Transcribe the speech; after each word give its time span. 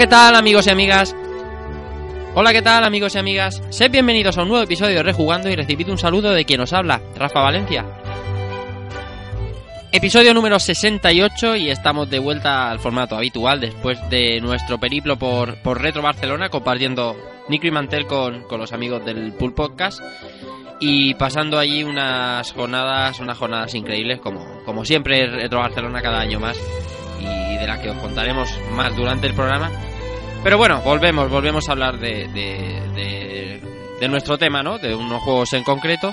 ¿Qué 0.00 0.06
tal 0.06 0.34
amigos 0.34 0.66
y 0.66 0.70
amigas? 0.70 1.14
Hola, 2.34 2.54
¿qué 2.54 2.62
tal 2.62 2.84
amigos 2.84 3.14
y 3.14 3.18
amigas? 3.18 3.62
Sed 3.68 3.90
bienvenidos 3.90 4.38
a 4.38 4.44
un 4.44 4.48
nuevo 4.48 4.64
episodio 4.64 4.96
de 4.96 5.02
Rejugando 5.02 5.50
y 5.50 5.56
recibid 5.56 5.90
un 5.90 5.98
saludo 5.98 6.30
de 6.30 6.46
quien 6.46 6.62
os 6.62 6.72
habla, 6.72 7.02
Rafa 7.16 7.42
Valencia. 7.42 7.84
Episodio 9.92 10.32
número 10.32 10.58
68 10.58 11.56
y 11.56 11.68
estamos 11.68 12.08
de 12.08 12.18
vuelta 12.18 12.70
al 12.70 12.78
formato 12.78 13.14
habitual 13.14 13.60
después 13.60 13.98
de 14.08 14.40
nuestro 14.40 14.80
periplo 14.80 15.18
por, 15.18 15.56
por 15.56 15.82
Retro 15.82 16.00
Barcelona 16.00 16.48
compartiendo 16.48 17.14
Nico 17.50 17.66
y 17.66 17.70
Mantel 17.70 18.06
con, 18.06 18.44
con 18.44 18.58
los 18.58 18.72
amigos 18.72 19.04
del 19.04 19.34
Pool 19.34 19.52
Podcast 19.52 20.00
y 20.80 21.12
pasando 21.12 21.58
allí 21.58 21.82
unas 21.82 22.50
jornadas, 22.52 23.20
unas 23.20 23.36
jornadas 23.36 23.74
increíbles 23.74 24.18
como, 24.20 24.62
como 24.64 24.82
siempre 24.86 25.26
Retro 25.26 25.58
Barcelona 25.58 26.00
cada 26.00 26.20
año 26.20 26.40
más 26.40 26.56
de 27.60 27.66
la 27.66 27.80
que 27.80 27.90
os 27.90 27.96
contaremos 27.98 28.58
más 28.72 28.96
durante 28.96 29.26
el 29.26 29.34
programa. 29.34 29.70
Pero 30.42 30.56
bueno, 30.56 30.80
volvemos, 30.80 31.30
volvemos 31.30 31.68
a 31.68 31.72
hablar 31.72 31.98
de, 31.98 32.26
de, 32.28 34.08
nuestro 34.08 34.38
tema, 34.38 34.62
¿no? 34.62 34.78
De 34.78 34.94
unos 34.94 35.22
juegos 35.22 35.52
en 35.52 35.62
concreto. 35.62 36.12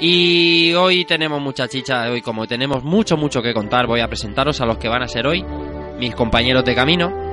Y 0.00 0.72
hoy 0.74 1.04
tenemos 1.04 1.40
mucha 1.40 1.68
chicha, 1.68 2.10
hoy 2.10 2.20
como 2.20 2.46
tenemos 2.46 2.82
mucho, 2.82 3.16
mucho 3.16 3.40
que 3.42 3.54
contar, 3.54 3.86
voy 3.86 4.00
a 4.00 4.08
presentaros 4.08 4.60
a 4.60 4.66
los 4.66 4.78
que 4.78 4.88
van 4.88 5.02
a 5.02 5.08
ser 5.08 5.26
hoy 5.26 5.44
mis 5.98 6.14
compañeros 6.14 6.64
de 6.64 6.74
camino. 6.74 7.29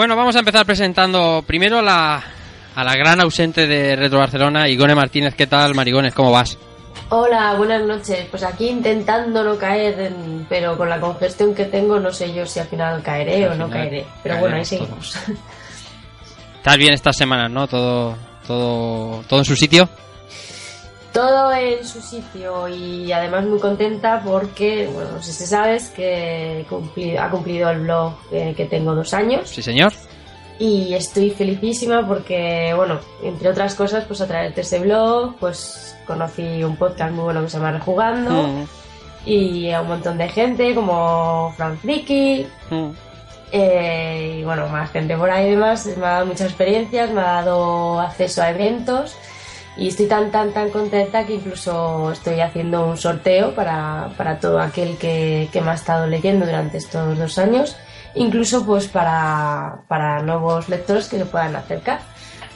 Bueno, 0.00 0.16
vamos 0.16 0.34
a 0.34 0.38
empezar 0.38 0.64
presentando 0.64 1.44
primero 1.46 1.80
a 1.80 1.82
la, 1.82 2.22
a 2.74 2.84
la 2.84 2.96
gran 2.96 3.20
ausente 3.20 3.66
de 3.66 3.94
Retro 3.96 4.18
Barcelona, 4.18 4.66
Igone 4.66 4.94
Martínez. 4.94 5.34
¿Qué 5.34 5.46
tal, 5.46 5.74
Marigones? 5.74 6.14
¿Cómo 6.14 6.32
vas? 6.32 6.56
Hola, 7.10 7.52
buenas 7.58 7.84
noches. 7.84 8.26
Pues 8.30 8.42
aquí 8.42 8.70
intentando 8.70 9.44
no 9.44 9.58
caer, 9.58 10.00
en- 10.00 10.46
pero 10.48 10.78
con 10.78 10.88
la 10.88 10.98
congestión 10.98 11.54
que 11.54 11.66
tengo 11.66 12.00
no 12.00 12.10
sé 12.12 12.32
yo 12.32 12.46
si 12.46 12.60
al 12.60 12.68
final 12.68 13.02
caeré 13.02 13.44
Al 13.44 13.52
o 13.52 13.54
no 13.56 13.68
caeré. 13.68 14.06
Pero 14.22 14.38
bueno, 14.38 14.56
ahí 14.56 14.64
seguimos. 14.64 15.18
Estás 16.56 16.76
bien 16.78 16.94
estas 16.94 17.18
semanas, 17.18 17.50
¿no? 17.50 17.68
Todo, 17.68 18.16
todo, 18.46 19.22
todo 19.28 19.40
en 19.40 19.44
su 19.44 19.54
sitio. 19.54 19.86
Todo 21.12 21.52
en 21.52 21.84
su 21.84 22.00
sitio 22.00 22.68
y 22.68 23.10
además 23.10 23.44
muy 23.44 23.58
contenta 23.58 24.22
porque, 24.24 24.88
bueno, 24.94 25.10
no 25.12 25.22
sé 25.22 25.32
si 25.32 25.44
sabes 25.44 25.88
que 25.88 26.64
ha 27.18 27.30
cumplido 27.30 27.70
el 27.70 27.80
blog 27.80 28.14
eh, 28.30 28.54
que 28.56 28.66
tengo 28.66 28.94
dos 28.94 29.12
años 29.12 29.48
Sí, 29.48 29.60
señor. 29.60 29.92
y 30.60 30.94
estoy 30.94 31.30
felicísima 31.30 32.06
porque, 32.06 32.72
bueno, 32.76 33.00
entre 33.24 33.48
otras 33.48 33.74
cosas, 33.74 34.04
pues 34.04 34.20
a 34.20 34.28
través 34.28 34.54
de 34.54 34.62
ese 34.62 34.78
blog, 34.78 35.34
pues 35.40 35.96
conocí 36.06 36.62
un 36.62 36.76
podcast 36.76 37.12
muy 37.12 37.24
bueno 37.24 37.42
que 37.42 37.48
se 37.50 37.56
llama 37.58 37.72
Rejugando 37.72 38.30
Mm, 38.44 38.64
y 39.26 39.70
a 39.72 39.80
un 39.82 39.88
montón 39.88 40.16
de 40.16 40.28
gente 40.28 40.74
como 40.74 41.52
Fran 41.56 41.76
Friki, 41.78 42.46
mm. 42.70 42.88
Eh, 43.52 44.36
y 44.38 44.44
bueno, 44.44 44.68
más 44.68 44.92
gente 44.92 45.16
por 45.16 45.28
ahí 45.28 45.48
y 45.48 45.50
demás, 45.50 45.84
me 45.96 46.06
ha 46.06 46.10
dado 46.10 46.26
muchas 46.26 46.46
experiencias, 46.46 47.10
me 47.10 47.20
ha 47.20 47.42
dado 47.42 47.98
acceso 47.98 48.42
a 48.42 48.50
eventos 48.50 49.16
y 49.80 49.88
estoy 49.88 50.06
tan, 50.06 50.30
tan, 50.30 50.52
tan 50.52 50.68
contenta 50.68 51.24
que 51.24 51.36
incluso 51.36 52.12
estoy 52.12 52.40
haciendo 52.40 52.86
un 52.86 52.98
sorteo 52.98 53.54
para, 53.54 54.10
para 54.18 54.38
todo 54.38 54.60
aquel 54.60 54.98
que, 54.98 55.48
que 55.50 55.62
me 55.62 55.70
ha 55.70 55.74
estado 55.74 56.06
leyendo 56.06 56.44
durante 56.44 56.76
estos 56.76 57.18
dos 57.18 57.38
años, 57.38 57.76
incluso 58.14 58.66
pues 58.66 58.88
para, 58.88 59.80
para 59.88 60.22
nuevos 60.22 60.68
lectores 60.68 61.08
que 61.08 61.16
se 61.16 61.24
puedan 61.24 61.56
acercar. 61.56 62.00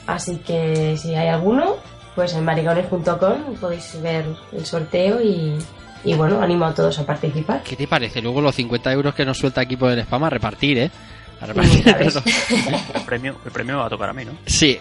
Así 0.05 0.37
que 0.37 0.97
si 0.97 1.15
hay 1.15 1.29
alguno, 1.29 1.77
pues 2.13 2.35
en 2.35 2.45
marigones.com 2.45 3.55
podéis 3.59 3.99
ver 4.03 4.27
el 4.51 4.63
sorteo 4.63 5.19
y, 5.19 5.57
y 6.03 6.13
bueno, 6.13 6.39
animo 6.43 6.65
a 6.65 6.75
todos 6.75 6.99
a 6.99 7.07
participar. 7.07 7.63
¿Qué 7.63 7.75
te 7.75 7.87
parece? 7.87 8.21
Luego 8.21 8.39
los 8.39 8.53
50 8.53 8.93
euros 8.93 9.15
que 9.15 9.25
nos 9.25 9.39
suelta 9.39 9.61
aquí 9.61 9.75
por 9.75 9.91
el 9.91 9.97
spam 9.97 10.25
a 10.25 10.29
repartir, 10.29 10.77
¿eh? 10.77 10.91
El 11.41 13.01
premio, 13.05 13.35
el 13.45 13.51
premio 13.51 13.73
me 13.75 13.79
va 13.81 13.85
a 13.87 13.89
tocar 13.89 14.09
a 14.09 14.13
mí, 14.13 14.25
¿no? 14.25 14.31
sí. 14.45 14.79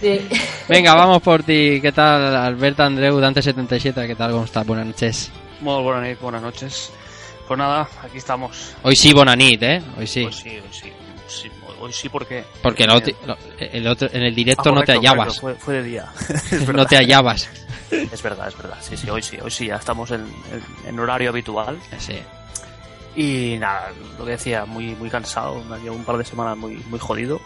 Sí. 0.00 0.28
Venga, 0.68 0.94
vamos 0.94 1.20
por 1.22 1.42
ti. 1.42 1.80
¿Qué 1.80 1.92
tal, 1.92 2.34
Alberto 2.34 2.82
Andreu, 2.82 3.18
Dante77? 3.20 4.06
¿Qué 4.06 4.14
tal? 4.14 4.32
¿Cómo 4.32 4.44
estás? 4.44 4.66
Buenas 4.66 4.86
noches. 4.86 5.30
Muy 5.60 5.82
buenas 5.82 6.02
noches, 6.02 6.20
buenas 6.20 6.42
noches. 6.42 6.92
Pues 7.46 7.58
nada, 7.58 7.88
aquí 8.02 8.18
estamos. 8.18 8.72
Hoy 8.82 8.96
sí, 8.96 9.12
Bonanit, 9.12 9.62
¿eh? 9.62 9.82
Hoy 9.98 10.06
sí. 10.06 10.24
Hoy 10.24 10.32
sí, 10.32 10.48
hoy 10.50 10.62
sí. 10.72 10.92
Sí, 11.28 11.50
Hoy 11.80 11.92
sí 11.92 12.08
porque... 12.08 12.44
Porque 12.62 12.84
el 12.84 13.86
otro- 13.88 14.08
en 14.12 14.22
el 14.22 14.34
directo 14.34 14.70
Ah, 14.70 14.72
no 14.72 14.82
te 14.82 14.92
hallabas. 14.92 15.40
correcto, 15.40 15.40
Fue, 15.40 15.54
fue 15.56 15.74
de 15.74 15.82
día. 15.82 16.06
Es 16.28 16.52
No 16.60 16.66
verdad. 16.66 16.86
te 16.86 16.96
hallabas. 16.96 17.48
Es 17.90 18.22
verdad, 18.22 18.48
es 18.48 18.56
verdad. 18.56 18.76
Sí, 18.80 18.96
sí, 18.96 19.10
hoy 19.10 19.22
sí. 19.22 19.38
Hoy 19.42 19.50
sí, 19.50 19.66
ya 19.66 19.76
estamos 19.76 20.10
en, 20.12 20.20
en- 20.20 20.88
en 20.88 20.98
horario 21.00 21.30
habitual. 21.30 21.78
Sí. 21.98 22.18
Y 23.14 23.56
nada, 23.58 23.90
lo 24.18 24.24
que 24.24 24.32
decía, 24.32 24.64
muy 24.64 24.94
muy 24.94 25.10
cansado. 25.10 25.62
Me 25.64 25.78
llevo 25.78 25.96
un 25.96 26.04
par 26.04 26.16
de 26.16 26.24
semanas 26.24 26.56
muy, 26.56 26.76
muy 26.88 26.98
jodido. 26.98 27.40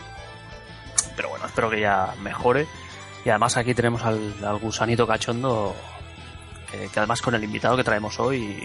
Pero 1.16 1.30
bueno, 1.30 1.46
espero 1.46 1.70
que 1.70 1.80
ya 1.80 2.14
mejore. 2.22 2.66
Y 3.24 3.30
además 3.30 3.56
aquí 3.56 3.74
tenemos 3.74 4.02
al, 4.02 4.34
al 4.44 4.58
gusanito 4.58 5.06
cachondo. 5.06 5.74
Que, 6.70 6.88
que 6.88 6.98
además 7.00 7.20
con 7.22 7.34
el 7.34 7.44
invitado 7.44 7.76
que 7.76 7.84
traemos 7.84 8.18
hoy. 8.20 8.62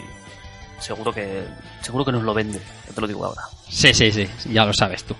Seguro 0.80 1.12
que 1.12 1.44
seguro 1.82 2.06
que 2.06 2.12
nos 2.12 2.24
lo 2.24 2.34
vende. 2.34 2.60
Ya 2.88 2.94
te 2.94 3.02
lo 3.02 3.08
digo 3.08 3.26
ahora. 3.26 3.42
Sí, 3.70 3.94
sí, 3.94 4.12
sí, 4.12 4.28
ya 4.52 4.66
lo 4.66 4.74
sabes 4.74 5.04
tú. 5.04 5.16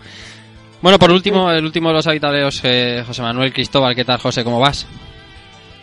Bueno, 0.82 0.98
por 0.98 1.12
último, 1.12 1.52
el 1.52 1.64
último 1.64 1.90
de 1.90 1.96
los 1.96 2.08
habitadeos, 2.08 2.60
eh, 2.64 3.04
José 3.06 3.22
Manuel 3.22 3.54
Cristóbal. 3.54 3.96
¿Qué 3.96 4.04
tal, 4.04 4.18
José? 4.20 4.44
¿Cómo 4.44 4.60
vas? 4.60 4.88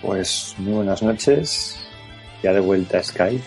Pues 0.02 0.54
muy 0.58 0.74
buenas 0.74 1.02
noches. 1.02 1.78
Ya 2.42 2.52
de 2.52 2.60
vuelta 2.60 2.98
a 2.98 3.02
Skype. 3.02 3.44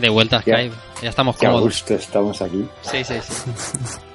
De 0.00 0.08
vuelta 0.08 0.38
a 0.38 0.44
Ya. 0.44 0.54
Skype. 0.56 0.74
Ya 1.02 1.08
estamos 1.10 1.36
Qué 1.36 1.46
a 1.46 1.50
cómodos. 1.50 1.64
gusto 1.68 1.94
estamos 1.94 2.42
aquí. 2.42 2.66
Sí, 2.82 3.04
sí, 3.04 3.14
sí. 3.22 3.50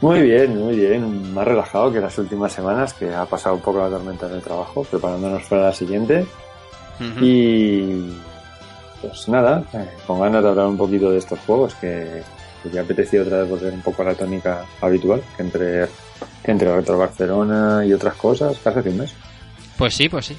Muy 0.00 0.22
bien, 0.22 0.58
muy 0.58 0.74
bien. 0.76 1.32
Más 1.32 1.46
relajado 1.46 1.92
que 1.92 2.00
las 2.00 2.18
últimas 2.18 2.52
semanas, 2.52 2.92
que 2.94 3.14
ha 3.14 3.24
pasado 3.26 3.54
un 3.54 3.60
poco 3.60 3.78
la 3.78 3.88
tormenta 3.88 4.26
en 4.26 4.34
el 4.34 4.42
trabajo, 4.42 4.82
preparándonos 4.84 5.44
para 5.44 5.62
la 5.66 5.72
siguiente. 5.72 6.26
Y 7.20 8.10
pues 9.00 9.28
nada, 9.28 9.62
eh, 9.72 9.88
con 10.06 10.18
ganas 10.20 10.42
de 10.42 10.48
hablar 10.48 10.66
un 10.66 10.76
poquito 10.76 11.10
de 11.10 11.18
estos 11.18 11.38
juegos 11.46 11.74
que, 11.76 12.22
que 12.62 12.68
me 12.70 12.80
apetecía 12.80 13.22
otra 13.22 13.38
vez 13.42 13.50
volver 13.50 13.72
un 13.72 13.82
poco 13.82 14.02
a 14.02 14.06
la 14.06 14.14
tónica 14.14 14.64
habitual, 14.80 15.22
que 15.36 15.42
entre, 15.42 15.86
que 16.42 16.50
entre 16.50 16.74
Retro 16.74 16.98
Barcelona 16.98 17.84
y 17.86 17.92
otras 17.92 18.14
cosas, 18.14 18.56
casi 18.64 18.78
hace 18.80 18.88
un 18.90 18.96
mes. 18.98 19.14
Pues 19.78 19.94
sí, 19.94 20.08
pues 20.08 20.26
sí. 20.26 20.36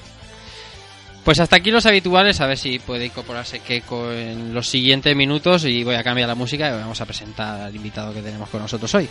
Pues 1.28 1.42
hasta 1.42 1.58
aquí 1.58 1.72
los 1.72 1.86
habituales, 1.86 2.40
a 2.40 2.48
ver 2.48 2.58
si 2.58 2.80
puede 2.80 3.08
incorporarse 3.08 3.60
Keiko 3.60 4.14
en 4.14 4.54
los 4.54 4.70
siguientes 4.70 5.14
minutos 5.14 5.66
y 5.66 5.84
voy 5.84 5.96
a 5.96 6.02
cambiar 6.02 6.30
la 6.30 6.36
música 6.36 6.70
y 6.70 6.72
vamos 6.72 7.02
a 7.02 7.06
presentar 7.06 7.64
al 7.64 7.76
invitado 7.76 8.14
que 8.14 8.22
tenemos 8.22 8.48
con 8.48 8.62
nosotros 8.62 8.96
hoy. 8.96 9.10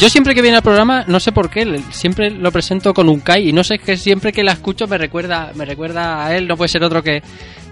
Yo 0.00 0.08
siempre 0.08 0.34
que 0.34 0.40
viene 0.42 0.56
al 0.56 0.62
programa, 0.62 1.04
no 1.06 1.20
sé 1.20 1.30
por 1.30 1.50
qué, 1.50 1.82
siempre 1.90 2.30
lo 2.30 2.50
presento 2.50 2.94
con 2.94 3.08
un 3.10 3.20
Kai 3.20 3.50
y 3.50 3.52
no 3.52 3.62
sé 3.62 3.78
que 3.78 3.96
siempre 3.98 4.32
que 4.32 4.42
la 4.42 4.52
escucho 4.52 4.86
me 4.88 4.96
recuerda, 4.96 5.52
me 5.54 5.66
recuerda 5.66 6.24
a 6.24 6.34
él, 6.34 6.48
no 6.48 6.56
puede 6.56 6.68
ser 6.68 6.82
otro 6.82 7.02
que, 7.02 7.22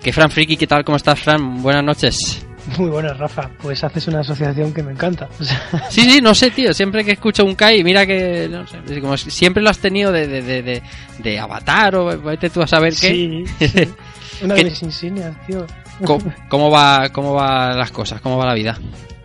que 0.02 0.12
Fran 0.12 0.30
Friki. 0.30 0.56
¿Qué 0.58 0.66
tal? 0.66 0.84
¿Cómo 0.84 0.96
estás, 0.96 1.18
Fran? 1.18 1.62
Buenas 1.62 1.82
noches. 1.84 2.44
Muy 2.76 2.90
buenas, 2.90 3.16
Rafa. 3.16 3.48
Pues 3.62 3.82
haces 3.82 4.08
una 4.08 4.20
asociación 4.20 4.74
que 4.74 4.82
me 4.82 4.92
encanta. 4.92 5.26
O 5.40 5.42
sea, 5.44 5.86
Sí, 5.88 6.02
sí, 6.02 6.20
no 6.20 6.34
sé, 6.34 6.50
tío. 6.50 6.74
Siempre 6.74 7.02
que 7.02 7.12
escucho 7.12 7.46
un 7.46 7.54
Kai, 7.54 7.82
mira 7.82 8.04
que, 8.06 8.46
no 8.50 8.66
sé, 8.66 8.76
es 8.90 9.00
como 9.00 9.16
si- 9.16 9.30
siempre 9.30 9.62
lo 9.62 9.70
has 9.70 9.78
tenido 9.78 10.12
de, 10.12 10.26
de, 10.26 10.42
de, 10.42 10.62
de, 10.62 10.82
de 11.18 11.38
Avatar 11.38 11.94
o 11.96 12.20
vete 12.20 12.50
tú 12.50 12.60
a 12.60 12.66
saber 12.66 12.90
qué. 12.94 13.44
sí, 13.58 13.66
sí. 13.66 13.88
Una 14.44 14.54
¿Qué- 14.54 14.64
de 14.64 14.70
mis 14.70 14.82
insignias, 14.82 15.34
tío. 15.46 15.66
¿Cómo, 16.04 16.22
cómo 16.50 16.70
va, 16.70 17.08
¿Cómo 17.08 17.32
va 17.32 17.72
las 17.74 17.90
cosas? 17.90 18.20
¿Cómo 18.20 18.36
va 18.36 18.44
la 18.46 18.54
vida? 18.54 18.78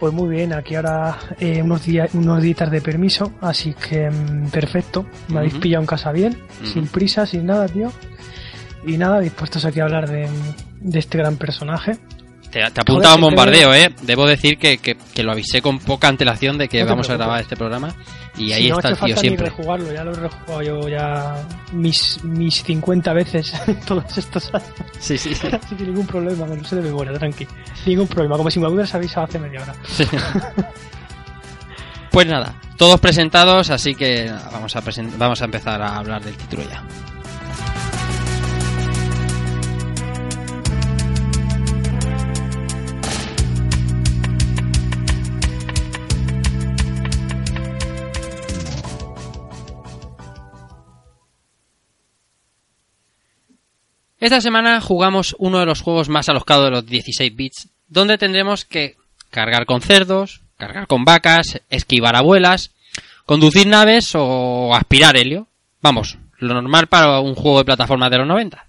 Pues 0.04 0.12
muy 0.12 0.36
bien, 0.36 0.52
aquí 0.52 0.76
ahora 0.76 1.18
eh, 1.40 1.62
unos 1.62 1.86
días 1.86 2.14
unos 2.14 2.44
días 2.44 2.70
de 2.70 2.82
permiso, 2.82 3.32
así 3.40 3.74
que 3.74 4.12
mm, 4.12 4.50
perfecto. 4.50 5.06
Me 5.30 5.38
habéis 5.38 5.54
pillado 5.54 5.82
en 5.82 5.88
casa 5.88 6.12
bien, 6.12 6.38
sin 6.62 6.88
prisa, 6.88 7.26
sin 7.26 7.46
nada, 7.46 7.70
tío. 7.70 7.90
Y 8.86 8.98
nada, 8.98 9.22
dispuestos 9.22 9.64
aquí 9.64 9.80
a 9.80 9.84
hablar 9.84 10.10
de, 10.10 10.28
de 10.82 11.00
este 11.00 11.18
gran 11.18 11.38
personaje. 11.38 12.00
Te, 12.54 12.62
te 12.72 12.82
apunta 12.82 13.12
a 13.12 13.16
un 13.16 13.22
bombardeo, 13.22 13.74
¿eh? 13.74 13.92
Debo 14.04 14.28
decir 14.28 14.60
que, 14.60 14.78
que, 14.78 14.96
que 14.96 15.24
lo 15.24 15.32
avisé 15.32 15.60
con 15.60 15.80
poca 15.80 16.08
antelación 16.08 16.60
de 16.60 16.70
que 16.70 16.82
No 16.84 16.90
vamos 16.92 17.10
a 17.10 17.16
grabar 17.16 17.42
este 17.42 17.56
programa 17.56 17.96
y 18.38 18.48
Si 18.48 18.54
ahí 18.54 18.70
no 18.70 18.76
está 18.78 18.90
el 18.90 18.96
tío 18.96 19.00
falta 19.02 19.22
siempre. 19.22 19.46
ni 19.46 19.50
rejugarlo, 19.50 19.92
ya 19.94 20.04
lo 20.04 20.12
he 20.12 20.16
rejugado 20.16 20.62
yo 20.62 20.88
ya 20.88 21.36
mis, 21.72 22.24
mis 22.24 22.64
50 22.64 23.14
veces 23.14 23.54
todos 23.88 24.18
estos 24.18 24.54
años. 24.54 24.70
Sí, 25.00 25.18
sí, 25.18 25.34
sí. 25.34 25.48
Que 25.78 25.84
ningún 25.84 26.06
problema, 26.06 26.46
me 26.46 26.58
lo 26.58 26.64
sé 26.64 26.76
de 26.76 26.84
memoria, 26.84 27.14
tranqui. 27.14 27.48
Ningún 27.88 28.08
problema, 28.08 28.38
como 28.38 28.52
si 28.52 28.60
me 28.60 28.68
hubieras 28.68 28.94
avisado 28.94 29.26
hace 29.26 29.40
media 29.40 29.62
hora. 29.64 29.76
Sí. 29.88 30.06
Pues 32.12 32.28
nada, 32.28 32.54
todos 32.78 33.00
presentados, 33.00 33.72
así 33.72 33.96
que 33.96 34.32
vamos 34.52 34.76
a, 34.76 34.84
vamos 35.18 35.42
a 35.42 35.46
empezar 35.46 35.82
a 35.82 35.98
hablar 35.98 36.24
del 36.24 36.36
título 36.36 36.64
ya. 36.70 36.84
Esta 54.24 54.40
semana 54.40 54.80
jugamos 54.80 55.36
uno 55.38 55.60
de 55.60 55.66
los 55.66 55.82
juegos 55.82 56.08
más 56.08 56.30
alocados 56.30 56.64
de 56.64 56.72
los 56.72 56.86
16 56.86 57.36
bits, 57.36 57.68
donde 57.90 58.18
tendremos 58.18 58.64
que 58.64 58.96
cargar 59.30 59.66
con 59.66 59.82
cerdos, 59.82 60.40
cargar 60.58 60.88
con 60.88 61.04
vacas, 61.04 61.60
esquivar 61.70 62.16
abuelas, 62.16 62.72
conducir 63.26 63.68
naves 63.68 64.14
o 64.16 64.74
aspirar 64.74 65.18
helio. 65.18 65.50
Vamos, 65.82 66.18
lo 66.38 66.54
normal 66.54 66.88
para 66.88 67.20
un 67.20 67.36
juego 67.36 67.58
de 67.58 67.66
plataforma 67.66 68.10
de 68.10 68.20
los 68.20 68.28
90. 68.28 68.66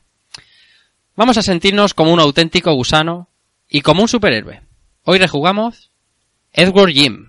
Vamos 1.14 1.38
a 1.38 1.42
sentirnos 1.42 1.94
como 1.94 2.12
un 2.12 2.18
auténtico 2.18 2.74
gusano 2.74 3.28
y 3.68 3.82
como 3.82 4.02
un 4.02 4.08
superhéroe. 4.08 4.60
Hoy 5.04 5.20
rejugamos 5.20 5.92
Edward 6.52 6.90
Jim. 6.90 7.28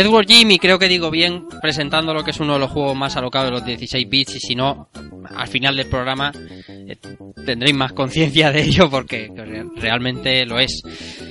Edward 0.00 0.26
Jim, 0.26 0.50
y 0.50 0.58
creo 0.58 0.78
que 0.78 0.88
digo 0.88 1.10
bien, 1.10 1.44
presentando 1.60 2.12
lo 2.14 2.24
que 2.24 2.30
es 2.32 2.40
uno 2.40 2.54
de 2.54 2.58
los 2.60 2.70
juegos 2.70 2.96
más 2.96 3.16
alocados 3.16 3.46
de 3.48 3.52
los 3.52 3.64
16 3.64 4.08
bits, 4.08 4.36
y 4.36 4.40
si 4.40 4.54
no, 4.54 4.88
al 5.34 5.48
final 5.48 5.76
del 5.76 5.86
programa 5.86 6.32
eh, 6.68 6.96
tendréis 7.44 7.76
más 7.76 7.92
conciencia 7.92 8.50
de 8.50 8.62
ello 8.62 8.88
porque 8.90 9.28
re- 9.34 9.64
realmente 9.76 10.44
lo 10.46 10.58
es. 10.58 10.82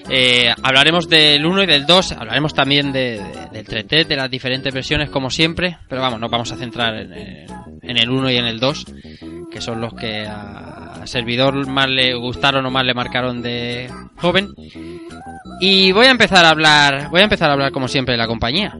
Eh, 0.09 0.49
hablaremos 0.63 1.07
del 1.09 1.45
1 1.45 1.63
y 1.63 1.65
del 1.67 1.85
2, 1.85 2.11
hablaremos 2.13 2.53
también 2.53 2.91
de, 2.91 3.21
de- 3.51 3.63
del 3.63 3.65
3D, 3.87 4.05
de 4.07 4.15
las 4.15 4.29
diferentes 4.31 4.73
versiones 4.73 5.09
como 5.09 5.29
siempre, 5.29 5.77
pero 5.87 6.01
vamos, 6.01 6.19
nos 6.19 6.31
vamos 6.31 6.51
a 6.51 6.57
centrar 6.57 6.95
en, 6.95 7.97
el 7.97 8.09
1 8.09 8.31
y 8.31 8.37
en 8.37 8.45
el 8.45 8.59
2, 8.59 8.85
que 9.51 9.61
son 9.61 9.81
los 9.81 9.93
que 9.93 10.25
servidor 11.05 11.67
más 11.67 11.89
le 11.89 12.13
gustaron 12.15 12.65
o 12.65 12.71
más 12.71 12.85
le 12.85 12.93
marcaron 12.93 13.41
de 13.41 13.91
joven. 14.17 14.49
Y 15.59 15.91
voy 15.91 16.07
a 16.07 16.11
empezar 16.11 16.45
a 16.45 16.49
hablar, 16.49 17.09
voy 17.09 17.21
a 17.21 17.25
empezar 17.25 17.49
a 17.49 17.53
hablar 17.53 17.71
como 17.71 17.87
siempre 17.87 18.13
de 18.13 18.17
la 18.17 18.27
compañía. 18.27 18.77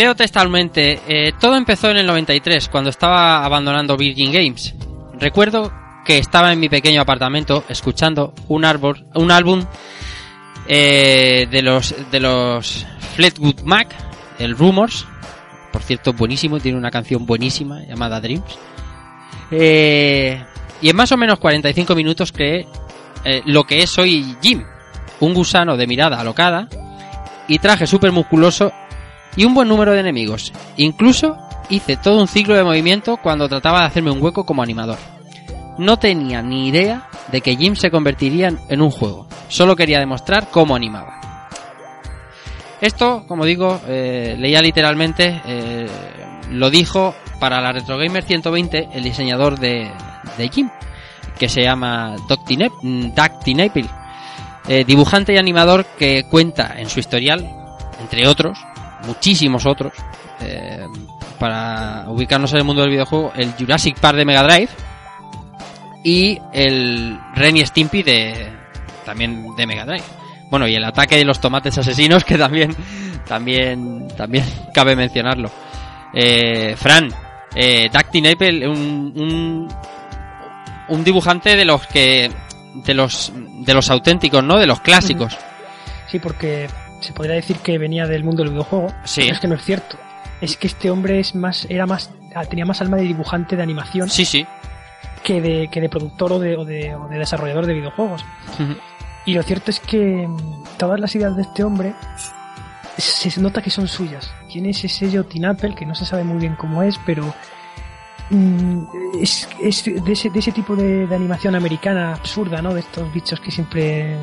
Leo 0.00 0.14
textualmente, 0.14 0.98
eh, 1.06 1.32
todo 1.38 1.56
empezó 1.56 1.90
en 1.90 1.98
el 1.98 2.06
93, 2.06 2.70
cuando 2.70 2.88
estaba 2.88 3.44
abandonando 3.44 3.98
Virgin 3.98 4.32
Games. 4.32 4.74
Recuerdo 5.18 5.70
que 6.06 6.16
estaba 6.16 6.50
en 6.54 6.58
mi 6.58 6.70
pequeño 6.70 7.02
apartamento 7.02 7.64
escuchando 7.68 8.32
un, 8.48 8.64
árbol, 8.64 9.04
un 9.14 9.30
álbum 9.30 9.62
eh, 10.66 11.46
de 11.50 11.60
los 11.60 11.94
de 12.10 12.18
los 12.18 12.86
Fleetwood 13.14 13.60
Mac, 13.64 13.94
el 14.38 14.56
Rumors, 14.56 15.06
por 15.70 15.82
cierto 15.82 16.14
buenísimo, 16.14 16.58
tiene 16.60 16.78
una 16.78 16.90
canción 16.90 17.26
buenísima 17.26 17.82
llamada 17.84 18.22
Dreams. 18.22 18.58
Eh, 19.50 20.42
y 20.80 20.88
en 20.88 20.96
más 20.96 21.12
o 21.12 21.18
menos 21.18 21.38
45 21.38 21.94
minutos 21.94 22.32
creé 22.32 22.66
eh, 23.26 23.42
lo 23.44 23.64
que 23.64 23.82
es 23.82 23.98
hoy 23.98 24.34
Jim, 24.40 24.64
un 25.20 25.34
gusano 25.34 25.76
de 25.76 25.86
mirada 25.86 26.18
alocada 26.18 26.70
y 27.48 27.58
traje 27.58 27.86
súper 27.86 28.12
musculoso 28.12 28.72
y 29.36 29.44
un 29.44 29.54
buen 29.54 29.68
número 29.68 29.92
de 29.92 30.00
enemigos. 30.00 30.52
Incluso 30.76 31.36
hice 31.68 31.96
todo 31.96 32.20
un 32.20 32.28
ciclo 32.28 32.54
de 32.54 32.64
movimiento 32.64 33.16
cuando 33.16 33.48
trataba 33.48 33.80
de 33.80 33.86
hacerme 33.86 34.10
un 34.10 34.22
hueco 34.22 34.44
como 34.44 34.62
animador. 34.62 34.98
no 35.78 35.96
tenía 35.98 36.42
ni 36.42 36.68
idea 36.68 37.08
de 37.32 37.40
que 37.40 37.56
Jim 37.56 37.74
se 37.74 37.90
convertiría 37.90 38.52
en- 38.68 38.82
un 38.82 38.90
juego. 38.90 39.26
Solo 39.48 39.74
quería 39.76 39.98
demostrar 39.98 40.48
cómo 40.50 40.76
animaba. 40.76 41.40
Esto, 42.82 43.24
como 43.26 43.44
digo, 43.46 43.80
eh, 43.88 44.36
leía 44.38 44.60
literalmente, 44.60 45.40
eh, 45.46 45.86
lo 46.50 46.68
dijo 46.70 47.14
para 47.38 47.60
la 47.62 47.72
Retro 47.72 47.96
Gamer 47.98 48.24
120 48.24 48.88
el 48.92 49.02
diseñador 49.02 49.58
de, 49.58 49.90
Jim, 50.52 50.68
que 51.38 51.48
se 51.48 51.62
llama 51.62 52.16
Doug 52.28 52.44
Tinapel, 53.44 53.88
eh, 54.68 54.84
dibujante 54.84 55.32
y 55.32 55.38
animador 55.38 55.84
que 55.98 56.24
cuenta 56.30 56.74
en 56.78 56.90
su 56.90 57.00
historial, 57.00 57.48
entre 58.00 58.26
otros, 58.28 58.58
muchísimos 59.06 59.66
otros, 59.66 59.92
eh, 60.40 60.86
para 61.38 62.04
ubicarnos 62.08 62.52
en 62.52 62.58
el 62.58 62.64
mundo 62.64 62.82
del 62.82 62.90
videojuego, 62.90 63.32
el 63.34 63.52
Jurassic 63.52 63.98
Park 63.98 64.18
de 64.18 64.24
Mega 64.24 64.42
Drive 64.42 64.68
y 66.04 66.38
el 66.52 67.18
Ren 67.34 67.64
Stimpy 67.64 68.02
de 68.02 68.52
también 69.04 69.54
de 69.56 69.66
Mega 69.66 69.84
Drive. 69.84 70.04
Bueno, 70.50 70.66
y 70.66 70.74
el 70.74 70.84
ataque 70.84 71.16
de 71.16 71.24
los 71.24 71.40
tomates 71.40 71.78
asesinos 71.78 72.24
que 72.26 72.36
también 72.36 72.74
también 73.26 74.08
también 74.16 74.44
cabe 74.74 74.96
mencionarlo. 74.96 75.50
Eh, 76.12 76.74
Fran, 76.76 77.12
eh, 77.54 77.90
Tinapel, 78.10 78.66
un, 78.66 79.12
un 79.16 79.68
un 80.88 81.04
dibujante 81.04 81.56
de 81.56 81.64
los 81.64 81.86
que 81.86 82.30
de 82.74 82.94
los 82.94 83.32
de 83.34 83.74
los 83.74 83.90
auténticos, 83.90 84.42
¿no? 84.42 84.58
De 84.58 84.66
los 84.66 84.80
clásicos. 84.80 85.36
Sí, 86.10 86.18
porque 86.18 86.68
se 87.00 87.12
podría 87.12 87.34
decir 87.34 87.56
que 87.58 87.78
venía 87.78 88.06
del 88.06 88.24
mundo 88.24 88.42
del 88.42 88.52
videojuego. 88.52 88.88
Sí. 89.04 89.22
Pero 89.22 89.34
es 89.34 89.40
que 89.40 89.48
no 89.48 89.54
es 89.56 89.64
cierto. 89.64 89.96
Es 90.40 90.56
que 90.56 90.66
este 90.66 90.90
hombre 90.90 91.20
es 91.20 91.34
más, 91.34 91.66
era 91.68 91.86
más, 91.86 92.10
tenía 92.48 92.64
más 92.64 92.80
alma 92.80 92.96
de 92.96 93.02
dibujante 93.02 93.56
de 93.56 93.62
animación 93.62 94.08
Sí, 94.08 94.24
sí. 94.24 94.46
que 95.22 95.40
de, 95.40 95.68
que 95.68 95.80
de 95.80 95.88
productor 95.88 96.32
o 96.32 96.38
de, 96.38 96.56
o 96.56 96.64
de, 96.64 96.94
o 96.94 97.08
de 97.08 97.18
desarrollador 97.18 97.66
de 97.66 97.74
videojuegos. 97.74 98.24
Y 99.26 99.34
lo 99.34 99.42
cierto 99.42 99.70
es 99.70 99.80
que 99.80 100.26
todas 100.78 100.98
las 100.98 101.14
ideas 101.14 101.36
de 101.36 101.42
este 101.42 101.62
hombre 101.62 101.94
se 102.96 103.30
se 103.30 103.40
nota 103.40 103.60
que 103.62 103.70
son 103.70 103.86
suyas. 103.88 104.30
Tiene 104.48 104.70
ese 104.70 104.88
sello 104.88 105.24
Tinapel 105.24 105.74
que 105.74 105.84
no 105.86 105.94
se 105.94 106.04
sabe 106.06 106.24
muy 106.24 106.38
bien 106.38 106.56
cómo 106.56 106.82
es, 106.82 106.98
pero 107.04 107.32
mm, 108.30 108.82
es, 109.20 109.48
es 109.62 109.84
de, 109.84 110.12
ese, 110.12 110.30
de 110.30 110.38
ese 110.38 110.52
tipo 110.52 110.74
de, 110.76 111.06
de 111.06 111.14
animación 111.14 111.54
americana 111.54 112.14
absurda, 112.14 112.60
¿no? 112.62 112.72
De 112.74 112.80
estos 112.80 113.12
bichos 113.12 113.40
que 113.40 113.50
siempre 113.50 114.16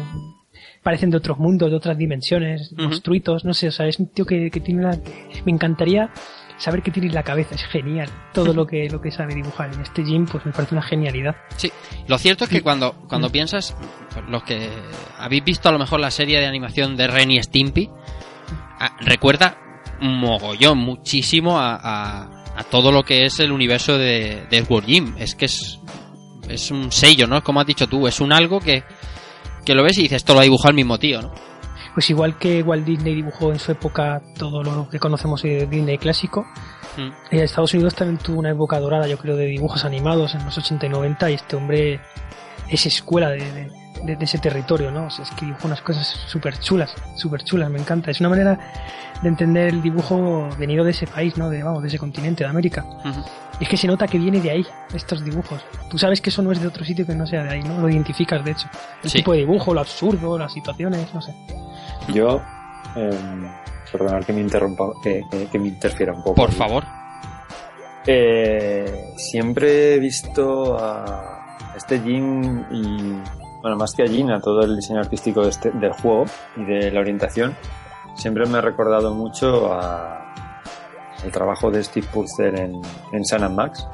parecen 0.88 1.10
de 1.10 1.18
otros 1.18 1.38
mundos, 1.38 1.70
de 1.70 1.76
otras 1.76 1.98
dimensiones, 1.98 2.72
monstruitos, 2.78 3.44
no 3.44 3.54
sé, 3.54 3.68
o 3.68 3.72
sea, 3.72 3.88
es 3.88 4.00
un 4.00 4.08
tío 4.08 4.26
que, 4.26 4.50
que 4.50 4.62
tiene 4.62 4.86
una... 4.86 4.98
me 5.46 5.52
encantaría 5.52 6.10
saber 6.58 6.82
qué 6.82 6.92
tiene 6.92 7.10
en 7.10 7.14
la 7.16 7.24
cabeza, 7.24 7.56
es 7.56 7.64
genial. 7.66 8.08
Todo 8.34 8.54
lo 8.54 8.66
que, 8.66 8.88
lo 8.90 9.02
que 9.02 9.12
sabe 9.12 9.36
dibujar 9.36 9.74
en 9.74 9.82
este 9.82 10.06
Jim, 10.06 10.26
pues 10.26 10.46
me 10.46 10.54
parece 10.54 10.76
una 10.76 10.82
genialidad. 10.82 11.36
Sí, 11.58 11.70
lo 12.08 12.18
cierto 12.18 12.46
es 12.46 12.50
que 12.50 12.62
cuando, 12.62 12.94
cuando 13.10 13.30
piensas, 13.30 13.76
los 14.30 14.44
que 14.44 14.70
habéis 15.20 15.44
visto 15.44 15.68
a 15.68 15.74
lo 15.74 15.78
mejor 15.80 16.00
la 16.00 16.10
serie 16.10 16.40
de 16.40 16.46
animación 16.46 16.96
de 16.96 17.08
Ren 17.08 17.32
y 17.32 17.44
Stimpy, 17.44 17.90
ah, 18.80 18.96
recuerda 19.02 19.58
mogollón, 20.00 20.78
muchísimo 20.78 21.60
a, 21.60 21.76
a- 21.76 22.44
a 22.56 22.64
todo 22.64 22.92
lo 22.94 23.04
que 23.04 23.26
es 23.26 23.40
el 23.42 23.52
universo 23.52 23.98
de, 23.98 24.46
de 24.50 24.58
Edward 24.58 24.86
Jim. 24.86 25.16
Es 25.20 25.36
que 25.36 25.46
es, 25.46 25.80
es 26.50 26.72
un 26.72 26.92
sello, 26.94 27.28
¿no? 27.28 27.44
Como 27.44 27.60
has 27.60 27.68
dicho 27.68 27.88
tú, 27.88 28.08
es 28.08 28.20
un 28.22 28.32
algo 28.32 28.60
que, 28.62 28.84
que 29.68 29.76
lo 29.76 29.84
ves 29.84 29.98
y 30.00 30.04
dices, 30.04 30.18
esto 30.18 30.34
lo 30.34 30.40
ha 30.40 30.44
dibujado 30.44 30.70
el 30.70 30.76
mismo 30.76 30.98
tío, 30.98 31.22
¿no? 31.22 31.32
Pues 31.94 32.10
igual 32.10 32.38
que 32.38 32.62
Walt 32.64 32.86
Disney 32.86 33.14
dibujó 33.16 33.52
en 33.52 33.60
su 33.60 33.72
época 33.72 34.22
todo 34.38 34.64
lo 34.64 34.88
que 34.90 34.98
conocemos 35.00 35.42
de 35.44 35.68
Disney 35.68 35.98
clásico, 35.98 36.46
Mm. 36.96 37.10
eh, 37.36 37.44
Estados 37.44 37.74
Unidos 37.76 37.94
también 37.94 38.18
tuvo 38.18 38.40
una 38.40 38.50
época 38.52 38.80
dorada, 38.80 39.08
yo 39.08 39.18
creo, 39.20 39.36
de 39.36 39.46
dibujos 39.46 39.86
animados 39.86 40.34
en 40.34 40.44
los 40.46 40.58
80 40.58 40.88
y 40.88 40.90
90 40.90 41.30
y 41.30 41.34
este 41.36 41.56
hombre 41.56 42.00
es 42.70 42.86
escuela 42.88 43.30
de, 43.30 43.38
de- 43.52 43.72
de- 44.04 44.16
de 44.16 44.26
ese 44.26 44.38
territorio, 44.40 44.90
¿no? 44.90 45.06
O 45.08 45.10
sea, 45.12 45.24
es 45.26 45.32
que 45.32 45.46
dibuja 45.46 45.68
unas 45.68 45.82
cosas 45.82 46.08
súper 46.28 46.58
chulas, 46.60 46.94
súper 47.16 47.44
chulas, 47.44 47.70
me 47.70 47.80
encanta. 47.80 48.10
Es 48.10 48.20
una 48.20 48.30
manera 48.30 48.58
de 49.22 49.30
entender 49.30 49.68
el 49.70 49.82
dibujo 49.84 50.50
venido 50.58 50.84
de 50.84 50.92
ese 50.92 51.06
país, 51.08 51.38
¿no? 51.38 51.50
De, 51.50 51.62
vamos, 51.64 51.82
de 51.84 51.88
ese 51.90 51.98
continente, 52.00 52.44
de 52.44 52.50
América. 52.50 52.84
Y 53.60 53.64
es 53.64 53.70
que 53.70 53.78
se 53.78 53.88
nota 53.88 54.08
que 54.08 54.18
viene 54.20 54.40
de 54.40 54.52
ahí, 54.52 54.68
estos 54.94 55.24
dibujos. 55.24 55.60
Tú 55.90 55.98
sabes 55.98 56.22
que 56.22 56.30
eso 56.30 56.42
no 56.44 56.52
es 56.52 56.62
de 56.62 56.68
otro 56.68 56.86
sitio 56.86 57.06
que 57.08 57.16
no 57.16 57.26
sea 57.26 57.44
de 57.44 57.50
ahí, 57.56 57.64
¿no? 57.64 57.80
Lo 57.80 57.90
identificas, 57.90 58.44
de 58.46 58.52
hecho. 58.52 58.68
El 59.04 59.10
Sí. 59.10 59.18
tipo 59.18 59.32
de 59.32 59.40
dibujo, 59.40 59.74
lo 59.74 59.80
absurdo, 59.80 60.38
las 60.38 60.54
situaciones, 60.54 61.12
no 61.14 61.22
sé. 61.22 61.34
Yo, 62.14 62.40
eh, 62.96 63.10
perdonad 63.92 64.24
que 64.24 64.34
me 64.34 64.42
interrumpa, 64.42 64.86
que, 65.04 65.24
que- 65.32 65.48
que 65.48 65.60
me 65.60 65.70
interfiera 65.70 66.14
un 66.14 66.22
poco. 66.24 66.36
Por 66.36 66.52
favor. 66.52 66.84
Eh, 68.06 69.14
siempre 69.18 69.96
he 69.96 70.00
visto 70.00 70.78
a 70.80 71.74
este 71.76 72.00
Jin 72.00 72.66
y, 72.72 73.14
bueno, 73.62 73.76
más 73.76 73.94
que 73.94 74.04
a 74.04 74.08
Jin, 74.08 74.32
a 74.32 74.40
todo 74.40 74.62
el 74.62 74.76
diseño 74.76 75.00
artístico 75.00 75.42
de 75.44 75.50
este- 75.50 75.72
del 75.72 75.92
juego 75.94 76.26
y 76.56 76.64
de 76.64 76.92
la 76.92 77.00
orientación, 77.02 77.56
siempre 78.16 78.46
me 78.46 78.60
ha 78.60 78.62
recordado 78.62 79.14
mucho 79.14 79.74
a, 79.74 80.47
al 81.24 81.32
trabajo 81.32 81.72
de 81.72 81.84
Steve 81.84 82.08
Purcell 82.14 82.58
en, 82.58 82.82
en 83.12 83.26
Sun 83.26 83.44
and 83.44 83.56
Max. 83.56 83.88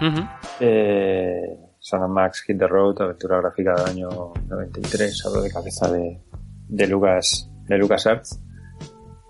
Ujú. 0.00 0.28
Eh, 0.60 1.58
Sun 1.78 2.02
and 2.02 2.12
Max 2.12 2.42
Hit 2.42 2.58
the 2.58 2.66
Road, 2.66 3.00
aventura 3.00 3.40
gráfica 3.40 3.74
del 3.74 3.86
año 3.86 4.08
93, 4.48 5.26
hablo 5.26 5.42
de 5.42 5.50
cabeza 5.50 5.90
de, 5.90 6.20
de 6.68 6.86
Lucas, 6.86 7.50
de 7.66 7.78
LucasArts, 7.78 8.40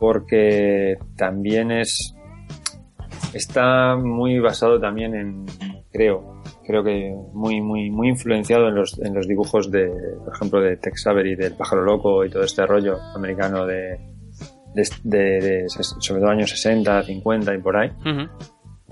porque 0.00 0.98
también 1.16 1.70
es, 1.70 2.14
está 3.32 3.96
muy 3.96 4.38
basado 4.38 4.80
también 4.80 5.14
en, 5.14 5.46
creo, 5.92 6.42
creo 6.66 6.82
que 6.82 7.14
muy, 7.32 7.60
muy, 7.60 7.90
muy 7.90 8.08
influenciado 8.08 8.68
en 8.68 8.74
los, 8.74 8.98
en 8.98 9.14
los 9.14 9.26
dibujos 9.26 9.70
de, 9.70 9.90
por 10.24 10.34
ejemplo, 10.34 10.60
de 10.60 10.76
Tex 10.76 11.06
Avery, 11.06 11.36
del 11.36 11.54
pájaro 11.54 11.82
loco 11.82 12.24
y 12.24 12.30
todo 12.30 12.42
este 12.42 12.66
rollo 12.66 12.98
americano 13.14 13.66
de, 13.66 13.98
de, 14.74 14.88
de- 15.04 15.40
de- 15.40 15.64
sobre 15.68 16.20
todo 16.20 16.30
años 16.30 16.50
60, 16.50 17.02
50 17.04 17.54
y 17.54 17.58
por 17.58 17.76
ahí. 17.76 17.90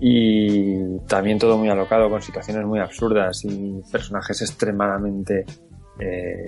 Y 0.01 0.99
también 1.09 1.39
todo 1.39 1.57
muy 1.57 1.69
alocado 1.71 2.11
con 2.11 2.21
situaciones 2.21 2.65
muy 2.67 2.81
absurdas 2.81 3.43
y 3.45 3.81
personajes 3.91 4.43
extremadamente 4.43 5.45
eh, 5.99 6.45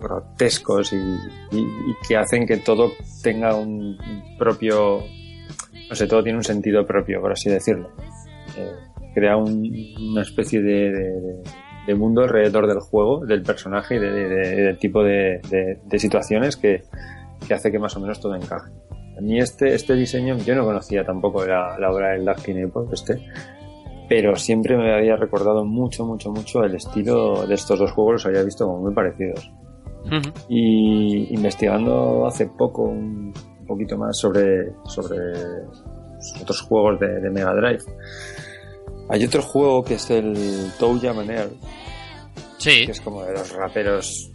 grotescos 0.00 0.92
y, 0.92 0.96
y- 0.96 1.60
y 1.60 1.94
que 2.06 2.16
hacen 2.16 2.46
que 2.46 2.56
todo 2.58 2.90
tenga 3.22 3.54
un 3.54 3.96
propio 4.38 5.00
no 5.88 5.94
sé 5.94 6.06
todo 6.06 6.22
tiene 6.22 6.38
un 6.38 6.44
sentido 6.44 6.84
propio 6.86 7.20
por 7.20 7.32
así 7.32 7.50
decirlo. 7.50 7.90
Eh, 8.58 8.72
crea 9.14 9.36
un- 9.36 9.70
una 10.10 10.22
especie 10.22 10.60
de, 10.60 10.90
de- 10.90 11.42
de 11.86 11.94
mundo 11.94 12.22
alrededor 12.22 12.66
del 12.66 12.80
juego 12.80 13.24
del 13.26 13.42
personaje 13.42 13.96
y 13.96 13.98
de- 13.98 14.10
de- 14.10 14.28
de- 14.28 14.62
del 14.62 14.78
tipo 14.78 15.02
de 15.04 15.40
situaciones 15.98 16.56
que, 16.56 16.82
que 17.46 17.54
hace 17.54 17.70
que 17.70 17.78
más 17.78 17.96
o 17.96 18.00
menos 18.00 18.20
todo 18.20 18.34
encaje 18.34 18.70
a 19.16 19.20
mí 19.20 19.38
este, 19.38 19.74
este 19.74 19.94
diseño, 19.94 20.38
yo 20.38 20.54
no 20.54 20.64
conocía 20.64 21.04
tampoco 21.04 21.44
la, 21.44 21.78
la 21.78 21.90
obra 21.92 22.12
del 22.12 22.24
Dark 22.24 22.40
Pineapple, 22.42 22.84
este, 22.92 23.22
pero 24.08 24.36
siempre 24.36 24.74
me 24.76 24.94
había 24.94 25.16
recordado 25.16 25.64
mucho, 25.66 26.06
mucho, 26.06 26.30
mucho 26.30 26.64
el 26.64 26.74
estilo 26.74 27.46
de 27.46 27.54
estos 27.54 27.78
dos 27.78 27.92
juegos, 27.92 28.12
los 28.14 28.26
había 28.26 28.42
visto 28.42 28.66
como 28.66 28.80
muy 28.80 28.94
parecidos. 28.94 29.50
Ujú. 30.06 30.32
Y 30.48 31.32
investigando 31.34 32.26
hace 32.26 32.46
poco 32.46 32.84
un, 32.84 33.34
poquito 33.66 33.96
más 33.98 34.18
sobre, 34.18 34.72
sobre 34.86 35.18
otros 36.40 36.62
juegos 36.62 36.98
de, 37.00 37.20
de 37.20 37.30
Mega 37.30 37.52
Drive, 37.54 37.82
hay 39.10 39.24
otro 39.24 39.42
juego 39.42 39.84
que 39.84 39.94
es 39.94 40.10
el 40.10 40.70
Touya 40.78 41.12
Manel, 41.12 41.50
Sí. 42.56 42.86
que 42.86 42.92
es 42.92 43.00
como 43.02 43.24
de 43.24 43.32
los 43.32 43.52
raperos, 43.52 44.30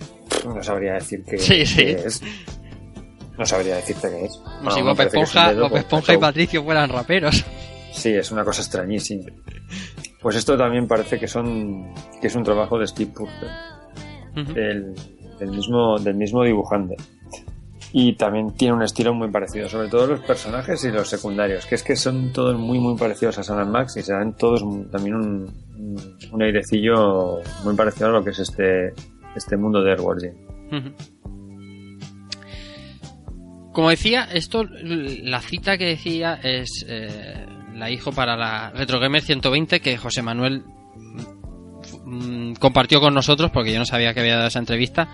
no 0.46 0.62
sabría 0.62 0.94
decir 0.94 1.24
qué, 1.24 1.40
Sí, 1.40 1.66
sí. 1.66 1.78
qué 1.78 1.92
es. 2.06 2.22
No 3.38 3.46
sabría 3.46 3.76
decirte 3.76 4.10
qué 4.10 4.26
es. 4.26 4.38
Como 4.38 4.56
Bueno, 4.56 4.72
si 4.72 4.82
Bob 4.82 5.02
Esponja, 5.02 5.50
dedo 5.50 5.62
Bob 5.64 5.70
con 5.72 5.80
Esponja 5.80 6.14
y 6.14 6.16
Tou. 6.16 6.22
Patricio 6.22 6.64
fueran 6.64 6.90
raperos. 6.90 7.46
Sí, 7.92 8.10
es 8.10 8.32
una 8.32 8.44
cosa 8.44 8.62
extrañísima. 8.62 9.26
Pues 10.22 10.36
esto 10.36 10.58
también 10.58 10.88
parece 10.88 11.20
que 11.20 11.28
son 11.28 11.94
que 12.22 12.28
es 12.28 12.36
un 12.36 12.44
trabajo 12.44 12.78
de 12.78 12.88
Steve 12.88 13.12
Purcell, 13.12 13.50
Ujú. 14.36 14.54
del, 14.54 14.94
del 15.40 15.50
mismo 15.50 15.98
del 16.00 16.16
mismo 16.16 16.44
dibujante. 16.44 16.96
Y 17.94 18.16
también 18.16 18.52
tiene 18.52 18.76
un 18.76 18.84
estilo 18.84 19.14
muy 19.14 19.32
parecido, 19.32 19.70
sobre 19.70 19.88
todo 19.88 20.08
los 20.08 20.20
personajes 20.20 20.84
y 20.84 20.92
los 20.92 21.08
secundarios, 21.08 21.66
que 21.66 21.76
es 21.76 21.84
que 21.84 21.96
son 21.96 22.34
todos 22.34 22.58
muy 22.60 22.80
muy 22.80 22.98
parecidos 22.98 23.38
a 23.38 23.44
San 23.44 23.72
Max 23.72 23.96
y 23.98 24.02
se 24.02 24.12
dan 24.14 24.36
todos 24.36 24.62
también 24.92 25.16
un, 25.16 25.98
un, 26.32 26.42
airecillo 26.42 27.40
muy 27.64 27.76
parecido 27.76 28.10
a 28.10 28.12
lo 28.12 28.24
que 28.24 28.32
es 28.32 28.40
este 28.40 28.94
este 29.36 29.56
mundo 29.56 29.82
de 29.82 29.96
Jim. 29.96 30.34
Ujú. 30.68 30.94
Como 33.78 33.92
decía, 33.92 34.28
esto, 34.34 34.64
la 34.64 35.40
cita 35.40 35.78
que 35.78 35.86
decía 35.86 36.40
es 36.42 36.84
eh, 36.90 37.46
la 37.76 37.92
hijo 37.92 38.12
para 38.12 38.36
la 38.36 38.72
Retro 38.72 39.00
Gamer 39.00 39.22
120 39.22 39.82
que 39.82 39.98
José 39.98 40.24
Manuel 40.24 40.64
mm, 42.06 42.54
compartió 42.54 43.00
con 43.00 43.14
nosotros 43.14 43.52
porque 43.54 43.72
yo 43.72 43.78
no 43.78 43.86
sabía 43.86 44.16
que 44.16 44.22
había 44.22 44.38
dado 44.38 44.48
esa 44.48 44.58
entrevista 44.58 45.10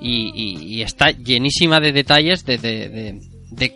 y, 0.00 0.80
está 0.82 1.10
llenísima 1.10 1.80
de 1.80 1.90
detalles 1.90 2.44
de, 2.44 2.58
de, 2.58 2.88
de, 2.88 3.20
de- 3.50 3.74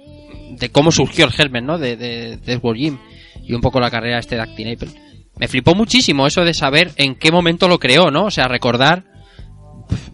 de 0.57 0.69
cómo 0.71 0.93
surgió 0.93 1.25
el 1.25 1.33
germen 1.33 1.67
¿no? 1.67 1.77
de, 1.77 1.97
de, 1.97 2.37
de 2.37 2.61
Jim 2.77 2.97
y 3.43 3.55
un 3.55 3.61
poco 3.61 3.81
la 3.81 3.91
carrera 3.91 4.15
de 4.15 4.21
este 4.21 4.37
Dactynaple 4.37 4.89
me 5.37 5.49
flipó 5.49 5.75
muchísimo 5.75 6.29
eso 6.29 6.45
de 6.45 6.55
saber 6.55 6.93
en 6.95 7.17
qué 7.17 7.33
momento 7.33 7.67
lo 7.67 7.81
creó, 7.81 8.13
¿no? 8.13 8.27
O 8.27 8.31
sea, 8.31 8.47
recordar 8.47 9.05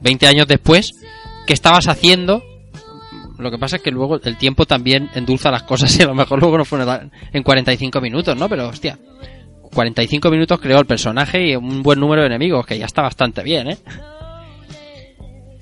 20 0.00 0.26
años 0.28 0.46
después 0.48 0.92
qué 1.46 1.52
estabas 1.52 1.88
haciendo. 1.88 2.42
Lo 3.38 3.50
que 3.50 3.58
pasa 3.58 3.76
es 3.76 3.82
que 3.82 3.90
luego 3.90 4.20
el 4.22 4.36
tiempo 4.38 4.64
también 4.64 5.10
endulza 5.14 5.50
las 5.50 5.64
cosas 5.64 5.98
y 5.98 6.02
a 6.02 6.06
lo 6.06 6.14
mejor 6.14 6.40
luego 6.40 6.56
no 6.58 6.64
fue 6.64 6.78
en 7.32 7.42
45 7.42 8.00
minutos, 8.00 8.36
¿no? 8.36 8.48
Pero 8.48 8.68
hostia, 8.68 8.98
45 9.74 10.30
minutos 10.30 10.60
creó 10.60 10.78
el 10.78 10.86
personaje 10.86 11.48
y 11.48 11.56
un 11.56 11.82
buen 11.82 11.98
número 11.98 12.20
de 12.22 12.28
enemigos, 12.28 12.64
que 12.64 12.78
ya 12.78 12.86
está 12.86 13.02
bastante 13.02 13.42
bien, 13.42 13.68
¿eh? 13.70 13.78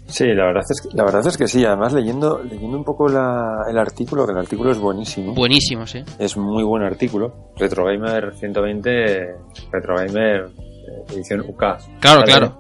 Sí, 0.07 0.27
la 0.27 0.45
verdad 0.45 0.63
es 0.69 0.83
que, 0.83 0.89
la 0.95 1.05
verdad 1.05 1.27
es 1.27 1.39
que 1.39 1.49
sí. 1.49 1.65
Además, 1.65 1.95
leyendo, 1.95 2.43
leyendo 2.43 2.77
un 2.77 2.85
poco 2.85 3.09
la- 3.09 3.63
el 3.71 3.79
artículo, 3.79 4.27
que 4.27 4.33
el 4.33 4.39
artículo 4.39 4.71
es 4.71 4.79
buenísimo. 4.79 5.33
Buenísimo, 5.33 5.87
sí. 5.87 6.05
Es 6.19 6.37
muy 6.37 6.63
buen 6.65 6.83
artículo. 6.83 7.53
Retrogamer 7.57 8.35
120, 8.39 9.35
Retrogamer 9.73 10.51
eh, 10.51 11.15
edición 11.15 11.41
UK. 11.41 11.63
Claro, 12.01 12.25
claro. 12.25 12.59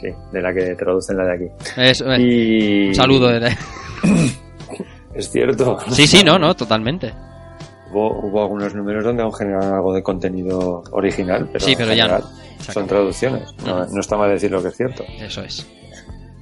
Sí, 0.00 0.08
de 0.32 0.40
la 0.40 0.52
que 0.54 0.74
traducen 0.76 1.16
la 1.16 1.24
de 1.24 1.34
aquí. 1.34 1.80
Es, 1.80 2.00
eh, 2.00 2.16
Y... 2.20 2.88
Un 2.88 2.94
saludo. 2.94 3.28
de- 3.28 3.56
Es 5.14 5.30
cierto. 5.30 5.78
Sí, 5.90 6.06
sí, 6.06 6.24
no, 6.24 6.38
no, 6.38 6.54
totalmente. 6.56 7.12
Hubo, 7.92 8.26
hubo 8.26 8.40
algunos 8.42 8.74
números 8.74 9.04
donde 9.04 9.22
aún 9.22 9.32
generaron 9.34 9.74
algo 9.74 9.92
de 9.92 10.02
contenido 10.02 10.82
original, 10.92 11.46
pero, 11.52 11.62
Sí, 11.62 11.74
pero 11.76 11.92
ya 11.92 12.08
no. 12.08 12.20
son 12.72 12.86
traducciones. 12.86 13.54
No, 13.64 13.84
está 14.00 14.16
mal 14.16 14.30
decir 14.30 14.50
lo 14.50 14.62
que 14.62 14.68
es 14.68 14.76
cierto. 14.76 15.04
Eso 15.20 15.42
es. 15.42 15.66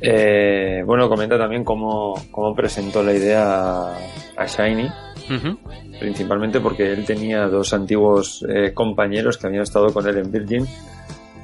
Eh, 0.01 0.83
bueno, 0.87 1.09
comenta 1.09 1.37
también 1.37 1.65
cómo, 1.65 2.15
cómo 2.31 2.55
presentó 2.55 3.03
la 3.03 3.13
idea 3.13 3.89
a, 4.37 4.47
Shiny, 4.47 4.89
principalmente 5.99 6.61
porque 6.61 6.93
él 6.93 7.05
tenía 7.05 7.49
dos 7.49 7.75
antiguos 7.75 8.47
eh, 8.49 8.73
compañeros 8.73 9.37
que 9.37 9.49
habían 9.49 9.63
estado 9.65 9.93
con 9.93 10.07
él 10.07 10.17
en 10.19 10.31
Virgin, 10.31 10.65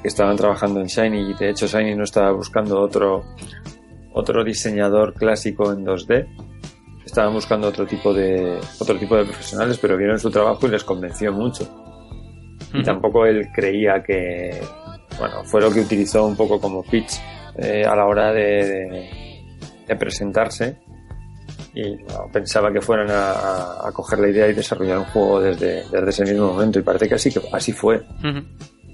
que 0.01 0.07
estaban 0.07 0.35
trabajando 0.37 0.79
en 0.79 0.87
Shiny 0.87 1.31
y 1.31 1.33
de 1.33 1.49
hecho 1.51 1.67
Shiny 1.67 1.93
no 1.95 2.05
estaba 2.05 2.31
buscando 2.31 2.79
otro, 2.79 3.25
otro 4.17 4.43
diseñador 4.43 5.13
clásico 5.13 5.71
en 5.71 5.85
2D. 5.85 6.27
Estaban 7.05 7.33
buscando 7.33 7.67
otro 7.69 7.85
tipo 7.85 8.13
de 8.13 8.59
otro 8.79 8.97
tipo 8.97 9.15
de 9.15 9.23
profesionales, 9.25 9.77
pero 9.81 9.95
vieron 9.97 10.19
su 10.19 10.29
trabajo 10.29 10.67
y 10.67 10.71
les 10.71 10.83
convenció 10.83 11.31
mucho. 11.31 11.63
Y 12.73 12.83
tampoco 12.83 13.25
él 13.25 13.47
creía 13.53 14.03
que, 14.03 14.59
bueno, 15.17 15.43
fue 15.45 15.61
lo 15.61 15.71
que 15.71 15.79
utilizó 15.79 16.25
un 16.25 16.35
poco 16.35 16.59
como 16.59 16.83
pitch 16.83 17.13
eh, 17.57 17.83
a 17.85 17.95
la 17.95 18.05
hora 18.05 18.33
de, 18.33 18.43
de- 18.43 19.09
de 19.87 19.95
presentarse. 19.95 20.77
Y 21.73 21.91
no, 21.95 22.25
pensaba 22.33 22.73
que 22.73 22.81
fueran 22.81 23.07
a, 23.09 23.89
coger 23.93 24.19
la 24.19 24.27
idea 24.29 24.47
y 24.49 24.53
desarrollar 24.53 24.97
un 24.97 25.05
juego 25.05 25.39
desde, 25.39 25.83
desde 25.89 26.09
ese 26.09 26.23
mismo 26.25 26.47
momento. 26.53 26.79
Y 26.79 26.81
parece 26.81 27.07
que 27.07 27.15
así, 27.15 27.31
que 27.31 27.39
así 27.53 27.71
fue. 27.71 28.03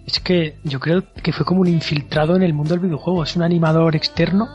Es 0.06 0.20
que 0.20 0.58
yo 0.66 0.80
creo 0.80 1.02
que 1.24 1.32
fue 1.32 1.46
como 1.46 1.62
un 1.62 1.68
infiltrado 1.68 2.36
en 2.36 2.44
el 2.44 2.54
mundo 2.54 2.72
del 2.76 2.82
videojuego. 2.82 3.24
Es 3.24 3.36
un 3.38 3.42
animador 3.44 3.96
externo 3.96 4.48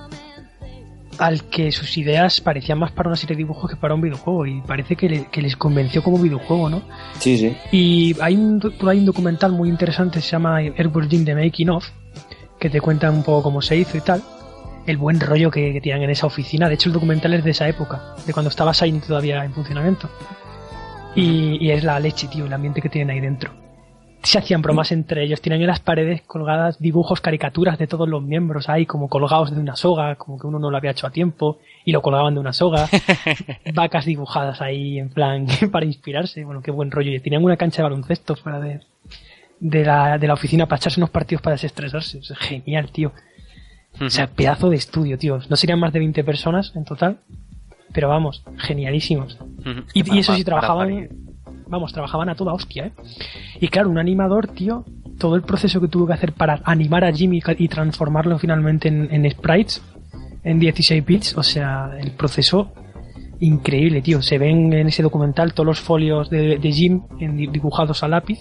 al 1.18 1.44
que 1.44 1.72
sus 1.72 1.96
ideas 1.98 2.40
parecían 2.40 2.78
más 2.78 2.92
para 2.92 3.08
una 3.08 3.16
serie 3.16 3.36
de 3.36 3.38
dibujos 3.42 3.70
que 3.70 3.76
para 3.76 3.94
un 3.94 4.00
videojuego. 4.00 4.46
Y 4.46 4.60
parece 4.62 4.96
que, 4.96 5.08
le- 5.08 5.24
que 5.26 5.42
les 5.42 5.56
convenció 5.56 6.02
como 6.02 6.18
videojuego, 6.18 6.68
¿no? 6.70 6.82
Sí, 7.18 7.36
sí. 7.38 7.56
Y 7.72 8.16
hay 8.20 8.34
un, 8.36 8.60
ahí 8.88 8.98
un 8.98 9.04
documental 9.06 9.52
muy 9.52 9.68
interesante, 9.68 10.20
se 10.20 10.30
llama 10.30 10.60
Airborne 10.60 11.08
Jim 11.10 11.24
The 11.24 11.34
Making 11.34 11.70
Of, 11.70 11.88
que 12.58 12.70
te 12.70 12.80
cuenta 12.80 13.10
un 13.10 13.22
poco 13.22 13.42
cómo 13.44 13.60
se 13.62 13.76
hizo 13.76 13.96
y 13.96 14.00
tal. 14.00 14.22
El 14.86 14.96
buen 14.96 15.20
rollo 15.20 15.50
que, 15.50 15.72
que 15.74 15.80
tenían 15.80 16.02
en 16.02 16.10
esa 16.10 16.26
oficina. 16.26 16.68
De 16.68 16.74
hecho, 16.74 16.88
el 16.88 16.94
documental 16.94 17.34
es 17.34 17.44
de 17.44 17.50
esa 17.50 17.68
época, 17.68 18.14
de 18.26 18.32
cuando 18.32 18.48
estaba 18.48 18.72
Shine 18.72 19.00
todavía 19.00 19.44
en 19.44 19.52
funcionamiento. 19.52 20.08
Y, 21.14 21.58
y 21.60 21.70
es 21.72 21.84
la 21.84 21.98
leche, 22.00 22.28
tío, 22.28 22.46
el 22.46 22.52
ambiente 22.52 22.80
que 22.80 22.88
tienen 22.88 23.10
ahí 23.10 23.20
dentro. 23.20 23.52
Se 24.22 24.38
hacían 24.38 24.62
bromas 24.62 24.90
entre 24.92 25.22
ellos, 25.24 25.40
tienen 25.40 25.60
en 25.60 25.68
las 25.68 25.80
paredes 25.80 26.22
colgadas 26.22 26.78
dibujos, 26.80 27.20
caricaturas 27.20 27.78
de 27.78 27.86
todos 27.86 28.08
los 28.08 28.22
miembros 28.22 28.68
ahí, 28.68 28.84
como 28.84 29.08
colgados 29.08 29.54
de 29.54 29.60
una 29.60 29.76
soga, 29.76 30.16
como 30.16 30.38
que 30.38 30.46
uno 30.46 30.58
no 30.58 30.70
lo 30.70 30.76
había 30.76 30.90
hecho 30.90 31.06
a 31.06 31.10
tiempo, 31.10 31.58
y 31.84 31.92
lo 31.92 32.02
colgaban 32.02 32.34
de 32.34 32.40
una 32.40 32.52
soga. 32.52 32.88
Vacas 33.74 34.04
dibujadas 34.04 34.60
ahí, 34.60 34.98
en 34.98 35.08
plan, 35.10 35.46
para 35.72 35.86
inspirarse. 35.86 36.44
Bueno, 36.44 36.62
qué 36.62 36.70
buen 36.70 36.90
rollo. 36.90 37.12
Y 37.12 37.20
tenían 37.20 37.44
una 37.44 37.56
cancha 37.56 37.78
de 37.78 37.84
baloncesto 37.84 38.34
fuera 38.36 38.60
de, 38.60 38.80
de, 39.60 39.84
la, 39.84 40.18
de 40.18 40.26
la 40.26 40.34
oficina 40.34 40.66
para 40.66 40.78
echarse 40.78 41.00
unos 41.00 41.10
partidos 41.10 41.42
para 41.42 41.54
desestresarse. 41.54 42.18
O 42.18 42.22
sea, 42.22 42.36
genial, 42.36 42.90
tío. 42.90 43.12
O 44.00 44.10
sea, 44.10 44.26
pedazo 44.28 44.70
de 44.70 44.76
estudio, 44.76 45.18
tío. 45.18 45.38
No 45.48 45.56
serían 45.56 45.80
más 45.80 45.92
de 45.92 46.00
20 46.00 46.24
personas 46.24 46.72
en 46.76 46.84
total. 46.84 47.20
Pero 47.92 48.08
vamos, 48.08 48.44
genialísimos. 48.58 49.38
Y, 49.94 50.14
y 50.14 50.18
eso 50.18 50.34
sí, 50.34 50.44
trabajaban. 50.44 51.08
Vamos, 51.68 51.92
trabajaban 51.92 52.28
a 52.28 52.34
toda 52.34 52.52
hostia, 52.52 52.86
¿eh? 52.86 52.92
Y 53.60 53.68
claro, 53.68 53.90
un 53.90 53.98
animador, 53.98 54.48
tío, 54.48 54.84
todo 55.18 55.34
el 55.34 55.42
proceso 55.42 55.80
que 55.80 55.88
tuvo 55.88 56.06
que 56.06 56.14
hacer 56.14 56.32
para 56.32 56.60
animar 56.64 57.04
a 57.04 57.12
Jimmy 57.12 57.40
y 57.58 57.68
transformarlo 57.68 58.38
finalmente 58.38 58.88
en, 58.88 59.30
sprites 59.30 59.82
en 60.44 60.58
16 60.58 61.04
bits, 61.04 61.36
o 61.36 61.42
sea, 61.42 61.90
el 62.00 62.12
proceso 62.12 62.72
increíble, 63.40 64.00
tío. 64.00 64.22
Se 64.22 64.38
ven 64.38 64.72
en 64.72 64.88
ese 64.88 65.02
documental 65.02 65.52
todos 65.52 65.66
los 65.66 65.80
folios 65.80 66.30
de, 66.30 66.58
de 66.58 66.72
Jim 66.72 67.02
dibujados 67.18 68.02
a 68.02 68.08
lápiz 68.08 68.40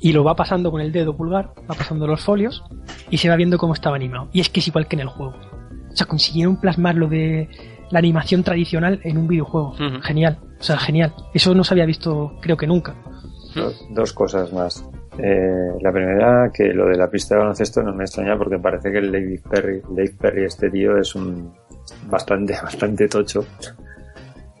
y 0.00 0.12
lo 0.12 0.24
va 0.24 0.34
pasando 0.34 0.70
con 0.70 0.80
el 0.80 0.92
dedo 0.92 1.16
pulgar, 1.16 1.52
va 1.70 1.74
pasando 1.74 2.06
los 2.06 2.20
folios 2.20 2.64
y 3.10 3.18
se 3.18 3.28
va 3.28 3.36
viendo 3.36 3.58
cómo 3.58 3.74
estaba 3.74 3.96
animado. 3.96 4.28
Y 4.32 4.40
es 4.40 4.48
que 4.48 4.60
es 4.60 4.68
igual 4.68 4.88
que 4.88 4.96
en 4.96 5.00
el 5.00 5.08
juego. 5.08 5.34
O 5.92 5.96
sea, 5.96 6.06
consiguieron 6.06 6.60
plasmar 6.60 6.94
lo 6.94 7.08
de 7.08 7.48
la 7.90 7.98
animación 7.98 8.42
tradicional 8.42 9.00
en 9.04 9.18
un 9.18 9.26
videojuego. 9.28 9.74
Genial. 10.02 10.38
O 10.58 10.62
sea, 10.62 10.78
genial. 10.78 11.12
Eso 11.34 11.54
no 11.54 11.64
se 11.64 11.74
había 11.74 11.86
visto, 11.86 12.32
creo 12.40 12.56
que 12.56 12.66
nunca. 12.66 12.94
Dos, 13.54 13.84
dos 13.90 14.12
cosas 14.12 14.52
más. 14.52 14.84
Eh, 15.18 15.72
la 15.82 15.92
primera, 15.92 16.50
que 16.54 16.72
lo 16.72 16.86
de 16.88 16.96
la 16.96 17.10
pista 17.10 17.34
de 17.34 17.40
baloncesto 17.40 17.82
no 17.82 17.92
me 17.94 18.04
extraña 18.04 18.38
porque 18.38 18.58
parece 18.58 18.90
que 18.92 18.98
el 18.98 19.10
Dave 19.12 19.40
Perry, 19.50 19.80
Dave 19.90 20.14
Perry 20.18 20.44
este 20.44 20.70
tío, 20.70 20.96
es 20.96 21.14
un 21.14 21.52
bastante, 22.08 22.54
bastante 22.62 23.08
tocho. 23.08 23.44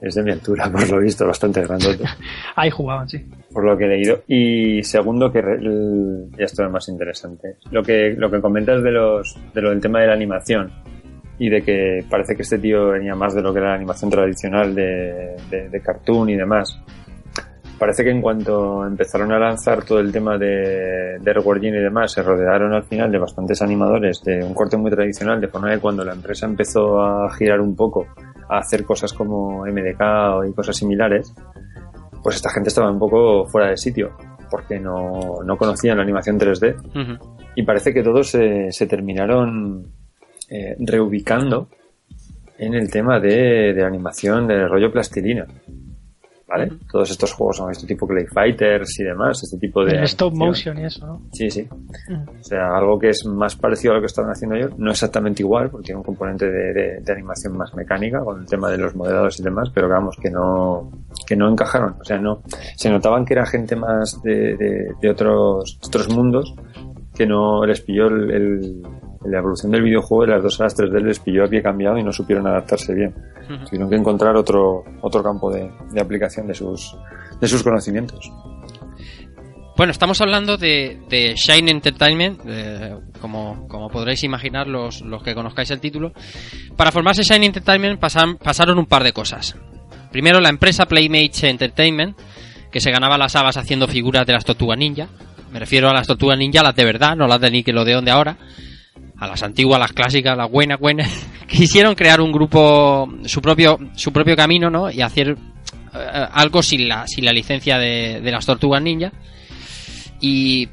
Es 0.02 0.14
de 0.14 0.22
mi 0.22 0.30
altura, 0.30 0.70
por 0.72 0.90
lo 0.90 0.98
visto, 0.98 1.26
bastante 1.26 1.60
grandote, 1.62 2.04
Ahí 2.56 2.70
jugaban, 2.70 3.06
sí. 3.06 3.18
por 3.52 3.64
lo 3.64 3.76
que 3.76 3.84
he 3.84 3.88
leído. 3.88 4.22
Y 4.26 4.82
segundo, 4.82 5.30
que 5.30 5.40
el- 5.40 6.30
ya 6.38 6.44
esto 6.46 6.64
es 6.64 6.70
más 6.70 6.88
interesante. 6.88 7.56
Lo 7.70 7.82
que, 7.82 8.14
lo 8.16 8.30
que 8.30 8.40
comentas 8.40 8.82
de 8.82 8.90
los, 8.92 9.38
de 9.54 9.60
lo 9.60 9.68
del 9.70 9.80
tema 9.80 10.00
de 10.00 10.06
la 10.06 10.14
animación 10.14 10.72
y 11.40 11.48
de 11.48 11.62
que 11.62 12.04
parece 12.10 12.36
que 12.36 12.42
este 12.42 12.58
tío 12.58 12.88
venía 12.90 13.14
más 13.14 13.34
de 13.34 13.40
lo 13.40 13.50
que 13.54 13.60
era 13.60 13.70
la 13.70 13.76
animación 13.76 14.10
tradicional 14.10 14.74
de, 14.74 15.36
de, 15.50 15.70
de 15.70 15.80
cartoon 15.80 16.28
y 16.28 16.36
demás. 16.36 16.78
Parece 17.78 18.04
que 18.04 18.10
en 18.10 18.20
cuanto 18.20 18.84
empezaron 18.86 19.32
a 19.32 19.38
lanzar 19.38 19.82
todo 19.82 20.00
el 20.00 20.12
tema 20.12 20.36
de, 20.36 21.18
de 21.18 21.32
Jim 21.32 21.74
y 21.74 21.78
demás, 21.80 22.12
se 22.12 22.22
rodearon 22.22 22.74
al 22.74 22.82
final 22.82 23.10
de 23.10 23.18
bastantes 23.18 23.62
animadores 23.62 24.20
de 24.22 24.44
un 24.44 24.52
corte 24.52 24.76
muy 24.76 24.90
tradicional, 24.90 25.40
de 25.40 25.48
forma 25.48 25.70
que 25.70 25.78
cuando 25.78 26.04
la 26.04 26.12
empresa 26.12 26.44
empezó 26.44 27.00
a 27.00 27.32
girar 27.32 27.62
un 27.62 27.74
poco, 27.74 28.06
a 28.50 28.58
hacer 28.58 28.84
cosas 28.84 29.14
como 29.14 29.64
MDK 29.64 30.02
o 30.34 30.44
y 30.44 30.52
cosas 30.52 30.76
similares, 30.76 31.34
pues 32.22 32.36
esta 32.36 32.50
gente 32.50 32.68
estaba 32.68 32.90
un 32.90 32.98
poco 32.98 33.46
fuera 33.46 33.70
de 33.70 33.78
sitio, 33.78 34.10
porque 34.50 34.78
no, 34.78 35.38
no 35.42 35.56
conocían 35.56 35.96
la 35.96 36.02
animación 36.02 36.38
3D 36.38 36.76
Ujú. 36.76 37.34
y 37.56 37.62
parece 37.62 37.94
que 37.94 38.02
todos 38.02 38.28
se, 38.28 38.70
se 38.72 38.86
terminaron 38.86 39.99
eh, 40.50 40.76
reubicando 40.80 41.68
en 42.58 42.74
el 42.74 42.90
tema 42.90 43.18
de, 43.20 43.72
de 43.72 43.84
animación 43.84 44.46
de 44.46 44.66
rollo 44.68 44.90
plastilina. 44.92 45.46
¿Vale? 46.46 46.68
Todos 46.90 47.08
estos 47.12 47.32
juegos 47.32 47.58
son 47.58 47.70
este 47.70 47.86
tipo 47.86 48.08
Clay 48.08 48.26
Fighters 48.26 48.98
y 48.98 49.04
demás, 49.04 49.40
este 49.44 49.56
tipo 49.56 49.84
de. 49.84 49.98
El 49.98 50.02
stop 50.02 50.34
motion 50.34 50.78
y 50.80 50.84
eso, 50.84 51.06
¿no? 51.06 51.22
Sí, 51.32 51.48
sí. 51.48 51.62
Mm. 52.08 52.28
O 52.40 52.42
sea, 52.42 52.76
algo 52.76 52.98
que 52.98 53.10
es 53.10 53.24
más 53.24 53.54
parecido 53.54 53.92
a 53.92 53.96
lo 53.96 54.00
que 54.02 54.06
estaban 54.06 54.32
haciendo 54.32 54.56
ellos, 54.56 54.76
no 54.76 54.90
exactamente 54.90 55.44
igual, 55.44 55.70
porque 55.70 55.84
tiene 55.86 55.98
un 55.98 56.04
componente 56.04 56.50
de, 56.50 56.72
de- 56.72 57.00
de 57.02 57.12
animación 57.12 57.56
más 57.56 57.72
mecánica 57.76 58.18
con 58.24 58.40
el 58.40 58.46
tema 58.46 58.68
de 58.68 58.78
los 58.78 58.96
modelados 58.96 59.38
y 59.38 59.44
demás, 59.44 59.70
pero 59.72 59.88
vamos, 59.88 60.16
que 60.20 60.28
no, 60.28 60.90
que 61.24 61.36
no 61.36 61.48
encajaron. 61.48 61.94
O 62.00 62.04
sea, 62.04 62.18
no, 62.18 62.42
se 62.76 62.90
notaban 62.90 63.24
que 63.24 63.34
era 63.34 63.46
gente 63.46 63.76
más 63.76 64.20
de, 64.24 64.56
de, 64.56 64.88
de 65.00 65.08
otros, 65.08 65.78
otros 65.86 66.08
mundos, 66.08 66.52
que 67.14 67.26
no 67.26 67.64
les 67.64 67.80
pilló 67.80 68.08
el, 68.08 68.28
el- 68.32 68.82
la 69.24 69.38
evolución 69.38 69.72
del 69.72 69.82
videojuego 69.82 70.24
de 70.24 70.30
las 70.32 70.42
dos 70.42 70.58
las 70.60 70.76
3D 70.76 71.00
les 71.02 71.18
pilló 71.20 71.44
aquí 71.44 71.60
cambiado 71.62 71.98
y 71.98 72.02
no 72.02 72.12
supieron 72.12 72.46
adaptarse 72.46 72.94
bien. 72.94 73.14
Tuvieron 73.68 73.90
que 73.90 73.96
encontrar 73.96 74.36
otro, 74.36 74.84
otro 75.02 75.22
campo 75.22 75.50
de, 75.52 75.70
de 75.92 76.00
aplicación 76.00 76.46
de 76.46 76.54
sus, 76.54 76.96
de 77.40 77.48
sus 77.48 77.62
conocimientos. 77.62 78.30
Bueno, 79.76 79.92
estamos 79.92 80.20
hablando 80.20 80.56
de, 80.58 81.00
de 81.08 81.34
Shine 81.36 81.70
Entertainment, 81.70 82.40
eh, 82.46 82.96
como, 83.20 83.66
como 83.66 83.88
podréis 83.88 84.22
imaginar 84.24 84.66
los, 84.66 85.00
los 85.00 85.22
que 85.22 85.34
conozcáis 85.34 85.70
el 85.70 85.80
título. 85.80 86.12
Para 86.76 86.92
formarse 86.92 87.22
Shine 87.22 87.46
Entertainment 87.46 87.98
pasan- 87.98 88.36
pasaron 88.36 88.78
un 88.78 88.86
par 88.86 89.04
de 89.04 89.12
cosas. 89.12 89.56
Primero, 90.12 90.40
la 90.40 90.50
empresa 90.50 90.86
Playmates 90.86 91.44
Entertainment, 91.44 92.18
que 92.70 92.80
se 92.80 92.90
ganaba 92.90 93.16
las 93.16 93.36
habas 93.36 93.56
haciendo 93.56 93.88
figuras 93.88 94.26
de 94.26 94.32
las 94.34 94.44
tortugas 94.44 94.78
ninja. 94.78 95.08
Me 95.50 95.58
refiero 95.58 95.88
a 95.88 95.94
las 95.94 96.06
tortugas 96.06 96.38
ninja, 96.38 96.62
las 96.62 96.76
de 96.76 96.84
verdad, 96.84 97.16
no 97.16 97.26
las 97.26 97.40
de 97.40 97.50
Nickelodeon 97.50 98.04
de 98.04 98.10
ahora. 98.10 98.36
A 99.20 99.26
las 99.26 99.42
antiguas, 99.42 99.78
las 99.78 99.92
clásicas, 99.92 100.36
las 100.36 100.50
buenas, 100.50 100.80
buenas. 100.80 101.08
Quisieron 101.46 101.94
crear 101.94 102.20
un 102.20 102.32
grupo, 102.32 103.08
su 103.26 103.40
propio, 103.40 103.78
su 103.94 104.12
propio 104.12 104.34
camino, 104.34 104.70
¿no? 104.70 104.90
Y 104.90 105.02
hacer 105.02 105.36
eh, 105.94 106.26
algo 106.32 106.62
sin 106.62 106.88
la, 106.88 107.06
sin 107.06 107.24
la 107.24 107.32
licencia 107.32 107.78
de, 107.78 108.20
de 108.20 108.30
las 108.32 108.46
tortugas 108.46 108.82
ninja. 108.82 109.12
y 110.20 110.68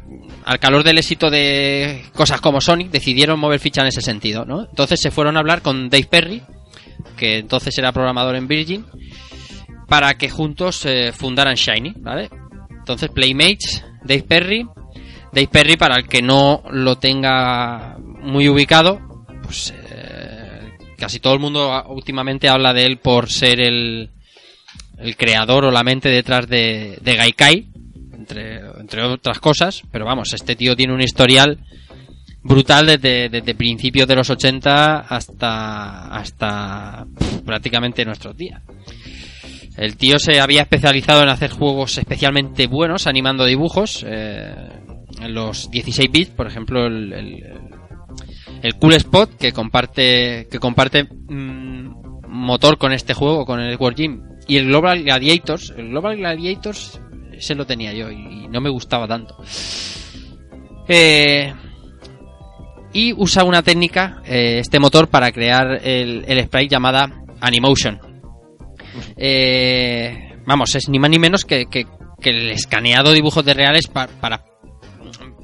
al 0.45 0.59
calor 0.59 0.83
del 0.83 0.97
éxito 0.97 1.29
de 1.29 2.05
cosas 2.13 2.39
como 2.39 2.61
Sonic 2.61 2.89
decidieron 2.89 3.37
mover 3.37 3.59
ficha 3.59 3.81
en 3.81 3.87
ese 3.87 4.01
sentido, 4.01 4.45
¿no? 4.45 4.61
Entonces 4.61 4.99
se 5.01 5.11
fueron 5.11 5.35
a 5.35 5.41
hablar 5.41 5.61
con 5.61 5.89
Dave 5.89 6.07
Perry, 6.09 6.41
que 7.17 7.39
entonces 7.39 7.77
era 7.77 7.91
programador 7.91 8.35
en 8.37 8.47
Virgin, 8.47 8.85
para 9.87 10.13
que 10.13 10.29
juntos 10.29 10.85
eh, 10.85 11.11
fundaran 11.11 11.55
Shiny, 11.55 11.95
¿vale? 11.97 12.29
Entonces 12.69 13.09
Playmates, 13.09 13.83
Dave 14.05 14.23
Perry, 14.23 14.65
Dave 15.33 15.49
Perry 15.51 15.75
para 15.75 15.97
el 15.97 16.07
que 16.07 16.21
no 16.21 16.63
lo 16.71 16.97
tenga 16.97 17.97
muy 18.27 18.49
ubicado, 18.49 18.99
pues 19.43 19.73
eh, 19.89 20.71
casi 20.97 21.19
todo 21.19 21.33
el 21.33 21.39
mundo 21.39 21.83
últimamente 21.89 22.49
habla 22.49 22.73
de 22.73 22.83
él 22.85 22.97
por 22.97 23.29
ser 23.29 23.59
el, 23.59 24.11
el 24.97 25.15
creador 25.15 25.65
o 25.65 25.71
la 25.71 25.83
mente 25.83 26.09
detrás 26.09 26.47
de, 26.47 26.97
de 27.01 27.15
Gaikai, 27.15 27.67
entre, 28.13 28.59
entre 28.79 29.03
otras 29.03 29.39
cosas, 29.39 29.83
pero 29.91 30.05
vamos, 30.05 30.33
este 30.33 30.55
tío 30.55 30.75
tiene 30.75 30.93
un 30.93 31.01
historial 31.01 31.59
brutal 32.43 32.85
desde, 32.85 33.29
desde 33.29 33.55
principios 33.55 34.07
de 34.07 34.15
los 34.15 34.29
80 34.29 34.99
hasta, 34.99 36.07
hasta 36.07 37.05
prácticamente 37.45 38.05
nuestros 38.05 38.35
días. 38.37 38.61
El 39.77 39.95
tío 39.95 40.17
se 40.17 40.39
había 40.39 40.63
especializado 40.63 41.21
en 41.21 41.29
hacer 41.29 41.51
juegos 41.51 41.97
especialmente 41.97 42.65
buenos, 42.67 43.05
animando 43.05 43.45
dibujos. 43.45 44.03
eh, 44.07 44.69
en 45.21 45.33
los 45.33 45.69
16 45.71 46.11
bits, 46.11 46.31
por 46.31 46.47
ejemplo, 46.47 46.85
el, 46.85 47.66
el 48.67 48.75
Cool 48.75 48.93
Spot 48.95 49.35
que 49.37 49.51
comparte 49.51 50.47
que 50.51 50.59
comparte 50.59 51.03
mm, 51.05 52.27
motor 52.27 52.77
con 52.77 52.91
este 52.93 53.13
juego, 53.13 53.45
con 53.45 53.59
el 53.59 53.77
War 53.77 53.95
Gym 53.95 54.21
y 54.47 54.57
el 54.57 54.65
Global 54.67 55.03
Gladiators. 55.03 55.73
El 55.77 55.89
Global 55.89 56.17
Gladiators 56.17 56.99
ese 57.31 57.55
lo 57.55 57.65
tenía 57.65 57.93
yo 57.93 58.09
y 58.11 58.47
no 58.49 58.59
me 58.61 58.69
gustaba 58.69 59.07
tanto. 59.07 59.35
Eh, 60.87 61.53
y 62.93 63.13
usa 63.13 63.43
una 63.43 63.61
técnica, 63.61 64.21
eh, 64.25 64.59
este 64.59 64.79
motor, 64.79 65.07
para 65.09 65.31
crear 65.31 65.79
el, 65.83 66.25
sprite 66.45 66.69
llamada 66.69 67.09
Animotion. 67.41 67.99
Eh, 69.15 70.33
vamos, 70.45 70.73
es 70.75 70.89
ni 70.89 70.97
más 70.97 71.09
ni 71.09 71.19
menos 71.19 71.43
que, 71.45 71.65
que, 71.67 71.85
el 72.23 72.49
escaneado 72.49 73.11
dibujos 73.13 73.45
de 73.45 73.53
reales 73.53 73.87
pa- 73.87 74.07
para, 74.07 74.43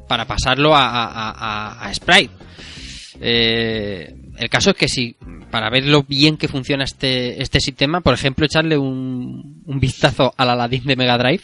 para 0.08 0.26
pasarlo 0.26 0.76
a, 0.76 0.88
a- 0.88 1.86
a 1.86 1.94
sprite. 1.94 2.34
Eh, 3.22 4.14
el 4.38 4.50
caso 4.50 4.72
es 4.72 4.76
que 4.76 4.88
si, 4.88 5.16
para 5.52 5.70
ver 5.70 5.86
lo 5.86 6.04
bien 6.04 6.38
que 6.38 6.48
funciona 6.48 6.84
este, 6.84 7.42
este 7.42 7.60
sistema, 7.60 8.02
por 8.02 8.14
ejemplo, 8.14 8.46
echarle 8.46 8.78
un, 8.78 9.62
un 9.66 9.80
vistazo 9.80 10.34
al 10.38 10.50
Aladdin 10.50 10.84
de 10.86 10.96
Mega 10.96 11.18
Drive, 11.18 11.44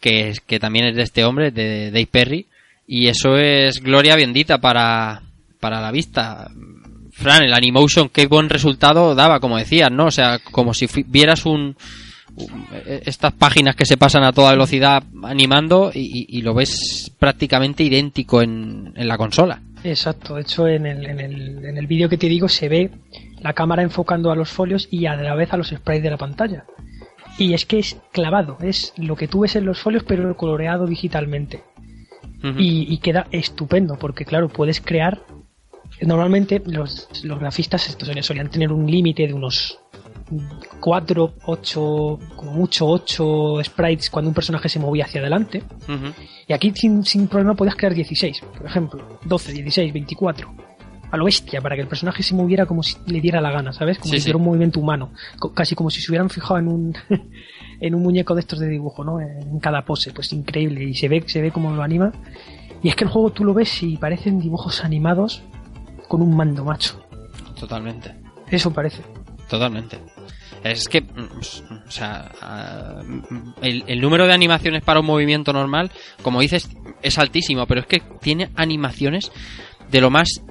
que, 0.00 0.32
que 0.46 0.58
también 0.58 0.86
es 0.86 0.96
de 0.96 1.02
este 1.02 1.24
hombre, 1.24 1.50
de 1.50 1.90
Dave 1.90 2.08
Perry, 2.10 2.46
y 2.86 3.08
eso 3.08 3.36
es 3.36 3.80
gloria 3.82 4.16
bendita 4.16 4.58
para, 4.58 5.22
para 5.60 5.80
la 5.80 5.92
vista. 5.92 6.50
Fran, 7.12 7.42
el 7.42 7.52
Animotion, 7.52 8.08
qué 8.08 8.26
buen 8.26 8.48
resultado 8.48 9.14
daba, 9.14 9.40
como 9.40 9.58
decías, 9.58 9.90
¿no? 9.92 10.06
O 10.06 10.10
sea, 10.10 10.38
como 10.38 10.72
si 10.72 10.86
vieras 11.06 11.44
un, 11.44 11.76
un- 12.36 12.66
eh, 12.86 13.02
estas 13.04 13.34
páginas 13.34 13.76
que 13.76 13.84
se 13.84 13.98
pasan 13.98 14.24
a 14.24 14.32
toda 14.32 14.52
velocidad 14.52 15.02
animando 15.24 15.90
y, 15.94 16.00
y- 16.30 16.38
y 16.38 16.42
lo 16.42 16.54
ves 16.54 17.12
prácticamente 17.18 17.82
idéntico 17.84 18.40
en, 18.40 18.94
en 18.96 19.06
la 19.06 19.18
consola. 19.18 19.60
Exacto, 19.82 20.34
de 20.34 20.42
hecho 20.42 20.68
en 20.68 20.86
el, 20.86 21.06
en 21.06 21.20
el, 21.20 21.64
en 21.64 21.78
el 21.78 21.86
vídeo 21.86 22.08
que 22.08 22.18
te 22.18 22.28
digo 22.28 22.48
se 22.48 22.68
ve 22.68 22.90
la 23.40 23.54
cámara 23.54 23.82
enfocando 23.82 24.30
a 24.30 24.36
los 24.36 24.50
folios 24.50 24.88
y 24.90 25.06
a 25.06 25.16
la 25.16 25.34
vez 25.34 25.52
a 25.52 25.56
los 25.56 25.68
sprites 25.68 26.02
de 26.02 26.10
la 26.10 26.18
pantalla. 26.18 26.64
Y 27.38 27.54
es 27.54 27.64
que 27.64 27.78
es 27.78 27.96
clavado, 28.12 28.58
es 28.60 28.92
lo 28.96 29.16
que 29.16 29.28
tú 29.28 29.40
ves 29.40 29.56
en 29.56 29.64
los 29.64 29.80
folios 29.80 30.04
pero 30.04 30.36
coloreado 30.36 30.86
digitalmente. 30.86 31.62
Y, 32.56 32.86
y 32.88 32.98
queda 32.98 33.26
estupendo 33.32 33.98
porque 33.98 34.24
claro 34.24 34.48
puedes 34.48 34.80
crear 34.80 35.20
normalmente 36.00 36.62
los, 36.64 37.08
los 37.22 37.38
grafistas 37.38 37.88
estos 37.88 38.08
solían 38.24 38.50
tener 38.50 38.72
un 38.72 38.90
límite 38.90 39.26
de 39.26 39.34
unos 39.34 39.78
4, 40.80 41.34
8, 41.46 42.18
como 42.36 42.52
mucho 42.52 42.86
8 42.86 43.60
sprites 43.64 44.10
cuando 44.10 44.28
un 44.28 44.34
personaje 44.34 44.68
se 44.68 44.78
movía 44.78 45.04
hacia 45.04 45.20
adelante 45.20 45.62
y 46.46 46.52
aquí 46.52 46.72
sin, 46.74 47.04
sin 47.04 47.26
problema 47.28 47.54
podías 47.54 47.76
crear 47.76 47.94
16 47.94 48.40
por 48.58 48.66
ejemplo 48.66 49.18
12, 49.24 49.52
16, 49.52 49.92
24 49.92 50.54
a 51.10 51.16
lo 51.16 51.24
bestia 51.24 51.60
para 51.60 51.74
que 51.74 51.82
el 51.82 51.88
personaje 51.88 52.22
se 52.22 52.34
moviera 52.34 52.66
como 52.66 52.82
si 52.84 52.96
le 53.06 53.20
diera 53.20 53.40
la 53.40 53.50
gana 53.50 53.72
¿sabes? 53.72 53.98
como 53.98 54.12
Sí, 54.12 54.18
si 54.18 54.20
sí. 54.20 54.24
fuera 54.30 54.38
un 54.38 54.44
movimiento 54.44 54.78
humano 54.80 55.12
casi 55.54 55.74
como 55.74 55.90
si 55.90 56.00
se 56.00 56.10
hubieran 56.10 56.30
fijado 56.30 56.58
en 56.58 56.68
un 56.68 56.94
en 57.80 57.94
un 57.94 58.02
muñeco 58.02 58.34
de 58.34 58.40
estos 58.42 58.58
de 58.58 58.68
dibujo, 58.68 59.04
¿no? 59.04 59.20
En 59.20 59.58
cada 59.58 59.86
pose, 59.86 60.12
pues 60.12 60.30
increíble. 60.34 60.84
Y 60.84 60.94
se 60.94 61.08
ve, 61.08 61.24
se 61.26 61.40
ve 61.40 61.50
como 61.50 61.72
lo 61.74 61.82
anima. 61.82 62.12
Y 62.82 62.88
es 62.90 62.94
que 62.94 63.04
el 63.04 63.10
juego 63.10 63.30
tú 63.30 63.42
lo 63.42 63.54
ves 63.54 63.82
y 63.82 63.96
parecen 63.96 64.38
dibujos 64.38 64.84
animados 64.84 65.42
con 66.06 66.20
un 66.20 66.36
mando, 66.36 66.62
macho. 66.62 67.00
Totalmente. 67.58 68.14
Eso 68.50 68.70
parece. 68.70 69.02
Totalmente. 69.48 69.98
Es 70.64 70.88
que, 70.88 71.00
mm, 71.00 71.86
o 71.86 71.90
sea, 71.90 72.30
ah, 72.42 73.02
el, 73.62 73.84
el 73.86 74.00
número 74.00 74.26
de 74.26 74.32
animaciones 74.34 74.82
para 74.82 75.00
un 75.00 75.06
movimiento 75.06 75.52
normal, 75.52 75.90
como 76.22 76.40
dices, 76.40 76.68
es 77.02 77.18
altísimo, 77.18 77.66
pero 77.66 77.80
es 77.80 77.86
que 77.86 78.02
tiene 78.20 78.50
animaciones 78.56 79.32
de 79.90 80.00
lo 80.00 80.10
más 80.10 80.42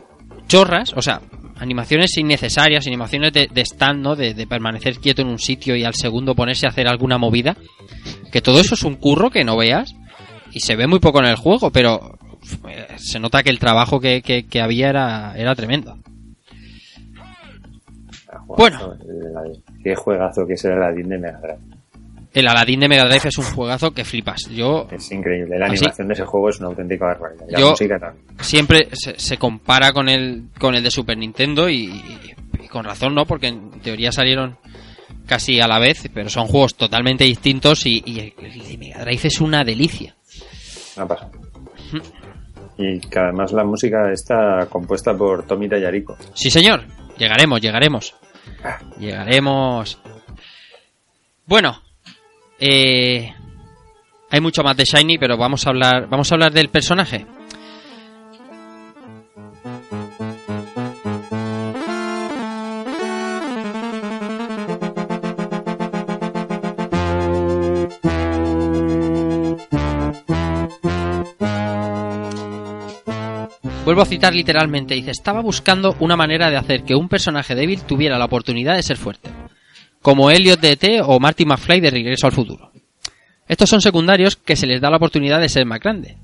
chorras, 0.47 0.93
o 0.95 1.01
sea, 1.01 1.21
animaciones 1.57 2.17
innecesarias, 2.17 2.87
animaciones 2.87 3.33
de, 3.33 3.47
de 3.51 3.61
stand, 3.61 4.01
¿no? 4.01 4.15
De, 4.15 4.33
de 4.33 4.47
permanecer 4.47 4.97
quieto 4.97 5.21
en 5.21 5.27
un 5.27 5.37
sitio 5.39 5.75
y 5.75 5.83
al 5.83 5.93
segundo 5.93 6.33
ponerse 6.33 6.65
a 6.65 6.69
hacer 6.69 6.87
alguna 6.87 7.17
movida. 7.17 7.55
Que 8.31 8.41
todo 8.41 8.59
eso 8.59 8.73
es 8.75 8.83
un 8.83 8.95
curro 8.95 9.29
que 9.29 9.43
no 9.43 9.57
veas 9.57 9.93
y 10.53 10.61
se 10.61 10.75
ve 10.75 10.87
muy 10.87 10.99
poco 10.99 11.19
en 11.19 11.25
el 11.25 11.35
juego, 11.35 11.69
pero 11.71 12.17
eh, 12.67 12.87
se 12.97 13.19
nota 13.19 13.43
que 13.43 13.49
el 13.51 13.59
trabajo 13.59 13.99
que, 13.99 14.21
que- 14.23 14.45
que 14.47 14.61
había 14.61 14.89
era, 14.89 15.33
era 15.37 15.53
tremendo. 15.53 15.97
Bueno. 18.57 18.95
Qué 19.83 19.95
juegazo 19.95 20.45
que 20.47 20.53
es 20.53 20.65
el 20.65 20.73
Aladdin 20.73 21.09
de 21.09 21.17
Mega 21.17 21.39
Drive. 21.39 21.59
El 22.31 22.47
Aladdin 22.47 22.79
de 22.81 22.87
Mega 22.87 23.05
Drive 23.05 23.29
es 23.29 23.37
un 23.39 23.45
juegazo 23.45 23.91
que 23.91 24.05
flipas. 24.05 24.47
Yo 24.51 24.87
Es 24.91 25.11
increíble. 25.11 25.57
La 25.57 25.65
¿Ah, 25.65 25.69
animación 25.69 26.07
de 26.07 26.13
ese 26.13 26.25
juego 26.25 26.49
es 26.49 26.59
una 26.59 26.67
auténtica 26.69 27.05
barbaridad. 27.05 27.45
Y 27.47 27.51
La 27.53 27.59
Yo- 27.59 27.69
música 27.71 27.97
también. 27.99 28.25
siempre 28.39 28.87
se, 28.93 29.17
se 29.19 29.37
compara 29.37 29.91
con 29.93 30.09
el, 30.09 30.43
con 30.59 30.75
el 30.75 30.83
de 30.83 30.91
Super 30.91 31.17
Nintendo 31.17 31.67
y, 31.69 31.85
y 32.63 32.67
con 32.67 32.83
razón, 32.85 33.15
¿no? 33.15 33.25
Porque 33.25 33.47
en 33.47 33.71
teoría 33.81 34.11
salieron 34.11 34.57
casi 35.25 35.59
a 35.59 35.67
la 35.67 35.79
vez, 35.79 36.07
pero 36.13 36.29
son 36.29 36.45
juegos 36.47 36.75
totalmente 36.75 37.23
distintos 37.23 37.85
y, 37.87 38.03
y 38.05 38.19
el, 38.19 38.33
de 38.67 38.77
Mega 38.77 39.01
Drive 39.03 39.21
es 39.27 39.41
una 39.41 39.63
delicia. 39.63 40.15
No 40.97 41.07
pasa. 41.07 41.29
Y 42.77 42.99
que 42.99 43.19
además 43.19 43.51
la 43.51 43.63
música 43.63 44.11
está 44.11 44.65
compuesta 44.69 45.17
por 45.17 45.43
Tommy 45.45 45.67
Tallarico. 45.67 46.15
Sí, 46.33 46.49
señor. 46.49 46.83
Llegaremos, 47.17 47.59
llegaremos. 47.59 48.15
Llegaremos. 48.99 49.99
Bueno, 51.45 51.81
eh, 52.59 53.33
hay 54.29 54.41
mucho 54.41 54.63
más 54.63 54.77
de 54.77 54.85
Shiny, 54.85 55.17
pero 55.17 55.37
vamos 55.37 55.65
a 55.65 55.69
hablar, 55.69 56.07
vamos 56.07 56.31
a 56.31 56.35
hablar 56.35 56.51
del 56.51 56.69
personaje. 56.69 57.25
Vuelvo 73.99 74.11
a 74.11 74.15
citar 74.15 74.33
literalmente, 74.33 74.93
dice, 74.93 75.11
estaba 75.11 75.41
buscando 75.41 75.93
una 75.99 76.15
manera 76.15 76.49
de 76.49 76.55
hacer 76.55 76.83
que 76.83 76.95
un 76.95 77.09
personaje 77.09 77.53
débil 77.53 77.81
tuviera 77.81 78.17
la 78.17 78.23
oportunidad 78.23 78.77
de 78.77 78.81
ser 78.81 78.95
fuerte, 78.95 79.29
como 80.01 80.31
Elliot 80.31 80.61
de 80.61 80.71
ET 80.71 81.01
o 81.03 81.19
Marty 81.19 81.43
McFly 81.43 81.81
de 81.81 81.89
Regreso 81.89 82.25
al 82.25 82.31
Futuro. 82.31 82.71
Estos 83.45 83.69
son 83.69 83.81
secundarios 83.81 84.37
que 84.37 84.55
se 84.55 84.67
les 84.67 84.79
da 84.79 84.89
la 84.89 84.95
oportunidad 84.95 85.41
de 85.41 85.49
ser 85.49 85.65
más 85.65 85.81
grande. 85.81 86.15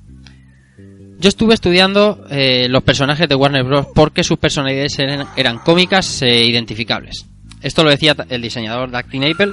Yo 1.20 1.28
estuve 1.28 1.54
estudiando 1.54 2.26
eh, 2.30 2.68
los 2.70 2.82
personajes 2.82 3.28
de 3.28 3.36
Warner 3.36 3.66
Bros. 3.66 3.88
porque 3.94 4.24
sus 4.24 4.38
personalidades 4.38 4.98
eran, 4.98 5.58
cómicas 5.58 6.22
e 6.22 6.46
identificables. 6.46 7.26
Esto 7.62 7.84
lo 7.84 7.90
decía 7.90 8.16
el 8.30 8.42
diseñador 8.42 8.90
Dustin 8.90 9.26
Apple 9.26 9.52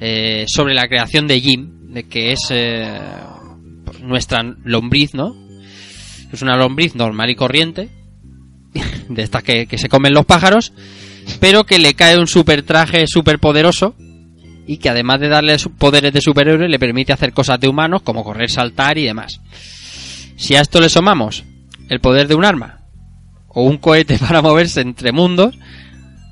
eh, 0.00 0.44
sobre 0.48 0.74
la 0.74 0.88
creación 0.88 1.28
de 1.28 1.40
Jim, 1.40 1.92
de 1.92 2.02
que 2.08 2.32
es 2.32 2.48
eh, 2.50 2.98
nuestra 4.02 4.42
lombriz, 4.64 5.14
¿no? 5.14 5.43
Es 6.34 6.42
una 6.42 6.56
lombriz 6.56 6.96
normal 6.96 7.30
y 7.30 7.36
corriente, 7.36 7.88
de 9.08 9.22
estas 9.22 9.44
que, 9.44 9.68
se 9.78 9.88
comen 9.88 10.12
los 10.12 10.26
pájaros, 10.26 10.72
pero 11.38 11.62
que 11.64 11.78
le 11.78 11.94
cae 11.94 12.18
un 12.18 12.26
super 12.26 12.64
traje 12.64 13.06
super 13.06 13.38
poderoso 13.38 13.94
y 14.66 14.78
que 14.78 14.88
además 14.88 15.20
de 15.20 15.28
darle 15.28 15.56
poderes 15.78 16.12
de 16.12 16.20
superhéroe 16.20 16.68
le 16.68 16.78
permite 16.80 17.12
hacer 17.12 17.32
cosas 17.32 17.60
de 17.60 17.68
humanos 17.68 18.02
como 18.02 18.24
correr, 18.24 18.50
saltar 18.50 18.98
y 18.98 19.04
demás. 19.04 19.40
Si 20.36 20.56
a 20.56 20.60
esto 20.60 20.80
le 20.80 20.88
sumamos 20.88 21.44
el 21.88 22.00
poder 22.00 22.26
de 22.26 22.34
un 22.34 22.44
arma 22.44 22.80
o 23.46 23.62
un 23.62 23.78
cohete 23.78 24.18
para 24.18 24.42
moverse 24.42 24.80
entre 24.80 25.12
mundos, 25.12 25.56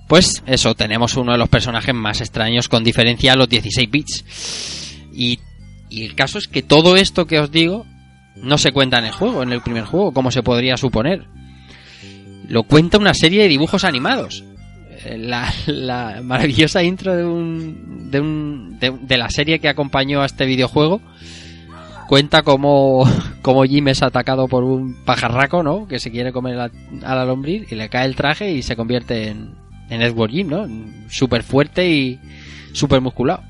pues 0.09 0.43
eso, 0.47 0.75
tenemos 0.75 1.17
uno 1.17 1.31
de 1.31 1.38
los 1.38 1.49
personajes 1.49 1.95
más 1.95 2.21
extraños 2.21 2.69
con 2.69 2.83
diferencia 2.83 3.35
a 3.35 3.37
los 3.37 3.49
16 3.49 3.88
bits. 3.88 4.25
Y 5.12 5.38
el 5.93 6.17
caso 6.17 6.38
es 6.38 6.49
que 6.49 6.62
todo 6.62 6.97
esto 6.97 7.27
que 7.27 7.38
os 7.38 7.53
digo 7.53 7.87
no 8.37 8.59
se 8.59 8.73
cuenta 8.73 8.99
en 8.99 9.05
el 9.07 9.12
juego, 9.12 9.42
en 9.42 9.53
el 9.53 9.61
primer 9.62 9.85
juego, 9.85 10.12
como 10.12 10.31
se 10.31 10.42
podría 10.42 10.77
suponer. 10.77 11.25
Lo 12.49 12.64
cuenta 12.64 12.99
una 12.99 13.14
serie 13.14 13.42
de 13.42 13.49
dibujos 13.49 13.85
animados. 13.85 14.45
Eh, 15.05 15.16
La, 15.18 15.53
la 15.66 16.21
maravillosa 16.23 16.83
intro 16.83 17.14
de, 17.16 17.25
un, 17.25 18.11
de, 18.11 18.21
un, 18.21 18.79
de, 18.79 18.90
de 19.01 19.16
la 19.16 19.31
serie 19.31 19.59
que 19.59 19.68
acompañó 19.68 20.23
a 20.23 20.27
este 20.27 20.45
videojuego 20.47 21.01
cuenta 22.09 22.42
como, 22.42 23.05
como 23.42 23.64
Jim 23.64 23.88
es 23.88 24.03
atacado 24.03 24.49
por 24.49 24.64
un 24.64 24.95
pajarraco, 25.05 25.62
¿no? 25.62 25.87
Que 25.87 25.99
se 25.99 26.11
quiere 26.11 26.33
comer 26.33 26.59
a, 26.61 26.71
a 27.05 27.14
la 27.14 27.25
lombriz 27.25 27.71
y 27.73 27.75
le 27.75 27.88
cae 27.88 28.07
el 28.07 28.16
traje 28.16 28.53
y 28.53 28.62
se 28.62 28.77
convierte 28.77 29.29
en, 29.29 29.55
en 29.88 30.03
Edward 30.03 30.31
Jim, 30.31 30.49
¿no? 30.49 30.66
Súper 31.09 31.42
fuerte 31.42 31.88
y 31.88 32.21
súper 32.75 33.01
musculado. 33.01 33.42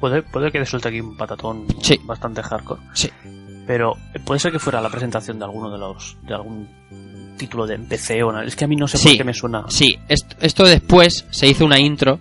Puede, 0.00 0.22
puede 0.22 0.50
que 0.50 0.66
suelte 0.66 0.88
aquí 0.88 1.00
un 1.00 1.16
patatón 1.16 1.66
Sí. 1.80 2.00
bastante 2.04 2.42
hardcore. 2.42 2.80
Sí. 2.94 3.08
Pero 3.66 3.96
puede 4.24 4.40
ser 4.40 4.50
que 4.52 4.58
fuera 4.58 4.80
la 4.80 4.88
presentación 4.90 5.38
de 5.38 5.44
alguno 5.44 5.70
de 5.70 5.78
los. 5.78 6.16
de 6.22 6.34
algún 6.34 6.68
título 7.38 7.66
de 7.66 7.78
PC 7.78 8.22
o 8.22 8.30
nada. 8.32 8.44
Es 8.44 8.54
que 8.56 8.64
a 8.64 8.68
mí 8.68 8.76
no 8.76 8.86
sé 8.88 8.98
Sí. 8.98 9.08
por 9.10 9.16
qué 9.18 9.24
me 9.24 9.34
suena. 9.34 9.64
Sí, 9.68 9.98
esto, 10.08 10.36
esto 10.40 10.64
después 10.64 11.26
se 11.30 11.46
hizo 11.48 11.64
una 11.64 11.78
intro 11.78 12.18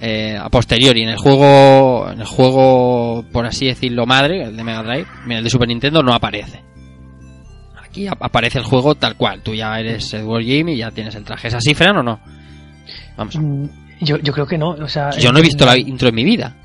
eh, 0.00 0.36
a 0.40 0.48
posteriori 0.48 1.02
en 1.02 1.10
el 1.10 1.16
juego, 1.18 2.08
en 2.10 2.20
el 2.20 2.26
juego, 2.26 3.22
por 3.32 3.44
así 3.46 3.66
decirlo, 3.66 4.06
madre, 4.06 4.44
el 4.44 4.56
de 4.56 4.64
Mega 4.64 4.82
Drive, 4.82 5.06
mira, 5.26 5.38
el 5.38 5.44
de 5.44 5.50
Super 5.50 5.68
Nintendo 5.68 6.02
no 6.02 6.14
aparece. 6.14 6.62
Aquí 7.82 8.06
ap- 8.06 8.22
aparece 8.22 8.58
el 8.58 8.64
juego 8.64 8.94
tal 8.94 9.16
cual, 9.16 9.42
tú 9.42 9.54
ya 9.54 9.78
eres 9.78 10.14
Edward 10.14 10.42
Jim 10.44 10.68
y 10.70 10.76
ya 10.78 10.90
tienes 10.90 11.14
el 11.16 11.24
traje. 11.24 11.48
¿Es 11.48 11.54
así, 11.54 11.74
Fran, 11.74 11.96
o 11.98 12.02
no? 12.02 12.20
Vamos, 13.16 13.36
Mm, 13.36 13.64
Yo, 14.02 14.16
yo 14.18 14.32
creo 14.32 14.46
que 14.46 14.56
no. 14.56 14.70
O 14.70 14.88
sea, 14.88 15.10
yo 15.10 15.30
no 15.32 15.40
he 15.40 15.42
visto 15.42 15.66
la 15.66 15.76
intro 15.76 16.08
en 16.08 16.14
mi 16.14 16.24
vida. 16.24 16.56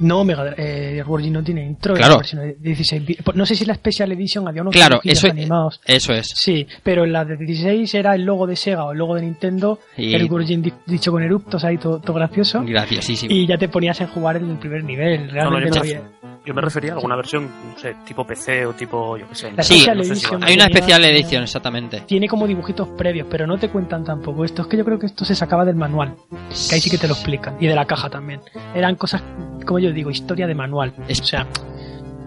No, 0.00 0.24
Mega 0.24 0.54
eh, 0.56 1.02
Jim 1.20 1.32
no 1.32 1.42
tiene 1.42 1.64
intro. 1.64 1.94
Claro. 1.94 2.12
la 2.14 2.18
versión 2.18 2.42
de 2.42 2.54
16 2.60 3.04
bits. 3.06 3.22
No 3.34 3.44
sé 3.46 3.54
si 3.54 3.64
la 3.64 3.74
Special 3.74 4.12
Edition 4.12 4.46
había 4.46 4.62
unos 4.62 4.72
Claro, 4.74 5.00
eso, 5.04 5.28
animados. 5.28 5.80
eso 5.84 6.12
es. 6.12 6.28
Sí, 6.34 6.66
pero 6.82 7.04
en 7.04 7.12
la 7.12 7.24
de 7.24 7.36
16 7.36 7.94
era 7.94 8.14
el 8.14 8.24
logo 8.24 8.46
de 8.46 8.56
Sega 8.56 8.84
o 8.84 8.92
el 8.92 8.98
logo 8.98 9.14
de 9.16 9.22
Nintendo, 9.22 9.78
Y- 9.96 10.16
Jim 10.46 10.62
di- 10.62 10.72
dicho 10.86 11.10
con 11.10 11.22
eructos 11.22 11.64
ahí 11.64 11.78
todo, 11.78 11.98
todo 12.00 12.14
gracioso. 12.14 12.62
Graciosísimo. 12.64 13.32
Y 13.34 13.46
ya 13.46 13.58
te 13.58 13.68
ponías 13.68 14.00
en 14.00 14.06
jugar 14.08 14.36
en 14.36 14.50
el 14.50 14.58
primer 14.58 14.84
nivel. 14.84 15.30
Realmente 15.30 15.68
No, 15.70 15.74
no, 15.74 15.80
había. 15.80 16.02
Yo 16.48 16.54
me 16.54 16.62
refería 16.62 16.92
a 16.92 16.94
alguna 16.94 17.14
versión, 17.14 17.44
no 17.44 17.78
sé, 17.78 17.94
tipo 18.06 18.26
PC 18.26 18.64
o 18.64 18.72
tipo, 18.72 19.18
yo 19.18 19.28
qué 19.28 19.34
sé. 19.34 19.52
La 19.52 19.62
Sí, 19.62 19.74
Special 19.80 19.98
no 19.98 20.04
sé 20.04 20.16
si 20.16 20.26
Hay 20.40 20.54
una 20.54 20.64
especial 20.64 21.04
edición, 21.04 21.42
exactamente. 21.42 22.00
Tiene 22.06 22.26
como 22.26 22.46
dibujitos 22.46 22.88
previos, 22.96 23.26
pero 23.30 23.46
no 23.46 23.58
te 23.58 23.68
cuentan 23.68 24.02
tampoco 24.02 24.46
esto. 24.46 24.62
Es 24.62 24.68
que 24.68 24.78
yo 24.78 24.84
creo 24.86 24.98
que 24.98 25.04
esto 25.04 25.26
se 25.26 25.34
sacaba 25.34 25.66
del 25.66 25.76
manual, 25.76 26.14
que 26.30 26.74
ahí 26.76 26.80
sí 26.80 26.88
que 26.88 26.96
te 26.96 27.06
lo 27.06 27.12
explican. 27.12 27.56
Y 27.60 27.66
de 27.66 27.74
la 27.74 27.84
caja 27.84 28.08
también. 28.08 28.40
Eran 28.74 28.94
cosas, 28.96 29.22
como 29.66 29.78
yo 29.78 29.92
digo, 29.92 30.10
historia 30.10 30.46
de 30.46 30.54
manual. 30.54 30.94
Es- 31.06 31.20
o 31.20 31.24
sea, 31.24 31.46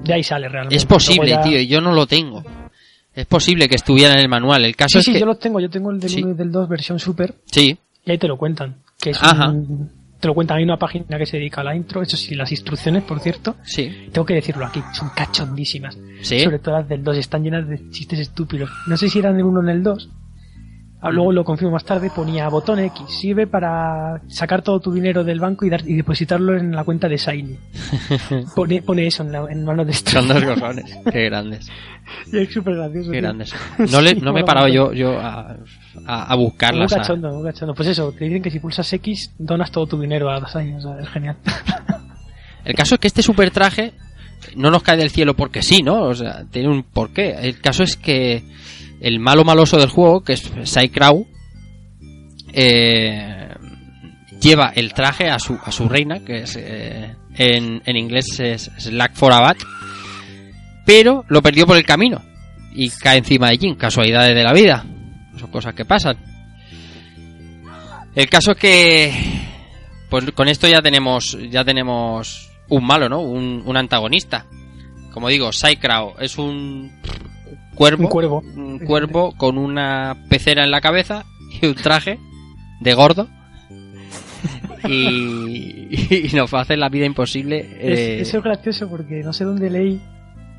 de 0.03 0.13
ahí 0.13 0.21
sale 0.23 0.47
realmente. 0.49 0.75
Es 0.75 0.85
posible, 0.85 1.31
ya- 1.31 1.41
tío, 1.41 1.59
y 1.59 1.65
yo 1.65 1.81
no 1.81 1.91
lo 1.91 2.05
tengo. 2.05 2.43
Es 3.15 3.25
posible 3.25 3.67
que 3.67 3.75
estuviera 3.75 4.13
en 4.13 4.19
el 4.19 4.29
manual. 4.29 4.63
El 4.65 4.75
caso 4.75 4.89
Sí, 4.93 4.99
es 4.99 5.05
sí, 5.05 5.13
que... 5.13 5.19
yo 5.21 5.25
los 5.25 5.39
tengo. 5.39 5.59
Yo 5.59 5.69
tengo 5.71 5.89
el 5.89 5.99
del 5.99 6.11
Sí. 6.11 6.21
1 6.21 6.33
y 6.33 6.35
del 6.37 6.51
2 6.51 6.69
versión 6.69 6.99
super. 6.99 7.33
Sí, 7.45 7.75
Y 8.05 8.11
ahí 8.11 8.19
te 8.19 8.27
lo 8.27 8.37
cuentan. 8.37 8.75
Que 9.01 9.09
es 9.09 9.23
Ajá. 9.23 9.49
un- 9.49 9.89
te 10.21 10.27
lo 10.27 10.33
cuentan. 10.33 10.57
Hay 10.57 10.63
una 10.63 10.77
página 10.77 11.17
que 11.17 11.25
se 11.25 11.37
dedica 11.37 11.59
a 11.59 11.63
la 11.65 11.75
intro. 11.75 12.01
Eso 12.01 12.15
sí, 12.15 12.35
las 12.35 12.51
instrucciones, 12.51 13.03
por 13.03 13.19
cierto. 13.19 13.55
sí, 13.63 14.07
Tengo 14.13 14.25
que 14.25 14.35
decirlo 14.35 14.65
aquí. 14.65 14.81
Son 14.93 15.09
cachondísimas. 15.15 15.97
sí. 16.21 16.39
Sobre 16.39 16.59
todo 16.59 16.75
las 16.75 16.87
del 16.87 17.03
2. 17.03 17.17
Están 17.17 17.43
llenas 17.43 17.67
de 17.67 17.89
chistes 17.89 18.19
estúpidos. 18.19 18.69
No 18.87 18.95
sé 18.95 19.09
si 19.09 19.19
eran 19.19 19.35
del 19.35 19.45
1 19.45 19.59
o 19.59 19.63
en 19.63 19.69
el 19.69 19.83
2. 19.83 20.09
Ah, 21.03 21.09
Luego 21.09 21.31
lo 21.31 21.43
confirmo 21.43 21.73
más 21.73 21.83
tarde, 21.83 22.11
ponía 22.15 22.47
botón 22.47 22.77
X, 22.79 23.01
sirve 23.09 23.47
para 23.47 24.21
sacar 24.27 24.61
todo 24.61 24.79
tu 24.79 24.91
dinero 24.93 25.23
del 25.23 25.39
banco 25.39 25.65
y, 25.65 25.69
dar, 25.71 25.81
y 25.87 25.95
depositarlo 25.95 26.55
en 26.55 26.75
la 26.75 26.83
cuenta 26.83 27.07
de 27.09 27.17
Shiny. 27.17 27.57
Pone, 28.55 28.81
pone 28.83 29.07
eso 29.07 29.23
en, 29.23 29.31
la, 29.31 29.45
en 29.49 29.65
manos 29.65 29.87
de. 29.87 29.93
Son 29.93 30.27
dos 30.27 30.43
cojones. 30.43 30.95
Qué 31.11 31.25
grandes, 31.25 31.67
Y 32.31 32.37
es 32.39 32.53
súper 32.53 32.75
gracioso. 32.75 33.09
qué 33.11 33.17
tío. 33.17 33.21
grandes. 33.27 33.53
No, 33.91 33.99
le, 33.99 34.11
Sí, 34.11 34.21
no 34.21 34.31
me 34.31 34.41
he 34.41 34.43
parado 34.43 34.67
yo, 34.67 34.93
yo 34.93 35.19
a, 35.19 35.55
a, 36.05 36.33
a 36.33 36.35
Muy 36.35 36.45
buscarlas. 36.45 36.93
a- 36.93 36.97
cachondo, 36.97 37.31
muy 37.33 37.51
cachondo. 37.51 37.73
Pues 37.73 37.87
eso, 37.89 38.11
te 38.11 38.25
dicen 38.25 38.43
que 38.43 38.51
si 38.51 38.59
pulsas 38.59 38.93
X, 38.93 39.33
donas 39.39 39.71
todo 39.71 39.87
tu 39.87 39.99
dinero 39.99 40.29
a 40.29 40.39
dos 40.39 40.55
años. 40.55 40.85
o 40.85 40.93
sea, 40.93 41.01
es 41.01 41.09
genial. 41.09 41.35
El 42.63 42.75
caso 42.75 42.93
es 42.95 43.01
que 43.01 43.07
este 43.07 43.23
super 43.23 43.49
traje 43.49 43.93
no 44.55 44.69
nos 44.69 44.83
cae 44.83 44.97
del 44.97 45.09
cielo 45.09 45.35
porque 45.35 45.63
sí, 45.63 45.81
¿no? 45.81 46.03
O 46.03 46.13
sea, 46.13 46.43
tiene 46.51 46.69
un 46.69 46.83
porqué. 46.83 47.31
El 47.41 47.59
caso 47.59 47.81
es 47.83 47.95
que 47.97 48.43
el 49.01 49.19
malo 49.19 49.43
maloso 49.43 49.77
del 49.77 49.89
juego, 49.89 50.23
que 50.23 50.33
es 50.33 50.51
Sai 50.63 50.89
Crow, 50.89 51.27
eh, 52.53 53.49
lleva 54.39 54.71
el 54.75 54.93
traje 54.93 55.29
a 55.29 55.39
su, 55.39 55.57
a 55.63 55.71
su 55.71 55.89
reina, 55.89 56.19
que 56.23 56.43
es 56.43 56.55
eh, 56.55 57.15
en, 57.35 57.81
en 57.85 57.97
inglés 57.97 58.39
es 58.39 58.71
Slack 58.77 59.15
for 59.15 59.33
Abad, 59.33 59.57
pero 60.85 61.25
lo 61.29 61.41
perdió 61.41 61.65
por 61.65 61.77
el 61.77 61.85
camino 61.85 62.21
y 62.73 62.89
cae 62.89 63.17
encima 63.17 63.49
de 63.49 63.57
Jin, 63.57 63.75
casualidades 63.75 64.35
de 64.35 64.43
la 64.43 64.53
vida. 64.53 64.85
Son 65.37 65.49
cosas 65.49 65.73
que 65.73 65.85
pasan. 65.85 66.17
El 68.13 68.29
caso 68.29 68.51
es 68.51 68.57
que 68.57 69.13
pues 70.09 70.29
con 70.31 70.49
esto 70.49 70.67
ya 70.67 70.81
tenemos 70.81 71.37
ya 71.49 71.63
tenemos 71.63 72.51
un 72.69 72.85
malo, 72.85 73.09
¿no? 73.09 73.21
Un, 73.21 73.63
un 73.65 73.77
antagonista. 73.77 74.45
Como 75.11 75.29
digo, 75.29 75.51
Psycrow 75.51 76.15
es 76.19 76.37
un 76.37 76.91
cuervo, 77.75 78.03
Un 78.03 78.09
cuervo. 78.09 78.43
un 78.55 78.79
cuervo 78.79 79.33
con 79.37 79.57
una 79.57 80.15
pecera 80.29 80.63
en 80.63 80.71
la 80.71 80.81
cabeza 80.81 81.25
y 81.61 81.65
un 81.67 81.75
traje 81.75 82.19
de 82.79 82.93
gordo. 82.93 83.27
Y, 84.87 85.89
y 86.27 86.29
nos 86.35 86.53
va 86.53 86.59
a 86.59 86.61
hacer 86.63 86.77
la 86.79 86.89
vida 86.89 87.05
imposible. 87.05 87.59
Es- 87.79 87.99
eh, 87.99 88.21
eso 88.21 88.37
es 88.37 88.43
gracioso 88.43 88.89
porque 88.89 89.21
no 89.23 89.33
sé 89.33 89.43
dónde 89.43 89.69
leí 89.69 90.01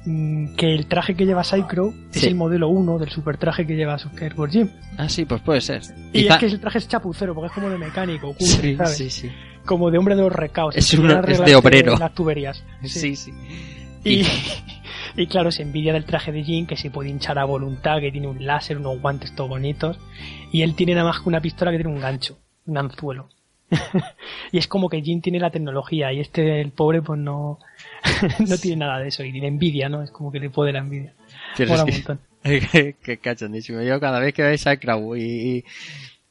mm, 0.04 0.54
que 0.54 0.72
el 0.74 0.86
traje 0.86 1.14
que 1.14 1.26
lleva 1.26 1.42
Psycrow 1.44 1.92
es 2.12 2.20
Sí. 2.20 2.26
el 2.28 2.34
modelo 2.36 2.68
1 2.68 2.98
del 2.98 3.10
super 3.10 3.36
traje 3.36 3.66
que 3.66 3.74
lleva 3.74 3.96
Edward 4.20 4.50
Jim. 4.50 4.68
Ah, 4.98 5.08
sí, 5.08 5.24
pues 5.24 5.40
puede 5.42 5.60
ser. 5.60 5.82
Y 6.12 6.26
es 6.28 6.36
que 6.36 6.46
el 6.46 6.60
traje 6.60 6.78
es 6.78 6.88
chapucero 6.88 7.34
porque 7.34 7.48
es 7.48 7.52
como 7.52 7.68
de 7.68 7.78
mecánico, 7.78 8.34
Sí, 8.38 8.76
¿sabes? 8.76 9.12
sí. 9.14 9.30
Como 9.64 9.90
de 9.90 9.98
hombre 9.98 10.14
de 10.16 10.22
los 10.22 10.32
recaos. 10.32 10.76
Es 10.76 10.92
uno- 10.94 11.20
es 11.24 11.40
de 11.44 11.54
obrero. 11.56 11.96
Las 11.96 12.14
tuberías. 12.14 12.64
Sí, 12.84 13.16
sí. 13.16 13.32
Y, 14.04 14.20
y 14.20 14.26
claro, 15.28 15.50
se 15.50 15.62
envidia 15.62 15.92
del 15.92 16.04
traje 16.04 16.32
de 16.32 16.44
Jin 16.44 16.66
que 16.66 16.76
se 16.76 16.90
puede 16.90 17.10
hinchar 17.10 17.38
a 17.38 17.44
voluntad, 17.44 18.00
que 18.00 18.10
tiene 18.10 18.28
un 18.28 18.44
láser, 18.44 18.78
unos 18.78 19.00
guantes 19.00 19.34
todos 19.34 19.50
bonitos. 19.50 19.98
Y 20.50 20.62
él 20.62 20.74
tiene 20.74 20.94
nada 20.94 21.08
más 21.08 21.20
que 21.20 21.28
una 21.28 21.40
pistola 21.40 21.70
que 21.70 21.78
tiene 21.78 21.92
un 21.92 22.00
gancho, 22.00 22.38
un 22.66 22.78
anzuelo. 22.78 23.28
y 24.52 24.58
es 24.58 24.66
como 24.66 24.88
que 24.88 25.02
Jin 25.02 25.22
tiene 25.22 25.38
la 25.38 25.50
tecnología 25.50 26.12
y 26.12 26.20
este, 26.20 26.60
el 26.60 26.72
pobre, 26.72 27.02
pues 27.02 27.18
no, 27.18 27.58
no 28.46 28.58
tiene 28.58 28.78
nada 28.78 28.98
de 28.98 29.08
eso. 29.08 29.24
Y 29.24 29.32
tiene 29.32 29.48
envidia, 29.48 29.88
¿no? 29.88 30.02
Es 30.02 30.10
como 30.10 30.30
que 30.30 30.40
le 30.40 30.50
puede 30.50 30.72
la 30.72 30.80
envidia. 30.80 31.14
Mola 31.58 31.84
un 31.84 31.90
montón. 31.90 32.20
Qué 32.42 33.18
cachondísimo. 33.20 33.82
Yo 33.82 34.00
cada 34.00 34.18
vez 34.18 34.34
que 34.34 34.42
veis 34.42 34.66
a 34.66 34.76
Crow 34.76 35.16
y, 35.16 35.22
y 35.22 35.64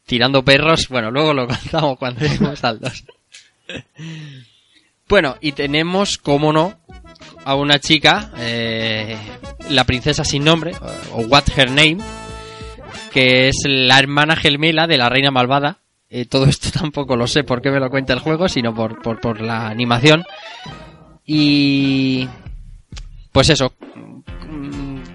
tirando 0.05 0.43
perros, 0.43 0.89
bueno, 0.89 1.09
luego 1.09 1.33
lo 1.33 1.47
contamos 1.47 1.97
cuando 1.97 2.21
lleguemos 2.21 2.63
al 2.63 2.79
2. 2.79 3.05
Bueno, 5.07 5.35
y 5.41 5.51
tenemos, 5.51 6.17
como 6.17 6.53
no, 6.53 6.79
a 7.45 7.55
una 7.55 7.79
chica, 7.79 8.31
eh, 8.37 9.17
la 9.69 9.83
princesa 9.85 10.23
sin 10.23 10.43
nombre, 10.43 10.73
o 11.13 11.21
What 11.21 11.45
Her 11.55 11.69
Name, 11.69 11.97
que 13.11 13.47
es 13.47 13.57
la 13.65 13.99
hermana 13.99 14.35
gemela 14.35 14.87
de 14.87 14.97
la 14.97 15.09
reina 15.09 15.31
malvada. 15.31 15.79
Eh, 16.09 16.25
todo 16.25 16.45
esto 16.45 16.69
tampoco 16.79 17.15
lo 17.15 17.27
sé 17.27 17.43
por 17.43 17.61
qué 17.61 17.71
me 17.71 17.79
lo 17.79 17.89
cuenta 17.89 18.13
el 18.13 18.19
juego, 18.19 18.47
sino 18.49 18.73
por, 18.73 19.01
por, 19.01 19.19
por 19.19 19.41
la 19.41 19.67
animación. 19.67 20.23
Y... 21.25 22.27
Pues 23.31 23.49
eso, 23.49 23.73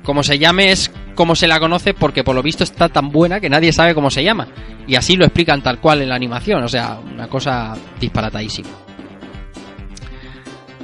como 0.02 0.22
se 0.22 0.38
llame 0.38 0.70
es 0.70 0.90
como 1.16 1.34
se 1.34 1.48
la 1.48 1.58
conoce 1.58 1.92
porque 1.92 2.22
por 2.22 2.34
lo 2.34 2.42
visto 2.42 2.62
está 2.62 2.88
tan 2.88 3.10
buena 3.10 3.40
que 3.40 3.50
nadie 3.50 3.72
sabe 3.72 3.94
cómo 3.94 4.10
se 4.10 4.22
llama. 4.22 4.48
Y 4.86 4.94
así 4.94 5.16
lo 5.16 5.24
explican 5.24 5.62
tal 5.62 5.80
cual 5.80 6.02
en 6.02 6.08
la 6.10 6.14
animación, 6.14 6.62
o 6.62 6.68
sea, 6.68 6.98
una 6.98 7.28
cosa 7.28 7.76
disparatadísima. 7.98 8.68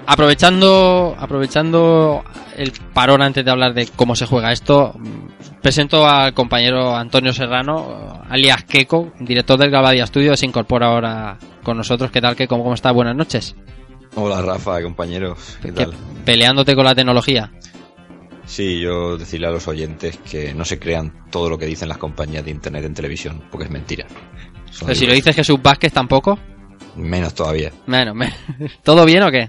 Aprovechando, 0.06 1.14
aprovechando 1.18 2.24
el 2.56 2.72
parón 2.92 3.22
antes 3.22 3.44
de 3.44 3.50
hablar 3.50 3.72
de 3.72 3.86
cómo 3.96 4.14
se 4.16 4.26
juega 4.26 4.52
esto, 4.52 4.94
presento 5.62 6.06
al 6.06 6.34
compañero 6.34 6.94
Antonio 6.96 7.32
Serrano, 7.32 8.20
alias 8.28 8.64
Keiko, 8.64 9.12
director 9.20 9.58
del 9.58 9.70
Gabadia 9.70 10.06
Studio, 10.06 10.36
se 10.36 10.46
incorpora 10.46 10.88
ahora 10.88 11.38
con 11.62 11.76
nosotros. 11.76 12.10
¿Qué 12.10 12.20
tal, 12.20 12.34
Keiko? 12.36 12.58
¿Cómo 12.58 12.74
está? 12.74 12.90
Buenas 12.90 13.14
noches. 13.16 13.54
Hola 14.16 14.42
Rafa, 14.42 14.82
compañeros, 14.82 15.56
¿qué 15.62 15.68
¿Qué- 15.68 15.84
tal? 15.86 15.94
Peleándote 16.24 16.74
con 16.74 16.84
la 16.84 16.94
tecnología. 16.94 17.50
Sí, 18.44 18.80
yo 18.80 19.16
decirle 19.16 19.46
a 19.46 19.50
los 19.50 19.66
oyentes 19.68 20.18
que 20.30 20.52
no 20.52 20.64
se 20.64 20.78
crean 20.78 21.24
todo 21.30 21.48
lo 21.48 21.56
que 21.56 21.64
dicen 21.66 21.88
las 21.88 21.96
compañías 21.98 22.44
de 22.44 22.50
internet 22.50 22.84
en 22.84 22.92
televisión, 22.92 23.42
porque 23.50 23.64
es 23.66 23.70
mentira. 23.70 24.06
Son 24.70 24.86
Pero 24.88 24.94
si 24.98 25.06
lo 25.06 25.12
libres. 25.12 25.24
dice 25.24 25.32
Jesús 25.32 25.62
Vázquez 25.62 25.92
tampoco. 25.92 26.38
Menos 26.96 27.34
todavía. 27.34 27.70
Bueno, 27.86 28.14
me- 28.14 28.34
¿todo 28.82 29.06
bien 29.06 29.22
o 29.22 29.30
qué? 29.30 29.48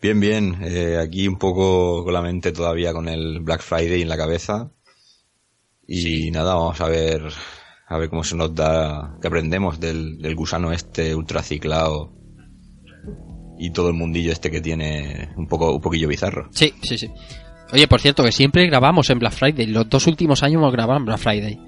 Bien, 0.00 0.20
bien, 0.20 0.58
eh, 0.62 0.98
aquí 0.98 1.26
un 1.26 1.38
poco 1.38 2.04
con 2.04 2.12
la 2.12 2.22
mente 2.22 2.52
todavía 2.52 2.92
con 2.92 3.08
el 3.08 3.40
Black 3.40 3.62
Friday 3.62 4.02
en 4.02 4.08
la 4.08 4.16
cabeza. 4.16 4.70
Y 5.88 6.30
nada, 6.30 6.54
vamos 6.54 6.80
a 6.80 6.88
ver 6.88 7.22
a 7.88 7.98
ver 7.98 8.08
cómo 8.10 8.24
se 8.24 8.36
nos 8.36 8.54
da, 8.54 9.16
que 9.20 9.28
aprendemos 9.28 9.78
del, 9.78 10.18
del 10.18 10.34
gusano 10.34 10.72
este 10.72 11.14
ultraciclado 11.14 12.12
y 13.58 13.70
todo 13.70 13.88
el 13.88 13.94
mundillo 13.94 14.32
este 14.32 14.50
que 14.50 14.60
tiene 14.60 15.30
un 15.36 15.46
poco 15.46 15.72
un 15.72 15.80
poquillo 15.80 16.08
bizarro. 16.08 16.48
Sí, 16.50 16.74
sí, 16.82 16.98
sí. 16.98 17.08
Oye, 17.72 17.88
por 17.88 18.00
cierto, 18.00 18.22
que 18.22 18.32
siempre 18.32 18.66
grabamos 18.66 19.08
en 19.10 19.18
Black 19.18 19.32
Friday. 19.32 19.66
Los 19.66 19.88
dos 19.88 20.06
últimos 20.06 20.42
años 20.42 20.56
hemos 20.60 20.72
grabado 20.72 20.98
en 20.98 21.06
Black 21.06 21.18
Friday. 21.18 21.58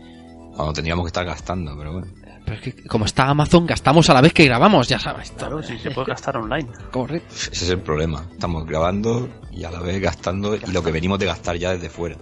Cuando 0.55 0.73
tendríamos 0.73 1.05
que 1.05 1.09
estar 1.09 1.25
gastando, 1.25 1.77
pero 1.77 1.93
bueno. 1.93 2.12
Pero 2.48 2.61
es 2.62 2.74
que 2.74 2.84
como 2.84 3.04
está 3.04 3.28
Amazon, 3.28 3.66
gastamos 3.66 4.08
a 4.08 4.14
la 4.14 4.22
vez 4.22 4.32
que 4.32 4.46
grabamos, 4.46 4.88
ya 4.88 4.98
sabes. 4.98 5.32
Claro, 5.32 5.62
si 5.62 5.78
se 5.78 5.90
puede 5.90 6.06
gastar 6.08 6.38
online. 6.38 6.66
Correcto. 6.90 7.34
Ese 7.34 7.50
es 7.52 7.70
el 7.70 7.80
problema. 7.80 8.24
Estamos 8.32 8.64
grabando 8.64 9.28
y 9.52 9.64
a 9.64 9.70
la 9.70 9.80
vez 9.80 10.00
gastando 10.00 10.56
y 10.56 10.61
lo 10.72 10.82
que 10.82 10.90
venimos 10.90 11.18
de 11.18 11.26
gastar 11.26 11.56
ya 11.56 11.72
desde 11.74 11.90
fuera. 11.90 12.16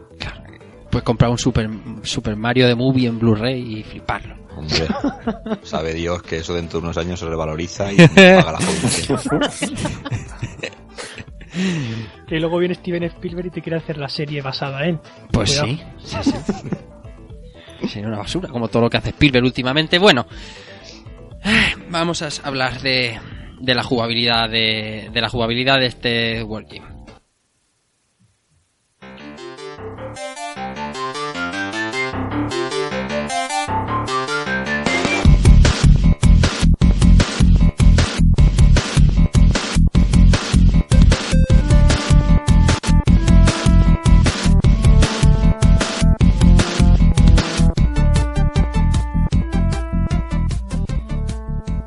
Puedes 0.91 1.05
comprar 1.05 1.31
un 1.31 1.39
Super, 1.39 1.71
Super 2.03 2.35
Mario 2.35 2.67
de 2.67 2.75
Movie 2.75 3.07
en 3.07 3.21
Blu-ray 3.21 3.79
y 3.79 3.83
fliparlo. 3.85 4.35
Hombre, 4.57 4.89
sabe 5.63 5.95
Dios 5.95 6.23
que 6.23 6.39
eso 6.39 6.55
dentro 6.55 6.81
de 6.81 6.87
unos 6.87 6.99
años 6.99 7.21
se 7.21 7.27
revaloriza 7.27 7.93
y 7.93 7.97
paga 8.09 8.53
la 8.53 8.59
factura. 8.61 9.51
Que 12.27 12.41
luego 12.41 12.59
viene 12.59 12.75
Steven 12.75 13.05
Spielberg 13.05 13.47
y 13.47 13.51
te 13.51 13.63
quiere 13.63 13.79
hacer 13.79 13.97
la 13.99 14.09
serie 14.09 14.43
basada 14.43 14.87
en. 14.87 15.01
Pues 15.31 15.61
Cuidado. 15.61 15.67
sí, 15.99 16.17
sí, 16.23 16.31
sí. 16.33 16.53
Sería 17.89 18.09
una 18.09 18.19
basura, 18.19 18.49
como 18.49 18.69
todo 18.69 18.83
lo 18.83 18.91
que 18.91 18.97
hace 18.97 19.11
Spielberg 19.11 19.45
últimamente. 19.45 19.99
Bueno, 19.99 20.27
eh, 21.45 21.75
vamos 21.91 22.23
a 22.23 22.29
hablar 22.47 22.81
de, 22.81 23.19
de 23.61 23.75
la 23.75 23.83
jugabilidad 23.83 24.49
de, 24.49 25.11
de 25.13 25.21
la 25.21 25.29
jugabilidad 25.29 25.79
de 25.79 25.87
este 25.87 26.43
World 26.43 26.69
Gym. 26.69 26.96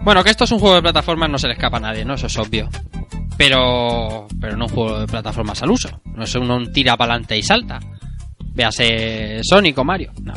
Bueno, 0.10 0.24
que 0.24 0.32
esto 0.32 0.46
es 0.46 0.52
un 0.52 0.58
juego 0.58 0.74
de 0.78 0.82
plataformas 0.82 1.30
no 1.30 1.38
se 1.38 1.46
le 1.46 1.54
escapa 1.54 1.78
a 1.78 1.82
nadie, 1.82 2.04
¿no? 2.04 2.16
Eso 2.16 2.26
es 2.26 2.36
obvio. 2.40 2.68
Pero, 3.38 4.28
pero 4.42 4.58
no 4.58 4.66
un 4.66 4.72
juego 4.72 5.00
de 5.02 5.06
plataformas 5.06 5.62
al 5.62 5.70
uso. 5.70 6.02
No 6.16 6.24
es 6.24 6.34
un, 6.34 6.50
un 6.50 6.74
tira 6.74 6.98
para 6.98 7.14
adelante 7.14 7.38
y 7.38 7.44
salta. 7.44 7.80
Véase 8.56 9.42
Sonic 9.44 9.78
o 9.78 9.84
Mario. 9.84 10.12
No. 10.24 10.34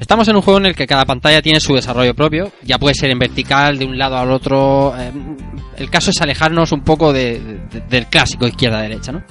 Estamos 0.00 0.26
en 0.26 0.34
un 0.34 0.42
juego 0.42 0.58
en 0.58 0.66
el 0.66 0.74
que 0.74 0.88
cada 0.88 1.04
pantalla 1.04 1.40
tiene 1.40 1.60
su 1.60 1.72
desarrollo 1.76 2.14
propio. 2.16 2.50
Ya 2.64 2.80
puede 2.80 2.96
ser 2.96 3.10
en 3.10 3.20
vertical, 3.20 3.78
de 3.78 3.84
un 3.84 3.96
lado 3.96 4.16
al 4.18 4.32
otro. 4.32 4.92
eh, 4.98 5.12
el 5.76 5.88
caso 5.88 6.10
es 6.10 6.20
alejarnos 6.20 6.72
un 6.72 6.80
poco 6.82 7.12
de- 7.12 7.60
del 7.88 8.06
clásico 8.08 8.48
izquierda-derecha, 8.48 9.12
¿no? 9.12 9.22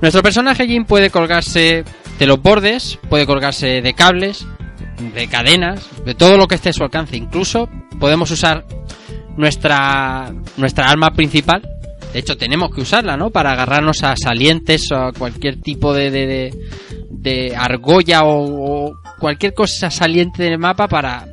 Nuestro 0.00 0.22
personaje 0.22 0.68
Jim 0.68 0.84
puede 0.84 1.10
colgarse 1.10 1.82
de 2.16 2.26
los 2.26 2.40
bordes, 2.40 2.96
puede 3.08 3.26
colgarse 3.26 3.82
de 3.82 3.92
cables, 3.94 4.46
de 5.14 5.26
cadenas, 5.28 5.88
de 6.04 6.14
todo 6.14 6.36
lo 6.36 6.46
que 6.46 6.54
esté 6.56 6.68
a 6.70 6.72
su 6.72 6.82
alcance. 6.82 7.16
Incluso 7.16 7.68
podemos 7.98 8.30
usar 8.30 8.64
nuestra, 9.36 10.32
nuestra 10.56 10.88
arma 10.90 11.10
principal. 11.12 11.62
De 12.12 12.18
hecho, 12.18 12.36
tenemos 12.36 12.74
que 12.74 12.80
usarla, 12.80 13.16
¿no? 13.16 13.30
Para 13.30 13.52
agarrarnos 13.52 14.02
a 14.02 14.14
salientes 14.16 14.90
o 14.92 14.96
a 14.96 15.12
cualquier 15.12 15.60
tipo 15.60 15.94
de, 15.94 16.10
de, 16.10 16.54
de- 17.08 17.54
argolla 17.56 18.24
o, 18.24 18.88
o 18.88 18.92
cualquier 19.20 19.54
cosa 19.54 19.90
saliente 19.90 20.42
del 20.42 20.58
mapa 20.58 20.88
para, 20.88 21.26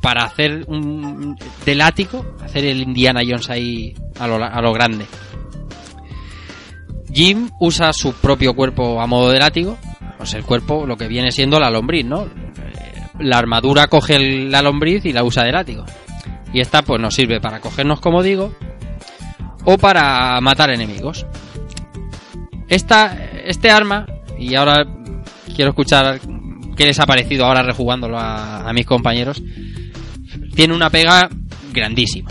para 0.00 0.24
hacer 0.24 0.64
un 0.68 1.36
de 1.66 1.74
látigo, 1.74 2.24
hacer 2.42 2.64
el 2.64 2.80
Indiana 2.82 3.20
Jones 3.28 3.50
ahí 3.50 3.94
a 4.18 4.26
lo, 4.26 4.42
a 4.42 4.60
lo 4.62 4.72
grande. 4.72 5.04
Jim 7.12 7.50
usa 7.60 7.92
su 7.92 8.12
propio 8.14 8.54
cuerpo 8.54 9.00
a 9.00 9.06
modo 9.06 9.30
de 9.30 9.38
látigo, 9.38 9.78
pues 10.18 10.34
el 10.34 10.44
cuerpo, 10.44 10.86
lo 10.86 10.96
que 10.96 11.08
viene 11.08 11.30
siendo 11.30 11.58
la 11.60 11.70
lombriz, 11.70 12.04
¿no? 12.04 12.26
La 13.18 13.38
armadura 13.38 13.88
coge 13.88 14.18
la 14.48 14.62
lombriz 14.62 15.04
y 15.04 15.12
la 15.12 15.24
usa 15.24 15.44
de 15.44 15.52
látigo. 15.52 15.84
Y 16.52 16.60
esta 16.60 16.82
pues 16.82 17.00
nos 17.00 17.14
sirve 17.14 17.40
para 17.40 17.60
cogernos, 17.60 18.00
como 18.00 18.22
digo, 18.22 18.54
o 19.64 19.78
para 19.78 20.40
matar 20.40 20.70
enemigos. 20.70 21.26
Esta, 22.68 23.16
este 23.44 23.70
arma, 23.70 24.06
y 24.38 24.54
ahora 24.54 24.84
quiero 25.54 25.70
escuchar 25.70 26.20
qué 26.76 26.86
les 26.86 27.00
ha 27.00 27.06
parecido 27.06 27.46
ahora 27.46 27.62
rejugándolo 27.62 28.18
a, 28.18 28.70
mis 28.72 28.86
compañeros, 28.86 29.42
tiene 30.54 30.74
una 30.74 30.90
pega 30.90 31.28
grandísima. 31.72 32.30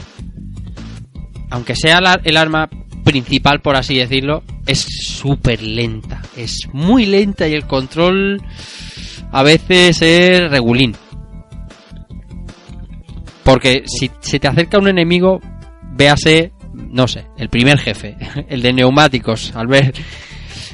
Aunque 1.49 1.75
sea 1.75 1.99
el 2.23 2.37
arma 2.37 2.69
principal, 3.03 3.61
por 3.61 3.75
así 3.75 3.97
decirlo, 3.97 4.43
es 4.65 4.79
súper 4.79 5.61
lenta. 5.61 6.21
Es 6.35 6.67
muy 6.73 7.05
lenta 7.05 7.47
y 7.47 7.53
el 7.53 7.65
control 7.65 8.41
a 9.31 9.43
veces 9.43 10.01
es 10.01 10.49
regulín. 10.49 10.95
Porque 13.43 13.83
si 13.85 14.09
se 14.21 14.39
te 14.39 14.47
acerca 14.47 14.79
un 14.79 14.87
enemigo, 14.87 15.39
véase, 15.91 16.51
no 16.73 17.07
sé, 17.07 17.25
el 17.37 17.49
primer 17.49 17.77
jefe, 17.77 18.17
el 18.49 18.61
de 18.61 18.73
neumáticos, 18.73 19.55
al 19.55 19.67
ver. 19.67 19.93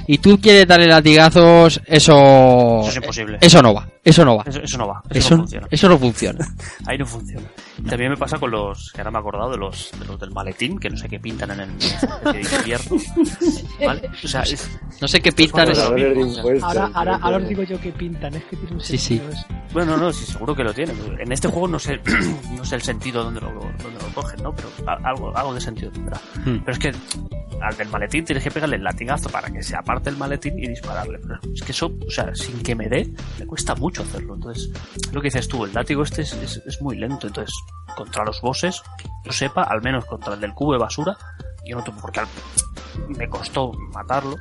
Y 0.07 0.17
tú 0.17 0.39
quieres 0.41 0.67
darle 0.67 0.87
latigazos, 0.87 1.81
eso. 1.85 2.79
Eso 2.81 2.89
es 2.89 2.95
imposible. 2.97 3.37
Eso 3.41 3.61
no 3.61 3.73
va, 3.73 3.87
eso 4.03 4.25
no 4.25 4.37
va. 4.37 4.43
Eso, 4.45 4.59
eso 4.61 4.77
no 4.77 4.87
va, 4.87 5.01
eso, 5.09 5.19
Eso, 5.19 5.35
no 5.35 5.41
funciona. 5.43 5.67
eso 5.71 5.89
no 5.89 5.97
funciona. 5.97 6.47
Ahí 6.87 6.97
no 6.97 7.05
funciona. 7.05 7.47
También 7.87 8.11
me 8.11 8.17
pasa 8.17 8.37
con 8.37 8.51
los, 8.51 8.91
que 8.93 9.01
ahora 9.01 9.11
me 9.11 9.17
he 9.17 9.21
acordado 9.21 9.51
de 9.51 9.57
los, 9.57 9.91
de 9.99 10.05
los 10.05 10.19
del 10.19 10.31
maletín, 10.31 10.77
que 10.79 10.89
no 10.89 10.97
sé 10.97 11.07
qué 11.09 11.19
pintan 11.19 11.51
en 11.51 11.59
el 11.61 11.69
en 11.69 12.35
el 12.35 12.41
invierno. 12.53 12.97
¿Vale? 13.85 14.09
O 14.23 14.27
sea, 14.27 14.41
es- 14.41 14.79
No 15.01 15.07
sé 15.07 15.19
qué 15.21 15.31
pintan. 15.31 15.69
Es- 15.71 15.79
Ahora, 15.79 16.89
ahora, 16.93 17.15
ahora 17.21 17.37
os 17.37 17.47
digo 17.47 17.63
yo 17.63 17.79
que 17.79 17.91
pintan, 17.91 18.35
es 18.35 18.43
que 18.45 18.55
tiene 18.57 18.75
un 18.75 18.81
Sí, 18.81 18.97
sentido 18.97 19.31
sí. 19.31 19.37
eso. 19.37 19.47
bueno, 19.73 19.97
no, 19.97 20.11
sí, 20.13 20.25
seguro 20.25 20.55
que 20.55 20.63
lo 20.63 20.73
tiene. 20.73 20.93
En 21.19 21.31
este 21.31 21.47
juego 21.47 21.67
no 21.67 21.79
sé, 21.79 21.99
no 22.55 22.63
sé 22.65 22.75
el 22.75 22.81
sentido 22.81 23.23
donde 23.23 23.41
lo, 23.41 23.51
donde 23.51 23.99
lo 24.01 24.13
cogen, 24.13 24.43
¿no? 24.43 24.53
Pero 24.53 24.69
algo, 25.03 25.35
algo 25.35 25.53
de 25.53 25.61
sentido 25.61 25.91
tendrá. 25.91 26.19
Hmm. 26.45 26.57
Pero 26.65 26.71
es 26.71 26.79
que 26.79 26.91
al 27.61 27.77
del 27.77 27.89
maletín 27.89 28.25
tienes 28.25 28.43
que 28.43 28.51
pegarle 28.51 28.75
el 28.77 28.83
latigazo 28.83 29.29
para 29.29 29.49
que 29.49 29.61
se 29.63 29.75
el 30.09 30.17
maletín 30.17 30.57
y 30.59 30.67
dispararle. 30.67 31.19
Pero 31.19 31.39
es 31.53 31.61
que 31.61 31.71
eso, 31.71 31.91
o 32.07 32.09
sea, 32.11 32.33
sin 32.35 32.61
que 32.63 32.75
me 32.75 32.87
dé, 32.87 33.11
me 33.39 33.45
cuesta 33.45 33.75
mucho 33.75 34.03
hacerlo. 34.03 34.35
Entonces, 34.35 34.69
es 34.95 35.13
lo 35.13 35.21
que 35.21 35.27
dices 35.27 35.47
tú, 35.47 35.65
el 35.65 35.73
látigo 35.73 36.03
este 36.03 36.21
es, 36.23 36.33
es- 36.33 36.61
es 36.65 36.81
muy 36.81 36.97
lento. 36.97 37.27
Entonces, 37.27 37.53
contra 37.95 38.23
los 38.25 38.39
bosses, 38.41 38.81
que 38.97 39.09
yo 39.25 39.31
sepa, 39.31 39.63
al 39.63 39.81
menos 39.81 40.05
contra 40.05 40.33
el 40.33 40.39
del 40.41 40.53
cubo 40.53 40.73
de 40.73 40.79
basura, 40.79 41.15
yo 41.65 41.75
no 41.77 41.83
tengo 41.83 41.99
porque 42.01 42.19
al- 42.21 42.27
me 43.17 43.27
costó 43.29 43.71
matarlo. 43.93 44.35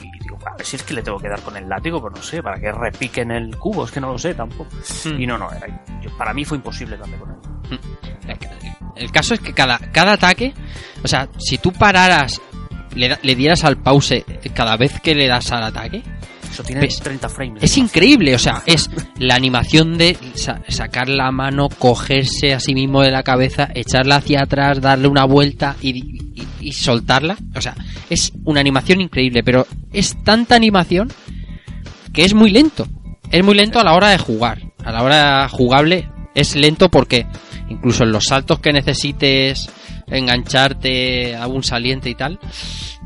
Y 0.00 0.18
digo, 0.22 0.38
a 0.46 0.56
ver 0.56 0.66
si 0.66 0.76
es 0.76 0.82
que 0.82 0.94
le 0.94 1.02
tengo 1.02 1.18
que 1.18 1.28
dar 1.28 1.40
con 1.40 1.56
el 1.56 1.68
látigo, 1.68 2.00
pues 2.00 2.14
no 2.14 2.22
sé, 2.22 2.42
para 2.42 2.58
que 2.60 2.70
repique 2.72 3.22
en 3.22 3.30
el 3.30 3.56
cubo, 3.56 3.84
es 3.84 3.90
que 3.90 4.00
no 4.00 4.12
lo 4.12 4.18
sé 4.18 4.34
tampoco. 4.34 4.70
Hmm. 5.04 5.20
Y 5.20 5.26
no, 5.26 5.38
no, 5.38 5.50
era, 5.52 5.66
yo- 6.00 6.16
para 6.16 6.32
mí 6.34 6.44
fue 6.44 6.58
imposible 6.58 6.96
darle 6.96 7.16
con 7.18 7.30
él. 7.30 7.36
El 8.94 9.10
caso 9.10 9.34
es 9.34 9.40
que 9.40 9.52
cada, 9.54 9.78
cada 9.90 10.12
ataque, 10.12 10.52
o 11.02 11.08
sea, 11.08 11.28
si 11.38 11.58
tú 11.58 11.72
pararas, 11.72 12.40
le, 12.94 13.16
le 13.22 13.34
dieras 13.36 13.64
al 13.64 13.76
pause 13.78 14.24
cada 14.54 14.76
vez 14.76 15.00
que 15.00 15.14
le 15.14 15.26
das 15.28 15.50
al 15.52 15.62
ataque, 15.64 16.02
Eso 16.50 16.62
tiene 16.62 16.82
¿Ves? 16.82 17.00
30 17.00 17.28
frames. 17.28 17.62
es 17.62 17.76
increíble. 17.78 18.34
O 18.34 18.38
sea, 18.38 18.62
es 18.66 18.90
la 19.18 19.34
animación 19.34 19.96
de 19.96 20.16
sa- 20.34 20.60
sacar 20.68 21.08
la 21.08 21.30
mano, 21.30 21.68
cogerse 21.70 22.52
a 22.54 22.60
sí 22.60 22.74
mismo 22.74 23.00
de 23.02 23.10
la 23.10 23.22
cabeza, 23.22 23.68
echarla 23.74 24.16
hacia 24.16 24.42
atrás, 24.42 24.80
darle 24.80 25.08
una 25.08 25.24
vuelta 25.24 25.76
y, 25.80 25.90
y- 26.40 26.48
y 26.60 26.72
soltarla. 26.72 27.36
O 27.56 27.60
sea, 27.60 27.74
es 28.10 28.32
una 28.44 28.60
animación 28.60 29.00
increíble, 29.00 29.42
pero 29.42 29.66
es 29.92 30.16
tanta 30.24 30.54
animación 30.56 31.08
que 32.12 32.24
es 32.24 32.34
muy 32.34 32.50
lento. 32.50 32.86
Es 33.30 33.42
muy 33.42 33.54
lento 33.54 33.80
a 33.80 33.84
la 33.84 33.94
hora 33.94 34.10
de 34.10 34.18
jugar. 34.18 34.60
A 34.84 34.92
la 34.92 35.02
hora 35.02 35.48
jugable 35.48 36.10
es 36.34 36.54
lento 36.54 36.90
porque 36.90 37.26
incluso 37.70 38.04
en 38.04 38.12
los 38.12 38.24
saltos 38.24 38.58
que 38.58 38.72
necesites 38.74 39.70
engancharte 40.18 41.36
a 41.36 41.46
un 41.46 41.62
saliente 41.62 42.10
y 42.10 42.14
tal, 42.14 42.38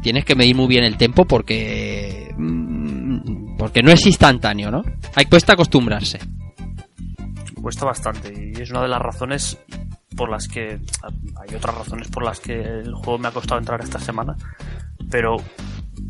tienes 0.02 0.24
que 0.24 0.34
medir 0.34 0.54
muy 0.56 0.66
bien 0.66 0.84
el 0.84 0.96
tempo 0.96 1.24
porque 1.24 2.32
mm, 2.36 3.56
porque 3.56 3.82
no 3.82 3.90
es 3.90 4.04
instantáneo, 4.06 4.70
¿no? 4.70 4.82
Hay 5.14 5.26
cuesta 5.26 5.54
acostumbrarse. 5.54 6.18
cuesta 7.60 7.86
bastante 7.86 8.52
y 8.54 8.60
es 8.60 8.70
una 8.70 8.82
de 8.82 8.88
las 8.88 9.00
razones 9.00 9.58
por 10.16 10.30
las 10.30 10.48
que 10.48 10.78
hay 11.36 11.54
otras 11.54 11.74
razones 11.76 12.08
por 12.08 12.24
las 12.24 12.40
que 12.40 12.54
el 12.54 12.94
juego 12.94 13.18
me 13.18 13.28
ha 13.28 13.32
costado 13.32 13.58
entrar 13.58 13.80
esta 13.82 13.98
semana 13.98 14.36
pero 15.10 15.36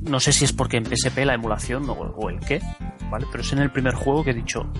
no 0.02 0.20
sé 0.20 0.32
si 0.32 0.44
es 0.44 0.52
porque 0.52 0.76
en 0.76 0.84
PSP 0.84 1.24
la 1.24 1.34
emulación 1.34 1.86
o 1.88 2.30
el 2.30 2.40
qué 2.40 2.60
vale 3.10 3.26
pero 3.30 3.42
es 3.42 3.52
en 3.52 3.58
el 3.60 3.70
primer 3.70 3.94
juego 3.94 4.22
que 4.22 4.30
he 4.30 4.34
dicho 4.34 4.70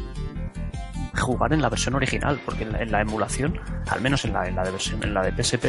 jugar 1.17 1.53
en 1.53 1.63
la 1.63 1.69
versión 1.69 1.95
original 1.95 2.41
porque 2.45 2.65
en 2.65 2.73
la, 2.73 2.83
en 2.83 2.93
la 2.93 3.01
emulación 3.03 3.59
al 3.91 4.01
menos 4.01 4.25
en 4.25 4.33
la, 4.33 4.47
en 4.49 4.57
la 4.57 4.65
de 4.65 4.71
versión 4.71 5.03
en 5.03 5.15
la 5.15 5.23
de 5.23 5.43
PSP 5.43 5.65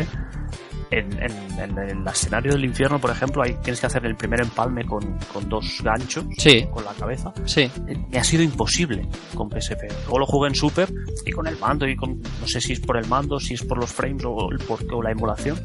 en, 0.90 1.12
el 1.22 2.08
escenario 2.08 2.54
del 2.54 2.64
infierno 2.64 2.98
por 3.00 3.12
ejemplo 3.12 3.44
ahí 3.44 3.54
tienes 3.62 3.80
que 3.82 3.88
hacer 3.88 4.06
el 4.06 4.16
primer 4.16 4.40
empalme 4.42 4.86
con, 4.86 5.18
con 5.34 5.50
dos 5.50 5.82
ganchos 5.84 6.26
Sí. 6.38 6.66
con 6.72 6.86
la 6.86 6.94
cabeza 6.94 7.34
Sí. 7.46 7.70
me 8.10 8.18
ha 8.18 8.24
sido 8.24 8.42
imposible 8.44 9.08
con 9.36 9.50
PSP. 9.50 9.82
Luego 10.06 10.20
lo 10.20 10.26
jugué 10.26 10.48
en 10.50 10.56
Super 10.56 10.92
y 11.26 11.32
con 11.32 11.46
el 11.48 11.58
mando 11.60 11.86
y 11.88 11.96
con 11.98 12.22
no 12.22 12.48
sé 12.48 12.62
si 12.62 12.74
es 12.74 12.80
por 12.80 12.96
el 12.98 13.06
mando, 13.08 13.40
si 13.40 13.54
es 13.56 13.64
por 13.64 13.78
los 13.78 13.92
frames 13.92 14.24
o, 14.26 14.50
el 14.52 14.60
por- 14.60 14.80
o 14.94 15.02
la 15.04 15.12
emulación, 15.12 15.60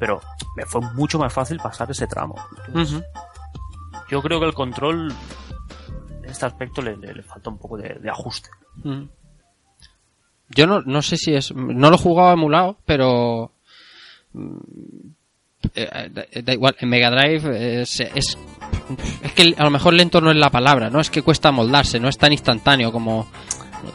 pero 0.00 0.20
me 0.56 0.64
fue 0.66 0.80
mucho 0.94 1.18
más 1.20 1.32
fácil 1.32 1.58
pasar 1.58 1.88
ese 1.90 2.06
tramo. 2.08 2.34
Entonces, 2.66 3.02
yo 4.10 4.20
creo 4.22 4.40
que 4.40 4.46
el 4.46 4.54
control 4.54 5.12
en 6.22 6.28
este 6.30 6.46
aspecto 6.46 6.82
le, 6.82 6.96
le- 6.96 7.14
le 7.14 7.22
falta 7.22 7.48
un 7.50 7.58
poco 7.58 7.76
de, 7.76 7.94
de 8.00 8.10
ajuste. 8.10 8.48
Mm. 8.82 9.02
Yo 10.50 10.66
no, 10.66 10.82
no 10.82 11.02
sé 11.02 11.16
si 11.16 11.34
es. 11.34 11.54
No 11.54 11.90
lo 11.90 11.96
he 11.96 11.98
jugado 11.98 12.32
emulado, 12.32 12.76
pero. 12.84 13.52
mm, 14.32 14.56
eh, 15.74 16.10
da, 16.12 16.24
da 16.42 16.52
igual, 16.52 16.76
en 16.78 16.88
Mega 16.88 17.10
Drive 17.10 17.80
es, 17.82 18.00
es. 18.00 18.36
es 19.22 19.32
que 19.32 19.54
a 19.56 19.64
lo 19.64 19.70
mejor 19.70 19.94
lento 19.94 20.20
no 20.20 20.30
es 20.30 20.36
la 20.36 20.50
palabra, 20.50 20.90
¿no? 20.90 21.00
Es 21.00 21.10
que 21.10 21.22
cuesta 21.22 21.50
moldarse, 21.50 21.98
no 21.98 22.08
es 22.08 22.18
tan 22.18 22.32
instantáneo 22.32 22.92
como 22.92 23.26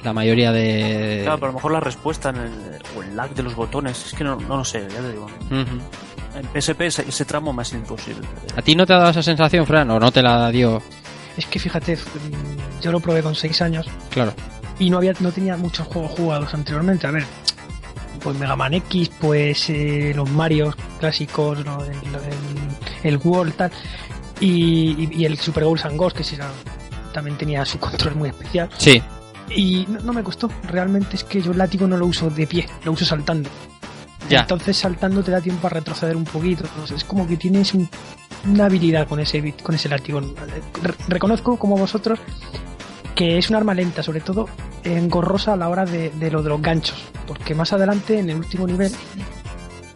la 0.03 0.13
mayoría 0.13 0.51
de. 0.51 1.21
Claro, 1.23 1.37
pero 1.37 1.47
a 1.47 1.51
lo 1.51 1.57
mejor 1.57 1.71
la 1.73 1.79
respuesta 1.79 2.29
en 2.29 2.37
el, 2.37 2.51
o 2.97 3.03
el 3.03 3.15
lag 3.15 3.33
de 3.35 3.43
los 3.43 3.55
botones, 3.55 4.03
es 4.07 4.13
que 4.13 4.23
no, 4.23 4.35
no 4.35 4.57
lo 4.57 4.65
sé, 4.65 4.87
ya 4.89 5.01
te 5.01 5.11
digo. 5.11 5.27
En 5.51 6.45
PSP 6.61 6.81
ese, 6.81 7.07
ese 7.07 7.25
tramo 7.25 7.51
me 7.53 7.61
ha 7.61 7.65
sido 7.65 7.79
imposible. 7.81 8.25
¿A 8.55 8.61
ti 8.61 8.75
no 8.75 8.85
te 8.85 8.93
ha 8.93 8.97
dado 8.97 9.11
esa 9.11 9.23
sensación, 9.23 9.65
Fran? 9.65 9.89
¿O 9.91 9.99
no 9.99 10.11
te 10.11 10.21
la 10.21 10.49
dio? 10.51 10.81
Es 11.37 11.45
que 11.45 11.59
fíjate, 11.59 11.95
mm, 11.95 12.81
yo 12.81 12.91
lo 12.91 12.99
probé 12.99 13.21
con 13.23 13.35
6 13.35 13.61
años 13.61 13.87
Claro. 14.09 14.33
Y 14.79 14.89
no 14.89 14.97
había 14.97 15.13
no 15.19 15.31
tenía 15.31 15.57
muchos 15.57 15.87
juegos 15.87 16.11
jugados 16.11 16.53
anteriormente. 16.53 17.05
A 17.07 17.11
ver, 17.11 17.25
pues 18.23 18.37
Mega 18.37 18.55
Man 18.55 18.73
X, 18.73 19.11
pues 19.19 19.69
eh, 19.69 20.13
los 20.15 20.29
Marios 20.31 20.75
clásicos, 20.99 21.63
¿no? 21.65 21.83
el, 21.83 21.91
el, 21.91 23.13
el 23.15 23.17
World, 23.17 23.53
tal, 23.55 23.71
y, 24.39 24.91
y- 24.97 25.09
y 25.21 25.25
el 25.25 25.37
Super 25.37 25.63
Ghosts 25.65 25.85
and 25.85 25.97
Ghosts, 25.97 26.17
que 26.17 26.23
sí 26.23 26.35
era- 26.35 26.49
también 27.13 27.37
tenía 27.37 27.65
su 27.65 27.79
control 27.79 28.15
muy 28.15 28.29
especial. 28.29 28.69
Sí. 28.77 29.01
Y 29.55 29.85
no, 29.89 29.99
no 30.01 30.13
me 30.13 30.23
costó, 30.23 30.49
realmente 30.63 31.15
es 31.15 31.23
que 31.23 31.41
yo 31.41 31.51
el 31.51 31.57
látigo 31.57 31.87
no 31.87 31.97
lo 31.97 32.05
uso 32.05 32.29
de 32.29 32.45
pie, 32.45 32.67
lo 32.83 32.91
uso 32.91 33.05
saltando. 33.05 33.49
Ya. 34.29 34.41
Entonces 34.41 34.77
saltando 34.77 35.23
te 35.23 35.31
da 35.31 35.41
tiempo 35.41 35.65
a 35.65 35.69
retroceder 35.71 36.15
un 36.15 36.23
poquito. 36.25 36.63
Entonces, 36.65 36.97
es 36.97 37.03
como 37.03 37.27
que 37.27 37.35
tienes 37.35 37.73
un- 37.73 37.89
una 38.45 38.65
habilidad 38.65 39.07
con 39.07 39.19
ese 39.19 39.53
con 39.63 39.73
ese 39.73 39.89
látigo. 39.89 40.19
Re- 40.21 40.93
reconozco 41.07 41.57
como 41.57 41.75
vosotros 41.77 42.19
que 43.19 43.37
es 43.37 43.49
un 43.49 43.57
arma 43.57 43.73
lenta, 43.73 44.01
sobre 44.01 44.21
todo 44.21 44.47
engorrosa 44.85 45.51
a 45.51 45.55
la 45.57 45.67
hora 45.67 45.83
de, 45.83 46.09
de 46.11 46.31
lo 46.31 46.41
de 46.41 46.47
los 46.47 46.61
ganchos. 46.61 46.97
Porque 47.27 47.53
más 47.53 47.73
adelante, 47.73 48.17
en 48.17 48.29
el 48.29 48.37
último 48.37 48.65
nivel, 48.65 48.93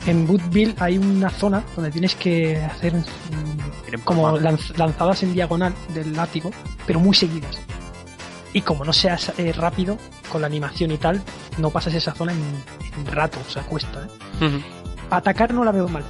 en 0.05 0.27
Bootville 0.27 0.75
hay 0.77 0.97
una 0.97 1.29
zona 1.29 1.63
donde 1.73 1.89
tienes 1.89 2.15
que 2.15 2.57
hacer 2.57 2.93
como 4.03 4.37
lanz- 4.39 4.75
lanzadas 4.77 5.23
en 5.23 5.33
diagonal 5.33 5.73
del 5.93 6.13
látigo, 6.13 6.51
pero 6.85 6.99
muy 6.99 7.15
seguidas. 7.15 7.59
Y 8.51 8.59
como 8.61 8.83
no 8.83 8.91
seas 8.91 9.31
eh, 9.37 9.53
rápido 9.53 9.97
con 10.29 10.41
la 10.41 10.47
animación 10.47 10.91
y 10.91 10.97
tal, 10.97 11.21
no 11.57 11.69
pasas 11.69 11.93
esa 11.93 12.13
zona 12.13 12.33
en, 12.33 12.41
en 12.97 13.05
rato, 13.05 13.39
o 13.47 13.49
sea, 13.49 13.63
cuesta. 13.63 14.03
¿eh? 14.05 14.07
Atacar 15.09 15.53
no 15.53 15.63
la 15.63 15.71
veo 15.71 15.87
mal, 15.87 16.03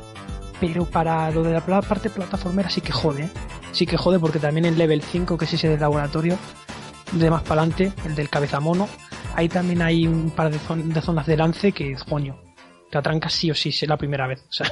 pero 0.59 0.85
para 0.85 1.29
lo 1.29 1.43
de 1.43 1.53
la 1.53 1.81
parte 1.81 2.09
plataformera 2.09 2.71
sí 2.71 2.81
que 2.81 2.91
jode, 2.91 3.25
¿eh? 3.25 3.29
Sí 3.71 3.85
que 3.85 3.97
jode 3.97 4.17
porque 4.19 4.39
también 4.39 4.65
en 4.65 4.77
level 4.79 5.01
5, 5.03 5.37
que 5.37 5.45
es 5.45 5.53
ese 5.53 5.69
del 5.69 5.79
laboratorio, 5.79 6.37
de 7.11 7.29
más 7.29 7.43
para 7.43 7.61
adelante, 7.61 7.91
el 8.05 8.15
del 8.15 8.29
cabezamono, 8.29 8.87
ahí 9.35 9.49
también 9.49 9.81
hay 9.81 10.07
un 10.07 10.31
par 10.31 10.51
de, 10.51 10.57
zon- 10.59 10.91
de 10.93 11.01
zonas 11.01 11.25
de 11.27 11.37
lance 11.37 11.71
que, 11.71 11.95
coño, 12.09 12.39
te 12.89 12.97
atrancas 12.97 13.33
sí 13.33 13.51
o 13.51 13.55
sí, 13.55 13.69
es 13.69 13.87
la 13.87 13.97
primera 13.97 14.27
vez. 14.27 14.43
O 14.49 14.53
sea, 14.53 14.71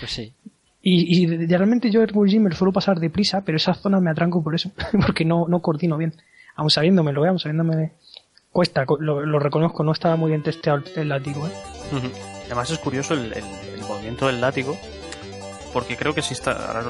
Pues 0.00 0.10
sí. 0.12 0.32
y, 0.82 1.22
y 1.24 1.46
realmente 1.46 1.90
yo 1.90 2.02
el 2.02 2.12
Gym 2.12 2.42
me 2.44 2.50
lo 2.50 2.56
suelo 2.56 2.72
pasar 2.72 2.98
deprisa, 2.98 3.42
pero 3.42 3.56
esas 3.56 3.78
zonas 3.80 4.00
me 4.02 4.10
atranco 4.10 4.42
por 4.42 4.54
eso, 4.54 4.70
porque 5.06 5.24
no, 5.24 5.46
no 5.48 5.60
coordino 5.62 5.96
bien. 5.96 6.14
Aún 6.56 6.70
sabiéndomelo, 6.70 7.24
¿eh? 7.24 7.28
aún 7.28 7.38
sabiéndome... 7.38 7.92
Cuesta, 8.50 8.86
lo, 9.00 9.20
lo 9.26 9.38
reconozco, 9.38 9.84
no 9.84 9.92
estaba 9.92 10.16
muy 10.16 10.30
bien 10.30 10.42
testeado 10.42 10.82
el, 10.96 11.10
látigo. 11.10 11.46
¿eh? 11.46 11.50
Ujú. 11.92 12.06
Además 12.46 12.70
es 12.70 12.78
curioso 12.78 13.12
el, 13.12 13.32
el- 13.34 13.44
el 13.74 13.80
movimiento 13.82 14.28
del 14.28 14.40
látigo, 14.40 14.78
porque 15.74 15.96
creo 15.98 16.14
que 16.14 16.22
si, 16.22 16.32
está, 16.32 16.82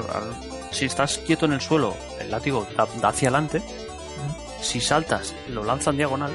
si 0.71 0.85
estás 0.85 1.17
quieto 1.17 1.45
en 1.45 1.51
el 1.51 1.59
suelo, 1.59 1.93
el 2.21 2.31
látigo 2.31 2.65
da, 2.77 2.87
da 3.01 3.09
hacia 3.09 3.27
adelante, 3.27 3.61
si 4.61 4.79
saltas, 4.81 5.33
lo 5.49 5.63
lanza 5.63 5.89
en 5.91 5.97
diagonal, 5.97 6.31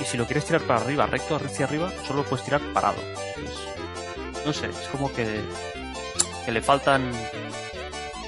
y 0.00 0.04
si 0.04 0.16
lo 0.16 0.24
quieres 0.26 0.44
tirar 0.44 0.62
para 0.62 0.80
arriba, 0.80 1.06
recto 1.06 1.36
hacia 1.36 1.66
arriba, 1.66 1.90
solo 2.06 2.24
puedes 2.24 2.44
tirar 2.44 2.60
parado. 2.72 2.96
No 4.46 4.52
sé, 4.52 4.66
es 4.68 4.88
como 4.90 5.12
que, 5.12 5.40
que 6.46 6.52
le 6.52 6.62
faltan 6.62 7.10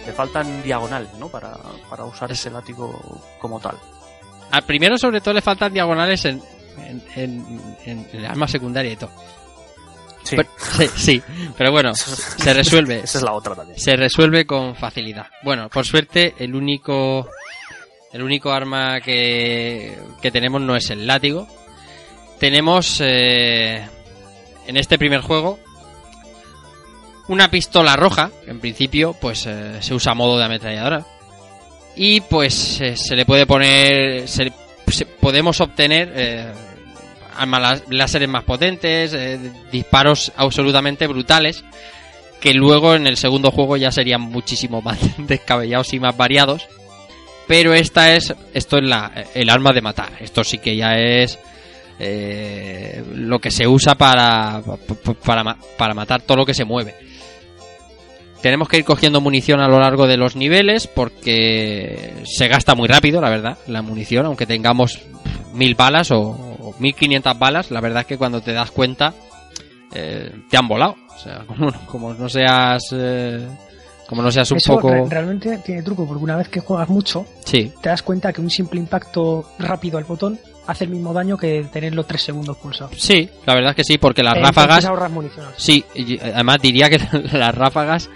le 0.07 0.13
faltan 0.13 0.63
diagonal, 0.65 1.09
¿no? 1.19 1.29
Para, 1.29 1.57
para 1.89 2.05
usar 2.05 2.31
ese 2.33 2.51
látigo 2.51 3.23
como 3.41 3.61
tal. 3.61 3.77
Al 4.51 4.63
primero, 4.65 4.99
sobre 4.99 5.21
todo, 5.21 5.33
le 5.35 5.41
faltan 5.43 5.73
diagonales 5.73 6.25
en, 6.25 6.43
en, 6.77 7.03
en, 7.15 7.77
en 7.87 8.09
el 8.13 8.27
arma 8.27 8.49
secundaria 8.49 8.93
y 8.93 8.97
todo. 8.97 9.13
Sí, 10.25 10.37
Pero- 10.37 10.49
sí, 10.59 10.89
sí, 10.97 11.23
pero 11.57 11.71
bueno, 11.73 11.95
se 11.95 12.53
resuelve. 12.53 13.01
Esa 13.05 13.19
es 13.19 13.25
la 13.25 13.33
otra 13.33 13.55
también. 13.55 13.79
Se 13.79 13.95
resuelve 13.97 14.45
con 14.45 14.75
facilidad. 14.75 15.27
Bueno, 15.45 15.69
por 15.69 15.87
suerte, 15.87 16.35
el 16.39 16.55
único 16.55 17.29
el 18.13 18.23
único 18.23 18.53
arma 18.53 19.01
que, 19.01 19.97
que 20.21 20.31
tenemos 20.31 20.61
no 20.61 20.77
es 20.77 20.91
el 20.91 21.07
látigo. 21.07 21.47
Tenemos 22.39 22.99
eh, 23.01 23.87
en 24.67 24.77
este 24.77 24.99
primer 24.99 25.21
juego 25.21 25.59
una 27.29 27.51
pistola 27.51 27.97
roja, 27.97 28.31
en 28.47 28.61
principio 28.61 29.15
pues 29.21 29.47
eh, 29.47 29.77
se 29.81 29.95
usa 29.95 30.13
a 30.13 30.15
modo 30.17 30.39
de 30.39 30.45
ametralladora. 30.45 31.07
Y 31.95 32.21
pues 32.23 32.81
eh, 32.81 32.97
se 32.97 33.15
le 33.17 33.25
puede 33.25 33.47
poner, 33.47 34.27
se- 34.29 34.53
se- 34.89 35.07
podemos 35.07 35.61
obtener 35.61 36.53
armas 37.37 37.61
lá- 37.63 37.83
láseres 37.91 38.29
más 38.29 38.45
potentes, 38.45 39.17
disparos 39.71 40.33
absolutamente 40.37 41.07
brutales 41.07 41.65
que 42.41 42.55
luego 42.55 42.95
en 42.97 43.07
el 43.07 43.17
segundo 43.17 43.51
juego 43.53 43.77
ya 43.77 43.93
serían 43.93 44.21
muchísimo 44.23 44.83
más 44.83 44.99
descabellados 45.19 45.93
y 45.95 46.01
más 46.01 46.17
variados. 46.17 46.67
Pero 47.47 47.75
esta 47.75 48.15
es, 48.15 48.35
esto 48.55 48.79
es 48.79 48.85
la, 48.85 49.13
el 49.35 49.51
arma 49.51 49.73
de 49.73 49.83
matar. 49.83 50.13
Esto 50.21 50.45
sí 50.45 50.59
que 50.59 50.77
ya 50.77 50.95
es 50.95 51.39
eh, 51.99 53.03
lo 53.15 53.39
que 53.41 53.51
se 53.51 53.67
usa 53.67 53.95
para, 53.95 54.63
para, 55.25 55.57
para 55.77 55.95
matar 55.95 56.23
todo 56.23 56.39
lo 56.39 56.47
que 56.47 56.55
se 56.55 56.65
mueve. 56.65 56.95
Tenemos 58.41 58.69
que 58.69 58.79
ir 58.79 58.85
cogiendo 58.85 59.21
munición 59.21 59.61
a 59.61 59.69
lo 59.69 59.79
largo 59.79 60.07
de 60.07 60.17
los 60.17 60.35
niveles 60.35 60.89
porque 60.89 62.13
se 62.25 62.49
gasta 62.49 62.75
muy 62.75 62.89
rápido, 62.89 63.21
la 63.21 63.31
verdad, 63.31 63.57
la 63.69 63.83
munición, 63.83 64.27
aunque 64.27 64.47
tengamos 64.47 64.99
mil 65.53 65.77
balas 65.77 66.11
o, 66.11 66.21
o 66.21 66.75
1500 66.79 67.39
balas, 67.39 67.71
la 67.71 67.81
verdad 67.81 68.01
es 68.01 68.07
que 68.07 68.19
cuando 68.19 68.41
te 68.41 68.53
das 68.53 68.73
cuenta 68.73 69.15
eh, 69.95 70.33
te 70.49 70.57
han 70.57 70.69
volado. 70.69 70.97
O 71.15 71.19
sea, 71.19 71.45
como, 71.47 71.73
como 71.87 72.15
no 72.15 72.29
seas 72.29 72.83
eh, 72.93 73.47
como 74.13 74.23
no 74.23 74.31
seas 74.31 74.51
un 74.51 74.59
Eso 74.59 74.75
poco 74.75 74.91
re- 74.91 75.07
realmente 75.09 75.57
tiene 75.65 75.83
truco, 75.83 76.07
porque 76.07 76.23
una 76.23 76.37
vez 76.37 76.49
que 76.51 76.61
juegas 76.61 76.91
mucho, 76.91 77.25
sí, 77.45 77.73
te 77.81 77.89
das 77.89 78.03
cuenta 78.03 78.31
que 78.31 78.43
un 78.43 78.51
simple 78.51 78.79
impacto 78.79 79.53
rápido 79.59 79.97
al 79.97 80.05
botón 80.05 80.39
hace 80.67 80.85
el 80.85 80.91
mismo 80.91 81.15
daño 81.15 81.39
que 81.39 81.65
tenerlo 81.73 82.05
tres 82.05 82.23
segundos 82.23 82.59
pulsado. 82.59 82.91
sí, 82.95 83.31
la 83.47 83.55
verdad 83.55 83.71
es 83.71 83.77
que 83.77 83.85
sí, 83.85 83.97
porque 83.97 84.23
las 84.23 84.37
Eh, 84.37 84.41
ráfagas 84.43 84.85
ahorras 84.85 85.11
munición. 85.11 85.47
Sí, 85.57 85.83
y 85.95 86.21
además 86.21 86.59
diría 86.61 86.91
que 86.91 86.99
las 87.33 87.55
ráfagas 87.55 88.11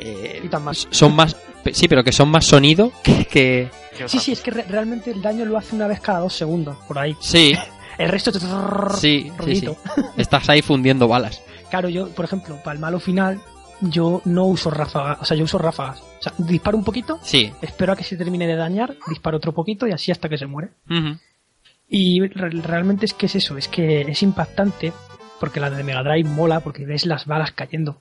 eh, 0.00 0.40
Quitan 0.42 0.64
más. 0.64 0.88
son 0.90 1.14
más. 1.14 1.36
Sí, 1.72 1.88
pero 1.88 2.02
que 2.02 2.12
son 2.12 2.28
más 2.30 2.44
sonido 2.46 2.90
que. 3.02 3.24
que- 3.26 3.70
Sí, 4.08 4.18
sí, 4.18 4.32
es 4.32 4.40
que 4.40 4.50
re- 4.50 4.64
realmente 4.64 5.10
el 5.10 5.20
daño 5.20 5.44
lo 5.44 5.58
hace 5.58 5.76
una 5.76 5.86
vez 5.86 6.00
cada 6.00 6.20
dos 6.20 6.32
segundos, 6.34 6.74
por 6.88 6.98
ahí. 6.98 7.14
Sí, 7.20 7.54
El 7.98 8.08
resto 8.08 8.30
es 8.30 8.42
sí, 8.98 9.30
sí. 9.44 9.68
Estás 10.16 10.48
ahí 10.48 10.62
fundiendo 10.62 11.06
balas. 11.06 11.42
Claro, 11.68 11.88
yo, 11.90 12.08
por 12.08 12.24
ejemplo, 12.24 12.56
para 12.64 12.72
el 12.74 12.78
malo 12.80 12.98
final, 12.98 13.40
yo 13.80 14.20
no 14.24 14.44
uso 14.44 14.70
ráfagas, 14.70 15.18
o 15.20 15.24
sea, 15.24 15.36
yo 15.36 15.44
uso 15.44 15.58
ráfagas. 15.58 16.00
O 16.00 16.22
sea, 16.22 16.32
disparo 16.38 16.76
un 16.76 16.84
poquito, 16.84 17.18
Sí. 17.22 17.52
espero 17.62 17.92
a 17.92 17.96
que 17.96 18.04
se 18.04 18.16
termine 18.16 18.46
de 18.46 18.56
dañar, 18.56 18.96
disparo 19.08 19.36
otro 19.38 19.52
poquito 19.52 19.86
y 19.86 19.92
así 19.92 20.10
hasta 20.12 20.28
que 20.28 20.38
se 20.38 20.46
muere. 20.46 20.70
Y 21.88 22.20
re- 22.28 22.50
realmente 22.50 23.04
es 23.06 23.14
que 23.14 23.26
es 23.26 23.34
eso, 23.36 23.56
es 23.56 23.68
que 23.68 24.02
es 24.02 24.22
impactante, 24.22 24.92
porque 25.40 25.60
la 25.60 25.70
de 25.70 25.82
Mega 25.82 26.02
Drive 26.02 26.28
mola, 26.28 26.60
porque 26.60 26.84
ves 26.86 27.06
las 27.06 27.26
balas 27.26 27.52
cayendo. 27.52 28.00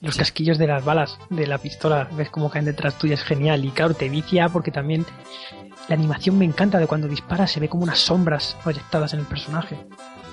Los 0.00 0.16
casquillos 0.16 0.58
de 0.58 0.66
las 0.66 0.84
balas 0.84 1.18
de 1.30 1.46
la 1.46 1.58
pistola, 1.58 2.08
ves 2.16 2.28
cómo 2.28 2.50
caen 2.50 2.64
detrás 2.64 2.98
tuya, 2.98 3.14
es 3.14 3.22
genial. 3.22 3.64
Y 3.64 3.70
claro, 3.70 3.94
te 3.94 4.08
vicia 4.08 4.48
porque 4.48 4.70
también 4.70 5.06
la 5.88 5.94
animación 5.94 6.36
me 6.36 6.44
encanta 6.44 6.78
de 6.78 6.86
cuando 6.86 7.08
dispara, 7.08 7.46
se 7.46 7.60
ve 7.60 7.68
como 7.68 7.84
unas 7.84 8.00
sombras 8.00 8.56
proyectadas 8.64 9.14
en 9.14 9.20
el 9.20 9.26
personaje. 9.26 9.76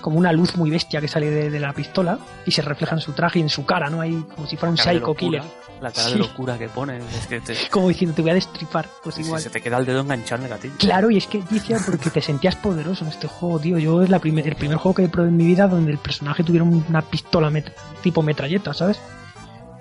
Como 0.02 0.18
una 0.18 0.32
luz 0.34 0.56
muy 0.58 0.70
bestia 0.70 1.00
que 1.00 1.08
sale 1.08 1.30
de, 1.30 1.50
de 1.50 1.60
la 1.60 1.74
pistola 1.74 2.18
y 2.46 2.52
se 2.52 2.62
refleja 2.62 2.96
en 2.96 3.02
su 3.02 3.14
traje 3.14 3.40
y 3.40 3.42
en 3.44 3.50
su 3.50 3.66
cara, 3.66 3.90
¿no? 3.90 4.02
Ahí 4.02 4.26
como 4.36 4.48
si 4.48 4.58
fuera 4.58 4.72
un 4.72 4.78
psycho 4.78 4.94
locura, 5.00 5.16
killer. 5.20 5.44
La 5.82 5.92
cara 5.92 6.08
Sí. 6.08 6.14
de 6.14 6.20
locura 6.20 6.58
que 6.58 6.70
pone. 6.70 6.98
Es 6.98 7.28
que 7.28 7.40
te, 7.42 7.56
Como 7.72 7.88
diciendo, 7.90 8.16
te 8.16 8.22
voy 8.22 8.32
a 8.32 8.34
destripar. 8.36 8.88
Pues 9.04 9.16
sí, 9.16 9.22
sí, 9.24 9.28
igual. 9.28 9.42
se 9.42 9.50
te 9.50 9.62
queda 9.62 9.78
el 9.78 9.86
dedo 9.86 10.02
enganchado 10.02 10.42
en 10.42 10.46
el 10.46 10.50
gatillo. 10.52 10.74
Claro, 10.78 11.10
y 11.10 11.18
es 11.18 11.28
que 11.28 11.42
vicia 11.50 11.80
porque 11.86 12.10
te 12.10 12.22
sentías 12.22 12.56
poderoso 12.56 13.04
en 13.04 13.10
este 13.12 13.28
juego, 13.28 13.60
tío. 13.60 13.78
Yo 13.80 14.02
es 14.04 14.10
la 14.10 14.20
primer, 14.20 14.48
el 14.48 14.56
primer 14.56 14.78
juego 14.78 14.96
que 14.96 15.08
probé 15.10 15.30
en 15.30 15.38
mi 15.38 15.46
vida 15.46 15.68
donde 15.68 15.92
el 15.92 15.98
personaje 15.98 16.44
tuviera 16.44 16.64
una 16.66 17.02
pistola 17.02 17.50
met- 17.50 17.72
tipo 18.04 18.22
metralleta, 18.22 18.74
¿sabes? 18.74 19.00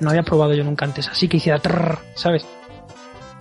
No 0.00 0.08
había 0.10 0.22
probado 0.22 0.54
yo 0.54 0.64
nunca 0.64 0.86
antes, 0.86 1.08
así 1.08 1.28
que 1.28 1.36
hiciera 1.36 1.58
trrr, 1.58 1.98
¿sabes? 2.14 2.46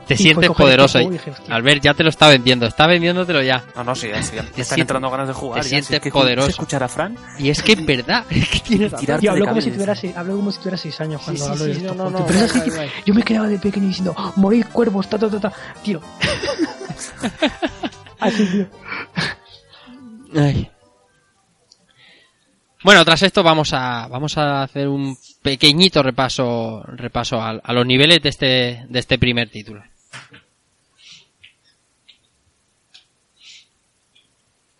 Te 0.10 0.18
sientes 0.18 0.48
coger 0.50 0.66
poderoso. 0.66 1.00
este 1.00 1.18
juego 1.18 1.34
dije. 1.38 1.52
Albert 1.54 1.84
ya 1.84 1.94
te 1.94 2.04
lo 2.04 2.10
está 2.10 2.28
vendiendo, 2.28 2.66
está 2.66 2.88
vendiéndotelo 2.88 3.42
ya. 3.42 3.64
No, 3.76 3.84
no, 3.84 3.96
sí, 3.96 4.10
ya, 4.10 4.22
sí, 4.22 4.36
ya 4.36 4.44
te 4.44 4.62
están 4.62 4.80
entrando 4.82 5.10
ganas 5.10 5.28
de 5.28 5.34
jugar. 5.34 5.62
te 5.62 5.66
ya, 5.66 5.70
sientes 5.70 5.88
si 5.88 5.96
es 5.96 6.02
que 6.02 6.12
poderoso. 6.12 6.50
escuchar 6.50 6.84
a 6.84 6.90
Fran 6.90 7.16
Y 7.38 7.50
es 7.50 7.62
que 7.64 7.74
es 7.74 7.86
verdad, 7.86 8.26
es 8.30 8.50
que 8.50 8.60
tienes 8.60 8.92
de 8.92 9.30
hablo 9.30 9.46
como, 9.46 9.62
si 9.62 9.72
tuviera, 9.72 9.96
seis- 9.96 10.18
hablo 10.18 10.36
como 10.36 10.52
si 10.52 10.58
tuviera 10.60 10.78
seis 10.78 11.00
años 11.00 11.22
cuando 11.24 11.46
sí, 11.46 11.52
hablo 11.52 11.66
sí, 11.66 11.72
de 11.74 11.80
no, 11.86 11.92
esto. 11.92 12.10
no, 12.10 12.20
no, 12.20 12.26
así 12.26 12.62
que 12.62 12.72
guay. 12.72 12.90
yo 13.06 13.14
me 13.14 13.24
quedaba 13.24 13.48
de 13.48 13.60
pequeño 13.60 13.88
diciendo, 13.88 14.14
"Oh, 14.18 14.34
morir 14.36 14.66
cuervos, 14.68 15.10
ta, 15.10 15.18
ta, 15.18 15.30
ta, 15.30 15.40
ta. 15.40 15.54
Tío. 15.84 16.02
así, 18.20 18.46
tío. 18.48 18.68
Ay. 20.36 20.70
Bueno, 22.84 23.04
tras 23.04 23.22
esto 23.24 23.44
vamos 23.44 23.74
a 23.74 24.08
vamos 24.08 24.38
a 24.38 24.64
hacer 24.64 24.88
un 24.88 25.18
pequeñito 25.42 26.02
repaso 26.02 26.82
repaso 26.88 27.42
a, 27.42 27.50
a 27.50 27.74
los 27.74 27.86
niveles 27.86 28.22
de 28.22 28.30
este 28.30 28.86
de 28.90 29.00
este 29.00 29.18
primer 29.20 29.50
título. 29.50 29.84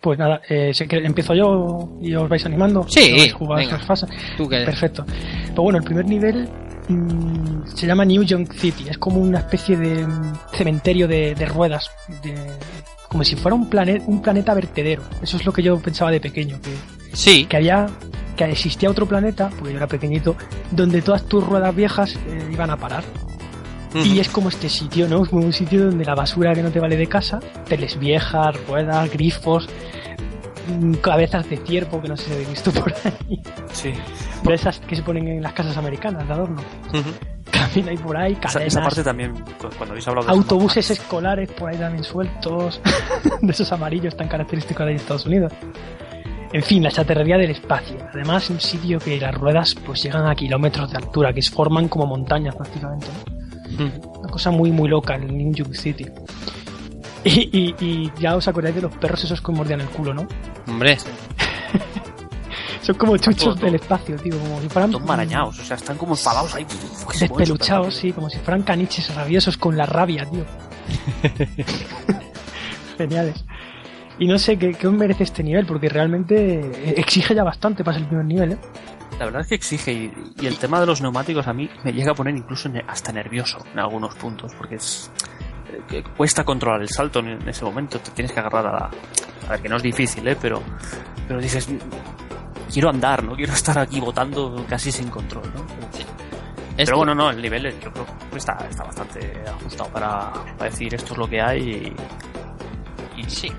Pues 0.00 0.18
nada, 0.18 0.40
eh, 0.48 0.72
si 0.72 0.86
queréis, 0.86 1.06
empiezo 1.08 1.34
yo 1.34 1.88
y 2.00 2.14
os 2.14 2.28
vais 2.28 2.44
animando. 2.46 2.86
Sí, 2.88 3.10
¿No 3.10 3.16
vais 3.18 3.34
a 3.34 3.36
jugar 3.36 3.58
venga. 3.58 3.78
fases? 3.80 4.08
Tú 4.36 4.48
que 4.48 4.64
Perfecto. 4.64 5.04
Pues 5.04 5.54
bueno, 5.56 5.78
el 5.78 5.84
primer 5.84 6.06
nivel 6.06 6.48
mm, 6.88 7.66
se 7.74 7.86
llama 7.86 8.04
New 8.06 8.22
York 8.22 8.52
City. 8.54 8.86
Es 8.88 8.96
como 8.98 9.20
una 9.20 9.40
especie 9.40 9.76
de 9.76 10.06
mm, 10.06 10.32
cementerio 10.54 11.06
de, 11.06 11.34
de 11.34 11.44
ruedas. 11.46 11.90
de- 12.22 12.34
como 13.08 13.24
si 13.24 13.34
fuera 13.34 13.56
un, 13.56 13.68
planeta 13.68 14.04
un 14.06 14.22
planeta 14.22 14.54
vertedero. 14.54 15.02
Eso 15.20 15.36
es 15.36 15.44
lo 15.44 15.52
que 15.52 15.62
yo 15.64 15.76
pensaba 15.80 16.12
de 16.12 16.20
pequeño. 16.20 16.60
Que, 16.62 16.70
sí, 17.12 17.44
que 17.44 17.56
había 17.56 17.88
que 18.36 18.44
existía 18.44 18.88
otro 18.88 19.04
planeta, 19.04 19.50
porque 19.58 19.72
yo 19.72 19.78
era 19.78 19.88
pequeñito, 19.88 20.36
donde 20.70 21.02
todas 21.02 21.24
tus 21.26 21.44
ruedas 21.44 21.74
viejas 21.74 22.14
eh, 22.14 22.48
iban 22.52 22.70
a 22.70 22.76
parar. 22.76 23.02
Y 23.94 24.20
es 24.20 24.28
como 24.28 24.48
este 24.50 24.68
sitio, 24.68 25.08
¿no? 25.08 25.24
Es 25.24 25.28
como 25.30 25.44
un 25.44 25.52
sitio 25.52 25.86
donde 25.86 26.04
la 26.04 26.14
basura 26.14 26.54
que 26.54 26.62
no 26.62 26.70
te 26.70 26.78
vale 26.80 26.96
de 26.96 27.06
casa, 27.08 27.40
teles 27.68 27.98
viejas, 27.98 28.54
ruedas, 28.68 29.10
grifos, 29.10 29.68
mm, 30.68 30.94
cabezas 30.94 31.48
de 31.50 31.56
ciervo 31.56 32.00
que 32.00 32.08
no 32.08 32.16
sé 32.16 32.26
si 32.26 32.32
habéis 32.32 32.50
visto 32.50 32.70
por 32.72 32.92
ahí. 33.04 33.42
Sí. 33.72 33.92
De 34.44 34.54
esas 34.54 34.78
que 34.80 34.94
se 34.96 35.02
ponen 35.02 35.26
en 35.28 35.42
las 35.42 35.52
casas 35.52 35.76
americanas 35.76 36.26
de 36.26 36.32
adorno. 36.34 36.62
Ujú. 36.88 37.10
Camina 37.50 37.90
ahí 37.90 37.96
por 37.96 38.16
ahí, 38.16 38.34
cadenas, 38.36 38.66
esa 38.68 38.80
parte 38.82 39.02
también, 39.02 39.32
cu- 39.34 39.68
cuando 39.76 39.92
habéis 39.92 40.06
hablado 40.06 40.26
de 40.28 40.32
autobuses 40.32 40.88
escolares 40.90 41.50
por 41.50 41.68
ahí 41.70 41.76
también 41.76 42.04
sueltos, 42.04 42.80
de 43.42 43.50
esos 43.50 43.70
amarillos 43.72 44.16
tan 44.16 44.28
característicos 44.28 44.86
de 44.86 44.94
Estados 44.94 45.26
Unidos. 45.26 45.52
En 46.52 46.62
fin, 46.62 46.82
la 46.82 46.90
chatarrería 46.90 47.38
del 47.38 47.50
espacio. 47.50 47.96
Además, 48.12 48.50
un 48.50 48.60
sitio 48.60 48.98
que 48.98 49.18
las 49.20 49.34
ruedas 49.34 49.74
pues 49.86 50.02
llegan 50.02 50.26
a 50.28 50.34
kilómetros 50.34 50.90
de 50.90 50.96
altura, 50.98 51.32
que 51.32 51.42
se 51.42 51.50
forman 51.50 51.88
como 51.88 52.06
montañas 52.06 52.54
prácticamente. 52.56 53.06
¿no? 53.26 53.39
Una 53.78 54.28
cosa 54.30 54.50
muy, 54.50 54.70
muy 54.70 54.88
loca 54.88 55.14
en 55.16 55.26
New 55.36 55.52
York 55.54 55.74
City. 55.74 56.06
Y, 57.24 57.50
y- 57.56 57.74
y 57.80 58.12
ya 58.18 58.34
os 58.36 58.48
acordáis 58.48 58.74
de 58.74 58.82
los 58.82 58.92
perros 58.96 59.22
esos 59.24 59.40
que 59.42 59.52
mordían 59.52 59.80
el 59.82 59.88
culo, 59.88 60.14
¿no? 60.14 60.26
Hombre, 60.66 60.96
Son 62.82 62.96
como 62.96 63.16
chuchos 63.18 63.54
Todo. 63.56 63.66
del 63.66 63.74
espacio, 63.74 64.16
tío, 64.16 64.38
como 64.38 64.58
si 64.62 64.68
fueran 64.70 64.90
Son 64.92 65.04
marañados, 65.04 65.58
o 65.58 65.64
sea, 65.64 65.76
están 65.76 65.98
como 65.98 66.12
enfadados 66.14 66.54
ahí. 66.54 66.66
despeluchados, 67.20 67.94
sí, 67.94 68.10
como 68.12 68.30
si 68.30 68.38
fueran 68.38 68.62
caniches 68.62 69.14
rabiosos 69.14 69.58
con 69.58 69.76
la 69.76 69.84
rabia, 69.84 70.24
tío. 70.24 70.44
Geniales. 72.98 73.44
Y 74.18 74.26
no 74.26 74.38
sé 74.38 74.58
qué, 74.58 74.72
qué 74.74 74.86
os 74.86 74.92
merece 74.94 75.24
este 75.24 75.42
nivel, 75.42 75.66
porque 75.66 75.88
realmente 75.88 76.98
exige 76.98 77.34
ya 77.34 77.44
bastante 77.44 77.84
para 77.84 77.94
ser 77.96 78.02
el 78.02 78.08
primer 78.08 78.26
nivel, 78.26 78.52
¿eh? 78.52 78.58
La 79.20 79.26
verdad 79.26 79.42
es 79.42 79.48
que 79.48 79.54
exige, 79.56 79.92
y, 79.92 80.12
y 80.40 80.46
el 80.46 80.56
tema 80.58 80.80
de 80.80 80.86
los 80.86 81.02
neumáticos 81.02 81.46
a 81.46 81.52
mí 81.52 81.68
me 81.84 81.92
llega 81.92 82.12
a 82.12 82.14
poner 82.14 82.34
incluso 82.34 82.70
hasta 82.88 83.12
nervioso 83.12 83.58
en 83.70 83.78
algunos 83.78 84.14
puntos, 84.14 84.54
porque 84.54 84.76
es 84.76 85.10
eh, 85.70 85.82
que 85.86 86.02
cuesta 86.02 86.42
controlar 86.42 86.80
el 86.80 86.88
salto 86.88 87.18
en, 87.18 87.46
ese 87.46 87.62
momento, 87.66 88.00
te 88.00 88.10
tienes 88.12 88.32
que 88.32 88.40
agarrar 88.40 88.66
a 88.66 88.72
la... 88.72 88.90
A 89.46 89.50
ver, 89.50 89.60
que 89.60 89.68
no 89.68 89.76
es 89.76 89.82
difícil, 89.82 90.26
¿eh? 90.26 90.36
Pero, 90.40 90.62
pero 91.28 91.38
dices, 91.38 91.68
quiero 92.72 92.88
andar, 92.88 93.22
no 93.22 93.36
quiero 93.36 93.52
estar 93.52 93.78
aquí 93.78 94.00
botando 94.00 94.64
casi 94.66 94.90
sin 94.90 95.10
control, 95.10 95.52
¿no? 95.54 95.66
esto- 95.98 96.12
Pero 96.76 96.96
bueno, 96.96 97.14
no, 97.14 97.28
el 97.28 97.42
nivel 97.42 97.66
eh, 97.66 97.76
yo 97.82 97.92
creo 97.92 98.06
que 98.30 98.38
está, 98.38 98.56
está 98.70 98.84
bastante 98.84 99.44
ajustado 99.46 99.90
para, 99.90 100.30
para 100.56 100.70
decir 100.70 100.94
esto 100.94 101.12
es 101.12 101.18
lo 101.18 101.28
que 101.28 101.42
hay 101.42 101.94
y, 103.16 103.20
y, 103.20 103.24
sí. 103.28 103.52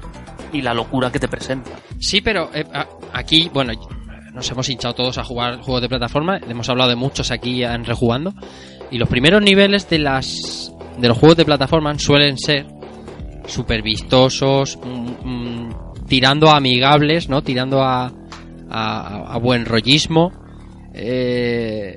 y 0.53 0.62
la 0.64 0.74
locura 0.74 1.12
que 1.12 1.20
te 1.20 1.28
presenta. 1.28 1.70
Sí, 1.99 2.20
pero 2.22 2.49
eh, 2.51 2.66
aquí, 3.14 3.47
bueno, 3.53 3.74
nos 4.34 4.50
hemos 4.52 4.70
hinchado 4.70 4.94
todos 4.96 5.18
a 5.18 5.24
jugar 5.24 5.58
juegos 5.62 5.82
de 5.82 5.90
plataforma, 5.90 6.38
hemos 6.48 6.70
hablado 6.70 6.90
de 6.90 6.96
muchos 6.96 7.32
aquí 7.32 7.64
en 7.64 7.86
Rejugando, 7.86 8.34
y 8.90 8.98
los 8.98 9.10
primeros 9.10 9.42
niveles 9.42 9.90
de 9.90 10.00
las 10.00 10.72
de 10.98 11.08
los 11.08 11.18
juegos 11.18 11.38
de 11.38 11.46
plataforma 11.46 11.98
suelen 11.98 12.38
ser 12.38 12.66
súper 13.48 13.82
vistosos, 13.82 14.78
mm, 14.84 15.28
mm, 15.30 15.74
tirando 16.08 16.50
a 16.50 16.58
amigables, 16.58 17.30
¿no? 17.30 17.42
Tirando 17.42 17.82
a, 17.82 18.12
a, 18.70 19.34
a 19.34 19.38
buen 19.40 19.66
rollismo. 19.66 20.32
eh, 20.94 21.96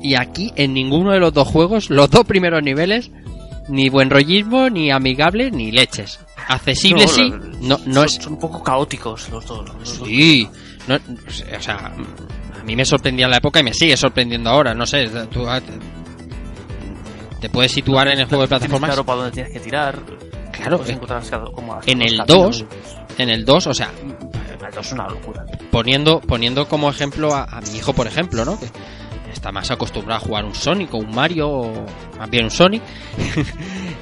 y 0.00 0.14
aquí, 0.14 0.52
en 0.54 0.74
ninguno 0.74 1.10
de 1.12 1.18
los 1.18 1.32
dos 1.32 1.48
juegos, 1.48 1.90
los 1.90 2.08
dos 2.10 2.24
primeros 2.24 2.62
niveles, 2.62 3.10
ni 3.68 3.88
buen 3.88 4.10
rollismo, 4.10 4.70
ni 4.70 4.90
amigable, 4.92 5.50
ni 5.50 5.72
leches. 5.72 6.20
Accesible 6.48 7.02
No, 7.02 7.08
sí, 7.08 7.30
no, 7.60 7.78
no 7.84 7.94
son, 7.94 8.04
es 8.04 8.12
son 8.14 8.32
un 8.34 8.38
poco 8.38 8.62
caóticos 8.62 9.28
los 9.30 9.44
dos. 9.46 9.68
los 9.68 9.98
dos. 9.98 10.08
No, 10.88 10.96
o 10.96 11.60
sea, 11.60 11.92
a 12.58 12.64
mí 12.64 12.74
me 12.74 12.84
sorprendía 12.84 13.26
en 13.26 13.30
la 13.30 13.36
época 13.36 13.60
y 13.60 13.62
me 13.62 13.72
sigue 13.72 13.96
sorprendiendo 13.96 14.50
ahora, 14.50 14.74
no 14.74 14.86
sé, 14.86 15.08
tú 15.30 15.48
ah, 15.48 15.60
te, 17.40 17.48
puedes 17.50 17.72
situar 17.72 18.08
en 18.08 18.20
el 18.20 18.26
juego 18.26 18.42
de 18.42 18.48
plataformas 18.48 18.88
claro 18.88 19.04
para 19.04 19.18
dónde 19.18 19.32
tienes 19.32 19.52
que 19.52 19.60
tirar. 19.60 19.98
Claro, 20.52 20.82
eh, 20.86 20.98
como 21.52 21.80
en 21.86 22.02
el 22.02 22.16
caminos. 22.16 22.26
2, 22.26 22.64
en 23.18 23.28
el 23.28 23.44
2, 23.44 23.66
o 23.68 23.74
sea, 23.74 23.92
El 24.60 24.74
2 24.74 24.86
es 24.86 24.92
una 24.92 25.08
locura. 25.08 25.44
poniendo 25.70 26.20
poniendo 26.20 26.66
como 26.66 26.90
ejemplo 26.90 27.32
a, 27.32 27.44
a 27.44 27.60
mi 27.60 27.76
hijo, 27.76 27.92
por 27.92 28.08
ejemplo, 28.08 28.44
¿no? 28.44 28.58
Que 28.58 28.66
está 29.32 29.52
más 29.52 29.70
acostumbrado 29.70 30.20
a 30.22 30.26
jugar 30.26 30.44
un 30.44 30.54
Sonic 30.54 30.92
o 30.94 30.98
un 30.98 31.14
Mario, 31.14 31.48
o 31.48 31.86
más 32.18 32.28
bien 32.30 32.44
un 32.44 32.50
Sonic. 32.50 32.82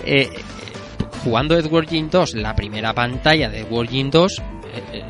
Eh, 0.09 0.31
jugando 1.25 1.59
Edward 1.59 1.89
Jim 1.89 2.09
2, 2.09 2.35
la 2.35 2.55
primera 2.55 2.95
pantalla 2.95 3.51
de 3.51 3.63
Edward 3.63 3.89
Jim 3.89 4.09
2, 4.09 4.39
eh, 4.39 4.83
eh, 4.93 5.05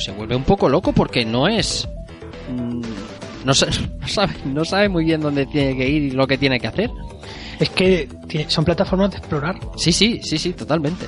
pues 0.00 0.04
se 0.06 0.12
vuelve 0.12 0.34
un 0.34 0.44
poco 0.44 0.68
loco 0.68 0.92
porque 0.92 1.24
no 1.24 1.46
es... 1.46 1.86
mm, 2.50 2.80
No, 3.44 3.54
sa- 3.54 3.66
no 4.00 4.08
sabe, 4.08 4.32
no 4.46 4.64
sabe 4.64 4.88
muy 4.88 5.04
bien 5.04 5.20
dónde 5.20 5.46
tiene 5.46 5.76
que 5.76 5.88
ir 5.88 6.02
y 6.04 6.10
lo 6.12 6.26
que 6.26 6.38
tiene 6.38 6.58
que 6.58 6.66
hacer. 6.66 6.90
Es 7.58 7.68
que 7.70 8.08
son 8.48 8.64
plataformas 8.64 9.10
de 9.10 9.18
explorar. 9.18 9.56
Sí, 9.76 9.92
sí, 9.92 10.20
sí, 10.22 10.38
sí, 10.38 10.52
totalmente. 10.54 11.06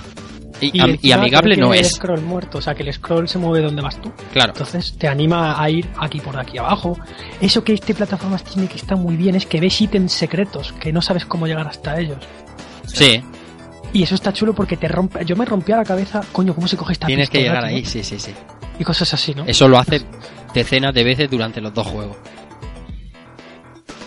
Y, 0.60 0.76
Y, 0.76 0.80
am- 0.80 0.90
y 0.90 0.92
encima 0.92 1.16
amigable 1.16 1.56
no 1.56 1.72
el 1.72 1.80
es, 1.80 1.92
scroll 1.92 2.20
muerto, 2.20 2.58
o 2.58 2.60
sea 2.60 2.74
que 2.74 2.82
el 2.82 2.92
scroll 2.92 3.26
se 3.28 3.38
mueve 3.38 3.64
donde 3.64 3.80
vas 3.82 4.00
tú. 4.00 4.12
claro. 4.32 4.52
Entonces 4.52 4.94
te 4.98 5.08
anima 5.08 5.60
a 5.60 5.70
ir 5.70 5.88
aquí 5.98 6.20
por 6.20 6.38
aquí 6.38 6.58
abajo. 6.58 6.98
Eso 7.40 7.64
que 7.64 7.72
este 7.72 7.94
plataformas 7.94 8.44
tiene 8.44 8.68
que 8.68 8.76
estar 8.76 8.96
muy 8.98 9.16
bien 9.16 9.34
es 9.34 9.46
que 9.46 9.58
ves 9.60 9.80
ítems 9.80 10.12
secretos 10.12 10.72
que 10.74 10.92
no 10.92 11.00
sabes 11.02 11.24
cómo 11.24 11.46
llegar 11.46 11.66
hasta 11.66 11.98
ellos. 11.98 12.18
Sí, 12.86 13.22
Y 13.94 14.02
eso 14.02 14.14
está 14.14 14.32
chulo 14.32 14.54
porque 14.54 14.76
te 14.76 14.86
rompe. 14.88 15.24
Yo 15.24 15.34
me 15.36 15.44
rompía 15.46 15.76
la 15.78 15.84
cabeza, 15.84 16.20
coño, 16.32 16.54
¿cómo 16.54 16.68
se 16.68 16.76
coge 16.76 16.92
esta 16.92 17.06
tienes 17.06 17.28
que 17.30 17.38
llegar 17.40 17.64
tío? 17.66 17.76
ahí, 17.76 17.84
sí, 17.86 18.02
sí, 18.04 18.18
sí. 18.18 18.32
Y 18.78 18.84
cosas 18.84 19.12
así, 19.14 19.34
¿no? 19.34 19.44
Eso 19.46 19.68
lo 19.68 19.78
hace 19.78 20.02
decenas 20.54 20.94
de 20.94 21.04
veces 21.04 21.30
durante 21.30 21.60
los 21.60 21.72
dos 21.74 21.86
juegos. 21.86 22.16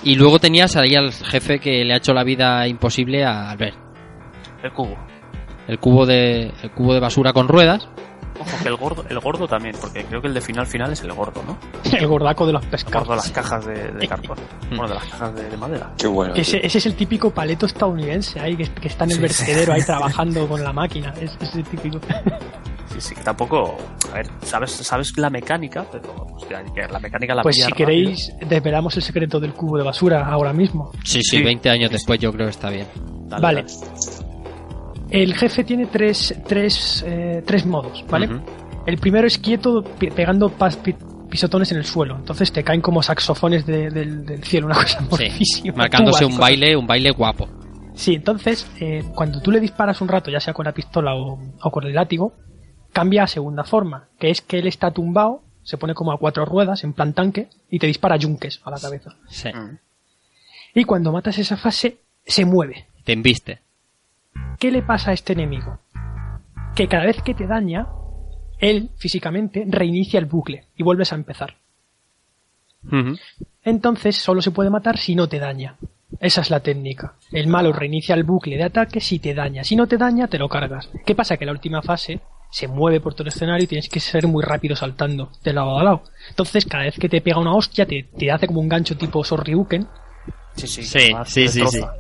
Y 0.04 0.16
luego 0.16 0.40
tenías 0.40 0.76
ahí 0.76 0.96
al 0.96 1.12
jefe 1.14 1.60
que 1.60 1.84
le 1.84 1.94
ha 1.94 1.98
hecho 1.98 2.14
la 2.14 2.24
vida 2.24 2.68
imposible 2.68 3.24
a 3.26 3.50
Albert. 3.50 3.76
El 4.64 4.72
cubo. 4.72 4.96
El 5.68 5.80
cubo 5.80 6.06
de, 6.06 6.52
el 6.62 6.72
cubo 6.72 6.94
de 6.94 7.00
basura 7.00 7.34
con 7.34 7.48
ruedas. 7.48 7.88
Ojo, 8.40 8.50
que 8.62 8.68
el 8.68 8.76
gordo, 8.76 9.06
el 9.10 9.20
gordo 9.20 9.48
también, 9.48 9.76
porque 9.80 10.04
creo 10.04 10.22
que 10.22 10.28
el 10.28 10.34
de 10.34 10.42
final 10.42 10.68
final 10.68 10.92
es 10.92 11.02
el 11.02 11.14
gordo, 11.14 11.42
¿no? 11.48 11.58
El 11.98 12.06
gordaco 12.06 12.46
de 12.46 12.52
los 12.54 12.64
El 12.66 12.70
pescados. 12.70 13.08
gordo 13.08 13.12
de 13.22 13.28
las 13.28 13.32
cajas 13.32 13.66
de, 13.66 13.92
de 13.94 14.08
cartón. 14.10 14.38
Bueno, 14.70 14.90
de 14.90 14.96
las 14.96 15.06
cajas 15.06 15.34
de, 15.36 15.50
de 15.50 15.58
madera. 15.58 15.94
Qué 15.98 16.06
bueno. 16.08 16.34
Que 16.34 16.42
ese, 16.42 16.60
es 16.66 16.86
el 16.86 16.96
típico 16.96 17.32
paleto 17.34 17.66
estadounidense 17.66 18.40
ahí 18.42 18.58
que, 18.58 18.66
que 18.68 18.90
está 18.90 19.06
en 19.06 19.12
el 19.12 19.16
Sí, 19.16 19.22
vertedero 19.22 19.74
sí. 19.74 19.80
ahí 19.80 19.82
trabajando 19.86 20.48
con 20.50 20.62
la 20.64 20.74
máquina. 20.74 21.14
Es, 21.20 21.38
es 21.40 21.56
el 21.56 21.64
típico. 21.64 22.00
Sí, 22.96 23.02
sí, 23.10 23.16
que 23.16 23.22
tampoco. 23.22 23.76
A 24.12 24.16
ver, 24.16 24.28
sabes, 24.44 24.72
sabes 24.72 25.18
la 25.18 25.30
mecánica, 25.30 25.86
pero 25.92 26.26
la 26.92 27.00
mecánica 27.00 27.36
la 27.36 27.42
Pues 27.44 27.58
si 27.58 27.62
rápido. 27.64 27.76
queréis, 27.78 28.32
desvelamos 28.48 28.96
el 28.96 29.04
secreto 29.04 29.40
del 29.40 29.54
cubo 29.54 29.78
de 29.78 29.84
basura 29.84 30.26
ahora 30.28 30.54
mismo. 30.54 30.92
Sí, 31.04 31.20
sí, 31.22 31.38
Sí. 31.38 31.44
20 31.44 31.70
años 31.70 31.92
después 31.92 32.20
yo 32.20 32.32
creo 32.32 32.46
que 32.48 32.52
está 32.52 32.70
bien. 32.70 32.88
Dale, 33.28 33.42
Vale. 33.42 33.62
dale. 33.64 34.26
El 35.10 35.34
jefe 35.36 35.64
tiene 35.64 35.86
tres, 35.88 36.34
tres, 36.48 37.04
eh, 37.08 37.44
tres 37.46 37.66
modos, 37.66 38.04
¿vale? 38.10 38.30
El 38.86 38.98
primero 38.98 39.28
es 39.28 39.38
quieto 39.38 39.84
pegando 40.16 40.50
pas- 40.58 40.78
pisotones 41.30 41.72
en 41.72 41.78
el 41.80 41.86
suelo. 41.86 42.16
Entonces 42.18 42.52
te 42.52 42.64
caen 42.64 42.82
como 42.82 43.04
saxofones 43.04 43.66
de- 43.66 43.90
del, 43.90 44.26
del 44.26 44.44
cielo, 44.44 44.68
una 44.68 44.76
cosa 44.76 45.06
Sí, 45.18 45.70
marcándose 45.76 46.26
un 46.26 46.38
baile, 46.38 46.76
un 46.76 46.88
baile 46.88 47.12
guapo. 47.12 47.48
Sí, 47.94 48.16
entonces, 48.16 48.70
eh, 48.80 49.04
cuando 49.16 49.40
tú 49.42 49.52
le 49.52 49.60
disparas 49.60 50.02
un 50.02 50.08
rato, 50.10 50.30
ya 50.30 50.40
sea 50.40 50.54
con 50.54 50.66
la 50.66 50.74
pistola 50.74 51.16
o, 51.16 51.40
o 51.62 51.72
con 51.72 51.86
el 51.86 51.94
látigo, 51.94 52.34
cambia 52.96 53.24
a 53.24 53.28
segunda 53.28 53.66
forma, 53.66 54.08
que 54.18 54.30
es 54.30 54.40
que 54.40 54.58
él 54.58 54.68
está 54.68 54.90
tumbado, 54.92 55.44
se 55.64 55.78
pone 55.78 55.94
como 55.94 56.14
a 56.14 56.18
cuatro 56.18 56.46
ruedas, 56.46 56.86
en 56.86 56.94
plan 56.94 57.12
tanque, 57.12 57.50
y 57.70 57.78
te 57.78 57.88
dispara 57.88 58.16
yunques 58.16 58.62
a 58.64 58.72
la 58.72 58.80
cabeza. 58.80 59.18
Sí. 59.28 59.50
Mm. 59.50 59.80
Y 60.76 60.86
cuando 60.86 61.12
matas 61.12 61.38
esa 61.38 61.58
fase, 61.58 61.98
se 62.26 62.46
mueve. 62.46 62.86
Te 63.04 63.12
embiste. 63.12 63.60
¿Qué 64.58 64.72
le 64.72 64.82
pasa 64.82 65.12
a 65.12 65.14
este 65.14 65.34
enemigo? 65.34 65.80
Que 66.74 66.88
cada 66.88 67.04
vez 67.04 67.22
que 67.22 67.34
te 67.34 67.48
daña, 67.48 67.90
él 68.60 68.92
físicamente 68.96 69.66
reinicia 69.68 70.18
el 70.18 70.26
bucle 70.26 70.64
y 70.78 70.84
vuelves 70.84 71.12
a 71.12 71.16
empezar. 71.16 71.58
Entonces 73.62 74.16
solo 74.16 74.42
se 74.42 74.52
puede 74.52 74.70
matar 74.70 74.98
si 74.98 75.16
no 75.16 75.28
te 75.28 75.40
daña. 75.40 75.76
Esa 76.22 76.40
es 76.40 76.50
la 76.50 76.62
técnica. 76.62 77.16
El 77.34 77.48
malo 77.48 77.74
reinicia 77.74 78.16
el 78.16 78.24
bucle 78.24 78.56
de 78.56 78.64
ataque 78.64 79.02
si 79.02 79.20
te 79.20 79.34
daña. 79.34 79.66
Si 79.66 79.76
no 79.76 79.86
te 79.86 79.98
daña, 79.98 80.28
te 80.28 80.40
lo 80.40 80.48
cargas. 80.48 80.90
¿Qué 81.06 81.14
pasa? 81.14 81.36
Que 81.36 81.46
la 81.46 81.52
última 81.52 81.82
fase 81.82 82.22
se 82.56 82.70
mueve 82.70 83.02
por 83.02 83.14
todo 83.14 83.24
el 83.24 83.34
escenario 83.34 83.66
y 83.66 83.68
tienes 83.68 83.90
que 83.90 84.00
ser 84.00 84.28
muy 84.28 84.42
rápido 84.42 84.78
saltando 84.78 85.30
de 85.44 85.52
lado 85.52 85.78
a 85.78 85.84
lado. 85.84 86.04
Entonces, 86.30 86.64
cada 86.66 86.86
vez 86.86 86.96
que 86.98 87.10
te 87.10 87.20
pega 87.20 87.38
una 87.38 87.54
hostia, 87.54 87.86
te, 87.86 88.08
te 88.18 88.32
hace 88.32 88.48
como 88.48 88.62
un 88.62 88.70
gancho 88.70 88.96
tipo 88.96 89.26
Sorryuken. 89.26 89.86
Sí, 90.56 90.66
sí, 90.66 90.84
Sí, 90.84 91.00
además 91.00 91.30
sí, 91.30 91.50
sí, 91.50 91.60
destroza. 91.60 91.94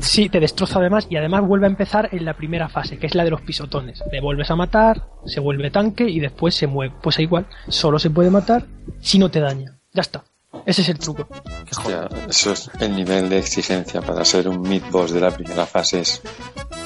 Sí, 0.00 0.28
te 0.30 0.40
destroza 0.40 0.78
además 0.78 1.06
y 1.10 1.16
además 1.16 1.46
vuelve 1.46 1.66
a 1.66 1.68
empezar 1.68 2.08
en 2.12 2.24
la 2.24 2.32
primera 2.32 2.70
fase, 2.70 2.96
que 2.96 3.08
es 3.08 3.14
la 3.14 3.24
de 3.24 3.30
los 3.30 3.42
pisotones. 3.42 4.02
Le 4.10 4.22
vuelves 4.22 4.50
a 4.50 4.56
matar, 4.56 5.06
se 5.26 5.38
vuelve 5.38 5.70
tanque 5.70 6.08
y 6.08 6.18
después 6.18 6.54
se 6.54 6.66
mueve. 6.66 6.94
Pues 7.02 7.18
igual, 7.18 7.46
solo 7.68 7.98
se 7.98 8.08
puede 8.08 8.30
matar 8.30 8.64
si 9.02 9.18
no 9.18 9.30
te 9.30 9.40
daña. 9.40 9.76
Ya 9.92 10.00
está. 10.00 10.24
Ese 10.66 10.82
es 10.82 10.88
el 10.90 10.98
truco. 10.98 11.26
Hostia, 11.70 12.08
eso 12.28 12.52
es 12.52 12.70
el 12.80 12.94
nivel 12.94 13.28
de 13.28 13.38
exigencia 13.38 14.00
para 14.02 14.24
ser 14.24 14.48
un 14.48 14.60
mid 14.62 14.82
boss 14.90 15.12
de 15.12 15.20
la 15.20 15.30
primera 15.30 15.66
fase. 15.66 16.00
Es, 16.00 16.22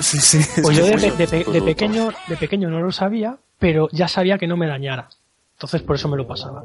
Sí, 0.00 0.18
sí. 0.20 0.40
Pues 0.62 0.76
yo 0.76 0.84
de, 0.84 0.96
de- 1.12 1.26
de- 1.26 1.44
de 1.44 1.62
pequeño, 1.62 2.10
de 2.28 2.36
pequeño 2.36 2.68
no 2.68 2.80
lo 2.80 2.90
sabía, 2.92 3.36
pero 3.58 3.88
ya 3.92 4.08
sabía 4.08 4.38
que 4.38 4.46
no 4.46 4.56
me 4.56 4.66
dañara. 4.66 5.08
Entonces 5.54 5.82
por 5.82 5.96
eso 5.96 6.08
me 6.08 6.16
lo 6.16 6.26
pasaba. 6.26 6.62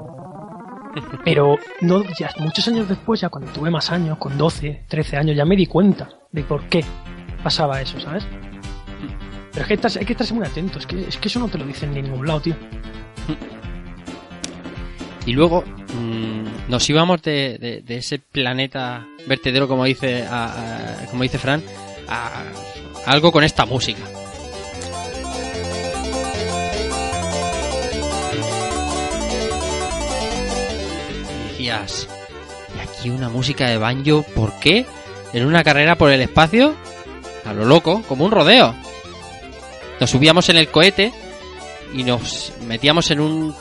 Pero 1.24 1.56
no, 1.82 2.04
ya 2.20 2.32
muchos 2.40 2.68
años 2.68 2.90
después, 2.90 3.22
ya 3.22 3.30
cuando 3.30 3.52
tuve 3.52 3.70
más 3.70 3.92
años, 3.92 4.18
con 4.18 4.36
12, 4.38 4.86
13 4.88 5.18
años, 5.18 5.38
ya 5.38 5.46
me 5.46 5.56
di 5.56 5.68
cuenta 5.68 6.10
de 6.32 6.44
por 6.44 6.64
qué 6.68 6.84
pasaba 7.44 7.80
eso, 7.80 8.00
¿sabes? 8.00 8.26
Pero 9.54 9.62
es 9.62 9.68
que 9.68 9.74
hay 9.74 9.78
que 9.78 9.88
estarse- 9.88 10.00
hay 10.00 10.06
que 10.08 10.14
estarse 10.14 10.34
muy 10.34 10.48
atento, 10.48 10.80
es 10.80 10.88
que, 10.88 11.08
es 11.08 11.18
que 11.18 11.28
eso 11.28 11.40
no 11.40 11.48
te 11.48 11.60
lo 11.60 11.66
dicen 11.66 11.96
en 11.96 12.06
ningún 12.06 12.26
lado, 12.26 12.42
tío. 12.42 12.56
Y 15.30 15.34
luego 15.34 15.64
mm, 15.64 16.72
nos 16.72 16.90
íbamos 16.90 17.22
de, 17.22 17.84
ese 17.88 18.18
planeta 18.18 19.06
vertedero, 19.28 19.68
como 19.68 19.86
dice, 19.86 20.26
a- 20.28 21.06
como 21.12 21.22
dice 21.22 21.38
Fran, 21.38 21.62
a, 22.08 22.46
algo 23.06 23.32
con 23.32 23.44
esta 23.44 23.68
música. 23.68 24.02
Y 31.60 31.70
aquí 31.70 33.12
una 33.12 33.30
música 33.30 33.68
de 33.70 33.78
banjo, 33.78 34.24
¿por 34.36 34.54
qué? 34.60 34.88
En 35.34 35.46
una 35.46 35.64
carrera 35.64 35.96
por 35.96 36.10
el 36.12 36.22
espacio, 36.22 36.74
a 37.46 37.54
lo 37.54 37.66
loco, 37.66 38.02
como 38.08 38.26
un 38.26 38.32
rodeo. 38.32 38.74
Nos 40.00 40.10
subíamos 40.10 40.50
en 40.50 40.58
el 40.58 40.70
cohete 40.70 41.14
y 41.94 42.04
nos 42.04 42.52
metíamos 42.66 43.12
en 43.12 43.20
un 43.20 43.56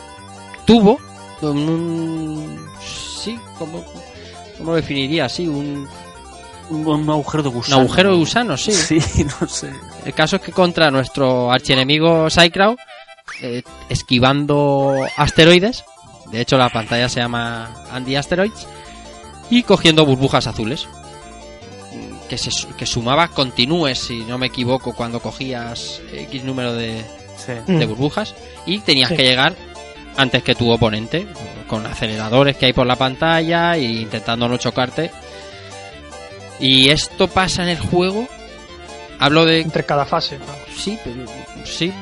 tubo 0.64 0.98
con 1.40 1.56
un 1.56 2.66
sí 2.84 3.38
como 3.58 3.84
cómo 4.56 4.70
lo 4.70 4.76
definiría 4.76 5.26
así 5.26 5.46
un, 5.46 5.88
Un, 6.70 6.86
un 6.86 7.08
agujero 7.10 7.42
de 7.42 7.48
un 7.48 7.54
gusano. 7.56 7.80
agujero 7.82 8.10
de 8.12 8.16
gusano 8.18 8.56
sí 8.56 8.72
Sí, 8.72 8.98
no 9.40 9.46
sé. 9.48 9.70
el 10.04 10.12
caso 10.14 10.36
es 10.36 10.42
que 10.42 10.52
contra 10.52 10.90
nuestro 10.90 11.50
archienemigo 11.52 12.28
Psycrow 12.28 12.76
eh, 13.42 13.62
esquivando 13.88 14.94
asteroides 15.16 15.84
de 16.32 16.40
hecho 16.40 16.56
la 16.58 16.68
pantalla 16.70 17.08
se 17.08 17.20
llama 17.20 17.74
Andy 17.90 18.16
Asteroids 18.16 18.66
y 19.50 19.62
cogiendo 19.62 20.04
burbujas 20.04 20.46
azules 20.46 20.88
que 22.28 22.36
se 22.36 22.50
su- 22.50 22.68
que 22.76 22.84
sumaba 22.84 23.28
continúes 23.28 23.98
si 23.98 24.18
no 24.24 24.36
me 24.36 24.46
equivoco 24.48 24.94
cuando 24.94 25.20
cogías 25.20 26.02
x 26.12 26.44
número 26.44 26.74
de, 26.74 27.02
Sí. 27.38 27.52
de 27.66 27.86
burbujas 27.86 28.34
y 28.66 28.80
tenías 28.80 29.08
Sí. 29.08 29.16
que 29.16 29.22
llegar 29.22 29.54
antes 30.18 30.42
que 30.42 30.54
tu 30.54 30.70
oponente 30.70 31.26
con 31.66 31.86
aceleradores 31.86 32.56
que 32.58 32.66
hay 32.66 32.72
por 32.74 32.86
la 32.86 32.96
pantalla 32.96 33.74
e 33.76 33.84
intentando 33.84 34.46
no 34.48 34.56
chocarte 34.58 35.10
y 36.60 36.90
esto 36.90 37.28
pasa 37.28 37.62
en 37.62 37.68
el 37.70 37.78
juego 37.80 38.26
hablo 39.18 39.44
de 39.46 39.60
Entre 39.60 39.84
cada 39.84 40.04
fase. 40.04 40.38
¿no? 40.38 40.44
sí 40.76 40.98
pero- 41.02 41.24
sí 41.64 41.92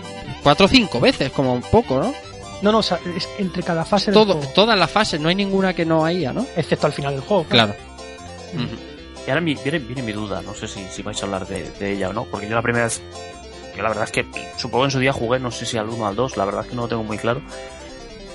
cuatro 0.42 0.66
o 0.66 0.68
cinco 0.68 0.98
veces 1.00 1.30
como 1.30 1.52
un 1.54 1.62
poco 1.62 2.00
no 2.00 2.14
No, 2.62 2.72
no, 2.72 2.78
o 2.78 2.82
sea, 2.82 2.98
es 3.16 3.28
entre 3.38 3.62
cada 3.62 3.84
fase 3.84 4.06
del 4.10 4.14
todo 4.14 4.34
juego, 4.38 4.52
todas 4.54 4.78
las 4.78 4.90
fases 4.90 5.20
no 5.20 5.28
hay 5.28 5.34
ninguna 5.34 5.74
que 5.74 5.84
no 5.84 6.04
haya 6.04 6.32
no 6.32 6.46
excepto 6.56 6.86
al 6.86 6.92
final 6.92 7.12
del 7.14 7.22
juego. 7.22 7.44
claro 7.44 7.74
Y 9.26 9.30
ahora 9.30 9.40
mi- 9.42 9.54
viene, 9.56 9.78
viene 9.80 10.02
mi 10.02 10.12
duda, 10.12 10.40
no 10.40 10.54
sé 10.54 10.68
si, 10.68 10.84
si 10.90 11.02
vais 11.02 11.20
a 11.20 11.26
hablar 11.26 11.46
de, 11.46 11.70
de 11.72 11.92
ella 11.92 12.08
o 12.10 12.12
no, 12.12 12.24
porque 12.24 12.48
yo 12.48 12.54
la 12.54 12.62
primera 12.62 12.84
vez, 12.84 13.02
yo 13.76 13.82
la 13.82 13.88
verdad 13.88 14.04
es 14.04 14.12
que 14.12 14.24
supongo 14.56 14.84
en 14.86 14.90
su 14.92 15.00
día 15.00 15.12
jugué, 15.12 15.38
no 15.40 15.50
sé 15.50 15.66
si 15.66 15.76
al 15.76 15.88
1 15.88 16.04
o 16.04 16.06
al 16.06 16.14
2, 16.16 16.36
la 16.36 16.44
verdad 16.44 16.62
es 16.62 16.68
que 16.70 16.76
no 16.76 16.82
lo 16.82 16.88
tengo 16.88 17.02
muy 17.02 17.18
claro, 17.18 17.42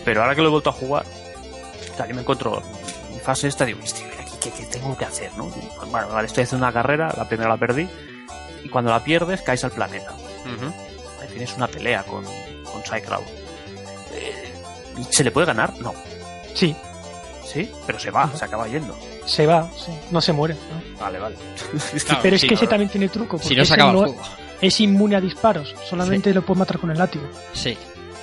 pero 0.06 0.22
ahora 0.22 0.36
que 0.36 0.42
lo 0.42 0.48
he 0.48 0.52
vuelto 0.52 0.70
a 0.70 0.74
jugar, 0.74 1.06
o 1.94 1.98
sea, 1.98 2.08
yo 2.08 2.16
me 2.16 2.22
encuentro 2.22 2.62
en 3.08 3.14
mi 3.14 3.20
fase 3.20 3.48
esta, 3.48 3.66
digo, 3.66 3.80
"Hostia, 3.84 4.06
aquí 4.20 4.32
¿qué, 4.40 4.52
qué 4.52 4.66
tengo 4.66 4.98
que 4.98 5.06
hacer? 5.06 5.32
¿no? 5.38 5.46
Pues, 5.50 5.90
Bueno, 5.92 6.08
vale, 6.10 6.28
estoy 6.28 6.44
haciendo 6.44 6.66
una 6.66 6.74
carrera, 6.74 7.14
la 7.18 7.28
primera 7.28 7.50
la 7.50 7.58
perdí, 7.58 7.88
y 8.64 8.70
cuando 8.70 8.92
la 8.92 9.04
pierdes 9.04 9.42
caes 9.42 9.64
al 9.64 9.72
planeta. 9.72 10.12
Ujú. 10.12 10.66
Ahí 11.22 11.28
tienes 11.30 11.54
una 11.56 11.68
pelea 11.68 12.04
con, 12.04 12.24
con 12.24 12.84
Psycrow. 12.84 13.24
Eh, 14.14 14.54
¿Se 15.10 15.24
le 15.24 15.32
puede 15.32 15.48
ganar? 15.48 15.74
No. 15.80 15.94
Sí, 16.56 16.76
Sí, 17.46 17.70
pero 17.86 18.00
se 18.00 18.12
va, 18.12 18.30
se 18.34 18.46
acaba 18.46 18.66
yendo. 18.70 18.98
se 19.26 19.46
va, 19.46 19.70
sí, 19.78 19.92
no 20.10 20.22
se 20.22 20.32
muere. 20.32 20.54
¿no? 20.54 21.00
Vale, 21.02 21.20
vale. 21.20 21.36
Claro, 22.06 22.20
Pero 22.24 22.36
es 22.38 22.42
sí, 22.42 22.48
que 22.48 22.54
ese 22.54 22.66
también 22.66 22.90
tiene 22.90 23.10
truco. 23.10 23.38
si 23.38 23.44
porque 23.44 23.56
no 23.58 23.66
se 23.66 23.74
ese 23.74 23.74
acaba 23.74 23.90
el 23.92 23.96
no- 23.98 24.04
juego 24.08 24.22
es 24.62 24.80
inmune 24.80 25.16
a 25.18 25.22
disparos, 25.22 25.76
solamente 25.90 26.34
lo 26.34 26.44
puedes 26.46 26.60
matar 26.60 26.78
con 26.80 26.92
el 26.92 26.98
látigo. 26.98 27.26
sí 27.52 27.78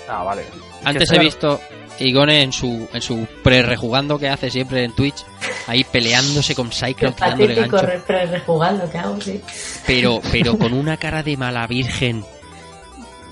Ah, 0.09 0.23
vale. 0.25 0.43
antes 0.85 1.11
Que- 1.11 1.17
he 1.17 1.21
visto 1.21 1.61
Igone 2.01 2.43
en 2.43 2.53
su 2.53 2.89
en 2.93 3.03
su 3.03 3.27
pre 3.43 3.63
rejugando 3.63 4.19
que 4.19 4.29
hace 4.29 4.51
siempre 4.51 4.85
en 4.85 4.93
Twitch 4.93 5.25
ahí 5.67 5.85
peleándose 5.85 6.55
con 6.55 6.71
Cyclops 6.71 7.17
tirándole 7.17 7.55
gancho 7.57 7.79
re- 7.79 8.01
re- 8.07 8.27
rejugando, 8.27 8.89
¿qué 8.91 8.99
hago? 8.99 9.21
Sí. 9.21 9.41
pero 9.87 10.21
pero 10.33 10.57
con 10.57 10.73
una 10.73 10.97
cara 10.97 11.23
de 11.23 11.37
mala 11.37 11.67
virgen 11.67 12.25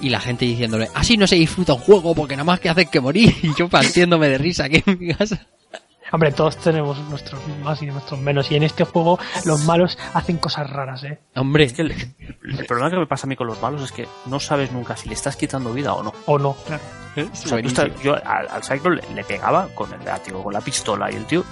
y 0.01 0.09
la 0.11 0.21
gente 0.21 0.45
diciéndole 0.45 0.89
así 0.95 1.17
no 1.17 1.27
se 1.27 1.37
disfruta 1.37 1.73
un 1.75 1.81
juego 1.81 2.15
porque 2.15 2.35
nada 2.35 2.45
más 2.45 2.61
que 2.61 2.69
hacen 2.69 2.89
que 2.89 3.01
morir 3.01 3.35
y 3.43 3.55
yo 3.57 3.69
partiéndome 3.69 4.29
de 4.29 4.39
risa 4.39 4.65
aquí 4.65 4.83
en 4.85 4.99
mi 4.99 5.15
casa 5.15 5.47
Hombre, 6.13 6.33
todos 6.33 6.57
tenemos 6.57 6.99
nuestros 7.09 7.41
más 7.63 7.83
y 7.83 7.87
nuestros 7.87 8.21
menos. 8.21 8.51
Y 8.51 8.57
en 8.57 8.63
este 8.63 8.85
juego 8.85 9.19
los 9.45 9.65
malos 9.65 9.99
hacen 10.15 10.37
cosas 10.39 10.71
raras, 10.71 11.03
¿eh? 11.05 11.19
hombre 11.35 11.65
Es 11.65 11.73
que 11.73 11.83
el, 11.83 11.93
el 12.45 12.67
problema 12.67 12.91
que 12.91 12.97
me 12.99 13.07
pasa 13.07 13.27
a 13.27 13.29
mí 13.29 13.37
con 13.37 13.47
los 13.47 13.61
malos 13.61 13.83
es 13.83 13.93
que 13.93 14.09
no 14.27 14.39
sabes 14.41 14.71
nunca 14.73 14.97
si 14.97 15.09
le 15.09 15.15
estás 15.15 15.37
quitando 15.37 15.73
vida 15.73 15.93
o 15.95 16.03
no. 16.03 16.13
O 16.27 16.39
no, 16.39 16.55
claro. 16.67 16.83
¿eh? 17.17 17.27
O 17.33 17.37
sea, 17.37 17.61
tú 17.61 17.69
estás- 17.69 17.89
yo 18.03 18.15
al, 18.15 18.49
al 18.49 18.63
Cyclo 18.63 18.91
le, 18.91 19.03
le 19.15 19.25
pegaba 19.25 19.69
con 19.75 19.93
el 19.93 20.05
látigo, 20.05 20.43
con 20.43 20.53
la 20.53 20.61
pistola 20.61 21.11
y 21.11 21.17
el 21.17 21.25
tío. 21.27 21.45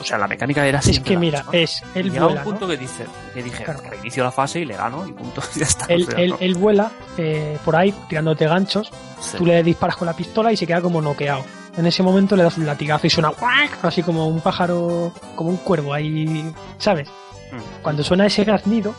O 0.00 0.04
sea, 0.04 0.16
la 0.16 0.28
mecánica 0.28 0.64
era 0.64 0.78
Es 0.78 0.84
siempre 0.84 1.14
que 1.14 1.18
mira, 1.18 1.44
es 1.50 1.82
él 1.94 2.10
Llegaba 2.12 2.26
vuela, 2.28 2.40
un 2.42 2.44
punto 2.50 2.66
¿no? 2.66 2.70
que, 2.70 2.76
dice, 2.76 3.04
que 3.34 3.42
dije, 3.42 3.64
Claro. 3.64 3.80
reinicio 3.90 4.22
la 4.22 4.30
fase 4.30 4.60
y 4.60 4.64
le 4.64 4.76
gano 4.76 5.04
y 5.08 5.12
punto. 5.12 5.42
Ya 5.56 5.64
está. 5.64 5.86
Él, 5.86 6.02
O 6.06 6.10
sea, 6.10 6.20
él- 6.20 6.30
no- 6.30 6.36
él 6.40 6.54
vuela 6.54 6.90
eh, 7.16 7.58
por 7.64 7.74
ahí 7.74 7.92
tirándote 8.08 8.46
ganchos, 8.46 8.92
sí. 9.20 9.36
tú 9.38 9.44
le 9.46 9.60
disparas 9.64 9.96
con 9.96 10.06
la 10.06 10.12
pistola 10.14 10.52
y 10.52 10.56
se 10.56 10.66
queda 10.68 10.80
como 10.80 11.02
noqueado. 11.02 11.42
En 11.76 11.86
ese 11.86 12.02
momento 12.02 12.34
le 12.36 12.42
das 12.42 12.56
un 12.58 12.66
latigazo 12.66 13.06
y 13.06 13.10
suena 13.10 13.28
¡guac! 13.28 13.84
así 13.84 14.02
como 14.02 14.26
un 14.26 14.40
pájaro, 14.40 15.12
como 15.36 15.50
un 15.50 15.56
cuervo 15.58 15.94
ahí, 15.94 16.52
¿sabes? 16.78 17.08
Mm. 17.52 17.82
Cuando 17.82 18.02
suena 18.02 18.26
ese 18.26 18.44
graznido 18.44 18.94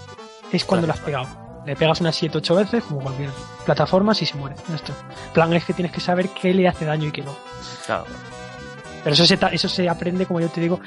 es 0.52 0.64
cuando 0.66 0.88
lo 0.88 0.94
has 0.94 1.00
pegado. 1.00 1.28
Le 1.66 1.76
pegas 1.76 2.02
unas 2.02 2.22
7-8 2.22 2.56
veces, 2.56 2.84
como 2.84 3.02
cualquier 3.02 3.30
plataforma, 3.66 4.14
y 4.20 4.26
se 4.26 4.36
muere. 4.36 4.56
El 4.70 5.32
plan 5.34 5.54
es 5.54 5.66
que 5.66 5.74
tienes 5.74 5.92
que 5.92 6.00
saber 6.00 6.30
qué 6.30 6.54
le 6.54 6.68
hace 6.68 6.86
daño 6.86 7.10
y 7.10 7.12
qué 7.12 7.22
no. 7.22 7.36
Claro. 7.86 8.06
Pero 9.04 9.14
eso 9.14 9.26
se, 9.26 9.38
eso 9.52 9.70
se 9.70 9.88
aprende, 9.88 10.26
como 10.26 10.40
yo 10.40 10.50
te 10.50 10.62
digo, 10.62 10.80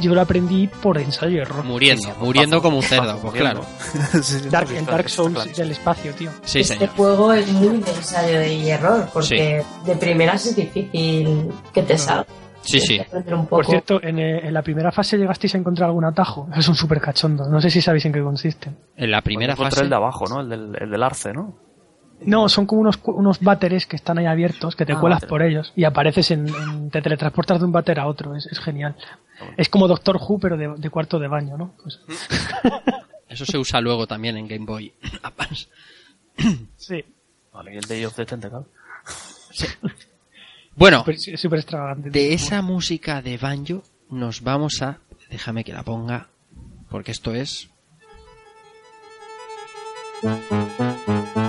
yo 0.00 0.14
lo 0.14 0.20
aprendí 0.20 0.66
por 0.68 0.98
ensayo 0.98 1.36
y 1.36 1.38
error. 1.38 1.64
muriendo 1.64 2.08
muriendo 2.20 2.60
como 2.62 2.76
un 2.78 2.82
cerdo 2.82 3.18
pues 3.20 3.34
claro 3.34 3.64
Dark, 4.50 4.70
está 4.72 4.90
Dark 4.92 5.08
Souls 5.08 5.56
del 5.56 5.70
espacio, 5.70 6.12
tío. 6.14 6.30
sí 6.44 6.60
este 6.60 6.74
señor 6.74 6.90
juego 6.96 7.32
es 7.32 7.46
muy 7.52 7.78
de 7.78 7.90
ensayo 7.92 8.42
y 8.42 8.68
error, 8.70 9.08
porque 9.12 9.62
de 9.84 9.96
primeras 9.96 10.46
es 10.46 10.56
difícil 10.56 11.50
que 11.72 11.82
te 11.82 11.96
salga. 11.98 12.26
sí 12.62 12.80
sí 12.80 13.00
Por 13.48 13.64
cierto, 13.66 14.00
en, 14.02 14.18
eh, 14.18 14.46
en 14.48 14.52
la 14.54 14.62
primera 14.62 14.90
fase 14.92 15.16
llegasteis 15.16 15.54
a 15.54 15.58
encontrar 15.58 15.88
algún 15.88 16.04
atajo. 16.04 16.48
Es 16.56 16.68
un 16.68 16.74
súper 16.74 17.00
cachondo. 17.00 17.48
No 17.48 17.60
sé 17.60 17.70
si 17.70 17.80
sabéis 17.80 18.04
en 18.06 18.12
qué 18.12 18.20
consiste. 18.22 18.70
en 18.96 19.10
la 19.10 19.22
primera 19.22 19.54
fase 19.56 19.82
el 19.82 19.88
de 19.88 19.94
abajo, 19.96 20.24
¿no? 20.28 20.40
El 20.40 20.48
del, 20.48 20.76
el 20.80 20.90
del 20.90 21.02
arce, 21.02 21.32
¿no? 21.32 21.65
No, 22.20 22.48
son 22.48 22.66
como 22.66 22.80
unos, 22.80 22.98
unos 23.04 23.40
váteres 23.40 23.86
que 23.86 23.94
están 23.96 24.16
ahí 24.18 24.26
abiertos, 24.26 24.74
que 24.74 24.86
te 24.86 24.94
Ah, 24.94 25.00
cuelas 25.00 25.16
váter. 25.18 25.28
por 25.28 25.42
ellos 25.42 25.72
y 25.76 25.84
apareces 25.84 26.30
en, 26.30 26.48
en- 26.48 26.90
te 26.90 27.02
teletransportas 27.02 27.58
de 27.58 27.64
un 27.66 27.72
váter 27.72 28.00
a 28.00 28.06
otro. 28.06 28.34
Es, 28.34 28.46
es 28.46 28.58
genial. 28.58 28.96
Es 29.58 29.68
como 29.68 29.86
Doctor 29.86 30.16
Who, 30.16 30.38
pero 30.38 30.56
de, 30.56 30.74
de 30.78 30.90
cuarto 30.90 31.18
de 31.18 31.28
baño, 31.28 31.58
¿no? 31.58 31.74
Pues, 31.82 32.00
eso 33.28 33.44
se 33.44 33.58
usa 33.58 33.80
luego 33.82 34.06
también 34.06 34.36
en 34.38 34.48
Game 34.48 34.64
Boy 34.64 34.92
Advance 35.22 35.66
sí. 36.76 37.04
Vale, 37.52 37.74
y 37.74 37.76
el 37.78 37.84
Day 37.84 38.04
of 38.06 38.14
the 38.14 38.24
Tentacle. 38.24 38.60
bueno 40.74 41.00
Súper 41.00 41.38
súper 41.38 41.58
extravagante. 41.58 42.10
de 42.10 42.32
esa 42.34 42.60
música 42.62 43.20
de 43.22 43.36
banjo 43.38 43.82
nos 44.10 44.42
vamos 44.42 44.80
a 44.82 44.98
déjame 45.30 45.64
que 45.64 45.72
la 45.72 45.82
ponga 45.82 46.28
porque 46.90 47.10
esto 47.12 47.34
es 47.34 47.68
Es 50.22 51.45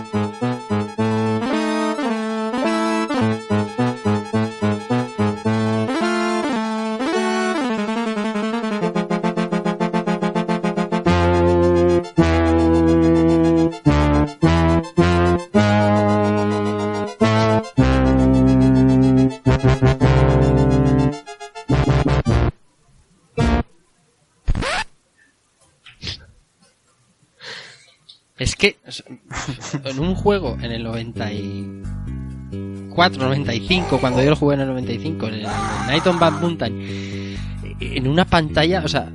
juego 30.28 30.58
en 30.62 30.74
el 30.74 30.84
94, 30.84 33.24
95, 33.24 33.98
cuando 33.98 34.22
yo 34.22 34.32
lo 34.32 34.36
jugué 34.36 34.56
en 34.56 34.62
el 34.62 34.68
95, 34.68 35.28
en 35.30 35.34
el 35.36 35.44
Night 35.44 36.06
on 36.06 36.20
Bad 36.20 36.42
Mountain, 36.42 37.38
en 37.80 38.08
una 38.10 38.26
pantalla, 38.26 38.82
o 38.84 38.90
sea, 38.90 39.10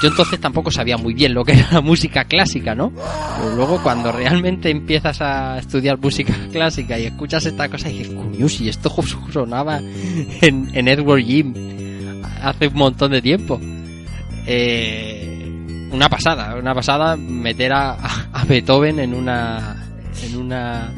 yo 0.00 0.08
entonces 0.08 0.40
tampoco 0.40 0.70
sabía 0.70 0.96
muy 0.98 1.14
bien 1.14 1.34
lo 1.34 1.44
que 1.44 1.54
era 1.54 1.66
la 1.72 1.80
música 1.80 2.26
clásica, 2.26 2.76
¿no? 2.76 2.92
Pero 2.92 3.56
luego 3.56 3.82
cuando 3.82 4.12
realmente 4.12 4.70
empiezas 4.70 5.20
a 5.20 5.58
estudiar 5.58 5.98
música 5.98 6.32
clásica 6.52 6.96
y 6.96 7.06
escuchas 7.06 7.44
esta 7.44 7.68
cosa 7.68 7.90
y 7.90 7.98
dices, 7.98 8.14
coño, 8.14 8.48
si 8.48 8.68
esto 8.68 8.94
sonaba 9.32 9.78
en, 9.78 10.70
en 10.72 10.86
Edward 10.86 11.24
Jim 11.24 11.54
hace 12.40 12.68
un 12.68 12.74
montón 12.74 13.10
de 13.10 13.20
tiempo. 13.20 13.60
Eh, 14.46 15.88
una 15.90 16.08
pasada, 16.08 16.54
una 16.54 16.72
pasada 16.72 17.16
meter 17.16 17.72
a, 17.72 17.94
a 18.32 18.44
Beethoven 18.44 19.00
en 19.00 19.12
una 19.12 19.85
en 20.26 20.36
una 20.36 20.92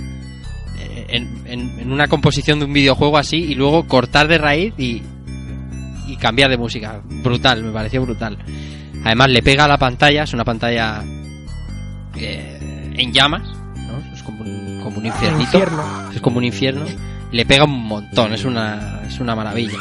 en, 1.08 1.42
en- 1.46 1.80
en 1.80 1.92
una 1.92 2.06
composición 2.08 2.58
de 2.58 2.64
un 2.66 2.72
videojuego 2.72 3.18
así 3.18 3.36
y 3.38 3.54
luego 3.54 3.86
cortar 3.86 4.28
de 4.28 4.38
raíz 4.38 4.74
y, 4.78 5.02
y 6.06 6.16
cambiar 6.16 6.50
de 6.50 6.56
música. 6.56 7.00
Brutal, 7.04 7.62
me 7.64 7.70
pareció 7.72 8.02
brutal. 8.02 8.38
Además 9.04 9.30
le 9.30 9.42
pega 9.42 9.64
a 9.64 9.68
la 9.68 9.78
pantalla, 9.78 10.24
es 10.24 10.32
una 10.34 10.44
pantalla 10.44 11.02
eh, 12.16 12.92
en 12.96 13.12
llamas, 13.12 13.42
¿no? 13.76 14.14
Es 14.14 14.22
como 14.22 14.42
un, 14.42 14.80
como 14.82 14.98
un 14.98 15.06
infiernito. 15.06 15.42
infierno. 15.44 16.10
Es 16.14 16.20
como 16.20 16.38
un 16.38 16.44
infierno. 16.44 16.84
Le 17.32 17.44
pega 17.46 17.64
un 17.64 17.84
montón, 17.84 18.32
es 18.32 18.44
una, 18.44 19.02
es 19.06 19.18
una 19.20 19.34
maravilla. 19.36 19.76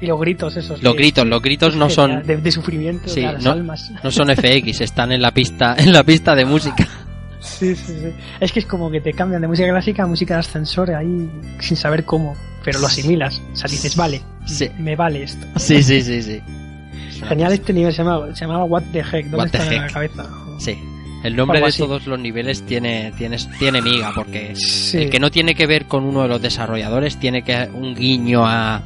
Y 0.00 0.06
los 0.06 0.20
gritos 0.20 0.56
esos. 0.56 0.82
Los 0.82 0.94
que- 0.94 0.98
gritos, 1.00 1.26
los 1.26 1.42
gritos 1.42 1.74
no 1.74 1.90
son, 1.90 2.22
De, 2.24 2.36
de 2.36 2.52
sufrimiento 2.52 3.08
Sí, 3.08 3.20
de 3.22 3.32
las 3.32 3.42
no- 3.44 3.50
almas. 3.52 3.90
no 4.02 4.10
son 4.12 4.28
FX, 4.28 4.80
están 4.82 5.10
en 5.12 5.20
la 5.22 5.32
pista, 5.32 5.74
en 5.78 5.92
la 5.92 6.04
pista 6.04 6.34
de 6.34 6.44
música. 6.44 6.86
Sí, 7.40 7.74
sí, 7.76 7.92
sí. 8.00 8.12
Es 8.40 8.52
que 8.52 8.58
es 8.60 8.66
como 8.66 8.90
que 8.90 9.00
te 9.00 9.12
cambian 9.12 9.40
de 9.40 9.48
música 9.48 9.68
clásica 9.70 10.02
a 10.02 10.06
música 10.06 10.34
de 10.34 10.40
ascensor 10.40 10.90
ahí 10.94 11.30
sin 11.60 11.76
saber 11.76 12.04
cómo, 12.04 12.36
pero 12.64 12.80
lo 12.80 12.86
asimilas. 12.86 13.40
O 13.52 13.56
sea, 13.56 13.68
dices, 13.70 13.94
vale, 13.96 14.22
Sí. 14.46 14.68
me 14.78 14.96
vale 14.96 15.22
esto. 15.22 15.46
Sí, 15.56 15.82
sí, 15.82 16.02
sí, 16.02 16.22
sí. 16.22 16.40
Genial 17.28 17.52
este 17.52 17.72
nivel, 17.72 17.92
se 17.92 17.98
llamaba, 18.02 18.34
se 18.34 18.40
llamaba 18.44 18.64
What 18.64 18.82
the 18.92 19.00
Heck. 19.00 19.26
¿Dónde 19.26 19.36
What 19.36 19.50
the 19.50 19.58
está 19.58 19.72
en 19.74 19.80
la 19.80 19.86
heck. 19.86 19.92
cabeza? 19.92 20.24
Sí. 20.58 20.78
El 21.24 21.34
nombre 21.34 21.60
de 21.60 21.72
todos 21.72 22.06
los 22.06 22.18
niveles 22.18 22.62
tiene, 22.64 23.12
tiene, 23.18 23.36
tiene 23.58 23.82
miga, 23.82 24.12
porque 24.14 24.54
Sí. 24.54 24.98
el 24.98 25.10
que 25.10 25.18
no 25.18 25.30
tiene 25.32 25.54
que 25.56 25.66
ver 25.66 25.86
con 25.86 26.04
uno 26.04 26.22
de 26.22 26.28
los 26.28 26.40
desarrolladores 26.40 27.18
tiene 27.18 27.42
que 27.42 27.68
un 27.74 27.94
guiño 27.96 28.46
a 28.46 28.80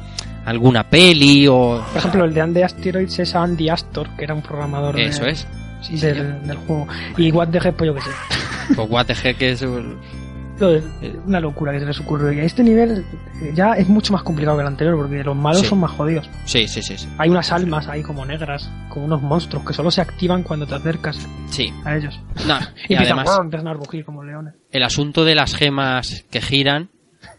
alguna 0.45 0.83
peli 0.89 1.47
o... 1.47 1.83
Por 1.89 1.97
ejemplo, 1.97 2.25
el 2.25 2.33
de 2.33 2.41
Andy 2.41 2.61
Asteroids 2.63 3.19
es 3.19 3.35
Andy 3.35 3.69
Astor, 3.69 4.09
que 4.17 4.23
era 4.23 4.33
un 4.33 4.41
programador 4.41 4.95
de- 4.95 5.05
Eso 5.05 5.25
es. 5.27 5.45
Sí, 5.83 5.97
del, 5.97 6.55
juego. 6.67 6.87
Y 7.17 7.31
What 7.31 7.49
the 7.49 7.57
Heck, 7.59 7.75
pues 7.75 7.87
yo 7.87 7.95
que 7.95 8.01
sé. 8.01 8.09
Pues 8.75 8.89
what 8.89 9.05
the 9.07 9.13
heck 9.13 9.41
es... 9.41 9.59
de- 9.59 11.19
Una 11.25 11.39
locura 11.41 11.71
que 11.73 11.79
se 11.79 11.85
les 11.85 11.99
ocurrió. 11.99 12.31
Y 12.31 12.39
a 12.39 12.43
este 12.43 12.63
nivel 12.63 13.03
eh, 13.41 13.51
ya 13.53 13.73
es 13.73 13.89
mucho 13.89 14.13
más 14.13 14.23
complicado 14.23 14.55
que 14.57 14.61
el 14.61 14.67
anterior, 14.67 14.95
porque 14.97 15.23
los 15.23 15.35
malos 15.35 15.61
Sí. 15.61 15.67
son 15.67 15.79
más 15.79 15.91
jodidos. 15.91 16.29
Sí, 16.45 16.67
sí, 16.67 16.81
sí, 16.81 16.97
sí. 16.97 17.09
Hay 17.17 17.29
unas 17.29 17.51
almas 17.51 17.87
ahí 17.87 18.01
como 18.03 18.25
negras, 18.25 18.69
como 18.89 19.05
unos 19.05 19.21
monstruos 19.21 19.65
que 19.65 19.73
solo 19.73 19.91
se 19.91 19.99
activan 20.01 20.43
cuando 20.43 20.65
te 20.65 20.75
acercas 20.75 21.17
Sí. 21.49 21.73
a 21.83 21.97
ellos. 21.97 22.17
No, 22.47 22.57
Y 22.87 22.93
y 22.93 22.95
empiezan 22.95 23.19
además, 23.19 23.65
a 23.67 23.73
rugir 23.73 24.05
como 24.05 24.23
leones. 24.23 24.53
el 24.71 24.83
asunto 24.83 25.25
de 25.25 25.35
las 25.35 25.55
gemas 25.55 26.23
que 26.31 26.39
giran, 26.39 26.89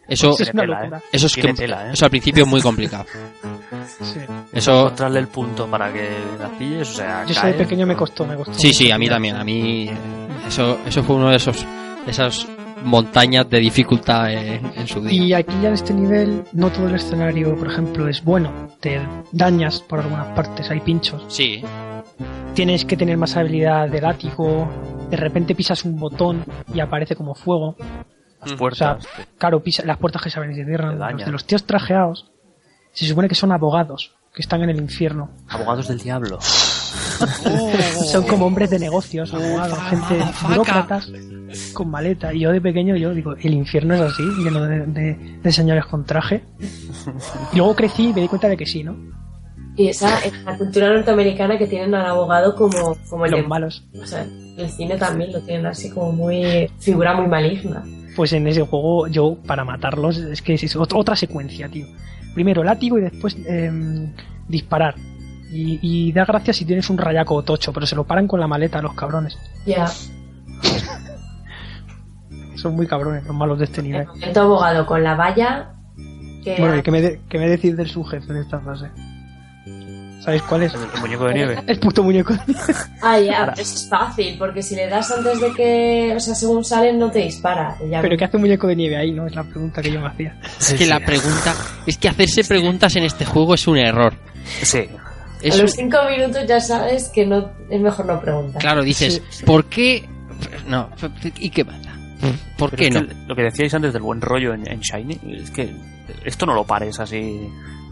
eso, 0.09 0.35
Es 0.39 0.53
una 0.53 0.63
tela, 0.63 0.81
locura. 0.81 1.03
eso 1.13 1.27
es 1.27 1.35
que, 1.37 1.55
tela, 1.55 1.89
¿eh? 1.89 1.91
eso 1.93 2.05
al 2.05 2.11
principio 2.11 2.45
es 2.45 2.51
muy 2.51 2.61
complicado. 2.61 3.05
Sí. 4.01 4.21
Eso, 4.53 4.81
Encontrarle 4.85 5.21
el 5.21 5.29
punto 5.29 5.67
para 5.67 5.93
que 5.93 6.09
la 6.39 6.49
pilles, 6.59 6.89
o 6.91 6.95
sea, 6.95 7.25
Yo 7.27 7.35
soy 7.35 7.53
pequeño 7.53 7.87
me 7.87 7.95
costó, 7.95 8.25
me 8.25 8.35
costó. 8.35 8.55
sí, 8.55 8.73
sí, 8.73 8.85
mucho 8.85 8.95
a 8.95 8.99
mí 8.99 9.09
también, 9.09 9.37
a 9.37 9.45
mí, 9.45 9.89
eh, 9.89 9.97
eso, 10.47 10.79
eso 10.87 11.03
fue 11.03 11.17
uno 11.17 11.29
de 11.29 11.37
esos, 11.37 11.67
de 12.05 12.11
esas 12.11 12.47
montañas 12.83 13.49
de 13.51 13.59
dificultad 13.61 14.33
en, 14.33 14.65
en 14.75 14.89
su 14.89 15.01
día. 15.03 15.13
Y 15.23 15.33
aquí 15.35 15.55
ya 15.61 15.69
en 15.69 15.75
este 15.75 15.93
nivel, 15.93 16.45
no 16.53 16.71
todo 16.71 16.89
el 16.89 16.95
escenario, 16.95 17.55
por 17.57 17.69
ejemplo, 17.71 18.09
es 18.09 18.25
bueno. 18.25 18.69
Te 18.81 19.01
dañas 19.33 19.81
por 19.81 20.01
algunas 20.01 20.29
partes, 20.35 20.71
hay 20.71 20.81
pinchos. 20.81 21.23
Sí, 21.29 21.63
Tienes 22.55 22.85
que 22.85 22.97
tener 22.97 23.17
más 23.17 23.37
habilidad 23.37 23.89
de 23.89 24.01
látigo. 24.01 24.69
De 25.11 25.17
repente 25.17 25.55
pisas 25.57 25.85
un 25.85 25.99
botón 25.99 26.45
y 26.73 26.79
aparece 26.81 27.17
como 27.17 27.35
fuego. 27.35 27.77
Las 28.47 28.59
puertas. 28.59 28.99
O 28.99 29.03
sea, 29.17 29.27
Claro, 29.39 29.63
pisa, 29.63 29.83
las 29.85 29.99
puertas 29.99 30.23
que 30.23 30.31
se 30.31 30.39
abren 30.39 30.53
y 30.53 30.57
se 30.57 30.65
cierran. 30.65 30.99
Los 30.99 31.25
de 31.25 31.33
los 31.33 31.45
tíos 31.47 31.65
trajeados 31.65 32.31
se 32.93 33.07
supone 33.07 33.29
que 33.29 33.35
son 33.35 33.53
abogados, 33.53 34.13
que 34.35 34.43
están 34.43 34.63
en 34.63 34.71
el 34.71 34.77
infierno. 34.79 35.31
abogados 35.49 35.89
del 35.89 35.99
diablo. 35.99 36.39
Son 38.05 38.25
como 38.27 38.47
hombres 38.47 38.71
de 38.71 38.79
negocios, 38.79 39.33
abogados, 39.35 39.79
gente, 39.91 40.19
burócratas 40.49 41.11
con 41.73 41.91
maleta. 41.91 42.33
Y 42.33 42.41
yo 42.41 42.51
de 42.53 42.61
pequeño, 42.61 42.97
yo 42.97 43.13
digo, 43.15 43.35
el 43.35 43.55
infierno 43.55 43.95
es 43.95 44.01
así, 44.01 44.23
lleno 44.43 44.63
de, 44.65 44.87
de- 44.87 45.39
de 45.43 45.53
señores 45.53 45.87
con 45.87 46.05
traje. 46.05 46.43
Y 47.53 47.57
luego 47.57 47.75
crecí 47.75 48.09
y 48.09 48.13
me 48.13 48.21
di 48.21 48.29
cuenta 48.29 48.49
de 48.49 48.57
que 48.57 48.67
sí, 48.67 48.83
¿no? 48.85 48.97
Y 49.77 49.89
esa 49.89 50.25
en 50.25 50.45
la 50.45 50.57
cultura 50.57 50.89
norteamericana 50.93 51.59
que 51.59 51.67
tienen 51.67 51.95
al 51.97 52.07
abogado 52.07 52.55
como, 52.55 52.97
como 53.09 53.25
el 53.25 53.33
Los 53.33 53.41
de- 53.43 53.49
malos. 53.49 53.85
O 54.01 54.07
sea, 54.07 54.23
el 54.23 54.71
cine 54.71 54.97
también 54.97 55.33
lo 55.33 55.41
tienen 55.41 55.67
así 55.67 55.91
como 55.91 56.13
muy. 56.13 56.71
figura 56.79 57.15
muy 57.15 57.27
maligna. 57.27 57.83
Pues 58.17 58.33
en 58.33 58.47
ese 58.47 58.63
juego, 58.63 59.09
yo, 59.09 59.37
para 59.47 59.65
matarlos, 59.65 60.17
es 60.19 60.41
que 60.43 60.55
es 60.55 60.77
ot- 60.77 60.95
otra 60.97 61.17
secuencia, 61.17 61.69
tío. 61.69 61.87
Primero 62.35 62.63
látigo 62.65 62.99
y 62.99 63.03
después 63.03 63.37
em, 63.47 64.13
disparar. 64.49 64.95
Y, 65.53 65.79
y 65.83 66.13
da 66.13 66.25
gracias 66.25 66.57
si 66.57 66.65
tienes 66.65 66.89
un 66.91 66.99
rayaco 66.99 67.35
o 67.35 67.43
tocho, 67.43 67.73
pero 67.73 67.87
se 67.87 67.95
lo 67.97 68.05
paran 68.05 68.27
con 68.27 68.41
la 68.41 68.47
maleta 68.49 68.81
los 68.83 68.95
cabrones. 68.95 69.39
Ya. 69.67 69.87
Son 72.57 72.75
muy 72.75 72.87
cabrones 72.87 73.25
los 73.25 73.35
malos 73.37 73.59
de 73.59 73.67
este 73.67 73.81
El 73.81 73.87
nivel. 73.89 74.07
momento 74.07 74.41
abogado 74.41 74.87
con 74.87 75.03
la 75.03 75.15
valla. 75.15 75.71
Que 76.43 76.57
Bueno, 76.59 76.77
¿y 76.77 76.83
qué 76.83 76.91
me, 76.91 77.01
de- 77.03 77.21
qué 77.29 77.39
me 77.39 77.49
decís 77.49 77.77
del 77.77 77.89
subjefe 77.89 78.33
de 78.33 78.41
esta 78.43 78.61
fase? 78.61 78.87
¿Sabéis 80.25 80.43
cuál 80.45 80.63
es? 80.63 80.73
El 80.75 81.01
muñeco 81.03 81.27
de 81.27 81.35
nieve. 81.35 81.59
El 81.67 81.79
puto 81.79 82.03
muñeco. 82.03 82.33
Ah, 83.03 83.19
ya, 83.21 83.53
es 83.59 83.87
fácil, 83.91 84.37
porque 84.39 84.63
si 84.63 84.75
le 84.75 84.89
das 84.89 85.11
antes 85.11 85.39
de 85.39 85.53
que. 85.53 86.15
O 86.17 86.21
sea, 86.21 86.35
según 86.35 86.65
salen, 86.65 86.99
no 86.99 87.11
te 87.11 87.19
dispara. 87.19 87.77
Ya 87.91 88.01
Pero 88.01 88.17
¿qué 88.17 88.25
hace 88.25 88.37
un 88.39 88.43
muñeco 88.45 88.67
de 88.67 88.77
nieve 88.77 88.97
ahí? 88.97 89.13
No, 89.13 89.27
es 89.27 89.35
la 89.35 89.45
pregunta 89.45 89.83
que 89.83 89.91
yo 89.93 90.01
me 90.01 90.07
hacía. 90.09 90.39
es 90.59 90.73
que 90.75 90.87
la 90.87 91.01
pregunta, 91.01 91.55
es 91.87 91.99
que 91.99 92.09
hacerse 92.09 92.43
preguntas 92.45 92.97
en 92.97 93.05
este 93.05 93.27
juego 93.27 93.55
es 93.55 93.67
un 93.69 93.77
error. 93.77 94.15
Sí. 94.63 94.87
Es 95.43 95.55
a 95.59 95.63
los 95.63 95.73
un- 95.73 95.77
cinco 95.77 95.99
minutos 96.09 96.47
ya 96.49 96.59
sabes 96.59 97.11
que 97.11 97.27
no 97.27 97.51
es 97.69 97.81
mejor 97.81 98.07
no 98.07 98.19
preguntar. 98.21 98.63
claro, 98.63 98.83
dices, 98.83 99.21
¿por 99.45 99.67
qué? 99.67 100.09
No, 100.67 100.89
¿y 101.39 101.51
qué 101.51 101.67
pasa? 101.67 101.93
¿Por 102.57 102.71
Pero 102.71 102.81
qué 102.83 102.91
no? 102.91 103.07
que 103.07 103.15
lo 103.27 103.37
que 103.37 103.43
decíais 103.43 103.75
antes 103.75 103.93
del 103.93 104.01
buen 104.01 104.23
rollo 104.23 104.55
en, 104.55 104.67
en 104.67 104.81
Shiny, 104.81 105.21
es 105.43 105.51
que 105.51 105.71
esto 106.25 106.47
no 106.47 106.55
lo 106.55 106.65
pares 106.65 106.99
así 106.99 107.47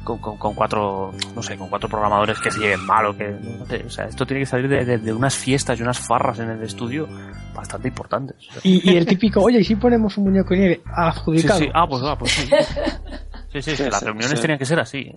con, 0.04 0.18
con- 0.18 0.36
con 0.38 0.54
cuatro, 0.54 1.12
no 1.34 1.42
sé, 1.42 1.56
con 1.56 1.68
cuatro 1.68 1.88
programadores 1.88 2.38
que 2.40 2.50
se 2.50 2.60
lleven 2.60 2.84
mal 2.84 3.06
o 3.06 3.16
que, 3.16 3.28
no 3.30 3.66
sé, 3.66 3.84
o 3.86 3.90
sea, 3.90 4.06
esto 4.06 4.26
tiene 4.26 4.40
que 4.40 4.46
salir 4.46 4.68
de, 4.68 4.84
de- 4.84 4.98
de 4.98 5.12
unas 5.12 5.34
fiestas 5.36 5.78
y 5.78 5.82
unas 5.82 5.98
farras 5.98 6.38
en 6.40 6.50
el 6.50 6.62
estudio 6.62 7.08
bastante 7.54 7.88
importantes. 7.88 8.36
Y, 8.62 8.90
y 8.90 8.96
el 8.96 9.06
típico, 9.06 9.40
oye, 9.40 9.60
¿y 9.60 9.64
si 9.64 9.76
ponemos 9.76 10.16
un 10.18 10.24
muñeco 10.24 10.54
de 10.54 10.60
nieve 10.60 10.82
adjudicado? 10.94 11.60
sí, 11.60 11.68
ah, 11.74 11.86
pues, 11.88 12.02
ah, 12.04 12.16
pues 12.18 12.30
sí. 12.32 12.48
Sí, 13.52 13.60
sí, 13.62 13.70
Sí, 13.76 13.84
que 13.84 13.90
las 13.90 14.00
sí, 14.00 14.06
reuniones 14.06 14.30
sí. 14.38 14.40
tenían 14.42 14.58
que 14.58 14.64
ser 14.64 14.80
así. 14.80 15.12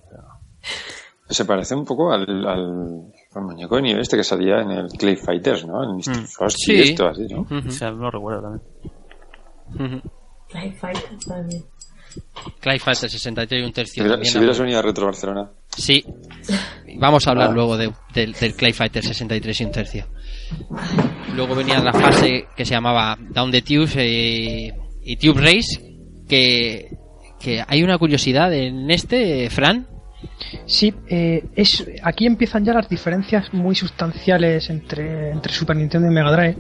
Se 1.30 1.46
parece 1.46 1.74
un 1.74 1.86
poco 1.86 2.12
al, 2.12 2.22
al, 2.46 3.12
al 3.34 3.42
muñeco 3.44 3.78
de 3.78 3.82
nieve 3.82 4.02
este 4.02 4.18
que 4.18 4.24
salía 4.24 4.60
en 4.62 4.72
el 4.72 4.88
Clay 4.90 5.16
Fighters, 5.16 5.66
¿no? 5.66 5.84
En 5.84 5.96
Mr. 5.96 6.22
Mm. 6.22 6.26
Frost 6.28 6.58
Sí. 6.60 6.74
y 6.74 6.82
esto 6.82 7.08
así, 7.08 7.26
¿no? 7.30 7.48
O 7.50 7.72
sea, 7.72 7.92
no 7.92 8.12
recuerdo 8.12 8.42
también. 8.42 10.00
ujú. 10.02 10.10
Fly 10.50 10.72
Fighter 10.74 11.18
también. 11.28 11.64
Clive 12.60 12.80
Fighter 12.80 13.10
63 13.10 13.62
y 13.62 13.66
un 13.66 13.74
tercio. 13.74 13.94
Si, 13.94 14.00
hubiera- 14.02 14.16
también 14.16 14.32
si 14.32 14.38
hubieras 14.38 14.60
venido 14.60 14.80
a 14.80 14.82
Retro 14.82 15.06
Barcelona. 15.06 15.50
Sí. 15.78 16.04
Vamos 16.98 17.28
a 17.28 17.32
hablar 17.32 17.50
Ah. 17.50 17.54
luego 17.54 17.78
de- 17.78 17.92
del, 18.14 18.34
del 18.34 18.54
Clay 18.56 18.74
Fighter 18.74 19.04
63 19.04 19.62
y 19.62 19.66
un 19.66 19.72
tercio. 19.72 20.08
Luego 21.36 21.56
venía 21.56 21.80
la 21.80 21.94
fase 21.94 22.46
que 22.56 22.66
se 22.66 22.72
llamaba 22.72 23.18
Down 23.20 23.52
the 23.52 23.62
Tube 23.62 23.90
eh, 23.96 24.74
y 25.04 25.16
Tube 25.18 25.42
Race, 25.42 25.82
que, 26.30 26.90
que 27.40 27.64
hay 27.68 27.84
una 27.84 27.98
curiosidad 27.98 28.54
en 28.54 28.90
este, 28.92 29.50
Fran, 29.50 29.88
Sí, 30.66 30.94
eh, 31.08 31.44
es, 31.56 31.86
aquí 32.04 32.26
empiezan 32.26 32.66
ya 32.66 32.74
las 32.74 32.90
diferencias 32.90 33.54
muy 33.54 33.76
sustanciales 33.76 34.70
entre, 34.70 35.32
entre 35.32 35.54
Super 35.54 35.76
Nintendo 35.76 36.08
y 36.08 36.12
Mega 36.12 36.32
Drive. 36.32 36.58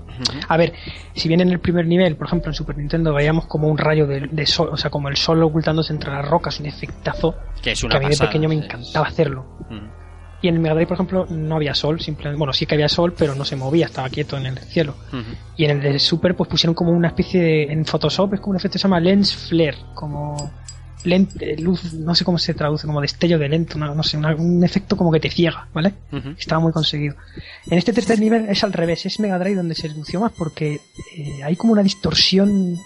A 0.48 0.58
ver, 0.58 0.74
si 1.14 1.28
bien 1.28 1.42
en 1.42 1.50
el 1.50 1.60
primer 1.60 1.86
nivel, 1.88 2.16
por 2.16 2.28
ejemplo 2.28 2.52
en 2.52 2.56
Super 2.56 2.78
Nintendo 2.78 3.14
veíamos 3.14 3.46
como 3.48 3.68
un 3.68 3.78
rayo 3.78 4.08
de, 4.08 4.28
de 4.32 4.46
sol, 4.46 4.70
o 4.72 4.78
sea, 4.78 4.90
como 4.90 5.10
el 5.10 5.18
sol 5.18 5.42
ocultándose 5.44 5.94
entre 5.94 6.12
las 6.12 6.28
rocas, 6.28 6.60
un 6.60 6.66
efectazo 6.66 7.36
Que 7.62 7.72
es 7.72 7.80
que 7.80 7.86
una 7.86 7.98
a 7.98 8.00
mí 8.00 8.10
de 8.10 8.18
pequeño 8.18 8.50
me 8.50 8.56
encantaba 8.56 9.08
hacerlo. 9.08 9.46
Y 10.42 10.48
en 10.48 10.56
el 10.56 10.60
Mega 10.62 10.76
Drive, 10.76 10.88
por 10.88 10.96
ejemplo, 10.96 11.26
no 11.30 11.56
había 11.56 11.74
sol, 11.74 12.00
simplemente, 12.00 12.38
bueno, 12.38 12.54
sí 12.54 12.66
que 12.66 12.76
había 12.76 12.90
sol, 12.90 13.14
pero 13.18 13.34
no 13.34 13.46
se 13.46 13.56
movía, 13.56 13.88
estaba 13.88 14.10
quieto 14.10 14.38
en 14.38 14.46
el 14.46 14.58
cielo. 14.60 14.96
Y 15.56 15.66
en 15.66 15.72
el 15.72 15.82
de 15.82 16.00
Super, 16.00 16.36
pues 16.36 16.50
pusieron 16.50 16.76
como 16.76 16.92
una 16.92 17.08
especie 17.08 17.42
de. 17.42 17.64
En 17.64 17.86
Photoshop 17.86 18.36
es 18.36 18.40
como 18.42 18.52
un 18.52 18.58
efecto 18.58 18.74
que 18.74 18.80
se 18.80 18.84
llama 18.84 19.00
lens 19.00 19.36
flare, 19.36 19.78
como. 19.94 20.52
Luz, 21.58 21.94
no 21.94 22.14
sé 22.16 22.26
cómo 22.26 22.38
se 22.38 22.54
traduce, 22.54 22.86
como 22.88 23.02
destello 23.02 23.38
de 23.40 23.48
lento, 23.50 23.78
no 23.78 24.04
sé, 24.04 24.18
una- 24.18 24.36
un 24.36 24.64
efecto 24.64 24.98
como 24.98 25.12
que 25.12 25.20
te 25.20 25.30
ciega, 25.30 25.68
¿vale? 25.74 25.94
Estaba 26.38 26.60
muy 26.62 26.72
conseguido. 26.72 27.16
En 27.68 27.78
este 27.78 27.94
tercer 27.94 28.20
nivel 28.20 28.48
es 28.50 28.64
al 28.64 28.74
revés, 28.74 29.06
es 29.06 29.20
Mega 29.20 29.38
Drive 29.40 29.56
donde 29.56 29.76
se 29.76 29.90
lució 29.90 30.20
más 30.20 30.32
porque 30.32 30.80
eh, 31.16 31.44
hay 31.44 31.56
como 31.56 31.74
una 31.74 31.84
distorsión 31.84 32.78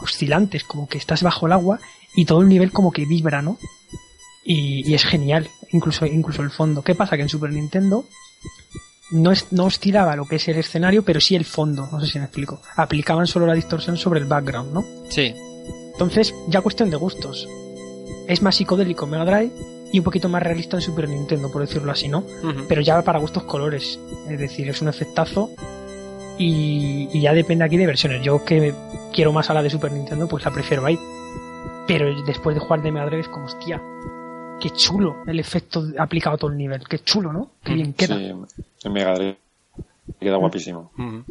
oscilante, 0.00 0.56
es 0.58 0.64
como 0.64 0.88
que 0.88 0.98
estás 0.98 1.22
bajo 1.22 1.46
el 1.46 1.52
agua 1.52 1.78
y 2.16 2.24
todo 2.24 2.40
el 2.42 2.48
nivel 2.48 2.70
como 2.72 2.92
que 2.92 3.04
vibra, 3.04 3.42
¿no? 3.42 3.58
Y, 4.44 4.88
y 4.90 4.94
es 4.94 5.04
genial, 5.04 5.48
incluso, 5.72 6.06
incluso 6.06 6.42
el 6.42 6.50
fondo. 6.50 6.82
¿Qué 6.82 6.94
pasa? 6.94 7.16
Que 7.16 7.22
en 7.22 7.28
Super 7.28 7.50
Nintendo 7.52 8.06
no, 9.10 9.32
es, 9.32 9.46
no 9.52 9.64
oscilaba 9.64 10.16
lo 10.16 10.26
que 10.26 10.36
es 10.36 10.48
el 10.48 10.56
escenario, 10.58 11.02
pero 11.02 11.20
sí 11.20 11.34
el 11.34 11.44
fondo, 11.44 11.88
no 11.90 12.00
sé 12.00 12.06
si 12.06 12.18
me 12.18 12.24
explico. 12.26 12.60
Aplicaban 12.76 13.26
solo 13.26 13.46
la 13.46 13.54
distorsión 13.54 13.96
sobre 13.96 14.20
el 14.20 14.26
background, 14.26 14.72
¿no? 14.72 14.84
Sí. 15.10 15.34
Entonces, 15.98 16.32
ya 16.46 16.60
cuestión 16.60 16.90
de 16.90 16.96
gustos. 16.96 17.48
Es 18.28 18.40
más 18.40 18.54
psicodélico 18.54 19.04
en 19.04 19.10
Mega 19.10 19.24
Drive 19.24 19.50
y 19.92 19.98
un 19.98 20.04
poquito 20.04 20.28
más 20.28 20.40
realista 20.40 20.76
en 20.76 20.80
Super 20.82 21.08
Nintendo, 21.08 21.50
por 21.50 21.60
decirlo 21.60 21.90
así, 21.90 22.06
¿no? 22.06 22.22
Pero 22.68 22.82
ya 22.82 23.02
para 23.02 23.18
gustos 23.18 23.42
colores. 23.42 23.98
Es 24.30 24.38
decir, 24.38 24.68
es 24.68 24.80
un 24.80 24.86
efectazo 24.86 25.50
y, 26.38 27.08
y 27.12 27.20
ya 27.20 27.34
depende 27.34 27.64
aquí 27.64 27.76
de 27.76 27.86
versiones. 27.88 28.22
Yo 28.22 28.44
que 28.44 28.72
quiero 29.12 29.32
más 29.32 29.50
a 29.50 29.54
la 29.54 29.62
de 29.64 29.70
Super 29.70 29.90
Nintendo, 29.90 30.28
pues 30.28 30.44
la 30.44 30.52
prefiero 30.52 30.86
ahí. 30.86 30.96
Pero 31.88 32.22
después 32.22 32.54
de 32.54 32.60
jugar 32.60 32.80
de 32.80 32.92
Mega 32.92 33.06
Drive 33.06 33.22
es 33.22 33.28
como, 33.28 33.46
hostia, 33.46 33.82
qué 34.60 34.70
chulo 34.70 35.16
el 35.26 35.40
efecto 35.40 35.82
aplicado 35.98 36.36
a 36.36 36.38
todo 36.38 36.52
el 36.52 36.58
nivel. 36.58 36.86
Qué 36.86 37.00
chulo, 37.00 37.32
¿no? 37.32 37.50
Qué 37.64 37.74
bien 37.74 37.92
queda. 37.92 38.16
Sí, 38.18 38.32
en 38.84 38.92
Mega 38.92 39.14
Drive 39.14 39.36
queda 40.20 40.36
guapísimo. 40.36 40.92
Ujú. 40.96 41.24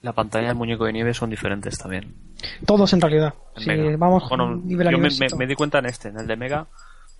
La 0.00 0.14
pantalla 0.14 0.48
del 0.48 0.56
muñeco 0.56 0.86
de 0.86 0.94
nieve 0.94 1.12
son 1.12 1.28
diferentes 1.28 1.76
también. 1.76 2.14
Todos 2.66 2.92
en 2.92 3.00
realidad. 3.00 3.34
En 3.56 3.62
Si 3.62 3.68
Mega. 3.68 3.96
vamos 3.96 4.28
bueno, 4.28 4.60
yo 4.66 4.98
me, 5.38 5.46
di 5.46 5.54
cuenta 5.54 5.78
en 5.78 5.86
este, 5.86 6.08
en 6.08 6.18
el 6.18 6.26
de 6.26 6.36
Mega. 6.36 6.66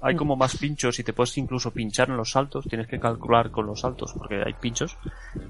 Hay 0.03 0.15
Mm. 0.15 0.19
como 0.19 0.37
más 0.37 0.57
pinchos 0.57 0.99
y 0.99 1.05
te 1.05 1.13
puedes 1.13 1.37
incluso 1.39 1.71
pinchar 1.73 2.09
en 2.09 2.17
los 2.17 2.31
saltos. 2.31 2.65
Tienes 2.67 2.87
que 2.87 2.99
calcular 2.99 3.51
con 3.51 3.67
los 3.67 3.81
saltos 3.81 4.13
porque 4.17 4.43
hay 4.45 4.55
pinchos. 4.55 4.97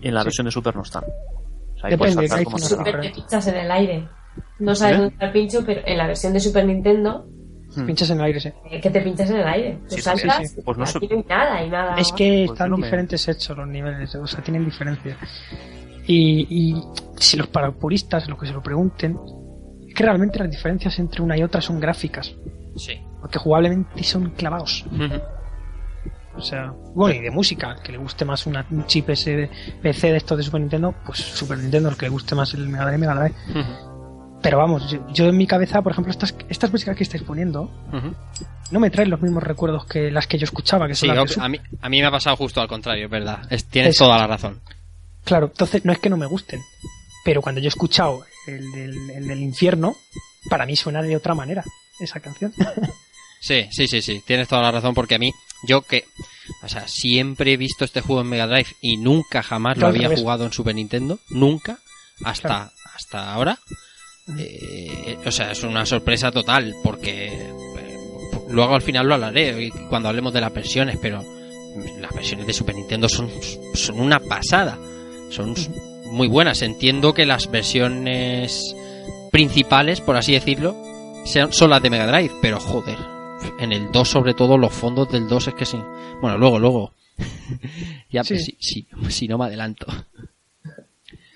Y 0.02 0.08
en 0.08 0.14
la 0.14 0.22
Sí. 0.22 0.26
versión 0.26 0.44
de 0.46 0.50
Super 0.50 0.74
no 0.74 0.82
están. 0.82 1.04
O 1.04 1.78
sea, 1.80 1.88
Depende, 1.90 2.28
hay 2.32 2.44
como. 2.44 2.58
Super 2.58 3.00
te 3.00 3.10
pinchas 3.10 3.46
en 3.46 3.54
el 3.56 3.70
aire. 3.70 4.08
No 4.58 4.74
sabes 4.74 4.94
¿Eh? 4.94 4.98
dónde 4.98 5.12
está 5.14 5.26
el 5.26 5.32
pincho, 5.32 5.62
pero 5.64 5.80
en 5.84 5.96
la 5.98 6.06
versión 6.06 6.32
de 6.32 6.40
Super 6.40 6.64
Nintendo, 6.66 7.26
pinchas 7.86 8.10
en 8.10 8.18
el 8.18 8.24
aire, 8.24 8.40
sí. 8.40 8.48
eh, 8.70 8.80
que 8.80 8.90
te 8.90 9.00
pinchas 9.00 9.30
en 9.30 9.36
el 9.36 9.46
aire. 9.48 9.78
Tú 9.88 9.94
Sí, 9.94 10.02
saltas, 10.02 10.36
sí, 10.38 10.46
sí. 10.48 10.62
Pues 10.64 10.76
no 10.78 10.84
aquí 10.84 10.92
sé- 10.92 11.14
no 11.14 11.16
hay 11.20 11.24
nada, 11.28 11.64
y 11.64 11.70
nada. 11.70 11.94
Es 11.94 12.12
que 12.12 12.44
Pues 12.46 12.52
están 12.52 12.70
no 12.70 12.76
me- 12.76 12.86
diferentes 12.86 13.28
hechos 13.28 13.56
los 13.56 13.68
niveles, 13.68 14.14
o 14.16 14.26
sea, 14.26 14.42
tienen 14.42 14.64
diferencia. 14.64 15.16
Y, 16.06 16.46
y 16.50 16.82
si 17.16 17.36
los 17.36 17.46
para 17.46 17.70
puristas, 17.70 18.28
los 18.28 18.38
que 18.38 18.46
se 18.46 18.52
lo 18.52 18.62
pregunten, 18.62 19.16
que 20.01 20.07
realmente 20.07 20.38
las 20.38 20.51
diferencias 20.51 20.98
entre 20.98 21.20
una 21.22 21.36
y 21.36 21.42
otra 21.42 21.61
son 21.61 21.78
gráficas, 21.78 22.34
Sí. 22.76 23.01
porque 23.20 23.38
jugablemente 23.38 24.03
son 24.03 24.30
clavados. 24.30 24.84
O 26.34 26.40
sea, 26.42 26.72
bueno, 26.94 27.16
y 27.16 27.20
de 27.22 27.30
música, 27.30 27.76
que 27.82 27.92
le 27.92 27.98
guste 27.98 28.24
más 28.24 28.46
una, 28.46 28.64
un 28.70 28.86
chip 28.86 29.11
SPC 29.11 30.03
de 30.11 30.16
estos 30.16 30.38
de 30.38 30.44
Super 30.44 30.61
Nintendo, 30.61 30.94
pues 31.05 31.18
Super 31.18 31.59
Nintendo, 31.59 31.88
al 31.90 31.96
que 31.96 32.07
le 32.07 32.11
guste 32.11 32.34
más 32.34 32.55
el 32.55 32.68
Mega 32.68 32.84
Drive, 32.84 32.98
Mega 32.98 33.14
Drive. 33.14 33.34
Ujú. 33.61 34.38
Pero 34.40 34.57
vamos, 34.59 34.90
yo, 34.90 35.07
yo 35.12 35.26
en 35.28 35.36
mi 35.36 35.46
cabeza, 35.46 35.82
por 35.82 35.92
ejemplo, 35.92 36.11
estas, 36.11 36.34
estas 36.48 36.70
músicas 36.72 36.96
que 36.96 37.03
estáis 37.03 37.24
poniendo, 37.24 37.70
no 38.70 38.80
me 38.80 38.88
traen 38.90 39.11
los 39.11 39.20
mismos 39.20 39.42
recuerdos 39.42 39.84
que 39.84 40.11
las 40.11 40.26
que 40.26 40.38
yo 40.38 40.44
escuchaba, 40.44 40.86
que 40.86 40.94
Sí, 40.94 41.07
son 41.09 41.16
las 41.16 41.36
de 41.36 41.42
a 41.42 41.48
mí, 41.48 41.59
a 41.82 41.88
mí 41.90 42.01
me 42.01 42.07
ha 42.07 42.11
pasado 42.11 42.36
justo 42.36 42.61
al 42.62 42.68
contrario, 42.68 43.05
es 43.07 43.11
verdad. 43.11 43.40
Es- 43.51 43.66
tienes 43.66 43.96
toda 43.96 44.16
la 44.16 44.26
razón. 44.26 44.61
Claro, 45.24 45.46
entonces 45.46 45.84
no 45.84 45.92
es 45.92 45.98
que 45.98 46.09
no 46.09 46.16
me 46.16 46.24
gusten, 46.26 46.61
pero 47.24 47.42
cuando 47.42 47.61
yo 47.61 47.66
he 47.66 47.68
escuchado 47.68 48.20
el 48.47 48.70
del, 48.72 49.11
el 49.11 49.28
del 49.28 49.41
infierno, 49.43 49.97
para 50.49 50.66
mí 50.66 50.76
suena 50.76 51.03
de 51.03 51.16
otra 51.16 51.34
manera 51.34 51.64
esa 52.01 52.20
canción. 52.20 52.53
Sí, 53.43 53.66
sí, 53.70 53.86
sí, 53.88 54.03
sí, 54.03 54.20
tienes 54.26 54.49
toda 54.49 54.61
la 54.61 54.70
razón 54.70 54.93
porque 54.93 55.14
a 55.14 55.18
mí, 55.18 55.32
yo 55.66 55.80
que, 55.80 56.05
o 56.62 56.68
sea, 56.68 56.86
siempre 56.86 57.55
he 57.55 57.57
visto 57.57 57.86
este 57.86 58.03
juego 58.03 58.20
en 58.20 58.28
Mega 58.28 58.47
Drive 58.47 58.66
y 58.82 58.99
nunca 58.99 59.43
jamás 59.43 59.78
lo 59.78 59.86
había 59.86 60.09
revés. 60.09 60.20
jugado 60.20 60.45
en 60.45 60.53
Super 60.53 60.74
Nintendo, 60.74 61.18
nunca, 61.30 61.78
hasta, 62.22 62.49
Claro. 62.49 62.70
hasta 62.95 63.32
ahora. 63.32 63.59
Eh, 64.38 65.16
o 65.24 65.30
sea, 65.30 65.53
es 65.53 65.62
una 65.62 65.86
sorpresa 65.86 66.30
total 66.30 66.74
porque 66.84 67.28
eh, 67.28 67.97
luego 68.51 68.74
al 68.74 68.82
final 68.82 69.07
lo 69.07 69.14
hablaré 69.14 69.70
cuando 69.88 70.11
hablemos 70.11 70.34
de 70.34 70.43
las 70.43 70.53
versiones, 70.53 70.99
pero 71.01 71.24
las 71.99 72.12
versiones 72.12 72.47
de 72.47 72.53
Super 72.53 72.74
Nintendo 72.74 73.09
son, 73.09 73.30
son 73.72 74.01
una 74.01 74.20
pasada, 74.20 74.78
son 75.30 75.55
muy 76.11 76.28
buenas. 76.28 76.62
Entiendo 76.62 77.14
que 77.14 77.26
las 77.26 77.50
versiones 77.50 78.74
principales, 79.32 80.00
por 80.00 80.16
así 80.16 80.32
decirlo, 80.32 80.76
sean, 81.24 81.52
son 81.52 81.70
las 81.70 81.82
de 81.82 81.90
Mega 81.90 82.06
Drive, 82.06 82.32
pero 82.42 82.58
joder, 82.61 82.98
en 83.58 83.72
el 83.72 83.90
2 83.92 84.08
sobre 84.08 84.34
todo 84.34 84.58
los 84.58 84.72
fondos 84.72 85.11
del 85.11 85.28
2 85.28 85.48
es 85.48 85.54
que 85.54 85.64
sí. 85.66 85.78
Bueno, 86.20 86.36
luego, 86.38 86.58
luego. 86.58 86.92
ya, 88.11 88.24
Sí. 88.24 88.34
pues, 88.34 88.44
si, 88.44 88.56
si- 88.58 88.86
si 89.11 89.28
no 89.28 89.38
me 89.38 89.44
adelanto. 89.46 89.86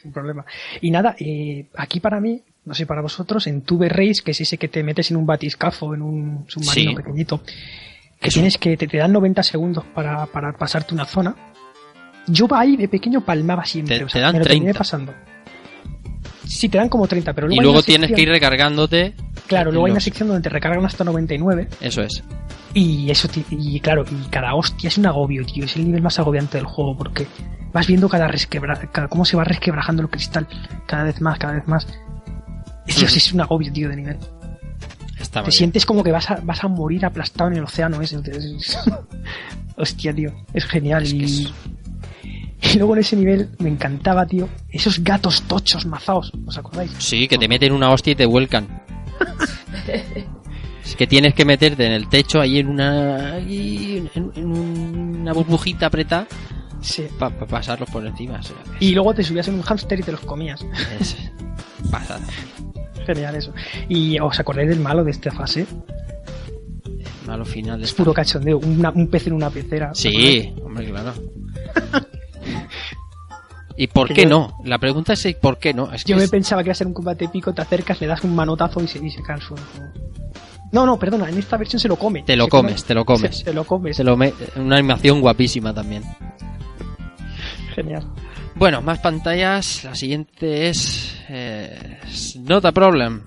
Sin 0.02 0.12
problema. 0.12 0.44
Y 0.82 0.90
nada, 0.90 1.16
eh, 1.18 1.66
aquí 1.76 2.00
para 2.00 2.20
mí, 2.20 2.42
no 2.66 2.74
sé 2.74 2.84
para 2.86 3.00
vosotros, 3.00 3.46
en 3.46 3.62
Tube 3.62 3.88
Race, 3.88 4.22
que 4.24 4.32
es 4.32 4.40
ese 4.40 4.58
que 4.58 4.68
te 4.68 4.82
metes 4.82 5.10
en 5.10 5.16
un 5.16 5.26
batiscafo, 5.26 5.94
en 5.94 6.02
un 6.02 6.44
submarino 6.48 6.90
Sí. 6.90 6.96
pequeñito, 6.96 7.42
que 8.20 8.28
tienes 8.30 8.58
que 8.58 8.76
te, 8.76 8.86
te 8.86 8.98
dan 8.98 9.12
90 9.12 9.42
segundos 9.42 9.84
para, 9.94 10.26
para 10.26 10.52
pasarte 10.52 10.94
una 10.94 11.06
zona. 11.06 11.34
Yo 12.26 12.46
ahí 12.54 12.76
de 12.76 12.88
pequeño 12.88 13.20
palmaba 13.20 13.64
siempre, 13.64 13.98
Te- 13.98 14.04
o 14.04 14.08
sea, 14.08 14.18
te 14.18 14.22
dan 14.22 14.32
me 14.34 14.38
lo 14.40 14.44
terminé 14.44 14.64
30. 14.72 14.78
pasando. 14.78 15.14
Sí, 16.46 16.68
te 16.68 16.78
dan 16.78 16.88
como 16.88 17.06
30, 17.06 17.32
pero 17.32 17.46
luego 17.48 17.60
Y 17.60 17.64
luego 17.64 17.82
tienes 17.82 18.12
que 18.12 18.22
ir 18.22 18.28
recargándote. 18.28 19.14
Claro, 19.46 19.70
luego 19.70 19.86
hay 19.86 19.92
una 19.92 20.00
sección 20.00 20.28
donde 20.28 20.42
te 20.42 20.48
recargan 20.50 20.84
hasta 20.84 21.04
99 21.04 21.68
Eso 21.80 22.02
es. 22.02 22.22
y 22.74 23.10
eso 23.10 23.28
y 23.50 23.78
claro, 23.80 24.04
y 24.10 24.28
cada 24.30 24.54
hostia 24.54 24.88
es 24.88 24.96
un 24.98 25.06
agobio, 25.06 25.44
tío, 25.44 25.64
es 25.64 25.76
el 25.76 25.84
nivel 25.86 26.02
más 26.02 26.18
agobiante 26.18 26.56
del 26.58 26.66
juego 26.66 26.96
porque 26.96 27.26
vas 27.72 27.86
viendo 27.86 28.08
cada 28.08 28.28
resquebra, 28.28 28.74
cada, 28.92 29.08
cómo 29.08 29.24
se 29.24 29.36
va 29.36 29.44
resquebrajando 29.44 30.02
el 30.02 30.08
cristal 30.08 30.46
cada 30.86 31.04
vez 31.04 31.20
más, 31.20 31.38
cada 31.38 31.54
vez 31.54 31.66
más. 31.66 31.86
Dios, 32.86 33.16
es 33.16 33.32
un 33.32 33.40
agobio, 33.40 33.72
tío, 33.72 33.88
de 33.88 33.96
nivel. 33.96 34.16
Está 35.18 35.40
Te 35.40 35.46
bien. 35.48 35.52
sientes 35.52 35.86
como 35.86 36.02
que 36.04 36.12
vas 36.12 36.30
a, 36.30 36.36
vas 36.42 36.62
a 36.62 36.68
morir 36.68 37.04
aplastado 37.06 37.50
en 37.50 37.56
el 37.58 37.64
océano 37.64 38.00
ese. 38.02 38.16
Es- 38.30 38.78
Hostia, 39.76 40.14
tío, 40.14 40.32
es 40.52 40.64
genial. 40.66 41.02
Es 41.02 41.10
que 41.10 41.16
y... 41.16 41.24
es- 41.24 41.52
y 42.74 42.78
luego 42.78 42.94
en 42.94 43.00
ese 43.00 43.16
nivel 43.16 43.48
me 43.58 43.68
encantaba, 43.68 44.26
tío, 44.26 44.48
esos 44.70 45.02
gatos 45.02 45.42
tochos 45.42 45.86
mazaos, 45.86 46.32
¿os 46.46 46.56
acordáis? 46.58 46.92
Sí, 46.98 47.26
que 47.28 47.36
te 47.38 47.48
meten 47.48 47.72
una 47.72 47.90
hostia 47.90 48.12
y 48.12 48.16
te 48.16 48.26
vuelcan. 48.26 48.82
es 50.84 50.96
que 50.96 51.06
tienes 51.06 51.34
que 51.34 51.44
meterte 51.44 51.86
en 51.86 51.92
el 51.92 52.08
techo 52.08 52.40
ahí 52.40 52.58
en 52.58 52.68
una 52.68 53.34
ahí 53.34 54.08
en, 54.14 54.32
en 54.34 54.46
una 54.46 55.32
burbujita 55.32 55.86
apretada 55.86 56.26
Sí. 56.80 57.06
para 57.18 57.34
pasarlos 57.46 57.88
por 57.90 58.06
encima. 58.06 58.38
o 58.40 58.42
sea, 58.42 58.56
Y 58.78 58.92
luego 58.94 59.14
te 59.14 59.22
subías 59.22 59.48
en 59.48 59.54
un 59.54 59.62
hámster 59.62 60.00
y 60.00 60.02
te 60.02 60.12
los 60.12 60.20
comías. 60.20 60.64
es 61.00 61.16
pasada. 61.90 62.20
Genial 63.06 63.36
eso. 63.36 63.52
¿Y 63.88 64.18
os 64.18 64.38
acordáis 64.38 64.68
del 64.68 64.80
malo 64.80 65.02
de 65.02 65.10
esta 65.12 65.30
fase? 65.30 65.66
Malo 67.26 67.44
final 67.46 67.78
de 67.78 67.84
Es 67.84 67.90
esta- 67.90 68.02
puro 68.02 68.12
cachondeo, 68.12 68.58
una- 68.58 68.90
un 68.90 69.08
pez 69.08 69.26
en 69.28 69.32
una 69.32 69.48
pecera. 69.48 69.92
Sí, 69.94 70.52
hombre, 70.62 70.90
claro. 70.90 71.14
¿Y 73.76 73.88
por 73.88 74.08
qué 74.12 74.22
yo- 74.22 74.28
no? 74.28 74.58
La 74.64 74.78
pregunta 74.78 75.14
es 75.14 75.26
¿por 75.40 75.58
qué 75.58 75.74
no? 75.74 75.92
Es 75.92 76.04
que 76.04 76.10
Yo 76.12 76.16
me 76.16 76.24
es- 76.24 76.30
pensaba 76.30 76.62
que 76.62 76.68
iba 76.68 76.72
a 76.72 76.76
ser 76.76 76.86
un 76.86 76.94
combate 76.94 77.24
épico, 77.24 77.52
te 77.52 77.62
acercas, 77.62 78.00
le 78.00 78.06
das 78.06 78.22
un 78.24 78.34
manotazo 78.34 78.82
y 78.82 78.86
se, 78.88 79.04
y 79.04 79.10
se 79.10 79.20
suelo. 79.40 79.62
No, 80.72 80.86
no, 80.86 80.98
perdona, 80.98 81.28
en 81.28 81.38
esta 81.38 81.56
versión 81.56 81.78
se 81.80 81.88
lo 81.88 81.96
come. 81.96 82.22
Te 82.22 82.36
lo 82.36 82.48
come- 82.48 82.68
comes, 82.68 82.84
te 82.84 82.94
lo 82.94 83.04
comes. 83.04 83.36
Se, 83.38 83.44
se 83.46 83.52
lo 83.54 83.64
comes. 83.64 83.96
se 83.96 84.04
lo 84.04 84.16
me- 84.16 84.32
una 84.56 84.76
animación 84.76 85.20
guapísima 85.20 85.72
también. 85.74 86.02
Genial. 87.74 88.04
Bueno, 88.56 88.80
más 88.82 89.00
pantallas. 89.00 89.82
La 89.84 89.94
siguiente 89.96 90.68
es. 90.68 91.16
eh, 91.28 91.98
Not 92.40 92.64
a 92.66 92.72
Problem. 92.72 93.22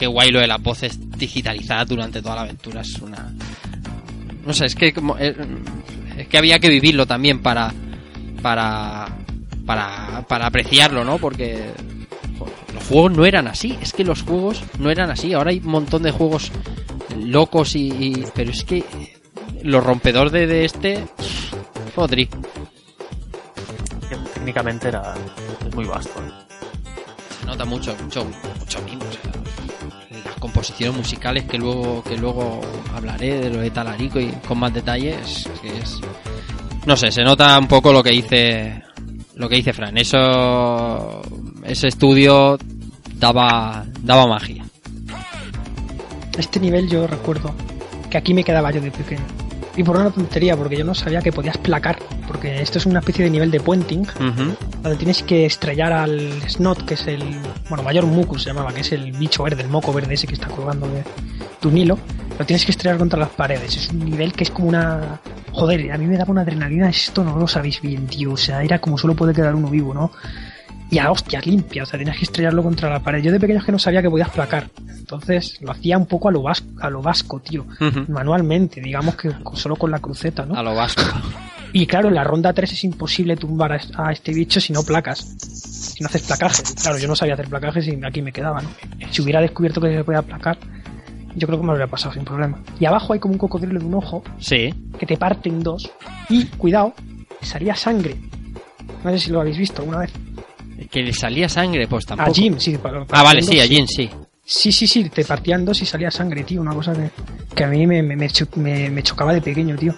Qué 0.00 0.06
guay 0.08 0.30
lo 0.32 0.40
de 0.40 0.46
las 0.48 0.60
voces 0.62 0.98
digitalizadas 1.16 1.86
durante 1.86 2.20
toda 2.22 2.34
la 2.36 2.40
aventura. 2.42 2.80
Es 2.80 2.94
una. 3.00 3.32
No 4.46 4.52
sé, 4.52 4.64
es 4.66 4.74
que 4.74 4.92
como. 4.92 5.16
eh, 5.18 5.36
Es 6.16 6.26
que 6.26 6.38
había 6.38 6.58
que 6.58 6.68
vivirlo 6.70 7.06
también 7.06 7.40
para. 7.42 7.72
Para. 8.42 9.06
para, 9.66 10.24
para 10.26 10.46
apreciarlo, 10.46 11.04
¿no? 11.04 11.18
Porque 11.18 11.70
los 12.74 12.84
juegos 12.84 13.12
no 13.12 13.26
eran 13.26 13.46
así, 13.46 13.78
es 13.82 13.92
que 13.92 14.02
los 14.04 14.22
juegos 14.22 14.62
no 14.78 14.90
eran 14.90 15.10
así. 15.10 15.34
Ahora 15.34 15.50
hay 15.50 15.58
un 15.58 15.66
montón 15.70 16.02
de 16.02 16.10
juegos 16.10 16.50
locos 17.18 17.76
y... 17.76 17.88
y- 17.90 18.24
pero 18.34 18.50
es 18.52 18.64
que 18.64 18.82
lo 19.62 19.80
rompedor 19.82 20.30
de, 20.30 20.46
de 20.46 20.64
este... 20.64 21.04
Fodri. 21.94 22.28
Técnicamente 24.34 24.88
era 24.88 25.14
es 25.68 25.74
muy 25.74 25.84
vasto. 25.84 26.20
Se 27.40 27.46
nota 27.46 27.64
mucho, 27.64 27.94
mucho, 28.02 28.24
mucho 28.58 28.82
mimo. 28.82 29.02
o 29.04 29.12
sea, 29.12 29.20
las 29.24 29.29
composiciones 30.40 30.96
musicales 30.96 31.44
que 31.44 31.58
luego, 31.58 32.02
que 32.02 32.16
luego 32.16 32.60
hablaré 32.94 33.38
de 33.38 33.50
lo 33.50 33.60
de 33.60 33.70
Talarico 33.70 34.18
y 34.18 34.32
con 34.48 34.58
más 34.58 34.74
detalles, 34.74 35.48
que 35.62 35.68
es... 35.78 36.00
No 36.86 36.96
sé, 36.96 37.12
se 37.12 37.22
nota 37.22 37.58
un 37.58 37.68
poco 37.68 37.92
lo 37.92 38.02
que 38.02 38.10
dice 38.10 38.82
lo 39.36 39.48
que 39.48 39.56
dice 39.56 39.72
Fran. 39.72 39.96
Eso 39.96 41.22
ese 41.64 41.88
estudio 41.88 42.58
daba 43.14 43.84
daba 44.02 44.26
magia. 44.26 44.64
Este 46.36 46.60
nivel 46.60 46.88
yo 46.88 47.06
recuerdo 47.06 47.54
que 48.10 48.18
aquí 48.18 48.34
me 48.34 48.44
quedaba 48.44 48.70
yo 48.70 48.80
de 48.80 48.90
pequeño. 48.90 49.24
Y 49.76 49.84
por 49.84 49.96
una 49.96 50.10
tontería, 50.10 50.56
porque 50.56 50.76
yo 50.76 50.84
no 50.84 50.94
sabía 50.94 51.20
que 51.20 51.32
podías 51.32 51.56
placar. 51.58 51.98
Porque 52.26 52.60
esto 52.60 52.78
es 52.78 52.86
una 52.86 52.98
especie 53.00 53.24
de 53.24 53.30
nivel 53.30 53.50
de 53.50 53.60
puenting, 53.60 54.02
Ujú. 54.02 54.56
donde 54.82 54.96
tienes 54.96 55.22
que 55.22 55.46
estrellar 55.46 55.92
al 55.92 56.42
Snot, 56.48 56.84
que 56.84 56.94
es 56.94 57.06
el. 57.06 57.22
Bueno, 57.68 57.82
Mayor 57.84 58.06
Mucus 58.06 58.42
se 58.42 58.50
llamaba, 58.50 58.72
que 58.72 58.80
es 58.80 58.92
el 58.92 59.12
bicho 59.12 59.42
verde, 59.42 59.62
el 59.62 59.68
moco 59.68 59.92
verde 59.92 60.14
ese 60.14 60.26
que 60.26 60.34
está 60.34 60.48
colgando 60.48 60.88
de, 60.88 61.04
un 61.68 61.76
hilo. 61.76 61.98
Lo 62.38 62.46
tienes 62.46 62.64
que 62.64 62.70
estrellar 62.72 62.98
contra 62.98 63.18
las 63.18 63.30
paredes. 63.30 63.76
Es 63.76 63.90
un 63.90 64.04
nivel 64.04 64.32
que 64.32 64.44
es 64.44 64.50
como 64.50 64.68
una. 64.68 65.20
Joder, 65.52 65.92
a 65.92 65.98
mí 65.98 66.06
me 66.06 66.16
daba 66.16 66.30
una 66.30 66.42
adrenalina, 66.42 66.88
esto 66.88 67.22
no 67.24 67.36
lo 67.36 67.46
sabéis 67.46 67.80
bien, 67.80 68.06
tío. 68.06 68.32
O 68.32 68.36
sea, 68.36 68.62
era 68.62 68.80
como 68.80 68.96
solo 68.98 69.14
puede 69.14 69.34
quedar 69.34 69.54
uno 69.54 69.68
vivo, 69.68 69.92
¿no? 69.94 70.12
Y 70.90 70.98
a 70.98 71.10
hostias 71.10 71.46
limpia, 71.46 71.84
o 71.84 71.86
sea, 71.86 71.98
tenías 71.98 72.16
que 72.16 72.24
estrellarlo 72.24 72.62
contra 72.62 72.90
la 72.90 73.00
pared. 73.00 73.22
Yo 73.22 73.30
de 73.30 73.38
pequeño 73.38 73.60
es 73.60 73.64
que 73.64 73.72
no 73.72 73.78
sabía 73.78 74.02
que 74.02 74.10
podías 74.10 74.30
placar. 74.30 74.68
Entonces 74.88 75.60
lo 75.60 75.70
hacía 75.70 75.96
un 75.96 76.06
poco 76.06 76.28
a 76.28 76.32
lo 76.32 76.42
vasco, 76.42 76.66
a 76.80 76.90
lo 76.90 77.00
vasco 77.00 77.40
tío. 77.40 77.66
Manualmente, 78.08 78.80
digamos 78.80 79.14
que 79.16 79.30
solo 79.54 79.76
con 79.76 79.90
la 79.90 80.00
cruceta, 80.00 80.44
¿no? 80.44 80.54
A 80.54 80.62
lo 80.62 80.74
vasco. 80.74 81.02
Y 81.72 81.86
claro, 81.86 82.08
en 82.08 82.16
la 82.16 82.24
ronda 82.24 82.52
3 82.52 82.72
es 82.72 82.82
imposible 82.84 83.36
tumbar 83.36 83.78
a, 83.96 84.10
este 84.12 84.34
bicho 84.34 84.60
si 84.60 84.72
no 84.72 84.82
placas. 84.82 85.20
Si 85.20 86.02
no 86.02 86.08
haces 86.08 86.22
placaje. 86.22 86.62
Claro, 86.82 86.98
yo 86.98 87.06
no 87.06 87.14
sabía 87.14 87.34
hacer 87.34 87.48
placajes 87.48 87.86
y 87.86 87.96
aquí 88.04 88.22
me 88.22 88.32
quedaba, 88.32 88.60
¿no? 88.60 88.70
Si 89.12 89.22
hubiera 89.22 89.40
descubierto 89.40 89.80
que 89.80 89.94
se 89.94 90.02
podía 90.02 90.22
placar, 90.22 90.58
yo 91.36 91.46
creo 91.46 91.58
que 91.58 91.62
me 91.62 91.66
lo 91.66 91.72
habría 91.74 91.86
pasado 91.86 92.12
sin 92.12 92.24
problema. 92.24 92.58
Y 92.80 92.86
abajo 92.86 93.12
hay 93.12 93.20
como 93.20 93.34
un 93.34 93.38
cocodrilo 93.38 93.78
de 93.78 93.86
un 93.86 93.94
ojo 93.94 94.24
Sí. 94.40 94.74
que 94.98 95.06
te 95.06 95.16
parte 95.16 95.48
en 95.48 95.62
dos. 95.62 95.90
Y, 96.28 96.46
cuidado, 96.46 96.92
salía 97.40 97.76
sangre. 97.76 98.16
No 99.04 99.10
sé 99.10 99.18
si 99.18 99.30
lo 99.30 99.40
habéis 99.40 99.56
visto 99.58 99.82
alguna 99.82 99.98
vez. 99.98 100.12
Que 100.88 101.02
le 101.02 101.12
salía 101.12 101.48
sangre, 101.48 101.86
pues 101.88 102.06
tampoco. 102.06 102.30
A 102.30 102.34
Jim, 102.34 102.58
sí. 102.58 102.78
para- 102.78 103.04
Ah, 103.10 103.22
vale, 103.22 103.42
sí, 103.42 103.60
a 103.60 103.66
Jim 103.66 103.86
sí. 103.86 104.08
Sí, 104.44 104.72
sí, 104.72 104.86
sí, 104.86 105.08
te 105.10 105.24
partían 105.24 105.64
dos 105.64 105.80
y 105.82 105.86
salía 105.86 106.10
sangre, 106.10 106.42
tío. 106.42 106.60
Una 106.60 106.74
cosa 106.74 106.92
que, 106.92 107.10
que 107.54 107.64
a 107.64 107.68
mí 107.68 107.86
me, 107.86 108.02
me, 108.02 108.16
me 108.16 108.28
me- 108.90 109.02
chocaba 109.02 109.32
de 109.32 109.40
pequeño, 109.42 109.76
tío. 109.76 109.94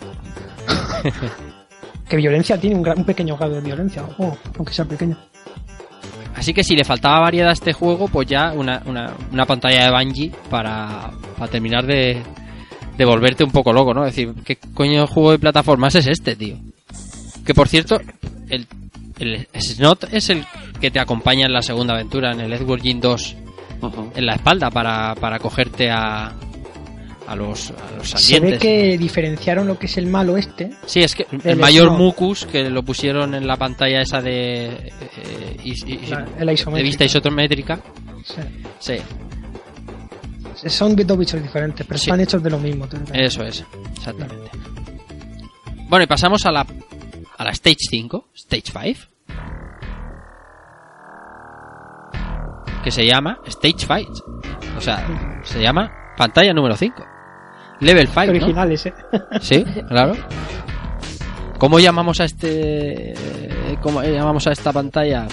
que 2.08 2.16
violencia 2.16 2.58
tiene, 2.60 2.76
un, 2.76 3.04
pequeño 3.04 3.36
grado 3.36 3.54
de 3.54 3.60
violencia, 3.62 4.02
ojo, 4.02 4.36
aunque 4.56 4.74
sea 4.74 4.84
pequeño. 4.84 5.16
Así 6.34 6.52
que 6.52 6.64
si 6.64 6.74
le 6.76 6.84
faltaba 6.84 7.20
variedad 7.20 7.50
a 7.50 7.52
este 7.52 7.72
juego, 7.72 8.08
pues 8.08 8.28
ya 8.28 8.52
una, 8.52 8.82
una, 8.86 9.14
una 9.32 9.46
pantalla 9.46 9.84
de 9.84 9.90
Bungie 9.90 10.32
para, 10.50 11.10
para 11.38 11.50
terminar 11.50 11.86
de, 11.86 12.22
de 12.96 13.04
volverte 13.04 13.44
un 13.44 13.50
poco 13.50 13.72
loco, 13.72 13.94
¿no? 13.94 14.04
Es 14.04 14.14
decir, 14.14 14.34
¿qué 14.44 14.56
coño 14.74 15.02
de 15.02 15.06
juego 15.06 15.32
de 15.32 15.38
plataformas 15.38 15.94
es 15.94 16.06
este, 16.06 16.36
tío? 16.36 16.56
Que 17.46 17.54
por 17.54 17.68
cierto, 17.68 18.00
el, 18.48 18.66
el 19.18 19.46
Snot 19.58 20.12
es 20.12 20.30
el 20.30 20.44
que 20.82 20.90
te 20.90 21.00
acompaña 21.00 21.46
en 21.46 21.52
la 21.54 21.62
segunda 21.62 21.94
aventura, 21.94 22.32
en 22.32 22.40
el 22.40 22.52
Edward 22.52 22.82
Jim 22.82 23.00
2, 23.00 23.36
en 24.16 24.26
la 24.26 24.34
espalda 24.34 24.70
para, 24.70 25.14
para 25.14 25.38
cogerte 25.38 25.90
a, 25.90 26.32
a 27.26 27.36
los, 27.36 27.70
a 27.70 27.96
los 27.96 28.08
Se 28.10 28.40
ve 28.40 28.58
salientes. 28.58 28.58
que 28.60 28.98
diferenciaron 28.98 29.66
lo 29.66 29.78
que 29.78 29.86
es 29.86 29.96
el 29.96 30.06
malo 30.08 30.36
este. 30.36 30.70
Sí, 30.84 31.00
es 31.02 31.14
que 31.14 31.26
el 31.32 31.40
El 31.44 31.56
mayor. 31.58 31.92
Mucus, 31.92 32.44
que 32.46 32.68
lo 32.68 32.82
pusieron 32.82 33.34
en 33.34 33.46
la 33.46 33.56
pantalla 33.56 34.02
esa 34.02 34.20
de, 34.20 34.66
eh, 34.66 35.56
is- 35.64 35.84
is- 35.86 36.10
La- 36.10 36.26
de 36.26 36.82
vista 36.82 37.04
isométrica, 37.04 37.80
Sí. 38.24 38.42
sí, 38.78 38.94
Son 40.68 40.94
dos 40.94 41.18
bichos 41.18 41.42
diferentes, 41.42 41.84
pero 41.86 41.98
Sí. 41.98 42.04
están 42.10 42.20
hechos 42.20 42.42
de 42.42 42.50
lo 42.50 42.58
mismo. 42.58 42.86
Eso 43.12 43.42
es, 43.44 43.64
exactamente. 43.96 44.50
Bueno, 45.88 46.04
y 46.04 46.06
pasamos 46.06 46.44
a 46.46 46.52
la, 46.52 46.66
a 47.38 47.44
la 47.44 47.50
Stage 47.50 47.76
5, 47.90 48.28
Stage 48.34 48.64
5. 48.72 49.11
Que 52.82 52.90
se 52.90 53.06
llama 53.06 53.38
Stage 53.46 53.86
5. 53.86 54.24
O 54.76 54.80
sea, 54.80 55.06
se 55.44 55.60
llama 55.60 55.92
pantalla 56.16 56.52
número 56.52 56.76
5. 56.76 57.04
Level 57.80 58.06
5, 58.08 58.20
¿no? 58.26 58.30
Originales, 58.30 58.86
eh. 58.86 58.94
Sí, 59.40 59.64
claro. 59.88 60.14
¿Cómo 61.58 61.78
llamamos 61.78 62.20
a 62.20 62.24
este... 62.24 63.14
¿Cómo 63.82 64.02
llamamos 64.02 64.46
a 64.46 64.52
esta 64.52 64.72
pantalla? 64.72 65.26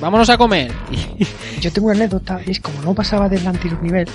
Vámonos 0.00 0.28
a 0.30 0.36
comer. 0.38 0.70
Yo 1.60 1.72
tengo 1.72 1.88
una 1.88 1.96
anécdota, 1.96 2.40
es 2.46 2.60
como 2.60 2.80
no 2.82 2.94
pasaba 2.94 3.28
del 3.28 3.46
anterior 3.46 3.80
nivel, 3.82 4.08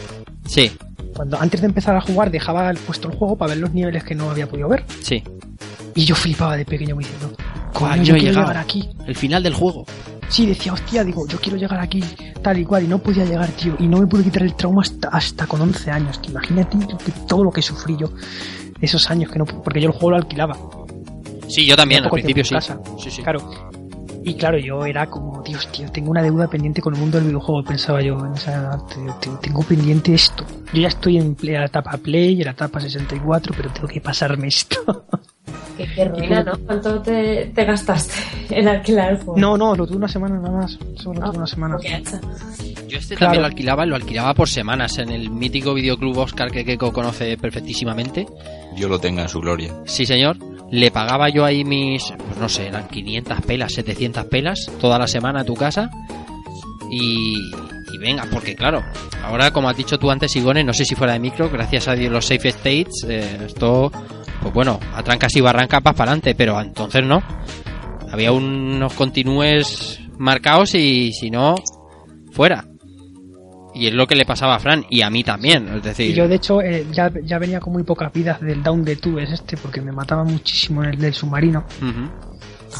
sí, 0.45 0.69
cuando 1.15 1.39
antes 1.39 1.61
de 1.61 1.67
empezar 1.67 1.95
a 1.95 2.01
jugar 2.01 2.29
dejaba 2.29 2.69
el- 2.69 2.77
puesto 2.77 3.09
el 3.09 3.15
juego 3.15 3.37
para 3.37 3.49
ver 3.53 3.59
los 3.59 3.73
niveles 3.73 4.03
que 4.03 4.13
no 4.13 4.29
había 4.29 4.47
podido 4.47 4.67
ver. 4.69 4.83
sí. 5.01 5.23
Y 5.95 6.05
yo 6.05 6.13
flipaba 6.13 6.55
de 6.55 6.63
pequeño 6.63 6.95
me 6.95 7.03
diciendo, 7.03 7.35
Coño, 7.73 8.03
yo 8.03 8.15
llegar 8.17 8.55
aquí. 8.57 8.87
El 9.07 9.15
final 9.15 9.41
del 9.41 9.55
juego. 9.55 9.85
Sí, 10.29 10.45
decía, 10.45 10.73
hostia, 10.73 11.03
digo, 11.03 11.25
yo 11.27 11.39
quiero 11.39 11.57
llegar 11.57 11.79
aquí, 11.79 12.03
tal 12.41 12.57
y 12.59 12.65
cual, 12.65 12.83
y 12.83 12.87
no 12.87 12.97
podía 12.99 13.23
llegar, 13.25 13.49
tío. 13.51 13.75
Y 13.79 13.87
no 13.87 13.99
me 13.99 14.07
pude 14.07 14.23
quitar 14.23 14.43
el 14.43 14.55
trauma 14.55 14.81
hasta, 14.81 15.07
hasta 15.09 15.47
con 15.47 15.61
11 15.61 15.89
años. 15.89 16.19
Que 16.19 16.31
imagínate 16.31 16.77
que- 17.03 17.11
todo 17.27 17.43
lo 17.45 17.51
que 17.51 17.61
sufrí 17.61 17.95
yo 17.97 18.09
esos 18.81 19.09
años, 19.09 19.31
que 19.31 19.39
no 19.39 19.45
porque 19.45 19.79
yo 19.81 19.87
el 19.87 19.93
juego 19.93 20.11
lo 20.11 20.17
alquilaba. 20.17 20.57
Sí, 21.47 21.65
yo 21.65 21.75
también, 21.75 22.03
al 22.03 22.09
principio 22.11 22.43
sí. 22.43 22.53
casa. 22.55 22.79
Sí, 22.99 23.09
sí. 23.09 23.21
Claro. 23.23 23.39
Y 24.23 24.33
claro, 24.35 24.57
yo 24.57 24.85
era 24.85 25.07
como, 25.07 25.41
Dios, 25.41 25.71
tío, 25.71 25.89
tengo 25.89 26.11
una 26.11 26.21
deuda 26.21 26.49
pendiente 26.49 26.81
con 26.81 26.93
el 26.93 26.99
mundo 26.99 27.17
del 27.17 27.27
videojuego, 27.27 27.63
pensaba 27.63 28.01
yo 28.01 28.17
en 28.25 28.33
esa 28.33 28.55
edad, 28.55 28.79
tío, 28.93 29.13
tío, 29.21 29.33
tengo 29.41 29.63
pendiente 29.63 30.13
esto. 30.13 30.43
Yo 30.73 30.81
ya 30.81 30.89
estoy 30.89 31.17
en 31.17 31.37
la 31.43 31.63
etapa 31.65 31.95
Play, 31.95 32.33
en 32.39 32.45
la 32.45 32.51
etapa 32.51 32.81
64, 32.81 33.53
pero 33.55 33.69
tengo 33.69 33.87
que 33.87 34.01
pasarme 34.01 34.47
esto. 34.47 35.05
Qué, 35.77 35.87
qué 35.93 36.05
ruina, 36.05 36.43
¿no? 36.43 36.57
¿Cuánto 36.65 37.01
te, 37.01 37.51
te 37.53 37.63
gastaste 37.65 38.13
en 38.49 38.67
alquilar 38.67 39.11
el 39.11 39.17
juego? 39.17 39.37
no, 39.37 39.57
no, 39.57 39.75
lo 39.75 39.85
tuve 39.85 39.97
una 39.97 40.07
semana 40.07 40.35
nada 40.39 40.57
más. 40.57 40.77
Solo 40.95 41.19
Ah, 41.21 41.27
tuve 41.27 41.37
una 41.37 41.47
semana. 41.47 41.77
Yo 42.87 42.97
este 42.97 43.15
Claro. 43.15 43.25
también 43.27 43.41
lo 43.41 43.47
alquilaba, 43.47 43.85
lo 43.85 43.95
alquilaba 43.95 44.33
por 44.33 44.47
semanas 44.49 44.97
en 44.97 45.09
el 45.09 45.29
mítico 45.29 45.73
videoclub 45.73 46.17
Oscar 46.17 46.51
que 46.51 46.65
Keiko 46.65 46.91
conoce 46.91 47.37
perfectísimamente. 47.37 48.25
Dios 48.75 48.89
lo 48.89 48.99
tenga 48.99 49.23
en 49.23 49.29
su 49.29 49.39
gloria. 49.39 49.73
Sí, 49.85 50.05
señor. 50.05 50.37
Le 50.71 50.91
pagaba 50.91 51.29
yo 51.29 51.45
ahí 51.45 51.63
mis, 51.63 52.11
pues 52.25 52.37
no 52.39 52.49
sé, 52.49 52.67
eran 52.67 52.87
500 52.87 53.41
pelas, 53.41 53.71
700 53.73 54.25
pelas 54.25 54.69
toda 54.81 54.97
la 54.99 55.07
semana 55.07 55.41
a 55.41 55.43
tu 55.45 55.53
casa. 55.53 55.89
Y, 56.91 57.35
y 57.93 57.97
venga, 57.99 58.25
porque 58.31 58.55
claro, 58.55 58.83
ahora 59.23 59.51
como 59.51 59.69
has 59.69 59.77
dicho 59.77 59.97
tú 59.99 60.09
antes, 60.11 60.35
Igone, 60.35 60.63
no 60.63 60.73
sé 60.73 60.85
si 60.85 60.95
fuera 60.95 61.13
de 61.13 61.19
micro, 61.19 61.49
gracias 61.49 61.87
a 61.87 61.93
Dios 61.93 62.11
los 62.11 62.25
safe 62.25 62.49
states, 62.49 63.05
eh, 63.07 63.37
esto, 63.45 63.91
pues 64.47 64.53
bueno, 64.53 64.79
a 64.95 65.03
trancas 65.03 65.35
y 65.35 65.41
barrancas 65.41 65.83
vas 65.83 65.93
para 65.95 66.11
adelante, 66.11 66.35
pero 66.35 66.59
entonces 66.61 67.03
no. 67.05 67.21
Había 68.11 68.31
unos 68.31 68.93
continúes 68.93 69.99
marcados 70.17 70.75
y 70.75 71.11
si 71.13 71.29
no, 71.29 71.55
fuera. 72.31 72.65
Y 73.75 73.87
es 73.87 73.93
lo 73.93 74.07
que 74.07 74.15
le 74.15 74.25
pasaba 74.25 74.55
a 74.55 74.59
Fran 74.59 74.85
y 74.89 75.01
a 75.01 75.09
mí 75.09 75.23
también, 75.23 75.67
es 75.67 75.83
decir, 75.83 76.09
Y 76.11 76.13
yo, 76.15 76.27
de 76.27 76.35
hecho, 76.35 76.61
eh, 76.61 76.85
ya, 76.91 77.11
ya 77.23 77.37
venía 77.37 77.59
con 77.59 77.73
muy 77.73 77.83
pocas 77.83 78.11
vidas 78.11 78.41
del 78.41 78.63
Down 78.63 78.83
de 78.83 78.95
Tubes 78.95 79.31
este, 79.31 79.55
porque 79.57 79.81
me 79.81 79.91
mataba 79.91 80.23
muchísimo 80.23 80.83
en 80.83 80.91
el 80.91 80.97
del 80.97 81.13
submarino. 81.13 81.63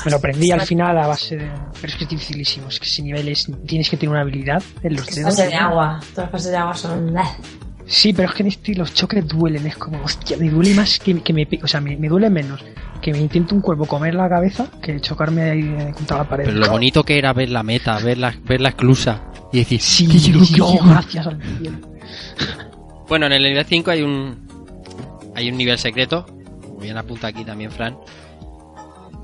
Me 0.06 0.12
lo 0.12 0.18
aprendí 0.18 0.52
al 0.52 0.62
final 0.62 0.98
a 0.98 1.08
base 1.08 1.38
de... 1.38 1.50
Pero 1.80 1.88
es 1.88 1.96
que 1.96 2.04
es 2.06 2.10
dificilísimo, 2.10 2.68
es 2.68 2.80
que 2.80 2.86
ese 2.88 3.04
nivel 3.04 3.28
es... 3.30 3.48
Tienes 3.66 3.90
que 3.90 3.98
tener 3.98 4.12
una 4.12 4.22
habilidad 4.22 4.62
en 4.84 4.96
los 4.96 5.06
Las 5.06 5.16
dedos. 5.16 5.36
fases 5.36 5.50
de 5.50 5.56
agua. 5.56 6.00
Todas 6.14 6.26
las 6.26 6.32
fases 6.32 6.52
de 6.52 6.58
agua 6.58 6.76
son. 6.76 7.14
Sí, 7.88 8.12
pero 8.14 8.28
es 8.30 8.36
que 8.36 8.44
en 8.44 8.48
este 8.50 8.76
los 8.76 8.94
choques 8.94 9.26
duelen, 9.28 9.66
es 9.66 9.78
como, 9.78 10.04
hostia, 10.04 10.38
me 10.38 10.50
duele 10.50 10.74
más 10.74 11.00
que, 11.00 11.22
que 11.22 11.34
me... 11.34 11.48
O 11.64 11.68
sea, 11.68 11.80
me, 11.82 11.96
me 11.98 12.10
duele 12.10 12.30
menos 12.30 12.64
que 13.02 13.12
me 13.14 13.20
intente 13.20 13.54
un 13.54 13.62
cuervo 13.62 13.86
comer 13.86 14.14
la 14.16 14.28
cabeza 14.28 14.68
que 14.82 15.00
chocarme 15.00 15.42
ahí 15.44 15.62
eh, 15.62 15.92
contra 15.96 16.18
la 16.18 16.24
pared. 16.28 16.46
Pero 16.46 16.58
lo 16.60 16.70
bonito 16.70 17.04
que 17.04 17.18
era 17.18 17.32
ver 17.34 17.50
la 17.50 17.64
meta, 17.64 17.98
ver 18.00 18.18
la, 18.18 18.34
ver 18.44 18.60
la 18.60 18.70
esclusa 18.70 19.22
y 19.54 19.60
decir, 19.60 19.80
Sí, 19.80 20.08
"¿Qué 20.08 20.18
quiero, 20.20 20.44
sí, 20.44 20.60
oh, 20.60 20.72
quiero?". 20.72 20.86
gracias 20.88 21.28
al 21.28 21.42
cielo. 21.42 21.78
Bueno, 23.08 23.28
en 23.28 23.32
el 23.34 23.44
nivel 23.44 23.64
5 23.66 23.92
hay 23.92 24.02
un 24.02 24.48
hay 25.34 25.50
un 25.50 25.58
nivel 25.58 25.78
secreto, 25.78 26.26
bien 26.82 26.98
apunta 26.98 27.28
aquí 27.28 27.46
también 27.46 27.72
Fran, 27.72 27.96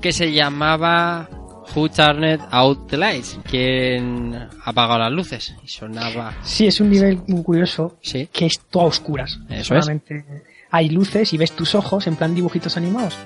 que 0.00 0.10
se 0.10 0.32
llamaba 0.32 1.28
Who 1.74 1.88
Turned 1.88 2.40
Out 2.50 2.88
the 2.88 2.96
Lights, 2.96 3.38
quien 3.48 4.34
ha 4.34 4.48
apagado 4.64 4.98
las 5.00 5.12
luces 5.12 5.54
y 5.62 5.68
sonaba, 5.68 6.34
Sí, 6.42 6.66
es 6.66 6.80
un 6.80 6.90
nivel 6.90 7.22
muy 7.26 7.42
curioso 7.42 7.96
sí, 8.00 8.28
que 8.32 8.46
es 8.46 8.60
todo 8.70 8.84
a 8.84 8.86
oscuras. 8.86 9.38
Eso 9.48 9.74
es. 9.74 9.84
Solamente 9.84 10.24
hay 10.70 10.88
luces 10.88 11.32
y 11.32 11.36
ves 11.36 11.52
tus 11.52 11.74
ojos 11.74 12.06
en 12.06 12.16
plan 12.16 12.34
dibujitos 12.34 12.76
animados. 12.76 13.16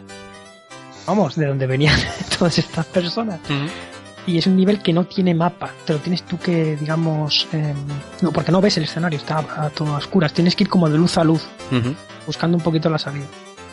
Vamos, 1.06 1.36
de 1.36 1.46
donde 1.46 1.66
venían 1.66 1.98
todas 2.38 2.58
estas 2.58 2.84
personas. 2.86 3.40
Y 4.26 4.36
es 4.36 4.46
un 4.46 4.56
nivel 4.56 4.82
que 4.82 4.92
no 4.92 5.04
tiene 5.04 5.34
mapa. 5.34 5.70
Te 5.86 5.94
lo 5.94 5.98
tienes 5.98 6.22
tú 6.24 6.38
que, 6.38 6.76
digamos, 6.76 7.48
em, 7.52 7.74
no, 8.20 8.30
porque 8.30 8.52
no 8.52 8.60
ves 8.60 8.76
el 8.76 8.84
escenario, 8.84 9.18
está 9.18 9.38
a, 9.38 9.70
todo 9.70 9.94
a 9.94 9.98
oscuras. 9.98 10.34
Tienes 10.34 10.54
que 10.54 10.64
ir 10.64 10.68
como 10.68 10.90
de 10.90 10.98
luz 10.98 11.16
a 11.16 11.24
luz, 11.24 11.46
buscando 12.26 12.58
un 12.58 12.62
poquito 12.62 12.90
la 12.90 12.98
salida. 12.98 13.24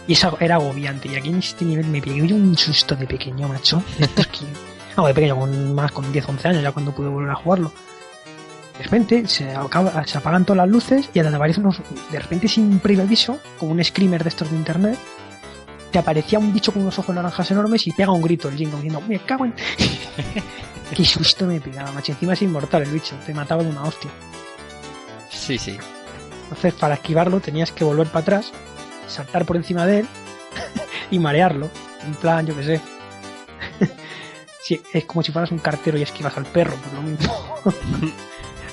Y 0.07 0.13
eso 0.13 0.37
era 0.39 0.55
agobiante. 0.55 1.07
Y 1.09 1.15
aquí 1.15 1.29
en 1.29 1.39
este 1.39 1.65
nivel 1.65 1.87
me 1.87 2.01
pegué 2.01 2.21
un 2.21 2.57
susto 2.57 2.95
de 2.95 3.07
pequeño, 3.07 3.47
macho. 3.47 3.83
Esto 3.99 4.21
es 4.21 4.27
que- 4.27 4.45
no, 4.97 5.05
de 5.07 5.13
pequeño, 5.13 5.35
con 5.37 5.75
más 5.75 5.91
con 5.91 6.11
10, 6.11 6.29
11 6.29 6.47
años, 6.47 6.63
ya 6.63 6.71
cuando 6.71 6.91
pude 6.93 7.09
volver 7.09 7.29
a 7.31 7.35
jugarlo. 7.35 7.71
De 8.77 8.83
repente 8.83 9.27
se, 9.27 9.53
acaba- 9.55 10.05
se 10.05 10.17
apagan 10.17 10.45
todas 10.45 10.57
las 10.57 10.69
luces 10.69 11.09
y 11.13 11.19
te 11.21 11.27
aparecen 11.27 11.63
unos, 11.65 11.81
de 12.11 12.19
repente 12.19 12.47
sin 12.47 12.79
previo 12.79 13.03
aviso, 13.03 13.39
como 13.57 13.71
un 13.71 13.83
screamer 13.83 14.21
de 14.23 14.29
estos 14.29 14.49
de 14.51 14.55
internet, 14.57 14.97
te 15.91 15.99
aparecía 15.99 16.39
un 16.39 16.53
bicho 16.53 16.71
con 16.73 16.81
unos 16.81 16.99
ojos 16.99 17.15
naranjas 17.15 17.49
enormes 17.51 17.87
y 17.87 17.91
pega 17.93 18.11
un 18.11 18.21
grito 18.21 18.49
el 18.49 18.57
Jingo 18.57 18.75
diciendo, 18.77 19.01
me 19.07 19.19
cago 19.19 19.45
en... 19.45 19.53
Qué 20.95 21.03
susto 21.05 21.45
me 21.45 21.59
pegaba, 21.59 21.91
macho. 21.93 22.11
Encima 22.11 22.33
es 22.33 22.41
inmortal 22.41 22.83
el 22.83 22.91
bicho, 22.91 23.15
te 23.25 23.33
mataba 23.33 23.63
de 23.63 23.69
una 23.69 23.83
hostia. 23.83 24.11
Sí, 25.31 25.57
sí. 25.57 25.77
Entonces, 26.43 26.73
para 26.75 26.95
esquivarlo 26.95 27.39
tenías 27.39 27.71
que 27.71 27.83
volver 27.83 28.07
para 28.07 28.19
atrás, 28.21 28.51
saltar 29.07 29.45
por 29.45 29.55
encima 29.55 29.85
de 29.85 29.99
él 29.99 30.07
y 31.11 31.19
marearlo. 31.19 31.69
En 32.05 32.13
plan, 32.15 32.45
yo 32.45 32.55
qué 32.55 32.63
sé. 32.63 32.81
Sí, 34.65 34.81
es 34.93 35.05
como 35.05 35.21
si 35.21 35.31
fueras 35.31 35.51
un 35.51 35.59
cartero 35.59 35.95
y 35.95 36.01
esquivas 36.01 36.35
al 36.37 36.45
perro, 36.47 36.73
por 36.77 36.93
lo 36.93 37.01
mismo. 37.03 37.55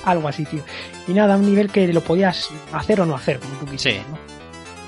Algo 0.06 0.26
así, 0.26 0.46
tío. 0.46 0.62
Y 1.06 1.12
nada, 1.12 1.36
un 1.36 1.44
nivel 1.44 1.70
que 1.70 1.86
lo 1.92 2.00
podías 2.00 2.48
hacer 2.72 3.02
o 3.02 3.04
no 3.04 3.14
hacer, 3.14 3.38
como 3.40 3.52
tú 3.56 3.66
quisieras, 3.66 4.02
Sí. 4.06 4.10
¿no? 4.10 4.18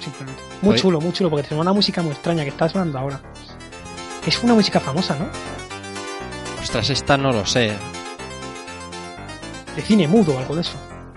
Simplemente. 0.02 0.42
Muy 0.62 0.72
Oye. 0.72 0.80
chulo, 0.80 1.00
muy 1.02 1.12
chulo, 1.12 1.28
porque 1.28 1.42
te 1.42 1.48
suena 1.50 1.60
una 1.60 1.74
música 1.74 2.00
muy 2.00 2.12
extraña 2.12 2.42
que 2.44 2.48
está 2.48 2.70
sonando 2.70 2.98
ahora. 2.98 3.20
Es 4.26 4.42
una 4.42 4.54
música 4.54 4.80
famosa, 4.80 5.14
¿no? 5.18 5.26
Ostras, 6.62 6.88
esta 6.88 7.18
no 7.18 7.32
lo 7.32 7.44
sé. 7.44 7.74
De 9.76 9.82
cine 9.82 10.08
mudo 10.08 10.34
o 10.36 10.38
algo 10.38 10.54
de 10.54 10.62
eso. 10.62 10.72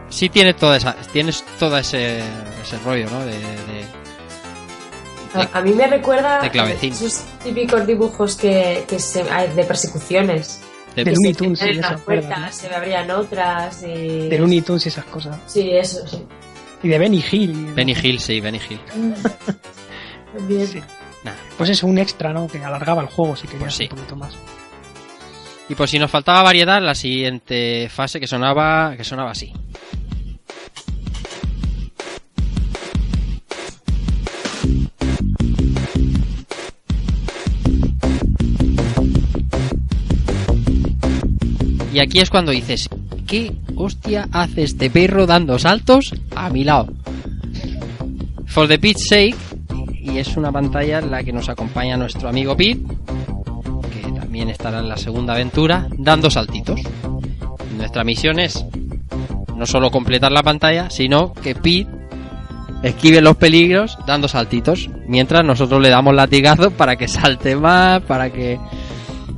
Sí 0.09 0.27
tiene 0.27 0.53
toda 0.53 0.75
esa, 0.75 0.95
tienes 1.13 1.45
todo 1.57 1.77
ese, 1.77 2.19
ese 2.61 2.77
rollo, 2.83 3.09
¿no? 3.09 3.19
De, 3.21 3.31
de- 3.39 3.85
A, 5.33 5.57
a 5.59 5.61
mí 5.61 5.73
me 5.73 5.87
recuerda 5.87 6.41
de 6.41 6.49
clavecín. 6.49 6.93
esos 6.93 7.23
típicos 7.43 7.85
dibujos 7.87 8.35
que, 8.35 8.85
que 8.87 8.99
se, 8.99 9.23
hay 9.31 9.49
de 9.53 9.63
persecuciones. 9.63 10.61
de- 10.95 11.05
Looney 11.05 11.33
Tunes, 11.33 11.59
sí, 11.59 11.65
En 11.65 11.79
esa 11.79 11.81
las 11.91 12.07
mierda, 12.07 12.27
puertas 12.27 12.55
se 12.55 12.69
me 12.69 12.75
abrían 12.75 13.11
otras 13.11 13.83
y... 13.83 14.29
De 14.29 14.37
Looney 14.39 14.61
Tunes 14.61 14.85
y 14.85 14.89
esas 14.89 15.05
cosas. 15.05 15.37
Sí, 15.45 15.69
eso, 15.71 16.07
sí. 16.07 16.25
Y 16.83 16.87
de 16.89 16.99
Benny 16.99 17.23
Hill. 17.31 17.73
Benny 17.73 17.95
Hill, 18.01 18.19
sí, 18.19 18.39
Benny 18.39 18.59
Hill. 18.69 18.79
También. 20.35 20.67
Sí. 20.67 20.79
Nah. 21.23 21.33
Pues 21.57 21.69
eso, 21.71 21.87
un 21.87 21.97
extra, 21.97 22.31
¿no? 22.33 22.47
Que 22.47 22.63
alargaba 22.63 23.01
el 23.01 23.07
juego 23.07 23.35
si 23.35 23.47
querías 23.47 23.63
Pues 23.63 23.75
sí. 23.75 23.83
un 23.83 23.89
poquito 23.89 24.15
más. 24.15 24.33
Y 25.69 25.75
por 25.75 25.89
si 25.89 25.99
nos 25.99 26.09
faltaba 26.09 26.43
variedad, 26.43 26.81
la 26.81 26.95
siguiente 26.95 27.89
fase 27.89 28.19
que 28.19 28.27
sonaba, 28.27 28.93
que 28.95 29.03
sonaba 29.03 29.31
así. 29.31 29.51
Y 41.93 41.99
aquí 41.99 42.19
es 42.19 42.29
cuando 42.29 42.51
dices, 42.51 42.89
¿qué 43.25 43.53
hostia 43.75 44.27
hace 44.31 44.63
este 44.63 44.89
perro 44.89 45.25
dando 45.25 45.57
saltos 45.57 46.13
a 46.35 46.49
mi 46.49 46.63
lado? 46.63 46.87
For 48.45 48.67
the 48.67 48.79
Pitch 48.79 48.97
Sake, 48.97 49.35
y 50.01 50.17
es 50.17 50.37
una 50.37 50.51
pantalla 50.51 50.99
en 50.99 51.11
la 51.11 51.23
que 51.23 51.33
nos 51.33 51.49
acompaña 51.49 51.97
nuestro 51.97 52.29
amigo 52.29 52.55
Pete, 52.55 52.81
que 53.91 54.11
también 54.19 54.49
estará 54.49 54.79
en 54.79 54.89
la 54.89 54.97
segunda 54.97 55.33
aventura, 55.33 55.87
dando 55.97 56.29
saltitos. 56.29 56.81
Nuestra 57.77 58.03
misión 58.03 58.39
es 58.39 58.65
no 59.55 59.65
solo 59.65 59.91
completar 59.91 60.31
la 60.31 60.43
pantalla, 60.43 60.89
sino 60.89 61.33
que 61.33 61.55
Pete 61.55 61.87
esquive 62.83 63.21
los 63.21 63.37
peligros 63.37 63.97
dando 64.05 64.27
saltitos, 64.27 64.89
mientras 65.07 65.43
nosotros 65.43 65.81
le 65.81 65.89
damos 65.89 66.15
latigazos 66.15 66.73
para 66.73 66.95
que 66.95 67.07
salte 67.07 67.55
más, 67.55 68.01
para 68.03 68.29
que 68.29 68.59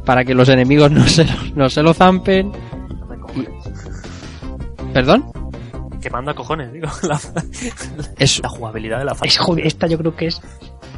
para 0.10 0.26
que 0.26 0.34
los 0.34 0.50
enemigos 0.50 0.90
no 0.90 1.08
se 1.08 1.24
lo, 1.24 1.32
no 1.54 1.70
se 1.70 1.84
lo 1.84 1.94
zampen. 1.94 2.52
¿Perdón? 4.92 5.32
Que 6.02 6.10
manda 6.10 6.34
cojones, 6.34 6.74
digo. 6.74 6.88
La, 7.04 7.20
Es, 8.18 8.42
la 8.42 8.50
jugabilidad 8.50 8.98
de 8.98 9.06
la 9.06 9.14
fase. 9.14 9.28
Es 9.28 9.40
jod- 9.40 9.62
esta 9.64 9.86
yo 9.86 10.00
creo 10.00 10.16
que 10.16 10.26
es 10.26 10.42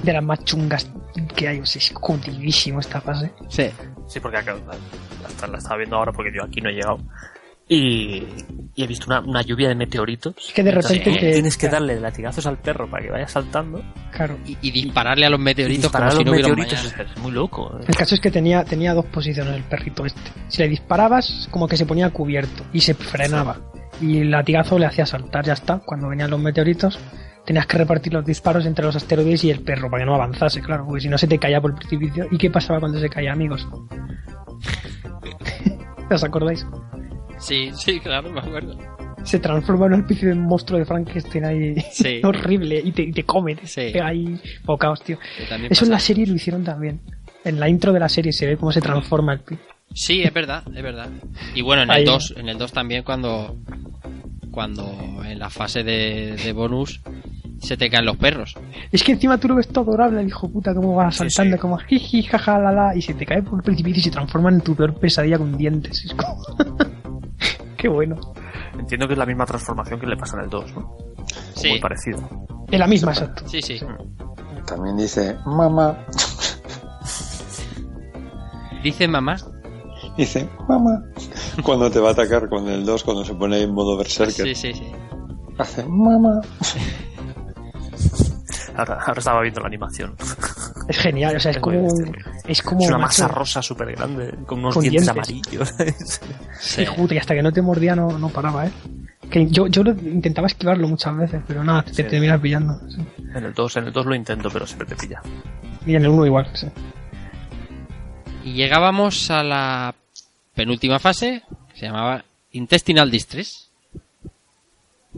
de 0.03 0.13
las 0.13 0.23
más 0.23 0.41
chungas 0.45 0.89
que 1.35 1.49
hay. 1.49 1.59
O 1.59 1.65
sea, 1.65 1.81
es 1.81 1.91
jodidísimo 1.93 2.79
esta 2.79 3.01
fase. 3.01 3.33
sí, 3.49 3.65
Sí, 4.07 4.21
porque 4.21 4.37
acá, 4.37 4.53
la, 4.65 5.27
está- 5.27 5.47
la 5.47 5.57
estaba 5.57 5.75
viendo 5.75 5.97
ahora 5.97 6.13
porque 6.13 6.31
yo 6.33 6.41
aquí 6.45 6.61
no 6.61 6.69
he 6.69 6.73
llegado. 6.73 6.99
Y, 7.73 8.27
y 8.75 8.83
he 8.83 8.87
visto 8.87 9.05
una, 9.07 9.21
una 9.21 9.41
lluvia 9.43 9.69
de 9.69 9.75
meteoritos. 9.75 10.35
Es 10.45 10.53
que 10.53 10.61
de 10.61 10.71
repente 10.71 10.97
Entonces, 10.97 11.21
te- 11.21 11.31
tienes 11.31 11.57
que 11.57 11.69
darle 11.69 11.97
latigazos 12.01 12.45
al 12.45 12.57
perro 12.57 12.89
para 12.89 13.01
que 13.05 13.11
vaya 13.11 13.27
saltando. 13.29 13.81
Claro. 14.11 14.37
y, 14.45 14.57
y 14.61 14.71
dispararle 14.71 15.25
a 15.25 15.29
los 15.29 15.39
meteoritos 15.39 15.83
disparar 15.83 16.09
como 16.09 16.15
a 16.15 16.19
si 16.19 16.25
no 16.25 16.31
hubiera 16.31 16.47
un 16.49 16.59
meteoritos 16.59 16.93
es 17.15 17.21
muy 17.23 17.31
loco. 17.31 17.71
¿eh? 17.79 17.85
El 17.87 17.95
caso 17.95 18.15
es 18.15 18.19
que 18.19 18.29
tenía, 18.29 18.65
tenía 18.65 18.93
dos 18.93 19.05
posiciones 19.05 19.55
el 19.55 19.63
perrito 19.63 20.05
este. 20.05 20.19
Si 20.49 20.61
le 20.61 20.67
disparabas, 20.67 21.47
como 21.49 21.65
que 21.67 21.77
se 21.77 21.85
ponía 21.85 22.09
cubierto 22.09 22.65
y 22.73 22.81
se 22.81 22.93
frenaba. 22.93 23.57
Y 24.01 24.17
el 24.17 24.31
latigazo 24.31 24.77
le 24.77 24.87
hacía 24.87 25.05
saltar, 25.05 25.45
ya 25.45 25.53
está. 25.53 25.79
Cuando 25.79 26.09
venían 26.09 26.29
los 26.29 26.41
meteoritos, 26.41 26.99
tenías 27.45 27.67
que 27.67 27.77
repartir 27.77 28.11
los 28.11 28.25
disparos 28.25 28.65
entre 28.65 28.83
los 28.83 28.97
asteroides 28.97 29.45
y 29.45 29.49
el 29.49 29.61
perro 29.61 29.89
para 29.89 30.01
que 30.01 30.05
no 30.07 30.15
avanzase, 30.15 30.59
claro, 30.61 30.83
porque 30.85 31.03
si 31.03 31.07
no 31.07 31.17
se 31.17 31.27
te 31.27 31.39
caía 31.39 31.61
por 31.61 31.71
el 31.71 31.77
precipicio. 31.77 32.27
¿Y 32.31 32.37
qué 32.37 32.51
pasaba 32.51 32.81
cuando 32.81 32.99
se 32.99 33.07
caía, 33.07 33.31
amigos? 33.31 33.65
¿Os 36.11 36.21
acordáis? 36.25 36.65
Sí, 37.41 37.71
sí, 37.75 37.99
claro, 37.99 38.31
me 38.31 38.39
acuerdo. 38.39 38.77
Se 39.23 39.37
transforma 39.39 39.85
en 39.87 39.93
una 39.93 40.01
especie 40.01 40.29
de 40.29 40.35
monstruo 40.35 40.79
de 40.79 40.85
Frankenstein 40.85 41.45
ahí 41.45 41.75
Sí. 41.91 42.21
horrible 42.23 42.81
y 42.83 42.91
te, 42.91 43.03
y 43.03 43.11
te 43.11 43.23
come, 43.23 43.55
te 43.55 43.67
Sí. 43.67 43.89
pega 43.93 44.07
ahí 44.07 44.39
bocaos, 44.63 45.03
tío. 45.03 45.17
Eso 45.69 45.85
en 45.85 45.91
la 45.91 45.99
serie 45.99 46.25
lo 46.25 46.33
hicieron 46.35 46.63
también. 46.63 47.01
En 47.43 47.59
la 47.59 47.67
intro 47.69 47.91
de 47.93 47.99
la 47.99 48.09
serie 48.09 48.31
se 48.33 48.47
ve 48.47 48.57
cómo 48.57 48.71
se 48.71 48.81
transforma 48.81 49.33
el. 49.33 49.41
Sí, 49.93 50.21
es 50.23 50.33
verdad, 50.33 50.63
es 50.73 50.81
verdad. 50.83 51.09
Y 51.53 51.61
bueno, 51.61 51.83
en 51.83 51.91
Ahí. 51.91 52.01
el 52.03 52.07
2, 52.07 52.35
en 52.37 52.49
el 52.49 52.57
2 52.57 52.71
también 52.71 53.03
cuando 53.03 53.57
cuando 54.51 55.23
en 55.25 55.39
la 55.39 55.49
fase 55.49 55.83
de, 55.83 56.35
de 56.43 56.51
bonus 56.53 57.01
se 57.59 57.77
te 57.77 57.89
caen 57.89 58.05
los 58.05 58.17
perros. 58.17 58.55
Es 58.91 59.03
que 59.03 59.11
encima 59.13 59.37
tú 59.37 59.47
lo 59.47 59.55
ves 59.55 59.67
todo 59.67 59.85
adorable, 59.85 60.21
el 60.21 60.27
hijo 60.27 60.49
puta, 60.51 60.73
cómo 60.73 60.95
va 60.95 61.11
saltando, 61.11 61.57
como 61.57 61.77
jiji, 61.77 62.23
jaja, 62.23 62.57
la 62.59 62.71
la, 62.71 62.95
y 62.95 63.01
se 63.01 63.13
te 63.13 63.25
cae 63.25 63.43
por 63.43 63.59
el 63.59 63.63
precipicio 63.63 63.99
y 63.99 64.03
se 64.03 64.11
transforma 64.11 64.49
en 64.49 64.61
tu 64.61 64.75
peor 64.75 64.95
pesadilla 64.95 65.37
con 65.37 65.55
dientes. 65.57 66.05
Es 66.05 66.13
como... 66.13 66.41
Qué 67.81 67.87
bueno. 67.89 68.15
Entiendo 68.77 69.07
que 69.07 69.13
es 69.13 69.17
la 69.17 69.25
misma 69.25 69.43
transformación 69.45 69.99
que 69.99 70.05
le 70.05 70.15
pasa 70.15 70.37
en 70.37 70.43
el 70.43 70.49
2, 70.51 70.75
¿no? 70.75 70.95
Sí. 71.55 71.69
Muy 71.69 71.79
parecido. 71.79 72.19
Es 72.69 72.79
la 72.79 72.85
misma, 72.85 73.11
exacto. 73.11 73.47
Sí, 73.47 73.59
sí. 73.59 73.79
También 74.67 74.97
dice, 74.97 75.35
mamá, 75.47 75.97
Dice 78.83 79.07
mamá. 79.07 79.35
dice, 80.15 80.47
mamá. 80.69 81.01
Cuando 81.63 81.89
te 81.89 81.99
va 81.99 82.09
a 82.09 82.11
atacar 82.11 82.47
con 82.49 82.67
el 82.67 82.85
2, 82.85 83.03
cuando 83.03 83.25
se 83.25 83.33
pone 83.33 83.61
en 83.63 83.73
modo 83.73 83.97
berserker, 83.97 84.45
Sí, 84.45 84.53
sí, 84.55 84.73
sí. 84.73 84.91
hace, 85.57 85.83
mamá. 85.87 86.39
Ahora, 88.77 88.99
ahora 89.05 89.19
estaba 89.19 89.41
viendo 89.41 89.59
la 89.61 89.67
animación. 89.67 90.15
Es 90.87 90.97
genial, 90.97 91.35
o 91.35 91.39
sea, 91.39 91.51
es 91.51 91.57
como... 91.59 91.87
Es 92.51 92.61
como... 92.61 92.81
es 92.81 92.87
una 92.89 92.97
macho, 92.97 93.23
masa 93.23 93.27
rosa 93.27 93.61
súper 93.61 93.91
grande, 93.95 94.33
con 94.45 94.59
unos 94.59 94.73
Con 94.75 94.83
dientes, 94.83 95.13
dientes. 95.13 95.69
amarillos. 95.69 95.73
Sí. 96.59 96.85
Puta, 96.95 97.15
y 97.15 97.17
hasta 97.17 97.33
que 97.33 97.41
no 97.41 97.51
te 97.51 97.61
mordía 97.61 97.95
no, 97.95 98.17
no 98.17 98.29
paraba, 98.29 98.67
¿eh? 98.67 98.71
Que 99.29 99.47
yo, 99.47 99.67
yo 99.67 99.83
lo- 99.83 99.91
intentaba 99.91 100.47
esquivarlo 100.47 100.87
muchas 100.87 101.15
veces, 101.17 101.41
pero 101.47 101.63
nada, 101.63 101.83
te 101.83 101.93
Sí. 101.93 102.03
terminas 102.03 102.39
pillando. 102.41 102.79
sí. 102.89 102.97
en 103.35 103.45
el 103.45 103.53
2, 103.53 103.77
en 103.77 103.85
el 103.85 103.93
2 103.93 104.05
lo 104.05 104.15
intento, 104.15 104.49
pero 104.51 104.67
siempre 104.67 104.87
te 104.87 104.95
pilla. 104.95 105.21
Y 105.85 105.95
en 105.95 106.03
el 106.03 106.09
1 106.09 106.25
igual, 106.25 106.49
sí. 106.53 106.67
Y 108.43 108.53
llegábamos 108.53 109.29
a 109.31 109.43
la 109.43 109.95
penúltima 110.55 110.99
fase, 110.99 111.43
que 111.73 111.79
se 111.79 111.85
llamaba 111.85 112.23
Intestinal 112.51 113.09
Distress. 113.11 113.69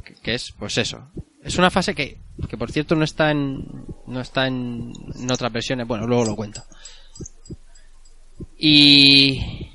Que, 0.04 0.14
que 0.16 0.34
es, 0.36 0.52
pues 0.58 0.78
eso. 0.78 1.08
Es 1.44 1.58
una 1.58 1.70
fase 1.72 1.94
que, 1.96 2.18
que 2.48 2.58
por 2.58 2.72
cierto 2.72 2.96
no 2.96 3.04
está 3.04 3.32
en, 3.32 3.66
no 4.08 4.20
está 4.22 4.48
en, 4.48 4.92
en 5.16 5.32
otras 5.32 5.52
versiones. 5.52 5.88
Bueno, 5.88 6.06
luego 6.08 6.26
lo 6.26 6.36
cuento. 6.36 6.64
Y, 8.66 9.70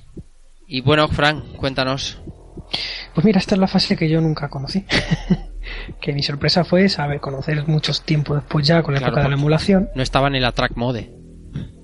y 0.67 0.81
bueno, 0.81 1.09
Frank, 1.09 1.45
cuéntanos. 1.57 2.23
Pues 3.15 3.23
mira, 3.27 3.39
esta 3.39 3.55
es 3.55 3.61
la 3.61 3.69
fase 3.69 3.97
que 3.99 4.09
yo 4.09 4.19
nunca 4.23 4.49
conocí. 4.49 4.83
que 6.01 6.15
mi 6.15 6.23
sorpresa 6.23 6.65
fue 6.65 6.89
saber 6.89 7.21
conocer 7.21 7.69
muchos 7.69 8.01
tiempos 8.03 8.37
después 8.37 8.67
ya 8.67 8.83
con 8.83 8.95
la 8.95 9.01
Claro, 9.01 9.13
época 9.13 9.23
de 9.25 9.29
la 9.29 9.35
emulación. 9.35 9.91
No 9.95 10.03
estaba 10.03 10.29
en 10.29 10.37
el 10.37 10.45
Attack 10.47 10.75
Mode. 10.77 11.13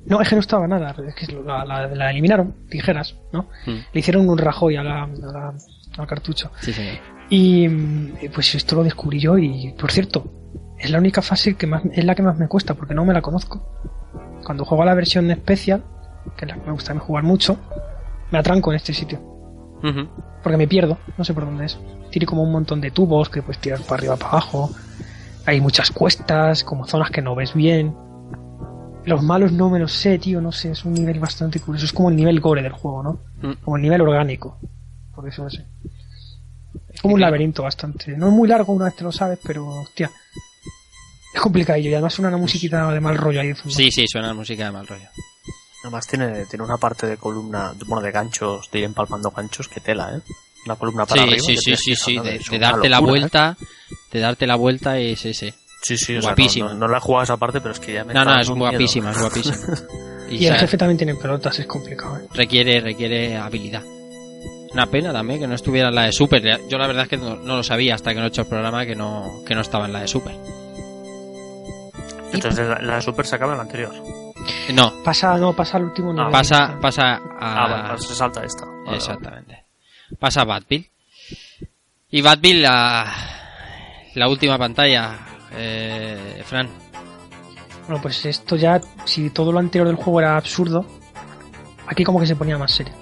No, 0.07 0.23
es 0.23 0.29
que 0.31 0.35
no 0.35 0.41
estaba 0.41 0.67
nada, 0.67 0.95
es 1.07 1.15
que 1.15 1.31
la, 1.45 1.67
la- 1.67 1.87
la 1.89 2.11
eliminaron, 2.11 2.55
tijeras, 2.71 3.17
¿no? 3.35 3.51
Mm. 3.67 3.79
Le 3.93 4.01
hicieron 4.01 4.27
un 4.27 4.39
rajoy 4.39 4.77
a 4.77 4.83
la, 4.83 5.03
a 5.05 5.07
la- 5.09 5.55
al 5.99 6.07
cartucho. 6.07 6.51
Sí, 6.63 6.73
señor. 6.73 6.95
Y 7.29 7.69
mm, 7.69 8.15
y 8.23 8.29
pues 8.31 8.55
esto 8.55 8.77
lo 8.77 8.83
descubrí 8.85 9.21
yo 9.21 9.37
y, 9.37 9.75
por 9.79 9.93
cierto, 9.93 10.25
es 10.79 10.89
la 10.91 10.99
única 10.99 11.21
fase 11.21 11.55
que 11.57 11.67
más, 11.67 11.83
es 11.93 12.05
la 12.07 12.15
que 12.15 12.23
más 12.23 12.39
me 12.39 12.49
cuesta 12.49 12.73
porque 12.75 12.95
no 12.95 13.05
me 13.05 13.13
la 13.13 13.21
conozco. 13.21 13.63
Cuando 14.45 14.65
juego 14.65 14.83
a 14.85 14.87
la 14.87 14.95
versión 14.95 15.31
especial, 15.31 15.85
que 16.37 16.45
es 16.45 16.49
la 16.49 16.55
que 16.57 16.67
me 16.67 16.73
gusta 16.73 16.93
a 16.93 16.95
mí 16.95 17.01
jugar 17.05 17.25
mucho, 17.25 17.59
me 18.31 18.39
atranco 18.39 18.73
en 18.73 18.77
este 18.77 18.93
sitio. 18.93 19.21
Porque 20.43 20.57
me 20.57 20.67
pierdo, 20.67 20.99
no 21.19 21.25
sé 21.25 21.35
por 21.35 21.45
dónde 21.45 21.67
es. 21.67 21.79
Tiene 22.11 22.27
como 22.27 22.43
un 22.43 22.53
montón 22.53 22.81
de 22.81 22.91
tubos 22.91 23.29
que 23.29 23.43
puedes 23.43 23.61
tirar 23.61 23.81
para 23.81 23.97
arriba, 23.97 24.17
para 24.17 24.31
abajo. 24.31 24.71
Hay 25.47 25.61
muchas 25.61 25.91
cuestas, 25.91 26.65
como 26.65 26.87
zonas 26.87 27.11
que 27.11 27.21
no 27.21 27.35
ves 27.35 27.53
bien. 27.53 27.95
Los 29.05 29.23
malos 29.23 29.53
no 29.53 29.69
me 29.69 29.79
los 29.79 29.93
sé, 29.93 30.19
tío, 30.19 30.41
no 30.41 30.53
sé, 30.53 30.71
es 30.71 30.85
un 30.87 30.95
nivel 30.95 31.21
bastante 31.21 31.61
curioso. 31.61 31.85
Es 31.85 31.93
como 31.93 32.09
el 32.09 32.17
nivel 32.17 32.41
gore 32.41 32.63
del 32.63 32.73
juego, 32.73 33.03
¿no? 33.03 33.21
Mm. 33.43 33.57
Como 33.63 33.77
el 33.77 33.83
nivel 33.83 34.01
orgánico. 34.01 34.59
Por 35.15 35.29
eso 35.29 35.43
no 35.43 35.51
sé. 35.51 35.67
Es 36.89 37.03
como 37.03 37.15
un 37.15 37.21
laberinto 37.21 37.63
bastante. 37.63 38.17
No 38.17 38.29
es 38.29 38.33
muy 38.33 38.49
largo 38.49 38.73
una 38.73 38.87
vez 38.87 38.97
te 38.97 39.05
lo 39.05 39.13
sabes, 39.13 39.39
pero, 39.45 39.67
hostia. 39.67 40.11
Es 41.35 41.41
complicadillo 41.41 41.91
y 41.91 41.93
además 41.93 42.15
suena 42.15 42.29
una 42.29 42.39
musiquita 42.39 42.91
de 42.91 43.01
mal 43.01 43.19
rollo 43.19 43.41
ahí 43.41 43.49
de 43.49 43.55
fondo. 43.55 43.75
Sí, 43.75 43.91
sí, 43.91 44.07
suena 44.07 44.29
la 44.29 44.35
música 44.35 44.65
de 44.65 44.73
mal 44.73 44.87
rollo. 44.87 45.09
Además 45.85 46.06
tiene, 46.06 46.47
tiene 46.47 46.65
una 46.65 46.78
parte 46.78 47.06
de 47.06 47.16
columna, 47.19 47.73
bueno, 47.86 48.02
de 48.02 48.11
ganchos, 48.11 48.70
de 48.70 48.78
ir 48.81 48.85
empalmando 48.86 49.31
ganchos, 49.31 49.69
que 49.69 49.81
tela, 49.81 50.16
¿eh? 50.16 50.20
Una 50.65 50.77
columna 50.77 51.05
para 51.05 51.23
Sí, 51.23 51.28
arriba. 51.28 51.43
sí, 51.47 51.55
que 51.56 51.61
sí, 51.61 51.77
sí, 51.77 51.94
sí, 51.97 52.19
de, 52.19 52.59
darte 52.59 52.89
la 52.89 52.98
¿eh? 52.98 53.01
vuelta, 53.02 53.56
de 54.11 54.20
darte 54.20 54.47
la 54.47 54.56
vuelta 54.56 54.98
es 54.98 55.24
ese. 55.27 55.52
Sí, 55.82 55.98
sí, 55.98 56.16
o 56.16 56.23
sea, 56.23 56.31
Guapísima. 56.31 56.69
no, 56.69 56.73
no, 56.74 56.81
no 56.81 56.89
la 56.89 56.97
he 56.97 57.01
jugado 57.01 57.24
esa 57.24 57.36
parte, 57.36 57.61
pero 57.61 57.73
es 57.74 57.81
que 57.81 57.93
ya 57.93 58.05
me 58.05 58.15
No, 58.15 58.24
no, 58.24 58.40
es 58.40 58.48
miedo. 58.48 58.61
guapísima, 58.61 59.11
es 59.11 59.19
guapísima. 59.20 59.56
Y, 60.31 60.36
Y 60.36 60.47
el 60.47 60.56
jefe 60.56 60.78
también 60.78 60.97
tiene 60.97 61.15
pelotas, 61.16 61.59
es 61.59 61.66
complicado, 61.66 62.16
¿eh? 62.16 62.27
requiere, 62.32 62.81
requiere 62.81 63.36
habilidad. 63.36 63.82
Una 64.73 64.86
pena 64.86 65.12
también 65.12 65.39
que 65.39 65.47
no 65.47 65.55
estuviera 65.55 65.90
en 65.90 65.94
la 65.94 66.05
de 66.06 66.12
Super. 66.12 66.43
Yo 66.66 66.78
la 66.78 66.86
verdad 66.86 67.02
es 67.02 67.09
que 67.11 67.19
no, 67.19 67.36
no 67.36 67.56
lo 67.56 67.62
sabía 67.62 67.94
hasta 67.94 68.15
que 68.15 68.20
no 68.20 68.24
he 68.24 68.28
hecho 68.28 68.40
el 68.40 68.47
programa 68.48 68.86
que 68.86 68.97
no, 68.97 69.43
que 69.47 69.55
no 69.55 69.61
estaba 69.61 69.85
en 69.85 69.93
la 69.93 70.01
de 70.01 70.09
Super. 70.09 70.35
Entonces 72.32 72.66
la, 72.66 72.81
la 72.81 72.97
de 72.97 73.02
Super 73.02 73.27
se 73.27 73.36
acaba 73.36 73.52
en 73.52 73.59
la 73.59 73.65
anterior. 73.65 73.93
No, 74.73 75.03
Pasa, 75.03 75.37
no, 75.39 75.53
pasa 75.53 75.77
al 75.77 75.85
último 75.85 76.12
nivel. 76.12 76.31
pasa, 76.31 76.79
pasa 76.81 77.15
a... 77.15 77.21
Ah, 77.41 77.69
vale, 77.69 77.89
pues 77.91 78.07
se 78.09 78.15
salta 78.15 78.45
esta. 78.45 78.65
Vale, 78.66 78.83
vale. 78.85 78.97
Exactamente. 78.97 79.65
Pasa 80.19 80.43
a 80.43 80.45
Badville. 80.45 80.91
Y 82.11 82.21
Badville, 82.23 82.61
la, 82.62 83.12
la 84.15 84.29
última 84.29 84.57
pantalla, 84.59 85.19
eh, 85.53 86.43
Fran. 86.47 86.69
Bueno, 87.87 88.01
pues 88.01 88.25
esto 88.27 88.57
ya, 88.57 88.81
si 89.05 89.31
todo 89.31 89.53
lo 89.53 89.59
anterior 89.59 89.87
del 89.89 89.97
juego 89.97 90.21
era 90.21 90.37
absurdo, 90.37 90.87
aquí 91.87 92.05
como 92.05 92.21
que 92.21 92.27
se 92.27 92.37
ponía 92.37 92.57
más 92.59 92.73
serio. 92.73 92.95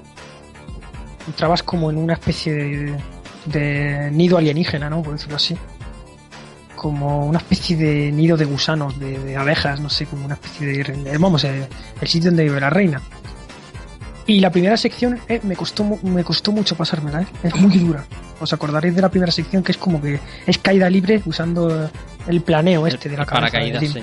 Entrabas 1.26 1.62
como 1.62 1.90
en 1.90 1.98
una 1.98 2.14
especie 2.14 2.52
de, 2.52 3.02
de 3.46 4.10
nido 4.10 4.38
alienígena, 4.38 4.90
¿no? 4.90 5.02
Por 5.02 5.12
decirlo 5.12 5.36
así. 5.36 5.56
Como 6.82 7.26
una 7.26 7.38
especie 7.38 7.76
de 7.76 8.10
nido 8.10 8.36
de 8.36 8.44
gusanos, 8.44 8.98
de, 8.98 9.16
de 9.16 9.36
abejas, 9.36 9.78
no 9.78 9.88
sé, 9.88 10.04
como 10.06 10.24
una 10.24 10.34
especie 10.34 10.66
de... 10.84 11.16
Vamos, 11.16 11.44
eh, 11.44 11.68
el 12.00 12.08
sitio 12.08 12.30
donde 12.30 12.42
vive 12.42 12.58
la 12.60 12.70
reina. 12.70 13.00
Y 14.26 14.40
la 14.40 14.50
primera 14.50 14.76
sección 14.76 15.20
eh, 15.28 15.38
me 15.44 15.54
costó 15.56 15.84
me 16.02 16.24
costó 16.24 16.50
mucho 16.52 16.76
pasármela, 16.76 17.22
¿eh? 17.22 17.26
es 17.44 17.54
muy 17.56 17.76
dura. 17.78 18.04
Os 18.40 18.52
acordaréis 18.52 18.94
de 18.96 19.02
la 19.02 19.08
primera 19.10 19.30
sección 19.30 19.62
que 19.62 19.70
es 19.72 19.78
como 19.78 20.00
que 20.02 20.18
es 20.46 20.58
caída 20.58 20.90
libre 20.90 21.22
usando 21.24 21.88
el 22.26 22.40
planeo 22.40 22.86
este 22.86 23.08
de 23.08 23.16
la 23.16 23.26
cabeza. 23.26 23.52
Paracaídas, 23.52 23.84
sí. 23.92 24.00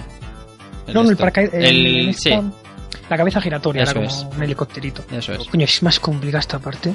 no, 0.88 0.93
no, 0.93 1.01
el 1.01 1.07
esto. 1.11 1.18
paracaídas. 1.19 1.53
El, 1.56 2.15
sí, 2.18 2.31
La 3.10 3.18
cabeza 3.18 3.41
giratoria, 3.41 3.84
Eso 3.84 3.91
era 3.91 4.03
es. 4.07 4.14
como 4.14 4.30
un 4.31 4.43
helicópterito. 4.43 5.03
eso 5.11 5.34
es. 5.34 5.47
Coño, 5.47 5.65
es 5.65 5.84
más 5.84 5.99
complicada 5.99 6.39
esta 6.39 6.60
parte. 6.60 6.93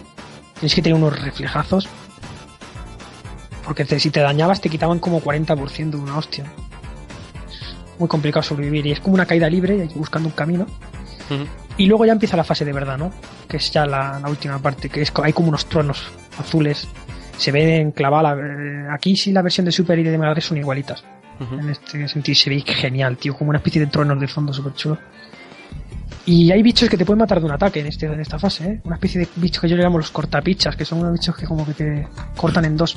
Tienes 0.61 0.75
que 0.75 0.81
tener 0.83 0.97
unos 0.97 1.19
reflejazos. 1.21 1.89
Porque 3.65 3.85
te- 3.85 3.99
si 4.01 4.11
te 4.11 4.21
dañabas 4.21 4.61
te 4.61 4.69
quitaban 4.69 4.99
como 4.99 5.21
40% 5.21 5.91
de 5.91 5.97
una 5.97 6.17
hostia. 6.19 6.45
Muy 7.99 8.09
complicado 8.09 8.43
sobrevivir. 8.43 8.87
Y 8.87 8.93
es 8.93 9.01
como 9.01 9.15
una 9.15 9.27
caída 9.27 9.49
libre, 9.49 9.77
y 9.77 9.81
hay 9.83 9.87
que 9.87 9.93
ir 9.95 9.99
buscando 9.99 10.29
un 10.29 10.35
camino. 10.35 10.67
Y 11.79 11.87
luego 11.87 12.05
ya 12.05 12.13
empieza 12.13 12.37
la 12.37 12.45
fase 12.45 12.65
de 12.65 12.73
verdad, 12.73 12.99
¿no? 12.99 13.11
Que 13.49 13.57
es 13.57 13.71
ya 13.71 13.87
la, 13.87 14.19
la 14.21 14.29
última 14.29 14.59
parte, 14.59 14.89
que 14.89 15.03
es 15.03 15.13
hay 15.23 15.33
como 15.33 15.49
unos 15.49 15.67
tronos 15.67 16.07
azules. 16.39 16.87
Se 17.39 17.51
ven 17.51 17.91
clavadas. 17.93 18.39
eh, 18.39 18.87
aquí 18.93 19.17
sí 19.17 19.33
la 19.33 19.43
versión 19.43 19.65
de 19.65 19.73
Super 19.73 19.99
y 19.99 20.03
de 20.05 20.17
Mega 20.19 20.41
son 20.41 20.59
igualitas. 20.59 21.03
En 21.61 21.69
este 21.71 22.07
sentido 22.07 22.37
se 22.37 22.51
ve 22.51 22.61
genial, 22.65 23.17
tío, 23.17 23.35
como 23.37 23.51
una 23.51 23.59
especie 23.59 23.81
de 23.81 23.89
tronos 23.89 24.21
de 24.21 24.29
fondo 24.29 24.53
súper 24.53 24.75
chulo. 24.75 24.99
Y 26.27 26.51
hay 26.53 26.63
bichos 26.63 26.89
que 26.89 26.97
te 26.97 27.05
pueden 27.05 27.19
matar 27.19 27.41
de 27.41 27.47
un 27.47 27.53
ataque 27.53 27.81
en, 27.81 27.87
este, 27.87 28.07
en 28.07 28.21
esta 28.21 28.39
fase, 28.39 28.65
¿eh? 28.67 28.81
Una 28.85 28.95
especie 28.97 29.21
de 29.23 29.29
bichos 29.37 29.61
que 29.61 29.69
yo 29.69 29.77
le 29.77 29.83
llamo 29.83 29.99
los 29.99 30.11
cortapichas, 30.11 30.77
que 30.77 30.85
son 30.85 31.01
unos 31.01 31.13
bichos 31.13 31.37
que 31.37 31.45
como 31.45 31.67
que 31.67 31.75
te 31.75 32.09
cortan 32.37 32.65
en 32.67 32.77
dos. 32.77 32.97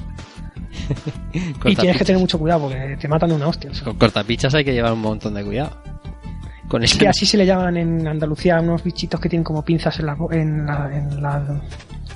y 1.65 1.75
tienes 1.75 1.97
que 1.97 2.05
tener 2.05 2.19
mucho 2.21 2.37
cuidado 2.39 2.61
porque 2.63 2.97
te 2.99 3.07
matan 3.07 3.29
de 3.29 3.35
una 3.35 3.47
hostia. 3.47 3.71
o 3.71 3.73
sea. 3.73 3.83
Con 3.85 3.97
cortapichas 3.97 4.53
hay 4.53 4.63
que 4.65 4.73
llevar 4.73 4.93
un 4.93 5.01
montón 5.01 5.33
de 5.33 5.43
cuidado. 5.43 5.71
Con 6.67 6.83
Es 6.83 6.95
que 6.97 7.07
así 7.07 7.25
se 7.25 7.37
le 7.37 7.45
llaman 7.45 7.77
en 7.77 8.05
Andalucía 8.07 8.57
a 8.57 8.61
unos 8.61 8.83
bichitos 8.83 9.19
que 9.21 9.29
tienen 9.29 9.43
como 9.43 9.63
pinzas 9.63 9.97
en 9.99 10.05
la, 10.07 10.17
en 10.31 10.65
la, 10.65 10.89
en 10.93 11.21
la, 11.21 11.61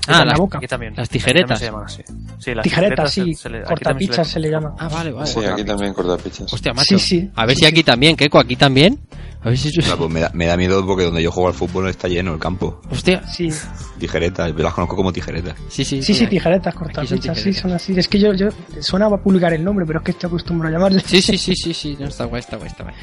Ah, 0.07 0.14
en 0.14 0.18
la 0.19 0.26
las- 0.26 0.40
boca. 0.40 0.57
Aquí 0.57 0.68
también. 0.68 0.94
Las 0.95 1.07
Aquí 1.07 1.19
tijeretas. 1.19 1.60
también 1.60 1.60
se 1.60 1.65
llaman 1.65 1.86
así. 1.86 2.03
Sí, 2.40 2.56
las 2.56 2.64
Tijeretas, 2.64 3.11
sí, 3.11 3.34
se- 3.36 3.44
se 3.44 3.49
le- 3.49 3.61
cortapichas 3.64 4.28
se 4.28 4.34
se 4.34 4.40
le 4.40 4.49
llama. 4.49 4.73
Ah, 4.80 4.90
vale, 4.90 5.11
vale. 5.11 5.28
Sí, 5.28 5.40
aquí 5.45 5.64
también 5.64 5.94
cortapichas. 5.94 6.52
Hostia, 6.52 6.73
Sí, 6.73 6.78
macho. 6.78 6.99
sí. 6.99 7.32
A 7.36 7.45
ver 7.45 7.56
Sí, 7.56 7.60
si 7.61 7.65
sí. 7.68 7.72
aquí 7.72 7.84
también, 7.84 8.15
Keiko, 8.18 8.40
aquí 8.40 8.56
también. 8.56 8.99
A 9.44 9.50
ver 9.50 9.58
si... 9.58 9.70
O 9.80 9.82
sea, 9.82 9.98
pues 9.98 10.10
me, 10.12 10.20
da, 10.20 10.32
me 10.34 10.46
da 10.46 10.56
miedo 10.56 10.86
porque 10.86 11.06
donde 11.06 11.24
yo 11.24 11.32
juego 11.32 11.48
al 11.50 11.56
fútbol 11.56 11.88
está 11.90 12.08
lleno 12.08 12.34
el 12.34 12.40
campo. 12.40 12.80
Hostia. 12.92 13.26
Sí, 13.28 13.50
Tijeretas, 13.98 14.52
yo 14.56 14.64
las 14.64 14.74
conozco 14.74 14.96
como 14.96 15.12
tijeretas. 15.12 15.56
Sí, 15.68 15.84
sí. 15.84 16.02
sí, 16.04 16.14
sí, 16.14 16.28
tijeretas, 16.28 16.74
cortapichas, 16.74 17.40
sí, 17.40 17.54
son 17.54 17.72
así. 17.72 17.94
Es 17.98 18.08
que 18.08 18.20
yo, 18.20 18.34
yo 18.34 18.50
suena 18.80 19.08
a 19.08 19.18
pulgar 19.18 19.54
el 19.54 19.64
nombre, 19.64 19.86
pero 19.86 20.00
es 20.00 20.06
que 20.06 20.12
estoy 20.12 20.28
acostumbrado 20.28 20.76
a 20.76 20.78
llamarle. 20.78 21.02
Sí, 21.06 21.22
sí, 21.22 21.38
sí, 21.38 21.56
sí, 21.56 21.74
sí. 21.74 21.98
No, 22.00 22.08
está 22.08 22.26
guay, 22.26 22.40
está 22.40 22.58
guay, 22.58 22.70
está 22.70 22.84
guay. 22.84 22.96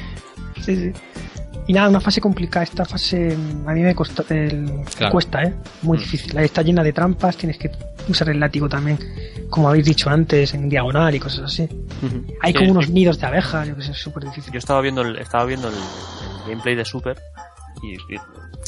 Sí, 0.61 0.75
sí. 0.75 0.91
Y 1.69 1.73
nada, 1.73 1.87
una 1.87 1.99
fase 2.01 2.19
complicada. 2.19 2.63
Esta 2.63 2.83
fase 2.83 3.37
mm, 3.37 3.69
a 3.69 3.73
mí 3.73 3.81
me 3.81 3.93
costó, 3.93 4.25
el- 4.29 4.81
Claro. 4.97 5.11
cuesta, 5.11 5.43
¿eh? 5.43 5.53
Muy 5.83 5.97
Mm. 5.97 6.01
difícil. 6.01 6.37
Está 6.39 6.63
llena 6.63 6.81
de 6.83 6.93
trampas, 6.93 7.37
tienes 7.37 7.59
que 7.59 7.69
usar 8.07 8.27
el 8.29 8.39
látigo 8.39 8.67
también, 8.67 8.97
como 9.51 9.69
habéis 9.69 9.85
dicho 9.85 10.09
antes, 10.09 10.55
en 10.55 10.67
diagonal 10.67 11.13
y 11.13 11.19
cosas 11.19 11.41
así. 11.45 11.69
Hay 12.41 12.53
como 12.55 12.71
unos 12.71 12.89
nidos 12.89 13.19
de 13.19 13.27
abejas, 13.27 13.67
yo 13.67 13.75
que 13.75 13.83
sé, 13.83 13.91
es 13.91 13.99
súper 13.99 14.23
difícil. 14.23 14.51
Yo 14.51 14.57
estaba 14.57 14.81
viendo 14.81 15.03
el, 15.03 15.17
estaba 15.17 15.45
viendo 15.45 15.67
el, 15.67 15.75
el 15.75 16.49
gameplay 16.49 16.73
de 16.75 16.85
Super 16.85 17.19
y, 17.81 17.93
y 17.95 18.19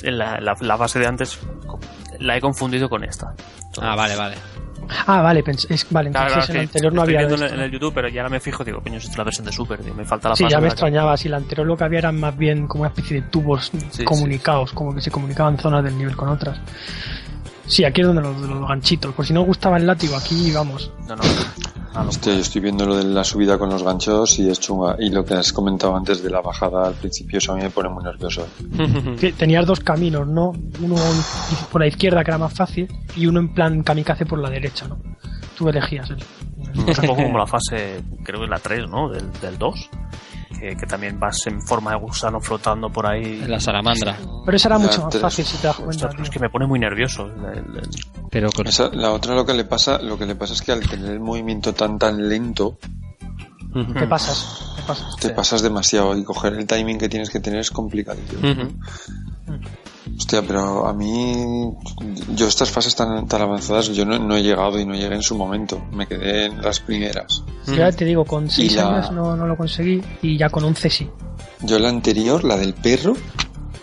en 0.03 0.17
la, 0.17 0.39
la, 0.39 0.55
la 0.59 0.77
fase 0.77 0.99
de 0.99 1.07
antes 1.07 1.39
la 2.19 2.37
he 2.37 2.41
confundido 2.41 2.89
con 2.89 3.03
esta. 3.03 3.33
Ah, 3.81 3.95
vale, 3.95 4.15
vale. 4.15 4.35
Ah, 5.07 5.21
vale, 5.21 5.41
pens- 5.43 5.67
es, 5.69 5.85
vale, 5.89 6.11
Claro, 6.11 6.27
entonces 6.27 6.45
claro, 6.47 6.51
en 6.51 6.55
el 6.57 6.67
anterior 6.67 6.93
no 6.93 7.01
había 7.03 7.21
esto. 7.21 7.35
el, 7.35 7.43
en 7.53 7.59
el 7.61 7.71
YouTube, 7.71 7.93
pero 7.93 8.09
ya 8.09 8.21
ahora 8.21 8.29
me 8.31 8.39
fijo, 8.41 8.63
digo, 8.65 8.81
coño, 8.81 8.97
esta 8.97 9.11
es 9.11 9.17
la 9.17 9.23
versión 9.23 9.45
de 9.45 9.51
Super, 9.53 9.81
digo, 9.83 9.95
me 9.95 10.03
falta 10.03 10.29
la 10.29 10.35
Sí, 10.35 10.43
ya 10.49 10.57
me 10.57 10.63
la 10.63 10.67
que- 10.67 10.67
extrañaba. 10.73 11.15
Si 11.17 11.29
la 11.29 11.37
anterior 11.37 11.65
lo 11.65 11.77
que 11.77 11.83
había 11.85 11.99
eran 11.99 12.19
más 12.19 12.35
bien 12.37 12.67
como 12.67 12.81
una 12.81 12.89
especie 12.89 13.21
de 13.21 13.27
tubos 13.29 13.71
sí. 13.91 14.03
comunicados, 14.03 14.73
como 14.73 14.93
que 14.93 14.99
se 15.01 15.09
comunicaban 15.11 15.57
zonas 15.57 15.83
del 15.83 15.97
nivel 15.97 16.15
con 16.17 16.27
otras. 16.29 16.59
Sí, 17.67 17.85
aquí 17.85 18.01
es 18.01 18.07
donde 18.07 18.21
los, 18.21 18.35
los 18.37 18.67
ganchitos. 18.67 19.13
Por 19.13 19.25
si 19.25 19.31
no 19.33 19.41
os 19.41 19.47
gustaba 19.47 19.77
el 19.77 19.87
látigo, 19.87 20.17
aquí 20.17 20.51
vamos. 20.51 20.91
No, 21.07 21.15
no. 21.15 21.23
Ah. 21.93 22.05
Hostia, 22.07 22.33
yo 22.33 22.39
estoy 22.39 22.61
viendo 22.61 22.85
lo 22.85 22.95
de 22.95 23.03
la 23.03 23.23
subida 23.23 23.57
con 23.57 23.69
los 23.69 23.83
ganchos 23.83 24.39
y 24.39 24.49
es 24.49 24.59
chunga. 24.59 24.95
Y 24.99 25.09
lo 25.09 25.25
que 25.25 25.33
has 25.33 25.51
comentado 25.51 25.95
antes 25.95 26.23
de 26.23 26.29
la 26.29 26.41
bajada 26.41 26.87
al 26.87 26.93
principio, 26.93 27.37
eso 27.37 27.51
a 27.51 27.55
mí 27.55 27.61
me 27.61 27.69
pone 27.69 27.89
muy 27.89 28.03
nervioso. 28.03 28.47
Que 29.19 29.33
Tenías 29.33 29.65
dos 29.65 29.81
caminos, 29.81 30.27
¿no? 30.27 30.53
Uno 30.81 30.95
por 31.71 31.81
la 31.81 31.87
izquierda, 31.87 32.23
que 32.23 32.31
era 32.31 32.37
más 32.37 32.53
fácil, 32.53 32.87
y 33.15 33.25
uno 33.25 33.39
en 33.39 33.53
plan 33.53 33.83
kamikaze 33.83 34.25
por 34.25 34.39
la 34.39 34.49
derecha, 34.49 34.87
¿no? 34.87 34.99
Tú 35.57 35.67
elegías 35.67 36.09
el. 36.09 36.23
Es 36.87 36.99
un 36.99 37.07
poco 37.07 37.23
como 37.23 37.37
la 37.37 37.47
fase, 37.47 38.01
creo 38.23 38.39
que 38.39 38.45
es 38.45 38.49
la 38.49 38.59
3, 38.59 38.89
¿no? 38.89 39.09
Del, 39.09 39.31
del 39.41 39.57
2. 39.57 39.89
Que, 40.61 40.75
que 40.75 40.85
también 40.85 41.19
vas 41.19 41.47
en 41.47 41.59
forma 41.59 41.89
de 41.89 41.97
gusano 41.97 42.39
flotando 42.39 42.87
por 42.87 43.07
ahí. 43.07 43.43
La 43.47 43.59
salamandra. 43.59 44.15
Pero 44.45 44.55
esa 44.55 44.67
era 44.67 44.77
Ya, 44.77 44.83
mucho 44.85 45.01
más 45.01 45.09
tres. 45.09 45.21
fácil 45.23 45.43
si 45.45 45.57
te 45.57 45.65
das 45.65 45.75
cuenta. 45.77 45.89
Ostras, 45.89 46.11
pero 46.13 46.23
es 46.23 46.29
que 46.29 46.39
me 46.39 46.49
pone 46.51 46.67
muy 46.67 46.77
nervioso. 46.77 47.25
el- 47.25 47.45
el- 47.57 47.77
el- 47.77 47.89
Pero 48.29 48.51
con... 48.51 48.67
Esa- 48.67 48.89
la 48.93 49.11
otra 49.11 49.33
lo 49.33 49.43
que 49.43 49.55
le 49.55 49.63
pasa, 49.65 49.97
lo 49.99 50.19
que 50.19 50.27
le 50.27 50.35
pasa 50.35 50.53
es 50.53 50.61
que 50.61 50.71
al 50.71 50.87
tener 50.87 51.13
el 51.13 51.19
movimiento 51.19 51.73
tan 51.73 51.97
tan 51.97 52.29
lento, 52.29 52.77
Te 53.73 54.07
pasas, 54.07 54.73
te 54.75 54.81
pasas. 54.83 55.15
te 55.17 55.27
Sí. 55.29 55.33
pasas 55.35 55.61
demasiado 55.61 56.17
y 56.17 56.23
coger 56.23 56.53
el 56.53 56.65
timing 56.67 56.97
que 56.97 57.07
tienes 57.09 57.29
que 57.29 57.39
tener 57.39 57.59
es 57.61 57.71
complicadísimo. 57.71 58.41
Ujú. 58.41 58.69
Hostia, 60.17 60.41
pero 60.45 60.87
a 60.87 60.93
mí, 60.93 61.71
yo 62.35 62.47
estas 62.47 62.69
fases 62.69 62.95
tan, 62.95 63.27
tan 63.27 63.41
avanzadas, 63.41 63.87
yo 63.89 64.05
no, 64.05 64.19
no 64.19 64.35
he 64.35 64.43
llegado 64.43 64.79
y 64.79 64.85
no 64.85 64.93
llegué 64.93 65.15
en 65.15 65.21
su 65.23 65.35
momento. 65.37 65.81
Me 65.91 66.05
quedé 66.07 66.45
en 66.45 66.61
las 66.61 66.79
primeras. 66.79 67.43
Ya 67.67 67.91
te 67.91 68.05
digo, 68.05 68.25
con 68.25 68.49
6 68.49 68.75
la- 68.75 68.87
años 68.97 69.11
no, 69.11 69.35
no 69.35 69.47
lo 69.47 69.55
conseguí 69.55 70.01
y 70.21 70.37
ya 70.37 70.49
con 70.49 70.63
11 70.63 70.89
sí. 70.89 71.09
Yo 71.61 71.79
la 71.79 71.89
anterior, 71.89 72.43
la 72.43 72.57
del 72.57 72.73
perro, 72.73 73.15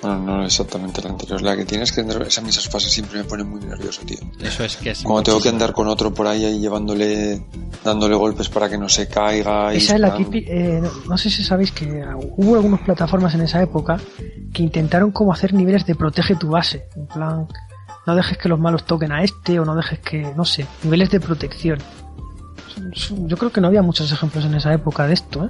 bueno, 0.02 0.18
no 0.20 0.44
exactamente 0.44 1.02
la 1.02 1.10
anterior, 1.10 1.42
la 1.42 1.56
que 1.56 1.64
tienes 1.64 1.90
que 1.92 2.02
andar, 2.02 2.22
esa, 2.22 2.40
a 2.40 2.44
mí 2.44 2.50
esas 2.50 2.68
fases 2.68 2.92
siempre 2.92 3.18
me 3.18 3.24
ponen 3.24 3.48
muy 3.48 3.60
nervioso, 3.60 4.02
tío. 4.06 4.18
Eso 4.40 4.64
es 4.64 4.76
que 4.76 4.90
es... 4.90 5.02
Cuando 5.02 5.24
tengo 5.24 5.40
que 5.40 5.48
andar 5.48 5.72
con 5.72 5.88
otro 5.88 6.14
por 6.14 6.26
ahí, 6.26 6.44
ahí 6.44 6.60
llevándole, 6.60 7.44
dándole 7.84 8.14
golpes 8.14 8.48
para 8.48 8.68
que 8.68 8.78
no 8.78 8.88
se 8.88 9.08
caiga. 9.08 9.74
y 9.74 9.78
Esa 9.78 9.94
es 9.94 10.00
la 10.00 10.16
típica. 10.16 10.50
eh, 10.50 10.80
no, 10.80 10.90
no 11.08 11.18
sé 11.18 11.30
si 11.30 11.42
sabéis 11.42 11.72
que 11.72 12.04
hubo 12.36 12.54
algunas 12.54 12.80
plataformas 12.82 13.34
en 13.34 13.40
esa 13.42 13.60
época 13.60 13.98
que 14.52 14.62
intentaron 14.62 15.10
como 15.10 15.32
hacer 15.32 15.52
niveles 15.52 15.84
de 15.84 15.94
protege 15.94 16.36
tu 16.36 16.48
base. 16.48 16.86
En 16.94 17.06
plan, 17.06 17.48
no 18.06 18.14
dejes 18.14 18.38
que 18.38 18.48
los 18.48 18.58
malos 18.60 18.84
toquen 18.84 19.12
a 19.12 19.22
este 19.22 19.58
o 19.58 19.64
no 19.64 19.74
dejes 19.74 19.98
que. 19.98 20.32
No 20.36 20.44
sé, 20.44 20.66
niveles 20.84 21.10
de 21.10 21.20
protección. 21.20 21.78
Yo 23.26 23.36
creo 23.36 23.50
que 23.50 23.60
no 23.60 23.66
había 23.66 23.82
muchos 23.82 24.10
ejemplos 24.12 24.44
en 24.44 24.54
esa 24.54 24.72
época 24.72 25.06
de 25.06 25.14
esto, 25.14 25.44
¿eh? 25.44 25.48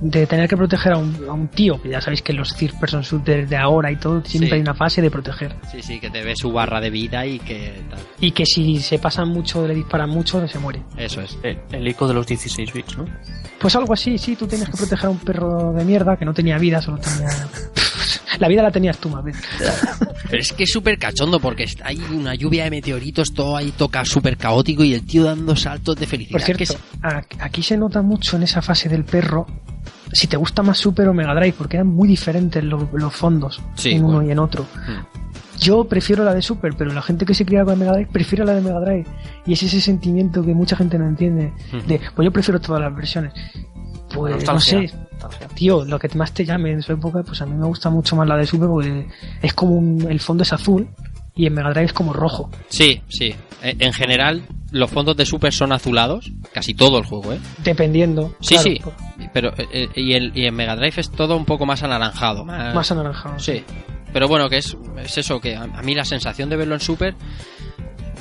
De 0.00 0.26
tener 0.26 0.48
que 0.48 0.56
proteger 0.56 0.92
a 0.92 0.98
un, 0.98 1.16
a 1.28 1.32
un 1.32 1.48
tío, 1.48 1.80
que 1.80 1.88
ya 1.88 2.00
sabéis 2.00 2.22
que 2.22 2.32
los 2.32 2.54
third 2.54 2.78
person 2.78 3.00
shooters 3.02 3.48
de 3.48 3.56
ahora 3.56 3.90
y 3.90 3.96
todo, 3.96 4.22
siempre 4.24 4.48
Sí. 4.50 4.54
hay 4.56 4.60
una 4.60 4.74
fase 4.74 5.00
de 5.00 5.10
proteger. 5.10 5.56
Sí, 5.70 5.82
sí, 5.82 5.98
que 6.00 6.10
te 6.10 6.22
ve 6.22 6.34
su 6.36 6.52
barra 6.52 6.80
de 6.80 6.90
vida 6.90 7.24
y 7.24 7.38
que 7.38 7.82
tal. 7.90 7.98
Y 8.20 8.32
que 8.32 8.44
si 8.46 8.78
se 8.80 8.98
pasan 8.98 9.28
mucho, 9.28 9.66
le 9.66 9.74
disparan 9.74 10.10
mucho, 10.10 10.46
se 10.46 10.58
muere. 10.58 10.82
Eso 10.96 11.20
es. 11.22 11.38
El, 11.42 11.58
el 11.72 11.88
ico 11.88 12.06
de 12.06 12.14
los 12.14 12.26
16 12.26 12.72
bits, 12.72 12.98
¿no? 12.98 13.06
Pues 13.58 13.74
algo 13.76 13.94
así, 13.94 14.18
sí, 14.18 14.36
tú 14.36 14.46
tienes 14.46 14.68
que 14.68 14.76
proteger 14.76 15.06
a 15.06 15.10
un 15.10 15.18
perro 15.18 15.72
de 15.72 15.84
mierda 15.84 16.16
que 16.16 16.24
no 16.24 16.34
tenía 16.34 16.58
vida, 16.58 16.80
solo 16.82 16.98
tenía... 16.98 17.28
La 18.38 18.48
vida 18.48 18.62
la 18.62 18.70
tenías 18.70 18.98
tú, 18.98 19.08
más 19.08 19.24
bien. 19.24 19.36
Pero 20.30 20.38
es 20.42 20.52
que 20.52 20.64
es 20.64 20.70
súper 20.70 20.98
cachondo 20.98 21.40
porque 21.40 21.64
está- 21.64 21.86
hay 21.88 21.98
una 22.14 22.34
lluvia 22.34 22.64
de 22.64 22.70
meteoritos, 22.70 23.32
todo 23.32 23.56
ahí 23.56 23.72
toca 23.72 24.04
súper 24.04 24.36
caótico 24.36 24.84
y 24.84 24.94
el 24.94 25.04
tío 25.06 25.24
dando 25.24 25.54
saltos 25.56 25.96
de 25.96 26.06
felicidad. 26.06 26.32
Por 26.32 26.42
cierto, 26.42 26.62
es- 26.64 26.76
aquí 27.40 27.62
se 27.62 27.76
nota 27.76 28.02
mucho 28.02 28.36
en 28.36 28.42
esa 28.42 28.62
fase 28.62 28.88
del 28.88 29.04
perro 29.04 29.46
si 30.12 30.26
te 30.28 30.36
gusta 30.36 30.62
más 30.62 30.78
Super 30.78 31.08
o 31.08 31.14
Mega 31.14 31.34
Drive, 31.34 31.54
porque 31.58 31.76
eran 31.76 31.88
muy 31.88 32.08
diferentes 32.08 32.62
los, 32.62 32.84
los 32.92 33.12
fondos 33.14 33.60
Sí, 33.74 33.90
en 33.90 34.04
uno 34.04 34.14
bueno. 34.14 34.28
y 34.28 34.32
en 34.32 34.38
otro. 34.38 34.64
Hmm. 34.86 35.16
Yo 35.58 35.84
prefiero 35.84 36.22
la 36.22 36.34
de 36.34 36.42
Super, 36.42 36.74
pero 36.76 36.92
la 36.92 37.02
gente 37.02 37.24
que 37.24 37.34
se 37.34 37.44
cría 37.46 37.64
con 37.64 37.78
Mega 37.78 37.92
Drive 37.92 38.10
prefiere 38.12 38.44
la 38.44 38.52
de 38.54 38.60
Mega 38.60 38.78
Drive. 38.80 39.04
Y 39.46 39.54
es 39.54 39.62
ese 39.62 39.80
sentimiento 39.80 40.44
que 40.44 40.54
mucha 40.54 40.76
gente 40.76 40.98
no 40.98 41.06
entiende. 41.08 41.52
De, 41.86 42.00
pues 42.14 42.24
yo 42.26 42.30
prefiero 42.32 42.60
todas 42.60 42.80
las 42.82 42.94
versiones. 42.94 43.32
Pues 44.16 44.44
no 44.46 44.60
sé, 44.60 44.90
nostalgia. 45.12 45.48
tío, 45.54 45.84
lo 45.84 45.98
que 45.98 46.08
más 46.16 46.32
te 46.32 46.44
llame 46.44 46.72
en 46.72 46.82
su 46.82 46.92
época, 46.92 47.22
pues 47.22 47.40
a 47.42 47.46
mí 47.46 47.54
me 47.54 47.66
gusta 47.66 47.90
mucho 47.90 48.16
más 48.16 48.26
la 48.28 48.36
de 48.36 48.46
Super 48.46 48.68
porque 48.68 49.06
es 49.42 49.54
como 49.54 49.76
un- 49.76 50.06
el 50.10 50.20
fondo 50.20 50.42
es 50.42 50.52
azul 50.52 50.88
y 51.34 51.46
en 51.46 51.54
Mega 51.54 51.70
Drive 51.70 51.86
es 51.86 51.92
como 51.92 52.12
rojo. 52.12 52.50
Sí, 52.68 53.02
sí. 53.08 53.34
E- 53.62 53.76
En 53.78 53.92
general, 53.92 54.42
los 54.70 54.90
fondos 54.90 55.16
de 55.16 55.24
Super 55.26 55.52
son 55.52 55.72
azulados, 55.72 56.30
casi 56.52 56.74
todo 56.74 56.98
el 56.98 57.04
juego, 57.04 57.32
¿eh? 57.32 57.38
Dependiendo. 57.64 58.34
Sí, 58.40 58.54
claro, 58.56 58.70
sí. 59.18 59.26
Pero 59.32 59.48
eh, 59.56 59.66
eh, 59.72 59.88
y, 59.96 60.12
el- 60.14 60.32
y 60.36 60.46
en 60.46 60.54
Mega 60.54 60.76
Drive 60.76 60.94
es 61.00 61.10
todo 61.10 61.36
un 61.36 61.44
poco 61.44 61.66
más 61.66 61.82
anaranjado. 61.82 62.44
Más, 62.44 62.74
Más 62.74 62.90
anaranjado. 62.92 63.38
Sí. 63.38 63.62
Pero 64.12 64.28
bueno, 64.28 64.48
que 64.48 64.58
es, 64.58 64.76
es 64.98 65.18
eso, 65.18 65.40
que 65.40 65.56
a, 65.56 65.62
a 65.64 65.82
mí 65.82 65.94
la 65.94 66.04
sensación 66.04 66.48
de 66.48 66.56
verlo 66.56 66.74
en 66.74 66.80
Super 66.80 67.14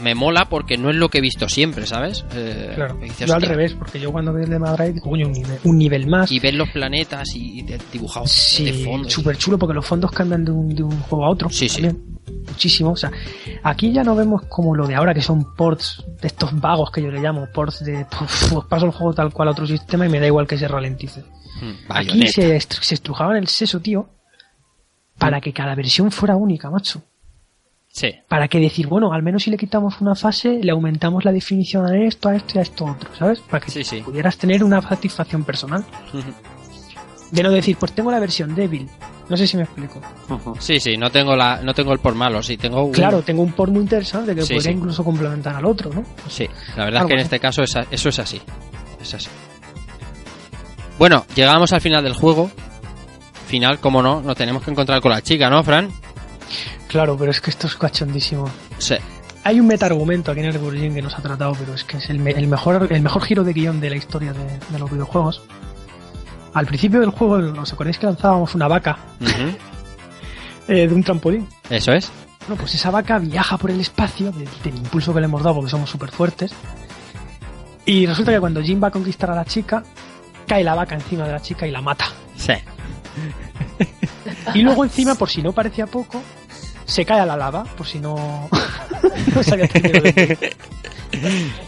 me 0.01 0.15
mola 0.15 0.45
porque 0.49 0.77
no 0.77 0.89
es 0.89 0.95
lo 0.95 1.09
que 1.09 1.19
he 1.19 1.21
visto 1.21 1.47
siempre, 1.49 1.85
¿sabes? 1.85 2.25
Eh, 2.33 2.71
Claro, 2.75 2.95
dices, 2.95 3.27
yo 3.27 3.33
al 3.35 3.41
revés, 3.41 3.73
porque 3.73 3.99
yo 3.99 4.11
cuando 4.11 4.33
veo 4.33 4.43
el 4.43 4.49
de 4.49 4.93
digo, 4.93 5.09
coño, 5.09 5.27
un 5.27 5.33
nivel, 5.33 5.59
un 5.63 5.77
nivel 5.77 6.07
más. 6.07 6.31
Y 6.31 6.39
ver 6.39 6.53
los 6.55 6.69
planetas 6.69 7.35
y, 7.35 7.59
y 7.59 7.61
de- 7.63 7.79
dibujados 7.91 8.29
de 8.59 8.73
Sí, 8.73 8.83
fondo. 8.83 9.07
y- 9.07 9.11
súper 9.11 9.37
chulo 9.37 9.57
porque 9.57 9.73
los 9.73 9.85
fondos 9.85 10.11
cambian 10.11 10.43
de 10.45 10.51
un, 10.51 10.69
de 10.75 10.83
un 10.83 10.99
juego 11.01 11.25
a 11.25 11.29
otro. 11.29 11.49
Sí, 11.49 11.69
sí. 11.69 11.85
Muchísimo. 12.47 12.91
O 12.91 12.95
sea, 12.95 13.11
aquí 13.63 13.91
ya 13.91 14.03
no 14.03 14.15
vemos 14.15 14.43
como 14.43 14.75
lo 14.75 14.87
de 14.87 14.95
ahora 14.95 15.13
que 15.13 15.21
son 15.21 15.55
ports 15.55 16.03
de 16.21 16.27
estos 16.27 16.59
vagos 16.59 16.91
que 16.91 17.01
yo 17.01 17.09
le 17.11 17.19
llamo, 17.19 17.47
ports 17.53 17.83
de 17.83 18.05
pues 18.17 18.65
paso 18.69 18.85
el 18.85 18.91
juego 18.91 19.13
tal 19.13 19.31
cual 19.31 19.47
a 19.49 19.51
otro 19.51 19.65
sistema 19.67 20.05
y 20.05 20.09
me 20.09 20.19
da 20.19 20.27
igual 20.27 20.47
que 20.47 20.57
se 20.57 20.67
ralentice. 20.67 21.21
Mm, 21.61 21.71
Aquí 21.89 22.27
se, 22.27 22.59
se 22.59 22.93
estrujaban 22.95 23.37
el 23.37 23.47
seso, 23.47 23.79
tío, 23.79 24.09
para 25.17 25.39
que 25.39 25.53
cada 25.53 25.73
versión 25.75 26.11
fuera 26.11 26.35
única, 26.35 26.69
macho. 26.69 27.01
Sí. 27.97 28.09
Para 28.27 28.49
que 28.49 28.59
decir, 28.59 28.87
bueno, 28.87 29.13
al 29.13 29.23
menos 29.23 29.43
si 29.43 29.49
le 29.49 29.55
quitamos 29.55 30.01
una 30.01 30.15
fase, 30.15 30.59
le 30.61 30.69
aumentamos 30.73 31.23
la 31.23 31.31
definición 31.31 31.85
a 31.85 31.95
esto, 31.97 32.27
a 32.27 32.35
esto 32.35 32.51
y 32.55 32.57
a 32.57 32.61
esto 32.63 32.83
otro, 32.83 33.09
¿sabes? 33.17 33.39
Para 33.39 33.63
que 33.63 33.71
Sí, 33.71 33.85
sí. 33.85 34.01
pudieras 34.01 34.37
tener 34.37 34.65
una 34.65 34.81
satisfacción 34.81 35.45
personal. 35.45 35.85
De 37.31 37.41
no 37.41 37.51
decir, 37.51 37.77
pues 37.77 37.93
tengo 37.93 38.11
la 38.11 38.19
versión 38.19 38.53
débil. 38.53 38.89
No 39.29 39.37
sé 39.37 39.47
si 39.47 39.55
me 39.55 39.63
explico. 39.63 40.01
Sí, 40.59 40.81
sí, 40.81 40.97
no 40.97 41.09
tengo 41.09 41.37
la, 41.37 41.61
no 41.63 41.73
tengo 41.73 41.93
el 41.93 41.99
por 41.99 42.15
malo, 42.15 42.43
sí, 42.43 42.57
tengo 42.57 42.83
un- 42.83 42.91
Claro, 42.91 43.21
tengo 43.21 43.41
un 43.41 43.53
port 43.53 43.71
muy 43.71 43.81
interesante 43.83 44.35
que 44.35 44.41
Sí, 44.41 44.55
podría 44.55 44.71
sí. 44.73 44.77
incluso 44.77 45.01
complementar 45.05 45.55
al 45.55 45.63
otro, 45.65 45.89
¿no? 45.93 46.03
Sí, 46.27 46.49
la 46.75 46.83
verdad 46.83 47.03
es 47.03 47.07
que 47.07 47.13
en 47.13 47.19
este 47.19 47.39
caso 47.39 47.63
es 47.63 47.77
a- 47.77 47.85
eso 47.89 48.09
es 48.09 48.19
así. 48.19 48.41
Es 49.01 49.13
así. 49.13 49.29
Bueno, 50.99 51.25
llegamos 51.33 51.71
al 51.71 51.79
final 51.79 52.03
del 52.03 52.13
juego. 52.13 52.51
Final, 53.47 53.79
como 53.79 54.01
no, 54.01 54.21
nos 54.21 54.35
tenemos 54.35 54.63
que 54.63 54.71
encontrar 54.71 54.99
con 54.99 55.11
la 55.11 55.21
chica, 55.21 55.49
¿no, 55.49 55.63
Fran? 55.63 55.89
Claro, 56.87 57.17
pero 57.17 57.31
es 57.31 57.41
que 57.41 57.49
esto 57.49 57.67
es 57.67 57.75
cachondísimo. 57.75 58.49
Sí. 58.77 58.95
Hay 59.43 59.59
un 59.59 59.67
meta-argumento 59.67 60.31
aquí 60.31 60.39
en 60.39 60.47
el 60.47 60.57
Burjin 60.57 60.93
que 60.95 61.01
nos 61.01 61.13
ha 61.17 61.21
tratado, 61.21 61.53
pero 61.59 61.73
es 61.73 61.83
que 61.83 61.97
es 61.97 62.09
el, 62.09 62.19
me- 62.19 62.31
el 62.31 62.47
mejor, 62.47 62.87
el 62.91 63.01
mejor 63.01 63.23
giro 63.23 63.43
de 63.43 63.53
guion 63.53 63.79
de 63.79 63.89
la 63.91 63.95
historia 63.95 64.33
de, 64.33 64.59
de 64.69 64.79
los 64.79 64.89
videojuegos. 64.89 65.41
Al 66.53 66.65
principio 66.65 66.99
del 67.01 67.09
juego, 67.09 67.61
¿os 67.61 67.73
acordáis 67.73 67.97
que 67.99 68.05
lanzábamos 68.05 68.55
una 68.55 68.67
vaca 68.67 68.97
eh, 70.67 70.87
de 70.87 70.93
un 70.93 71.03
trampolín? 71.03 71.47
Eso 71.69 71.91
es. 71.91 72.11
Bueno, 72.47 72.61
pues 72.61 72.73
esa 72.75 72.91
vaca 72.91 73.19
viaja 73.19 73.57
por 73.57 73.71
el 73.71 73.79
espacio 73.81 74.31
del, 74.31 74.47
del 74.63 74.75
impulso 74.75 75.13
que 75.13 75.19
le 75.19 75.25
hemos 75.25 75.43
dado 75.43 75.55
porque 75.55 75.69
somos 75.71 75.89
súper 75.89 76.11
fuertes. 76.11 76.51
Y 77.85 78.05
resulta 78.07 78.31
que 78.31 78.39
cuando 78.39 78.61
Jim 78.63 78.81
va 78.83 78.87
a 78.87 78.91
conquistar 78.91 79.29
a 79.31 79.35
la 79.35 79.45
chica, 79.45 79.83
cae 80.47 80.63
la 80.63 80.73
vaca 80.75 80.95
encima 80.95 81.25
de 81.25 81.31
la 81.33 81.41
chica 81.41 81.67
y 81.67 81.71
la 81.71 81.81
mata. 81.81 82.05
Sí. 82.35 82.53
Y 84.53 84.61
luego 84.61 84.83
encima, 84.83 85.15
por 85.15 85.29
si 85.29 85.41
no 85.41 85.51
parecía 85.51 85.85
poco, 85.87 86.21
se 86.85 87.05
cae 87.05 87.19
a 87.19 87.25
la 87.25 87.35
lava, 87.35 87.63
por 87.63 87.87
si 87.87 87.99
no, 87.99 88.15
no. 88.45 88.49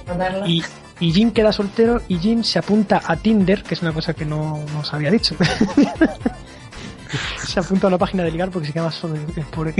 Mandarla. 0.07 0.47
y, 0.47 0.63
y 0.99 1.11
Jim 1.11 1.31
queda 1.31 1.51
soltero 1.51 2.01
y 2.07 2.19
Jim 2.19 2.43
se 2.43 2.59
apunta 2.59 3.01
a 3.05 3.15
Tinder, 3.15 3.63
que 3.63 3.73
es 3.73 3.81
una 3.81 3.93
cosa 3.93 4.13
que 4.13 4.25
no 4.25 4.59
nos 4.73 4.93
había 4.93 5.11
dicho. 5.11 5.35
se 7.45 7.59
apunta 7.59 7.87
a 7.87 7.89
una 7.89 7.97
página 7.97 8.23
de 8.23 8.31
ligar 8.31 8.49
porque 8.49 8.67
se 8.67 8.73
queda 8.73 8.83
más 8.83 8.95
solo 8.95 9.15
el 9.15 9.21
el 9.35 9.45
pobre. 9.45 9.73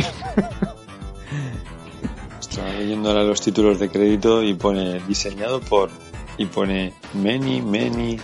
Estaba 2.40 2.70
leyendo 2.70 3.10
ahora 3.10 3.24
los 3.24 3.42
títulos 3.42 3.80
de 3.80 3.90
crédito 3.90 4.44
y 4.44 4.54
pone 4.54 5.00
diseñado 5.02 5.60
por 5.62 5.90
y 6.38 6.46
pone 6.46 6.94
many 7.14 7.62
many 7.62 8.20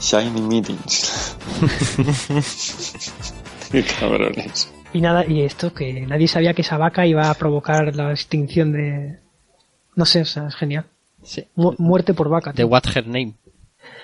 shiny 0.00 0.40
meetings. 0.42 1.36
Qué 3.72 3.82
cabrones. 3.84 4.68
Y 4.94 5.00
nada, 5.02 5.26
y 5.26 5.42
esto 5.42 5.74
que 5.74 5.92
nadie 6.06 6.26
sabía 6.28 6.54
que 6.54 6.62
esa 6.62 6.78
vaca 6.78 7.04
iba 7.06 7.28
a 7.28 7.34
provocar 7.34 7.94
la 7.94 8.10
extinción 8.12 8.72
de... 8.72 9.18
No 9.96 10.06
sé, 10.06 10.22
o 10.22 10.24
sea, 10.24 10.46
es 10.48 10.54
genial. 10.54 10.86
Sí. 11.22 11.46
Mu- 11.56 11.74
muerte 11.78 12.14
por 12.14 12.28
vaca. 12.30 12.52
The 12.52 12.56
tío. 12.58 12.66
What 12.68 12.84
Her 12.94 13.06
Name. 13.06 13.34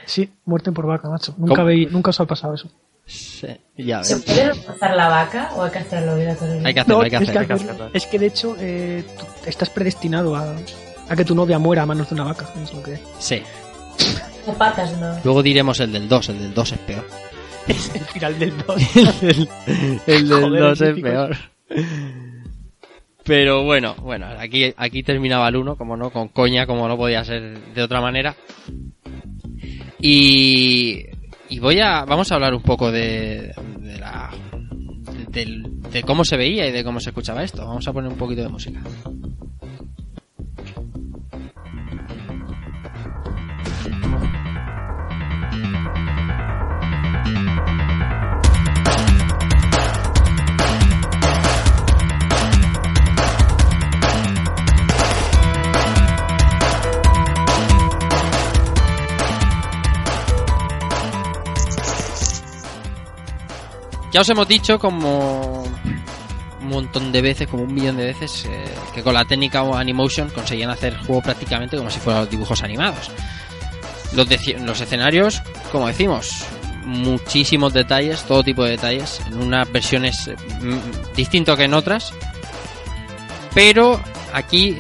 Sí, 0.05 0.29
muerte 0.45 0.73
por 0.73 0.87
vaca, 0.87 1.09
macho. 1.09 1.35
Nunca, 1.39 1.63
veí- 1.65 1.89
nunca 1.91 2.11
os 2.11 2.21
ha 2.21 2.27
pasado 2.27 2.55
eso. 2.55 2.71
Sí. 3.07 3.49
Ya 3.77 4.05
¿Se 4.05 4.15
ves. 4.17 4.25
puede 4.25 4.53
reemplazar 4.53 4.95
la 4.97 5.09
vaca 5.09 5.51
o 5.57 5.63
hay 5.63 5.71
que 5.71 5.79
hacerlo 5.79 6.13
obligatoriamente? 6.15 6.69
Hay 6.69 6.75
que 6.75 6.81
hacerlo, 6.81 6.99
No, 6.99 7.03
hay 7.05 7.11
que 7.11 7.17
es, 7.17 7.23
que, 7.31 7.39
hacerlo. 7.39 7.55
hacerlo. 7.55 7.91
Es 7.95 8.07
que, 8.07 8.19
de 8.19 8.27
hecho 8.27 8.57
eh, 8.61 9.05
tú 9.19 9.25
estás 9.49 9.71
predestinado 9.71 10.37
a, 10.37 10.55
a 11.09 11.17
que 11.17 11.25
tu 11.25 11.35
novia 11.35 11.59
muera 11.59 11.83
a 11.83 11.87
manos 11.87 12.09
de 12.09 12.15
una 12.15 12.25
vaca. 12.25 12.49
Es 12.63 12.73
lo 12.75 12.83
que 12.83 12.99
Sí. 13.19 13.43
O 14.47 14.53
patas, 14.55 14.97
no. 14.99 15.19
Luego 15.25 15.43
diremos 15.43 15.79
el 15.81 15.93
del 15.93 16.09
2, 16.09 16.29
el 16.31 16.39
del 16.41 16.55
2 16.55 16.73
es 16.73 16.79
peor. 16.79 17.07
Es 17.71 17.95
el 17.95 18.05
final 18.05 18.39
del 18.39 18.53
2. 18.67 18.97
el, 19.23 19.49
el 20.07 20.29
del 20.29 20.43
Joder, 20.43 20.61
2 20.61 20.81
el 20.81 20.97
es 20.97 21.03
peor. 21.03 21.37
Pero 23.25 23.65
bueno, 23.65 23.95
bueno, 24.03 24.27
aquí, 24.39 24.73
aquí 24.77 25.03
terminaba 25.03 25.49
el 25.49 25.57
1, 25.57 25.77
como 25.77 25.97
no, 25.97 26.11
con 26.11 26.29
coña, 26.29 26.67
como 26.67 26.89
no 26.89 26.97
podía 26.97 27.25
ser 27.25 27.59
de 27.75 27.83
otra 27.83 28.01
manera. 28.01 28.35
Y, 30.01 31.05
y 31.49 31.59
voy 31.59 31.81
a, 31.81 32.05
vamos 32.05 32.33
a 32.33 32.35
hablar 32.35 32.55
un 32.55 32.63
poco 32.63 32.91
de, 32.91 33.53
de 33.81 33.99
la, 33.99 34.31
de 35.31 36.03
cómo 36.03 36.25
se 36.25 36.37
veía 36.37 36.67
y 36.67 36.73
de 36.73 36.85
cómo 36.85 37.01
se 37.01 37.11
escuchaba 37.11 37.43
esto. 37.43 37.67
Vamos 37.67 37.87
a 37.87 37.93
poner 37.93 38.11
un 38.11 38.19
poquito 38.19 38.43
de 38.43 38.49
música. 38.49 38.81
Ya 64.13 64.23
os 64.23 64.29
hemos 64.29 64.49
dicho 64.49 64.79
como 64.79 65.63
un 66.61 66.69
montón 66.69 67.13
de 67.13 67.23
veces, 67.23 67.49
como 67.49 67.63
un 67.63 67.73
millón 67.73 67.97
de 67.97 68.07
veces, 68.07 68.45
eh, 68.47 68.65
que 68.95 69.03
con 69.03 69.15
la 69.15 69.25
técnica 69.25 69.61
Animotion 69.61 70.31
conseguían 70.31 70.71
hacer 70.71 70.97
juego 70.99 71.23
prácticamente 71.23 71.77
como 71.77 71.91
si 71.91 72.01
fueran 72.01 72.23
los 72.23 72.31
dibujos 72.31 72.63
animados. 72.63 73.11
Los, 74.13 74.81
escenarios, 74.81 75.43
como 75.71 75.87
decimos, 75.87 76.45
muchísimos 76.85 77.73
detalles, 77.73 78.25
todo 78.25 78.43
tipo 78.43 78.65
de 78.65 78.73
detalles, 78.73 79.23
en 79.29 79.41
unas 79.41 79.71
versiones 79.71 80.27
eh, 80.27 80.35
distinto 81.15 81.57
que 81.57 81.65
en 81.65 81.75
otras. 81.75 82.13
Pero 83.55 84.01
aquí 84.33 84.77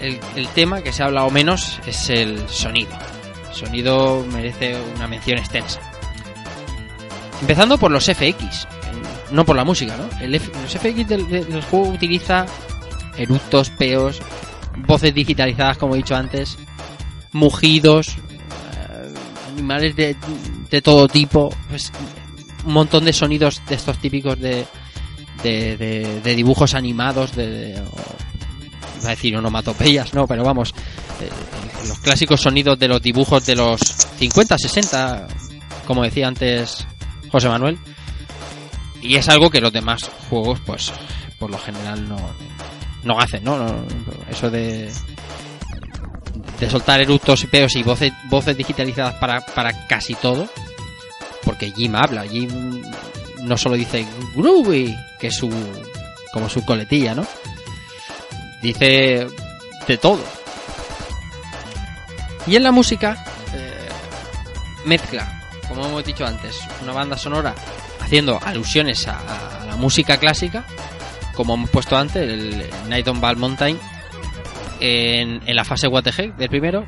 el, 0.00 0.18
el 0.34 0.48
tema 0.48 0.82
que 0.82 0.92
se 0.92 1.04
ha 1.04 1.06
hablado 1.06 1.30
menos 1.30 1.78
es 1.86 2.10
el 2.10 2.48
sonido. 2.48 2.90
El 3.50 3.54
sonido 3.54 4.26
merece 4.32 4.76
una 4.96 5.06
mención 5.06 5.38
extensa. 5.38 5.80
Empezando 7.40 7.78
por 7.78 7.90
los 7.90 8.04
FX, 8.04 8.66
no 9.30 9.44
por 9.44 9.56
la 9.56 9.64
música, 9.64 9.94
¿no? 9.96 10.08
El 10.20 10.34
F- 10.34 10.50
los 10.62 10.72
FX 10.72 11.06
del, 11.08 11.62
juego 11.70 11.88
utiliza 11.88 12.46
eructos, 13.18 13.70
peos, 13.70 14.20
voces 14.86 15.14
digitalizadas, 15.14 15.78
como 15.78 15.94
he 15.94 15.98
dicho 15.98 16.16
antes, 16.16 16.56
mugidos, 17.32 18.08
eh, 18.08 19.14
animales 19.52 19.94
de 19.96 20.16
de 20.70 20.82
todo 20.82 21.06
tipo, 21.08 21.54
pues, 21.70 21.92
un 22.64 22.72
montón 22.72 23.04
de 23.04 23.12
sonidos 23.12 23.62
de 23.68 23.76
estos 23.76 23.98
típicos 23.98 24.38
de, 24.40 24.66
de, 25.42 25.76
de- 26.22 26.34
dibujos 26.34 26.74
animados, 26.74 27.36
de, 27.36 27.46
de- 27.48 27.82
a 29.04 29.08
decir 29.10 29.36
onomatopeyas, 29.36 30.12
no, 30.14 30.26
pero 30.26 30.42
vamos, 30.42 30.74
eh, 31.20 31.28
los 31.88 31.98
clásicos 32.00 32.40
sonidos 32.40 32.78
de 32.78 32.88
los 32.88 33.00
dibujos 33.00 33.46
de 33.46 33.54
los 33.54 33.80
50, 34.18 34.58
60, 34.58 35.28
como 35.86 36.02
decía 36.02 36.26
antes 36.26 36.86
José 37.36 37.48
Manuel, 37.50 37.78
y 39.02 39.16
es 39.16 39.28
algo 39.28 39.50
que 39.50 39.60
los 39.60 39.70
demás 39.72 40.08
juegos, 40.30 40.58
pues, 40.64 40.90
por 41.38 41.50
lo 41.50 41.58
general 41.58 42.08
no, 42.08 42.16
no 43.04 43.20
hacen, 43.20 43.44
¿no? 43.44 43.58
No- 43.58 43.84
Eso 44.30 44.50
de 44.50 44.90
de 46.58 46.70
soltar 46.70 47.00
eructos 47.02 47.44
y 47.44 47.46
peos 47.48 47.76
y 47.76 47.82
voces, 47.82 48.12
voces 48.30 48.56
digitalizadas 48.56 49.14
para, 49.16 49.40
para 49.44 49.86
casi 49.86 50.14
todo. 50.14 50.48
Porque 51.44 51.70
Jim 51.72 51.94
habla, 51.94 52.26
Jim 52.26 52.82
no 53.42 53.56
solo 53.58 53.74
dice 53.76 54.06
groovy, 54.34 54.96
que 55.20 55.26
es 55.26 55.36
su 55.36 55.50
como 56.32 56.48
su 56.48 56.64
coletilla, 56.64 57.14
¿no? 57.14 57.26
Dice 58.62 59.26
de 59.86 59.98
todo. 59.98 60.24
Y 62.46 62.56
en 62.56 62.62
la 62.62 62.72
música 62.72 63.22
eh, 63.54 63.88
mezcla, 64.86 65.35
como 65.68 65.86
hemos 65.86 66.04
dicho 66.04 66.24
antes, 66.26 66.60
una 66.82 66.92
banda 66.92 67.16
sonora 67.16 67.54
haciendo 68.00 68.38
alusiones 68.44 69.06
a, 69.08 69.64
la 69.66 69.76
música 69.76 70.16
clásica, 70.18 70.64
como 71.34 71.54
hemos 71.54 71.70
puesto 71.70 71.96
antes, 71.96 72.22
el 72.22 72.70
Night 72.88 73.06
on 73.08 73.20
Bald 73.20 73.38
Mountain, 73.38 73.78
en, 74.80 75.40
en 75.46 75.56
la 75.56 75.64
fase 75.64 75.88
WTG 75.88 76.36
del 76.36 76.48
primero, 76.48 76.86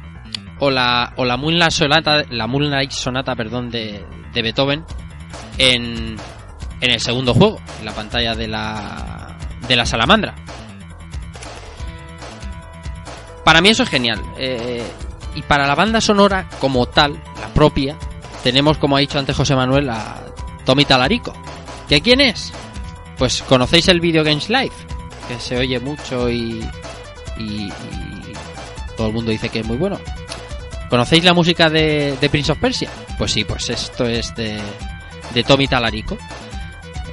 o 0.60 0.70
la, 0.70 1.12
o 1.16 1.24
la 1.24 1.36
Moonlight 1.36 1.72
Sonata, 1.72 2.24
la 2.30 2.46
Moonlight 2.46 2.90
Sonata 2.90 3.34
perdón, 3.36 3.70
de, 3.70 4.04
de 4.32 4.42
Beethoven 4.42 4.84
en, 5.58 6.16
en 6.80 6.90
el 6.90 7.00
segundo 7.00 7.34
juego, 7.34 7.60
en 7.78 7.84
la 7.84 7.92
pantalla 7.92 8.34
de 8.34 8.48
la, 8.48 9.36
de 9.66 9.76
la 9.76 9.86
salamandra. 9.86 10.34
Para 13.44 13.60
mí 13.60 13.70
eso 13.70 13.82
es 13.82 13.88
genial. 13.88 14.20
eh, 14.38 14.84
y 15.34 15.42
para 15.42 15.66
la 15.68 15.76
banda 15.76 16.00
sonora 16.00 16.48
como 16.58 16.86
tal, 16.86 17.22
la 17.40 17.48
propia, 17.54 17.96
tenemos, 18.42 18.78
como 18.78 18.96
ha 18.96 19.00
dicho 19.00 19.18
antes 19.18 19.36
José 19.36 19.54
Manuel, 19.54 19.88
a 19.90 20.22
Tommy 20.64 20.84
Talarico. 20.84 21.32
¿Que 21.88 22.00
quién 22.00 22.20
es? 22.20 22.52
Pues 23.16 23.42
conocéis 23.42 23.88
el 23.88 24.00
Video 24.00 24.22
Games 24.22 24.48
Live, 24.48 24.72
que 25.26 25.40
se 25.40 25.56
oye 25.56 25.80
mucho 25.80 26.30
y, 26.30 26.64
y, 27.38 27.72
todo 28.96 29.08
el 29.08 29.12
mundo 29.12 29.30
dice 29.30 29.48
que 29.48 29.60
es 29.60 29.66
muy 29.66 29.76
bueno. 29.76 29.98
¿Conocéis 30.90 31.24
la 31.24 31.34
música 31.34 31.68
de, 31.68 32.16
Prince 32.30 32.52
of 32.52 32.58
Persia? 32.58 32.90
Pues 33.16 33.32
sí, 33.32 33.44
pues 33.44 33.68
esto 33.70 34.06
es 34.06 34.34
de, 34.34 34.58
de 35.34 35.44
Tommy 35.44 35.66
Talarico. 35.66 36.16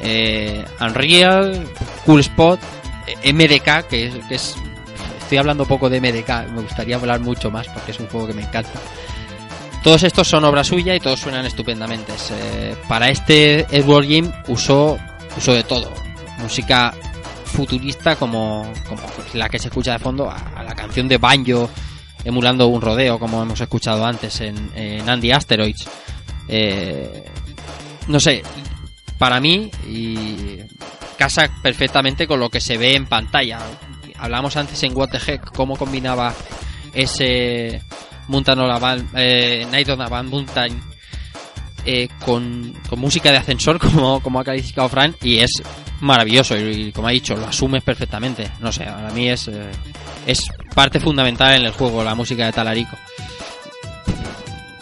Eh, 0.02 0.64
Unreal, 0.80 1.68
Cool 2.06 2.20
Spot, 2.22 2.60
MDK, 3.24 3.88
que 3.88 4.08
es, 4.08 4.14
que 4.28 4.36
es... 4.36 4.56
Estoy 5.22 5.40
hablando 5.40 5.66
poco 5.66 5.90
de 5.90 6.00
MDK, 6.00 6.52
me 6.52 6.62
gustaría 6.62 6.98
hablar 6.98 7.20
mucho 7.20 7.50
más 7.50 7.68
porque 7.70 7.92
es 7.92 8.00
un 8.00 8.08
juego 8.08 8.28
que 8.28 8.34
me 8.34 8.44
encanta. 8.44 8.80
Todos 9.86 10.02
estos 10.02 10.28
son 10.28 10.44
obra 10.46 10.64
suya 10.64 10.96
y 10.96 11.00
todos 11.00 11.20
suenan 11.20 11.46
estupendamente. 11.46 12.12
Para 12.88 13.10
este 13.10 13.68
Edward 13.70 14.06
Jim 14.06 14.32
usó, 14.48 14.98
usó 15.38 15.54
de 15.54 15.64
todo. 15.64 15.94
Música 16.40 16.92
futurista 17.46 18.16
como, 18.16 18.74
como 18.90 19.04
la 19.36 19.48
que 19.48 19.60
se 19.60 19.68
escucha 19.68 19.92
de 19.92 20.00
fondo, 20.00 20.28
a, 20.28 20.38
a 20.56 20.64
la 20.64 20.74
canción 20.74 21.08
de 21.08 21.20
Banjo 21.20 21.70
emulando 22.24 22.66
un 22.66 22.82
rodeo 22.82 23.20
como 23.20 23.44
hemos 23.44 23.62
escuchado 23.62 24.04
antes 24.04 24.42
en, 24.42 24.72
en 24.76 25.08
Andy 25.08 25.32
Asteroids. 25.32 25.88
Eh, 26.48 27.24
no 28.08 28.20
sé, 28.20 28.42
para 29.20 29.40
mí 29.40 29.70
y 29.88 30.62
casa 31.16 31.48
perfectamente 31.62 32.26
con 32.26 32.40
lo 32.40 32.50
que 32.50 32.60
se 32.60 32.80
ve 32.80 32.96
en 32.96 33.06
pantalla. 33.06 33.60
Hablamos 34.18 34.58
antes 34.58 34.82
en 34.82 34.98
What 34.98 35.10
the 35.10 35.20
Heck 35.20 35.52
cómo 35.54 35.78
combinaba 35.78 36.34
ese 36.92 37.84
Mountain 38.28 38.60
a 38.60 38.80
Van- 38.80 39.10
eh, 39.16 39.66
Night 39.72 39.90
on 39.90 40.02
a 40.02 40.08
Van 40.10 40.28
Mountain 40.30 40.82
eh, 41.86 42.08
con, 42.26 42.74
con 42.90 43.00
música 43.00 43.32
de 43.32 43.38
ascensor 43.38 43.80
como, 43.80 44.22
como 44.22 44.40
ha 44.40 44.44
calificado 44.44 44.90
Fran 44.90 45.16
y 45.22 45.40
es 45.40 45.52
maravilloso 46.02 46.58
y, 46.58 46.92
como 46.92 47.08
ha 47.08 47.12
dicho 47.12 47.36
lo 47.36 47.46
asumes 47.48 47.84
perfectamente. 47.84 48.52
No 48.60 48.72
sé 48.72 48.86
para 48.86 49.12
mí 49.12 49.30
es 49.30 49.48
eh, 49.48 49.70
es 50.26 50.44
parte 50.74 51.00
fundamental 51.00 51.54
en 51.56 51.66
el 51.66 51.72
juego 51.72 52.04
la 52.04 52.16
música 52.16 52.46
de 52.48 52.54
Talarico. 52.54 52.98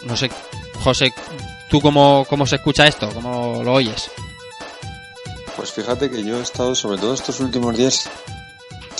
No 0.06 0.16
sé 0.16 0.30
José 0.82 1.12
tú 1.70 1.80
cómo, 1.80 2.26
cómo 2.28 2.46
se 2.46 2.56
escucha 2.56 2.86
esto 2.86 3.08
cómo 3.14 3.62
lo 3.64 3.72
oyes 3.72 4.10
Pues 5.56 5.72
fíjate 5.72 6.10
que 6.10 6.22
yo 6.22 6.38
he 6.38 6.42
estado, 6.42 6.74
sobre 6.74 6.98
todo 6.98 7.14
estos 7.14 7.40
últimos 7.40 7.76
días, 7.76 8.10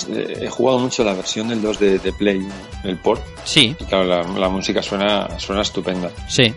he 0.09 0.49
jugado 0.49 0.79
mucho 0.79 1.03
la 1.03 1.13
versión 1.13 1.47
del 1.49 1.61
2 1.61 1.79
de, 1.79 1.99
de 1.99 2.13
Play, 2.13 2.47
el 2.83 2.97
port. 2.97 3.23
sí 3.43 3.75
Y 3.79 3.85
claro, 3.85 4.05
la, 4.05 4.23
la 4.23 4.49
música 4.49 4.81
suena, 4.81 5.39
suena 5.39 5.61
estupenda. 5.61 6.09
sí 6.27 6.53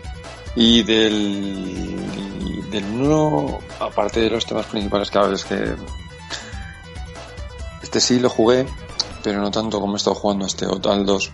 Y 0.55 0.83
del, 0.83 1.95
del 2.71 2.83
1, 2.85 3.59
aparte 3.79 4.21
de 4.21 4.29
los 4.29 4.45
temas 4.45 4.65
principales, 4.65 5.09
claro, 5.09 5.33
es 5.33 5.45
que 5.45 5.75
este 7.81 7.99
sí 7.99 8.19
lo 8.19 8.29
jugué, 8.29 8.67
pero 9.23 9.41
no 9.41 9.49
tanto 9.51 9.79
como 9.79 9.93
he 9.93 9.97
estado 9.97 10.15
jugando 10.15 10.45
este 10.45 10.65
o 10.65 10.79
al 10.89 11.05
2. 11.05 11.31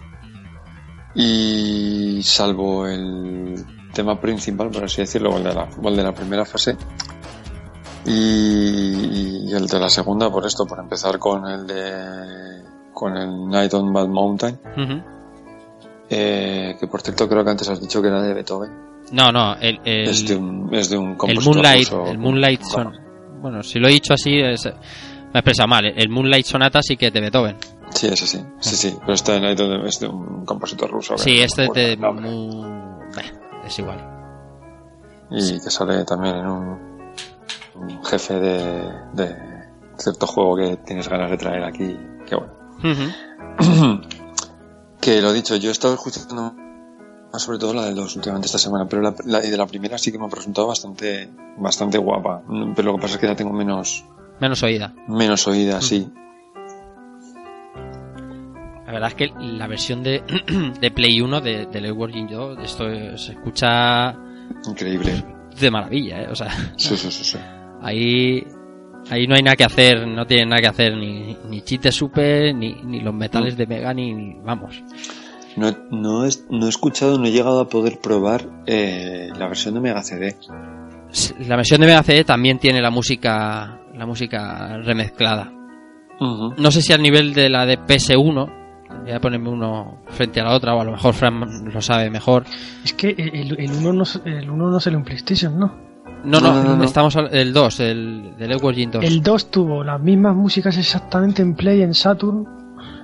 Y 1.16 2.22
salvo 2.24 2.88
el 2.88 3.66
tema 3.94 4.20
principal, 4.20 4.70
por 4.70 4.84
así 4.84 5.02
decirlo, 5.02 5.38
el 5.38 5.44
de 5.44 5.54
la, 5.54 5.68
o 5.82 5.90
el 5.90 5.96
de 5.96 6.04
la 6.04 6.14
primera 6.14 6.46
fase, 6.46 6.78
y, 8.06 9.50
y 9.50 9.54
el 9.54 9.68
de 9.68 9.80
la 9.80 9.90
segunda, 9.90 10.32
por 10.32 10.46
esto, 10.46 10.66
por 10.66 10.80
empezar 10.80 11.18
con 11.20 11.46
el 11.48 11.66
de 11.68 12.64
con 12.94 13.18
el 13.18 13.48
Night 13.50 13.74
on 13.74 13.92
Bad 13.92 14.08
Mountain, 14.08 14.58
eh, 16.10 16.76
que 16.80 16.88
por 16.88 17.02
cierto 17.02 17.28
creo 17.28 17.44
que 17.44 17.50
antes 17.52 17.68
has 17.70 17.82
dicho 17.82 18.02
que 18.02 18.08
era 18.08 18.22
de 18.22 18.34
Beethoven. 18.34 18.72
no 19.12 19.32
no 19.32 19.56
el, 19.56 19.80
el, 19.84 20.10
es 20.10 20.28
de 20.28 20.36
un, 20.36 20.74
es 20.74 20.90
de 20.90 20.98
un 20.98 21.12
el 21.12 21.18
compositor 21.18 21.56
Moonlight 21.56 21.90
ruso. 21.90 22.06
el 22.12 22.18
Moonlight 22.18 22.62
son 22.62 22.94
bueno 23.42 23.64
si 23.64 23.80
lo 23.80 23.88
he 23.88 23.92
dicho 23.92 24.14
así 24.14 24.40
es- 24.40 24.66
me 24.66 24.72
he 25.34 25.40
expresado 25.40 25.68
mal 25.68 25.86
el 25.86 26.10
Moonlight 26.10 26.46
Sonata 26.46 26.80
sí 26.82 26.96
que 26.96 27.08
es 27.08 27.14
de 27.14 27.22
Beethoven 27.22 27.58
Sí, 27.92 28.08
ese 28.08 28.26
sí, 28.28 28.40
sí, 28.60 28.76
sí. 28.76 28.98
Pero 29.00 29.14
este 29.14 29.40
Night 29.40 29.60
on- 29.60 29.86
es 29.88 30.00
de 30.00 30.08
un 30.08 30.44
compositor 30.46 30.90
ruso. 30.90 31.18
sí 31.18 31.38
no 31.38 31.44
este 31.46 31.62
me 31.62 31.68
es 31.68 31.74
de 31.74 31.94
el 31.94 32.00
Bah, 32.00 33.24
es 33.66 33.80
igual 33.80 34.00
Y 35.32 35.54
que 35.54 35.70
sale 35.72 36.04
también 36.06 36.36
en 36.38 36.48
un, 36.48 36.95
un 37.76 38.04
jefe 38.04 38.34
de, 38.36 38.92
de 39.14 39.36
cierto 39.98 40.28
juego 40.28 40.56
que 40.56 40.78
tienes 40.78 41.08
ganas 41.08 41.30
de 41.32 41.38
traer 41.38 41.64
aquí. 41.64 41.98
Que 42.26 42.36
bueno. 42.36 44.02
Que 45.02 45.22
lo 45.22 45.32
dicho, 45.34 45.56
yo 45.56 45.70
he 45.70 45.72
estado 45.72 45.94
escuchando 45.94 46.56
más 47.32 47.44
sobre 47.44 47.60
todo 47.60 47.76
la 47.76 47.86
de 47.86 47.94
dos 47.94 48.16
últimamente 48.16 48.48
esta 48.48 48.58
semana, 48.58 48.88
pero 48.88 49.02
la, 49.04 49.40
de 49.40 49.58
la 49.58 49.68
primera 49.68 50.00
sí 50.00 50.12
que 50.12 50.18
me 50.18 50.26
ha 50.26 50.30
resultado 50.30 50.68
bastante, 50.68 51.30
bastante 51.58 52.00
guapa. 52.00 52.42
Pero 52.76 52.92
lo 52.92 52.96
que 52.96 53.02
pasa 53.04 53.14
es 53.16 53.20
que 53.20 53.28
la 53.28 53.36
tengo 53.36 53.54
menos, 53.54 54.04
menos 54.40 54.64
oída 54.64 54.96
menos 55.08 55.48
oída, 55.48 55.80
sí. 55.80 56.10
La 58.88 58.94
verdad 58.94 59.10
es 59.10 59.16
que 59.16 59.28
la 59.40 59.68
versión 59.68 60.02
de, 60.02 60.24
de 60.82 60.92
Play 60.92 61.22
1 61.22 61.42
de, 61.42 61.66
del 61.68 61.86
Edward 61.86 62.12
Jim 62.12 62.28
Joe, 62.30 62.64
esto 62.64 62.88
eh, 62.88 63.18
se 63.18 63.34
escucha 63.34 64.16
Increíble. 64.68 65.24
De 65.60 65.72
maravilla, 65.72 66.22
¿eh? 66.24 66.28
O 66.30 66.36
sea, 66.36 66.50
Sí, 66.78 66.96
sí, 66.98 67.12
sí, 67.12 67.24
sí. 67.24 67.38
ahí, 67.82 68.44
ahí 69.10 69.28
no 69.28 69.36
hay 69.36 69.44
nada 69.44 69.56
que 69.56 69.64
hacer, 69.64 70.08
no 70.08 70.26
tienen 70.26 70.50
nada 70.50 70.62
que 70.62 70.68
hacer 70.68 70.96
ni, 70.98 71.36
ni 71.50 71.62
Cheat 71.62 71.92
Super, 71.92 72.54
ni, 72.56 72.74
ni 72.84 73.00
los 73.02 73.14
metales 73.14 73.56
de 73.58 73.66
Mega, 73.68 73.94
ni, 73.94 74.14
ni- 74.14 74.36
vamos. 74.44 74.84
No, 75.58 75.70
he- 75.70 75.78
no, 75.92 76.26
he, 76.26 76.30
no 76.50 76.66
he 76.66 76.70
escuchado, 76.70 77.18
no 77.18 77.26
he 77.26 77.32
llegado 77.32 77.62
a 77.62 77.70
poder 77.70 78.00
probar 78.02 78.46
eh, 78.68 79.30
la 79.38 79.48
versión 79.48 79.74
de 79.76 79.80
Mega 79.82 80.02
CD. 80.04 80.36
La 81.48 81.56
versión 81.56 81.80
de 81.82 81.88
Mega 81.88 82.04
CD 82.04 82.24
también 82.26 82.60
tiene 82.60 82.82
la 82.82 82.90
música, 82.92 83.80
la 83.94 84.06
música 84.06 84.78
remezclada. 84.84 85.52
No 86.20 86.72
sé 86.72 86.82
si 86.82 86.92
al 86.94 87.02
nivel 87.02 87.34
de 87.34 87.50
la 87.50 87.66
de 87.66 87.78
PS1, 87.78 88.65
voy 89.04 89.12
a 89.12 89.20
ponerme 89.20 89.50
uno 89.50 90.00
frente 90.10 90.40
a 90.42 90.44
la 90.46 90.52
otra, 90.54 90.76
o 90.76 90.82
a 90.82 90.84
lo 90.86 90.92
mejor 90.92 91.14
Fran 91.14 91.72
lo 91.74 91.82
sabe 91.82 92.10
mejor. 92.10 92.46
Es 92.84 92.94
que 92.94 93.10
el, 93.10 93.60
el 93.60 93.72
1 93.72 93.94
no, 93.94 94.04
el 94.26 94.50
uno 94.50 94.70
no 94.70 94.80
salió 94.80 94.98
en 95.00 95.06
PlayStation, 95.06 95.58
¿no? 95.60 95.74
No, 96.24 96.40
no, 96.40 96.54
No, 96.54 96.54
no, 96.56 96.70
no, 96.72 96.78
no. 96.78 96.84
estamos 96.84 97.16
al- 97.18 97.36
el 97.36 97.54
2, 97.54 97.80
el 97.82 98.34
del 98.38 98.52
Edward 98.52 98.76
Jim 98.76 98.90
2. 98.92 99.04
El 99.04 99.22
2 99.22 99.52
tuvo 99.52 99.84
las 99.84 100.02
mismas 100.02 100.36
músicas 100.36 100.76
exactamente 100.78 101.42
en 101.44 101.54
Play, 101.56 101.82
en 101.84 101.94
Saturn 101.94 102.46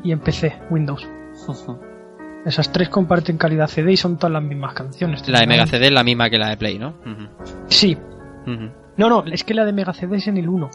y 0.04 0.12
en 0.12 0.20
PC, 0.20 0.58
Windows. 0.72 1.08
Esas 2.46 2.72
tres 2.72 2.90
comparten 2.90 3.38
calidad 3.38 3.68
CD 3.68 3.92
y 3.94 3.98
son 3.98 4.18
todas 4.18 4.34
las 4.34 4.42
mismas 4.42 4.74
canciones. 4.74 5.28
La 5.28 5.42
de 5.42 5.48
Mega 5.48 5.68
CD 5.68 5.86
es 5.88 5.92
la 5.94 6.04
misma 6.04 6.28
que 6.30 6.40
la 6.40 6.50
de 6.50 6.58
Play, 6.58 6.80
¿no? 6.80 6.96
Ujú. 7.06 7.28
Sí. 7.68 7.96
No, 8.98 9.10
no, 9.10 9.24
es 9.32 9.44
que 9.44 9.54
la 9.54 9.64
de 9.66 9.74
Mega 9.74 9.94
CD 9.94 10.18
es 10.18 10.28
en 10.28 10.38
el 10.38 10.50
1. 10.50 10.70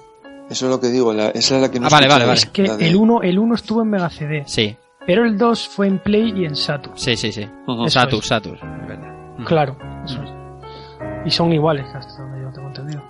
Eso 0.49 0.67
es 0.67 0.71
lo 0.71 0.81
que 0.81 0.87
digo, 0.89 1.13
la- 1.13 1.31
esa 1.31 1.57
es 1.57 1.63
la 1.63 1.71
que 1.73 1.81
no 1.81 1.87
Ah, 1.87 1.91
vale, 1.91 2.07
vale, 2.07 2.25
vale. 2.25 2.39
Es 2.39 2.47
que 2.47 2.63
de- 2.63 2.89
el 2.89 2.95
1 2.95 3.23
el 3.23 3.37
1 3.41 3.55
estuvo 3.57 3.83
en 3.83 3.91
Mega 3.91 4.09
CD, 4.11 4.45
Sí, 4.47 4.77
pero 5.07 5.25
el 5.25 5.37
2 5.39 5.69
fue 5.69 5.87
en 5.87 5.99
Play 5.99 6.33
y 6.37 6.45
en 6.45 6.57
Saturn. 6.57 6.97
sí, 6.99 7.17
sí, 7.17 7.33
sí. 7.33 7.49
Ujú. 7.67 7.85
Eso 7.87 8.01
Saturn, 8.01 8.19
es. 8.21 8.27
Saturn. 8.27 8.59
Claro, 9.47 9.77
eso 10.05 10.23
es. 10.23 10.31
Y 11.25 11.31
son 11.31 11.53
iguales, 11.53 11.87
hasta 11.95 12.23
donde 12.23 12.41
yo 12.43 12.51
tengo 12.53 12.69
entendido. 12.69 13.03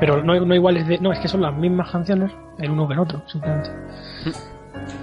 Pero 0.00 0.22
no, 0.22 0.38
no 0.38 0.54
iguales 0.54 0.86
de. 0.86 0.98
No, 0.98 1.12
es 1.12 1.18
que 1.18 1.28
son 1.28 1.40
las 1.42 1.54
mismas 1.56 1.90
canciones, 1.90 2.30
el 2.58 2.70
uno 2.70 2.86
que 2.86 2.94
el 2.94 3.00
otro, 3.00 3.22
simplemente. 3.26 3.70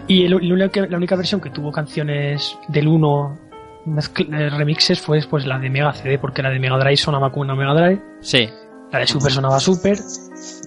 Y 0.08 0.24
el- 0.26 0.32
la, 0.32 0.38
única, 0.66 0.86
la 0.88 0.98
única 0.98 1.16
versión 1.16 1.42
que 1.42 1.50
tuvo 1.50 1.72
canciones 1.72 2.58
del 2.70 2.88
1 2.88 3.38
mezcl- 3.88 4.34
eh, 4.34 4.50
remixes 4.50 5.02
fue 5.02 5.20
pues 5.30 5.46
la 5.46 5.60
de 5.60 5.70
Mega 5.70 5.92
CD, 5.94 6.18
porque 6.18 6.42
la 6.42 6.50
de 6.50 6.60
Mega 6.60 6.78
Drive 6.78 6.98
sonaba 6.98 7.32
como 7.32 7.42
una 7.44 7.56
Mega 7.56 7.74
Drive, 7.74 8.02
Sí. 8.22 8.50
La 8.96 9.02
de 9.02 9.08
Super 9.08 9.32
sonaba 9.32 9.60
Super, 9.60 9.98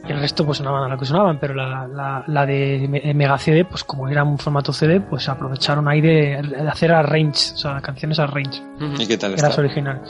y 0.07 0.13
el 0.13 0.21
resto 0.21 0.45
pues 0.47 0.59
sonaban 0.59 0.85
a 0.85 0.89
lo 0.89 0.99
que 0.99 1.05
sonaban, 1.05 1.39
pero 1.39 1.55
la, 1.55 1.87
la, 1.87 2.25
la 2.27 2.47
de 2.47 2.87
Me- 2.89 3.15
Mega 3.15 3.37
CD, 3.39 3.65
pues 3.65 3.85
como 3.85 4.09
era 4.09 4.23
un 4.25 4.39
formato 4.39 4.73
CD, 4.73 5.01
pues 5.01 5.29
aprovecharon 5.29 5.87
ahí 5.89 6.01
de, 6.01 6.41
de 6.43 6.69
hacer 6.69 6.93
arrange, 6.93 7.53
o 7.55 7.57
sea, 7.59 7.81
canciones 7.81 8.19
arrange 8.19 8.63
¿Y 8.99 9.07
qué 9.07 9.19
tal 9.19 9.33
las 9.33 9.43
está? 9.43 9.61
originales. 9.61 10.01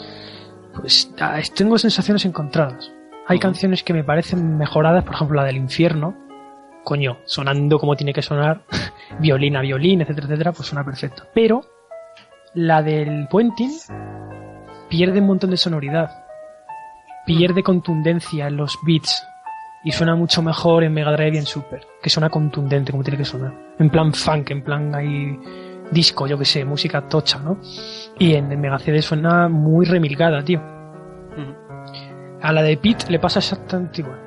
Pues 0.75 1.13
ah, 1.21 1.41
tengo 1.55 1.77
sensaciones 1.79 2.25
encontradas. 2.25 2.93
Hay 3.27 3.39
canciones 3.39 3.83
que 3.83 3.93
me 3.93 4.05
parecen 4.05 4.57
mejoradas, 4.57 5.05
por 5.05 5.15
ejemplo 5.15 5.37
la 5.41 5.45
del 5.45 5.57
infierno, 5.57 6.15
coño, 6.85 7.19
sonando 7.25 7.79
como 7.79 7.97
tiene 7.97 8.13
que 8.13 8.23
sonar, 8.23 8.63
violín 9.21 9.57
a 9.57 9.61
violín, 9.63 10.01
etcétera, 10.03 10.27
etcétera, 10.27 10.53
pues 10.53 10.69
suena 10.69 10.85
perfecto. 10.85 11.25
Pero 11.35 11.63
la 12.55 12.83
del 12.83 13.27
puenting 13.29 13.73
pierde 14.89 15.21
un 15.21 15.27
montón 15.27 15.51
de 15.51 15.57
sonoridad, 15.57 16.11
pierde 17.29 17.63
contundencia 17.63 18.49
en 18.49 18.57
los 18.57 18.79
beats 18.85 19.23
y 19.85 19.93
suena 19.93 20.17
mucho 20.17 20.43
mejor 20.43 20.83
en 20.83 20.93
Mega 20.93 21.13
Drive 21.13 21.35
y 21.37 21.39
en 21.39 21.47
Super, 21.47 21.81
que 22.03 22.11
suena 22.11 22.29
contundente 22.31 22.91
como 22.91 23.05
tiene 23.05 23.19
que 23.19 23.25
sonar, 23.25 23.55
en 23.79 23.91
plan 23.91 24.13
funk, 24.13 24.51
en 24.51 24.63
plan 24.65 24.95
ahí 24.95 25.39
disco, 25.91 26.27
yo 26.27 26.37
que 26.39 26.45
sé, 26.45 26.65
música 26.65 27.03
tocha, 27.09 27.39
¿no? 27.39 27.59
Y 28.19 28.35
en 28.35 28.51
el 28.51 28.59
Mega 28.59 28.79
CD 28.79 29.01
suena 29.03 29.49
muy 29.49 29.87
remilgada, 29.87 30.43
tío. 30.43 30.61
A 32.43 32.53
la 32.53 32.63
de 32.63 32.77
Pit 32.77 33.09
le 33.09 33.19
pasa 33.19 33.39
exactamente 33.41 34.01
igual. 34.01 34.19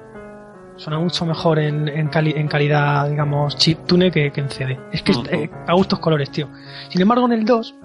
Suena 0.75 0.99
mucho 0.99 1.25
mejor 1.25 1.59
en, 1.59 1.87
en, 1.87 2.07
cali- 2.09 2.33
en 2.35 2.47
calidad, 2.47 3.09
digamos, 3.09 3.55
chiptune 3.57 4.09
que, 4.11 4.31
que 4.31 4.41
en 4.41 4.49
CD. 4.49 4.79
Es 4.91 5.01
que 5.03 5.11
eh, 5.31 5.49
a 5.67 5.73
gustos 5.73 5.99
colores, 5.99 6.29
tío. 6.31 6.47
Sin 6.89 7.01
embargo, 7.01 7.25
en 7.25 7.33
el 7.33 7.45
2 7.45 7.75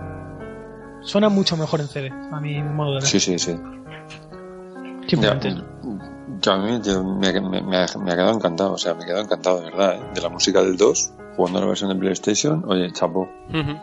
suena 1.02 1.28
mucho 1.28 1.56
mejor 1.56 1.80
en 1.80 1.88
CD, 1.88 2.10
a 2.32 2.40
mi 2.40 2.60
modo 2.62 2.90
de 2.90 2.94
ver. 2.97 3.05
Sí, 3.05 3.20
sí, 3.20 3.38
sí. 3.38 3.56
Ya, 5.09 5.39
yo 6.43 6.53
a 6.53 6.59
mí 6.59 6.81
yo- 6.83 7.05
me, 7.05 7.33
me- 7.41 7.62
me 7.62 7.77
ha, 7.78 7.87
me 7.99 8.12
ha 8.12 8.16
quedado 8.16 8.35
encantado, 8.35 8.73
o 8.73 8.78
sea, 8.78 8.95
me 8.95 9.03
he 9.05 9.07
quedado 9.07 9.23
encantado 9.23 9.59
de 9.61 9.65
verdad, 9.70 9.95
¿eh? 9.97 10.11
de 10.15 10.20
la 10.20 10.28
música 10.28 10.62
del 10.62 10.77
2, 10.77 11.12
jugando 11.37 11.61
la 11.61 11.66
versión 11.66 11.91
de 11.91 11.97
PlayStation, 11.97 12.65
oye, 12.69 12.93
chapo. 12.93 13.28
Ujú. 13.51 13.78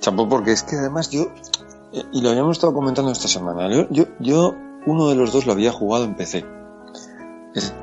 Chapo, 0.00 0.28
porque 0.28 0.52
es 0.52 0.62
que 0.62 0.76
además 0.76 1.10
yo, 1.10 1.22
eh, 1.92 2.04
y 2.12 2.20
lo 2.20 2.30
habíamos 2.30 2.56
estado 2.56 2.72
comentando 2.74 3.10
esta 3.10 3.28
semana, 3.28 3.68
yo, 3.72 3.86
yo, 3.90 4.04
yo 4.20 4.54
uno 4.86 5.08
de 5.08 5.16
los 5.16 5.32
dos 5.32 5.46
lo 5.46 5.52
había 5.52 5.72
jugado 5.72 6.04
en 6.04 6.14
PC. 6.14 6.44
Es- 7.54 7.74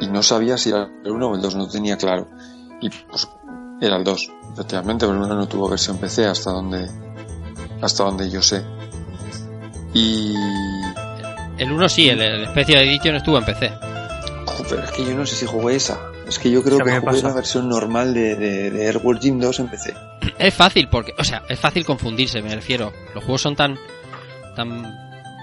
y 0.00 0.08
no 0.08 0.22
sabía 0.22 0.58
si 0.58 0.70
era 0.70 0.88
el 1.04 1.12
1 1.12 1.28
o 1.30 1.34
el 1.36 1.40
2, 1.42 1.54
no 1.54 1.68
tenía 1.68 1.96
claro. 1.96 2.26
Y 2.80 2.90
pues 3.08 3.28
era 3.80 3.96
el 3.96 4.04
2, 4.04 4.28
efectivamente, 4.54 5.06
pero 5.06 5.18
el 5.18 5.24
1 5.24 5.34
no 5.36 5.46
tuvo 5.46 5.68
versión 5.68 5.98
PC 5.98 6.26
hasta 6.26 6.50
donde, 6.50 6.88
hasta 7.80 8.04
donde 8.04 8.28
yo 8.28 8.42
sé. 8.42 8.64
Y 9.92 10.34
El 11.58 11.70
1 11.72 11.88
sí, 11.88 12.08
el, 12.08 12.20
el 12.20 12.46
Special 12.48 12.82
Edition 12.82 13.16
estuvo 13.16 13.38
en 13.38 13.44
PC. 13.44 13.70
Jo, 14.46 14.64
Pero 14.68 14.82
es 14.82 14.90
que 14.92 15.04
yo 15.04 15.14
no 15.14 15.24
sé 15.26 15.36
si 15.36 15.46
jugué 15.46 15.76
esa. 15.76 15.98
Es 16.26 16.38
que 16.38 16.50
yo 16.50 16.62
creo 16.62 16.78
que 16.78 16.84
jugué 16.84 17.00
pasa. 17.02 17.28
la 17.28 17.34
versión 17.34 17.68
normal 17.68 18.14
de, 18.14 18.34
de, 18.36 18.70
de 18.70 18.86
Airworld 18.86 19.20
Gym 19.20 19.38
2 19.40 19.60
en 19.60 19.68
PC. 19.68 19.94
Es 20.38 20.54
fácil 20.54 20.88
porque, 20.88 21.12
o 21.18 21.24
sea, 21.24 21.42
es 21.48 21.60
fácil 21.60 21.84
confundirse, 21.84 22.42
me 22.42 22.54
refiero. 22.54 22.92
Los 23.14 23.24
juegos 23.24 23.42
son 23.42 23.56
tan 23.56 23.78
tan 24.56 24.98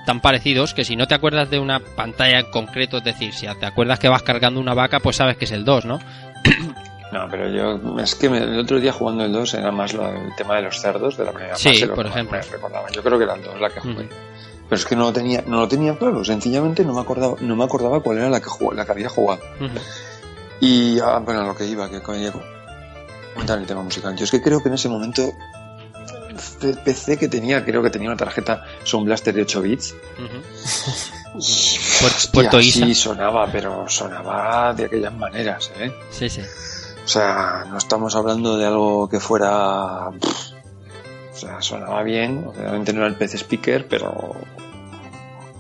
tan 0.06 0.20
parecidos 0.20 0.74
que 0.74 0.84
si 0.84 0.96
no 0.96 1.08
te 1.08 1.14
acuerdas 1.14 1.50
de 1.52 1.60
una 1.60 1.80
pantalla 1.80 2.40
en 2.40 2.50
concreto, 2.50 2.98
es 2.98 3.04
decir, 3.04 3.34
si 3.34 3.46
te 3.60 3.66
acuerdas 3.68 4.00
que 4.00 4.10
vas 4.10 4.24
cargando 4.24 4.60
una 4.60 4.74
vaca, 4.74 5.00
pues 5.00 5.16
sabes 5.18 5.38
que 5.38 5.46
es 5.46 5.52
el 5.52 5.64
2, 5.64 5.86
¿no? 5.86 6.00
No, 7.12 7.28
pero 7.30 7.48
yo, 7.50 8.00
es 8.00 8.16
que 8.16 8.28
me- 8.30 8.40
el 8.40 8.58
otro 8.58 8.80
día 8.80 8.92
jugando 8.94 9.24
el 9.26 9.32
2 9.32 9.54
era 9.54 9.72
más 9.72 9.94
lo, 9.94 10.10
el 10.10 10.34
tema 10.36 10.56
de 10.56 10.64
los 10.64 10.80
cerdos 10.82 11.18
de 11.18 11.26
la 11.26 11.32
primera 11.34 11.56
Sí, 11.56 11.70
fase. 11.70 11.88
por 11.90 12.08
ejemplo. 12.08 12.38
Me 12.40 12.44
recordaba. 12.44 12.90
Yo 12.92 13.04
creo 13.04 13.18
que 13.20 13.26
era 13.26 13.36
el 13.36 13.44
2 13.44 13.60
la 13.62 13.70
que 13.70 13.80
jugué. 13.82 14.10
Pero 14.72 14.80
es 14.80 14.86
que 14.86 14.96
no 14.96 15.04
lo 15.04 15.12
tenía, 15.12 15.44
no 15.46 15.58
lo 15.60 15.68
tenía 15.68 15.98
claro. 15.98 16.24
Sencillamente 16.24 16.86
no 16.86 16.94
me 16.94 17.02
acordaba, 17.02 17.36
no 17.42 17.58
me 17.58 17.66
acordaba 17.66 18.00
cuál 18.00 18.20
era 18.20 18.30
la 18.30 18.40
que 18.40 18.48
jugó- 18.48 18.72
la 18.74 18.86
que 18.86 18.94
había 18.94 19.10
jugado. 19.10 19.42
Y, 20.62 20.98
ah, 21.02 21.20
bueno, 21.20 21.44
lo 21.44 21.54
que 21.54 21.66
iba, 21.66 21.90
que 21.90 22.02
comentar 22.02 23.60
el 23.60 23.66
tema 23.66 23.84
musical. 23.84 24.16
Yo 24.16 24.24
es 24.24 24.32
que 24.32 24.42
creo 24.42 24.62
que 24.64 24.70
en 24.70 24.76
ese 24.76 24.88
momento 24.88 25.30
el 26.62 26.78
PC 26.78 27.18
que 27.18 27.28
tenía, 27.28 27.66
creo 27.66 27.84
que 27.84 27.90
tenía 27.90 28.08
una 28.08 28.16
tarjeta 28.18 28.64
Sound 28.86 29.08
Blaster 29.08 29.34
de 29.34 29.42
8 29.42 29.62
bits. 29.62 29.94
Puer- 31.34 32.32
Puerto 32.32 32.60
Isa. 32.62 32.86
Sí, 32.86 32.96
sonaba, 32.96 33.48
pero 33.52 33.90
sonaba 33.90 34.74
de 34.74 34.86
aquellas 34.86 35.14
maneras, 35.14 35.70
¿eh? 35.80 35.94
Sí, 36.12 36.30
sí. 36.30 36.42
O 37.04 37.08
sea, 37.08 37.66
no 37.70 37.78
estamos 37.78 38.16
hablando 38.16 38.58
de 38.58 38.66
algo 38.68 39.10
que 39.10 39.20
fuera... 39.20 40.12
pff, 40.20 40.51
sea, 41.42 41.62
sonaba 41.62 42.04
bien. 42.04 42.46
Obviamente 42.48 42.94
no 42.94 43.00
era 43.00 43.08
el 43.08 43.16
PC 43.16 43.38
speaker, 43.38 43.88
pero... 43.88 44.36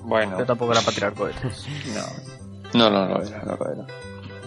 Bueno, 0.03 0.39
Yo 0.39 0.45
tampoco 0.45 0.71
era 0.71 0.81
para 0.81 0.93
tirar 0.93 1.13
cohetes. 1.13 1.67
no. 2.73 2.89
No, 2.89 2.89
no 2.89 3.05
lo 3.07 3.23
era, 3.23 3.43
no 3.43 3.55
lo 3.55 3.71
era. 3.71 3.85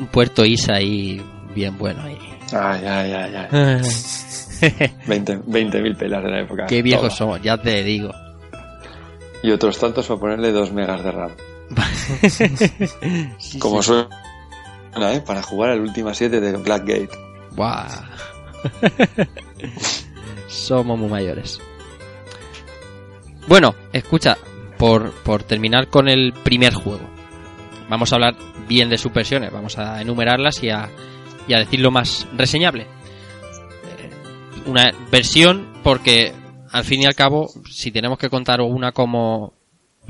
Un 0.00 0.06
Puerto 0.08 0.44
Isa 0.44 0.74
ahí 0.74 1.22
bien 1.54 1.78
bueno 1.78 2.02
ahí. 2.02 2.18
Ay, 2.52 2.84
ay, 2.84 3.12
ay, 3.12 3.34
ay. 3.34 3.82
20 5.06 5.40
20.000 5.40 5.96
pelas 5.96 6.22
de 6.22 6.30
la 6.30 6.40
época. 6.40 6.66
Qué 6.66 6.82
viejos 6.82 7.16
Toma. 7.16 7.16
somos, 7.16 7.42
ya 7.42 7.58
te 7.60 7.82
digo. 7.82 8.12
Y 9.42 9.50
otros 9.50 9.78
tantos 9.78 10.06
para 10.06 10.20
ponerle 10.20 10.52
2 10.52 10.72
megas 10.72 11.04
de 11.04 11.12
RAM. 11.12 11.32
Como 13.58 13.82
suena, 13.82 14.08
¿eh? 15.12 15.20
Para 15.20 15.42
jugar 15.42 15.70
al 15.70 15.80
Ultima 15.80 16.14
7 16.14 16.40
de 16.40 16.56
Blackgate. 16.56 17.10
Buah. 17.52 17.88
Somos 20.54 20.98
muy 20.98 21.08
mayores. 21.08 21.60
Bueno, 23.46 23.74
escucha, 23.92 24.38
por, 24.78 25.10
por 25.22 25.42
terminar 25.42 25.88
con 25.88 26.08
el 26.08 26.32
primer 26.32 26.72
juego, 26.72 27.08
vamos 27.88 28.12
a 28.12 28.16
hablar 28.16 28.36
bien 28.68 28.88
de 28.88 28.96
sus 28.96 29.12
versiones, 29.12 29.52
vamos 29.52 29.76
a 29.78 30.00
enumerarlas 30.00 30.62
y 30.62 30.70
a, 30.70 30.88
y 31.46 31.54
a 31.54 31.58
decir 31.58 31.80
lo 31.80 31.90
más 31.90 32.26
reseñable. 32.36 32.82
Eh, 32.82 34.10
Una 34.66 34.92
versión 35.10 35.74
porque, 35.82 36.32
al 36.70 36.84
fin 36.84 37.02
y 37.02 37.06
al 37.06 37.14
cabo, 37.14 37.50
si 37.70 37.90
tenemos 37.90 38.18
que 38.18 38.30
contar 38.30 38.60
una 38.62 38.92
como, 38.92 39.52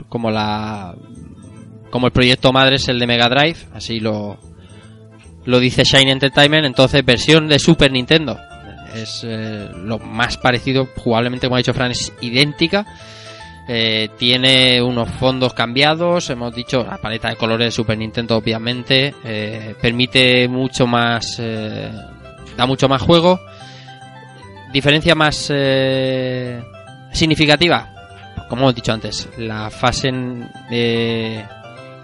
como 0.09 0.31
la 0.31 0.95
como 1.91 2.07
el 2.09 2.13
proyecto 2.13 2.53
madre 2.53 2.77
es 2.77 2.89
el 2.89 2.99
de 2.99 3.07
Mega 3.07 3.29
Drive, 3.29 3.69
así 3.73 4.01
lo, 4.01 4.37
lo 5.45 5.61
dice 5.61 5.85
Shine 5.85 6.11
Entertainment, 6.11 6.67
entonces 6.67 7.05
versión 7.05 7.47
de 7.47 7.61
Super 7.61 7.93
Nintendo. 7.93 8.37
Es 8.95 9.23
eh, 9.25 9.69
lo 9.75 9.99
más 9.99 10.37
parecido, 10.37 10.89
jugablemente, 10.97 11.47
como 11.47 11.57
ha 11.57 11.59
dicho 11.59 11.75
Fran, 11.75 11.91
es 11.91 12.13
idéntica. 12.21 12.87
Eh, 13.67 14.11
tiene 14.19 14.83
unos 14.83 15.09
fondos 15.11 15.55
cambiados, 15.55 16.29
hemos 16.31 16.55
dicho 16.55 16.85
la 16.85 16.99
paleta 16.99 17.31
de 17.31 17.37
colores 17.37 17.67
de 17.69 17.71
Super 17.71 17.97
Nintendo, 17.97 18.37
obviamente. 18.37 19.15
eh, 19.25 19.75
permite 19.81 20.49
mucho 20.49 20.87
más, 20.87 21.39
da 21.39 22.67
mucho 22.67 22.89
más 22.89 23.03
juego. 23.03 23.41
Diferencia 24.73 25.15
más 25.15 25.53
significativa, 27.13 27.93
como 28.49 28.63
hemos 28.63 28.75
dicho 28.75 28.93
antes, 28.93 29.29
la 29.39 29.71
fase 29.71 30.11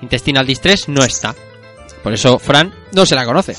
Intestinal 0.01 0.47
Distress 0.47 0.89
no 0.89 1.03
está. 1.03 1.35
Por 2.03 2.13
eso 2.15 2.39
Fran 2.39 2.73
no 2.93 3.05
se 3.05 3.15
la 3.15 3.25
conoce. 3.25 3.55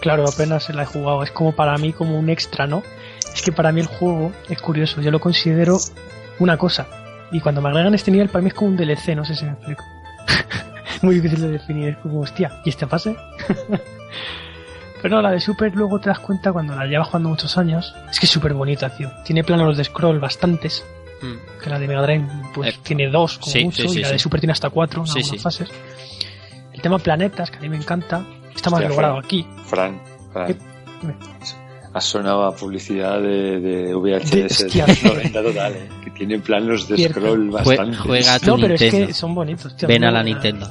Claro, 0.00 0.24
apenas 0.26 0.64
se 0.64 0.72
la 0.72 0.82
he 0.82 0.86
jugado. 0.86 1.22
Es 1.22 1.30
como 1.30 1.52
para 1.52 1.76
mí 1.76 1.92
como 1.92 2.18
un 2.18 2.30
extra, 2.30 2.66
¿no? 2.66 2.82
Es 3.34 3.42
que 3.42 3.52
para 3.52 3.70
mí 3.72 3.80
el 3.80 3.86
juego 3.86 4.32
es 4.48 4.60
curioso. 4.60 5.00
Yo 5.02 5.10
lo 5.10 5.20
considero 5.20 5.78
una 6.38 6.56
cosa. 6.56 6.86
Y 7.32 7.40
cuando 7.40 7.60
me 7.60 7.68
agregan 7.68 7.94
este 7.94 8.10
nivel, 8.10 8.28
para 8.28 8.42
mí 8.42 8.48
es 8.48 8.54
como 8.54 8.70
un 8.70 8.76
DLC, 8.76 9.08
no 9.14 9.24
sé 9.24 9.34
si 9.34 9.44
me 9.44 9.52
explico. 9.52 9.84
Muy 11.02 11.16
difícil 11.16 11.40
de 11.42 11.50
definir. 11.50 11.88
Es 11.90 11.96
como, 11.98 12.20
hostia, 12.20 12.60
¿y 12.64 12.70
este 12.70 12.86
pase? 12.86 13.14
Pero 15.02 15.16
no, 15.16 15.22
la 15.22 15.30
de 15.30 15.40
Super 15.40 15.74
luego 15.74 16.00
te 16.00 16.08
das 16.08 16.18
cuenta 16.20 16.52
cuando 16.52 16.74
la 16.74 16.86
llevas 16.86 17.08
jugando 17.08 17.28
muchos 17.28 17.58
años. 17.58 17.94
Es 18.10 18.18
que 18.18 18.26
es 18.26 18.32
súper 18.32 18.54
bonita, 18.54 18.88
tío. 18.96 19.10
Tiene 19.24 19.44
planos 19.44 19.76
de 19.76 19.84
scroll 19.84 20.18
bastantes. 20.18 20.84
Que 21.62 21.70
la 21.70 21.78
de 21.78 21.88
Mega 21.88 22.02
Drive 22.02 22.26
pues 22.54 22.74
Eh, 22.74 22.78
tiene 22.82 23.08
dos 23.10 23.38
como 23.38 23.50
sí, 23.52 23.64
mucho. 23.64 23.82
sí, 23.82 23.88
sí, 23.88 23.98
y 24.00 24.02
la 24.02 24.12
de 24.12 24.18
Super 24.18 24.40
tiene 24.40 24.52
hasta 24.52 24.70
cuatro 24.70 25.02
en 25.02 25.08
algunas 25.08 25.28
sí. 25.28 25.38
fases. 25.38 25.70
El 26.76 26.82
tema 26.82 26.98
planetas, 26.98 27.50
que 27.50 27.56
a 27.58 27.60
mí 27.60 27.68
me 27.68 27.76
encanta, 27.76 28.24
está 28.54 28.70
más 28.70 28.80
Hostia, 28.80 28.88
logrado 28.90 29.14
Fran. 29.16 29.24
aquí. 29.24 29.46
Fran, 29.64 30.00
Fran. 30.32 30.46
¿Qué? 30.46 30.56
Dime. 31.00 31.14
Ha 31.94 32.00
sonado 32.02 32.44
a 32.44 32.54
publicidad 32.54 33.20
de, 33.22 33.58
de 33.60 33.94
VHS 33.94 34.30
De- 34.30 34.40
de, 34.40 34.46
hostia. 34.46 34.86
90 35.02 35.42
total, 35.42 35.72
¿eh? 35.72 35.88
que 36.04 36.10
tiene 36.10 36.38
planos 36.38 36.86
de 36.88 36.96
Cierto. 36.96 37.20
scroll 37.20 37.50
bastante. 37.50 37.96
juega 37.96 38.38
tu 38.38 38.46
No, 38.46 38.56
pero 38.58 38.74
es 38.74 38.80
Nintendo. 38.82 39.06
que 39.08 39.14
son 39.14 39.34
bonitos, 39.34 39.76
tío. 39.76 39.88
Ven 39.88 40.04
a 40.04 40.10
la 40.10 40.22
Nintendo. 40.22 40.70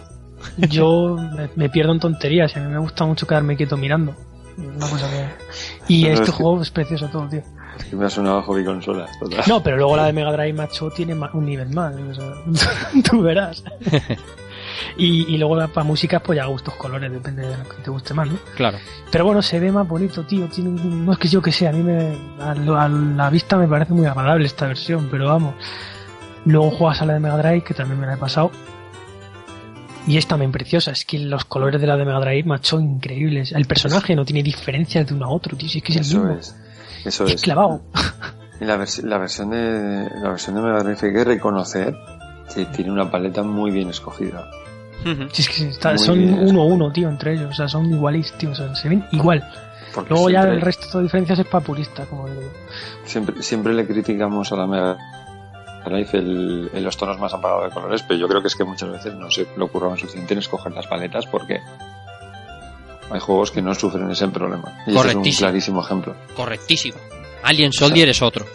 Yo 0.70 1.16
me, 1.36 1.50
me 1.56 1.70
pierdo 1.70 1.94
en 1.94 2.00
tonterías 2.00 2.56
a 2.56 2.60
mí 2.60 2.68
me 2.72 2.78
gusta 2.78 3.06
mucho 3.06 3.26
quedarme 3.26 3.58
quieto 3.58 3.76
mirando. 3.76 4.16
Una 4.58 4.88
cosa 4.88 5.10
que... 5.10 5.26
Y 5.94 6.04
Pero 6.04 6.14
este 6.14 6.26
es 6.26 6.30
que- 6.30 6.36
juego 6.44 6.62
es 6.62 6.70
precioso 6.70 7.08
todo, 7.08 7.28
tío. 7.28 7.42
Es 7.80 7.86
que 7.86 7.96
me 7.96 8.06
ha 8.06 8.10
sonado 8.10 8.42
hobby 8.44 8.64
consolas, 8.64 9.10
total. 9.20 9.44
No, 9.48 9.62
pero 9.64 9.78
luego 9.78 9.98
la 9.98 10.06
de 10.06 10.14
Mega 10.14 10.32
Drive 10.32 10.54
Macho 10.54 10.90
tiene 10.92 11.14
un 11.34 11.46
nivel 11.46 11.70
más. 11.74 11.94
o 11.96 12.14
sea, 12.14 12.72
tú 13.10 13.22
verás. 13.24 13.64
y, 14.98 15.34
y 15.34 15.38
luego 15.38 15.56
la, 15.56 15.68
para 15.68 15.84
músicas, 15.86 16.22
pues 16.22 16.38
ya 16.38 16.46
gustos 16.46 16.74
colores, 16.76 17.12
depende 17.12 17.48
de 17.48 17.58
lo 17.58 17.64
que 17.70 17.78
te 17.84 17.90
guste 17.90 18.14
más, 18.14 18.28
¿no? 18.28 18.38
Claro. 18.56 18.78
Pero 19.12 19.26
bueno, 19.26 19.42
se 19.42 19.60
ve 19.60 19.72
más 19.72 19.88
bonito, 19.88 20.24
tío. 20.24 20.48
Tiene 20.48 20.70
un- 20.72 21.06
no 21.06 21.12
es 21.14 21.18
que 21.18 21.28
yo 21.28 21.42
que 21.42 21.52
sé, 21.52 21.68
a 21.68 21.72
mí 21.72 21.82
me, 21.84 22.16
a, 22.42 22.54
lo- 22.56 22.80
a 22.80 22.88
la 22.88 23.30
vista 23.30 23.58
me 23.58 23.68
parece 23.68 23.94
muy 23.94 24.06
agradable 24.06 24.46
esta 24.46 24.68
versión, 24.68 25.08
pero 25.12 25.28
vamos. 25.28 25.56
Luego 26.46 26.70
juegas 26.72 27.02
a 27.02 27.06
la 27.06 27.14
de 27.14 27.20
Mega 27.20 27.38
Drive, 27.38 27.64
que 27.64 27.74
también 27.74 28.00
me 28.00 28.06
la 28.08 28.14
he 28.14 28.18
pasado. 28.18 28.52
Y 30.08 30.18
es 30.18 30.28
también 30.28 30.52
preciosa. 30.52 30.92
Es 30.92 31.04
que 31.06 31.18
los 31.18 31.46
colores 31.46 31.82
de 31.82 31.88
la 31.88 31.98
de 31.98 32.06
Mega 32.06 32.20
Drive, 32.20 32.44
macho, 32.44 32.80
increíbles. 32.80 33.52
El 33.52 33.66
personaje 33.66 34.16
no 34.16 34.24
tiene 34.24 34.44
diferencias 34.44 35.08
de 35.08 35.14
uno 35.16 35.26
a 35.26 35.30
otro, 35.30 35.58
tío. 35.58 35.68
Si 35.68 35.80
es 35.80 35.84
que 35.84 35.94
es 35.94 35.98
el 35.98 36.04
Eso 36.06 36.18
mismo. 36.20 36.34
es. 36.40 36.56
Eso 37.06 37.26
Es 37.26 37.34
es. 37.36 37.42
clavado. 37.42 37.82
Y 38.62 38.64
la, 38.64 38.78
vers- 38.78 39.04
la 39.04 39.18
versión 39.18 39.50
de 39.50 40.08
la 40.22 40.30
versión 40.30 40.56
de 40.56 40.62
Mega 40.62 40.82
Drive 40.82 40.98
hay 41.02 41.12
que 41.14 41.24
reconocer 41.26 41.94
que 42.54 42.66
tiene 42.66 42.92
una 42.92 43.10
paleta 43.10 43.44
muy 43.44 43.72
bien 43.72 43.90
escogida. 43.90 44.50
Es 45.38 45.50
que 45.50 45.70
está- 45.70 45.98
son 45.98 46.18
bien. 46.18 46.34
uno 46.40 46.62
a 46.62 46.66
uno, 46.66 46.92
tío, 46.92 47.10
entre 47.10 47.34
ellos. 47.34 47.52
O 47.52 47.54
sea, 47.54 47.68
son 47.68 47.86
iguales, 47.94 48.34
tío. 48.38 48.52
O 48.52 48.56
sea, 48.56 48.74
se 48.76 48.90
ven 48.90 49.06
igual. 49.12 49.44
Porque 49.94 50.10
Luego 50.14 50.30
ya 50.30 50.42
el 50.42 50.60
resto 50.62 50.98
de 50.98 51.04
diferencias 51.04 51.40
es 51.40 51.46
para 51.46 51.64
purista, 51.64 52.06
como 52.06 52.28
digo. 52.28 52.42
siempre, 53.06 53.42
siempre 53.44 53.74
le 53.74 53.86
criticamos 53.88 54.52
a 54.52 54.56
la 54.58 54.68
Mega 54.68 54.98
Drive 55.86 56.10
el, 56.14 56.70
el 56.74 56.84
los 56.84 56.98
tonos 56.98 57.20
más 57.20 57.34
apagados 57.34 57.66
de 57.66 57.70
colores, 57.72 58.04
pero 58.08 58.20
yo 58.20 58.28
creo 58.28 58.42
que 58.42 58.48
es 58.48 58.56
que 58.56 58.64
muchas 58.64 58.90
veces 58.92 59.14
no 59.14 59.30
se 59.32 59.48
le 59.56 59.64
ocurra 59.64 59.96
suficiente 59.96 60.34
en 60.34 60.40
escoger 60.40 60.74
las 60.74 60.88
paletas 60.88 61.28
porque 61.28 61.62
hay 63.12 63.20
juegos 63.20 63.52
que 63.52 63.62
no 63.62 63.74
sufren 63.76 64.10
ese 64.10 64.28
problema. 64.30 64.74
Y 64.88 64.96
ese 64.98 65.10
es 65.10 65.16
un 65.16 65.24
clarísimo 65.24 65.82
ejemplo. 65.82 66.16
Correctísimo. 66.36 66.98
Alien 67.44 67.72
Soldier 67.72 68.10
es 68.10 68.22
otro. 68.22 68.46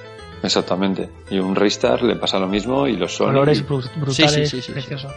Exactamente. 0.42 1.10
Y 1.30 1.38
un 1.38 1.54
Ristar 1.54 2.02
le 2.02 2.16
pasa 2.16 2.38
lo 2.38 2.46
mismo 2.48 2.86
y 2.86 2.96
los 2.96 3.14
Sonic. 3.16 3.32
Colores 3.34 3.68
bru- 3.68 3.90
brutales, 4.00 4.32
sí, 4.32 4.46
sí, 4.46 4.56
sí, 4.56 4.62
sí. 4.62 4.72
preciosos. 4.72 5.12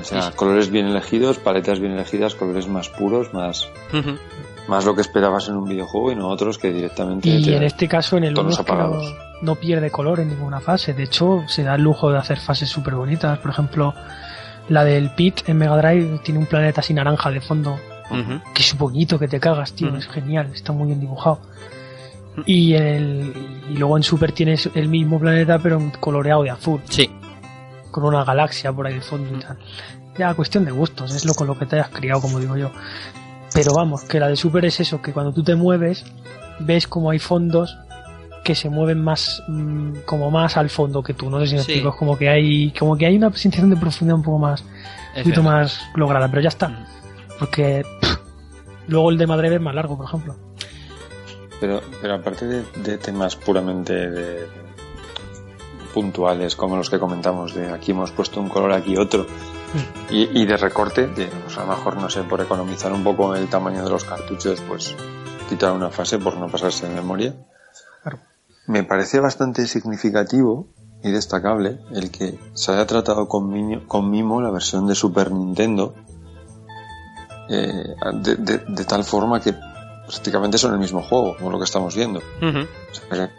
O 0.00 0.04
sea, 0.04 0.32
colores 0.32 0.70
bien 0.70 0.86
elegidos, 0.86 1.38
paletas 1.38 1.78
bien 1.80 1.92
elegidas, 1.92 2.34
colores 2.34 2.66
más 2.66 2.88
puros, 2.88 3.32
más, 3.32 3.68
más 4.66 4.84
lo 4.84 4.94
que 4.94 5.00
esperabas 5.02 5.48
en 5.48 5.56
un 5.56 5.68
videojuego 5.68 6.10
y 6.12 6.16
no 6.16 6.28
otros 6.28 6.58
que 6.58 6.72
directamente 6.72 7.28
Y 7.28 7.44
te- 7.44 7.56
en 7.56 7.62
este 7.62 7.86
caso, 7.88 8.16
en 8.16 8.24
el 8.24 8.32
1 8.32 8.36
tonos 8.42 8.58
es 8.58 8.64
que 8.64 8.72
no, 8.72 8.78
apagados. 8.78 9.14
no 9.42 9.54
pierde 9.54 9.90
color 9.90 10.20
en 10.20 10.28
ninguna 10.28 10.60
fase. 10.60 10.92
De 10.92 11.04
hecho, 11.04 11.44
se 11.46 11.62
da 11.62 11.76
el 11.76 11.82
lujo 11.82 12.10
de 12.10 12.18
hacer 12.18 12.38
fases 12.40 12.68
súper 12.68 12.94
bonitas. 12.96 13.38
Por 13.38 13.50
ejemplo, 13.52 13.94
la 14.68 14.84
del 14.84 15.10
Pit 15.14 15.42
en 15.48 15.56
Mega 15.58 15.76
Drive 15.76 16.18
tiene 16.24 16.40
un 16.40 16.46
planeta 16.46 16.80
así 16.80 16.92
naranja 16.94 17.30
de 17.30 17.40
fondo. 17.40 17.78
Que 18.54 18.62
es 18.62 18.76
bonito, 18.76 19.18
que 19.18 19.28
te 19.28 19.38
cagas, 19.38 19.72
tío. 19.74 19.94
Es 19.96 20.06
genial, 20.08 20.50
está 20.54 20.72
muy 20.72 20.86
bien 20.88 20.98
dibujado. 21.00 21.38
Y, 22.46 22.74
en 22.74 22.82
el, 22.86 23.32
y 23.70 23.74
luego 23.76 23.96
en 23.96 24.02
Super 24.02 24.32
tienes 24.32 24.68
el 24.74 24.88
mismo 24.88 25.18
planeta, 25.18 25.58
pero 25.58 25.80
coloreado 26.00 26.42
de 26.42 26.50
azul. 26.50 26.80
Sí. 26.88 27.10
Con 27.90 28.04
una 28.04 28.24
galaxia 28.24 28.72
por 28.72 28.86
ahí 28.86 28.94
de 28.94 29.00
fondo 29.00 29.36
y 29.36 29.40
tal. 29.40 29.58
Ya, 30.18 30.34
cuestión 30.34 30.64
de 30.64 30.72
gustos, 30.72 31.14
es 31.14 31.24
lo 31.24 31.34
con 31.34 31.46
lo 31.46 31.56
que 31.58 31.66
te 31.66 31.76
hayas 31.76 31.90
criado, 31.90 32.20
como 32.20 32.38
digo 32.40 32.56
yo. 32.56 32.70
Pero 33.54 33.72
vamos, 33.74 34.02
que 34.04 34.18
la 34.20 34.28
de 34.28 34.36
Super 34.36 34.64
es 34.64 34.80
eso, 34.80 35.00
que 35.00 35.12
cuando 35.12 35.32
tú 35.32 35.42
te 35.42 35.54
mueves, 35.54 36.04
ves 36.60 36.86
como 36.86 37.10
hay 37.10 37.18
fondos 37.18 37.76
que 38.44 38.54
se 38.54 38.68
mueven 38.70 39.02
más 39.02 39.42
mm, 39.48 39.98
como 40.06 40.30
más 40.30 40.56
al 40.56 40.70
fondo 40.70 41.02
que 41.02 41.12
tú, 41.14 41.28
no 41.30 41.38
sé 41.40 41.46
si 41.48 41.54
me 41.56 41.60
Sí. 41.62 41.72
explico, 41.72 41.90
es 41.90 41.96
como 41.96 42.16
que 42.16 42.28
hay 42.30 42.70
como 42.72 42.96
que 42.96 43.04
hay 43.06 43.16
una 43.16 43.30
sensación 43.32 43.68
de 43.70 43.76
profundidad 43.76 44.16
un 44.16 44.22
poco 44.22 44.38
más 44.38 44.62
un 45.16 45.22
poquito 45.22 45.42
más 45.42 45.80
lograda, 45.94 46.28
pero 46.28 46.40
ya 46.42 46.48
está. 46.48 46.68
Mm. 46.68 46.86
Porque 47.38 47.82
pff, 48.00 48.16
luego 48.86 49.10
el 49.10 49.18
de 49.18 49.26
Madrid 49.26 49.52
es 49.52 49.60
más 49.60 49.74
largo, 49.74 49.96
por 49.96 50.06
ejemplo. 50.06 50.34
Pero, 51.60 51.80
pero 52.00 52.14
aparte 52.14 52.46
de, 52.46 52.62
de 52.76 52.98
temas 52.98 53.36
puramente 53.36 53.92
de- 53.92 54.46
puntuales, 55.92 56.54
como 56.54 56.76
los 56.76 56.90
que 56.90 56.98
comentamos, 56.98 57.54
de 57.54 57.70
aquí 57.70 57.90
hemos 57.92 58.12
puesto 58.12 58.40
un 58.40 58.48
color, 58.48 58.72
aquí 58.72 58.96
otro, 58.96 59.26
y, 60.10 60.40
y 60.40 60.46
de 60.46 60.56
recorte, 60.56 61.06
de, 61.08 61.26
pues 61.26 61.56
a 61.58 61.62
lo 61.62 61.68
mejor, 61.68 61.96
no 61.96 62.08
sé, 62.10 62.22
por 62.22 62.40
economizar 62.40 62.92
un 62.92 63.02
poco 63.02 63.34
el 63.34 63.48
tamaño 63.48 63.82
de 63.84 63.90
los 63.90 64.04
cartuchos, 64.04 64.60
pues 64.68 64.94
quitar 65.48 65.72
una 65.72 65.90
fase 65.90 66.18
por 66.18 66.36
no 66.36 66.48
pasarse 66.48 66.86
de 66.88 66.94
memoria. 66.94 67.34
Claro. 68.02 68.18
Me 68.66 68.84
parece 68.84 69.18
bastante 69.18 69.66
significativo 69.66 70.66
y 71.02 71.10
destacable 71.10 71.78
el 71.92 72.10
que 72.10 72.38
se 72.54 72.72
haya 72.72 72.86
tratado 72.86 73.26
con, 73.28 73.48
miño- 73.50 73.86
con 73.88 74.10
mimo 74.10 74.40
la 74.42 74.50
versión 74.50 74.86
de 74.86 74.94
Super 74.94 75.32
Nintendo 75.32 75.94
eh, 77.48 77.94
de, 78.22 78.36
de- 78.36 78.58
de 78.68 78.84
tal 78.84 79.04
forma 79.04 79.40
que 79.40 79.54
prácticamente 80.08 80.58
son 80.58 80.72
el 80.72 80.78
mismo 80.78 81.02
juego, 81.02 81.36
como 81.36 81.50
lo 81.50 81.58
que 81.58 81.64
estamos 81.64 81.94
viendo. 81.94 82.20
O 82.20 82.94
sea, 82.94 83.30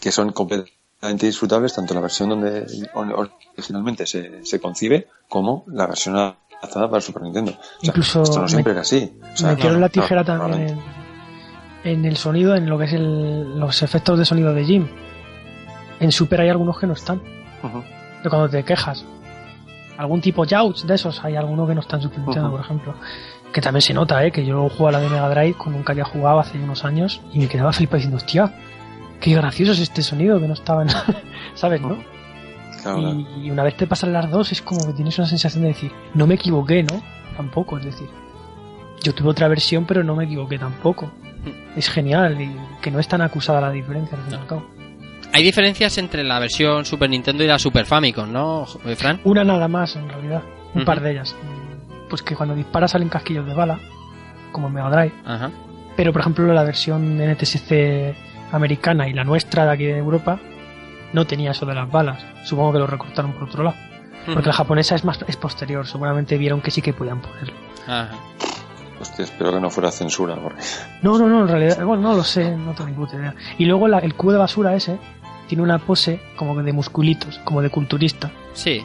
que- 0.00 0.10
son 0.12 0.32
completamente 0.32 1.26
disfrutables 1.26 1.74
tanto 1.74 1.94
la 1.94 2.00
versión 2.00 2.30
donde 2.30 2.66
or- 2.94 3.30
originalmente 3.56 4.06
se, 4.06 4.44
se 4.44 4.60
concibe 4.60 5.08
como 5.28 5.64
la 5.68 5.86
versión 5.86 6.16
adaptada 6.16 6.86
para 6.86 6.96
el 6.96 7.02
Super 7.02 7.22
Nintendo. 7.22 7.52
O 7.52 7.54
sea, 7.54 7.70
Incluso 7.82 8.22
esto 8.22 8.36
no 8.36 8.42
me- 8.42 8.48
siempre 8.48 8.72
era 8.72 8.80
así. 8.82 9.12
O 9.32 9.36
sea, 9.36 9.50
Me 9.50 9.56
quedo 9.56 9.70
no, 9.70 9.74
en 9.76 9.80
la 9.82 9.88
tijera 9.88 10.20
no, 10.22 10.26
también 10.26 10.80
en, 11.84 11.90
en 11.90 12.04
el 12.04 12.16
sonido, 12.16 12.54
en 12.56 12.68
lo 12.68 12.78
que 12.78 12.84
es 12.86 12.92
el- 12.94 13.58
los 13.60 13.82
efectos 13.82 14.18
de 14.18 14.24
sonido 14.24 14.52
de 14.54 14.64
Jim. 14.64 14.88
En 16.00 16.12
Super 16.12 16.40
hay 16.40 16.48
algunos 16.48 16.78
que 16.78 16.86
no 16.86 16.92
están. 16.94 17.20
Ujú. 17.62 17.82
De 18.22 18.30
cuando 18.30 18.48
te 18.48 18.64
quejas. 18.64 19.04
Algún 19.96 20.20
tipo 20.20 20.44
Jouch 20.48 20.82
de 20.84 20.94
esos, 20.94 21.24
hay 21.24 21.34
algunos 21.34 21.68
que 21.68 21.74
no 21.74 21.80
están 21.80 21.98
en 22.00 22.02
Super 22.04 22.20
Nintendo, 22.20 22.50
por 22.52 22.60
ejemplo. 22.60 22.94
Que 23.52 23.60
también 23.60 23.82
se 23.82 23.94
nota, 23.94 24.24
¿eh? 24.24 24.30
Que 24.30 24.44
yo 24.44 24.68
juego 24.68 24.88
a 24.88 24.92
la 24.92 25.00
de 25.00 25.08
Mega 25.08 25.28
Drive 25.30 25.54
con 25.54 25.72
nunca 25.72 25.92
había 25.92 26.04
jugado 26.04 26.40
hace 26.40 26.58
unos 26.58 26.84
años 26.84 27.20
y 27.32 27.38
me 27.38 27.48
quedaba 27.48 27.72
flipado 27.72 27.96
diciendo, 27.96 28.18
hostia, 28.18 28.54
qué 29.20 29.34
gracioso 29.34 29.72
es 29.72 29.80
este 29.80 30.02
sonido 30.02 30.40
que 30.40 30.46
no 30.46 30.54
estaba 30.54 30.82
en... 30.82 30.88
¿Sabes, 31.54 31.80
no? 31.80 31.98
Claro. 32.82 33.14
Y, 33.14 33.46
y 33.46 33.50
una 33.50 33.62
vez 33.62 33.76
te 33.76 33.86
pasan 33.86 34.12
las 34.12 34.30
dos 34.30 34.52
es 34.52 34.62
como 34.62 34.86
que 34.86 34.92
tienes 34.92 35.18
una 35.18 35.26
sensación 35.26 35.62
de 35.62 35.68
decir, 35.68 35.92
no 36.14 36.26
me 36.26 36.34
equivoqué, 36.34 36.82
¿no? 36.82 37.02
Tampoco, 37.36 37.78
es 37.78 37.84
decir, 37.84 38.08
yo 39.02 39.14
tuve 39.14 39.30
otra 39.30 39.48
versión 39.48 39.84
pero 39.86 40.04
no 40.04 40.14
me 40.14 40.24
equivoqué 40.24 40.58
tampoco. 40.58 41.10
Es 41.76 41.88
genial 41.88 42.40
y 42.40 42.50
que 42.82 42.90
no 42.90 42.98
es 42.98 43.08
tan 43.08 43.22
acusada 43.22 43.60
la 43.60 43.70
diferencia 43.70 44.16
al 44.16 44.24
fin 44.24 44.32
y 44.34 44.36
al 44.36 44.46
cabo. 44.46 44.66
Hay 45.32 45.42
diferencias 45.42 45.98
entre 45.98 46.24
la 46.24 46.38
versión 46.38 46.84
Super 46.84 47.10
Nintendo 47.10 47.44
y 47.44 47.46
la 47.46 47.58
Super 47.58 47.84
Famicom, 47.84 48.32
¿no, 48.32 48.66
Fran? 48.96 49.20
Una 49.24 49.44
nada 49.44 49.68
más 49.68 49.94
en 49.96 50.08
realidad, 50.08 50.42
un 50.74 50.84
par 50.84 51.00
de 51.00 51.12
ellas. 51.12 51.34
Pues 52.08 52.22
que 52.22 52.34
cuando 52.34 52.54
disparas 52.54 52.92
salen 52.92 53.08
casquillos 53.08 53.46
de 53.46 53.54
bala, 53.54 53.78
como 54.52 54.68
en 54.68 54.74
Mega 54.74 54.90
Drive, 54.90 55.12
Ajá. 55.26 55.50
pero 55.96 56.12
por 56.12 56.20
ejemplo 56.22 56.52
la 56.52 56.64
versión 56.64 57.18
NTSC 57.20 58.14
americana 58.52 59.08
y 59.08 59.12
la 59.12 59.24
nuestra 59.24 59.64
de 59.66 59.72
aquí 59.72 59.84
de 59.84 59.98
Europa 59.98 60.38
no 61.12 61.26
tenía 61.26 61.50
eso 61.50 61.66
de 61.66 61.74
las 61.74 61.90
balas. 61.90 62.22
Supongo 62.44 62.72
que 62.72 62.78
lo 62.78 62.86
recortaron 62.86 63.32
por 63.32 63.44
otro 63.44 63.62
lado. 63.64 63.76
Porque 64.26 64.46
la 64.48 64.52
japonesa 64.54 64.94
es 64.94 65.04
más 65.04 65.18
es 65.26 65.36
posterior, 65.36 65.86
seguramente 65.86 66.36
vieron 66.36 66.60
que 66.60 66.70
sí 66.70 66.82
que 66.82 66.92
podían 66.92 67.20
ponerlo. 67.20 67.54
Ajá. 67.86 68.10
Hostia, 69.00 69.24
espero 69.24 69.52
que 69.52 69.60
no 69.60 69.70
fuera 69.70 69.90
censura. 69.90 70.34
Porque... 70.36 70.60
No, 71.02 71.16
no, 71.18 71.28
no, 71.28 71.42
en 71.42 71.48
realidad, 71.48 71.82
bueno, 71.84 72.02
no 72.02 72.14
lo 72.14 72.24
sé, 72.24 72.54
no 72.56 72.72
tengo 72.72 72.90
ni 72.90 72.96
puta 72.96 73.16
idea. 73.16 73.34
Y 73.56 73.64
luego 73.64 73.88
la- 73.88 74.00
el 74.00 74.14
cubo 74.14 74.32
de 74.32 74.38
basura 74.38 74.74
ese 74.74 74.98
tiene 75.46 75.62
una 75.62 75.78
pose 75.78 76.20
como 76.36 76.54
que 76.56 76.62
de 76.62 76.72
musculitos, 76.74 77.38
como 77.44 77.62
de 77.62 77.70
culturista. 77.70 78.30
Sí. 78.52 78.84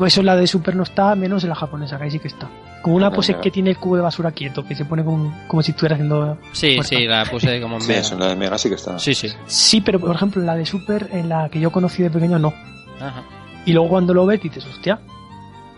Pues 0.00 0.14
eso 0.14 0.20
en 0.20 0.26
la 0.28 0.34
de 0.34 0.46
Super 0.46 0.74
no 0.76 0.82
está, 0.84 1.14
menos 1.14 1.42
en 1.42 1.50
la 1.50 1.54
japonesa, 1.54 1.98
que 1.98 2.04
ahí 2.04 2.10
sí 2.10 2.18
que 2.18 2.28
está. 2.28 2.48
Como 2.80 2.96
una 2.96 3.08
Ajá, 3.08 3.16
pose 3.16 3.34
que 3.34 3.50
tiene 3.50 3.68
el 3.68 3.76
cubo 3.76 3.96
de 3.96 4.00
basura 4.00 4.32
quieto, 4.32 4.64
que 4.64 4.74
se 4.74 4.86
pone 4.86 5.04
como, 5.04 5.30
como 5.46 5.62
si 5.62 5.72
estuviera 5.72 5.96
haciendo... 5.96 6.38
Sí, 6.52 6.78
sí, 6.82 7.04
la 7.04 7.26
puse 7.26 7.60
como 7.60 7.74
en 7.74 7.82
Sí, 7.82 7.88
Mega. 7.88 8.00
eso 8.00 8.14
en 8.14 8.20
la 8.20 8.28
de 8.28 8.36
Mega 8.36 8.56
sí 8.56 8.70
que 8.70 8.76
está. 8.76 8.98
Sí, 8.98 9.12
sí. 9.12 9.28
Sí, 9.44 9.82
pero 9.82 10.00
por 10.00 10.16
ejemplo 10.16 10.40
en 10.40 10.46
la 10.46 10.56
de 10.56 10.64
Super, 10.64 11.10
en 11.12 11.28
la 11.28 11.50
que 11.50 11.60
yo 11.60 11.70
conocí 11.70 12.02
de 12.02 12.08
pequeño, 12.08 12.38
no. 12.38 12.54
Ajá. 12.98 13.24
Y 13.66 13.74
luego 13.74 13.90
cuando 13.90 14.14
lo 14.14 14.24
ves 14.24 14.40
dices, 14.40 14.64
hostia, 14.64 15.00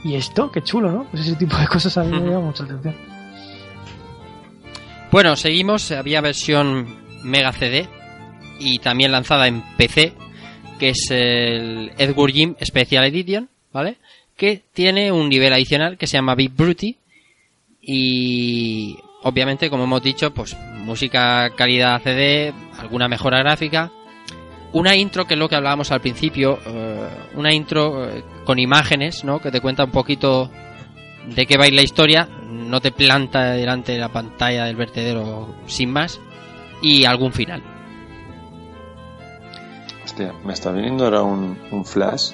¿y 0.04 0.14
esto? 0.14 0.52
Qué 0.52 0.62
chulo, 0.62 0.92
¿no? 0.92 1.02
Pues 1.10 1.26
ese 1.26 1.34
tipo 1.34 1.56
de 1.56 1.66
cosas 1.66 1.98
a 1.98 2.04
mí 2.04 2.16
me 2.20 2.30
llama 2.30 2.42
mucha 2.46 2.62
atención. 2.62 2.94
Bueno, 5.10 5.34
seguimos. 5.34 5.90
Había 5.90 6.20
versión 6.20 6.86
Mega 7.24 7.52
CD 7.52 7.88
y 8.60 8.78
también 8.78 9.10
lanzada 9.10 9.48
en 9.48 9.64
PC, 9.76 10.14
que 10.78 10.90
es 10.90 11.10
el 11.10 11.90
Edward 11.98 12.30
Jim 12.30 12.54
Special 12.64 13.02
Edition, 13.04 13.48
¿vale? 13.72 13.96
Que 14.42 14.60
tiene 14.72 15.12
un 15.12 15.28
nivel 15.28 15.52
adicional 15.52 15.96
que 15.96 16.08
se 16.08 16.16
llama 16.16 16.34
Big 16.34 16.50
Bruty 16.50 16.96
y 17.80 18.98
obviamente, 19.22 19.70
como 19.70 19.84
hemos 19.84 20.02
dicho, 20.02 20.34
pues 20.34 20.56
música 20.78 21.50
calidad 21.54 22.02
CD, 22.02 22.52
alguna 22.76 23.06
mejora 23.06 23.38
gráfica, 23.38 23.92
una 24.72 24.96
intro 24.96 25.26
que 25.26 25.34
es 25.34 25.38
lo 25.38 25.48
que 25.48 25.54
hablábamos 25.54 25.92
al 25.92 26.00
principio, 26.00 26.58
eh, 26.66 27.08
una 27.36 27.54
intro 27.54 28.04
eh, 28.04 28.24
con 28.44 28.58
imágenes, 28.58 29.22
¿no? 29.22 29.38
Que 29.38 29.52
te 29.52 29.60
cuenta 29.60 29.84
un 29.84 29.92
poquito 29.92 30.50
de 31.36 31.46
qué 31.46 31.56
va 31.56 31.68
la 31.68 31.82
historia, 31.82 32.28
no 32.42 32.80
te 32.80 32.90
planta 32.90 33.52
delante 33.52 33.92
de 33.92 33.98
la 34.00 34.08
pantalla 34.08 34.64
del 34.64 34.74
vertedero 34.74 35.54
sin 35.66 35.92
más, 35.92 36.20
y 36.82 37.04
algún 37.04 37.32
final. 37.32 37.62
Hostia, 40.04 40.32
me 40.44 40.52
está 40.52 40.72
viniendo 40.72 41.04
ahora 41.04 41.22
un 41.22 41.84
flash 41.84 42.32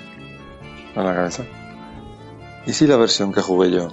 a 0.96 1.02
la 1.02 1.14
cabeza. 1.14 1.44
¿Y 2.68 2.72
si 2.72 2.86
la 2.86 2.96
versión 2.96 3.32
que 3.32 3.40
jugué 3.40 3.70
yo 3.72 3.88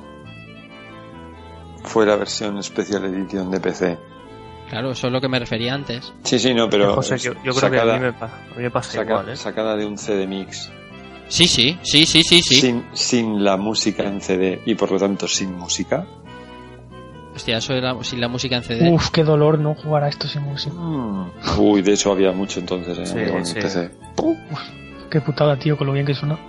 fue 1.83 2.05
la 2.05 2.15
versión 2.15 2.61
Special 2.61 3.05
Edition 3.05 3.49
de 3.49 3.59
PC 3.59 3.97
Claro, 4.69 4.91
eso 4.91 5.07
es 5.07 5.13
lo 5.13 5.21
que 5.21 5.29
me 5.29 5.37
refería 5.39 5.75
antes. 5.75 6.11
Sí, 6.23 6.39
sí, 6.39 6.51
no, 6.53 6.67
pero. 6.69 6.95
José, 6.95 7.19
yo, 7.19 7.33
yo 7.43 7.53
creo 7.53 7.69
que 7.71 7.79
a 7.79 7.85
mí 7.85 7.99
me, 7.99 8.13
pa- 8.13 8.25
a 8.25 8.55
mí 8.57 8.63
me 8.63 8.71
pasa 8.71 8.93
saca- 8.93 9.11
igual, 9.11 9.29
¿eh? 9.29 9.35
sacada 9.35 9.75
de 9.77 9.85
un 9.85 9.95
CD 9.97 10.25
mix. 10.25 10.71
Sí, 11.27 11.47
sí, 11.47 11.77
sí, 11.83 12.05
sí, 12.07 12.23
sí, 12.23 12.41
sí. 12.41 12.55
Sin, 12.55 12.83
sin 12.93 13.43
la 13.43 13.57
música 13.57 14.03
en 14.03 14.21
CD 14.21 14.61
y 14.65 14.73
por 14.73 14.91
lo 14.91 14.97
tanto 14.97 15.27
sin 15.27 15.55
música. 15.55 16.07
Hostia, 17.35 17.57
eso 17.59 17.73
era 17.75 17.95
sin 18.03 18.19
la 18.19 18.27
música 18.27 18.55
en 18.57 18.63
CD. 18.63 18.89
Uf, 18.91 19.11
qué 19.11 19.23
dolor 19.23 19.59
no 19.59 19.75
jugar 19.75 20.03
a 20.03 20.07
esto 20.09 20.27
sin 20.27 20.41
música. 20.41 20.73
Mm. 20.75 21.31
Uy, 21.59 21.83
de 21.83 21.93
hecho 21.93 22.11
había 22.11 22.31
mucho 22.31 22.59
entonces 22.59 22.97
en, 22.97 23.05
Sí, 23.05 23.19
en 23.19 23.45
sí. 23.45 23.53
PC. 23.55 23.91
Qué 25.11 25.21
putada, 25.21 25.57
tío, 25.59 25.77
con 25.77 25.85
lo 25.87 25.93
bien 25.93 26.07
que 26.07 26.15
suena. 26.15 26.39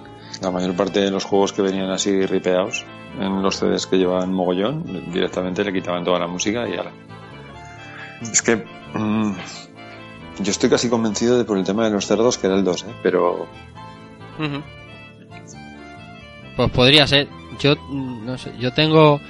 La 0.43 0.51
mayor 0.51 0.75
parte 0.77 1.01
de 1.01 1.11
los 1.11 1.25
juegos 1.25 1.53
que 1.53 1.63
venían 1.63 1.91
así 1.91 2.27
ripeados 2.27 2.85
en 3.19 3.43
los 3.43 3.57
CDs 3.57 3.87
que 3.87 3.97
llevaban 3.97 4.33
mogollón, 4.33 4.85
directamente 5.13 5.65
le 5.65 5.73
quitaban 5.73 6.05
toda 6.05 6.19
la 6.19 6.27
música 6.27 6.69
y 6.69 6.75
ala. 6.75 6.93
Es 8.21 8.43
que 8.43 8.57
mm, 8.57 9.33
yo 10.41 10.51
estoy 10.51 10.69
casi 10.69 10.89
convencido 10.89 11.39
de 11.39 11.45
por 11.45 11.57
el 11.59 11.65
tema 11.65 11.85
de 11.85 11.91
los 11.91 12.07
cerdos 12.07 12.39
que 12.39 12.47
era 12.47 12.57
el 12.57 12.65
2, 12.65 12.83
¿eh? 12.85 12.87
pero. 13.03 13.47
Pues 16.57 16.71
podría 16.71 17.07
ser. 17.07 17.29
Yo 17.59 17.75
mm, 17.77 18.27
no 18.27 18.39
sé, 18.39 18.53
yo 18.59 18.73
tengo 18.73 19.21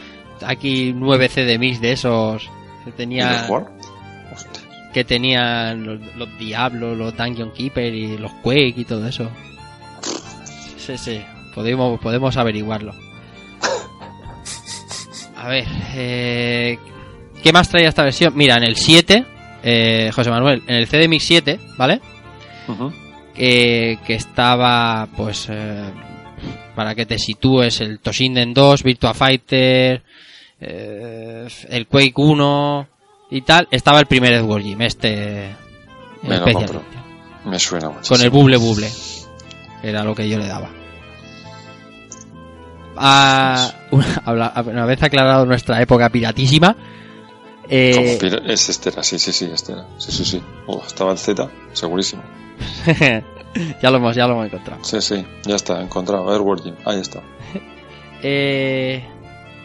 aquí 0.45 0.93
nueve 0.95 1.29
CD 1.29 1.59
mix 1.59 1.81
de 1.81 1.93
esos 1.93 2.51
que 2.85 2.91
¿y 2.91 2.93
tenía 2.93 3.47
que 4.93 5.05
tenían 5.05 5.85
los, 5.85 6.17
los 6.17 6.39
Diablos, 6.39 6.97
los 6.97 7.15
Dungeon 7.15 7.53
Keeper 7.53 7.93
y 7.93 8.17
los 8.17 8.33
Quake 8.43 8.75
y 8.79 8.85
todo 8.87 9.07
eso. 9.07 9.29
Sí, 10.87 10.97
sí, 10.99 11.21
podemos 11.55 11.99
podemos 12.01 12.37
averiguarlo. 12.37 12.95
A 15.37 15.49
ver, 15.49 15.65
eh, 15.95 16.79
¿qué 17.43 17.53
más 17.53 17.69
traía 17.69 17.89
esta 17.89 18.03
versión? 18.03 18.33
Mira, 18.37 18.57
en 18.57 18.65
el 18.65 18.77
7, 18.77 19.25
eh, 19.63 20.11
José 20.15 20.31
Manuel, 20.31 20.63
en 20.67 20.77
el 20.77 20.87
CD 20.87 21.09
Mix 21.09 21.25
7, 21.25 21.59
¿vale? 21.77 22.01
Ujú. 22.69 22.93
eh, 23.37 23.99
que 24.07 24.15
estaba 24.15 25.07
pues 25.17 25.47
eh, 25.51 25.85
para 26.75 26.95
que 26.97 27.07
te 27.07 27.19
sitúes 27.19 27.81
el 27.81 28.01
Toshinden 28.01 28.53
2, 28.55 28.83
Virtua 28.83 29.15
Fighter, 29.15 30.03
eh, 30.61 31.47
el 31.69 31.87
Quake 31.87 32.13
1 32.17 32.89
y 33.31 33.41
tal, 33.43 33.69
estaba 33.71 34.01
el 34.01 34.07
primer 34.07 34.33
Edward 34.33 34.63
Jim, 34.63 34.81
este 34.83 35.55
Me 36.23 36.39
lo 36.39 36.53
compro. 36.53 36.83
Me 37.45 37.59
suena 37.61 37.91
mucho. 37.91 38.09
con 38.15 38.21
el 38.21 38.31
buble 38.31 38.57
buble, 38.57 38.89
era 39.89 40.03
lo 40.05 40.15
que 40.15 40.29
yo 40.29 40.39
le 40.39 40.47
daba. 40.47 40.69
Ah, 42.97 43.73
una, 43.91 44.87
vez 44.87 45.03
aclarado 45.03 45.45
nuestra 45.45 45.81
época 45.83 46.09
piratísima, 46.09 46.77
eh, 47.69 48.19
Es 48.47 48.69
este 48.69 48.91
era, 48.91 49.03
sí, 49.03 49.19
sí, 49.19 49.33
sí, 49.33 49.51
este 49.53 49.73
era. 49.73 49.87
Sí, 49.99 50.13
sí, 50.13 50.25
sí. 50.25 50.43
Oh, 50.67 50.83
estaba 50.87 51.13
el 51.13 51.19
Z, 51.19 51.51
segurísimo. 51.73 52.23
ya 53.83 53.91
lo 53.91 53.97
hemos, 53.99 54.17
ya 54.17 54.27
lo 54.27 54.35
hemos 54.35 54.47
encontrado. 54.47 54.85
Sí, 54.85 55.01
sí, 55.01 55.25
ya 55.45 55.57
está, 55.57 55.81
encontrado. 55.83 56.31
Airward 56.31 56.63
Gym, 56.63 56.75
ahí 56.85 57.01
está. 57.01 57.23
Eh, 58.23 59.05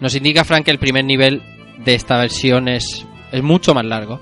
nos 0.01 0.13
indica 0.13 0.43
Frank 0.43 0.65
que 0.65 0.71
el 0.71 0.77
primer 0.77 1.05
nivel 1.05 1.41
de 1.85 1.95
esta 1.95 2.17
versión 2.17 2.67
es, 2.67 3.07
es 3.31 3.41
mucho 3.41 3.73
más 3.73 3.85
largo. 3.85 4.19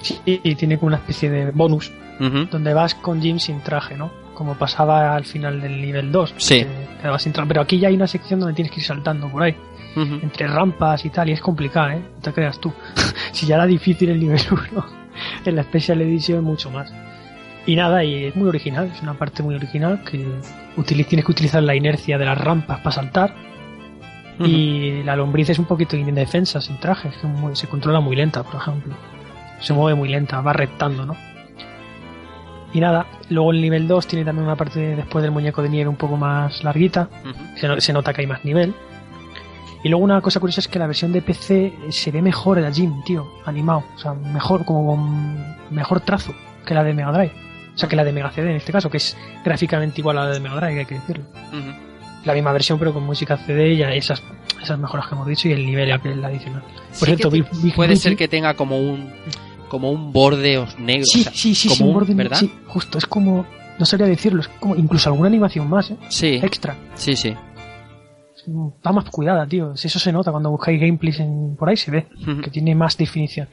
Sí, 0.00 0.18
y 0.24 0.54
tiene 0.54 0.78
como 0.78 0.88
una 0.88 0.96
especie 0.96 1.30
de 1.30 1.50
bonus 1.50 1.92
donde 2.18 2.74
vas 2.74 2.94
con 2.94 3.20
Jim 3.20 3.38
sin 3.38 3.60
traje, 3.60 3.96
¿no? 3.96 4.10
Como 4.34 4.54
pasaba 4.54 5.14
al 5.14 5.24
final 5.24 5.60
del 5.60 5.80
nivel 5.80 6.10
2. 6.10 6.34
Sí. 6.36 6.66
sin. 7.02 7.48
Pero 7.48 7.60
aquí 7.60 7.78
ya 7.78 7.88
hay 7.88 7.94
una 7.94 8.06
sección 8.06 8.40
donde 8.40 8.54
tienes 8.54 8.72
que 8.72 8.80
ir 8.80 8.86
saltando 8.86 9.28
por 9.28 9.42
ahí, 9.42 9.54
entre 10.22 10.46
rampas 10.46 11.04
y 11.04 11.10
tal, 11.10 11.28
y 11.28 11.32
es 11.32 11.40
complicado, 11.40 11.90
¿eh? 11.90 11.98
No 12.16 12.20
te 12.22 12.32
creas 12.32 12.58
tú. 12.58 12.72
si 13.32 13.46
ya 13.46 13.56
era 13.56 13.66
difícil 13.66 14.10
el 14.10 14.20
nivel 14.20 14.40
1, 14.50 14.86
en 15.44 15.56
la 15.56 15.62
Special 15.64 16.00
Edition 16.00 16.42
mucho 16.44 16.70
más. 16.70 16.92
Y 17.66 17.76
nada, 17.76 18.02
y 18.02 18.24
es 18.24 18.34
muy 18.36 18.48
original, 18.48 18.90
es 18.92 19.00
una 19.02 19.14
parte 19.14 19.42
muy 19.42 19.54
original 19.54 20.02
que 20.02 20.26
tienes 20.84 21.06
que 21.24 21.30
utilizar 21.32 21.62
la 21.62 21.76
inercia 21.76 22.18
de 22.18 22.24
las 22.24 22.38
rampas 22.38 22.78
para 22.80 22.90
saltar. 22.92 23.34
Y 24.44 25.02
la 25.04 25.14
lombriz 25.14 25.50
es 25.50 25.58
un 25.60 25.66
poquito 25.66 25.94
indefensa, 25.96 26.60
sin 26.60 26.78
traje, 26.78 27.08
es 27.08 27.16
que 27.18 27.26
muy- 27.28 27.54
se 27.54 27.68
controla 27.68 28.00
muy 28.00 28.16
lenta, 28.16 28.42
por 28.42 28.56
ejemplo. 28.56 28.94
Se 29.60 29.72
mueve 29.72 29.96
muy 29.96 30.08
lenta, 30.08 30.40
va 30.40 30.52
rectando, 30.52 31.06
¿no? 31.06 31.16
Y 32.74 32.80
nada, 32.80 33.06
luego 33.28 33.50
el 33.52 33.60
nivel 33.60 33.86
2 33.86 34.06
tiene 34.06 34.24
también 34.24 34.46
una 34.46 34.56
parte 34.56 34.80
después 34.96 35.22
del 35.22 35.30
muñeco 35.30 35.62
de 35.62 35.68
nieve 35.68 35.88
un 35.88 35.96
poco 35.96 36.16
más 36.16 36.64
larguita, 36.64 37.08
se, 37.56 37.68
no- 37.68 37.80
se 37.80 37.92
nota 37.92 38.12
que 38.14 38.22
hay 38.22 38.26
más 38.26 38.44
nivel. 38.44 38.74
Y 39.84 39.88
luego 39.88 40.04
una 40.04 40.20
cosa 40.20 40.38
curiosa 40.40 40.60
es 40.60 40.68
que 40.68 40.78
la 40.78 40.86
versión 40.86 41.12
de 41.12 41.20
PC 41.22 41.72
se 41.90 42.10
ve 42.12 42.22
mejor 42.22 42.58
el 42.58 42.72
Jim, 42.72 43.02
tío, 43.04 43.26
animado, 43.44 43.84
o 43.94 43.98
sea, 43.98 44.14
mejor, 44.14 44.64
como 44.64 44.86
con 44.86 45.56
mejor 45.74 46.00
trazo 46.00 46.32
que 46.64 46.72
la 46.72 46.84
de 46.84 46.94
Mega 46.94 47.10
Drive. 47.12 47.32
O 47.74 47.78
sea, 47.78 47.88
que 47.88 47.96
la 47.96 48.04
de 48.04 48.12
Mega 48.12 48.30
CD 48.30 48.50
en 48.50 48.56
este 48.56 48.70
caso, 48.72 48.88
que 48.90 48.98
es 48.98 49.16
gráficamente 49.44 50.00
igual 50.00 50.18
a 50.18 50.24
la 50.26 50.30
de 50.30 50.40
Mega 50.40 50.56
Drive, 50.56 50.78
hay 50.80 50.86
que 50.86 50.94
decirlo 50.94 51.24
la 52.24 52.34
misma 52.34 52.52
versión 52.52 52.78
pero 52.78 52.94
con 52.94 53.02
música 53.02 53.36
CD 53.36 53.72
y 53.74 53.82
esas 53.82 54.22
esas 54.62 54.78
mejoras 54.78 55.08
que 55.08 55.14
hemos 55.16 55.26
dicho 55.26 55.48
y 55.48 55.52
el 55.52 55.66
nivel 55.66 55.90
adicional. 55.90 56.62
Por 56.62 56.94
Sí 56.94 57.04
cierto, 57.06 57.30
Big- 57.30 57.46
Big 57.62 57.74
puede 57.74 57.96
ser 57.96 58.16
que 58.16 58.28
tenga 58.28 58.54
como 58.54 58.78
un 58.78 59.12
como 59.72 59.90
un 59.90 60.12
borde 60.12 60.62
negro. 60.78 61.04
sí, 61.06 61.20
o 61.20 61.22
sea, 61.24 61.32
sí, 61.32 61.54
sí, 61.54 61.68
como 61.68 61.76
sí, 61.76 61.82
un 61.84 61.94
borde- 61.94 62.14
¿verdad? 62.14 62.36
sí, 62.36 62.52
justo, 62.66 62.98
es 62.98 63.06
como 63.06 63.46
no 63.78 63.86
sabría 63.86 64.06
decirlo, 64.06 64.42
es 64.42 64.48
como 64.48 64.76
incluso 64.76 65.08
alguna 65.08 65.28
animación 65.28 65.68
más, 65.68 65.90
¿eh? 65.90 65.96
Sí, 66.10 66.38
extra. 66.42 66.76
sí, 66.94 67.16
sí. 67.16 67.34
Va 68.86 68.92
más 68.92 69.04
cuidada, 69.08 69.46
tío. 69.46 69.72
Eso 69.74 69.98
se 69.98 70.12
nota 70.12 70.30
cuando 70.30 70.50
buscáis 70.50 70.78
gameplays 70.80 71.20
en, 71.20 71.56
por 71.56 71.68
ahí, 71.68 71.76
se 71.76 71.90
ve 71.90 72.06
que 72.42 72.50
tiene 72.50 72.74
más 72.74 72.96
definición. 72.98 73.48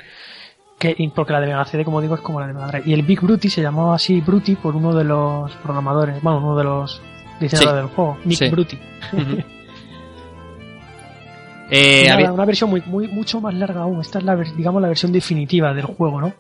Que, 0.77 0.95
porque 1.15 1.31
la 1.33 1.39
de 1.41 1.47
Mega 1.47 1.63
CD, 1.65 1.85
como 1.85 2.01
digo, 2.01 2.15
es 2.15 2.21
como 2.21 2.39
la 2.39 2.47
de 2.47 2.53
Mega 2.53 2.67
Drive. 2.67 2.83
Y 2.87 2.93
el 2.93 3.03
Big 3.03 3.21
Bruty 3.21 3.49
se 3.49 3.61
llamaba 3.61 3.95
así 3.95 4.19
Bruty 4.19 4.55
por 4.55 4.75
uno 4.75 4.93
de 4.95 5.03
los 5.03 5.51
programadores, 5.57 6.21
bueno, 6.23 6.39
uno 6.39 6.55
de 6.57 6.63
los 6.63 7.01
diseñadores 7.39 7.83
del 7.85 7.93
juego, 7.95 8.17
Nick 8.25 8.39
Sí. 8.39 8.49
Bruty. 8.49 8.77
Eh, 11.71 12.03
nada, 12.03 12.15
había- 12.15 12.31
una 12.33 12.45
versión 12.45 12.69
muy, 12.69 12.81
muy, 12.85 13.07
mucho 13.07 13.39
más 13.41 13.53
larga 13.53 13.81
aún. 13.81 14.01
Esta 14.01 14.19
es 14.19 14.25
la, 14.25 14.35
digamos, 14.35 14.81
la 14.81 14.87
versión 14.87 15.11
definitiva 15.11 15.73
del 15.73 15.85
juego, 15.85 16.19
¿no? 16.21 16.33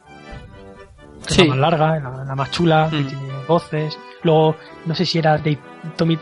Que 1.27 1.33
Sí. 1.33 1.41
Es 1.41 1.47
la 1.47 1.55
más 1.55 1.59
larga, 1.59 1.99
la, 1.99 2.23
la 2.25 2.35
más 2.35 2.51
chula, 2.51 2.87
que 2.89 2.97
Mm. 2.97 3.07
tiene 3.07 3.33
voces. 3.47 3.97
Luego, 4.23 4.55
no 4.85 4.95
sé 4.95 5.05
si 5.05 5.19
era 5.19 5.37
Dave, 5.37 5.59
Tommy, 5.95 6.17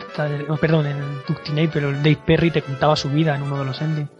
perdón, 0.60 0.86
el 0.86 0.96
Ductinate, 1.26 1.70
pero 1.72 1.88
el 1.90 1.96
Dave 2.02 2.18
Perry 2.24 2.50
te 2.50 2.62
contaba 2.62 2.94
su 2.96 3.08
vida 3.08 3.34
en 3.34 3.42
uno 3.42 3.58
de 3.58 3.64
los 3.64 3.80
endings. 3.80 4.10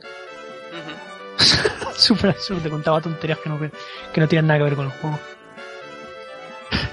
Súper 1.97 2.31
absurdo, 2.37 2.61
te 2.61 2.71
contaba 2.71 3.01
tonterías 3.01 3.39
que 3.39 3.49
no, 3.49 3.59
que 3.59 4.21
no 4.21 4.29
tenían 4.29 4.47
nada 4.47 4.59
que 4.59 4.65
ver 4.65 4.75
con 4.77 4.87
el 4.87 4.93
juego. 4.93 5.19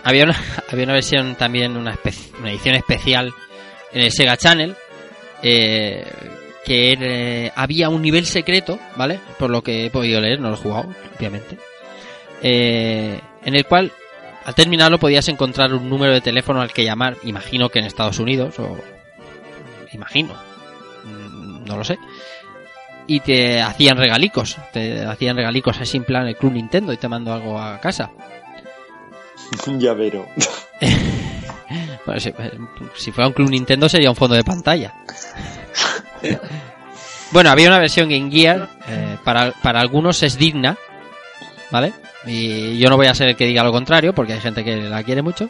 Había 0.04 0.26
una, 0.26 0.36
había 0.72 0.84
una 0.86 0.94
versión 0.94 1.36
también, 1.36 1.76
una, 1.78 1.98
una 2.40 2.52
edición 2.52 2.76
especial 2.76 3.34
en 3.92 4.02
el 4.04 4.12
Sega 4.12 4.38
Channel, 4.38 4.76
eh, 5.42 6.06
que 6.66 6.92
era- 6.94 7.54
había 7.56 7.90
un 7.90 8.02
nivel 8.02 8.26
secreto, 8.26 8.80
¿vale? 8.96 9.20
Por 9.40 9.50
lo 9.50 9.62
que 9.62 9.86
he 9.86 9.90
podido 9.92 10.20
leer, 10.20 10.40
no 10.40 10.50
lo 10.50 10.56
he 10.56 10.60
jugado, 10.60 10.90
obviamente. 11.18 11.58
eh, 12.42 13.20
en 13.44 13.56
el 13.56 13.66
cual, 13.66 13.92
al 14.44 14.54
terminarlo, 14.56 15.00
podías 15.00 15.28
encontrar 15.30 15.74
un 15.74 15.90
número 15.90 16.14
de 16.14 16.22
teléfono 16.22 16.62
al 16.62 16.72
que 16.74 16.84
llamar, 16.84 17.18
imagino 17.24 17.70
que 17.70 17.80
en 17.80 17.86
Estados 17.86 18.20
Unidos, 18.20 18.60
o 18.60 18.78
imagino, 19.94 20.36
mm, 21.06 21.66
no 21.66 21.78
lo 21.78 21.84
sé. 21.84 21.98
Y 23.08 23.20
te 23.22 23.62
hacían 23.62 23.98
regalicos, 23.98 24.58
te 24.74 25.06
hacían 25.06 25.38
regalicos 25.38 25.80
así 25.80 25.98
en 25.98 26.04
plan 26.04 26.28
el 26.28 26.36
Club 26.36 26.54
Nintendo 26.54 26.92
y 26.92 26.98
te 26.98 27.08
mando 27.08 27.32
algo 27.34 27.60
a 27.60 27.80
casa. 27.80 28.12
Un 29.68 29.80
llavero. 29.80 30.28
Bueno, 32.06 32.20
si, 32.20 32.32
si 32.96 33.12
fuera 33.12 33.28
un 33.28 33.34
Club 33.34 33.50
Nintendo 33.50 33.90
sería 33.90 34.12
un 34.12 34.16
fondo 34.16 34.36
de 34.36 34.44
pantalla. 34.44 34.94
bueno, 37.32 37.50
había 37.50 37.68
una 37.68 37.80
versión 37.80 38.10
Game 38.10 38.32
Gear, 38.32 38.70
eh, 38.88 39.18
para, 39.24 39.52
para 39.52 39.80
algunos 39.80 40.22
es 40.24 40.38
digna, 40.38 40.78
¿vale? 41.72 41.94
Y 42.26 42.78
yo 42.78 42.90
no 42.90 42.98
voy 42.98 43.08
a 43.08 43.16
ser 43.16 43.30
el 43.30 43.36
que 43.36 43.46
diga 43.46 43.64
lo 43.64 43.72
contrario, 43.72 44.14
porque 44.14 44.34
hay 44.34 44.42
gente 44.42 44.64
que 44.64 44.76
la 44.76 45.04
quiere 45.04 45.22
mucho. 45.22 45.50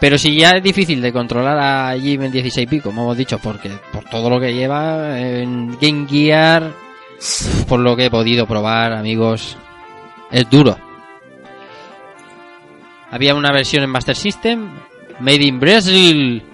Pero 0.00 0.16
si 0.16 0.34
ya 0.34 0.52
es 0.52 0.62
difícil 0.62 1.02
de 1.02 1.12
controlar 1.12 1.58
a 1.58 1.98
Jim 1.98 2.22
en 2.22 2.32
16 2.32 2.68
pico, 2.68 2.88
como 2.88 3.02
hemos 3.02 3.16
dicho, 3.18 3.38
porque 3.38 3.70
por 3.92 4.04
todo 4.04 4.30
lo 4.30 4.40
que 4.40 4.54
lleva 4.54 5.20
en 5.20 5.76
Game 5.78 6.06
Gear, 6.08 6.72
por 7.68 7.80
lo 7.80 7.94
que 7.96 8.06
he 8.06 8.10
podido 8.10 8.46
probar, 8.46 8.94
amigos, 8.94 9.58
es 10.30 10.48
duro. 10.48 10.78
Había 13.10 13.34
una 13.34 13.52
versión 13.52 13.84
en 13.84 13.90
Master 13.90 14.16
System, 14.16 14.70
Made 15.18 15.44
in 15.44 15.60
Brazil, 15.60 16.44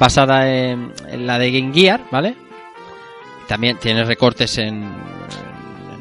basada 0.00 0.50
en, 0.52 0.92
en 1.08 1.26
la 1.26 1.38
de 1.38 1.52
Game 1.52 1.72
Gear, 1.72 2.00
¿vale? 2.10 2.34
También 3.46 3.76
tiene 3.78 4.04
recortes 4.04 4.58
en, 4.58 4.90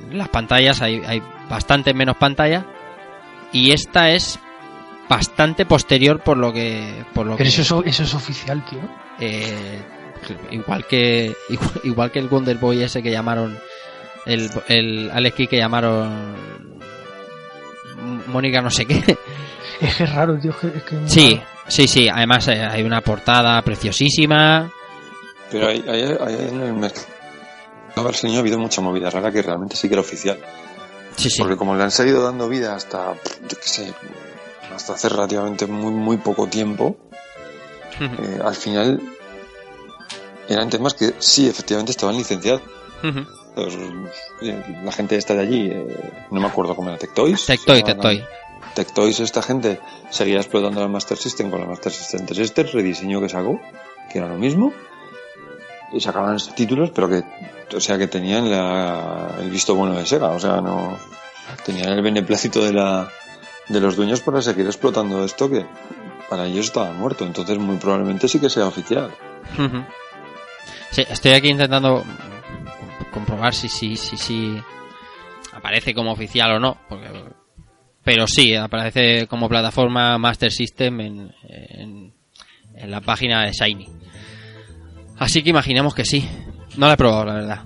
en 0.09 0.17
las 0.17 0.30
pantallas, 0.30 0.81
hay, 0.81 1.03
hay 1.05 1.21
bastante 1.49 1.93
menos 1.93 2.15
pantalla. 2.17 2.65
Y 3.51 3.71
esta 3.71 4.11
es 4.11 4.39
bastante 5.09 5.65
posterior 5.65 6.19
por 6.21 6.38
lo 6.38 6.53
que... 6.53 7.03
Por 7.13 7.26
lo 7.26 7.35
Pero 7.35 7.49
que 7.49 7.61
eso 7.61 7.81
es, 7.84 7.88
eso 7.93 8.03
es 8.03 8.13
oficial, 8.13 8.63
tío. 8.65 8.80
eh, 9.19 9.81
igual 10.51 10.85
que 10.85 11.34
igual, 11.49 11.71
igual 11.84 12.11
que 12.11 12.19
el 12.19 12.27
Wonder 12.27 12.57
Boy 12.57 12.84
ese 12.84 13.01
que 13.01 13.09
llamaron 13.11 13.57
el, 14.26 14.49
el 14.67 15.09
Alex 15.11 15.35
Kidd 15.35 15.49
que 15.49 15.57
llamaron 15.57 16.35
Mónica 18.27 18.61
no 18.61 18.69
sé 18.69 18.85
qué. 18.85 19.17
Es 19.81 19.95
que 19.95 20.03
es 20.03 20.13
raro, 20.13 20.38
tío. 20.38 20.51
Es 20.51 20.84
que 20.84 20.95
es 21.05 21.11
Sí, 21.11 21.35
raro. 21.35 21.59
Sí, 21.69 21.87
sí. 21.87 22.09
Además 22.09 22.47
eh, 22.49 22.61
hay 22.61 22.83
una 22.83 23.01
portada 23.01 23.61
preciosísima. 23.61 24.71
Pero 25.49 25.69
hay, 25.69 25.83
hay, 25.87 26.03
hay 26.03 26.47
en 26.49 26.61
el 26.61 26.73
mercado 26.73 27.07
brasileño 28.03 28.37
ha 28.37 28.41
habido 28.41 28.59
mucha 28.59 28.81
movida 28.81 29.09
rara 29.09 29.31
que 29.31 29.41
realmente 29.41 29.75
sí 29.75 29.87
que 29.87 29.95
era 29.95 30.01
oficial. 30.01 30.39
Sí, 31.15 31.29
sí. 31.29 31.39
Porque 31.39 31.57
como 31.57 31.75
le 31.75 31.83
han 31.83 31.91
seguido 31.91 32.23
dando 32.23 32.47
vida 32.47 32.75
hasta, 32.75 33.13
yo 33.13 33.57
qué 33.57 33.67
sé, 33.67 33.93
hasta 34.73 34.93
hace 34.93 35.09
relativamente 35.09 35.65
muy, 35.65 35.91
muy 35.91 36.17
poco 36.17 36.47
tiempo, 36.47 36.97
eh, 37.99 38.39
al 38.43 38.55
final 38.55 39.01
eran 40.47 40.69
temas 40.69 40.93
que 40.93 41.13
sí, 41.19 41.47
efectivamente 41.47 41.91
estaban 41.91 42.15
licenciados. 42.15 42.61
eh, 44.41 44.81
la 44.83 44.91
gente 44.91 45.17
esta 45.17 45.33
de 45.33 45.41
allí, 45.41 45.69
eh, 45.69 46.25
no 46.31 46.39
me 46.39 46.47
acuerdo 46.47 46.75
cómo 46.75 46.89
era, 46.89 46.97
Tectoys. 46.97 47.45
Tectoy, 47.45 47.83
Tectoy. 47.83 48.23
Tectoys, 48.76 49.19
esta 49.19 49.41
gente 49.41 49.80
seguía 50.10 50.38
explotando 50.38 50.81
la 50.81 50.88
Master 50.88 51.18
System 51.18 51.49
con 51.49 51.61
la 51.61 51.68
Master 51.68 51.91
System 51.91 52.26
3 52.26 52.40
este 52.40 52.64
rediseño 52.64 53.19
que 53.22 53.30
sacó, 53.30 53.60
que 54.11 54.19
era 54.19 54.27
lo 54.27 54.36
mismo. 54.38 54.73
Y 55.91 55.99
sacaban 56.02 56.38
títulos, 56.56 56.91
pero 56.91 57.10
que, 57.10 57.23
o 57.76 57.80
sea, 57.80 57.98
que 57.98 58.07
tenían 58.07 58.49
la- 58.52 59.36
el 59.40 59.49
visto 59.49 59.73
bueno 59.76 59.95
de 59.95 60.06
Sega, 60.06 60.27
o 60.30 60.40
sea, 60.40 60.61
no, 60.61 60.98
tenían 61.65 61.90
el 61.90 62.02
beneplácito 62.03 62.64
de 62.64 62.73
la, 62.73 63.10
de 63.69 63.80
los 63.80 63.95
dueños 63.95 64.22
para 64.22 64.41
seguir 64.41 64.68
explotando 64.68 65.23
esto 65.26 65.49
que 65.49 65.65
para 66.30 66.45
ellos 66.45 66.68
estaba 66.68 66.91
muerto, 66.91 67.26
entonces 67.26 67.57
muy 67.57 67.77
probablemente 67.77 68.27
sí 68.27 68.40
que 68.40 68.52
sea 68.52 68.68
oficial. 68.68 69.10
Sí, 70.91 71.03
estoy 71.10 71.31
aquí 71.31 71.49
intentando 71.49 72.03
comprobar 73.11 73.56
si 73.56 73.68
si 73.68 73.95
si 73.98 74.15
si 74.18 74.61
aparece 75.53 75.95
como 75.95 76.11
oficial 76.11 76.52
o 76.52 76.60
no, 76.60 76.77
porque- 76.88 77.10
pero 78.10 78.26
sí 78.26 78.56
aparece 78.56 79.27
como 79.27 79.48
plataforma 79.48 80.18
Master 80.18 80.52
System 80.52 80.99
en, 80.99 81.31
en, 81.48 82.11
la 82.90 83.02
página 83.02 83.45
de 83.45 83.52
Shiny. 83.52 83.88
Así 85.19 85.44
que 85.44 85.52
imaginemos 85.52 85.94
que 85.94 86.06
sí. 86.06 86.27
No 86.76 86.88
la 86.88 86.94
he 86.94 86.98
probado, 86.98 87.26
la 87.26 87.34
verdad. 87.36 87.64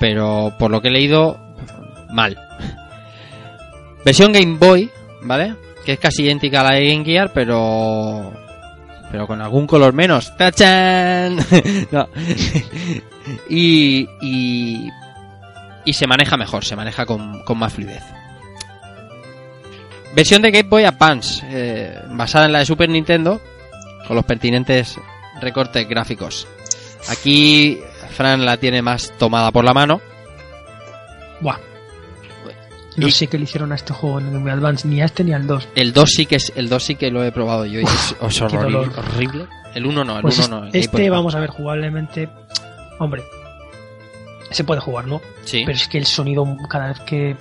Pero 0.00 0.56
por 0.58 0.72
lo 0.72 0.80
que 0.80 0.88
he 0.88 0.90
leído, 0.90 1.38
mal. 2.10 2.36
Versión 4.04 4.32
Game 4.32 4.58
Boy, 4.58 4.90
¿vale? 5.22 5.54
Que 5.86 5.92
es 5.92 6.00
casi 6.00 6.24
idéntica 6.24 6.62
a 6.62 6.72
la 6.72 6.74
de 6.74 6.92
Game 6.92 7.04
Gear, 7.04 7.30
pero 7.32 8.32
pero 9.12 9.28
con 9.28 9.40
algún 9.40 9.68
color 9.68 9.94
menos. 9.94 10.36
¡Tachán! 10.36 11.36
no. 11.92 12.08
y, 13.48 14.08
y, 14.20 14.88
y 15.84 15.92
se 15.92 16.08
maneja 16.08 16.36
mejor, 16.36 16.64
se 16.64 16.74
maneja 16.74 17.06
con, 17.06 17.44
con 17.44 17.56
más 17.56 17.72
fluidez. 17.72 18.02
Versión 20.14 20.42
de 20.42 20.50
Game 20.50 20.68
Boy 20.68 20.84
Advance, 20.84 21.42
eh, 21.50 22.00
basada 22.10 22.46
en 22.46 22.52
la 22.52 22.60
de 22.60 22.66
Super 22.66 22.88
Nintendo, 22.88 23.40
con 24.06 24.16
los 24.16 24.24
pertinentes 24.24 24.98
recortes 25.40 25.88
gráficos. 25.88 26.48
Aquí 27.08 27.78
Fran 28.10 28.44
la 28.44 28.56
tiene 28.56 28.82
más 28.82 29.12
tomada 29.18 29.50
por 29.52 29.64
la 29.64 29.74
mano. 29.74 30.00
Buah. 31.40 31.58
No 32.96 33.06
Y- 33.06 33.12
sé 33.12 33.28
qué 33.28 33.38
le 33.38 33.44
hicieron 33.44 33.70
a 33.70 33.76
este 33.76 33.92
juego 33.92 34.18
en 34.18 34.26
el 34.26 34.32
Game 34.32 34.50
Advance, 34.50 34.88
ni 34.88 35.00
a 35.00 35.04
este 35.04 35.22
ni 35.22 35.32
al 35.32 35.46
2. 35.46 35.68
El 35.76 35.92
2 35.92 36.10
sí 36.10 36.26
que 36.26 36.36
es, 36.36 36.52
el 36.56 36.68
2 36.68 36.82
sí 36.82 36.94
que 36.96 37.10
lo 37.12 37.22
he 37.22 37.30
probado 37.30 37.64
yo 37.64 37.80
y 37.80 37.84
es, 37.84 38.16
horrible. 38.20 39.46
El 39.74 39.86
1 39.86 40.04
no, 40.04 40.16
el 40.16 40.22
Pues 40.22 40.38
1 40.48 40.48
no. 40.62 40.66
el 40.66 40.74
este, 40.74 41.08
vamos 41.10 41.34
a 41.36 41.40
ver, 41.40 41.50
jugablemente. 41.50 42.28
Hombre, 42.98 43.22
se 44.50 44.64
puede 44.64 44.80
jugar, 44.80 45.06
¿no? 45.06 45.20
Sí. 45.44 45.62
Pero 45.64 45.76
es 45.76 45.86
que 45.86 45.98
el 45.98 46.06
sonido, 46.06 46.44
cada 46.68 46.88
vez 46.88 47.00
que. 47.00 47.36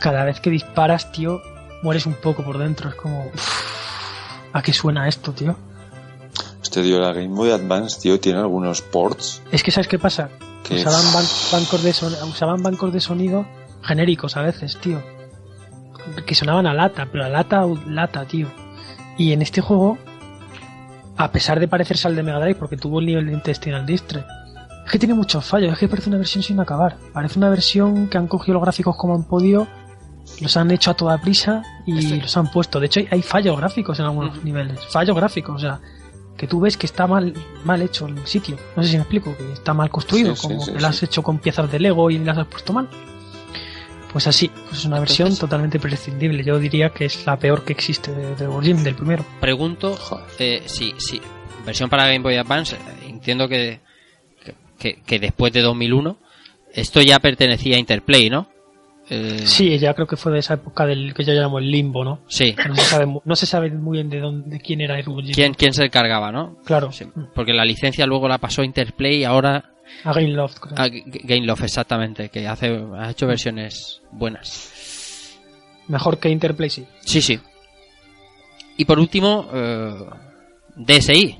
Cada 0.00 0.24
vez 0.24 0.40
que 0.40 0.48
disparas, 0.50 1.10
tío, 1.12 1.42
mueres 1.86 2.04
un 2.04 2.14
poco 2.14 2.42
por 2.42 2.58
dentro. 2.58 2.90
Es 2.90 2.96
como. 2.96 3.30
¿A 4.52 4.60
qué 4.62 4.72
suena 4.72 5.06
esto, 5.08 5.32
tío? 5.32 5.56
Este 6.62 6.82
tío, 6.82 6.98
la 7.00 7.12
Game 7.12 7.28
Boy 7.28 7.50
Advance, 7.52 8.00
tío, 8.00 8.18
tiene 8.18 8.40
algunos 8.40 8.82
ports 8.82 9.40
Es 9.52 9.62
que, 9.62 9.70
¿sabes 9.70 9.86
qué 9.88 9.98
pasa? 9.98 10.28
que... 10.64 10.74
Usaban, 10.76 11.04
ban- 11.12 11.52
bancos 11.52 11.82
de 11.84 11.92
son- 11.92 12.28
usaban 12.28 12.60
bancos 12.62 12.92
de 12.92 13.00
sonido 13.00 13.46
genéricos 13.82 14.36
a 14.36 14.42
veces, 14.42 14.76
tío. 14.78 15.00
Que 16.26 16.34
sonaban 16.34 16.66
a 16.66 16.74
lata, 16.74 17.06
pero 17.10 17.24
a 17.24 17.28
lata, 17.28 17.64
lata, 17.86 18.24
tío. 18.26 18.48
Y 19.16 19.32
en 19.32 19.42
este 19.42 19.60
juego, 19.60 19.96
a 21.16 21.30
pesar 21.30 21.60
de 21.60 21.68
parecerse 21.68 22.08
al 22.08 22.16
de 22.16 22.22
Mega 22.24 22.40
Drive, 22.40 22.56
porque 22.56 22.76
tuvo 22.76 22.98
el 22.98 23.06
nivel 23.06 23.26
de 23.26 23.32
Intestinal 23.32 23.86
Distress, 23.86 24.24
es 24.84 24.90
que 24.90 24.98
tiene 24.98 25.14
muchos 25.14 25.44
fallos, 25.44 25.72
es 25.72 25.78
que 25.78 25.88
parece 25.88 26.08
una 26.08 26.18
versión 26.18 26.42
sin 26.42 26.58
acabar. 26.60 26.96
Parece 27.12 27.38
una 27.38 27.48
versión 27.48 28.08
que 28.08 28.18
han 28.18 28.26
cogido 28.26 28.54
los 28.54 28.62
gráficos 28.62 28.96
como 28.96 29.14
han 29.14 29.24
podido, 29.24 29.66
los 30.40 30.56
han 30.56 30.70
hecho 30.70 30.90
a 30.90 30.94
toda 30.94 31.18
prisa 31.20 31.62
y 31.86 31.98
Este- 31.98 32.16
los 32.16 32.36
han 32.36 32.50
puesto. 32.50 32.80
De 32.80 32.86
hecho, 32.86 33.00
hay, 33.10 33.22
fallos 33.22 33.56
gráficos 33.56 33.98
en 33.98 34.06
algunos 34.06 34.42
niveles. 34.44 34.78
Fallos 34.90 35.16
gráficos, 35.16 35.56
o 35.56 35.58
sea, 35.58 35.80
que 36.36 36.46
tú 36.46 36.60
ves 36.60 36.76
que 36.76 36.86
está 36.86 37.06
mal, 37.06 37.32
mal 37.64 37.80
hecho 37.82 38.06
el 38.06 38.26
sitio. 38.26 38.58
No 38.76 38.82
sé 38.82 38.90
si 38.90 38.96
me 38.96 39.02
explico, 39.02 39.34
que 39.36 39.52
está 39.52 39.72
mal 39.72 39.88
construido, 39.90 40.36
Sí, 40.36 40.42
como 40.48 40.60
sí, 40.60 40.72
que 40.72 40.80
lo 40.80 40.86
has 40.86 41.02
hecho 41.02 41.22
con 41.22 41.38
piezas 41.38 41.70
de 41.70 41.78
Lego 41.80 42.10
y 42.10 42.18
las 42.18 42.36
has 42.36 42.46
puesto 42.46 42.72
mal. 42.72 42.88
Pues 44.12 44.26
así, 44.26 44.48
pues 44.48 44.78
es 44.80 44.84
una 44.84 44.98
versión 44.98 45.36
totalmente 45.36 45.78
prescindible. 45.78 46.42
Yo 46.44 46.58
diría 46.58 46.90
que 46.90 47.06
es 47.06 47.26
la 47.26 47.36
peor 47.38 47.64
que 47.64 47.72
existe 47.72 48.12
de, 48.12 48.34
de 48.34 48.46
Origin, 48.46 48.82
del 48.82 48.94
primero. 48.94 49.24
Pregunto, 49.40 49.98
eh, 50.38 50.62
sí, 50.66 50.94
sí, 50.98 51.20
versión 51.64 51.90
para 51.90 52.06
Game 52.06 52.20
Boy 52.20 52.36
Advance, 52.36 52.76
entiendo 53.06 53.48
que, 53.48 53.80
que, 54.78 55.02
que 55.02 55.18
después 55.18 55.52
de 55.52 55.60
2001, 55.60 56.16
esto 56.72 57.00
ya 57.02 57.18
pertenecía 57.18 57.76
a 57.76 57.78
Interplay, 57.78 58.30
¿no? 58.30 58.48
Eh, 59.08 59.42
Sí, 59.44 59.78
ya 59.78 59.94
creo 59.94 60.06
que 60.06 60.16
fue 60.16 60.32
de 60.32 60.40
esa 60.40 60.54
época 60.54 60.84
del 60.84 61.14
que 61.14 61.22
yo 61.24 61.32
llamo 61.32 61.58
el 61.58 61.70
limbo, 61.70 62.04
¿no? 62.04 62.20
Sí. 62.28 62.54
No 62.68 62.74
se 62.74 62.82
sabe, 62.82 63.06
mu- 63.06 63.20
no 63.24 63.36
se 63.36 63.46
sabe 63.46 63.70
muy 63.70 63.98
bien 63.98 64.10
de 64.10 64.18
dónde, 64.20 64.50
de 64.50 64.60
quién 64.60 64.80
era 64.80 64.94
Origin. 64.94 65.32
¿Quién, 65.34 65.54
¿Quién 65.54 65.72
se 65.72 65.84
encargaba, 65.84 66.32
no? 66.32 66.56
Claro, 66.64 66.90
Sí, 66.90 67.04
porque 67.34 67.52
la 67.52 67.64
licencia 67.64 68.04
luego 68.06 68.26
la 68.28 68.38
pasó 68.38 68.62
a 68.62 68.64
Interplay 68.64 69.18
y 69.18 69.24
ahora 69.24 69.70
a 70.02 70.12
Game 70.12 70.28
Loft, 70.30 70.58
creo. 70.58 70.74
a 70.76 70.88
Game 70.88 71.46
Love, 71.46 71.62
exactamente, 71.62 72.28
que 72.30 72.48
hace, 72.48 72.76
ha 72.98 73.10
hecho 73.10 73.26
versiones 73.28 74.02
buenas. 74.10 75.38
Mejor 75.86 76.18
que 76.18 76.28
Interplay, 76.28 76.68
sí. 76.68 76.84
Sí, 77.00 77.20
sí. 77.22 77.38
Y 78.76 78.84
por 78.84 78.98
último, 78.98 79.48
eh, 79.54 79.94
DSI. 80.74 81.38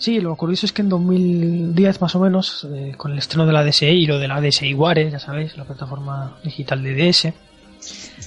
Sí, 0.00 0.18
lo 0.18 0.34
curioso 0.34 0.64
es 0.64 0.72
que 0.72 0.80
en 0.80 0.88
2010 0.88 2.00
más 2.00 2.14
o 2.14 2.20
menos, 2.20 2.66
eh, 2.72 2.94
con 2.96 3.12
el 3.12 3.18
estreno 3.18 3.44
de 3.44 3.52
la 3.52 3.62
DSi 3.62 3.84
y 3.84 4.06
lo 4.06 4.18
de 4.18 4.28
la 4.28 4.40
DSi 4.40 4.72
Ware, 4.72 5.10
ya 5.10 5.18
sabéis, 5.18 5.58
la 5.58 5.64
plataforma 5.64 6.38
digital 6.42 6.82
de 6.82 6.94
DS, 6.94 7.34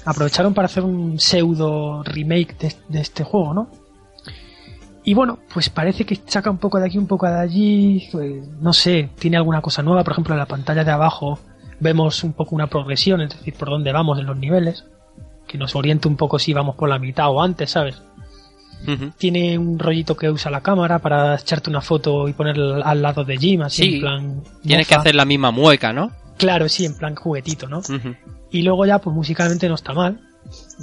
aprovecharon 0.05 0.53
para 0.53 0.67
hacer 0.67 0.83
un 0.83 1.19
pseudo 1.19 2.03
remake 2.03 2.55
de, 2.89 2.99
este 2.99 3.23
juego, 3.23 3.55
¿no? 3.55 3.69
Y 5.03 5.15
bueno, 5.15 5.39
pues 5.51 5.71
parece 5.71 6.05
que 6.05 6.21
saca 6.27 6.51
un 6.51 6.59
poco 6.59 6.79
de 6.79 6.85
aquí, 6.85 6.99
un 6.99 7.07
poco 7.07 7.25
de 7.25 7.39
allí, 7.39 8.07
eh, 8.21 8.43
no 8.61 8.71
sé, 8.71 9.09
tiene 9.17 9.37
alguna 9.37 9.61
cosa 9.61 9.81
nueva, 9.81 10.03
por 10.03 10.13
ejemplo 10.13 10.35
en 10.35 10.39
la 10.39 10.45
pantalla 10.45 10.83
de 10.83 10.91
abajo 10.91 11.39
vemos 11.79 12.23
un 12.23 12.33
poco 12.33 12.53
una 12.53 12.67
progresión, 12.67 13.19
es 13.21 13.31
decir, 13.31 13.55
por 13.55 13.69
dónde 13.69 13.91
vamos 13.91 14.19
en 14.19 14.27
los 14.27 14.37
niveles, 14.37 14.85
que 15.47 15.57
nos 15.57 15.75
oriente 15.75 16.07
un 16.07 16.17
poco 16.17 16.37
si 16.37 16.53
vamos 16.53 16.75
por 16.75 16.87
la 16.87 16.99
mitad 16.99 17.31
o 17.31 17.41
antes, 17.41 17.71
¿sabes? 17.71 17.99
Tiene 19.17 19.57
un 19.57 19.79
rollito 19.79 20.15
que 20.17 20.29
usa 20.29 20.51
la 20.51 20.61
cámara 20.61 20.99
para 20.99 21.35
echarte 21.35 21.69
una 21.69 21.81
foto 21.81 22.27
y 22.27 22.33
ponerla 22.33 22.83
al 22.85 23.01
lado 23.01 23.23
de 23.23 23.37
Jim, 23.37 23.61
así 23.61 23.83
Sí, 23.83 23.95
en 23.95 24.01
plan. 24.01 24.43
Tienes 24.61 24.87
que 24.87 24.95
hacer 24.95 25.15
la 25.15 25.25
misma 25.25 25.51
mueca, 25.51 25.93
¿no? 25.93 26.11
Claro, 26.37 26.67
sí, 26.67 26.85
en 26.85 26.95
plan 26.97 27.15
juguetito, 27.15 27.67
¿no? 27.67 27.81
Y 28.51 28.61
luego 28.63 28.85
ya, 28.85 28.99
pues 28.99 29.15
musicalmente 29.15 29.67
no 29.69 29.75
está 29.75 29.93
mal. 29.93 30.19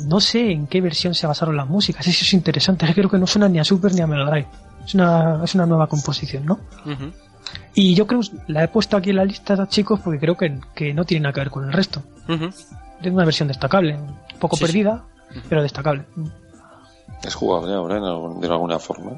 No 0.06 0.20
sé 0.20 0.50
en 0.52 0.66
qué 0.66 0.80
versión 0.80 1.14
se 1.14 1.26
basaron 1.26 1.56
las 1.56 1.68
músicas, 1.68 2.06
eso 2.06 2.24
es 2.24 2.32
interesante. 2.32 2.86
Creo 2.94 3.10
que 3.10 3.18
no 3.18 3.26
suena 3.26 3.48
ni 3.48 3.58
a 3.58 3.64
Super 3.64 3.92
ni 3.94 4.00
a 4.00 4.06
Mega 4.06 4.24
Drive. 4.30 4.46
Es 4.86 4.94
una, 4.94 5.42
es 5.44 5.54
una 5.54 5.66
nueva 5.66 5.86
composición, 5.86 6.46
¿no? 6.46 6.58
Y 7.74 7.94
yo 7.94 8.06
creo, 8.06 8.20
la 8.48 8.64
he 8.64 8.68
puesto 8.68 8.96
aquí 8.96 9.10
en 9.10 9.16
la 9.16 9.24
lista, 9.24 9.66
chicos, 9.68 10.00
porque 10.00 10.18
creo 10.20 10.36
que, 10.36 10.58
que 10.74 10.94
no 10.94 11.04
tiene 11.04 11.24
nada 11.24 11.32
que 11.32 11.40
ver 11.40 11.50
con 11.50 11.64
el 11.64 11.72
resto. 11.72 12.02
Es 13.02 13.10
una 13.12 13.24
versión 13.24 13.48
destacable, 13.48 13.96
un 13.96 14.38
poco 14.38 14.56
Sí, 14.56 14.60
sí. 14.60 14.66
perdida, 14.66 15.04
pero 15.48 15.62
destacable. 15.62 16.04
Es 17.24 17.34
jugable 17.34 17.74
ahora 17.74 17.98
en 17.98 18.04
algún- 18.04 18.40
de 18.40 18.46
alguna 18.48 18.78
forma. 18.78 19.12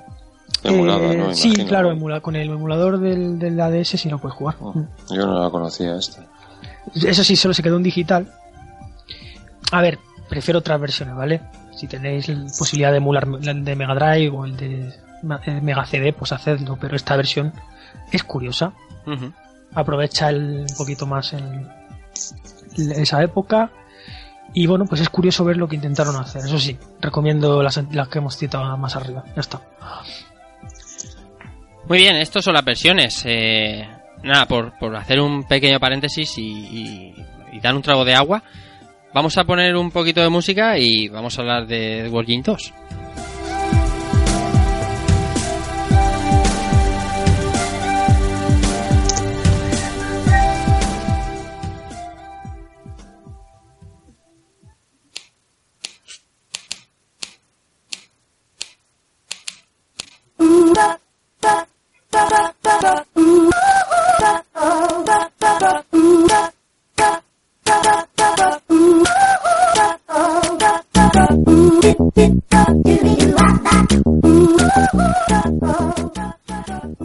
Eh, 0.65 0.69
Emulada, 0.69 1.13
¿no? 1.15 1.35
sí, 1.35 1.49
Imagino, 1.49 1.69
claro, 1.69 1.91
emula, 1.91 2.21
con 2.21 2.37
el 2.37 2.49
emulador 2.49 2.99
del, 2.99 3.39
del 3.39 3.61
ADS 3.61 3.97
sí 3.99 4.09
lo 4.09 4.19
puedes 4.19 4.37
jugar. 4.37 4.57
Mm. 4.61 4.83
Yo 5.15 5.27
no 5.27 5.41
la 5.43 5.51
conocía 5.51 5.97
esta. 5.97 6.25
Eso 6.95 7.25
sí, 7.25 7.37
solo 7.37 7.55
se 7.55 7.63
quedó 7.63 7.77
en 7.77 7.83
digital. 7.83 8.33
A 9.73 9.81
ver, 9.83 9.99
prefiero 10.29 10.59
otras 10.61 10.81
versiones, 10.81 11.15
¿vale? 11.17 11.41
Si 11.77 11.87
tenéis 11.87 12.29
la 12.29 12.45
posibilidad 12.59 12.91
de 12.91 12.99
emular 12.99 13.27
el 13.43 13.65
de 13.65 13.77
Mega 13.77 13.95
Drive 13.95 14.31
o 14.37 14.45
el 14.45 14.57
de 14.57 14.93
el 15.47 15.63
Mega 15.63 15.85
CD, 15.87 16.13
pues 16.13 16.33
hacedlo, 16.33 16.77
pero 16.81 16.97
esta 16.97 17.17
versión 17.17 17.53
es 18.11 18.23
curiosa. 18.25 18.73
Aprovecha 19.75 20.29
el, 20.31 20.67
un 20.69 20.77
poquito 20.77 21.07
más 21.07 21.33
el- 21.33 21.69
esa 22.77 23.23
época. 23.23 23.71
Y 24.55 24.67
bueno, 24.67 24.85
pues 24.87 25.01
es 25.01 25.09
curioso 25.09 25.45
ver 25.45 25.57
lo 25.57 25.67
que 25.69 25.77
intentaron 25.77 26.15
hacer. 26.17 26.45
Eso 26.45 26.59
sí, 26.59 26.77
recomiendo 27.01 27.63
las, 27.63 27.81
las 27.93 28.09
que 28.09 28.19
hemos 28.19 28.37
citado 28.37 28.77
más 28.77 28.95
arriba. 28.97 29.25
Ya 29.35 29.41
está. 29.41 29.61
Muy 31.89 31.99
bien, 31.99 32.17
estas 32.17 32.45
son 32.45 32.55
las 32.55 32.65
versiones. 32.65 33.23
eh, 33.27 33.89
nada, 34.23 34.47
por, 34.47 34.79
por 34.79 34.95
hacer 34.97 35.21
un 35.21 35.45
pequeño 35.45 35.81
paréntesis 35.81 36.37
y, 36.39 37.15
y- 37.53 37.61
dar 37.61 37.75
un 37.75 37.83
trago 37.83 38.05
de 38.05 38.15
agua, 38.15 38.43
vamos 39.13 39.37
a 39.39 39.45
poner 39.45 39.77
un 39.77 39.91
poquito 39.91 40.21
de 40.23 40.29
música 40.31 40.79
y 40.79 41.09
vamos 41.09 41.39
a 41.39 41.43
hablar 41.43 41.67
de 41.67 42.09
World 42.11 42.29
Game 42.29 42.43
2. 42.43 42.73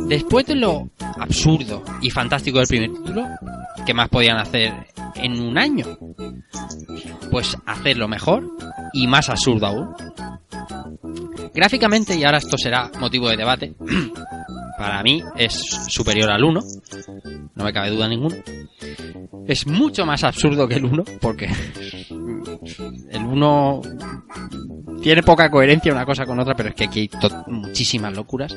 Después 0.07 0.47
de 0.47 0.55
lo 0.55 0.89
absurdo 1.19 1.83
y 2.01 2.09
fantástico 2.09 2.57
del 2.57 2.67
primer 2.67 2.91
título, 2.93 3.27
¿qué 3.85 3.93
más 3.93 4.09
podían 4.09 4.37
hacer 4.39 4.73
en 5.15 5.39
un 5.39 5.59
año? 5.59 5.85
Pues 7.29 7.55
hacerlo 7.67 8.07
mejor 8.07 8.49
y 8.93 9.05
más 9.05 9.29
absurdo 9.29 9.67
aún. 9.67 9.93
Gráficamente, 11.53 12.15
y 12.15 12.23
ahora 12.23 12.39
esto 12.39 12.57
será 12.57 12.89
motivo 12.99 13.29
de 13.29 13.37
debate, 13.37 13.75
para 14.77 15.01
mí 15.03 15.23
es 15.37 15.53
superior 15.87 16.29
al 16.29 16.43
1, 16.43 16.61
no 17.55 17.63
me 17.63 17.73
cabe 17.73 17.89
duda 17.89 18.07
ninguna. 18.07 18.35
Es 19.47 19.65
mucho 19.65 20.05
más 20.05 20.23
absurdo 20.23 20.67
que 20.67 20.75
el 20.75 20.85
1, 20.85 21.03
porque 21.21 21.45
el 23.11 23.23
1 23.25 23.81
tiene 25.01 25.23
poca 25.23 25.49
coherencia 25.49 25.91
una 25.93 26.05
cosa 26.05 26.25
con 26.25 26.39
otra, 26.39 26.55
pero 26.55 26.69
es 26.69 26.75
que 26.75 26.85
aquí 26.85 26.99
hay 27.01 27.09
muchísimas 27.47 28.13
locuras. 28.15 28.55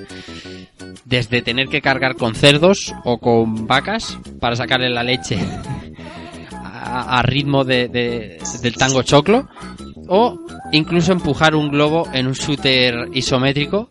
Desde 1.05 1.43
tener 1.43 1.69
que 1.69 1.81
cargar 1.81 2.15
con 2.17 2.35
cerdos 2.35 2.95
o 3.05 3.19
con 3.19 3.67
vacas 3.67 4.19
para 4.41 4.57
sacarle 4.57 4.91
la 4.91 5.03
leche 5.03 5.39
a, 6.53 7.23
ritmo 7.23 7.65
de- 7.65 7.89
del 7.89 8.75
tango 8.77 9.03
choclo, 9.03 9.49
o 10.13 10.41
incluso 10.73 11.13
empujar 11.13 11.55
un 11.55 11.71
globo 11.71 12.07
en 12.13 12.27
un 12.27 12.33
shooter 12.33 13.09
isométrico 13.15 13.91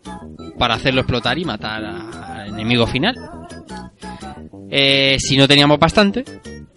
para 0.58 0.74
hacerlo 0.74 1.00
explotar 1.00 1.38
y 1.38 1.46
matar 1.46 1.82
al 1.82 2.48
enemigo 2.48 2.86
final. 2.86 3.16
Eh, 4.70 5.16
si 5.18 5.38
no 5.38 5.48
teníamos 5.48 5.78
bastante, 5.78 6.24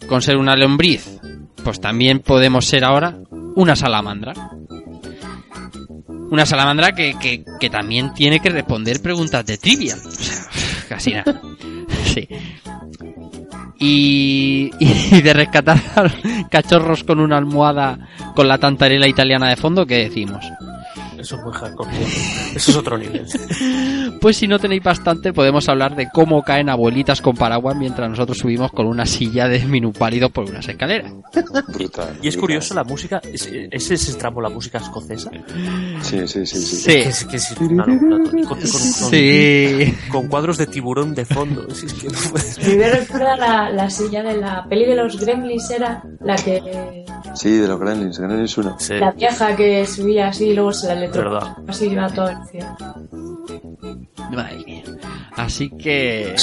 con 0.08 0.22
ser 0.22 0.38
una 0.38 0.56
lombriz, 0.56 1.20
pues 1.62 1.82
también 1.82 2.20
podemos 2.20 2.66
ser 2.66 2.86
ahora 2.86 3.18
una 3.56 3.76
salamandra. 3.76 4.34
Una 6.32 6.46
salamandra 6.46 6.94
que, 6.94 7.16
que, 7.20 7.44
que 7.60 7.70
también 7.70 8.14
tiene 8.14 8.40
que 8.40 8.50
responder 8.50 9.02
preguntas 9.02 9.46
de 9.46 9.58
trivia. 9.58 9.96
O 9.96 10.12
sea, 10.12 10.46
casi 10.90 11.12
nada. 11.12 11.42
Sí. 12.14 12.28
Y, 13.86 14.72
de 15.22 15.34
rescatar 15.34 15.78
cachorros 16.50 17.04
con 17.04 17.20
una 17.20 17.36
almohada 17.36 18.00
con 18.34 18.48
la 18.48 18.58
tantarela 18.58 19.10
italiana 19.10 19.50
de 19.50 19.58
fondo, 19.58 19.86
¿qué 19.86 20.06
decimos? 20.06 20.46
Eso 21.24 21.38
es 21.38 21.42
muy 21.44 21.54
hardcore. 21.54 21.90
Eso 22.56 22.72
es 22.72 22.78
otro 22.78 22.98
nivel. 22.98 23.26
Pues 24.22 24.38
si 24.38 24.48
no 24.48 24.58
tenéis 24.60 24.82
bastante, 24.84 25.34
podemos 25.34 25.68
hablar 25.68 25.96
de 25.98 26.08
cómo 26.14 26.44
caen 26.44 26.70
abuelitas 26.70 27.22
con 27.22 27.36
paraguas 27.36 27.76
mientras 27.76 28.10
nosotros 28.10 28.38
subimos 28.38 28.72
con 28.72 28.86
una 28.88 29.06
silla 29.06 29.50
de 29.50 29.60
minupálido 29.66 30.30
por 30.30 30.46
unas 30.50 30.66
escaleras. 30.68 31.12
Brutal. 31.74 32.18
Y 32.22 32.30
es 32.30 32.38
curioso 32.38 32.74
la 32.74 32.84
música, 32.86 33.20
es- 33.32 33.50
ese 33.72 33.94
es 33.96 34.10
el 34.10 34.18
tramo, 34.18 34.40
la 34.42 34.48
música 34.50 34.78
escocesa. 34.78 35.30
Sí, 36.02 36.26
sí, 36.28 36.46
sí, 36.46 36.58
sí. 36.58 36.76
Sí. 36.78 36.86
Que 36.86 37.02
es, 37.10 37.26
que 37.26 37.36
es 37.38 37.52
una 37.60 37.86
locura, 37.86 38.18
con, 38.18 38.32
con- 38.46 38.60
con- 38.60 38.68
Sí. 38.68 39.94
con 40.10 40.28
cuadros 40.28 40.58
de 40.58 40.68
tiburón 40.68 41.14
de 41.16 41.26
fondo. 41.26 41.68
Si 41.74 41.86
es 41.88 41.94
que 41.94 42.08
no 42.08 42.78
me 42.78 42.90
recuerda 42.90 43.36
la, 43.36 43.70
la 43.72 43.90
silla 43.90 44.24
de 44.24 44.38
la 44.38 44.66
peli 44.70 44.86
de 44.86 44.96
los 44.96 45.20
Gremlins, 45.20 45.70
era 45.72 46.02
la 46.22 46.36
que. 46.36 47.04
Sí, 47.36 47.50
de 47.58 47.68
los 47.68 47.80
Gremlins, 47.80 48.20
Gremlins 48.20 48.58
1. 48.58 48.76
Sí, 48.80 48.94
La 48.94 49.12
vieja 49.12 49.56
que 49.56 49.86
subía 49.88 50.28
así 50.28 50.50
y 50.50 50.54
luego 50.54 50.72
se 50.72 50.88
la 50.88 50.96
verdad. 51.18 51.58
Así 51.68 51.86
iba 51.88 52.10
todo. 52.10 52.32
Madre 54.32 54.64
mía. 54.66 54.84
Así 55.36 55.70
que 55.70 56.36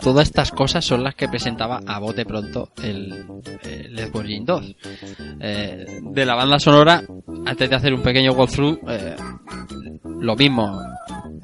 todas 0.00 0.28
estas 0.28 0.50
cosas 0.50 0.84
son 0.84 1.04
las 1.04 1.14
que 1.14 1.28
presentaba 1.28 1.80
a 1.86 1.98
bote 1.98 2.24
pronto 2.24 2.70
el, 2.82 3.24
el 3.62 4.26
Jim 4.26 4.44
2. 4.44 4.76
Eh, 5.40 6.00
de 6.02 6.26
la 6.26 6.34
banda 6.34 6.58
sonora, 6.58 7.02
antes 7.46 7.70
de 7.70 7.76
hacer 7.76 7.94
un 7.94 8.02
pequeño 8.02 8.32
walkthrough, 8.32 8.78
eh, 8.88 9.16
lo 10.20 10.36
mismo. 10.36 10.80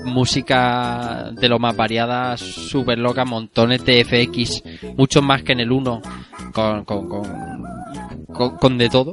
Música 0.05 1.31
de 1.33 1.49
lo 1.49 1.59
más 1.59 1.77
variada, 1.77 2.37
súper 2.37 2.97
loca, 2.99 3.25
montones 3.25 3.85
de 3.85 4.05
FX, 4.05 4.63
mucho 4.97 5.21
más 5.21 5.43
que 5.43 5.53
en 5.53 5.61
el 5.61 5.73
1, 5.73 6.01
con, 6.53 6.85
con, 6.85 7.09
con, 7.09 7.25
con- 8.33 8.57
con 8.57 8.79
de 8.79 8.89
todo. 8.89 9.13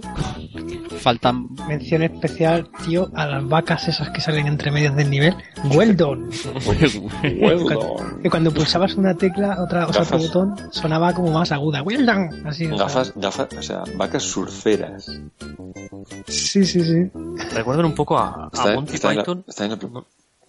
Faltan 0.99 1.47
Mención 1.67 2.01
especial, 2.03 2.69
tío, 2.85 3.09
a 3.13 3.25
las 3.25 3.47
vacas 3.47 3.87
esas 3.87 4.09
que 4.11 4.21
salen 4.21 4.47
entre 4.47 4.71
medias 4.71 4.95
del 4.95 5.09
nivel. 5.09 5.35
Well 5.65 5.95
done. 5.97 6.29
Well 6.65 7.61
Cuando- 7.63 7.95
done. 7.97 8.21
Que 8.23 8.29
cuando 8.29 8.51
pulsabas 8.53 8.95
una 8.95 9.13
tecla, 9.15 9.61
otra, 9.61 9.87
o 9.87 9.93
sea, 9.93 10.03
otro 10.03 10.17
Gafas. 10.17 10.33
botón, 10.33 10.55
sonaba 10.71 11.13
como 11.13 11.31
más 11.31 11.51
aguda. 11.51 11.81
Well 11.81 12.05
done. 12.05 12.29
Así, 12.45 12.65
o 12.67 12.69
sea, 12.77 12.85
Gafas, 12.85 13.13
gafas, 13.15 13.47
o 13.57 13.61
sea, 13.61 13.83
vacas 13.97 14.23
surferas. 14.23 15.05
Sí, 16.27 16.63
sí, 16.65 16.81
sí. 16.83 17.11
Recuerdan 17.53 17.85
un 17.85 17.95
poco 17.95 18.17
a, 18.17 18.49
Monty 18.75 18.93
está 18.95 19.11
en 19.11 19.17
la- 19.17 19.23
Python, 19.23 19.43
está 19.47 19.65
en 19.65 19.71
la- 19.71 19.77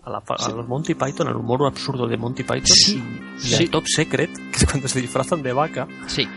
a, 0.05 0.11
la, 0.11 0.19
a 0.29 0.49
los 0.51 0.69
Monty 0.69 0.95
Python, 0.95 1.29
al 1.29 1.37
humor 1.37 1.67
absurdo 1.67 2.07
de 2.07 2.17
Monty 2.19 2.43
Python 2.43 2.67
Sí. 2.67 3.03
y 3.39 3.41
Sí. 3.41 3.55
al 3.65 3.71
Top 3.71 3.85
Secret, 3.87 4.31
que 4.53 4.57
es 4.59 4.67
cuando 4.67 4.87
se 4.87 5.01
disfrazan 5.01 5.43
de 5.43 5.53
vaca. 5.53 5.89
Sí, 6.07 6.29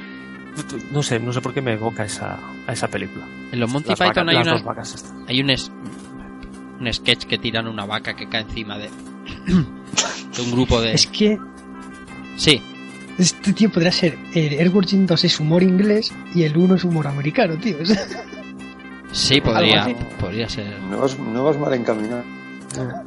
No 0.92 1.04
sé, 1.04 1.20
no 1.20 1.32
sé 1.34 1.42
por 1.42 1.54
qué 1.54 1.62
me 1.62 1.74
evoca 1.74 2.04
esa, 2.06 2.40
a 2.66 2.74
esa 2.74 2.88
película. 2.88 3.26
en 3.52 3.60
los 3.60 3.72
Monty 3.72 3.90
Las 3.90 4.00
Python 4.00 4.30
hay 4.30 4.38
vacas 4.64 5.14
un, 5.42 5.50
es- 5.50 5.72
un 6.80 6.94
sketch 6.94 7.26
que 7.26 7.38
tiran 7.38 7.68
una 7.68 7.86
vaca 7.86 8.16
que 8.16 8.28
cae 8.28 8.42
encima 8.42 8.78
de, 8.78 8.90
de 9.48 10.42
un 10.44 10.52
grupo 10.52 10.82
de... 10.82 10.94
Es 10.94 11.08
que 11.08 11.38
Sí, 12.38 12.62
este 13.18 13.52
tío 13.54 13.72
podría 13.72 13.92
ser. 13.92 14.16
El 14.34 14.72
Jim 14.86 15.08
2 15.08 15.24
es 15.24 15.40
humor 15.40 15.64
inglés 15.64 16.14
y 16.36 16.44
el 16.44 16.56
1 16.56 16.76
es 16.76 16.84
humor 16.84 17.08
americano, 17.08 17.58
tío. 17.58 17.78
sí, 19.12 19.42
podría, 19.42 19.88
podría 20.20 20.48
ser. 20.48 20.80
No 20.82 21.00
vas, 21.00 21.18
no 21.18 21.44
vas 21.44 21.58
mal 21.58 21.74
encaminado. 21.74 22.24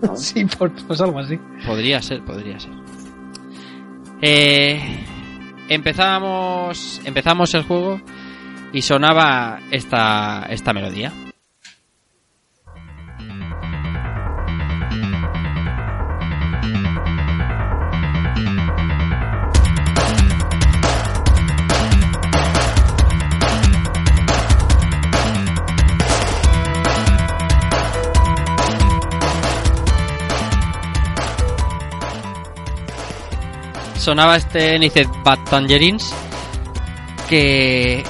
¿no? 0.03 0.17
sí, 0.17 0.45
por, 0.47 0.73
pues 0.73 1.01
algo 1.01 1.21
así. 1.21 1.39
Podría 1.65 2.03
ser, 2.03 2.25
podría 2.25 2.59
ser. 2.59 2.73
Eh, 4.21 5.05
empezamos, 5.71 7.01
empezamos 7.05 7.55
el 7.55 7.63
juego 7.63 8.01
y 8.73 8.83
sonaba 8.83 9.61
esta, 9.71 10.47
esta 10.51 10.75
melodía. 10.75 11.13
Sonaba 34.01 34.37
este 34.37 34.79
Nicet 34.79 35.09
Bad 35.23 35.39
Tangerines 35.51 36.13
que 37.29 38.03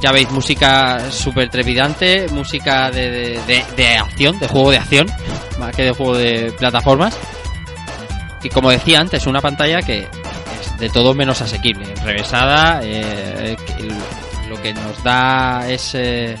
ya 0.00 0.12
veis 0.12 0.30
música 0.30 1.10
súper 1.10 1.48
trepidante 1.50 2.28
música 2.30 2.90
de, 2.90 3.40
de, 3.46 3.64
de- 3.76 3.96
acción 3.96 4.38
de 4.38 4.46
juego 4.46 4.70
de 4.70 4.78
acción 4.78 5.06
más 5.58 5.74
que 5.74 5.84
de 5.84 5.92
juego 5.92 6.16
de 6.16 6.52
plataformas. 6.58 7.16
Y 8.42 8.50
como 8.50 8.70
decía 8.70 9.00
antes 9.00 9.26
una 9.26 9.40
pantalla 9.40 9.80
que 9.80 10.00
es 10.60 10.78
de 10.78 10.88
todo 10.90 11.14
menos 11.14 11.40
asequible 11.40 11.86
revesada 12.04 12.80
eh, 12.84 13.56
lo 14.48 14.60
que 14.62 14.74
nos 14.74 15.02
da 15.02 15.68
es 15.68 15.94
eh, 15.94 16.36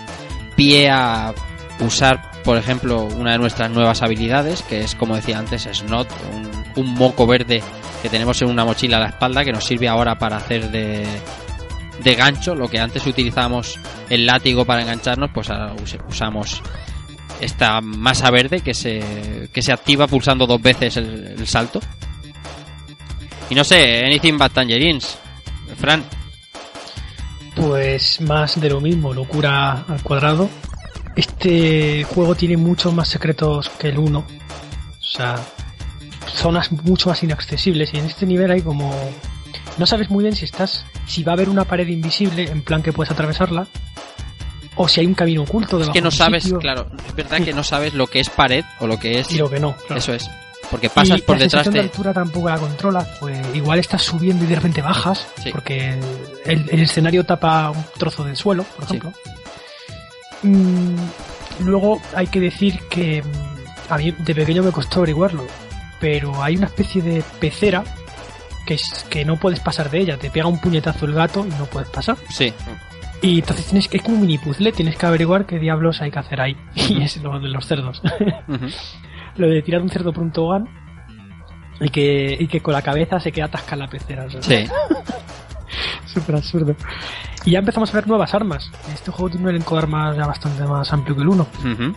pie 0.54 0.90
a 0.90 1.34
usar 1.80 2.30
por 2.44 2.58
ejemplo 2.58 3.04
una 3.04 3.32
de 3.32 3.38
nuestras 3.38 3.70
nuevas 3.70 4.02
habilidades 4.02 4.62
que 4.62 4.82
es 4.82 4.94
como 4.94 5.16
decía 5.16 5.38
antes 5.38 5.66
Snot 5.72 6.08
un, 6.32 6.55
un 6.76 6.94
moco 6.94 7.26
verde 7.26 7.62
que 8.02 8.08
tenemos 8.08 8.40
en 8.42 8.48
una 8.48 8.64
mochila 8.64 8.98
a 8.98 9.00
la 9.00 9.06
espalda 9.08 9.44
que 9.44 9.52
nos 9.52 9.64
sirve 9.64 9.88
ahora 9.88 10.16
para 10.18 10.36
hacer 10.36 10.70
de, 10.70 11.04
de 12.04 12.14
gancho 12.14 12.54
lo 12.54 12.68
que 12.68 12.78
antes 12.78 13.06
utilizábamos 13.06 13.78
el 14.10 14.26
látigo 14.26 14.64
para 14.64 14.82
engancharnos 14.82 15.30
pues 15.34 15.50
ahora 15.50 15.74
us- 15.82 15.96
usamos 16.08 16.62
esta 17.40 17.80
masa 17.80 18.30
verde 18.30 18.60
que 18.60 18.72
se, 18.74 19.48
que 19.52 19.62
se 19.62 19.72
activa 19.72 20.06
pulsando 20.06 20.46
dos 20.46 20.60
veces 20.62 20.96
el, 20.96 21.34
el 21.38 21.46
salto 21.46 21.80
Y 23.50 23.54
no 23.54 23.62
sé, 23.64 24.04
Anything 24.04 24.38
But 24.38 24.52
Tangerines. 24.52 25.18
Fran. 25.78 26.02
Pues 27.54 28.20
más 28.20 28.60
de 28.60 28.68
lo 28.70 28.80
mismo, 28.80 29.14
locura 29.14 29.84
al 29.88 30.02
cuadrado. 30.02 30.48
Este 31.14 32.04
juego 32.04 32.34
tiene 32.34 32.56
muchos 32.56 32.92
más 32.92 33.08
secretos 33.08 33.70
que 33.70 33.88
el 33.88 33.98
1. 33.98 34.18
O 34.18 34.26
sea, 35.02 35.36
zonas 36.32 36.70
mucho 36.72 37.08
más 37.10 37.22
inaccesibles. 37.22 37.92
Y 37.94 37.98
en 37.98 38.06
este 38.06 38.26
nivel 38.26 38.50
hay 38.50 38.62
como. 38.62 38.94
No 39.78 39.86
sabes 39.86 40.10
muy 40.10 40.22
bien 40.24 40.34
si 40.36 40.44
estás. 40.44 40.84
Si 41.06 41.22
va 41.22 41.32
a 41.32 41.34
haber 41.34 41.48
una 41.48 41.64
pared 41.64 41.86
invisible, 41.88 42.44
en 42.50 42.62
plan 42.62 42.82
que 42.82 42.92
puedes 42.92 43.10
atravesarla. 43.10 43.66
O 44.78 44.88
si 44.88 45.00
hay 45.00 45.06
un 45.06 45.14
camino 45.14 45.42
oculto 45.42 45.76
Es 45.76 45.80
debajo 45.80 45.92
que 45.94 46.02
no 46.02 46.10
sabes, 46.10 46.42
sitio. 46.44 46.58
claro, 46.58 46.86
es 47.08 47.14
verdad 47.14 47.38
Sí. 47.38 47.44
que 47.44 47.52
no 47.54 47.64
sabes 47.64 47.94
lo 47.94 48.06
que 48.08 48.20
es 48.20 48.28
pared 48.28 48.62
o 48.78 48.86
lo 48.86 48.98
que 48.98 49.20
es... 49.20 49.30
Y 49.32 49.38
lo 49.38 49.48
que 49.48 49.58
no. 49.58 49.74
claro. 49.74 49.96
Eso 49.96 50.12
es. 50.12 50.28
Porque 50.70 50.90
pasas 50.90 51.18
Y 51.18 51.22
por 51.22 51.36
la 51.38 51.44
detrás 51.44 51.70
de 51.72 51.80
altura 51.80 52.12
tampoco 52.12 52.50
la 52.50 52.58
controlas, 52.58 53.08
pues 53.18 53.38
igual 53.54 53.78
estás 53.78 54.02
subiendo 54.02 54.44
y 54.44 54.48
de 54.48 54.56
repente 54.56 54.82
bajas, 54.82 55.26
Sí. 55.42 55.50
porque 55.50 55.94
el, 56.44 56.68
el 56.70 56.80
escenario 56.80 57.24
tapa 57.24 57.70
un 57.70 57.84
trozo 57.96 58.22
de 58.24 58.36
suelo, 58.36 58.64
por 58.64 58.86
Sí. 58.86 58.96
ejemplo. 58.96 59.12
Mm, 60.42 60.96
luego 61.60 62.00
hay 62.14 62.26
que 62.26 62.40
decir 62.40 62.78
que 62.90 63.22
mm, 63.22 63.92
a 63.92 63.96
mí 63.98 64.10
de 64.18 64.34
pequeño 64.34 64.62
me 64.62 64.72
costó 64.72 64.98
averiguarlo, 64.98 65.46
pero 66.00 66.42
hay 66.42 66.56
una 66.56 66.66
especie 66.66 67.02
de 67.02 67.22
pecera 67.40 67.84
que, 68.66 68.74
es, 68.74 69.06
que 69.10 69.24
no 69.24 69.36
puedes 69.36 69.60
pasar 69.60 69.90
de 69.90 69.98
ella, 70.00 70.16
te 70.18 70.30
pega 70.30 70.46
un 70.46 70.60
puñetazo 70.60 71.06
el 71.06 71.12
gato 71.14 71.46
y 71.46 71.50
no 71.50 71.66
puedes 71.66 71.88
pasar. 71.88 72.16
Sí. 72.30 72.52
Y 73.22 73.38
entonces 73.38 73.66
tienes 73.66 73.88
que, 73.88 73.96
es 73.96 74.02
como 74.02 74.16
un 74.16 74.20
mini 74.22 74.38
puzzle, 74.38 74.72
tienes 74.72 74.96
que 74.96 75.06
averiguar 75.06 75.46
qué 75.46 75.58
diablos 75.58 76.00
hay 76.02 76.10
que 76.10 76.18
hacer 76.18 76.40
ahí. 76.40 76.56
Y 76.74 77.02
es 77.02 77.16
lo 77.18 77.38
de 77.40 77.48
los 77.48 77.66
cerdos. 77.66 78.02
Ujú. 78.48 78.66
lo 79.36 79.48
de 79.48 79.62
tirar 79.62 79.82
un 79.82 79.88
cerdo 79.90 80.12
por 80.12 80.22
un 80.22 80.32
tobogán 80.32 80.68
y 81.80 81.88
que, 81.90 82.36
y 82.40 82.46
que 82.48 82.60
con 82.60 82.72
la 82.72 82.82
cabeza 82.82 83.20
se 83.20 83.32
queda 83.32 83.46
atascada 83.46 83.84
la 83.84 83.88
pecera. 83.88 84.28
sea, 84.30 84.42
Sí. 84.42 84.66
Súper 86.06 86.36
absurdo. 86.36 86.74
Y 87.44 87.52
ya 87.52 87.58
empezamos 87.58 87.90
a 87.90 87.92
ver 87.94 88.08
nuevas 88.08 88.32
armas. 88.34 88.70
Este 88.92 89.10
juego 89.10 89.30
tiene 89.30 89.44
un 89.44 89.50
elenco 89.50 89.74
de 89.76 89.82
armas 89.82 90.16
ya 90.16 90.26
bastante 90.26 90.64
más 90.64 90.90
amplio 90.92 91.14
que 91.14 91.22
el 91.22 91.28
1. 91.28 91.42
Ujú. 91.42 91.94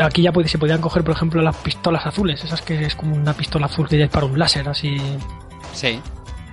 Aquí 0.00 0.22
ya 0.22 0.32
se 0.46 0.58
podían 0.58 0.80
coger, 0.80 1.04
por 1.04 1.14
ejemplo, 1.14 1.40
las 1.42 1.56
pistolas 1.56 2.04
azules. 2.06 2.42
Esas 2.42 2.62
que 2.62 2.84
es 2.84 2.94
como 2.96 3.14
una 3.14 3.32
pistola 3.34 3.66
azul 3.66 3.88
que 3.88 3.98
ya 3.98 4.04
es 4.06 4.10
para 4.10 4.26
un 4.26 4.38
láser, 4.38 4.68
así. 4.68 4.96
Sí. 5.72 6.00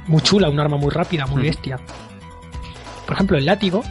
Muy 0.07 0.22
chula, 0.22 0.49
un 0.49 0.59
arma 0.59 0.77
muy 0.77 0.91
rápida, 0.91 1.26
muy 1.26 1.41
Mm. 1.41 1.45
bestia. 1.45 1.80
Por 3.05 3.15
ejemplo, 3.15 3.38
el 3.38 3.45
látigo 3.45 3.84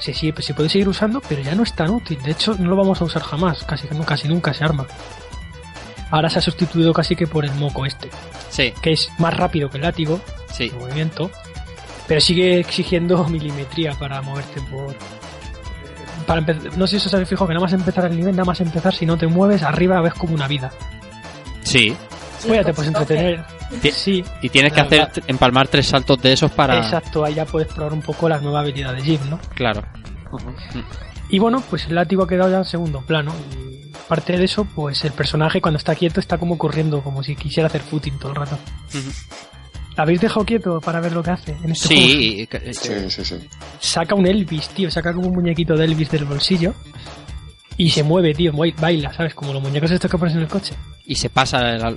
se, 0.00 0.12
sigue- 0.12 0.40
se 0.42 0.52
puede 0.54 0.68
seguir 0.68 0.88
usando, 0.88 1.20
pero 1.28 1.42
ya 1.42 1.54
no 1.54 1.62
es 1.62 1.72
tan 1.74 1.90
útil. 1.90 2.20
De 2.22 2.32
hecho, 2.32 2.54
no 2.58 2.68
lo 2.70 2.76
vamos 2.76 3.00
a 3.00 3.04
usar 3.04 3.22
jamás. 3.22 3.62
Casi, 3.64 3.86
casi 4.04 4.28
nunca 4.28 4.50
ese 4.50 4.64
arma. 4.64 4.86
Ahora 6.10 6.28
se 6.30 6.38
ha 6.38 6.42
sustituido 6.42 6.92
casi 6.92 7.16
que 7.16 7.26
por 7.26 7.44
el 7.44 7.52
moco 7.54 7.86
este. 7.86 8.10
Sí. 8.48 8.72
que 8.80 8.92
es 8.92 9.10
más 9.18 9.36
rápido 9.36 9.68
que 9.68 9.76
el 9.76 9.82
látigo, 9.82 10.20
Sí. 10.52 10.64
el 10.72 10.74
movimiento, 10.78 11.30
pero 12.06 12.20
sigue 12.20 12.58
exigiendo 12.60 13.24
milimetría 13.28 13.92
para 13.94 14.22
moverte 14.22 14.60
por... 14.62 14.94
Para 16.26 16.40
no 16.40 16.86
sé 16.86 16.98
si 16.98 17.06
os 17.06 17.14
habéis 17.14 17.28
fijado 17.28 17.46
que 17.48 17.54
nada 17.54 17.64
más 17.64 17.72
empezar 17.72 18.04
el 18.06 18.16
nivel, 18.16 18.34
nada 18.34 18.44
más 18.44 18.60
empezar, 18.60 18.92
si 18.94 19.06
no 19.06 19.16
te 19.16 19.26
mueves, 19.26 19.62
arriba 19.62 20.00
ves 20.00 20.14
como 20.14 20.34
una 20.34 20.48
vida. 20.48 20.72
Sí. 21.62 21.96
Pues 22.42 22.54
ya 22.54 22.64
te 22.64 22.74
puedes 22.74 22.88
entretener. 22.88 23.44
Sí, 23.92 24.24
Y 24.42 24.48
tienes 24.48 24.72
que 24.72 24.80
hacer 24.80 25.10
empalmar 25.26 25.68
tres 25.68 25.86
saltos 25.86 26.20
de 26.22 26.32
esos 26.32 26.50
para... 26.52 26.78
exacto, 26.78 27.24
ahí 27.24 27.34
ya 27.34 27.44
puedes 27.44 27.72
probar 27.72 27.92
un 27.92 28.02
poco 28.02 28.28
las 28.28 28.42
nuevas 28.42 28.62
habilidades 28.62 29.04
de 29.04 29.10
Jim, 29.10 29.20
¿no? 29.28 29.40
Claro. 29.54 29.82
Y 31.28 31.38
bueno, 31.38 31.62
pues 31.68 31.86
el 31.86 31.94
látigo 31.96 32.22
ha 32.22 32.28
quedado 32.28 32.50
ya 32.50 32.58
en 32.58 32.64
segundo 32.64 33.00
plano. 33.00 33.32
Y 33.52 33.90
aparte 33.94 34.36
de 34.36 34.44
eso, 34.44 34.64
pues 34.64 35.04
el 35.04 35.12
personaje 35.12 35.60
cuando 35.60 35.78
está 35.78 35.94
quieto 35.94 36.20
está 36.20 36.38
como 36.38 36.56
corriendo, 36.58 37.02
como 37.02 37.22
si 37.22 37.34
quisiera 37.34 37.66
hacer 37.66 37.80
footing 37.80 38.18
todo 38.18 38.30
el 38.30 38.36
rato. 38.36 38.58
¿La 39.96 40.02
habéis 40.02 40.20
dejado 40.20 40.44
quieto 40.44 40.80
para 40.80 41.00
ver 41.00 41.12
lo 41.12 41.22
que 41.22 41.30
hace 41.30 41.56
en 41.64 41.72
este? 41.72 41.88
Sí. 41.88 42.46
que- 42.50 42.74
Sí, 42.74 42.90
sí, 43.10 43.24
sí. 43.24 43.36
saca 43.80 44.14
un 44.14 44.26
Elvis, 44.26 44.68
tío, 44.68 44.90
saca 44.90 45.12
como 45.14 45.28
un 45.28 45.34
muñequito 45.34 45.74
de 45.74 45.84
Elvis 45.86 46.10
del 46.10 46.24
bolsillo 46.26 46.74
y 47.78 47.90
se 47.90 48.02
mueve, 48.02 48.34
tío, 48.34 48.52
bai- 48.52 48.74
baila, 48.78 49.12
¿sabes? 49.14 49.34
Como 49.34 49.52
los 49.54 49.62
muñecos 49.62 49.90
estos 49.90 50.10
que 50.10 50.18
pones 50.18 50.34
en 50.34 50.42
el 50.42 50.48
coche. 50.48 50.74
Y 51.06 51.14
se 51.14 51.30
pasa... 51.30 51.60
la- 51.62 51.96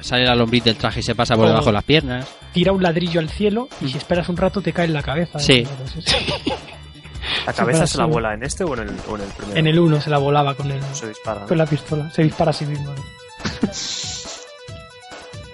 sale 0.00 0.24
la 0.24 0.34
lombriz 0.34 0.64
del 0.64 0.76
traje 0.76 1.00
y 1.00 1.02
se 1.02 1.14
pasa 1.14 1.36
por 1.36 1.46
debajo 1.48 1.66
de 1.66 1.72
las 1.72 1.84
piernas. 1.84 2.26
Tira 2.52 2.72
un 2.72 2.82
ladrillo 2.82 3.20
al 3.20 3.28
cielo 3.28 3.68
y 3.82 3.88
si 3.88 3.98
esperas 3.98 4.28
un 4.28 4.36
rato 4.36 4.60
te 4.62 4.72
cae 4.72 4.86
en 4.86 4.92
la 4.94 5.02
cabeza. 5.02 5.38
Sí. 5.38 5.66
¿La 7.46 7.52
cabeza 7.52 7.86
se 7.86 7.98
la 7.98 8.06
vuela 8.06 8.34
en 8.34 8.44
este 8.44 8.64
o 8.64 8.72
en 8.74 8.80
el, 8.88 8.94
o 9.08 9.16
en 9.16 9.22
el 9.22 9.28
primero? 9.28 9.58
En 9.58 9.66
el 9.66 9.78
1 9.78 10.00
se 10.00 10.10
la 10.10 10.18
volaba 10.18 10.54
con, 10.54 10.70
el, 10.70 10.80
Se 10.94 11.08
dispara. 11.08 11.40
¿no? 11.42 11.46
con 11.48 11.58
la 11.58 11.66
pistola, 11.66 12.10
se 12.10 12.22
dispara 12.22 12.50
a 12.50 12.54
sí 12.54 12.64
mismo. 12.66 12.94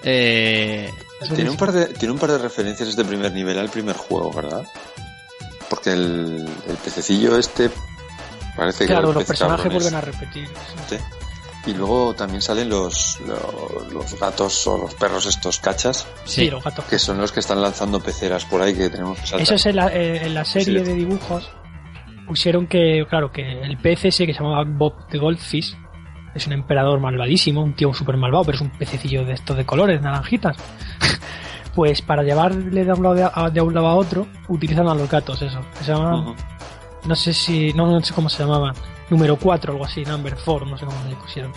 Eh, 0.03 0.89
Tiene 1.35 1.49
un, 1.49 1.57
par 1.57 1.71
de, 1.71 1.85
tiene 1.87 2.13
un 2.13 2.19
par 2.19 2.31
de 2.31 2.37
referencias 2.37 2.89
este 2.89 3.03
primer 3.05 3.31
nivel 3.31 3.57
al 3.59 3.69
primer 3.69 3.95
juego, 3.95 4.31
¿verdad? 4.31 4.63
Porque 5.69 5.91
el, 5.93 6.47
el 6.67 6.75
pececillo 6.77 7.37
este 7.37 7.69
parece 8.55 8.79
que 8.85 8.87
Claro, 8.87 9.11
los 9.13 9.23
personajes 9.23 9.63
cabrones. 9.63 9.83
vuelven 9.91 9.95
a 9.97 10.01
repetir. 10.01 10.47
sí. 10.87 10.95
Sí. 10.95 11.03
Y 11.65 11.73
luego 11.75 12.13
también 12.13 12.41
salen 12.41 12.67
los, 12.67 13.21
los, 13.21 13.93
los 13.93 14.19
gatos 14.19 14.67
o 14.67 14.77
los 14.77 14.93
perros 14.95 15.25
estos 15.25 15.59
cachas, 15.59 16.05
Sí, 16.25 16.41
sí. 16.41 16.49
los 16.49 16.61
gatos. 16.61 16.83
que 16.85 16.99
son 16.99 17.17
los 17.19 17.31
que 17.31 17.39
están 17.39 17.61
lanzando 17.61 18.01
peceras 18.01 18.43
por 18.43 18.61
ahí 18.61 18.73
que 18.73 18.89
tenemos 18.89 19.17
que 19.17 19.27
saltar. 19.27 19.41
Eso 19.43 19.55
es 19.55 19.65
en 19.67 19.77
la, 19.77 19.87
eh, 19.87 20.25
en 20.25 20.33
la 20.33 20.43
serie 20.43 20.79
Sí. 20.79 20.85
de 20.85 20.93
dibujos. 20.93 21.49
Pusieron 22.27 22.67
que, 22.67 23.05
claro, 23.09 23.31
que 23.31 23.61
el 23.61 23.77
pez 23.77 24.03
ese 24.03 24.25
que 24.25 24.33
se 24.33 24.39
llamaba 24.43 24.65
Bob 24.67 25.07
the 25.09 25.17
Goldfish 25.17 25.73
es 26.35 26.47
un 26.47 26.53
emperador 26.53 26.99
malvadísimo, 26.99 27.63
un 27.63 27.73
tío 27.73 27.93
súper 27.93 28.17
malvado, 28.17 28.45
pero 28.45 28.55
es 28.55 28.61
un 28.61 28.69
pececillo 28.71 29.25
de 29.25 29.33
estos 29.33 29.57
de 29.57 29.65
colores, 29.65 30.01
naranjitas. 30.01 30.57
pues 31.75 32.01
para 32.01 32.23
llevarle 32.23 32.85
de 32.85 32.93
un, 32.93 33.03
lado 33.03 33.31
a, 33.33 33.49
de 33.49 33.61
un 33.61 33.73
lado 33.73 33.87
a 33.87 33.95
otro, 33.95 34.27
utilizan 34.47 34.87
a 34.87 34.95
los 34.95 35.09
gatos, 35.09 35.41
eso. 35.41 35.59
Se 35.79 35.85
llama, 35.85 36.21
Ujú. 36.21 36.35
no 37.05 37.15
sé 37.15 37.33
si, 37.33 37.73
no, 37.73 37.87
no 37.87 38.01
sé 38.01 38.13
cómo 38.13 38.29
se 38.29 38.43
llamaban. 38.43 38.75
Número 39.09 39.35
4 39.35 39.73
algo 39.73 39.85
así, 39.85 40.03
number 40.03 40.35
4, 40.43 40.65
no 40.65 40.77
sé 40.77 40.85
cómo 40.85 40.97
le 41.09 41.15
pusieron. 41.15 41.51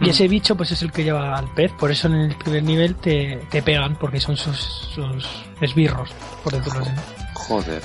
Y 0.00 0.10
ese 0.10 0.28
bicho, 0.28 0.56
pues 0.56 0.70
es 0.70 0.82
el 0.82 0.92
que 0.92 1.02
lleva 1.02 1.36
al 1.36 1.52
pez, 1.54 1.72
por 1.72 1.90
eso 1.90 2.06
en 2.06 2.14
el 2.14 2.36
primer 2.36 2.62
nivel 2.62 2.94
te, 2.94 3.40
te 3.50 3.62
pegan, 3.62 3.96
porque 3.96 4.20
son 4.20 4.36
sus, 4.36 4.56
sus 4.56 5.26
esbirros, 5.60 6.10
por 6.44 6.52
decirlo 6.52 6.80
así. 6.80 6.90
Joder. 7.34 7.82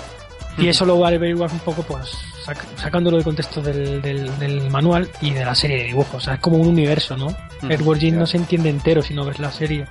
Y 0.58 0.68
eso 0.68 0.86
lo 0.86 1.06
averiguas 1.06 1.52
un 1.52 1.60
poco, 1.60 1.82
pues, 1.84 2.16
sac- 2.46 2.64
sacándolo 2.78 3.18
del 3.18 3.24
contexto 3.24 3.62
del, 3.62 4.02
del, 4.02 4.38
del 4.38 4.70
manual 4.70 5.10
y 5.22 5.32
de 5.32 5.44
la 5.44 5.56
serie 5.56 5.78
de 5.78 5.84
dibujos. 5.86 6.16
O 6.16 6.20
sea, 6.20 6.36
es 6.36 6.40
como 6.40 6.58
un 6.58 6.68
universo, 6.68 7.18
¿no? 7.18 7.36
Mm, 7.62 7.72
Edward 7.72 7.98
Jean 8.00 8.20
no 8.20 8.28
se 8.28 8.38
entiende 8.38 8.70
entero 8.70 9.02
si 9.02 9.14
no 9.16 9.26
ves 9.26 9.40
la 9.40 9.52
serie. 9.52 9.88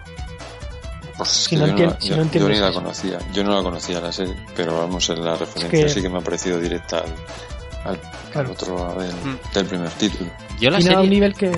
Pues 1.16 1.28
es 1.30 1.36
Si 1.44 1.56
no 1.56 1.66
yo, 1.66 1.72
entien- 1.74 1.90
la- 1.90 2.00
si 2.00 2.08
yo- 2.08 2.16
no 2.16 2.16
yo 2.18 2.22
entiendes 2.22 2.50
ni 2.58 2.64
la 2.64 2.72
conocía. 2.72 3.18
Yo 3.32 3.44
no 3.44 3.54
la 3.56 3.62
conocía 3.62 4.00
la 4.00 4.12
serie, 4.12 4.34
pero 4.56 4.78
vamos, 4.78 5.10
en 5.10 5.24
la 5.24 5.36
referencia 5.36 5.68
que- 5.84 5.88
sí 5.88 6.00
que 6.02 6.08
me 6.08 6.18
ha 6.18 6.22
parecido 6.22 6.58
directa 6.60 6.98
al, 6.98 7.90
al- 7.92 8.00
Claro. 8.32 8.48
al 8.48 8.52
otro 8.54 8.94
del, 9.00 9.12
Mm. 9.12 9.38
del 9.54 9.66
primer 9.66 9.90
título. 9.90 10.30
Yo 10.60 10.70
la 10.70 10.80
y 10.80 10.84
nada, 10.84 10.96
un 10.98 11.04
serie... 11.04 11.10
nivel 11.10 11.34
que... 11.34 11.52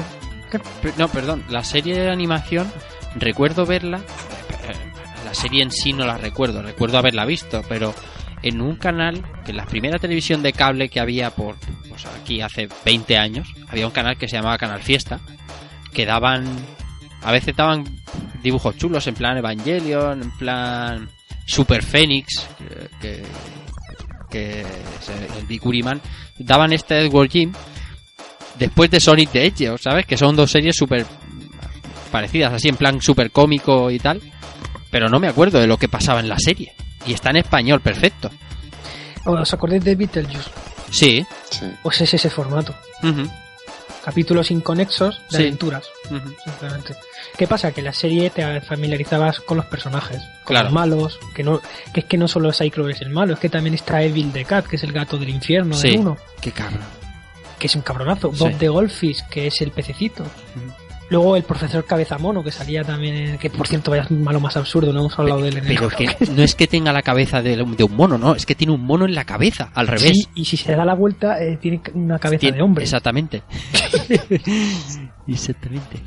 No, 0.97 1.09
perdón, 1.09 1.44
la 1.51 1.62
serie 1.64 2.01
de 2.01 2.10
animación, 2.10 2.70
recuerdo 3.16 3.66
verla. 3.66 3.98
eh, 3.98 4.72
La 5.24 5.35
serie 5.35 5.62
en 5.62 5.70
sí 5.72 5.93
no 5.93 6.05
la 6.06 6.16
recuerdo, 6.16 6.62
recuerdo 6.62 6.97
haberla 6.98 7.24
visto, 7.24 7.62
pero 7.68 7.93
en 8.45 8.61
un 8.61 8.77
canal, 8.77 9.23
que 9.45 9.51
en 9.53 9.57
la 9.57 9.65
primera 9.66 9.99
televisión 9.99 10.43
de 10.43 10.53
cable 10.53 10.89
que 10.89 11.01
había 11.01 11.31
por 11.31 11.57
pues 11.89 12.05
aquí 12.07 12.41
hace 12.41 12.69
20 12.85 13.16
años, 13.19 13.49
había 13.69 13.87
un 13.87 13.93
canal 13.93 14.16
que 14.19 14.29
se 14.29 14.37
llamaba 14.37 14.59
Canal 14.59 14.83
Fiesta, 14.83 15.21
que 15.93 16.05
daban. 16.07 16.45
A 17.23 17.33
veces 17.33 17.57
daban 17.57 17.85
dibujos 18.43 18.77
chulos, 18.77 19.07
en 19.07 19.15
plan 19.15 19.39
Evangelion, 19.39 20.23
en 20.23 20.31
plan 20.33 21.09
Super 21.47 21.83
Fénix, 21.83 22.47
que, 23.01 23.23
que, 24.31 24.61
es 24.61 25.09
el- 25.09 25.39
el 25.41 25.47
Bikuriman. 25.47 26.01
Daban 26.39 26.73
este 26.73 26.99
Edward 27.01 27.31
Jim 27.31 27.53
después 28.59 28.91
de 28.91 29.01
Sonic 29.01 29.31
the 29.31 29.47
Hedgehog, 29.47 29.79
¿sabes? 29.81 30.05
Que 30.05 30.16
son 30.19 30.37
dos 30.37 30.51
series 30.51 30.77
súper 30.77 31.07
parecidas, 32.12 32.53
así 32.53 32.69
en 32.69 32.77
plan 32.77 33.01
súper 33.01 33.31
cómico 33.31 33.91
y 33.91 33.99
tal. 33.99 34.21
Pero 34.91 35.09
no 35.09 35.19
me 35.19 35.29
acuerdo 35.29 35.61
de 35.61 35.66
lo 35.66 35.79
que 35.79 35.89
pasaba 35.89 36.21
en 36.21 36.29
la 36.29 36.39
serie. 36.39 36.73
Y 37.06 37.12
está 37.14 37.31
en 37.31 37.36
español, 37.36 37.81
perfecto. 37.81 38.31
¿Os 39.24 39.52
acordáis 39.52 39.85
de 39.85 39.94
Beetlejuice? 39.94 40.51
Sí. 40.90 41.26
Sí. 41.51 41.66
Pues 41.82 42.01
es 42.01 42.14
ese 42.14 42.31
formato. 42.31 42.74
Capítulos 44.05 44.51
inconexos 44.51 45.22
de 45.31 45.36
Sí. 45.39 45.43
aventuras, 45.44 45.85
simplemente. 46.44 46.94
¿Qué 47.39 47.47
pasa? 47.47 47.72
Que 47.72 47.81
la 47.81 47.93
serie 47.94 48.28
te 48.28 48.60
familiarizabas 48.60 49.40
con 49.40 49.56
los 49.56 49.64
personajes, 49.66 50.18
con 50.44 50.55
Claro. 50.55 50.64
los 50.66 50.72
malos, 50.74 51.18
que 51.35 51.43
no 51.43 51.60
que 51.93 52.01
es 52.01 52.06
que 52.06 52.18
no 52.18 52.28
solo 52.28 52.52
Cyclops 52.52 52.97
es 52.97 53.01
el 53.01 53.09
malo, 53.10 53.32
es 53.35 53.40
que 53.40 53.48
también 53.48 53.74
está 53.74 54.02
Evil 54.02 54.31
the 54.31 54.44
Cat, 54.44 54.66
que 54.66 54.76
es 54.76 54.82
el 54.85 54.93
gato 54.93 55.16
del 55.16 55.31
infierno 55.31 55.74
Sí. 55.74 55.89
del 55.93 56.01
uno. 56.01 56.16
Qué 56.40 56.52
cabrón. 56.52 56.82
que 57.59 57.68
es 57.68 57.76
un 57.76 57.82
cabronazo. 57.82 58.31
Sí. 58.35 58.39
Bob 58.40 58.59
the 58.59 58.68
Goldfish, 58.68 59.22
que 59.31 59.47
es 59.47 59.59
el 59.62 59.70
pececito. 59.70 60.22
Luego 61.10 61.36
el 61.36 61.43
profesor 61.43 61.85
Cabeza 61.85 62.16
Mono, 62.18 62.43
que 62.43 62.51
salía 62.51 62.82
también, 62.82 63.36
que 63.39 63.51
por 63.51 63.68
cierto, 63.68 63.90
vaya 63.90 64.06
malo 64.09 64.40
más 64.40 64.56
absurdo, 64.56 64.93
no 64.93 65.01
hemos 65.01 65.18
hablado 65.18 65.43
de 65.43 65.48
él 65.51 65.59
en 65.59 65.66
el 65.66 65.74
Pero 65.76 65.89
que 65.90 66.06
no 66.32 66.43
es 66.43 66.55
que 66.55 66.66
tenga 66.66 66.93
la 66.93 67.02
cabeza 67.02 67.43
de, 67.43 67.56
de 67.56 67.85
un 67.85 67.94
mono, 67.94 68.16
no, 68.16 68.35
es 68.35 68.47
que 68.47 68.55
tiene 68.55 68.72
un 68.72 68.81
mono 68.82 69.05
en 69.05 69.14
la 69.14 69.24
cabeza, 69.24 69.70
al 69.74 69.86
revés. 69.86 70.12
Sí, 70.14 70.28
y 70.35 70.44
si 70.47 70.56
se 70.56 70.74
da 70.74 70.85
la 70.85 70.94
vuelta, 70.94 71.43
eh, 71.43 71.59
tiene 71.60 71.82
una 71.93 72.18
cabeza 72.18 72.40
Tiene- 72.40 72.56
de 72.56 72.62
hombre. 72.62 72.85
Exactamente. 72.85 73.43
exactamente. 75.28 76.01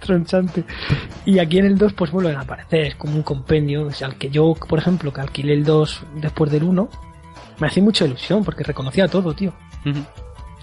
tronchante. 0.00 0.64
Y 1.24 1.38
aquí 1.38 1.58
en 1.58 1.66
el 1.66 1.78
2 1.78 1.94
pues 1.94 2.10
vuelven 2.10 2.36
a 2.36 2.40
aparecer, 2.42 2.80
es 2.82 2.94
como 2.96 3.16
un 3.16 3.22
compendio, 3.22 3.86
o 3.86 3.90
sea, 3.90 4.08
al 4.08 4.16
que 4.16 4.28
yo, 4.30 4.54
por 4.54 4.78
ejemplo, 4.78 5.12
que 5.12 5.20
alquilé 5.22 5.54
el 5.54 5.64
2 5.64 6.02
después 6.16 6.50
del 6.52 6.62
1, 6.64 6.88
me 7.58 7.66
hacía 7.66 7.82
mucha 7.82 8.04
ilusión 8.04 8.44
porque 8.44 8.64
reconocía 8.64 9.08
todo, 9.08 9.32
tío. 9.34 9.52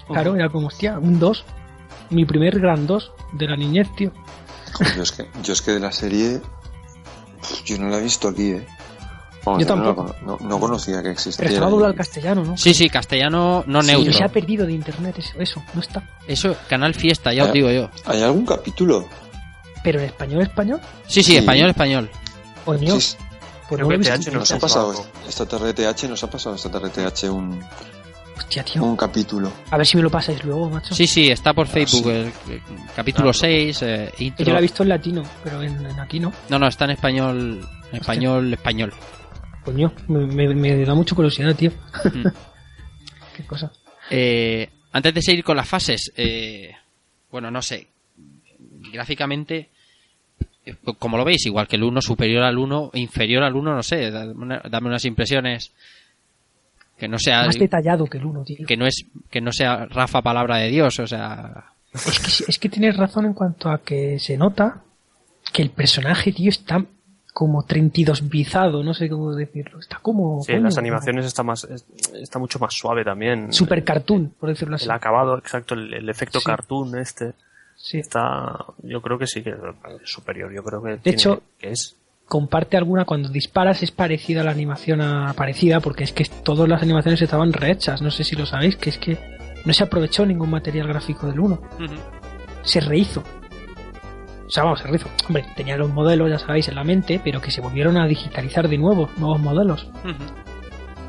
Claro, 0.06 0.36
era 0.36 0.48
como, 0.48 0.68
hostia, 0.68 0.98
un 0.98 1.18
2, 1.18 1.44
mi 2.12 2.24
primer 2.24 2.60
gran 2.60 2.86
2 2.86 3.12
de 3.32 3.46
la 3.48 3.56
niñez, 3.56 3.88
tío. 3.96 4.12
Yo 4.96 5.02
es 5.02 5.12
que, 5.12 5.28
yo 5.42 5.52
es 5.52 5.62
que 5.62 5.72
de 5.72 5.80
la 5.80 5.92
serie. 5.92 6.40
Yo 7.64 7.78
no 7.78 7.88
la 7.88 7.98
he 7.98 8.02
visto 8.02 8.28
aquí, 8.28 8.50
¿eh? 8.52 8.66
Vamos, 9.44 9.60
Yo 9.66 9.74
no 9.76 9.82
tampoco. 9.82 10.14
cono- 10.20 10.38
no, 10.40 10.48
no 10.48 10.60
conocía 10.60 11.02
que 11.02 11.10
existía. 11.10 11.38
Pero 11.44 11.54
estaba 11.54 11.70
doblado 11.70 11.90
al 11.90 11.96
castellano, 11.96 12.44
¿no? 12.44 12.56
Sí, 12.56 12.72
sí, 12.74 12.88
castellano 12.88 13.64
no 13.66 13.82
Sí, 13.82 13.88
neutro. 13.88 14.12
se 14.12 14.22
ha 14.22 14.28
perdido 14.28 14.64
de 14.66 14.72
internet 14.72 15.16
eso, 15.18 15.32
eso, 15.40 15.62
no 15.74 15.80
está. 15.80 16.08
Eso, 16.28 16.54
Canal 16.68 16.94
Fiesta, 16.94 17.32
ya 17.32 17.44
os 17.46 17.52
digo 17.52 17.68
yo. 17.70 17.90
¿Hay 18.06 18.22
algún 18.22 18.46
capítulo? 18.46 19.08
Pero 19.82 19.98
en 19.98 20.04
español, 20.06 20.42
español, 20.42 20.80
Sí, 21.08 21.24
sí, 21.24 21.32
Sí. 21.32 21.36
español, 21.38 21.70
español. 21.70 22.08
pues 22.64 22.80
mío, 22.80 23.00
Sí, 23.00 23.16
pues 23.68 23.80
no. 23.80 23.88
TH 23.88 24.30
no 24.32 24.38
nos 24.38 24.52
ha 24.52 24.58
pasado 24.60 24.94
esta 25.28 25.44
TRTH, 25.46 26.08
nos 26.08 26.22
ha 26.22 26.30
pasado 26.30 26.54
esta 26.54 26.70
TRTH 26.70 27.28
un, 27.30 27.60
Hostia, 28.36 28.64
tío. 28.64 28.82
un 28.84 28.96
capítulo. 28.96 29.52
A 29.70 29.76
ver 29.76 29.86
si 29.86 29.96
me 29.96 30.02
lo 30.02 30.10
pasáis 30.10 30.42
luego, 30.44 30.70
macho. 30.70 30.94
Sí, 30.94 31.06
sí, 31.06 31.30
está 31.30 31.52
por 31.52 31.66
Facebook. 31.66 32.04
sí. 32.04 32.10
el, 32.10 32.26
el 32.54 32.62
capítulo 32.96 33.32
6, 33.32 33.82
eh, 33.82 34.12
intro. 34.18 34.46
Yo 34.46 34.52
la 34.52 34.58
he 34.58 34.62
visto 34.62 34.82
en 34.82 34.88
latino, 34.88 35.22
pero 35.44 35.62
en, 35.62 35.84
en 35.86 36.00
aquí 36.00 36.18
no. 36.18 36.32
No, 36.48 36.58
no, 36.58 36.66
está 36.66 36.84
en 36.86 36.92
español. 36.92 37.68
En 37.90 37.96
español, 37.96 38.52
español. 38.52 38.92
Coño, 39.64 39.92
me, 40.08 40.26
me, 40.26 40.54
me 40.54 40.84
da 40.84 40.94
mucha 40.94 41.14
curiosidad, 41.14 41.54
tío. 41.54 41.70
Mm. 42.04 42.26
Qué 43.36 43.44
cosa. 43.46 43.70
Eh, 44.10 44.68
antes 44.92 45.14
de 45.14 45.22
seguir 45.22 45.44
con 45.44 45.56
las 45.56 45.68
fases, 45.68 46.12
eh, 46.16 46.74
bueno, 47.30 47.50
no 47.50 47.62
sé. 47.62 47.88
Gráficamente, 48.92 49.70
eh, 50.66 50.74
como 50.98 51.16
lo 51.16 51.24
veis, 51.24 51.46
igual 51.46 51.68
que 51.68 51.76
el 51.76 51.84
1 51.84 52.00
superior 52.02 52.42
al 52.42 52.58
1, 52.58 52.90
inferior 52.94 53.42
al 53.44 53.54
1, 53.54 53.74
no 53.74 53.82
sé. 53.82 54.10
Dame 54.10 54.88
unas 54.88 55.04
impresiones. 55.04 55.72
Que 56.98 57.08
no 57.08 57.18
sea. 57.18 57.44
Más 57.46 57.58
detallado 57.58 58.06
que 58.06 58.18
el 58.18 58.24
uno, 58.26 58.44
tío. 58.44 58.66
Que 58.66 58.76
no, 58.76 58.86
es, 58.86 59.06
que 59.30 59.40
no 59.40 59.52
sea 59.52 59.86
Rafa 59.86 60.22
palabra 60.22 60.58
de 60.58 60.68
Dios, 60.68 60.98
o 61.00 61.06
sea. 61.06 61.64
Es 61.92 62.20
que, 62.20 62.30
sí- 62.30 62.44
es 62.48 62.58
que 62.58 62.68
tienes 62.68 62.96
razón 62.96 63.26
en 63.26 63.34
cuanto 63.34 63.68
a 63.70 63.78
que 63.82 64.18
se 64.18 64.36
nota 64.36 64.82
que 65.52 65.62
el 65.62 65.70
personaje, 65.70 66.32
tío, 66.32 66.48
está 66.48 66.84
como 67.34 67.64
32 67.64 68.28
bizado, 68.28 68.82
no 68.84 68.94
sé 68.94 69.08
cómo 69.08 69.34
decirlo. 69.34 69.78
Está 69.80 69.98
como. 70.00 70.42
Sí, 70.42 70.52
coño, 70.52 70.64
las 70.64 70.78
animaciones 70.78 71.26
está 71.26 71.42
más 71.42 71.64
es- 71.64 71.84
está 72.14 72.38
mucho 72.38 72.58
más 72.58 72.72
suave 72.74 73.04
también. 73.04 73.52
Super 73.52 73.82
cartoon, 73.84 74.34
por 74.38 74.50
decirlo 74.50 74.76
así. 74.76 74.84
El 74.84 74.90
acabado, 74.92 75.36
exacto, 75.38 75.74
el, 75.74 75.92
el 75.92 76.08
efecto 76.08 76.38
Sí. 76.40 76.46
cartoon 76.46 76.96
este 76.98 77.32
Sí. 77.74 77.98
está, 77.98 78.54
yo 78.82 79.02
creo 79.02 79.18
que 79.18 79.26
sí 79.26 79.42
que 79.42 79.50
es 79.50 79.56
superior. 80.04 80.52
Yo 80.52 80.62
creo 80.62 80.82
que 80.82 80.90
De 80.90 80.98
tiene- 80.98 81.16
hecho- 81.16 81.42
que 81.58 81.70
es. 81.70 81.96
Comparte 82.32 82.78
alguna 82.78 83.04
cuando 83.04 83.28
disparas 83.28 83.82
es 83.82 83.90
parecida 83.90 84.40
a 84.40 84.44
la 84.44 84.52
animación 84.52 85.02
a- 85.02 85.34
parecida 85.34 85.80
porque 85.80 86.04
es 86.04 86.12
que 86.12 86.24
todas 86.24 86.66
las 86.66 86.80
animaciones 86.82 87.20
estaban 87.20 87.52
rehechas. 87.52 88.00
No 88.00 88.10
sé 88.10 88.24
si 88.24 88.36
lo 88.36 88.46
sabéis, 88.46 88.76
que 88.76 88.88
es 88.88 88.96
que 88.96 89.18
no 89.66 89.72
se 89.74 89.84
aprovechó 89.84 90.24
ningún 90.24 90.48
material 90.48 90.88
gráfico 90.88 91.26
del 91.26 91.38
1. 91.40 91.60
se 92.62 92.80
rehizo. 92.80 93.22
O 94.46 94.50
sea, 94.50 94.62
vamos, 94.64 94.80
se 94.80 94.86
rehizo. 94.88 95.08
Hombre, 95.28 95.44
tenía 95.56 95.76
los 95.76 95.90
modelos, 95.90 96.30
ya 96.30 96.38
sabéis, 96.38 96.68
en 96.68 96.76
la 96.76 96.84
mente, 96.84 97.20
pero 97.22 97.38
que 97.38 97.50
se 97.50 97.60
volvieron 97.60 97.98
a 97.98 98.06
digitalizar 98.06 98.66
de 98.66 98.78
nuevo, 98.78 99.10
nuevos 99.18 99.38
modelos. 99.38 99.86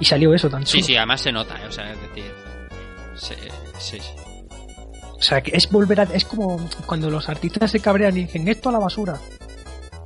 Y 0.02 0.04
salió 0.06 0.34
eso 0.34 0.50
tan 0.50 0.66
Sí, 0.66 0.80
chulo. 0.80 0.86
sí, 0.88 0.98
además 0.98 1.22
se 1.22 1.32
nota, 1.32 1.56
eh, 1.64 1.68
o 1.68 1.72
sea, 1.72 1.90
es 1.90 2.02
decir. 2.02 2.32
Sí, 3.16 3.36
sí, 3.78 3.98
sí. 4.02 4.12
O 5.18 5.22
sea, 5.22 5.40
que 5.40 5.52
es 5.56 5.70
volver 5.72 6.02
a... 6.02 6.04
Es 6.04 6.26
como 6.26 6.60
cuando 6.86 7.10
los 7.10 7.30
artistas 7.30 7.72
se 7.72 7.80
cabrean 7.80 8.18
y 8.18 8.26
dicen, 8.26 8.46
esto 8.50 8.68
a 8.68 8.74
la 8.74 8.80
basura. 8.80 9.18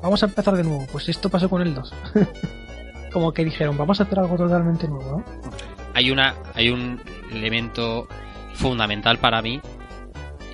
Vamos 0.01 0.21
a 0.23 0.27
empezar 0.27 0.55
de 0.55 0.63
nuevo. 0.63 0.85
Pues 0.91 1.09
esto 1.09 1.29
pasó 1.29 1.49
con 1.49 1.61
el 1.61 1.73
2. 1.73 1.93
como 3.11 3.31
que 3.31 3.43
dijeron, 3.43 3.77
vamos 3.77 3.99
a 3.99 4.03
hacer 4.03 4.19
algo 4.19 4.37
totalmente 4.37 4.87
nuevo, 4.87 5.17
¿no? 5.17 5.77
hay 5.97 6.11
una 6.11 6.35
hay 6.53 6.69
un 6.69 7.01
elemento 7.31 8.07
fundamental 8.53 9.17
para 9.17 9.41
mí 9.41 9.59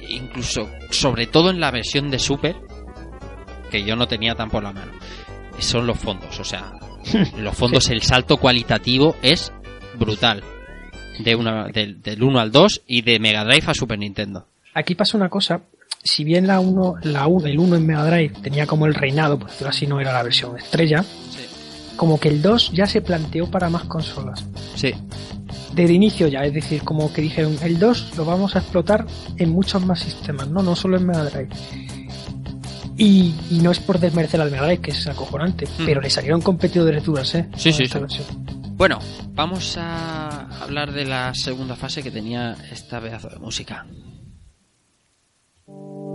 incluso 0.08 0.70
sobre 0.90 1.28
todo 1.28 1.50
en 1.50 1.60
la 1.60 1.70
versión 1.70 2.10
de 2.10 2.18
Super 2.18 2.56
que 3.70 3.84
yo 3.84 3.98
no 3.98 4.08
tenía 4.08 4.36
tan 4.36 4.50
por 4.50 4.64
la 4.64 4.72
mano 4.72 4.94
son 5.60 5.86
los 5.86 6.00
fondos 6.00 6.40
o 6.40 6.46
sea 6.46 6.72
los 7.38 7.58
fondos 7.58 7.90
el 7.90 8.02
salto 8.02 8.38
cualitativo 8.38 9.18
es 9.22 9.52
brutal 10.00 10.42
de 11.20 11.36
una 11.36 11.68
del, 11.68 12.02
del 12.02 12.24
1 12.24 12.40
al 12.40 12.52
2 12.54 12.84
y 12.88 13.02
de 13.02 13.20
Mega 13.20 13.44
Drive 13.44 13.66
a 13.68 13.74
Super 13.74 14.00
Nintendo 14.00 14.48
Aquí 14.76 14.96
pasa 14.96 15.18
una 15.18 15.30
cosa. 15.30 15.62
Si 16.04 16.24
bien 16.24 16.48
la 16.48 16.60
1, 16.60 16.96
la 17.04 17.28
1, 17.28 17.48
el 17.48 17.60
1 17.60 17.76
en 17.78 17.86
Mega 17.88 18.06
Drive 18.06 18.34
tenía 18.42 18.66
como 18.68 18.86
el 18.86 18.94
reinado, 18.94 19.40
por 19.40 19.50
decirlo 19.50 19.70
así, 19.70 19.88
no 19.88 20.00
era 20.02 20.12
la 20.14 20.24
versión 20.24 20.58
estrella, 20.58 21.04
como 21.96 22.20
que 22.20 22.28
el 22.30 22.42
2 22.42 22.72
ya 22.74 22.86
se 22.88 23.02
planteó 23.02 23.50
para 23.50 23.70
más 23.70 23.84
consolas. 23.86 24.44
sí 24.76 24.94
desde 25.74 25.94
inicio 25.94 26.28
ya, 26.28 26.42
es 26.44 26.54
decir, 26.54 26.84
como 26.84 27.12
que 27.12 27.22
dijeron, 27.22 27.58
el 27.64 27.80
2 27.80 28.16
lo 28.18 28.26
vamos 28.26 28.56
a 28.56 28.60
explotar 28.60 29.08
en 29.38 29.50
muchos 29.50 29.84
más 29.84 30.02
sistemas, 30.02 30.48
no, 30.48 30.62
no 30.62 30.76
solo 30.76 30.98
en 30.98 31.08
Mega 31.08 31.24
Drive. 31.24 31.50
Y, 32.96 33.34
y 33.50 33.60
no 33.60 33.72
es 33.72 33.80
por 33.80 34.00
desmerecer 34.00 34.40
al 34.40 34.52
Mega 34.52 34.66
Drive, 34.68 34.82
que 34.82 34.92
es 34.92 35.08
acojonante, 35.08 35.66
Mm. 35.66 35.86
pero 35.86 36.00
le 36.02 36.12
salieron 36.12 36.42
competidores 36.42 37.04
duras, 37.04 37.34
¿eh? 37.34 37.50
Sí, 37.56 37.74
sí, 37.74 37.84
esta 37.84 37.98
sí. 37.98 38.02
versión. 38.02 38.76
bueno 38.78 39.00
vamos 39.34 39.76
a 39.78 40.48
hablar 40.62 40.92
de 40.92 41.06
la 41.06 41.34
segunda 41.34 41.76
fase 41.76 42.04
que 42.04 42.12
tenía 42.12 42.56
esta 42.72 43.02
pedazo 43.02 43.30
de 43.30 43.40
música 43.40 43.86
Y 45.66 45.72
no 45.72 46.13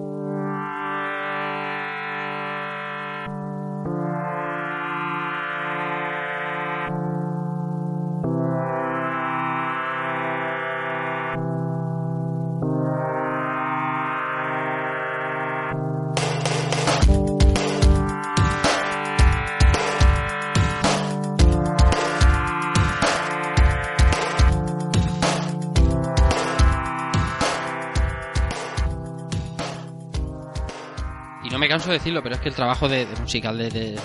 decirlo, 31.92 32.22
pero 32.22 32.34
es 32.36 32.40
que 32.40 32.48
el 32.48 32.54
trabajo 32.54 32.88
de, 32.88 33.06
musical 33.20 33.56
de, 33.58 33.98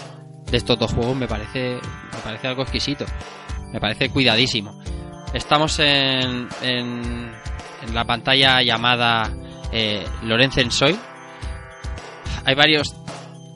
estos 0.52 0.78
dos 0.78 0.94
juegos 0.94 1.16
me 1.16 1.28
parece, 1.28 1.78
me 2.14 2.20
parece 2.24 2.48
algo 2.48 2.62
exquisito. 2.64 3.06
Me 3.72 3.80
parece 3.80 4.10
cuidadísimo. 4.10 4.80
Estamos 5.34 5.80
en, 5.80 6.48
en, 6.62 7.32
la 7.94 8.06
pantalla 8.06 8.62
llamada 8.62 9.32
eh, 9.72 10.06
Lorenzen 10.24 10.70
Soy. 10.72 10.98
Hay 12.46 12.56
varias 12.56 12.96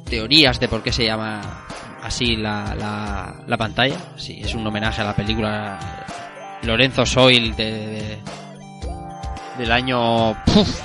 teorías 0.10 0.60
de 0.60 0.68
por 0.68 0.82
qué 0.82 0.92
se 0.92 1.06
llama 1.06 1.66
así 2.02 2.36
la, 2.36 2.74
la, 2.76 3.44
la 3.46 3.58
pantalla. 3.58 3.98
Sí, 4.16 4.40
es 4.44 4.56
un 4.56 4.66
homenaje 4.66 5.02
a 5.02 5.06
la 5.06 5.16
película 5.16 5.78
Lorenzo 6.64 7.06
Soil 7.06 7.56
de, 7.56 7.72
de- 7.72 8.20
del 9.60 9.72
año 9.72 10.34
puf, 10.46 10.82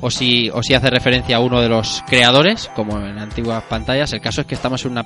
o 0.00 0.10
si, 0.10 0.48
o 0.50 0.62
si 0.62 0.74
hace 0.74 0.90
referencia 0.90 1.36
a 1.36 1.40
uno 1.40 1.60
de 1.60 1.68
los 1.68 2.02
creadores, 2.06 2.70
como 2.74 2.98
en 2.98 3.18
antiguas 3.18 3.62
pantallas. 3.64 4.12
El 4.12 4.20
caso 4.20 4.40
es 4.42 4.46
que 4.46 4.54
estamos 4.54 4.84
en 4.84 4.92
una. 4.92 5.04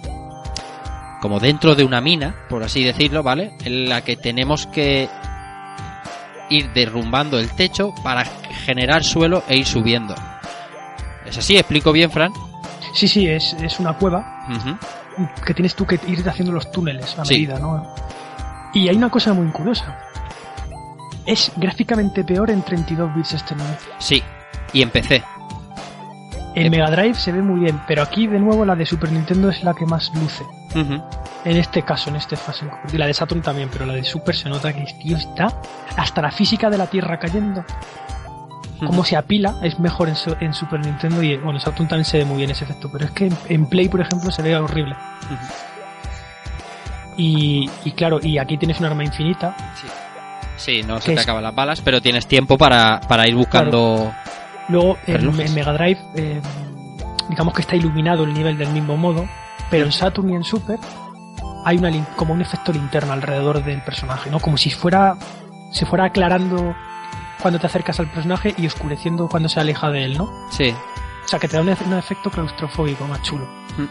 como 1.21 1.39
dentro 1.41 1.75
de 1.75 1.85
una 1.85 2.01
mina, 2.01 2.35
por 2.49 2.63
así 2.63 2.83
decirlo, 2.85 3.23
¿vale? 3.23 3.53
En 3.65 3.89
la 3.89 4.03
que 4.03 4.17
tenemos 4.17 4.67
que 4.67 5.09
ir 6.51 6.71
derrumbando 6.73 7.39
el 7.39 7.51
techo 7.53 7.95
para 8.03 8.25
generar 8.65 9.03
suelo 9.05 9.43
e 9.49 9.57
ir 9.57 9.67
subiendo. 9.67 10.15
¿Es 11.25 11.39
así? 11.39 11.57
¿Explico 11.57 11.93
bien, 11.93 12.11
Fran? 12.11 12.33
Sí, 12.95 13.09
sí, 13.09 13.27
es, 13.27 13.55
es 13.55 13.79
una 13.81 13.95
cueva 13.95 14.47
que 15.47 15.55
tienes 15.55 15.75
tú 15.75 15.87
que 15.87 15.99
ir 16.09 16.29
haciendo 16.29 16.53
los 16.53 16.71
túneles 16.71 17.19
a 17.19 17.25
Sí. 17.25 17.35
medida, 17.35 17.59
¿no? 17.59 17.95
Y 18.75 18.89
hay 18.89 18.97
una 18.97 19.09
cosa 19.11 19.33
muy 19.33 19.47
curiosa. 19.53 19.99
Es 21.25 21.53
gráficamente 21.57 22.25
peor 22.25 22.51
en 22.51 22.63
32 22.63 23.15
bits 23.15 23.35
este 23.35 23.55
menú. 23.55 23.71
Sí. 23.99 24.23
Y 24.73 24.83
empecé. 24.83 25.23
En 26.55 26.67
Eh. 26.67 26.71
Mega 26.71 26.91
Drive 26.91 27.15
se 27.15 27.33
ve 27.33 27.41
muy 27.43 27.61
bien, 27.61 27.81
pero 27.89 28.03
aquí 28.03 28.27
de 28.27 28.39
nuevo 28.39 28.65
la 28.65 28.75
de 28.77 28.85
Super 28.87 29.11
Nintendo 29.13 29.49
es 29.51 29.63
la 29.65 29.75
que 29.75 29.87
más 29.87 30.11
luce. 30.15 30.45
En 30.75 31.57
este 31.57 31.83
caso, 31.83 32.09
en 32.11 32.17
este 32.17 32.37
fase. 32.37 32.65
en. 32.67 32.71
Y 32.95 32.99
la 32.99 33.07
de 33.07 33.15
Saturn 33.15 33.43
también, 33.43 33.69
pero 33.73 33.85
la 33.85 33.93
de 33.95 34.05
Super 34.05 34.35
se 34.35 34.49
nota 34.49 34.73
que 34.73 34.85
tío, 35.03 35.17
está 35.17 35.49
hasta 35.97 36.23
la 36.23 36.31
física 36.31 36.71
de 36.71 36.79
la 36.79 36.87
Tierra 36.87 37.19
cayendo. 37.19 37.65
Cómo 38.87 39.05
se 39.05 39.17
apila 39.17 39.55
es 39.63 39.79
mejor 39.79 40.09
en, 40.09 40.17
su- 40.17 40.37
en 40.41 40.53
Super 40.55 40.81
Nintendo 40.81 41.23
y 41.23 41.37
bueno, 41.37 41.53
en 41.53 41.61
Saturn 41.61 41.89
también 41.89 42.05
se 42.05 42.19
ve 42.19 42.25
muy 42.25 42.39
bien 42.39 42.51
ese 42.51 42.65
efecto, 42.65 42.91
pero 42.93 43.05
es 43.05 43.11
que 43.13 43.27
en, 43.27 43.37
en 43.49 43.67
Play, 43.67 43.89
por 43.89 44.01
ejemplo, 44.01 44.31
se 44.33 44.43
ve 44.43 44.57
horrible. 44.57 44.97
Y, 47.17 47.69
y 47.85 47.93
claro, 47.93 48.19
y 48.23 48.39
aquí 48.39 48.57
tienes 48.59 48.81
un 48.81 48.87
arma 48.87 49.05
infinita. 49.05 49.55
Sí, 50.57 50.83
no 50.83 51.01
se 51.01 51.07
¿Qué 51.11 51.15
te 51.15 51.21
es? 51.21 51.27
acaban 51.27 51.43
las 51.43 51.55
balas, 51.55 51.81
pero 51.81 52.01
tienes 52.01 52.27
tiempo 52.27 52.57
para, 52.57 53.01
para 53.09 53.27
ir 53.29 53.35
buscando 53.35 54.13
Luego 54.69 54.97
en, 55.07 55.55
Mega 55.55 55.73
Drive, 55.73 55.99
eh, 56.17 56.41
digamos 57.29 57.55
que 57.55 57.61
está 57.63 57.77
iluminado 57.77 58.25
el 58.25 58.33
nivel 58.35 58.57
del 58.59 58.69
mismo 58.71 58.97
modo, 58.97 59.27
pero 59.71 59.85
en 59.87 59.93
Saturn 59.93 60.31
y 60.31 60.35
en 60.35 60.45
Super 60.45 60.79
hay 61.65 61.79
una 61.79 61.91
como 62.17 62.35
un 62.35 62.41
efecto 62.43 62.73
linterna 62.73 63.13
alrededor 63.13 63.63
del 63.65 63.83
personaje, 63.83 64.31
¿no? 64.31 64.41
Como 64.41 64.57
si 64.57 64.71
fuera 64.71 65.17
se 65.73 65.87
fuera 65.87 66.05
aclarando 66.05 66.75
cuando 67.41 67.59
te 67.59 67.67
acercas 67.67 67.99
al 68.01 68.11
personaje 68.11 68.55
y 68.59 68.67
oscureciendo 68.67 69.29
cuando 69.29 69.49
se 69.49 69.59
aleja 69.61 69.91
de 69.91 70.05
él, 70.05 70.19
¿no? 70.19 70.29
Sí. 70.51 70.75
O 71.25 71.29
sea, 71.29 71.39
que 71.39 71.49
te 71.49 71.57
da 71.57 71.63
un, 71.63 71.69
efe- 71.69 71.87
un 71.87 71.95
efecto 71.95 72.31
claustrofóbico 72.31 73.07
más 73.07 73.23
chulo. 73.23 73.47
Mm. 73.79 73.87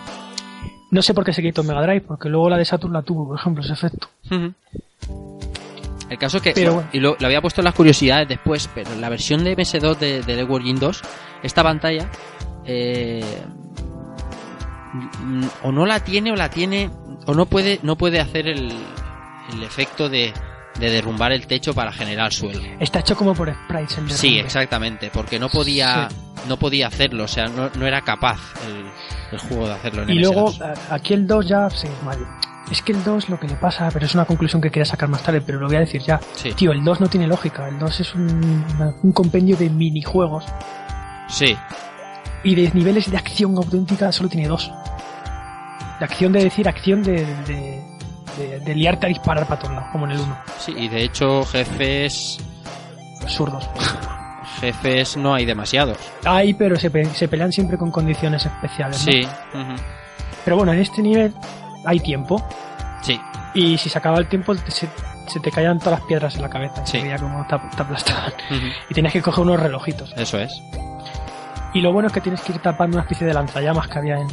No 0.91 1.01
sé 1.01 1.13
por 1.13 1.23
qué 1.23 1.31
se 1.33 1.41
quitó 1.41 1.61
en 1.61 1.67
Mega 1.67 1.81
Drive, 1.81 2.01
porque 2.01 2.29
luego 2.29 2.49
la 2.49 2.57
de 2.57 2.65
Saturn 2.65 2.93
la 2.93 3.01
tuvo, 3.01 3.27
por 3.27 3.39
ejemplo, 3.39 3.63
ese 3.63 3.73
efecto. 3.73 4.09
El 6.11 6.17
caso 6.19 6.37
es 6.37 6.43
que, 6.43 6.51
Pero 6.51 6.73
bueno. 6.75 6.89
y 6.91 6.99
lo, 6.99 7.15
lo 7.19 7.25
había 7.25 7.41
puesto 7.41 7.61
en 7.61 7.65
las 7.65 7.73
curiosidades 7.73 8.27
después, 8.27 8.69
pero 8.75 8.91
en 8.91 8.99
la 9.01 9.09
versión 9.09 9.43
de 9.43 9.55
MS2 9.55 9.97
de, 9.97 10.21
de 10.21 10.35
Lego 10.35 10.57
Engine 10.57 10.79
2, 10.79 11.01
esta 11.41 11.63
pantalla 11.63 12.09
eh, 12.65 13.23
o 15.63 15.71
no 15.71 15.85
la 15.85 16.01
tiene 16.01 16.31
o 16.31 16.35
la 16.35 16.49
tiene 16.49 16.89
o 17.25 17.33
no 17.33 17.45
puede 17.45 17.79
no 17.83 17.95
puede 17.95 18.19
hacer 18.19 18.47
el, 18.47 18.71
el 19.53 19.63
efecto 19.63 20.09
de, 20.09 20.33
de 20.79 20.89
derrumbar 20.89 21.31
el 21.31 21.47
techo 21.47 21.73
para 21.73 21.91
generar 21.93 22.33
suelo. 22.33 22.59
Está 22.79 22.99
hecho 22.99 23.15
como 23.15 23.33
por 23.33 23.53
sprites 23.53 23.97
el 23.97 24.11
Sí, 24.11 24.37
exactamente, 24.39 25.09
porque 25.13 25.39
no 25.39 25.49
podía 25.49 26.09
no 26.47 26.57
podía 26.57 26.87
hacerlo, 26.87 27.23
o 27.25 27.27
sea, 27.27 27.47
no, 27.47 27.69
no 27.75 27.85
era 27.87 28.01
capaz 28.01 28.39
el, 28.67 28.85
el 29.31 29.39
juego 29.47 29.67
de 29.67 29.73
hacerlo 29.75 30.03
en 30.03 30.09
Y 30.09 30.13
MS2. 30.17 30.21
luego, 30.21 30.53
aquí 30.89 31.13
el 31.13 31.25
2 31.27 31.47
ya, 31.47 31.69
sí. 31.69 31.87
Es 32.71 32.81
que 32.81 32.93
el 32.93 33.03
2 33.03 33.29
lo 33.29 33.37
que 33.39 33.47
le 33.47 33.55
pasa, 33.55 33.89
pero 33.91 34.05
es 34.05 34.15
una 34.15 34.23
conclusión 34.25 34.61
que 34.61 34.69
quería 34.71 34.85
sacar 34.85 35.09
más 35.09 35.21
tarde, 35.21 35.41
pero 35.41 35.59
lo 35.59 35.67
voy 35.67 35.75
a 35.75 35.81
decir 35.81 36.01
ya. 36.01 36.19
Sí. 36.35 36.53
Tío, 36.53 36.71
el 36.71 36.83
2 36.83 37.01
no 37.01 37.07
tiene 37.07 37.27
lógica. 37.27 37.67
El 37.67 37.77
2 37.77 37.99
es 37.99 38.15
un, 38.15 38.65
un 39.03 39.11
compendio 39.11 39.57
de 39.57 39.69
minijuegos 39.69 40.45
Sí, 41.27 41.55
y 42.43 42.55
de 42.55 42.71
niveles 42.73 43.09
de 43.11 43.17
acción 43.17 43.55
auténtica 43.57 44.11
solo 44.11 44.27
tiene 44.29 44.47
dos. 44.47 44.71
De 45.99 46.05
acción 46.05 46.31
de 46.33 46.43
decir 46.43 46.67
acción 46.67 47.03
de, 47.03 47.25
de, 47.45 47.83
de- 48.37 48.59
de 48.65 48.75
liarte 48.75 49.05
a 49.05 49.09
disparar 49.09 49.45
para 49.47 49.59
todos 49.61 49.73
lados, 49.75 49.89
como 49.91 50.05
en 50.05 50.11
el 50.11 50.19
1. 50.19 50.37
sí, 50.59 50.73
y 50.77 50.87
de 50.89 51.03
hecho 51.03 51.43
jefes 51.45 52.39
Absurdos. 53.21 53.69
jefes 54.59 55.15
no 55.17 55.33
hay 55.33 55.45
demasiados. 55.45 55.97
Hay, 56.25 56.53
pero 56.53 56.77
se, 56.77 56.89
pe- 56.89 57.05
se 57.05 57.27
pelean 57.27 57.51
siempre 57.51 57.77
con 57.77 57.91
condiciones 57.91 58.45
especiales. 58.45 59.05
¿no? 59.05 59.11
Sí, 59.11 59.21
ujú, 59.53 59.75
Pero 60.43 60.57
bueno, 60.57 60.73
en 60.73 60.79
este 60.79 61.01
nivel 61.01 61.33
hay 61.85 61.99
tiempo. 61.99 62.43
sí, 63.01 63.19
Y 63.53 63.77
si 63.77 63.89
se 63.89 63.97
acaba 63.97 64.17
el 64.19 64.27
tiempo, 64.29 64.53
se, 64.55 64.87
se 65.27 65.39
te 65.41 65.51
caían 65.51 65.79
todas 65.79 65.99
las 65.99 66.07
piedras 66.07 66.35
en 66.35 66.41
la 66.41 66.49
cabeza. 66.49 66.85
Sí. 66.85 66.97
Se 66.99 67.03
veía 67.03 67.17
como 67.17 67.45
te, 67.47 67.57
te 67.75 67.81
aplastaban. 67.81 68.33
Y 68.89 68.93
tienes 68.93 69.11
que 69.13 69.21
coger 69.21 69.43
unos 69.43 69.59
relojitos. 69.59 70.13
eso 70.17 70.37
es. 70.39 70.51
Y 71.73 71.81
lo 71.81 71.93
bueno 71.93 72.07
es 72.07 72.13
que 72.13 72.21
tienes 72.21 72.41
que 72.41 72.51
ir 72.53 72.59
tapando 72.59 72.95
una 72.97 73.03
especie 73.03 73.25
de 73.25 73.33
lanzallamas 73.33 73.87
que 73.87 73.97
había 73.97 74.17
en, 74.19 74.27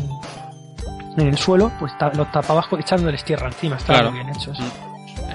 en 1.16 1.26
el 1.28 1.38
suelo. 1.38 1.70
Pues 1.78 1.96
ta- 1.98 2.10
los 2.12 2.30
tapabas 2.32 2.66
co- 2.66 2.78
echándoles 2.78 3.22
tierra 3.24 3.46
encima. 3.46 3.76
Está 3.76 3.92
Claro. 3.94 4.10
muy 4.10 4.20
bien 4.24 4.34
hecho 4.34 4.50
eso. 4.52 4.62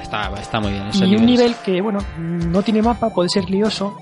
Está, 0.01 0.29
está 0.39 0.59
muy 0.59 0.71
bien. 0.73 0.87
ese 0.87 1.05
Y 1.05 1.15
un 1.15 1.25
nivel 1.25 1.25
es- 1.25 1.25
nivel 1.25 1.55
que, 1.63 1.81
bueno, 1.81 1.99
no 2.17 2.61
tiene 2.61 2.81
mapa, 2.81 3.09
puede 3.09 3.29
ser 3.29 3.49
lioso. 3.49 3.95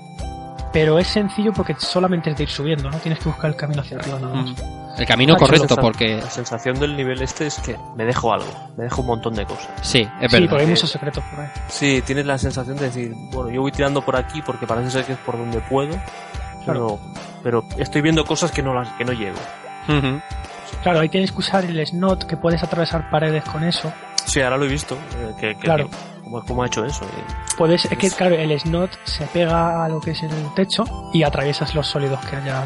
Pero 0.72 0.98
es 0.98 1.06
sencillo 1.08 1.52
porque 1.52 1.74
solamente 1.78 2.30
es 2.30 2.36
de 2.36 2.44
ir 2.44 2.48
subiendo, 2.48 2.90
¿no? 2.90 2.96
Tienes 2.98 3.18
que 3.18 3.28
buscar 3.28 3.50
el 3.50 3.56
camino 3.56 3.82
hacia 3.82 3.98
arriba 3.98 4.18
nada 4.18 4.34
más. 4.34 4.50
Ujú. 4.52 4.62
El 4.98 5.06
camino 5.06 5.34
Ah, 5.34 5.38
correcto, 5.38 5.68
chulo. 5.68 5.82
porque 5.82 6.16
La 6.16 6.30
sensación 6.30 6.78
del 6.78 6.96
nivel 6.96 7.20
este 7.22 7.46
es 7.46 7.58
que 7.60 7.76
me 7.96 8.04
dejo 8.04 8.32
algo, 8.32 8.46
me 8.76 8.84
dejo 8.84 9.00
un 9.02 9.06
montón 9.08 9.34
de 9.34 9.44
cosas. 9.46 9.68
sí, 9.82 10.00
es 10.20 10.30
Sí, 10.30 10.36
verdad. 10.36 10.48
porque 10.50 10.64
hay 10.64 10.70
muchos 10.70 10.90
secretos 10.90 11.24
por 11.30 11.40
ahí. 11.40 11.48
Sí, 11.68 12.02
tienes 12.04 12.26
la 12.26 12.36
sensación 12.38 12.76
de 12.76 12.84
decir, 12.86 13.12
bueno, 13.32 13.50
yo 13.50 13.60
voy 13.62 13.72
tirando 13.72 14.02
por 14.02 14.16
aquí 14.16 14.42
porque 14.42 14.66
parece 14.66 14.90
ser 14.90 15.04
que 15.04 15.12
es 15.12 15.18
por 15.18 15.36
donde 15.38 15.60
puedo, 15.60 15.94
pero, 16.66 16.98
pero 17.42 17.64
estoy 17.78 18.02
viendo 18.02 18.24
cosas 18.24 18.50
que 18.50 18.62
no 18.62 18.74
las 18.74 18.88
que 18.98 19.04
no 19.04 19.12
llego. 19.12 19.38
Claro, 20.82 21.00
ahí 21.00 21.08
tienes 21.08 21.32
que 21.32 21.38
usar 21.38 21.64
el 21.64 21.86
snot, 21.86 22.24
que 22.26 22.36
puedes 22.36 22.62
atravesar 22.62 23.08
paredes 23.10 23.44
con 23.44 23.62
eso. 23.64 23.92
Sí, 24.24 24.40
ahora 24.40 24.56
lo 24.56 24.64
he 24.64 24.68
visto, 24.68 24.94
eh, 24.94 25.32
que, 25.40 25.54
que- 25.54 25.60
Claro. 25.60 25.88
que- 25.88 25.96
cómo, 26.32 26.44
cómo 26.46 26.62
ha 26.62 26.66
hecho 26.66 26.84
eso. 26.84 27.04
y- 27.04 27.56
Puedes, 27.56 27.84
es 27.84 27.96
que 27.98 28.10
claro, 28.10 28.34
el 28.34 28.58
snot 28.58 28.90
se 29.04 29.26
pega 29.26 29.84
a 29.84 29.88
lo 29.88 30.00
que 30.00 30.12
es 30.12 30.22
el 30.22 30.30
techo 30.54 30.84
y 31.12 31.22
atraviesas 31.22 31.74
los 31.74 31.86
sólidos 31.86 32.18
que 32.26 32.36
haya 32.36 32.64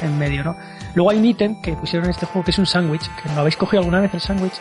en 0.00 0.18
medio, 0.18 0.42
¿no? 0.44 0.56
Luego 0.94 1.10
hay 1.10 1.18
un 1.18 1.24
ítem 1.26 1.60
que 1.62 1.74
pusieron 1.74 2.06
en 2.06 2.10
este 2.10 2.26
juego 2.26 2.44
que 2.44 2.50
es 2.50 2.58
un 2.58 2.66
sándwich, 2.66 3.08
que 3.22 3.28
lo 3.34 3.40
habéis 3.40 3.56
cogido 3.56 3.80
alguna 3.80 4.00
vez 4.00 4.12
el 4.14 4.20
sándwich, 4.20 4.54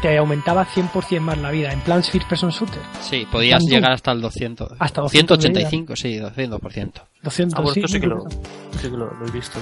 que 0.00 0.18
aumentaba 0.18 0.66
100% 0.66 1.20
más 1.20 1.38
la 1.38 1.50
vida, 1.52 1.72
en 1.72 1.80
plan 1.80 2.02
First 2.02 2.28
Person 2.28 2.50
Shooter. 2.50 2.82
Sí, 3.00 3.24
podías 3.30 3.60
Tanto. 3.60 3.74
llegar 3.74 3.92
hasta 3.92 4.10
el 4.10 4.20
200. 4.20 4.72
Hasta 4.80 5.00
200 5.02 5.38
de 5.38 5.42
185, 5.42 5.94
sí, 5.96 6.18
200%. 6.18 7.02
200, 7.22 7.56
Ah, 7.56 7.62
bueno, 7.62 7.74
sí, 7.74 7.80
esto 7.80 7.88
sí 7.92 8.00
que 8.00 8.06
lo, 8.08 8.24
sí 8.28 8.90
que 8.90 8.96
lo, 8.96 9.14
lo 9.14 9.26
he 9.26 9.30
visto, 9.30 9.60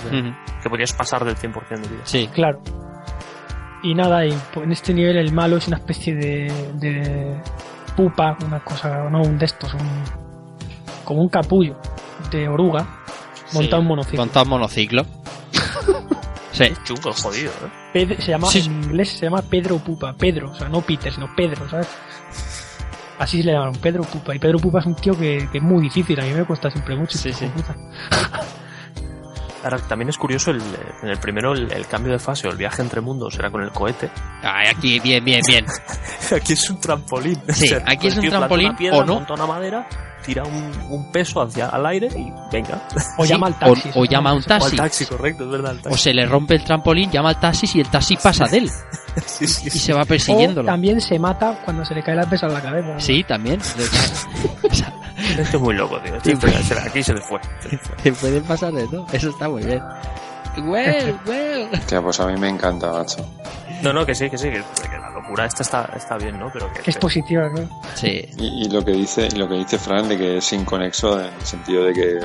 que 0.62 0.70
podías 0.70 0.92
pasar 0.94 1.24
del 1.26 1.36
100% 1.36 1.68
de 1.82 1.88
vida. 1.88 2.00
Sí, 2.04 2.26
Claro. 2.32 2.62
Y 3.82 3.94
nada, 3.94 4.26
y 4.26 4.36
pues, 4.52 4.66
en 4.66 4.72
este 4.72 4.92
nivel 4.94 5.16
el 5.16 5.32
malo 5.32 5.56
es 5.56 5.66
una 5.68 5.78
especie 5.78 6.14
de, 6.14 6.52
de 6.74 7.40
pupa, 7.96 8.36
una 8.44 8.60
cosa, 8.60 9.08
no 9.10 9.22
un 9.22 9.38
de 9.38 9.46
estos, 9.46 9.72
un, 9.74 9.80
como 11.04 11.22
un 11.22 11.28
capullo 11.28 11.76
de 12.30 12.46
oruga 12.48 12.86
montado 13.52 13.82
en 13.82 13.88
monociclo. 13.88 14.18
montado 14.20 14.44
en 14.44 14.50
monociclo. 14.50 15.06
sí, 16.52 16.64
Chungo, 16.84 17.12
jodido, 17.12 17.50
¿eh? 17.52 17.70
Ped- 17.94 18.18
se 18.20 18.30
llama, 18.32 18.46
Sí. 18.48 18.60
en 18.66 18.84
inglés 18.84 19.10
se 19.12 19.26
llama 19.26 19.42
Pedro 19.42 19.78
Pupa, 19.78 20.12
Pedro, 20.12 20.50
o 20.50 20.54
sea, 20.54 20.68
no 20.68 20.80
Peter, 20.82 21.12
sino 21.12 21.34
Pedro, 21.34 21.68
¿sabes? 21.68 21.88
Así 23.18 23.38
se 23.40 23.44
le 23.44 23.52
llamaron, 23.52 23.74
Pedro 23.76 24.02
Pupa. 24.02 24.34
Y 24.34 24.38
Pedro 24.38 24.58
Pupa 24.58 24.78
es 24.80 24.86
un 24.86 24.94
tío 24.94 25.18
que, 25.18 25.48
que 25.50 25.58
es 25.58 25.64
muy 25.64 25.82
difícil, 25.82 26.18
a 26.20 26.24
mí 26.24 26.32
me 26.32 26.44
cuesta 26.44 26.70
siempre 26.70 26.96
mucho. 26.96 27.18
Sí, 27.18 27.32
sí. 27.32 27.46
puta. 27.46 27.74
Ahora, 29.62 29.78
también 29.78 30.08
es 30.08 30.16
curioso, 30.16 30.50
el, 30.52 30.62
en 31.02 31.08
el 31.10 31.18
primero 31.18 31.52
el, 31.52 31.70
el 31.72 31.86
cambio 31.86 32.12
de 32.12 32.18
fase 32.18 32.48
o 32.48 32.50
el 32.50 32.56
viaje 32.56 32.80
entre 32.82 33.00
mundos 33.00 33.36
era 33.38 33.50
con 33.50 33.62
el 33.62 33.70
cohete. 33.70 34.10
Ay, 34.42 34.68
aquí, 34.68 34.98
bien, 35.00 35.24
bien, 35.24 35.42
bien. 35.46 35.66
Aquí 36.34 36.52
es 36.54 36.70
un 36.70 36.80
trampolín. 36.80 37.40
Sí, 37.48 37.66
aquí 37.84 38.06
es 38.08 38.16
un 38.16 38.28
trampolín, 38.28 38.68
una 38.68 38.76
piedra, 38.78 38.98
o 38.98 39.04
no. 39.04 39.14
monta 39.14 39.34
una 39.34 39.46
madera, 39.46 39.86
tira 40.24 40.44
un, 40.44 40.72
un 40.90 41.10
peso 41.10 41.42
hacia 41.42 41.68
al 41.68 41.84
aire 41.86 42.06
y 42.16 42.32
venga. 42.52 42.86
O 43.18 43.24
Sí, 43.24 43.28
llama 43.32 43.48
al 43.48 43.52
o- 43.54 43.56
taxi. 43.74 43.88
o 43.88 43.90
eso 43.90 44.04
llama 44.04 44.30
a 44.30 44.34
un 44.34 44.42
se 44.42 44.50
O 44.50 44.54
al 44.54 44.60
taxi. 44.60 44.76
taxi, 44.76 45.06
correcto, 45.06 45.44
es 45.44 45.50
verdad. 45.50 45.72
El 45.72 45.78
O 45.78 45.82
taxi. 45.82 45.98
se 45.98 46.14
le 46.14 46.24
rompe 46.26 46.54
el 46.54 46.64
trampolín, 46.64 47.10
llama 47.10 47.30
al 47.30 47.40
taxi 47.40 47.66
y 47.74 47.80
el 47.80 47.88
taxi 47.88 48.16
pasa 48.16 48.46
de 48.46 48.58
él. 48.58 48.70
Sí, 49.26 49.44
sí, 49.48 49.66
Y 49.66 49.70
sí. 49.70 49.78
se 49.80 49.92
va 49.92 50.02
O 50.02 50.06
persiguiéndolo. 50.06 50.66
también 50.66 51.00
se 51.00 51.18
mata 51.18 51.60
cuando 51.64 51.84
se 51.84 51.94
le 51.96 52.02
cae 52.02 52.14
la 52.14 52.30
pesa 52.30 52.46
en 52.46 52.52
la 52.54 52.62
cabeza. 52.62 53.00
Sí, 53.00 53.24
también. 53.24 53.58
Esto 55.38 55.56
es 55.56 55.62
muy 55.62 55.74
loco, 55.74 55.98
tío. 56.00 56.16
Esto- 56.16 56.30
pues. 56.40 56.54
se- 56.66 56.78
aquí 56.78 57.02
se 57.02 57.14
le 57.14 57.20
fue. 57.20 57.40
se 57.60 57.68
le 57.70 57.78
fue. 57.78 57.96
te 57.96 58.12
puede 58.12 58.40
pasar 58.40 58.72
de 58.72 58.86
todo. 58.86 59.06
Eso 59.12 59.30
está 59.30 59.48
muy 59.48 59.62
bien. 59.64 59.82
Well, 60.64 61.18
well. 61.26 61.68
Hostia, 61.72 62.02
pues 62.02 62.18
a 62.20 62.26
mí 62.26 62.38
me 62.38 62.48
encanta, 62.48 62.90
macho. 62.92 63.24
No, 63.82 63.92
no, 63.92 64.04
que 64.04 64.14
sí, 64.14 64.28
que 64.28 64.36
sí, 64.36 64.50
que, 64.50 64.62
que 64.90 64.98
la 64.98 65.10
locura 65.10 65.46
esta 65.46 65.62
está, 65.62 65.88
está 65.96 66.16
bien, 66.18 66.38
¿no? 66.38 66.50
Pero 66.52 66.70
que, 66.72 66.80
Que 66.80 66.90
es 66.90 66.96
positiva, 66.98 67.48
¿no? 67.48 67.80
Sí, 67.94 68.28
Y, 68.36 68.66
y 68.66 68.68
lo 68.68 68.84
que 68.84 68.90
dice 68.92 69.28
y 69.32 69.36
lo 69.36 69.48
que 69.48 69.54
dice 69.54 69.78
Fran 69.78 70.08
de 70.08 70.18
que 70.18 70.36
es 70.38 70.52
inconexo 70.52 71.18
en 71.20 71.32
el 71.32 71.46
sentido 71.46 71.84
de 71.84 71.92
que 71.94 72.18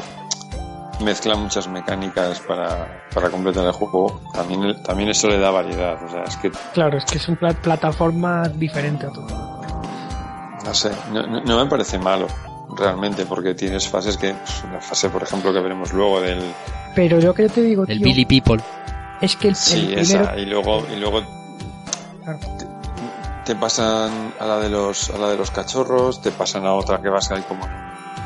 mezcla 1.03 1.35
muchas 1.35 1.67
mecánicas 1.67 2.39
para, 2.41 3.05
para 3.13 3.29
completar 3.29 3.65
el 3.65 3.71
juego, 3.73 4.21
también, 4.33 4.81
también 4.83 5.09
eso 5.09 5.27
le 5.29 5.37
da 5.39 5.51
variedad. 5.51 6.01
O 6.03 6.09
sea, 6.09 6.23
es 6.23 6.35
que, 6.37 6.51
Claro, 6.73 6.97
es 6.97 7.05
que 7.05 7.17
es 7.19 7.27
una 7.29 7.49
plataforma 7.51 8.43
diferente 8.49 9.05
a 9.05 9.11
todo. 9.11 9.61
no 10.65 10.73
sé, 10.73 10.91
no, 11.11 11.21
no- 11.27 11.41
no 11.41 11.63
me 11.63 11.69
parece 11.69 11.99
malo 11.99 12.27
realmente 12.75 13.25
porque 13.25 13.53
tienes 13.53 13.87
fases 13.87 14.17
que, 14.17 14.33
pues, 14.33 14.63
la 14.71 14.81
fase 14.81 15.09
por 15.09 15.23
ejemplo 15.23 15.53
que 15.53 15.59
veremos 15.59 15.93
luego 15.93 16.21
del... 16.21 16.39
Pero 16.95 17.19
yo 17.19 17.33
que 17.33 17.43
yo 17.43 17.49
te 17.49 17.61
digo, 17.61 17.83
el 17.87 17.97
tío, 17.97 18.05
Billy 18.05 18.25
People. 18.25 18.61
es 19.21 19.35
que 19.35 19.49
el, 19.49 19.55
Sí, 19.55 19.89
el 19.93 19.99
esa, 19.99 20.31
primero... 20.31 20.41
y 20.41 20.45
luego, 20.45 20.87
y 20.93 20.99
luego 20.99 21.21
Claro. 22.23 22.39
te, 22.57 23.53
te 23.53 23.55
pasan 23.59 24.33
a 24.39 24.45
la 24.45 24.59
de 24.59 24.69
los 24.69 25.09
a 25.11 25.17
la 25.17 25.29
de 25.29 25.37
los 25.37 25.51
cachorros, 25.51 26.21
te 26.21 26.31
pasan 26.31 26.65
a 26.65 26.73
otra 26.73 27.01
que 27.01 27.09
vas 27.09 27.29
ahí 27.31 27.43
como 27.47 27.67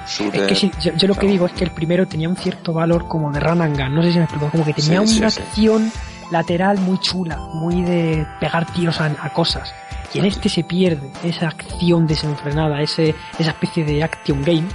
shooter. 0.07 0.41
Es 0.43 0.47
que 0.47 0.55
sí, 0.55 0.71
yo, 0.81 0.93
yo 0.93 1.07
lo 1.07 1.15
que 1.15 1.27
digo 1.27 1.45
es 1.45 1.51
que 1.53 1.63
el 1.65 1.71
primero 1.71 2.07
tenía 2.07 2.29
un 2.29 2.35
cierto 2.37 2.73
valor 2.73 3.07
como 3.07 3.31
de 3.31 3.39
gun, 3.39 3.93
no 3.93 4.01
sé 4.01 4.11
si 4.11 4.17
me 4.17 4.23
explico, 4.23 4.49
como 4.49 4.63
que 4.65 4.73
tenía 4.73 5.01
Sí, 5.01 5.07
sí, 5.07 5.19
una 5.19 5.29
sí. 5.29 5.41
acción 5.41 5.91
lateral 6.31 6.77
muy 6.79 6.99
chula, 6.99 7.37
muy 7.37 7.81
de 7.83 8.25
pegar 8.39 8.71
tiros 8.73 8.99
a, 9.01 9.05
a 9.21 9.33
cosas. 9.33 9.73
Y 10.13 10.19
en 10.19 10.25
este 10.25 10.49
se 10.49 10.63
pierde 10.63 11.11
esa 11.23 11.47
acción 11.49 12.07
desenfrenada, 12.07 12.81
ese, 12.81 13.13
esa 13.37 13.51
especie 13.51 13.83
de 13.85 14.03
action 14.03 14.41
game. 14.43 14.67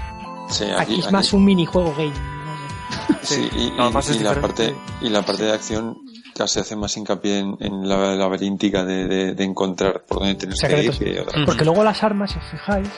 Sí, 0.48 0.64
Aquí, 0.78 1.00
es 1.00 1.10
más 1.10 1.32
un 1.32 1.44
minijuego 1.44 1.92
game. 1.96 2.12
no 2.12 3.16
sé. 3.18 3.34
Sí, 3.34 3.48
y, 3.56 3.70
No, 3.76 3.90
la 3.90 4.40
parte 4.40 4.74
y 5.00 5.08
la 5.08 5.22
parte 5.22 5.44
de 5.44 5.52
acción 5.52 5.96
casi 6.36 6.60
hace 6.60 6.76
más 6.76 6.96
hincapié 6.96 7.38
en, 7.38 7.56
en 7.60 7.88
la 7.88 8.14
laberíntica 8.14 8.84
de, 8.84 9.06
de, 9.06 9.34
de 9.34 9.44
encontrar 9.44 10.02
por 10.06 10.18
dónde 10.20 10.34
tienes 10.36 10.58
Secretos. 10.58 10.98
que 10.98 11.08
ir. 11.10 11.24
Porque 11.46 11.64
luego 11.64 11.82
las 11.82 12.02
armas, 12.02 12.30
si 12.32 12.38
os 12.38 12.44
fijáis, 12.46 12.88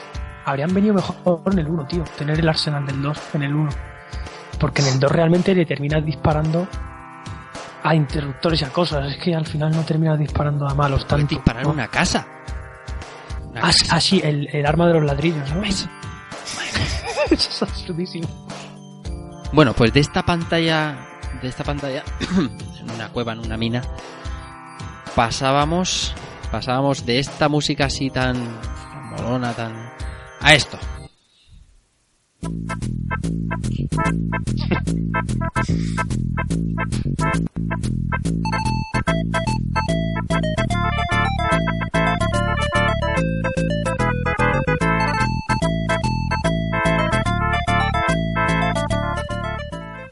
habrían 0.45 0.73
venido 0.73 0.93
mejor 0.93 1.41
en 1.51 1.59
el 1.59 1.67
1, 1.67 1.87
tío. 1.87 2.03
Tener 2.17 2.39
el 2.39 2.49
arsenal 2.49 2.85
del 2.85 3.01
2 3.01 3.17
en 3.33 3.43
el 3.43 3.55
1. 3.55 3.69
Porque 4.59 4.81
en 4.81 4.87
el 4.89 4.99
2 4.99 5.11
realmente 5.11 5.53
le 5.55 5.65
terminas 5.65 6.03
disparando 6.05 6.67
a 7.89 7.95
interruptores 7.95 8.61
y 8.61 8.65
a 8.65 8.69
cosas. 8.69 9.11
Es 9.11 9.17
que 9.17 9.33
al 9.35 9.45
final 9.45 9.71
no 9.71 9.83
terminas 9.83 10.17
disparando 10.19 10.67
a 10.67 10.73
malos 10.73 11.05
Puedes 11.05 11.21
tanto. 11.27 11.35
disparar 11.35 11.63
¿no? 11.63 11.71
una 11.71 11.87
casa. 11.87 12.27
Una 13.51 13.59
Ah, 13.61 13.67
casa. 13.67 13.95
ah, 13.95 14.01
sí, 14.01 14.21
el, 14.23 14.47
el 14.51 14.65
arma 14.65 14.87
de 14.87 14.93
los 14.93 15.03
ladrillos, 15.03 15.49
¿no? 15.53 15.63
Eso 15.63 15.89
es 17.29 17.61
absurdísimo. 17.63 18.27
Bueno, 19.53 19.73
pues 19.73 19.93
de 19.93 19.99
esta 20.01 20.23
pantalla, 20.23 20.95
de 21.41 21.47
esta 21.47 21.63
pantalla, 21.63 22.03
en 22.79 22.91
una 22.91 23.09
cueva, 23.09 23.33
en 23.33 23.39
una 23.39 23.57
mina, 23.57 23.81
pasábamos, 25.15 26.13
pasábamos 26.51 27.05
de 27.05 27.19
esta 27.19 27.49
música 27.49 27.85
así 27.85 28.09
tan, 28.09 28.35
tan 28.35 29.09
molona, 29.09 29.53
tan, 29.53 29.73
a 30.41 30.53
esto. 30.53 30.77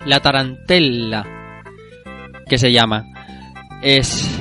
La 0.06 0.20
tarantella, 0.20 1.26
que 2.48 2.58
se 2.58 2.72
llama, 2.72 3.06
es 3.82 4.40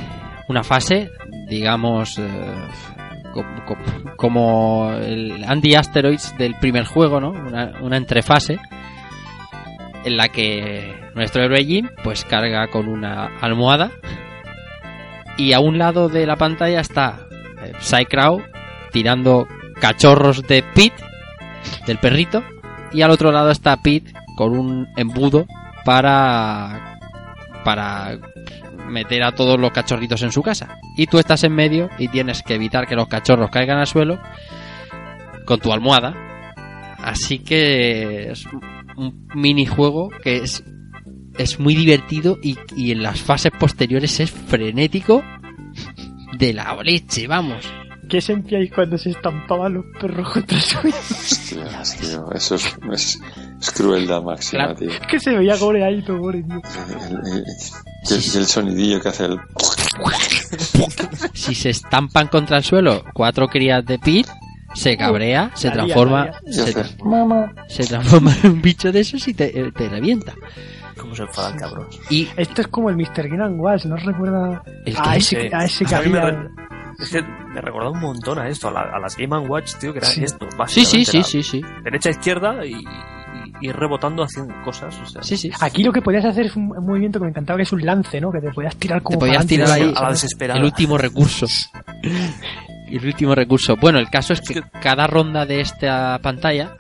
una 0.49 0.63
fase, 0.63 1.11
digamos, 1.49 2.19
eh, 2.19 2.69
co- 3.35 3.45
co- 3.67 3.77
como 4.17 4.93
el 4.95 5.45
Andy 5.47 5.75
Asteroids 5.75 6.35
del 6.39 6.55
primer 6.55 6.85
juego, 6.87 7.21
¿no? 7.21 7.31
Una, 7.31 7.73
una 7.83 7.97
entrefase 7.99 8.59
en 10.05 10.17
la 10.17 10.29
que 10.29 10.95
nuestro 11.15 11.43
héroe 11.43 11.65
Jim 11.65 11.89
pues 12.03 12.25
carga 12.25 12.69
con 12.69 12.89
una 12.89 13.27
almohada 13.41 13.91
y 15.37 15.53
a 15.53 15.61
un 15.61 15.79
lado 15.79 16.09
de 16.09 16.27
la 16.27 16.37
pantalla 16.37 16.81
está 16.81 17.27
eh, 17.63 17.73
Psycrow 17.81 18.41
tirando 18.93 19.49
cachorros 19.81 20.43
de 20.47 20.63
Pete, 20.75 21.03
del 21.87 21.99
perrito, 21.99 22.43
y 22.93 23.03
al 23.03 23.11
otro 23.11 23.33
lado 23.33 23.51
está 23.51 23.77
Pete 23.77 24.13
con 24.37 24.57
un 24.57 24.87
embudo 24.97 25.47
para 25.85 26.99
para 27.65 28.19
meter 28.87 29.23
a 29.23 29.33
todos 29.33 29.59
los 29.59 29.73
cachorritos 29.73 30.23
en 30.23 30.33
su 30.33 30.43
casa. 30.43 30.79
Y 30.97 31.07
tú 31.07 31.19
estás 31.19 31.45
en 31.45 31.55
medio 31.55 31.89
y 31.99 32.09
tienes 32.09 32.43
que 32.43 32.55
evitar 32.55 32.87
que 32.87 32.97
los 32.97 33.09
cachorros 33.09 33.51
caigan 33.51 33.79
al 33.79 33.87
suelo 33.87 34.19
con 35.47 35.61
tu 35.61 35.73
almohada. 35.73 36.15
Así 36.99 37.39
que 37.39 38.31
es 38.31 38.47
un 38.97 39.29
minijuego 39.35 40.11
que 40.23 40.39
es, 40.39 40.65
es 41.37 41.59
muy 41.59 41.75
divertido 41.75 42.39
y, 42.43 42.57
y 42.77 42.93
en 42.93 43.03
las 43.03 43.21
fases 43.21 43.53
posteriores 43.59 44.21
es 44.21 44.31
frenético 44.31 45.23
de 46.39 46.53
la 46.53 46.77
leche, 46.83 47.27
vamos. 47.27 47.67
¿Qué 48.09 48.21
sentíais 48.21 48.71
cuando 48.71 48.99
se 48.99 49.11
estampaban 49.11 49.75
los 49.75 49.85
perros 50.01 50.29
contra 50.31 50.61
suyos? 50.61 50.95
Hostias, 51.11 51.97
tío, 51.99 52.31
eso 52.33 52.55
es, 52.57 52.77
es, 52.93 53.21
es 53.61 53.71
crueldad 53.71 54.23
máxima, 54.23 54.65
Claro. 54.65 54.79
tío. 54.79 54.91
que 55.09 55.19
se 55.21 55.35
veía 55.37 55.57
gore 55.57 55.85
ahí, 55.85 56.03
todo 56.03 56.19
gore, 56.19 56.43
tío. 56.43 56.61
El, 57.11 57.45
el- 58.37 58.47
sonidillo 58.47 59.01
que 59.01 59.09
hace 59.09 59.25
el... 59.27 59.39
Si 61.33 61.55
se 61.55 61.71
estampan 61.71 62.29
contra 62.29 62.59
el 62.59 62.65
suelo 62.65 63.03
cuatro 63.15 63.49
crías 63.49 63.85
de 63.85 63.99
Pit, 63.99 64.27
se 64.75 64.97
cabrea, 64.97 65.51
se 65.55 65.69
la 65.69 65.75
transforma, 65.75 66.27
la 66.27 66.53
se, 66.53 66.75
tra- 66.75 67.89
transforma 67.89 68.35
en 68.43 68.51
un 68.53 68.63
bicho 68.63 68.91
de 68.93 69.01
esos 69.01 69.27
y 69.29 69.35
te, 69.35 69.71
te 69.73 69.89
revienta. 69.89 70.35
¿Cómo 70.99 71.15
se 71.15 71.23
enfada 71.23 71.51
el 71.51 71.57
cabrón? 71.61 71.87
Y 72.11 72.29
Esto 72.37 72.61
es 72.63 72.69
como 72.69 72.89
el 72.91 72.97
Mr. 72.97 73.29
Game 73.29 73.43
and 73.45 73.61
Watch, 73.61 73.85
¿no 73.87 73.95
os 73.97 74.03
recuerda 74.05 74.63
¿El 74.85 74.97
a 74.99 75.17
ese, 75.17 75.51
a 75.53 75.65
ese 75.65 75.85
que 75.85 75.95
había? 75.95 76.49
Es 76.99 77.09
que 77.11 77.23
me 77.23 77.61
recordaba 77.61 77.91
un 77.91 78.01
montón 78.01 78.39
a 78.39 78.49
esto, 78.49 78.69
a, 78.69 78.73
la- 78.73 78.91
a 78.95 78.99
las 79.01 79.17
Game 79.17 79.37
Watch, 79.39 79.75
tío, 79.81 79.93
que 79.93 79.99
era 79.99 80.07
Sí. 80.09 80.23
esto, 80.25 80.47
sí, 80.69 80.85
sí, 80.85 81.05
sí, 81.05 81.23
sí, 81.25 81.43
sí. 81.43 81.63
Derecha, 81.83 82.11
izquierda 82.11 82.65
y, 82.65 82.75
y, 83.65 83.69
y 83.69 83.73
rebotando 83.73 84.23
haciendo 84.23 84.55
cosas. 84.63 84.95
O 85.01 85.07
sea, 85.07 85.23
Sí, 85.23 85.37
sí. 85.37 85.51
Aquí 85.61 85.83
lo 85.83 85.93
que 85.93 86.03
podías 86.03 86.25
hacer 86.25 86.47
es 86.47 86.57
un, 86.57 86.77
un 86.77 86.87
movimiento 86.87 87.19
que 87.19 87.25
me 87.25 87.31
encantaba, 87.31 87.57
que 87.57 87.63
es 87.63 87.73
un 87.73 87.85
lance, 87.85 88.21
¿no? 88.21 88.31
Que 88.31 88.41
te 88.41 88.51
podías 88.51 88.77
tirar 88.77 89.03
como 89.03 89.19
Te 89.19 89.27
podías 89.27 89.47
tirar 89.47 89.71
ahí 89.71 89.93
a 89.95 90.11
la. 90.11 90.55
El 90.55 90.65
último 90.65 90.99
recurso. 90.99 91.47
El 92.03 93.05
último 93.05 93.35
recurso. 93.35 93.77
Bueno, 93.77 93.99
el 93.99 94.11
caso 94.11 94.33
es 94.33 94.41
que 94.41 94.63
cada 94.81 95.07
ronda 95.07 95.47
de 95.47 95.61
esta 95.61 96.19
pantalla, 96.23 96.77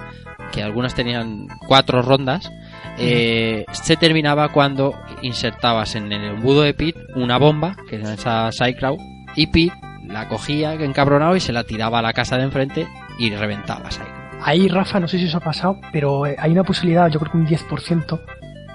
que 0.53 0.63
algunas 0.63 0.95
tenían 0.95 1.49
cuatro 1.67 2.03
rondas, 2.03 2.51
eh, 2.99 3.65
se 3.73 3.97
terminaba 3.97 4.51
cuando 4.51 4.95
insertabas 5.23 5.97
en 5.97 6.13
el 6.13 6.25
embudo 6.37 6.63
de 6.63 6.75
Pete 6.75 7.01
una 7.17 7.39
bomba, 7.39 7.77
que 7.89 7.97
era 7.97 8.15
esa 8.15 8.53
Psycrow, 8.53 8.97
y 9.35 9.47
Pete 9.47 9.73
la 10.07 10.29
cogía 10.29 10.75
encabronado 10.75 11.35
y 11.35 11.41
se 11.41 11.53
la 11.53 11.65
tiraba 11.65 11.99
a 11.99 12.03
la 12.03 12.13
casa 12.13 12.37
de 12.37 12.45
enfrente 12.45 12.87
y 13.19 13.31
reventaba 13.31 13.89
a 13.89 13.91
Psycrow. 13.91 14.24
Ahí, 14.45 14.69
Rafa, 14.69 15.01
no 15.01 15.09
sé 15.09 15.19
si 15.19 15.25
os 15.25 15.35
ha 15.35 15.41
pasado, 15.41 15.81
pero 15.91 16.27
eh, 16.27 16.37
hay 16.39 16.53
una 16.53 16.65
posibilidad, 16.65 17.09
yo 17.11 17.19
creo 17.19 17.33
que 17.33 17.39
un 17.39 17.47
10%, 17.47 18.21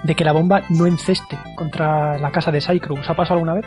de 0.02 0.14
que 0.14 0.24
la 0.24 0.32
bomba 0.32 0.62
no 0.70 0.86
enceste 0.86 1.38
contra 1.56 2.18
la 2.18 2.30
casa 2.32 2.50
de 2.50 2.60
Psycrow. 2.60 2.98
¿Os 2.98 3.08
ha 3.08 3.14
pasado 3.14 3.34
alguna 3.34 3.54
vez? 3.54 3.66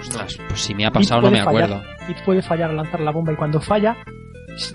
Ostras, 0.00 0.38
pues 0.48 0.60
si 0.60 0.74
me 0.74 0.86
ha 0.86 0.90
pasado 0.90 1.22
no 1.22 1.30
me 1.30 1.42
fallar. 1.42 1.64
acuerdo. 1.64 1.82
Puede 2.24 2.42
fallar 2.42 2.70
al 2.70 2.76
lanzar 2.76 3.00
la 3.00 3.10
bomba 3.10 3.32
y 3.32 3.36
cuando 3.36 3.60
falla, 3.60 3.96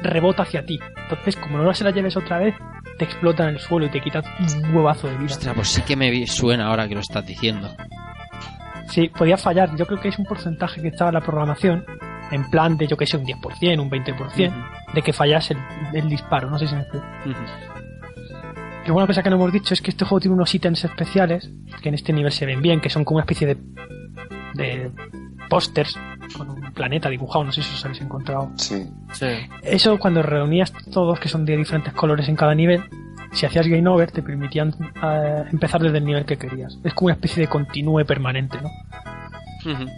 rebota 0.02 0.44
hacia 0.44 0.66
ti. 0.66 0.80
Entonces, 1.04 1.36
como 1.36 1.58
no 1.58 1.74
se 1.74 1.84
la 1.84 1.92
lleves 1.92 2.18
otra 2.18 2.40
vez, 2.40 2.56
te 2.98 3.06
explota 3.06 3.44
en 3.44 3.50
el 3.50 3.60
suelo 3.60 3.86
y 3.86 3.90
te 3.90 4.02
quitas 4.02 4.26
un 4.40 4.76
huevazo 4.76 5.08
de 5.08 5.18
vida. 5.18 5.34
Ostras, 5.34 5.56
pues 5.56 5.68
sí 5.70 5.82
que 5.82 5.96
me 5.96 6.26
suena 6.28 6.68
ahora 6.68 6.88
que 6.88 6.96
lo 6.96 7.02
estás 7.02 7.26
diciendo. 7.26 7.70
Sí, 8.88 9.10
podía 9.10 9.38
fallar. 9.38 9.76
Yo 9.76 9.86
creo 9.86 10.00
que 10.00 10.10
es 10.10 10.20
un 10.20 10.26
porcentaje 10.26 10.82
que 10.82 10.90
estaba 10.90 11.10
en 11.10 11.16
la 11.16 11.22
programación, 11.22 11.86
en 12.34 12.50
plan 12.50 12.78
de, 12.78 12.88
yo 12.88 12.98
que 12.98 13.06
sé, 13.06 13.18
un 13.18 13.26
10%, 13.26 13.80
un 13.80 13.90
20%, 13.90 14.54
de 14.94 15.02
que 15.02 15.14
fallase 15.14 15.54
el, 15.54 15.60
el 15.98 16.10
disparo. 16.10 16.50
No 16.50 16.58
sé 16.58 16.68
si 16.68 16.76
me 16.76 16.82
explico. 16.82 17.06
Y 18.86 18.92
una 18.92 19.08
cosa 19.08 19.24
que 19.24 19.30
no 19.30 19.38
hemos 19.38 19.54
dicho 19.54 19.74
es 19.74 19.82
que 19.82 19.92
este 19.92 20.04
juego 20.04 20.20
tiene 20.20 20.36
unos 20.36 20.54
ítems 20.54 20.84
especiales 20.84 21.50
que 21.82 21.90
en 21.90 21.96
este 21.96 22.12
nivel 22.12 22.32
se 22.32 22.46
ven 22.46 22.62
bien, 22.62 22.82
que 22.82 22.90
son 22.90 23.06
como 23.06 23.18
una 23.18 23.24
especie 23.24 23.48
de, 23.48 23.58
de 24.56 24.92
pósters 25.50 25.98
con 26.36 26.50
un 26.50 26.74
planeta 26.74 27.10
dibujado, 27.10 27.46
no 27.46 27.52
sé 27.52 27.62
si 27.62 27.74
os 27.74 27.86
habéis 27.86 28.02
encontrado. 28.02 28.52
Sí. 28.56 28.86
Sí. 29.14 29.28
Eso 29.62 29.98
cuando 30.00 30.22
reunías 30.22 30.74
todos, 30.92 31.20
que 31.20 31.30
son 31.30 31.46
de 31.46 31.56
diferentes 31.56 31.94
colores 31.94 32.28
en 32.28 32.36
cada 32.36 32.56
nivel, 32.56 32.84
si 33.32 33.46
hacías 33.46 33.68
game 33.68 33.88
over 33.88 34.12
te 34.12 34.22
permitían 34.22 34.74
eh, 35.02 35.44
empezar 35.52 35.82
desde 35.82 36.00
el 36.00 36.06
nivel 36.06 36.26
que 36.26 36.38
querías. 36.38 36.78
Es 36.84 36.94
como 36.94 37.08
una 37.08 37.16
especie 37.16 37.42
de 37.42 37.48
continúe 37.48 38.06
permanente, 38.06 38.58
¿no? 38.62 38.70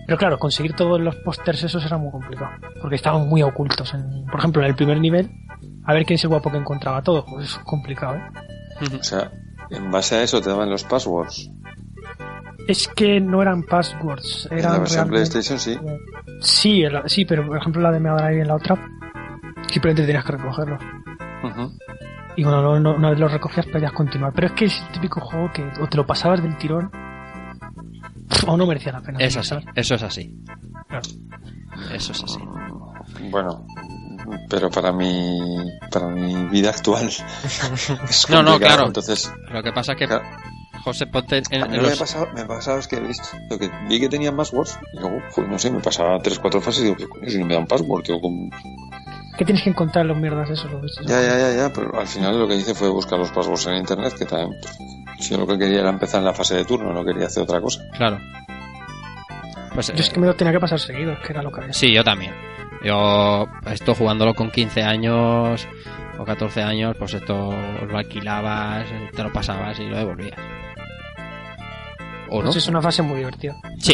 Pero 0.06 0.18
claro, 0.18 0.38
conseguir 0.38 0.74
todos 0.74 1.00
los 1.00 1.16
pósters 1.18 1.64
esos 1.64 1.86
era 1.86 1.98
muy 1.98 2.12
complicado, 2.12 2.52
porque 2.82 2.96
estaban 2.96 3.28
muy 3.28 3.42
ocultos. 3.44 3.94
En, 3.94 4.26
por 4.26 4.40
ejemplo, 4.40 4.62
en 4.62 4.68
el 4.70 4.76
primer 4.76 5.00
nivel, 5.00 5.30
a 5.86 5.94
ver 5.94 6.06
quién 6.06 6.16
es 6.16 6.24
el 6.24 6.30
guapo 6.30 6.52
que 6.52 6.58
encontraba 6.58 7.02
todo, 7.02 7.26
pues 7.26 7.46
es 7.50 7.58
complicado, 7.60 8.16
¿eh? 8.18 8.22
O 9.00 9.04
sea, 9.04 9.32
en 9.70 9.90
base 9.92 10.16
a 10.16 10.24
eso 10.24 10.42
te 10.42 10.50
daban 10.50 10.70
los 10.70 10.84
passwords. 10.84 11.50
Es 12.68 12.88
que 12.88 13.20
no 13.22 13.42
eran 13.42 13.64
passwords, 13.64 14.48
En 14.52 14.60
eran 14.60 14.74
la 14.74 14.80
versión 14.80 15.10
realmente- 15.10 15.32
PlayStation 15.32 15.60
sí. 15.60 15.78
Sí, 16.42 16.84
en 16.84 16.94
la- 16.94 17.08
sí, 17.08 17.26
pero 17.26 17.46
por 17.46 17.58
ejemplo 17.58 17.82
la 17.82 17.92
de 17.92 18.00
Mega 18.00 18.16
Drive 18.16 18.42
en 18.42 18.48
la 18.48 18.56
otra, 18.56 18.76
simplemente 19.70 20.06
tenías 20.06 20.26
que 20.26 20.32
recogerlos. 20.32 20.82
Ujú. 21.44 21.72
Y 22.38 22.44
bueno, 22.44 22.62
no- 22.62 22.80
no- 22.80 22.96
una 22.96 23.12
vez 23.12 23.20
los 23.20 23.32
recogías 23.32 23.66
podías 23.68 23.92
continuar. 23.94 24.34
Pero 24.34 24.48
es 24.48 24.54
que 24.54 24.66
es 24.66 24.82
el 24.82 24.92
típico 24.94 25.22
juego 25.22 25.52
que 25.54 25.64
o 25.80 25.88
te 25.88 25.96
lo 25.98 26.06
pasabas 26.06 26.42
del 26.42 26.58
tirón 26.58 26.92
o 28.48 28.58
no 28.58 28.66
merecía 28.66 28.92
la 28.92 29.02
pena. 29.02 29.20
Eso 29.20 29.40
es 29.42 29.52
así. 30.04 30.44
Claro. 30.88 31.02
Eso 31.94 32.12
es 32.12 32.24
así. 32.24 32.40
Bueno, 33.30 33.66
pero 34.50 34.70
para 34.70 34.92
mi, 34.92 35.40
para 35.92 36.08
mi 36.08 36.46
vida 36.46 36.70
actual 36.70 37.08
es 38.10 38.30
No, 38.30 38.42
no, 38.44 38.58
claro. 38.60 38.88
Entonces, 38.88 39.32
Lo 39.52 39.62
que 39.62 39.72
pasa 39.72 39.94
es 39.94 39.98
que 40.00 40.08
claro, 40.08 40.24
José 40.84 41.08
Ponte 41.08 41.42
en, 41.52 41.64
a 41.64 41.68
mí 41.68 41.76
en 41.78 41.84
lo 41.84 41.84
que 41.84 41.84
me 41.84 41.90
los- 41.90 42.00
pasaba, 42.00 42.32
me 42.34 42.46
pasaba 42.46 42.80
es 42.80 42.88
que 42.88 42.98
he 42.98 43.00
visto 43.02 43.26
que 43.60 43.70
vi 43.90 44.00
que 44.00 44.10
tenía 44.10 44.36
passwords 44.36 44.78
y 44.94 45.00
luego, 45.00 45.18
pues 45.36 45.48
no 45.48 45.58
sé, 45.60 45.72
me 45.72 45.80
pasaba 45.80 46.20
tres, 46.20 46.40
cuatro 46.40 46.62
fases 46.62 46.82
y 46.82 46.84
digo, 46.86 46.96
¿qué 46.98 47.08
coño 47.08 47.30
si 47.30 47.38
no 47.40 47.46
me 47.46 47.56
dan 47.56 47.68
password? 47.68 48.04
Digo, 48.06 48.22
¿cómo? 48.22 48.50
¿Qué 49.38 49.44
tienes 49.44 49.64
que 49.64 49.70
encontrar 49.72 50.06
los 50.06 50.18
mierdas 50.18 50.50
esos? 50.50 50.72
Los 50.72 50.82
bichos? 50.82 51.06
Ya, 51.08 51.22
ya, 51.22 51.38
ya, 51.38 51.54
ya, 51.56 51.74
pero 51.74 52.00
al 52.00 52.08
final 52.08 52.40
lo 52.40 52.48
que 52.48 52.56
hice 52.56 52.74
fue 52.74 52.88
buscar 52.90 53.20
los 53.20 53.32
passwords 53.32 53.68
en 53.68 53.76
internet, 53.76 54.14
que 54.18 54.26
también, 54.26 54.52
pues, 54.62 54.78
yo 55.20 55.38
lo 55.38 55.48
que 55.48 55.58
quería 55.58 55.80
era 55.80 55.90
empezar 55.90 56.20
en 56.20 56.26
la 56.26 56.34
fase 56.34 56.56
de 56.56 56.66
turno, 56.66 56.94
no 56.94 57.04
quería 57.04 57.28
hacer 57.28 57.44
otra 57.44 57.62
cosa. 57.62 57.84
Claro. 57.92 58.20
Pues, 59.74 59.88
Yo 59.88 59.96
es 59.96 60.10
que 60.10 60.20
me 60.20 60.28
lo 60.28 60.36
tenía 60.36 60.54
que 60.54 60.60
pasar 60.60 60.80
seguido, 60.80 61.12
es 61.12 61.20
que 61.20 61.34
era 61.34 61.42
lo 61.42 61.52
que 61.52 61.62
había. 61.62 61.74
Sí, 61.74 61.94
yo 61.94 62.04
también. 62.04 62.34
Yo, 62.84 63.48
esto 63.70 63.94
jugándolo 63.94 64.34
con 64.34 64.52
15 64.52 64.84
años 64.84 65.68
o 66.18 66.24
14 66.24 66.62
años, 66.62 66.96
pues 66.98 67.14
esto 67.14 67.54
lo 67.88 67.98
alquilabas, 67.98 68.86
te 69.14 69.24
lo 69.24 69.34
pasabas 69.34 69.80
y 69.80 69.88
lo 69.88 69.98
devolvías. 69.98 70.40
¿O 72.30 72.38
no? 72.38 72.46
Pues 72.46 72.58
es 72.58 72.68
una 72.68 72.82
fase 72.82 73.02
muy 73.02 73.18
divertida. 73.18 73.56
Sí. 73.80 73.94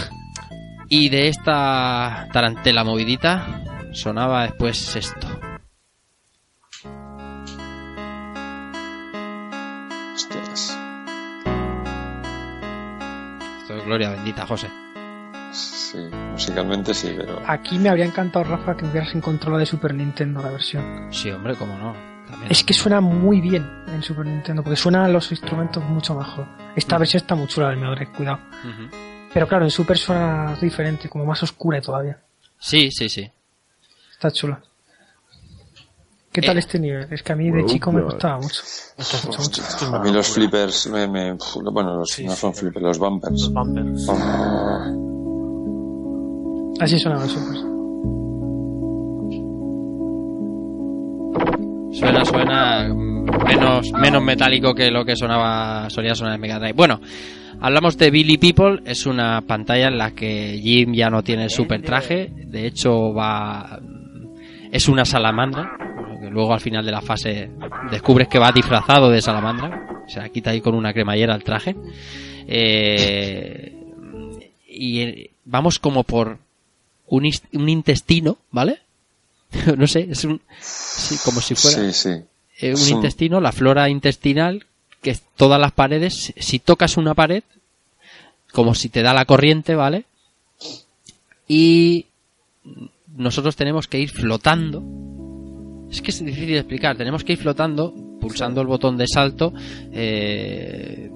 Y 0.87 1.09
de 1.09 1.29
esta 1.29 2.27
tarantela 2.31 2.83
movidita 2.83 3.61
sonaba 3.91 4.43
después 4.43 4.95
esto. 4.95 5.27
Esto 13.71 13.83
es 13.83 13.85
gloria 13.85 14.09
bendita, 14.09 14.45
José. 14.45 14.67
Sí, 15.53 15.97
musicalmente 16.31 16.93
sí, 16.93 17.13
pero 17.15 17.41
Aquí 17.47 17.79
me 17.79 17.87
habría 17.87 18.03
encantado, 18.03 18.43
Rafa, 18.43 18.75
que 18.75 18.83
hubieras 18.85 19.15
encontrado 19.15 19.53
la 19.53 19.59
de 19.59 19.65
Super 19.65 19.93
Nintendo, 19.93 20.41
la 20.41 20.49
versión. 20.49 21.07
Sí, 21.09 21.31
hombre, 21.31 21.55
cómo 21.55 21.77
no. 21.77 21.95
también. 22.27 22.51
Es 22.51 22.65
que 22.65 22.73
suena 22.73 22.99
muy 22.99 23.39
bien 23.39 23.65
en 23.87 24.03
Super 24.03 24.25
Nintendo, 24.25 24.61
porque 24.61 24.75
suenan 24.75 25.13
los 25.13 25.31
instrumentos 25.31 25.81
mucho 25.85 26.15
mejor. 26.15 26.47
Esta 26.75 26.97
versión 26.97 27.21
está 27.21 27.35
muy 27.35 27.47
chula 27.47 27.69
del 27.69 27.77
Mega 27.77 27.95
Drive, 27.95 28.11
cuidado. 28.11 28.39
Pero 29.33 29.47
claro, 29.47 29.63
en 29.63 29.71
Super 29.71 29.97
suena 29.97 30.53
diferente, 30.59 31.07
como 31.07 31.25
más 31.25 31.41
oscura 31.41 31.79
todavía. 31.79 32.19
Sí, 32.59 32.91
sí, 32.91 33.07
sí. 33.07 33.31
Está 34.11 34.31
chula. 34.31 34.61
¿Qué 36.31 36.41
tal 36.41 36.55
Eh. 36.55 36.59
este 36.59 36.79
nivel? 36.79 37.07
Es 37.11 37.23
que 37.23 37.33
a 37.33 37.35
mí 37.35 37.51
de 37.51 37.65
chico 37.65 37.91
me 37.91 38.01
gustaba 38.01 38.39
mucho. 38.39 38.61
A 39.93 39.99
mí 39.99 40.11
los 40.11 40.27
flippers, 40.29 40.87
me, 40.87 41.07
me- 41.07 41.35
bueno, 41.71 41.97
los, 41.97 42.09
Sí, 42.09 42.23
no 42.25 42.31
sí. 42.31 42.37
son 42.39 42.53
flippers, 42.53 42.83
los 42.83 42.99
bumpers. 42.99 43.33
Los 43.33 43.53
bumpers. 43.53 44.07
Ah, 44.09 44.87
Así 46.79 46.97
sonaban 46.99 47.23
los 47.27 47.33
Super. 47.33 47.71
Suena, 51.93 52.25
suena 52.25 52.87
mm, 52.87 53.25
menos, 53.47 53.91
menos 53.91 54.23
metálico 54.23 54.73
que 54.73 54.89
lo 54.89 55.03
que 55.05 55.15
sonaba, 55.15 55.89
solía 55.89 56.15
sonar 56.15 56.35
en 56.35 56.41
Mega 56.41 56.57
Drive. 56.59 56.73
Bueno, 56.73 57.01
hablamos 57.59 57.97
de 57.97 58.09
Billy 58.09 58.37
People, 58.37 58.81
es 58.85 59.05
una 59.05 59.41
pantalla 59.41 59.87
en 59.89 59.97
la 59.97 60.11
que 60.11 60.57
Jim 60.63 60.93
ya 60.93 61.09
no 61.09 61.21
tiene 61.23 61.43
el 61.45 61.49
super 61.49 61.81
traje, 61.81 62.31
de 62.33 62.65
hecho 62.65 63.13
va, 63.13 63.79
es 64.71 64.87
una 64.87 65.03
salamandra, 65.05 65.69
que 66.21 66.29
luego 66.29 66.53
al 66.53 66.61
final 66.61 66.85
de 66.85 66.91
la 66.91 67.01
fase 67.01 67.49
descubres 67.81 68.27
que 68.27 68.39
va 68.39 68.51
disfrazado 68.51 69.09
de 69.09 69.21
salamandra, 69.21 69.73
se 70.07 70.19
la 70.19 70.29
quita 70.29 70.51
ahí 70.51 70.61
con 70.61 70.75
una 70.75 70.93
cremallera 70.93 71.35
el 71.35 71.43
traje. 71.43 71.75
Eh, 72.47 73.73
y 74.67 75.01
eh, 75.01 75.31
vamos 75.45 75.79
como 75.79 76.03
por 76.03 76.37
un, 77.07 77.25
intestino, 77.51 78.37
¿vale? 78.51 78.79
no 79.77 79.87
sé, 79.87 80.07
es 80.09 80.23
un, 80.23 80.41
sí, 80.61 81.17
como 81.25 81.41
si 81.41 81.55
fuera 81.55 81.91
sí, 81.91 81.93
sí. 81.93 82.23
eh, 82.59 82.71
un 82.71 82.77
Sí. 82.77 82.93
intestino, 82.93 83.41
la 83.41 83.51
flora 83.51 83.89
intestinal, 83.89 84.65
que 85.01 85.11
es 85.11 85.23
todas 85.35 85.59
las 85.59 85.71
paredes, 85.71 86.33
si 86.37 86.59
tocas 86.59 86.97
una 86.97 87.13
pared, 87.15 87.43
como 88.51 88.75
si 88.75 88.89
te 88.89 89.01
da 89.01 89.13
la 89.13 89.25
corriente, 89.25 89.75
¿vale? 89.75 90.05
Y 91.47 92.05
nosotros 93.15 93.55
tenemos 93.55 93.87
que 93.87 93.99
ir 93.99 94.09
flotando. 94.09 94.83
Es 95.91 96.01
que 96.01 96.11
es 96.11 96.23
difícil 96.23 96.47
de 96.53 96.59
explicar, 96.59 96.97
tenemos 96.97 97.23
que 97.23 97.33
ir 97.33 97.39
flotando, 97.39 97.93
pulsando 98.19 98.61
el 98.61 98.67
botón 98.67 98.97
de 98.97 99.05
salto, 99.07 99.53
eh, 99.91 101.11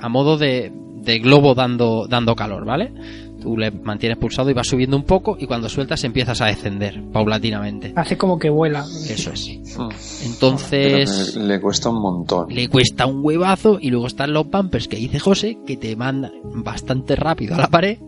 a 0.00 0.08
modo 0.08 0.38
de, 0.38 0.72
de 1.02 1.18
globo 1.18 1.54
dando, 1.54 2.06
dando 2.08 2.34
calor, 2.36 2.64
¿vale? 2.64 2.92
Tú 3.40 3.56
le 3.56 3.72
mantienes 3.72 4.18
pulsado 4.18 4.50
y 4.50 4.52
vas 4.52 4.68
subiendo 4.68 4.96
un 4.96 5.02
poco 5.02 5.36
y 5.36 5.48
cuando 5.48 5.68
sueltas 5.68 6.04
empiezas 6.04 6.40
a 6.40 6.46
descender 6.46 7.02
paulatinamente. 7.12 7.92
Hace 7.96 8.16
como 8.16 8.38
que 8.38 8.48
vuela. 8.48 8.84
Eso 9.08 9.32
es. 9.32 9.48
Mm. 9.76 9.88
Entonces 10.26 11.32
Pero 11.34 11.46
le 11.46 11.60
cuesta 11.60 11.88
un 11.90 12.00
montón. 12.00 12.46
le 12.54 12.68
cuesta 12.68 13.06
un 13.06 13.24
huevazo 13.24 13.78
y 13.80 13.90
luego 13.90 14.06
están 14.06 14.32
los 14.32 14.48
bumpers 14.48 14.86
que 14.86 14.96
dice 14.96 15.18
José 15.18 15.58
que 15.66 15.76
te 15.76 15.96
mandan 15.96 16.30
bastante 16.62 17.16
rápido 17.16 17.56
a 17.56 17.58
la 17.58 17.66
pared. 17.66 17.98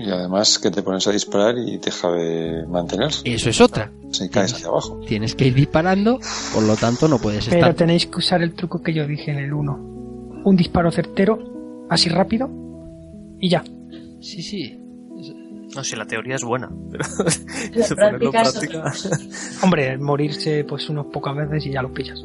Y 0.00 0.10
además 0.10 0.58
que 0.58 0.70
te 0.70 0.82
pones 0.82 1.06
a 1.06 1.12
disparar 1.12 1.56
y 1.58 1.78
te 1.78 1.90
deja 1.90 2.10
de 2.10 2.66
mantenerse. 2.66 3.22
Eso 3.24 3.50
es 3.50 3.60
otra. 3.60 3.92
Si 4.10 4.28
caes 4.28 4.54
hacia 4.54 4.68
abajo. 4.68 4.98
Tienes 5.06 5.34
que 5.34 5.46
ir 5.46 5.54
disparando, 5.54 6.18
por 6.54 6.62
lo 6.62 6.74
tanto 6.76 7.06
no 7.06 7.18
puedes 7.18 7.44
Pero 7.46 7.58
estar. 7.58 7.74
tenéis 7.74 8.06
que 8.06 8.18
usar 8.18 8.42
el 8.42 8.54
truco 8.54 8.82
que 8.82 8.94
yo 8.94 9.06
dije 9.06 9.30
en 9.30 9.38
el 9.38 9.52
1. 9.52 10.42
Un 10.44 10.56
disparo 10.56 10.90
certero, 10.90 11.38
así 11.90 12.08
rápido, 12.08 12.48
y 13.38 13.50
ya. 13.50 13.62
Sí, 14.20 14.42
sí. 14.42 14.76
No, 15.74 15.84
si 15.84 15.94
la 15.94 16.06
teoría 16.06 16.34
es 16.34 16.42
buena, 16.42 16.68
pero 16.90 17.04
La 17.74 17.86
práctica 17.88 18.42
práctica. 18.42 18.92
Hombre, 19.62 19.98
morirse 19.98 20.64
pues 20.64 20.88
unas 20.88 21.06
pocas 21.06 21.36
veces 21.36 21.66
y 21.66 21.72
ya 21.72 21.82
lo 21.82 21.92
pillas. 21.92 22.24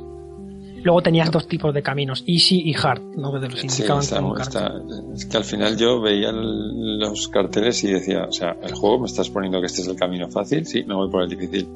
Luego 0.85 1.01
tenías 1.01 1.29
dos 1.31 1.47
tipos 1.47 1.73
de 1.73 1.81
caminos, 1.81 2.23
easy 2.27 2.61
y 2.63 2.73
hard, 2.75 3.01
¿no? 3.17 3.33
Que 3.33 3.39
te 3.39 3.49
los 3.49 3.59
Sí, 3.59 3.67
indicaban 3.67 4.03
está- 4.03 4.21
un 4.23 4.39
está- 4.39 4.71
es 5.15 5.25
que 5.25 5.35
al 5.37 5.43
final 5.43 5.75
yo 5.75 5.99
veía 5.99 6.31
los 6.31 7.27
carteles 7.27 7.83
y 7.83 7.91
decía, 7.91 8.25
o 8.29 8.31
sea, 8.31 8.55
el 8.63 8.71
juego 8.73 8.99
me 8.99 9.07
estás 9.07 9.29
poniendo 9.31 9.59
que 9.59 9.65
este 9.65 9.81
es 9.81 9.87
el 9.87 9.95
camino 9.95 10.29
fácil, 10.29 10.65
sí, 10.65 10.83
me 10.83 10.93
voy 10.93 11.09
por 11.09 11.23
el 11.23 11.29
difícil. 11.29 11.67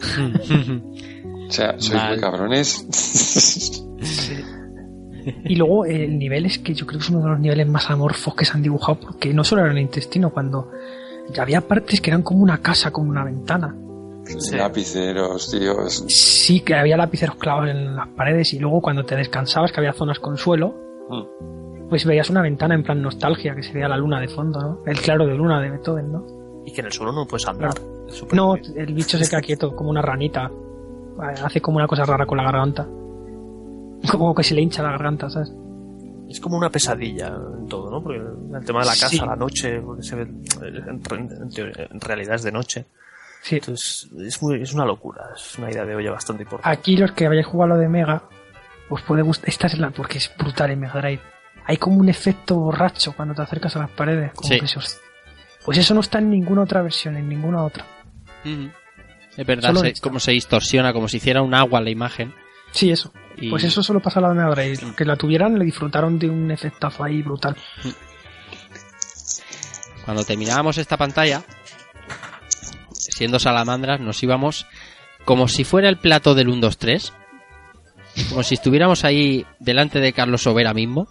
O 1.48 1.52
sea, 1.52 1.76
sois 1.78 1.94
Mal. 1.94 2.10
muy 2.10 2.20
cabrones. 2.20 3.86
Y 5.44 5.54
luego 5.54 5.84
eh, 5.86 6.04
el 6.04 6.18
nivel 6.18 6.46
es 6.46 6.58
que 6.58 6.74
yo 6.74 6.86
creo 6.86 6.98
que 6.98 7.04
es 7.04 7.10
uno 7.10 7.22
de 7.22 7.28
los 7.30 7.38
niveles 7.40 7.68
más 7.68 7.88
amorfos 7.88 8.34
que 8.34 8.44
se 8.44 8.52
han 8.52 8.62
dibujado, 8.62 8.98
porque 8.98 9.32
no 9.32 9.44
solo 9.44 9.62
era 9.62 9.70
el 9.70 9.78
intestino, 9.78 10.30
cuando 10.30 10.70
ya 11.32 11.42
había 11.42 11.60
partes 11.60 12.00
que 12.00 12.10
eran 12.10 12.22
como 12.22 12.42
una 12.42 12.58
casa 12.58 12.90
con 12.90 13.08
una 13.08 13.22
ventana. 13.24 13.76
Sí. 14.38 14.56
Lapiceros, 14.56 15.50
tío. 15.50 15.86
es- 15.86 16.04
Sí, 16.08 16.60
que 16.60 16.74
había 16.74 16.96
lapiceros 16.96 17.36
clavados 17.36 17.70
en 17.70 17.94
las 17.96 18.08
paredes 18.08 18.52
y 18.54 18.58
luego 18.58 18.80
cuando 18.80 19.04
te 19.04 19.16
descansabas, 19.16 19.72
que 19.72 19.80
había 19.80 19.92
zonas 19.92 20.18
con 20.18 20.36
suelo, 20.36 20.74
Mm. 21.08 21.88
pues 21.88 22.04
veías 22.04 22.28
una 22.30 22.42
ventana 22.42 22.74
en 22.74 22.82
plan 22.82 23.00
nostalgia, 23.00 23.54
que 23.54 23.62
sería 23.62 23.88
la 23.88 23.96
luna 23.96 24.20
de 24.20 24.28
fondo, 24.28 24.60
¿no? 24.60 24.78
El 24.86 24.98
claro 25.00 25.26
de 25.26 25.34
luna 25.34 25.60
de 25.60 25.70
Beethoven, 25.70 26.12
¿no? 26.12 26.26
Y 26.64 26.72
que 26.72 26.80
en 26.80 26.86
el 26.86 26.92
suelo 26.92 27.12
no 27.12 27.26
puedes 27.26 27.46
andar. 27.46 27.72
Súper 28.08 28.34
No, 28.34 28.54
el 28.56 28.94
bicho 28.94 29.16
se 29.18 29.28
queda 29.30 29.40
quieto, 29.40 29.74
como 29.74 29.90
una 29.90 30.02
ranita. 30.02 30.50
Hace 31.44 31.60
como 31.60 31.76
una 31.78 31.86
cosa 31.86 32.04
rara 32.04 32.26
con 32.26 32.36
la 32.38 32.44
garganta. 32.44 32.86
Como 34.10 34.34
que 34.34 34.42
se 34.44 34.54
le 34.54 34.62
hincha 34.62 34.82
la 34.82 34.90
garganta, 34.90 35.30
¿sabes? 35.30 35.52
Es 36.28 36.40
como 36.40 36.56
una 36.56 36.70
pesadilla 36.70 37.28
en 37.58 37.66
todo, 37.68 37.90
¿no? 37.90 38.02
Porque 38.02 38.18
el 38.18 38.64
tema 38.64 38.80
de 38.80 38.86
la 38.86 38.92
casa, 38.92 39.08
Sí. 39.08 39.18
la 39.18 39.36
noche, 39.36 39.80
porque 39.80 40.02
se 40.02 40.16
ve, 40.16 40.22
en, 40.22 40.86
en 40.90 41.50
teoría- 41.50 41.88
en 41.90 42.00
realidad 42.00 42.34
es 42.34 42.42
de 42.42 42.52
noche. 42.52 42.86
Sí. 43.46 43.56
Entonces, 43.56 44.08
es, 44.18 44.42
muy, 44.42 44.60
es 44.60 44.72
una 44.74 44.84
locura, 44.84 45.22
es 45.36 45.56
una 45.56 45.70
idea 45.70 45.84
de 45.84 45.94
olla 45.94 46.10
bastante 46.10 46.42
importante. 46.42 46.76
Aquí 46.76 46.96
los 46.96 47.12
que 47.12 47.28
hayáis 47.28 47.46
jugado 47.46 47.74
lo 47.74 47.78
de 47.78 47.88
Mega, 47.88 48.24
os 48.88 49.02
puede 49.02 49.22
gustar. 49.22 49.48
Esta 49.48 49.68
es 49.68 49.78
la. 49.78 49.90
porque 49.90 50.18
es 50.18 50.32
brutal 50.36 50.72
en 50.72 50.80
Mega 50.80 51.00
Drive. 51.00 51.20
Hay 51.64 51.76
como 51.76 51.98
un 51.98 52.08
efecto 52.08 52.56
borracho 52.56 53.12
cuando 53.12 53.34
te 53.34 53.42
acercas 53.42 53.76
a 53.76 53.80
las 53.80 53.90
paredes. 53.90 54.32
Como 54.34 54.48
Sí. 54.48 54.58
que 54.58 54.66
se 54.66 54.78
os- 54.80 54.98
Pues 55.64 55.78
eso 55.78 55.94
no 55.94 56.00
está 56.00 56.18
en 56.18 56.30
ninguna 56.30 56.62
otra 56.62 56.82
versión, 56.82 57.16
en 57.16 57.28
ninguna 57.28 57.62
otra. 57.62 57.84
Es 59.36 59.46
verdad, 59.46 59.74
se- 59.74 59.94
como 60.00 60.18
se 60.20 60.32
distorsiona, 60.32 60.92
como 60.92 61.06
si 61.08 61.18
hiciera 61.18 61.40
un 61.42 61.54
agua 61.54 61.80
la 61.80 61.90
imagen. 61.90 62.34
Sí, 62.72 62.90
eso. 62.90 63.12
Y- 63.36 63.50
Pues 63.50 63.62
eso 63.64 63.82
solo 63.82 64.00
pasa 64.00 64.18
a 64.18 64.22
la 64.22 64.28
de 64.30 64.34
Mega 64.34 64.50
Drive. 64.50 64.78
Los 64.82 64.92
que 64.96 65.04
la 65.04 65.14
tuvieran 65.16 65.56
le 65.58 65.64
disfrutaron 65.64 66.18
de 66.18 66.28
un 66.28 66.50
efectazo 66.50 67.04
ahí 67.04 67.22
brutal. 67.22 67.56
Cuando 70.04 70.24
terminábamos 70.24 70.78
esta 70.78 70.96
pantalla, 70.96 71.42
siendo 73.16 73.38
salamandras, 73.38 74.00
nos 74.00 74.22
íbamos 74.22 74.66
como 75.24 75.48
si 75.48 75.64
fuera 75.64 75.88
el 75.88 75.98
plato 75.98 76.34
del 76.34 76.48
1, 76.48 76.60
2, 76.60 76.78
3. 76.78 77.12
Como 78.30 78.42
si 78.42 78.54
estuviéramos 78.54 79.04
ahí 79.04 79.44
delante 79.58 80.00
de 80.00 80.12
Carlos 80.12 80.42
Sobera 80.42 80.72
mismo. 80.72 81.08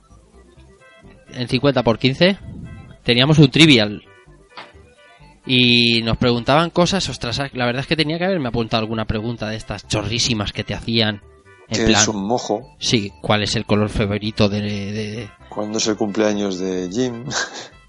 En 1.31 1.47
50 1.47 1.83
por 1.83 1.99
15. 1.99 2.37
Teníamos 3.03 3.39
un 3.39 3.51
trivial. 3.51 4.03
Y 5.45 6.01
nos 6.03 6.17
preguntaban 6.17 6.69
cosas. 6.69 7.09
Ostras, 7.09 7.41
la 7.53 7.65
verdad 7.65 7.81
es 7.81 7.87
que 7.87 7.95
tenía 7.95 8.17
que 8.17 8.25
haberme 8.25 8.47
apuntado 8.47 8.81
alguna 8.81 9.05
pregunta 9.05 9.49
de 9.49 9.57
estas 9.57 9.87
chorrísimas 9.87 10.53
que 10.53 10.63
te 10.63 10.73
hacían. 10.73 11.21
En 11.67 11.85
plan, 11.85 12.01
es 12.01 12.07
un 12.07 12.25
mojo. 12.25 12.75
sí, 12.79 13.11
¿cuál 13.21 13.41
es 13.41 13.55
el 13.55 13.65
color 13.65 13.89
favorito 13.89 14.49
de, 14.49 14.61
de, 14.61 15.29
¿Cuándo 15.49 15.79
es 15.79 15.87
el 15.87 15.95
cumpleaños 15.95 16.59
de 16.59 16.89
Jim? 16.91 17.25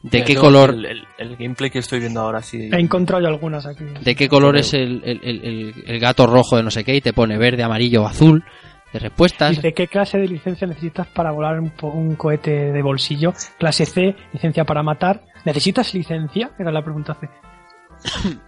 De 0.02 0.24
qué 0.24 0.36
color 0.36 0.70
El, 0.70 0.85
el- 0.86 1.06
el 1.18 1.36
gameplay 1.36 1.70
que 1.70 1.78
estoy 1.81 1.98
viendo 2.01 2.20
ahora 2.20 2.43
sí. 2.43 2.68
He 2.73 2.78
encontrado 2.81 3.23
yo 3.23 3.28
algunas 3.28 3.66
aquí. 3.66 3.85
de 4.01 4.14
qué 4.14 4.28
color 4.28 4.56
es 4.56 4.73
el, 4.74 5.02
el- 5.05 5.20
el- 5.23 5.44
el- 5.44 5.85
el 5.86 6.01
gato 6.01 6.27
rojo 6.27 6.56
de 6.56 6.62
no 6.62 6.70
sé 6.70 6.85
qué 6.85 6.94
y 6.97 7.01
te 7.01 7.12
pone 7.12 7.36
verde, 7.39 7.62
amarillo 7.62 8.02
o 8.02 8.06
azul 8.06 8.44
de 8.93 8.98
respuestas. 9.01 9.56
Dice, 9.56 9.74
¿qué 9.74 9.89
clase 9.89 10.18
de 10.18 10.28
licencia 10.28 10.66
necesitas 10.66 11.06
para 11.09 11.32
volar 11.32 11.59
un, 11.59 11.70
po- 11.70 11.89
un 11.90 12.14
cohete 12.14 12.73
de 12.73 12.82
bolsillo? 12.82 13.32
Clase 13.59 13.85
C, 13.86 14.14
licencia 14.32 14.64
para 14.64 14.82
matar. 14.82 15.24
¿Necesitas 15.44 15.93
licencia? 15.94 16.52
Era 16.59 16.70
la 16.70 16.82
pregunta 16.82 17.14
C. 17.14 17.28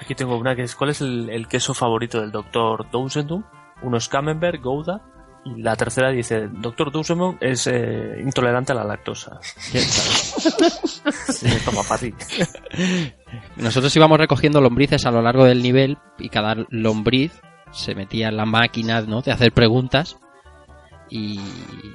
Aquí 0.00 0.14
tengo 0.14 0.36
una 0.36 0.54
que 0.54 0.62
es: 0.62 0.74
¿cuál 0.74 0.90
es 0.90 1.00
el, 1.00 1.30
el 1.30 1.48
queso 1.48 1.74
favorito 1.74 2.20
del 2.20 2.30
doctor 2.32 2.90
Dousentum? 2.90 3.42
Uno 3.82 3.96
es 3.96 4.08
Camembert, 4.08 4.60
Gouda. 4.62 5.00
Y 5.44 5.60
la 5.60 5.76
tercera 5.76 6.10
dice: 6.10 6.48
Doctor 6.48 6.90
Dousentum 6.90 7.36
es 7.40 7.66
eh, 7.66 8.20
intolerante 8.22 8.72
a 8.72 8.76
la 8.76 8.84
lactosa. 8.84 9.38
Sí, 11.28 11.48
Toma 11.64 11.82
para 11.82 12.00
ti. 12.00 12.14
Nosotros 13.56 13.94
íbamos 13.94 14.18
recogiendo 14.18 14.60
lombrices 14.60 15.04
a 15.04 15.10
lo 15.10 15.20
largo 15.20 15.44
del 15.44 15.62
nivel 15.62 15.98
y 16.18 16.28
cada 16.28 16.56
lombriz 16.70 17.32
se 17.72 17.94
metía 17.94 18.28
en 18.28 18.36
la 18.36 18.46
máquina 18.46 19.02
¿no? 19.02 19.20
de 19.20 19.32
hacer 19.32 19.52
preguntas 19.52 20.16
y, 21.10 21.40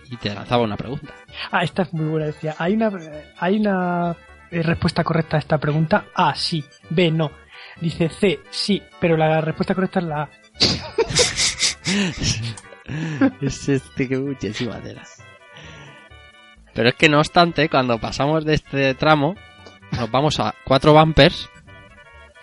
y 0.09 0.17
te 0.17 0.33
lanzaba 0.33 0.63
una 0.63 0.77
pregunta. 0.77 1.13
Ah, 1.51 1.63
esta 1.63 1.83
es 1.83 1.93
muy 1.93 2.05
buena. 2.05 2.27
Decía, 2.27 2.55
¿hay 2.59 2.73
una, 2.73 2.91
hay 3.39 3.57
una 3.57 4.15
eh, 4.51 4.61
respuesta 4.61 5.03
correcta 5.03 5.37
a 5.37 5.39
esta 5.39 5.57
pregunta? 5.57 6.05
A, 6.13 6.35
sí. 6.35 6.63
B, 6.89 7.11
no. 7.11 7.31
Dice 7.81 8.09
C, 8.09 8.39
sí, 8.49 8.81
pero 8.99 9.17
la 9.17 9.41
respuesta 9.41 9.73
correcta 9.73 9.99
es 9.99 10.05
la 10.05 10.23
A. 10.23 10.29
es 13.41 13.69
este 13.69 14.07
que 14.07 14.17
muchísima 14.17 14.79
tela. 14.79 15.03
Pero 16.73 16.89
es 16.89 16.95
que 16.95 17.09
no 17.09 17.19
obstante, 17.19 17.69
cuando 17.69 17.99
pasamos 17.99 18.45
de 18.45 18.53
este 18.53 18.93
tramo, 18.95 19.35
nos 19.91 20.11
vamos 20.11 20.39
a 20.39 20.55
cuatro 20.65 20.93
bumpers 20.93 21.49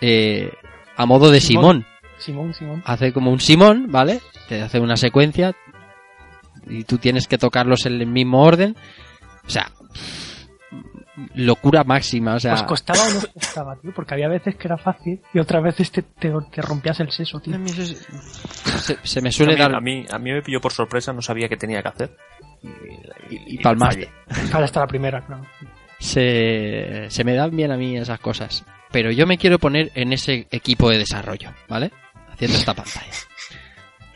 eh, 0.01 0.51
a 0.95 1.05
modo 1.05 1.31
de 1.31 1.39
Simón. 1.39 1.85
Simón. 1.85 1.97
Simón, 2.17 2.53
Simón. 2.53 2.83
hace 2.85 3.13
como 3.13 3.31
un 3.31 3.39
Simón, 3.39 3.87
¿vale? 3.89 4.21
Te 4.47 4.61
hace 4.61 4.79
una 4.79 4.97
secuencia 4.97 5.55
y 6.67 6.83
tú 6.83 6.97
tienes 6.97 7.27
que 7.27 7.37
tocarlos 7.37 7.85
en 7.85 8.01
el 8.01 8.07
mismo 8.07 8.41
orden. 8.41 8.75
O 9.45 9.49
sea, 9.49 9.71
locura 11.35 11.83
máxima, 11.83 12.35
o 12.35 12.39
sea, 12.39 12.53
¿Os 12.53 12.63
costaba 12.63 12.99
o 13.07 13.09
no 13.11 13.17
os 13.19 13.27
costaba, 13.27 13.75
tío? 13.81 13.91
Porque 13.93 14.13
había 14.13 14.27
veces 14.27 14.55
que 14.55 14.67
era 14.67 14.77
fácil 14.77 15.19
y 15.33 15.39
otras 15.39 15.63
veces 15.63 15.91
te, 15.91 16.01
te, 16.03 16.31
te 16.51 16.61
rompías 16.61 16.99
el 16.99 17.11
seso, 17.11 17.39
tío. 17.39 17.55
a 17.55 17.57
mí 17.57 17.69
eso 17.71 17.81
es- 17.81 18.07
se, 18.83 18.97
se 19.03 19.21
me 19.21 19.31
suele 19.31 19.53
a, 19.53 19.55
mí, 19.55 19.61
dar 19.61 19.75
a, 19.75 19.81
mí, 19.81 20.05
a 20.11 20.19
mí 20.19 20.31
me 20.31 20.41
pilló 20.41 20.61
por 20.61 20.71
sorpresa, 20.73 21.11
no 21.13 21.21
sabía 21.21 21.49
qué 21.49 21.57
tenía 21.57 21.81
que 21.81 21.87
hacer. 21.89 22.17
Y, 23.29 23.55
y 23.55 23.57
palmaste. 23.59 24.09
fallé. 24.29 24.51
Ahora 24.53 24.65
está 24.65 24.79
la 24.81 24.87
primera, 24.87 25.25
claro. 25.25 25.43
se, 25.99 27.07
se 27.09 27.23
me 27.23 27.33
dan 27.33 27.55
bien 27.55 27.71
a 27.71 27.77
mí 27.77 27.97
esas 27.97 28.19
cosas. 28.19 28.63
Pero 28.91 29.11
yo 29.11 29.27
me 29.27 29.37
quiero 29.37 29.59
poner 29.59 29.91
en 29.95 30.13
ese 30.13 30.47
equipo 30.51 30.89
de 30.89 30.99
desarrollo, 30.99 31.51
¿vale? 31.67 31.91
Haciendo 32.31 32.57
esta 32.57 32.73
pantalla. 32.73 33.11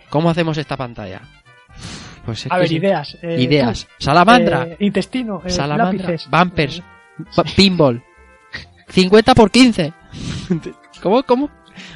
¿Cómo 0.10 0.30
hacemos 0.30 0.57
esta 0.57 0.78
pantalla? 0.78 1.22
Pues 2.26 2.45
es 2.45 2.52
A 2.52 2.57
ver, 2.57 2.68
sí. 2.68 2.76
ideas. 2.76 3.18
eh, 3.22 3.41
Ideas. 3.41 3.88
Salamandra. 3.98 4.64
eh, 4.68 4.77
intestino. 4.80 5.41
eh, 5.45 5.49
Salamandra. 5.49 6.06
lápices. 6.10 6.30
Bumpers. 6.30 6.84
pa- 7.35 7.43
Pinball. 7.56 8.03
50 8.89 9.34
por 9.35 9.49
15. 9.52 9.93
¿Cómo? 11.02 11.23
¿Cómo? 11.23 11.45
O 11.45 11.49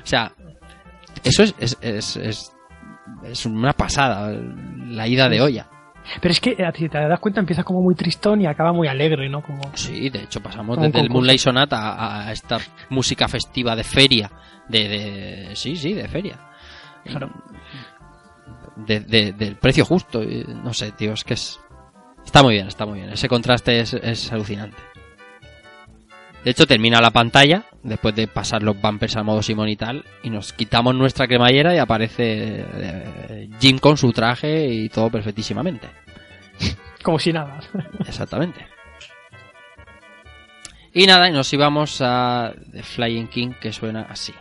sea, 0.05 0.31
eso 1.23 1.43
es, 1.43 1.55
es, 1.59 1.77
es, 1.81 2.17
es, 2.17 2.53
es 3.23 3.45
una 3.45 3.73
pasada. 3.73 4.31
La 4.87 5.07
ida 5.07 5.29
de 5.29 5.41
olla. 5.41 5.67
Pero 6.21 6.31
es 6.31 6.39
que, 6.39 6.51
eh, 6.51 6.71
si 6.75 6.87
te 6.87 6.99
das 6.99 7.19
cuenta, 7.19 7.39
empieza 7.39 7.63
como 7.63 7.81
muy 7.81 7.95
tristón 7.95 8.39
y 8.41 8.45
acaba 8.45 8.71
muy 8.71 8.87
alegre, 8.87 9.27
¿no? 9.27 9.41
Como... 9.41 9.61
Sí, 9.73 10.09
de 10.11 10.23
hecho 10.23 10.39
pasamos 10.41 10.79
desde 10.79 10.99
el. 11.01 11.09
Moonlight 11.09 11.39
Sonata 11.39 11.77
a, 11.93 12.27
a 12.27 12.31
esta 12.31 12.59
música 12.89 13.27
festiva 13.27 13.75
de 13.75 13.83
feria. 13.83 14.31
De, 14.69 14.87
de 14.87 15.55
sí, 15.55 15.75
sí, 15.75 15.93
de 15.93 16.07
feria. 16.07 16.39
Claro. 17.03 17.31
De, 18.75 18.99
de- 18.99 19.31
del 19.33 19.55
precio 19.57 19.85
justo. 19.85 20.21
No 20.23 20.73
sé, 20.73 20.91
tío, 20.91 21.13
es 21.13 21.23
que 21.23 21.35
es... 21.35 21.59
Está 22.25 22.41
muy 22.43 22.55
bien, 22.55 22.67
está 22.67 22.85
muy 22.85 22.99
bien. 22.99 23.11
Ese 23.11 23.27
contraste 23.29 23.79
es, 23.79 23.93
es 23.93 24.31
alucinante. 24.31 24.77
De 26.43 26.51
hecho, 26.51 26.67
termina 26.67 27.01
la 27.01 27.09
pantalla, 27.11 27.63
después 27.81 28.13
de 28.15 28.27
pasar 28.27 28.61
los 28.61 28.79
bumpers 28.79 29.15
al 29.15 29.23
modo 29.23 29.41
Simón 29.41 29.67
y 29.69 29.75
tal, 29.75 30.05
y 30.21 30.29
nos 30.29 30.53
quitamos 30.53 30.93
nuestra 30.93 31.27
cremallera 31.27 31.73
y 31.73 31.79
aparece 31.79 32.65
eh, 32.75 33.49
Jim 33.59 33.79
con 33.79 33.97
su 33.97 34.11
traje 34.13 34.67
y 34.67 34.89
todo 34.89 35.09
perfectísimamente. 35.09 35.87
Como 37.01 37.17
si 37.17 37.33
nada. 37.33 37.59
Exactamente. 38.07 38.65
Y 40.93 41.05
nada, 41.07 41.27
y 41.29 41.31
nos 41.33 41.51
íbamos 41.51 41.99
a 42.01 42.53
The 42.71 42.83
Flying 42.83 43.27
King, 43.27 43.51
que 43.59 43.73
suena 43.73 44.03
así. 44.09 44.33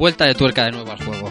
Vuelta 0.00 0.24
de 0.24 0.34
tuerca 0.34 0.64
de 0.64 0.72
nuevo 0.72 0.90
al 0.90 1.04
juego. 1.04 1.30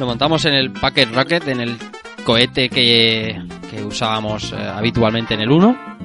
Lo 0.00 0.06
montamos 0.06 0.44
en 0.46 0.54
el 0.54 0.70
Packet 0.72 1.14
Rocket, 1.14 1.46
en 1.48 1.60
el 1.60 1.76
cohete 2.24 2.70
que, 2.70 3.38
que 3.70 3.84
usábamos 3.84 4.50
eh, 4.52 4.56
habitualmente 4.56 5.34
en 5.34 5.40
el 5.42 5.50
1. 5.50 5.96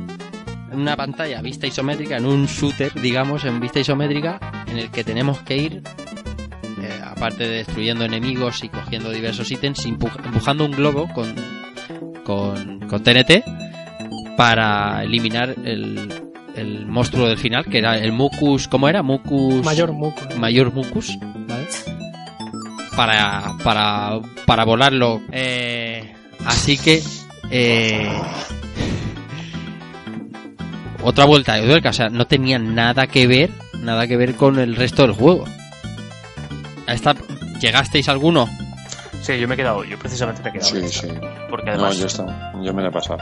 En 0.73 0.79
una 0.81 0.97
pantalla 0.97 1.41
vista 1.41 1.65
isométrica, 1.65 2.17
en 2.17 2.25
un 2.25 2.45
shooter, 2.45 2.93
digamos, 3.01 3.45
en 3.45 3.57
vista 3.61 3.79
isométrica, 3.79 4.37
en 4.67 4.79
el 4.79 4.91
que 4.91 5.05
tenemos 5.05 5.39
que 5.43 5.55
ir, 5.55 5.81
eh, 6.81 7.01
aparte 7.03 7.45
de 7.47 7.55
destruyendo 7.59 8.03
enemigos 8.03 8.61
y 8.65 8.69
cogiendo 8.69 9.09
diversos 9.09 9.49
ítems, 9.49 9.87
empuj- 9.87 10.23
empujando 10.25 10.65
un 10.65 10.71
globo 10.71 11.07
con, 11.13 11.33
con, 12.25 12.81
con 12.81 13.01
TNT 13.01 13.43
para 14.35 15.03
eliminar 15.03 15.55
el, 15.63 16.26
el 16.57 16.85
monstruo 16.85 17.27
del 17.27 17.37
final, 17.37 17.65
que 17.65 17.77
era 17.79 17.97
el 17.97 18.11
Mucus, 18.11 18.67
¿cómo 18.67 18.87
era? 18.89 19.03
Mucus... 19.03 19.63
Mayor 19.63 19.91
muco. 19.93 20.21
¿no? 20.29 20.35
Mayor 20.37 20.73
Mucus, 20.73 21.17
¿vale? 21.21 21.67
Para, 22.95 23.53
para, 23.63 24.19
para 24.45 24.65
volarlo. 24.65 25.21
Eh, 25.31 26.13
así 26.45 26.77
que... 26.77 27.01
eh, 27.51 28.09
otra 31.03 31.25
vuelta 31.25 31.53
de 31.55 31.67
tuerca, 31.67 31.89
o 31.89 31.93
sea, 31.93 32.09
no 32.09 32.25
tenía 32.27 32.59
nada 32.59 33.07
que 33.07 33.27
ver, 33.27 33.49
nada 33.79 34.07
que 34.07 34.17
ver 34.17 34.35
con 34.35 34.59
el 34.59 34.75
resto 34.75 35.03
del 35.03 35.11
juego. 35.13 35.45
A 36.87 36.93
esta, 36.93 37.15
¿Llegasteis 37.61 38.09
alguno? 38.09 38.47
Sí, 39.21 39.39
yo 39.39 39.47
me 39.47 39.53
he 39.55 39.57
quedado, 39.57 39.83
yo 39.83 39.97
precisamente 39.99 40.41
me 40.43 40.49
he 40.49 40.53
quedado. 40.53 40.69
Sí, 40.69 40.87
sí. 40.87 41.07
Porque 41.49 41.65
No, 41.67 41.71
además 41.73 41.95
yo, 41.95 42.01
yo, 42.01 42.07
estaba, 42.07 42.53
yo 42.63 42.73
me 42.73 42.81
la 42.81 42.89
he 42.89 42.91
pasado. 42.91 43.19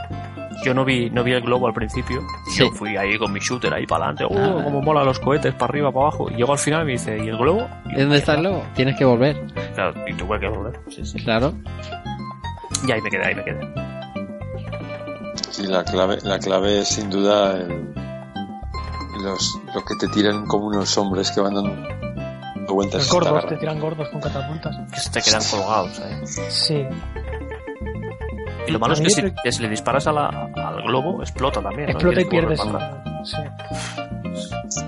No 0.74 0.86
vi 0.86 1.10
no 1.10 1.24
vi 1.24 1.34
el 1.34 1.42
globo 1.42 1.68
al 1.68 1.74
principio. 1.74 2.22
Sí. 2.48 2.60
Yo 2.60 2.72
fui 2.72 2.96
ahí 2.98 3.18
con 3.18 3.32
mi 3.32 3.40
shooter 3.40 3.74
ahí 3.74 3.86
para 3.86 4.06
adelante. 4.10 4.26
¡Oh, 4.26 4.60
Ah. 4.60 4.64
cómo 4.64 4.82
mola 4.82 5.04
los 5.04 5.20
cohetes! 5.20 5.54
Para 5.54 5.66
arriba, 5.66 5.92
para 5.92 6.08
abajo. 6.08 6.30
Y 6.32 6.36
llego 6.36 6.52
al 6.54 6.60
final 6.60 6.84
y 6.84 6.86
me 6.86 6.92
dice, 6.94 7.18
¿y 7.18 7.28
el 7.28 7.38
globo? 7.38 7.68
Y 7.86 7.94
yo, 7.96 8.00
¿Dónde 8.02 8.18
está 8.18 8.34
el 8.34 8.40
"Mierda". 8.42 8.58
lobo? 8.58 8.68
Tienes 8.76 8.98
que 8.98 9.06
volver, 9.06 9.42
Claro, 9.76 9.94
y 10.08 10.14
tuve 10.14 10.40
que 10.40 10.48
volver. 10.48 10.80
Sí, 10.90 11.06
sí. 11.06 11.24
claro. 11.24 11.54
Y 12.88 12.92
ahí 12.92 13.02
me 13.02 13.10
quedé, 13.10 13.26
ahí 13.26 13.36
me 13.36 13.44
quedé. 13.44 13.74
Sí, 15.52 15.68
la 15.68 15.84
clave, 15.84 16.18
la 16.24 16.38
clave 16.40 16.80
es 16.82 16.88
sin 16.90 17.10
duda 17.10 17.54
el- 17.58 17.94
los, 19.24 19.60
los 19.74 19.84
que 19.86 19.96
te 19.96 20.08
tiran 20.10 20.46
como 20.46 20.68
unos 20.68 20.98
hombres 20.98 21.32
que 21.32 21.40
van 21.42 21.54
dando 21.56 21.74
vueltas. 22.74 23.02
Los 23.04 23.12
gordos, 23.12 23.48
te 23.48 23.56
tiran 23.58 23.80
gordos 23.80 24.10
con 24.10 24.20
catapultas. 24.20 24.76
Que 24.92 25.00
se 25.00 25.10
te 25.12 25.22
quedan 25.22 25.42
colgados. 25.50 26.00
¿eh? 26.00 26.22
Sí. 26.50 26.86
Y 28.68 28.72
lo 28.72 28.80
malo 28.80 28.94
es 28.94 29.02
que 29.02 29.10
si, 29.10 29.22
que 29.44 29.52
si 29.52 29.62
le 29.62 29.70
disparas 29.70 30.08
a 30.08 30.12
la- 30.12 30.50
al 30.56 30.82
globo, 30.84 31.22
explota 31.22 31.62
también. 31.62 31.88
¿no? 31.88 31.92
Explota 31.92 32.22
y 32.22 32.26
pierdes. 32.26 32.62
Sí. 33.24 33.38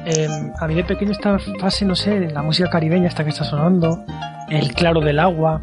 Em, 0.06 0.52
a 0.60 0.68
mí 0.68 0.76
de 0.76 0.84
pequeño 0.84 1.12
esta 1.12 1.38
fase, 1.60 1.86
no 1.86 1.96
sé, 1.96 2.20
la 2.32 2.42
música 2.42 2.70
caribeña 2.70 3.08
esta 3.08 3.24
que 3.24 3.30
está 3.30 3.44
sonando, 3.44 4.04
el 4.50 4.74
claro 4.74 5.00
del 5.02 5.20
agua, 5.20 5.62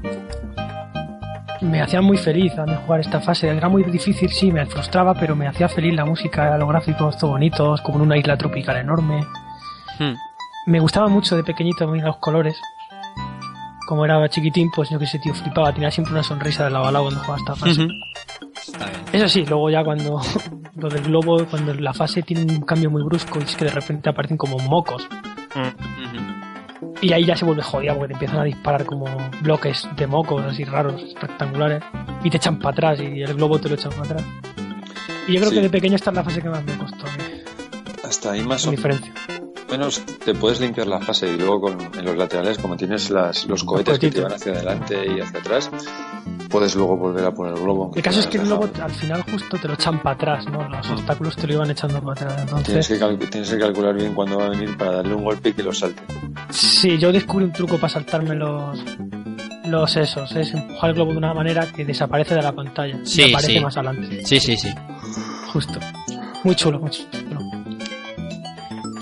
me 1.61 1.81
hacía 1.81 2.01
muy 2.03 2.17
feliz 2.19 2.57
a 2.59 2.65
mí 2.67 2.73
jugar 2.87 3.01
esta 3.01 3.21
fase. 3.21 3.49
Era 3.49 3.69
muy 3.69 3.83
difícil, 3.85 4.31
sí, 4.31 4.51
me 4.53 4.65
frustraba, 4.67 5.15
pero 5.15 5.35
me 5.35 5.47
hacía 5.49 5.69
feliz 5.69 5.95
la 5.95 6.05
música, 6.05 6.57
los 6.59 6.69
gráficos 6.69 7.17
todo 7.19 7.31
bonitos, 7.33 7.81
como 7.83 7.99
en 7.99 8.03
una 8.03 8.17
isla 8.17 8.37
tropical 8.37 8.77
enorme. 8.77 9.21
Hmm. 9.99 10.15
Me 10.67 10.81
gustaba 10.81 11.09
mucho 11.09 11.37
de 11.37 11.45
pequeñito 11.45 11.87
los 11.87 12.17
colores. 12.19 12.57
Como 13.87 14.05
era 14.05 14.29
chiquitín, 14.29 14.71
pues 14.75 14.89
yo 14.91 14.99
que 14.99 15.07
sé, 15.07 15.19
tío, 15.19 15.35
flipaba. 15.35 15.73
Tenía 15.73 15.91
siempre 15.91 16.15
una 16.15 16.23
sonrisa 16.23 16.65
de 16.65 16.71
lado 16.71 16.87
a 16.87 16.93
lado 16.93 17.05
cuando 17.07 17.21
jugaba 17.21 17.39
esta 17.39 17.55
fase. 17.57 17.83
Ujú. 17.85 17.93
Está 18.67 18.87
bien. 18.87 19.01
Eso 19.13 19.29
sí, 19.29 19.45
luego 19.45 19.69
ya 19.71 19.85
cuando 19.85 20.21
lo 20.77 20.89
del 20.89 21.03
globo, 21.05 21.45
cuando 21.47 21.75
la 21.75 21.93
fase 21.93 22.23
tiene 22.23 22.51
un 22.51 22.63
cambio 22.63 22.91
muy 22.91 23.03
brusco 23.03 23.39
y 23.39 23.43
es 23.43 23.55
que 23.57 23.65
de 23.67 23.71
repente 23.71 24.09
aparecen 24.09 24.37
como 24.39 24.59
mocos. 24.59 25.07
Y 27.01 27.13
ahí 27.13 27.25
ya 27.27 27.37
se 27.37 27.45
vuelve 27.45 27.63
jodida 27.63 27.93
porque 27.95 28.09
te 28.09 28.13
empiezan 28.15 28.39
a 28.41 28.45
disparar 28.45 28.87
como 28.87 29.05
bloques 29.43 29.87
de 29.97 30.07
mocos 30.07 30.43
así 30.45 30.65
raros, 30.65 31.03
espectaculares. 31.03 31.83
Y 32.23 32.31
te 32.31 32.39
echan 32.39 32.59
para 32.59 32.71
atrás 32.71 33.01
y 33.01 33.21
el 33.23 33.35
globo 33.35 33.59
te 33.59 33.69
lo 33.69 33.75
echan 33.75 33.91
para 33.93 34.05
atrás. 34.05 34.25
Y 35.29 35.33
yo 35.35 35.41
creo 35.41 35.51
Sí. 35.51 35.57
que 35.57 35.63
de 35.63 35.71
pequeño 35.71 35.97
esta 35.97 36.11
es 36.11 36.17
la 36.17 36.25
fase 36.25 36.41
que 36.41 36.49
más 36.49 36.65
me 36.65 36.77
costó. 36.79 37.07
a 37.07 37.11
mí, 37.17 37.43
Hasta 38.03 38.33
ahí 38.33 38.43
más 38.43 38.65
o 38.67 38.71
En 38.71 38.77
diferencia. 38.77 39.13
Menos 39.79 40.03
te 40.25 40.35
puedes 40.35 40.61
limpiar 40.61 40.87
la 40.87 41.01
fase 41.01 41.29
y 41.33 41.37
luego 41.37 41.61
con, 41.63 41.79
en 41.99 42.05
los 42.05 42.17
laterales, 42.17 42.59
como 42.59 42.77
tienes 42.77 43.11
las, 43.11 43.47
los 43.47 43.65
cohetes 43.65 43.99
que 43.99 44.11
te 44.11 44.21
van 44.21 44.33
hacia 44.33 44.53
adelante 44.53 45.05
y 45.17 45.21
hacia 45.21 45.41
atrás, 45.41 45.71
puedes 46.49 46.75
luego 46.77 46.97
volver 46.97 47.25
a 47.25 47.33
poner 47.35 47.55
el 47.55 47.61
globo. 47.63 47.91
El 47.95 48.03
caso 48.03 48.21
es 48.21 48.27
que 48.27 48.39
el 48.39 48.45
globo 48.45 48.69
al 48.83 48.91
final 48.93 49.23
justo 49.31 49.59
te 49.59 49.67
lo 49.69 49.75
echan 49.75 50.01
para 50.03 50.15
atrás, 50.15 50.47
¿no? 50.47 50.69
Los 50.69 50.89
Mm. 50.89 50.93
obstáculos 50.95 51.37
te 51.37 51.47
lo 51.49 51.55
iban 51.55 51.71
echando 51.71 52.01
para 52.01 52.13
atrás. 52.13 52.35
Tienes 52.37 52.53
Entonces, 52.69 52.89
que, 52.89 52.99
cal- 52.99 53.19
tienes 53.31 53.51
que 53.51 53.59
calcular 53.59 53.95
bien 53.95 54.15
cuándo 54.15 54.39
va 54.39 54.47
a 54.47 54.49
venir 54.51 54.77
para 54.77 54.93
darle 54.93 55.15
un 55.15 55.25
golpe 55.25 55.49
y 55.49 55.53
que 55.55 55.63
lo 55.63 55.73
salte. 55.73 56.03
sí, 56.51 56.97
yo 56.99 57.11
descubrí 57.13 57.45
un 57.47 57.53
truco 57.53 57.77
para 57.77 57.93
saltarme 57.93 58.35
los 58.35 58.79
los 59.67 59.97
esos, 59.97 60.31
es 60.37 60.53
empujar 60.53 60.91
el 60.91 60.95
globo 60.97 61.13
de 61.13 61.19
una 61.19 61.33
manera 61.33 61.67
que 61.73 61.85
desaparece 61.87 62.35
de 62.35 62.43
la 62.43 62.53
pantalla 62.53 62.99
Sí, 63.03 63.23
y 63.23 63.31
aparece 63.33 63.53
sí. 63.55 63.61
más 63.61 63.77
adelante. 63.79 64.23
Sí, 64.25 64.39
sí, 64.39 64.57
sí. 64.59 64.69
Justo. 65.53 65.81
Muy 66.45 66.55
chulo, 66.55 66.79
muy 66.81 66.91
chulo. 66.91 67.41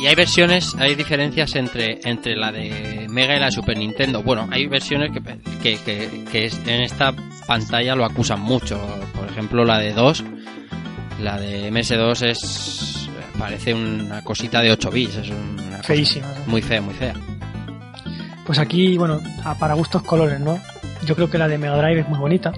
Y 0.03 0.09
hay 0.09 0.17
versiones, 0.17 0.75
hay 0.81 0.97
diferencias 0.97 1.55
entre, 1.55 2.01
entre 2.03 2.35
la 2.35 2.51
de 2.51 3.07
Mega 3.09 3.37
y 3.37 3.39
la 3.39 3.47
de 3.47 3.53
Super 3.53 3.79
Nintendo. 3.79 4.21
Bueno, 4.21 4.49
hay 4.51 4.67
versiones 4.67 5.13
que, 5.13 5.77
que, 5.77 6.25
que, 6.25 6.47
en 6.67 6.83
esta 6.83 7.15
pantalla 7.47 7.95
lo 7.95 8.05
acusan 8.05 8.41
mucho. 8.41 8.81
Por 9.15 9.29
ejemplo, 9.29 9.65
la 9.65 9.79
de 9.79 9.93
2, 9.93 10.25
la 11.21 11.39
de 11.39 11.71
MS2 11.71 12.27
es 12.27 13.09
parece 13.39 13.75
una 13.75 14.23
cosita 14.23 14.61
de 14.61 14.73
8 14.73 14.91
bits. 14.91 15.17
Es 15.19 15.31
una 15.31 15.79
Feísima. 15.85 16.27
Muy 16.49 16.63
fea, 16.63 16.81
muy 16.81 16.95
fea. 16.95 17.15
Pues 18.45 18.59
aquí, 18.59 18.99
bueno, 18.99 19.21
para 19.61 19.75
gustos 19.75 20.03
colores, 20.03 20.41
¿no? 20.41 20.59
Yo 21.07 21.15
creo 21.15 21.31
que 21.31 21.39
la 21.39 21.47
de 21.47 21.59
Mega 21.59 21.77
Drive 21.77 22.01
es 22.01 22.09
muy 22.09 22.19
bonita. 22.19 22.53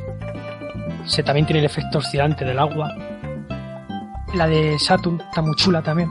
Se 1.04 1.22
también 1.22 1.44
tiene 1.44 1.60
el 1.60 1.66
efecto 1.66 1.98
oscilante 1.98 2.46
del 2.46 2.58
agua. 2.58 2.96
La 4.32 4.46
de 4.46 4.78
Saturn 4.78 5.20
está 5.20 5.42
muy 5.42 5.54
chula 5.56 5.82
también. 5.82 6.08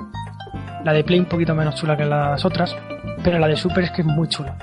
La 0.83 0.91
de 0.93 1.03
Play 1.03 1.19
un 1.19 1.25
poquito 1.25 1.55
menos 1.55 1.75
chula 1.75 1.95
que 1.95 2.05
las 2.05 2.43
otras, 2.45 2.75
pero 3.23 3.39
la 3.39 3.47
de 3.47 3.55
Super 3.55 3.85
es 3.85 3.91
que 3.91 4.01
es 4.01 4.07
muy 4.07 4.27
chula. 4.27 4.55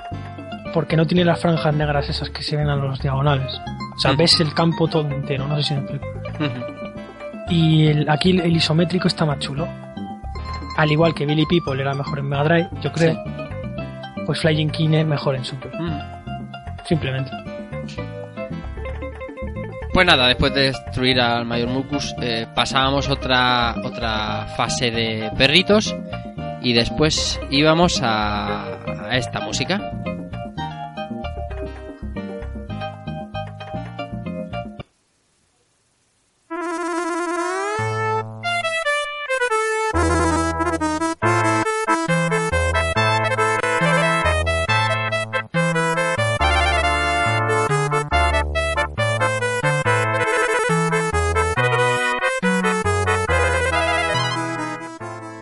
Porque 0.73 0.95
no 0.95 1.05
tiene 1.05 1.25
las 1.25 1.39
franjas 1.39 1.73
negras 1.75 2.07
esas 2.09 2.29
que 2.29 2.43
se 2.43 2.55
ven 2.55 2.69
a 2.69 2.75
los 2.75 2.99
diagonales. 3.01 3.59
O 3.95 3.99
sea, 3.99 4.11
Ujú. 4.11 4.19
ves 4.19 4.39
el 4.39 4.53
campo 4.53 4.87
todo 4.87 5.07
entero, 5.09 5.47
no 5.47 5.55
sé 5.57 5.63
si 5.63 5.73
me 5.73 5.79
explico. 5.81 6.05
Y 7.49 7.87
el- 7.87 8.09
aquí 8.09 8.39
el 8.39 8.55
isométrico 8.55 9.07
está 9.07 9.25
más 9.25 9.39
chulo. 9.39 9.67
Al 10.77 10.89
igual 10.91 11.13
que 11.13 11.25
Billy 11.25 11.45
People 11.45 11.81
era 11.81 11.93
mejor 11.93 12.19
en 12.19 12.29
Mega 12.29 12.43
Drive, 12.45 12.69
yo 12.81 12.91
creo. 12.93 13.21
Pues 14.25 14.39
Flying 14.39 14.69
King 14.69 14.89
es 14.93 15.05
mejor 15.05 15.35
en 15.35 15.43
Super. 15.43 15.71
Simplemente. 16.85 17.31
Pues 19.93 20.07
nada, 20.07 20.27
después 20.27 20.53
de 20.53 20.71
destruir 20.71 21.19
al 21.19 21.45
Mayor 21.45 21.67
Mucus, 21.67 22.15
eh, 22.21 22.47
pasábamos 22.55 23.09
otra, 23.09 23.75
otra 23.83 24.47
fase 24.55 24.89
de 24.89 25.29
perritos 25.37 25.93
y 26.61 26.71
después 26.71 27.39
íbamos 27.49 27.99
a, 28.01 28.77
a 29.09 29.17
esta 29.17 29.41
música. 29.41 30.00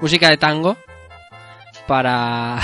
Música 0.09 0.29
de 0.31 0.38
tango 0.38 0.75
para 1.88 2.57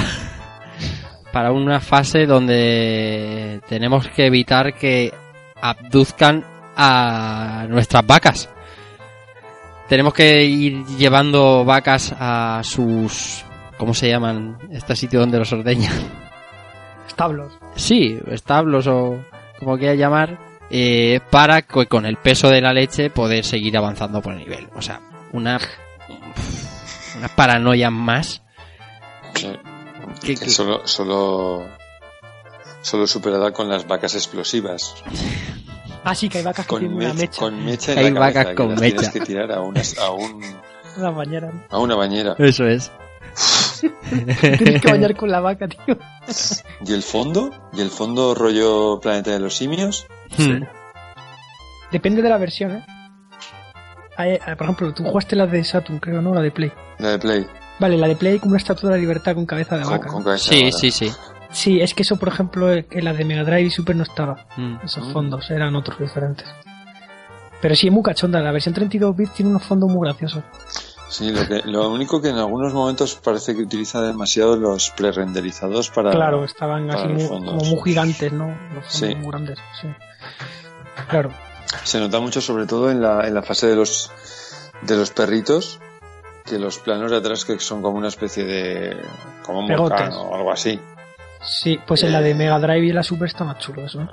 para 1.31 1.51
una 1.51 1.79
fase 1.79 2.25
donde 2.25 3.61
tenemos 3.69 4.07
que 4.07 4.25
evitar 4.25 4.73
que 4.73 5.13
abduzcan 5.61 6.43
a 6.75 7.67
nuestras 7.69 8.03
vacas. 8.07 8.49
Tenemos 9.87 10.15
que 10.15 10.43
ir 10.43 10.87
llevando 10.97 11.63
vacas 11.63 12.15
a 12.19 12.61
sus 12.63 13.45
¿cómo 13.77 13.93
se 13.93 14.09
llaman? 14.09 14.57
Este 14.71 14.95
sitio 14.95 15.19
donde 15.19 15.37
los 15.37 15.53
ordeñan. 15.53 15.93
Establos. 17.07 17.53
Sí, 17.75 18.19
establos 18.31 18.87
o 18.87 19.23
como 19.59 19.77
quieras 19.77 19.99
llamar, 19.99 20.39
eh, 20.71 21.19
para 21.29 21.61
que 21.61 21.85
con 21.85 22.07
el 22.07 22.17
peso 22.17 22.49
de 22.49 22.61
la 22.61 22.73
leche 22.73 23.11
poder 23.11 23.45
seguir 23.45 23.77
avanzando 23.77 24.19
por 24.19 24.33
el 24.33 24.39
nivel. 24.39 24.67
O 24.75 24.81
sea, 24.81 24.99
una 25.31 25.59
una 27.17 27.27
paranoia 27.29 27.89
más. 27.89 28.41
Que, 29.33 29.59
Que- 30.21 30.35
que 30.35 30.45
que- 30.45 30.49
solo, 30.49 30.87
solo, 30.87 31.67
solo 32.81 33.07
superada 33.07 33.51
con 33.51 33.69
las 33.69 33.87
vacas 33.87 34.15
explosivas. 34.15 34.95
Ah, 36.03 36.13
sí, 36.15 36.29
que 36.29 36.37
hay 36.39 36.43
vacas 36.43 36.65
que 36.65 36.69
Con, 36.69 36.79
tienen 36.81 36.97
una 36.97 37.09
mech- 37.13 37.17
mecha. 37.17 37.39
con 37.39 37.65
mecha 37.65 37.91
en 37.93 37.97
Hay 37.97 38.11
la 38.11 38.19
cabeza, 38.19 38.39
vacas 38.39 38.45
que 38.47 38.55
con 38.55 38.69
las 38.71 38.79
mecha. 38.81 38.95
Tienes 38.97 39.13
que 39.13 39.19
tirar 39.21 39.51
a, 39.51 39.61
unas- 39.61 39.97
a, 39.97 40.11
un, 40.11 40.43
Una 40.97 41.09
bañera. 41.09 41.51
a 41.69 41.77
una 41.79 41.95
bañera. 41.95 42.35
Eso 42.37 42.65
es. 42.67 42.91
Tienes 44.09 44.81
que 44.81 44.91
bañar 44.91 45.15
con 45.15 45.29
la 45.29 45.39
vaca, 45.41 45.67
tío. 45.67 45.97
¿Y 46.85 46.93
el 46.93 47.03
fondo? 47.03 47.49
¿Y 47.73 47.81
el 47.81 47.89
fondo 47.89 48.33
rollo 48.33 48.99
Planeta 49.01 49.31
de 49.31 49.39
los 49.39 49.55
Simios? 49.57 50.07
Hmm. 50.37 50.63
Depende 51.91 52.21
de 52.21 52.29
la 52.29 52.37
versión, 52.37 52.71
¿eh? 52.77 52.85
Hay- 54.17 54.33
eh, 54.33 54.39
por 54.57 54.63
ejemplo, 54.63 54.93
tú 54.93 55.03
jugaste 55.03 55.35
la 55.35 55.45
de 55.47 55.63
Saturn, 55.63 55.99
creo, 55.99 56.21
¿no? 56.21 56.33
La 56.33 56.41
de 56.41 56.51
Play. 56.51 56.71
La 56.99 57.11
de 57.11 57.19
Play. 57.19 57.47
Vale, 57.79 57.97
la 57.97 58.07
de 58.07 58.15
Play 58.15 58.39
como 58.39 58.51
una 58.51 58.57
estatua 58.59 58.89
de 58.91 58.95
la 58.95 59.01
libertad 59.01 59.35
con 59.35 59.45
cabeza 59.45 59.75
de 59.77 59.83
Con, 59.83 59.91
vaca. 59.91 60.07
con 60.07 60.23
cabeza 60.23 60.49
de 60.51 60.55
Sí, 60.57 60.63
vaca. 60.65 60.77
sí, 60.77 60.91
sí. 60.91 61.11
Sí, 61.51 61.81
es 61.81 61.93
que 61.93 62.03
eso, 62.03 62.17
por 62.17 62.29
ejemplo, 62.29 62.71
eh, 62.73 62.85
en 62.91 63.05
la 63.05 63.13
de 63.13 63.23
Mega 63.25 63.43
Drive 63.43 63.61
y 63.63 63.69
Super 63.69 63.95
no 63.95 64.03
estaba. 64.03 64.45
Mm. 64.57 64.77
Esos 64.83 65.11
fondos 65.13 65.49
eran 65.51 65.75
otros 65.75 65.99
diferentes. 65.99 66.47
Pero 67.61 67.75
sí, 67.75 67.87
es 67.87 67.93
muy 67.93 68.03
cachonda. 68.03 68.39
La 68.41 68.51
versión 68.51 68.73
32 68.73 69.15
bits 69.15 69.33
tiene 69.33 69.51
unos 69.51 69.63
fondos 69.63 69.89
muy 69.89 70.05
graciosos. 70.07 70.43
Sí, 71.07 71.31
lo, 71.31 71.47
que, 71.47 71.61
lo 71.65 71.89
único 71.91 72.21
que 72.21 72.29
en 72.29 72.37
algunos 72.37 72.73
momentos 72.73 73.15
parece 73.23 73.55
que 73.55 73.61
utiliza 73.61 74.01
demasiado 74.01 74.57
los 74.57 74.89
prerenderizados 74.91 75.89
para... 75.89 76.11
Claro, 76.11 76.43
estaban 76.43 76.87
para 76.87 76.99
así 76.99 77.07
los 77.13 77.29
muy- 77.31 77.45
como 77.47 77.63
muy 77.63 77.79
gigantes, 77.85 78.33
¿no? 78.33 78.47
Los 78.47 78.83
fondos 78.85 78.91
Sí. 78.91 79.15
muy 79.15 79.27
grandes, 79.29 79.59
sí. 79.81 79.87
Claro. 81.09 81.31
Se 81.83 81.99
nota 81.99 82.19
mucho 82.19 82.41
sobre 82.41 82.65
todo 82.65 82.89
en 82.91 83.01
la, 83.01 83.27
en 83.27 83.33
la 83.33 83.41
fase 83.41 83.67
de 83.67 83.75
los, 83.75 84.11
de 84.81 84.95
los 84.95 85.11
perritos, 85.11 85.79
que 86.45 86.57
los 86.59 86.77
planos 86.79 87.11
de 87.11 87.17
atrás 87.17 87.43
que 87.45 87.59
son 87.59 87.81
como 87.81 87.97
una 87.97 88.07
especie 88.07 88.43
de... 88.43 88.97
como 89.43 89.59
un 89.59 89.67
volcán 89.75 90.13
o 90.13 90.35
algo 90.35 90.51
así. 90.51 90.79
Sí, 91.43 91.79
pues 91.85 92.03
en 92.03 92.11
la 92.11 92.21
de 92.21 92.33
Mega 92.33 92.59
Drive 92.59 92.85
y 92.87 92.91
la 92.93 93.03
Super 93.03 93.27
está 93.27 93.43
más 93.43 93.59
chulo 93.59 93.85
eso, 93.85 94.01
¿eh? 94.01 94.07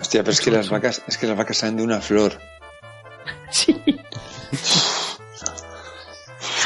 Hostia, 0.00 0.22
pero 0.22 0.32
es 0.32 0.40
que 0.40 0.50
las 0.50 0.68
vacas, 0.70 1.02
es 1.06 1.18
que 1.18 1.26
las 1.26 1.36
vacas 1.36 1.58
salen 1.58 1.76
de 1.76 1.82
una 1.84 2.00
flor. 2.00 2.32
Sí. 3.50 3.80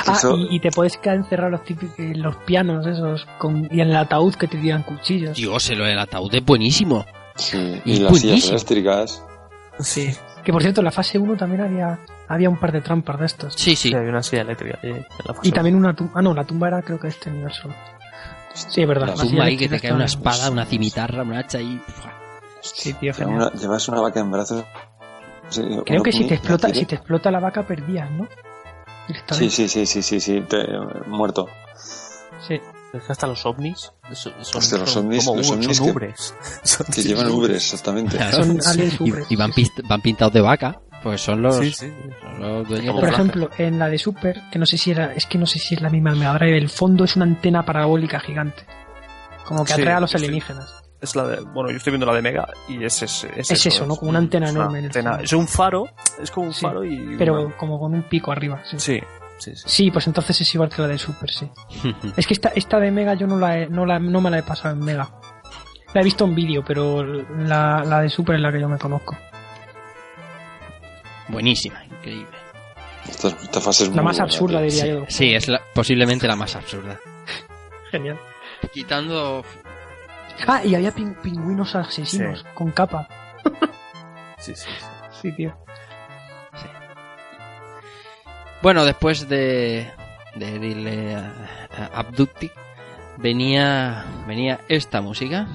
Ah, 0.07 0.15
Eso- 0.17 0.37
y, 0.39 0.57
y 0.57 0.61
te 0.61 0.71
puedes 0.71 0.97
quedar 0.97 1.17
encerrado 1.17 1.51
los 1.51 1.65
típicos, 1.65 1.99
en 1.99 2.23
los 2.23 2.37
pianos 2.37 2.87
esos 2.87 3.27
con, 3.39 3.69
y 3.71 3.81
en 3.81 3.91
el 3.91 3.97
ataúd 3.97 4.35
que 4.35 4.49
te 4.49 4.57
tiran 4.57 4.83
cuchillos. 4.83 5.37
Dios, 5.37 5.71
lo 5.71 5.85
del 5.85 5.99
ataúd 5.99 6.35
es 6.35 6.45
buenísimo. 6.45 7.05
Sí, 7.37 7.83
Y 7.85 7.93
y 7.95 7.99
las 8.01 8.13
sillas 8.19 8.23
buenísimo. 8.23 8.53
eléctricas. 8.57 9.23
Sí. 9.81 10.15
Que 10.45 10.53
por 10.53 10.63
cierto, 10.63 10.81
en 10.81 10.87
la 10.87 10.91
fase 10.91 11.19
1 11.19 11.37
también 11.37 11.61
había, 11.63 11.99
había 12.29 12.49
un 12.49 12.57
par 12.59 12.73
de 12.73 12.81
trampas 12.81 13.19
de 13.21 13.27
estos. 13.27 13.55
Sí, 13.55 13.77
sí. 13.77 13.89
Sí, 13.91 13.95
hay 13.95 14.07
una 14.07 14.23
silla 14.23 14.43
eléctrica 14.43 14.79
ahí 14.83 14.91
en 14.91 15.07
la 15.25 15.35
fase 15.35 15.49
Y 15.49 15.53
también 15.53 15.77
una 15.77 15.95
tumba. 15.95 16.13
Ah, 16.17 16.23
no, 16.23 16.35
la 16.35 16.45
tumba 16.45 16.69
era 16.69 16.83
creo 16.83 16.99
que 16.99 17.09
este 17.09 17.31
nivel 17.31 17.53
solo. 17.53 17.75
Sí, 18.55 18.83
es 18.83 18.89
verdad. 18.89 19.09
La 19.09 19.17
Zumba 19.17 19.45
ahí 19.45 19.57
que 19.57 19.69
te 19.69 19.79
cae 19.79 19.93
una 19.93 20.07
espada, 20.07 20.51
una 20.51 20.65
cimitarra, 20.67 21.23
una 21.23 21.39
hacha 21.41 21.61
y... 21.61 21.81
Sí, 22.61 22.93
tío, 22.95 23.13
una- 23.25 23.53
llevas 23.53 23.87
una 23.89 24.01
vaca 24.01 24.19
en 24.21 24.31
brazos. 24.33 24.65
Sí, 25.49 25.63
Creo 25.87 26.03
que 26.03 26.11
si 26.13 26.27
te 26.27 26.35
explota, 26.35 26.69
si 26.75 26.85
te 26.85 26.97
explota 26.97 27.31
la 27.31 27.39
vaca 27.41 27.63
perdías, 27.63 28.11
¿no? 28.11 28.27
Sí, 29.31 29.49
sí, 29.49 29.69
sí, 29.69 29.87
sí, 29.87 30.03
sí, 30.03 30.19
sí, 30.21 30.41
te- 30.43 30.67
muerto. 31.07 31.47
Sí. 32.47 32.61
Es 32.93 33.03
que 33.03 33.13
hasta 33.13 33.27
los 33.27 33.45
ovnis 33.45 33.93
son, 34.13 34.33
son- 34.43 34.81
los 34.81 34.91
son 34.91 35.11
ovnis- 35.11 35.25
como 35.25 35.37
los 35.39 35.47
son 35.47 35.59
ovnis 35.59 35.81
que- 35.81 35.91
ubres. 35.91 36.35
Son 36.63 36.87
Que 36.87 37.03
llevan 37.03 37.31
ubres, 37.31 37.57
exactamente. 37.57 38.17
Son 38.33 38.59
aliens 38.67 39.01
ubres, 39.01 39.27
y 39.29 39.37
van, 39.37 39.53
pintados 40.03 40.33
de 40.33 40.41
vaca. 40.41 40.81
Pues 41.03 41.21
son 41.21 41.43
los, 41.43 41.57
Sí, 41.59 41.71
sí. 41.73 41.93
son 42.21 42.41
los 42.41 42.69
dueños 42.69 42.87
Como 42.89 43.01
de 43.01 43.01
Por 43.01 43.03
la- 43.05 43.11
ejemplo, 43.11 43.51
en 43.59 43.79
la 43.79 43.89
de 43.89 43.99
Super, 43.99 44.41
que 44.51 44.59
no 44.59 44.67
sé 44.67 44.79
si 44.79 44.91
era, 44.91 45.13
es 45.15 45.27
que 45.27 45.39
no 45.39 45.47
sé 45.47 45.59
si 45.59 45.75
es 45.75 45.81
la 45.83 45.91
misma 45.91 46.13
Mega 46.15 46.35
Drive, 46.35 46.57
el 46.59 46.69
fondo 46.71 47.05
es 47.05 47.15
una 47.15 47.25
antena 47.27 47.65
parabólica 47.65 48.19
gigante. 48.21 48.65
Como 49.45 49.65
que 49.65 49.75
Sí, 49.75 49.81
atrae 49.81 49.95
a 49.95 50.01
los 50.01 50.11
sí. 50.11 50.17
alienígenas. 50.17 50.75
Es 51.01 51.15
la 51.15 51.27
de, 51.29 51.41
bueno, 51.43 51.71
yo 51.71 51.77
estoy 51.77 51.93
viendo 51.93 52.07
la 52.07 52.15
de 52.15 52.23
Mega 52.23 52.49
y 52.69 52.83
es, 52.85 53.01
es, 53.03 53.25
es, 53.37 53.51
Es 53.53 53.67
eso, 53.67 53.87
¿no? 53.87 53.95
Como 53.95 54.11
una 54.11 54.19
antena 54.19 54.47
es 54.47 54.53
enorme 54.53 54.81
en 54.81 54.85
el 54.87 54.91
antena- 54.91 55.11
fondo. 55.11 55.25
es 55.25 55.33
un 55.35 55.47
faro, 55.47 55.85
es 56.21 56.31
como 56.33 56.49
un 56.49 56.53
Sí, 56.55 56.63
faro 56.63 56.85
y... 56.85 57.15
Pero 57.17 57.57
como 57.57 57.79
con 57.79 57.95
un 57.95 58.03
pico 58.09 58.33
arriba. 58.33 58.61
Sí. 58.77 58.99
Sí, 59.39 59.51
sí, 59.55 59.57
sí. 59.57 59.63
Sí, 59.67 59.91
pues 59.91 60.07
entonces 60.07 60.41
es 60.41 60.55
igual 60.55 60.69
que 60.69 60.83
la 60.83 60.89
de 60.89 60.99
Super, 60.99 61.31
sí. 61.31 61.51
Es 62.17 62.27
que 62.27 62.35
esta, 62.35 62.51
esta 62.55 62.79
de 62.81 62.91
Mega 62.91 63.15
yo 63.15 63.27
no, 63.27 63.39
la 63.39 63.59
he- 63.59 63.69
no, 63.69 63.87
la, 63.87 63.99
no 63.99 64.21
me 64.21 64.31
la 64.31 64.39
he 64.39 64.43
pasado 64.43 64.75
en 64.75 64.81
Mega. 64.85 65.11
La 65.95 66.01
he 66.03 66.05
visto 66.05 66.25
en 66.27 66.35
vídeo, 66.35 66.63
pero 66.67 67.03
la, 67.05 67.83
la 67.85 68.01
de 68.03 68.11
Super 68.11 68.35
es 68.37 68.43
la 68.43 68.53
que 68.53 68.61
yo 68.61 68.69
me 68.69 68.79
conozco. 68.79 69.17
Buenísima, 71.29 71.85
increíble. 71.85 72.37
Esta, 73.09 73.29
esta 73.29 73.61
fase 73.61 73.85
es 73.85 73.89
La 73.91 73.97
muy 73.97 74.05
más 74.05 74.17
buena, 74.17 74.25
absurda, 74.25 74.59
tío. 74.61 74.67
diría 74.69 74.83
Sí, 74.85 74.89
yo. 74.91 75.05
sí, 75.09 75.35
es 75.35 75.49
la- 75.49 75.63
posiblemente 75.75 76.27
la 76.27 76.37
más 76.37 76.55
absurda. 76.57 76.99
Genial. 77.91 78.19
Quitando... 78.73 79.45
Ah, 80.47 80.63
y 80.65 80.75
había 80.75 80.93
pin- 80.95 81.17
pingüinos 81.21 81.75
asesinos 81.75 82.41
Sí. 82.41 82.47
con 82.55 82.71
capa. 82.71 83.09
sí, 84.39 84.55
sí, 84.55 84.67
sí. 84.79 84.87
Sí, 85.23 85.33
tío. 85.33 85.57
Bueno, 88.61 88.85
después 88.85 89.29
de, 89.29 89.87
de 90.35 91.17
a 91.77 91.99
Abducti, 92.01 92.51
venía, 93.17 94.05
venía 94.27 94.61
esta 94.69 95.01
música. 95.01 95.47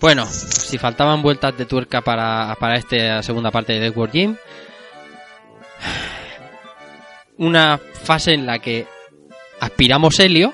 Bueno, 0.00 0.26
si 0.26 0.78
faltaban 0.78 1.22
vueltas 1.22 1.56
de 1.56 1.64
tuerca 1.64 2.02
para, 2.02 2.54
para 2.60 2.76
esta 2.76 3.22
segunda 3.22 3.50
parte 3.50 3.72
de 3.72 3.80
Dead 3.80 3.96
War 3.96 4.10
Gym, 4.10 4.36
una 7.38 7.78
fase 7.78 8.34
en 8.34 8.46
la 8.46 8.58
que 8.58 8.86
aspiramos 9.60 10.18
helio, 10.20 10.52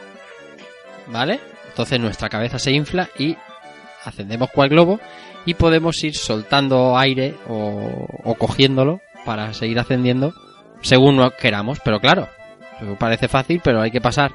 ¿vale? 1.08 1.40
Entonces 1.68 1.98
nuestra 2.00 2.28
cabeza 2.28 2.58
se 2.58 2.72
infla 2.72 3.08
y 3.18 3.36
ascendemos 4.04 4.50
cual 4.50 4.68
globo 4.68 5.00
y 5.44 5.54
podemos 5.54 6.02
ir 6.04 6.14
soltando 6.14 6.96
aire 6.96 7.34
o, 7.48 8.06
o 8.24 8.34
cogiéndolo 8.34 9.00
para 9.24 9.52
seguir 9.54 9.78
ascendiendo 9.78 10.34
según 10.82 11.16
lo 11.16 11.30
queramos. 11.36 11.80
Pero 11.84 12.00
claro, 12.00 12.28
parece 12.98 13.28
fácil, 13.28 13.60
pero 13.62 13.80
hay 13.80 13.90
que 13.90 14.00
pasar 14.00 14.32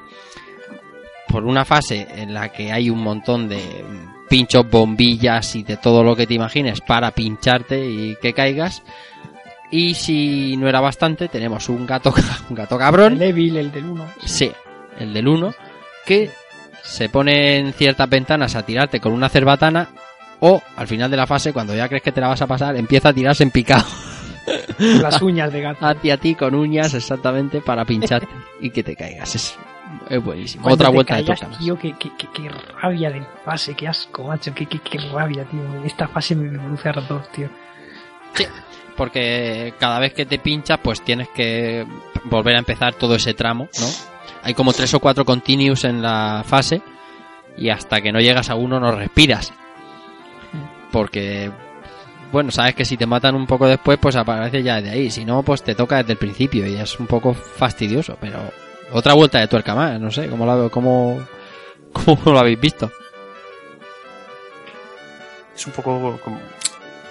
por 1.28 1.44
una 1.44 1.64
fase 1.64 2.06
en 2.16 2.34
la 2.34 2.50
que 2.50 2.72
hay 2.72 2.90
un 2.90 3.02
montón 3.02 3.48
de 3.48 3.84
pinchos, 4.28 4.68
bombillas 4.68 5.56
y 5.56 5.62
de 5.62 5.76
todo 5.76 6.04
lo 6.04 6.14
que 6.14 6.26
te 6.26 6.34
imagines 6.34 6.80
para 6.80 7.10
pincharte 7.10 7.88
y 7.88 8.16
que 8.16 8.32
caigas. 8.32 8.82
Y 9.70 9.94
si 9.94 10.56
no 10.56 10.68
era 10.68 10.80
bastante, 10.80 11.28
tenemos 11.28 11.68
un 11.68 11.86
gato, 11.86 12.14
un 12.50 12.56
gato 12.56 12.78
cabrón. 12.78 13.14
El 13.14 13.22
Evil, 13.22 13.56
el 13.56 13.72
del 13.72 13.84
1. 13.86 14.04
Sí, 14.24 14.50
el 14.98 15.12
del 15.12 15.28
1, 15.28 15.54
que 16.06 16.30
se 16.82 17.08
pone 17.08 17.58
en 17.58 17.72
ciertas 17.72 18.08
ventanas 18.08 18.54
a 18.54 18.64
tirarte 18.64 19.00
con 19.00 19.12
una 19.12 19.28
cerbatana 19.28 19.88
o 20.40 20.62
al 20.76 20.86
final 20.86 21.10
de 21.10 21.16
la 21.16 21.26
fase, 21.26 21.52
cuando 21.52 21.74
ya 21.74 21.88
crees 21.88 22.02
que 22.02 22.12
te 22.12 22.20
la 22.20 22.28
vas 22.28 22.40
a 22.42 22.46
pasar, 22.46 22.76
empieza 22.76 23.08
a 23.08 23.12
tirarse 23.12 23.42
en 23.42 23.50
picado 23.50 23.84
Las 24.78 25.20
uñas 25.20 25.52
de 25.52 25.60
gato. 25.60 25.84
hacia 25.86 26.16
ti 26.16 26.34
con 26.34 26.54
uñas 26.54 26.94
exactamente 26.94 27.60
para 27.60 27.84
pincharte 27.84 28.28
y 28.60 28.70
que 28.70 28.82
te 28.82 28.96
caigas. 28.96 29.34
Es, 29.34 29.58
es 30.08 30.22
buenísimo. 30.22 30.64
Cuando 30.64 30.74
Otra 30.74 30.88
vuelta 30.90 31.16
de 31.16 31.24
tuerca. 31.24 31.48
Tío, 31.58 31.78
qué, 31.78 31.94
qué, 31.98 32.10
qué, 32.16 32.28
qué 32.32 32.48
rabia 32.80 33.10
de 33.10 33.22
fase, 33.44 33.74
qué 33.74 33.88
asco, 33.88 34.24
macho, 34.24 34.52
qué, 34.54 34.66
qué, 34.66 34.78
qué 34.80 34.98
rabia, 34.98 35.44
tío. 35.44 35.84
Esta 35.84 36.08
fase 36.08 36.34
me, 36.34 36.50
produce 36.58 36.88
ardor, 36.88 37.26
tío. 37.28 37.48
Porque 38.96 39.74
cada 39.78 39.98
vez 39.98 40.12
que 40.12 40.26
te 40.26 40.38
pinchas, 40.38 40.78
pues 40.82 41.02
tienes 41.02 41.28
que 41.28 41.86
volver 42.24 42.56
a 42.56 42.58
empezar 42.58 42.94
todo 42.94 43.14
ese 43.14 43.34
tramo, 43.34 43.68
¿no? 43.80 43.86
Hay 44.42 44.54
como 44.54 44.72
tres 44.72 44.92
o 44.94 45.00
cuatro 45.00 45.24
continuos 45.24 45.84
en 45.84 46.02
la 46.02 46.42
fase 46.44 46.82
y 47.56 47.70
hasta 47.70 48.00
que 48.00 48.12
no 48.12 48.20
llegas 48.20 48.50
a 48.50 48.54
uno 48.54 48.80
no 48.80 48.92
respiras. 48.92 49.52
Porque, 50.90 51.50
bueno, 52.32 52.50
sabes 52.50 52.74
que 52.74 52.84
si 52.84 52.96
te 52.96 53.06
matan 53.06 53.34
un 53.34 53.46
poco 53.46 53.66
después, 53.66 53.98
pues 53.98 54.16
aparece 54.16 54.62
ya 54.62 54.80
de 54.80 54.90
ahí. 54.90 55.10
Si 55.10 55.24
no, 55.24 55.42
pues 55.42 55.62
te 55.62 55.74
toca 55.74 55.98
desde 55.98 56.12
el 56.12 56.18
principio 56.18 56.66
y 56.66 56.76
es 56.76 56.98
un 56.98 57.06
poco 57.06 57.34
fastidioso. 57.34 58.16
Pero 58.20 58.50
otra 58.92 59.14
vuelta 59.14 59.38
de 59.40 59.48
tuerca 59.48 59.74
más, 59.74 60.00
no 60.00 60.10
sé, 60.10 60.28
¿cómo 60.28 60.44
lo, 60.46 60.70
cómo, 60.70 61.26
cómo 61.92 62.20
lo 62.32 62.38
habéis 62.38 62.60
visto? 62.60 62.90
Es 65.54 65.66
un 65.66 65.72
poco 65.72 66.18
como- 66.22 66.40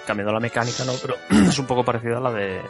cambiando 0.06 0.32
la 0.32 0.40
mecánica, 0.40 0.84
¿no? 0.84 0.92
Pero 1.00 1.14
es 1.48 1.58
un 1.58 1.66
poco 1.66 1.84
parecida 1.84 2.16
a 2.18 2.20
la 2.20 2.32
de 2.32 2.60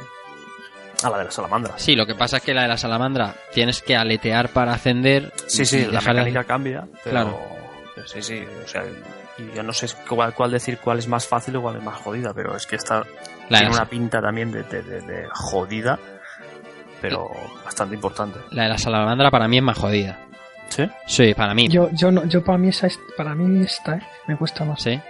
a 1.04 1.10
la 1.10 1.18
de 1.18 1.24
las 1.26 1.34
salamandras. 1.34 1.80
Sí, 1.80 1.94
lo 1.94 2.04
que 2.06 2.16
pasa 2.16 2.38
es 2.38 2.42
que 2.42 2.52
la 2.52 2.62
de 2.62 2.68
la 2.68 2.76
salamandra 2.76 3.32
tienes 3.54 3.80
que 3.82 3.94
aletear 3.96 4.48
para 4.48 4.72
ascender. 4.72 5.32
Sí, 5.46 5.64
sí, 5.64 5.84
la 5.86 6.00
de- 6.00 6.06
mecánica 6.12 6.42
cambia, 6.44 6.88
pero 7.04 7.10
Claro. 7.12 7.38
sí, 8.04 8.20
sí, 8.20 8.44
o 8.64 8.66
sea, 8.66 8.82
y 9.38 9.54
yo 9.54 9.62
no 9.62 9.72
sé 9.72 9.86
cuál, 10.08 10.34
cuál 10.34 10.50
decir 10.50 10.78
cuál 10.78 10.98
es 10.98 11.06
más 11.06 11.24
fácil 11.28 11.54
o 11.54 11.62
cuál 11.62 11.76
es 11.76 11.82
más 11.84 11.98
jodida, 12.00 12.34
pero 12.34 12.56
es 12.56 12.66
que 12.66 12.74
esta 12.74 13.04
La 13.48 13.58
tiene 13.60 13.70
la- 13.70 13.76
una 13.82 13.84
pinta 13.88 14.20
también 14.20 14.50
de, 14.50 14.64
de- 14.64 14.82
de- 14.82 15.00
de 15.02 15.28
jodida, 15.32 16.00
pero 17.00 17.28
bastante 17.64 17.94
importante. 17.94 18.38
La 18.50 18.64
de 18.64 18.68
la 18.70 18.78
salamandra 18.78 19.30
para 19.30 19.48
mí 19.48 19.56
es 19.58 19.62
más 19.62 19.78
jodida. 19.78 20.18
¿Sí? 20.68 20.84
Sí, 21.06 21.34
para 21.34 21.54
mí. 21.54 21.68
Yo, 21.68 21.88
yo, 21.92 22.10
no, 22.12 22.24
yo 22.26 22.44
para 22.44 22.58
mí 22.58 22.68
esa 22.68 22.86
es, 22.88 22.98
para 23.16 23.34
mí 23.34 23.62
esta, 23.64 23.96
¿eh? 23.96 24.02
Me 24.26 24.36
cuesta 24.36 24.64
más. 24.64 24.82
Sí. 24.82 25.00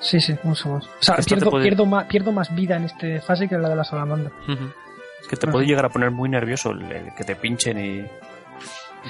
Sí, 0.00 0.20
sí, 0.20 0.36
mucho 0.44 0.68
más. 0.68 0.84
O 0.86 0.90
sea, 1.00 1.16
pierdo, 1.16 1.50
puede- 1.50 1.64
pierdo, 1.64 1.84
más, 1.86 2.04
pierdo 2.04 2.30
más 2.30 2.54
vida 2.54 2.76
en 2.76 2.84
esta 2.84 3.20
fase 3.20 3.48
que 3.48 3.58
la 3.58 3.68
de 3.68 3.74
la 3.76 3.82
salamandra. 3.84 4.30
Es 5.20 5.26
que 5.26 5.36
te 5.36 5.48
puede 5.48 5.66
llegar 5.66 5.84
a 5.84 5.88
poner 5.88 6.12
muy 6.12 6.28
nervioso 6.28 6.70
el, 6.70 6.82
el 6.92 7.14
que 7.14 7.24
te 7.24 7.34
pinchen 7.34 7.78
y 7.84 8.06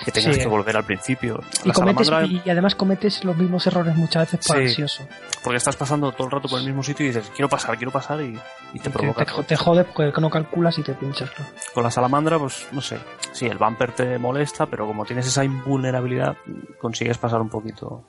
que 0.05 0.13
tengas 0.13 0.37
Sí. 0.37 0.43
que 0.43 0.49
volver 0.49 0.77
al 0.77 0.85
principio. 0.85 1.41
Y, 1.65 1.71
cometes, 1.73 2.11
además 2.11 2.75
cometes 2.75 3.25
los 3.25 3.37
mismos 3.37 3.67
errores 3.67 3.95
muchas 3.97 4.31
veces 4.31 4.47
por 4.47 4.57
Sí. 4.57 4.63
ansioso. 4.65 5.09
porque 5.43 5.57
estás 5.57 5.77
pasando 5.77 6.13
todo 6.13 6.27
el 6.27 6.31
rato 6.33 6.49
por 6.49 6.59
el 6.61 6.67
mismo 6.67 6.83
sitio 6.83 7.05
y 7.05 7.09
dices, 7.09 7.31
quiero 7.35 7.49
pasar, 7.49 7.77
quiero 7.77 7.91
pasar 7.91 8.21
y, 8.21 8.39
y 8.75 8.79
te 8.81 8.91
provoca. 8.91 9.25
te, 9.25 9.43
te 9.45 9.57
jodes 9.57 9.87
porque 9.95 10.21
no 10.21 10.29
calculas 10.31 10.79
y 10.79 10.83
te 10.83 10.95
pinchas. 10.95 11.31
Con 11.73 11.83
la 11.83 11.91
salamandra, 11.91 12.39
pues 12.39 12.69
no 12.73 12.81
sé. 12.81 12.99
Sí, 13.33 13.47
el 13.47 13.57
bumper 13.59 13.93
te 13.93 14.19
molesta, 14.19 14.67
pero 14.67 14.87
como 14.87 15.05
tienes 15.05 15.27
esa 15.27 15.45
invulnerabilidad, 15.45 16.37
consigues 16.81 17.17
pasar 17.19 17.41
un 17.41 17.49
poquito. 17.49 18.05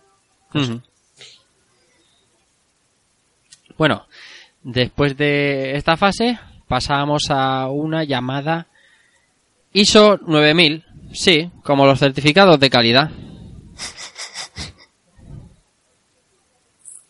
Bueno, 3.77 4.06
después 4.64 5.16
de 5.18 5.76
esta 5.76 5.95
fase 5.98 6.40
pasamos 6.68 7.24
a 7.30 7.68
una 7.68 8.03
llamada 8.03 8.68
ISO 9.72 10.18
9000. 10.26 10.85
Sí, 11.12 11.52
como 11.64 11.86
los 11.86 12.00
certificados 12.00 12.60
de 12.60 12.70
calidad. 12.70 13.12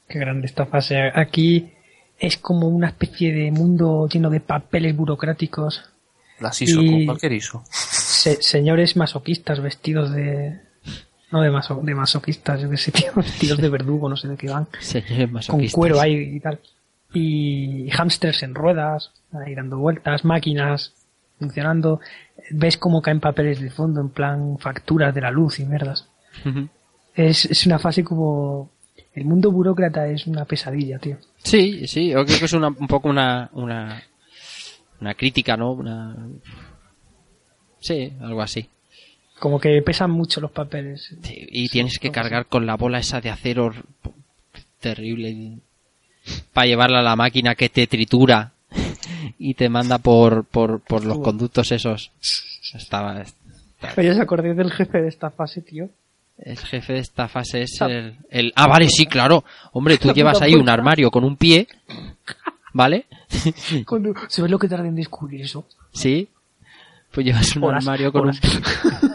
Qué 0.07 0.19
grande 0.19 0.47
esta 0.47 0.65
fase. 0.65 1.11
Aquí 1.13 1.71
es 2.17 2.37
como 2.37 2.67
una 2.67 2.87
especie 2.87 3.33
de 3.33 3.51
mundo 3.51 4.07
lleno 4.07 4.29
de 4.29 4.39
papeles 4.39 4.95
burocráticos. 4.95 5.83
Las 6.39 6.61
ISO, 6.61 6.81
Y- 6.81 6.85
como 6.87 7.05
cualquier 7.05 7.33
ISO. 7.33 7.63
Se- 7.69 8.41
señores 8.41 8.95
masoquistas 8.95 9.61
vestidos 9.61 10.11
de... 10.13 10.59
No 11.31 11.41
de, 11.41 11.51
maso, 11.51 11.79
de 11.83 11.93
masoquistas, 11.93 12.59
yo 12.59 12.69
qué 12.71 12.77
sé, 12.77 12.91
tío, 12.93 13.11
vestidos 13.15 13.59
de 13.59 13.69
verdugo, 13.69 14.09
no 14.09 14.17
sé 14.17 14.27
de 14.27 14.35
qué 14.35 14.49
van. 14.49 14.67
Señores 14.79 15.25
Con 15.25 15.33
masoquistas. 15.33 15.75
cuero 15.75 15.99
ahí 16.01 16.13
y 16.15 16.39
tal. 16.39 16.59
Y 17.13 17.89
hámsters 17.91 18.41
en 18.43 18.55
ruedas, 18.55 19.11
ahí 19.31 19.53
dando 19.53 19.77
vueltas, 19.77 20.25
máquinas 20.25 20.93
funcionando. 21.37 21.99
Ves 22.51 22.77
cómo 22.77 23.01
caen 23.01 23.19
papeles 23.19 23.59
de 23.59 23.69
fondo, 23.69 24.01
en 24.01 24.09
plan 24.09 24.57
facturas 24.59 25.13
de 25.13 25.21
la 25.21 25.31
luz 25.31 25.59
y 25.59 25.65
mierdas. 25.65 26.07
Es, 27.15 27.45
es 27.45 27.65
una 27.65 27.79
fase 27.79 28.03
como... 28.03 28.71
El 29.13 29.25
mundo 29.25 29.51
burócrata 29.51 30.07
es 30.07 30.27
una 30.27 30.45
pesadilla, 30.45 30.99
tío. 30.99 31.17
Sí, 31.43 31.87
sí, 31.87 32.09
yo 32.09 32.23
creo 32.25 32.39
que 32.39 32.45
es 32.45 32.53
una- 32.53 32.67
un 32.69 32.87
poco 32.87 33.09
una, 33.09 33.49
una, 33.53 34.01
una 35.01 35.13
crítica, 35.15 35.57
¿no? 35.57 35.71
Una... 35.73 36.15
Sí, 37.79 38.13
algo 38.21 38.41
así. 38.41 38.69
Como 39.39 39.59
que 39.59 39.81
pesan 39.81 40.11
mucho 40.11 40.39
los 40.41 40.51
papeles. 40.51 41.15
Sí, 41.23 41.47
y 41.49 41.69
tienes 41.69 41.97
que 41.97 42.11
cargar 42.11 42.45
con 42.45 42.65
la 42.65 42.75
bola 42.75 42.99
esa 42.99 43.19
de 43.21 43.29
acero 43.29 43.73
terrible 44.79 45.57
para 46.53 46.67
llevarla 46.67 46.99
a 46.99 47.03
la 47.03 47.15
máquina 47.15 47.55
que 47.55 47.69
te 47.69 47.87
tritura 47.87 48.51
y 49.37 49.53
te 49.53 49.69
manda 49.69 49.97
por, 49.97 50.45
por, 50.45 50.81
por 50.81 51.05
los 51.05 51.19
conductos 51.19 51.71
esos. 51.71 52.11
Estaba, 52.73 53.23
Oye, 53.97 54.11
¿os 54.11 54.19
acordáis 54.19 54.55
del 54.55 54.71
jefe 54.71 55.01
de 55.01 55.07
esta 55.07 55.29
fase, 55.29 55.61
tío? 55.61 55.89
el 56.41 56.57
jefe 56.57 56.93
de 56.93 56.99
esta 56.99 57.27
fase 57.27 57.63
es 57.63 57.81
el, 57.81 58.15
el... 58.29 58.53
Ah, 58.55 58.67
vale, 58.67 58.87
sí, 58.87 59.05
claro. 59.05 59.43
Hombre, 59.73 59.97
tú 59.97 60.11
llevas 60.13 60.41
ahí 60.41 60.55
un 60.55 60.69
armario 60.69 61.11
con 61.11 61.23
un 61.23 61.35
pie, 61.35 61.67
¿vale? 62.73 63.05
Cuando 63.85 64.13
se 64.27 64.41
ve 64.41 64.49
lo 64.49 64.57
que 64.59 64.67
tarda 64.67 64.87
en 64.87 64.95
descubrir 64.95 65.41
eso. 65.41 65.65
Sí. 65.91 66.29
Pues 67.11 67.25
llevas 67.25 67.55
un 67.55 67.63
Horas, 67.65 67.85
armario 67.85 68.11
con 68.11 68.21
horas. 68.29 68.39
un... 68.43 69.11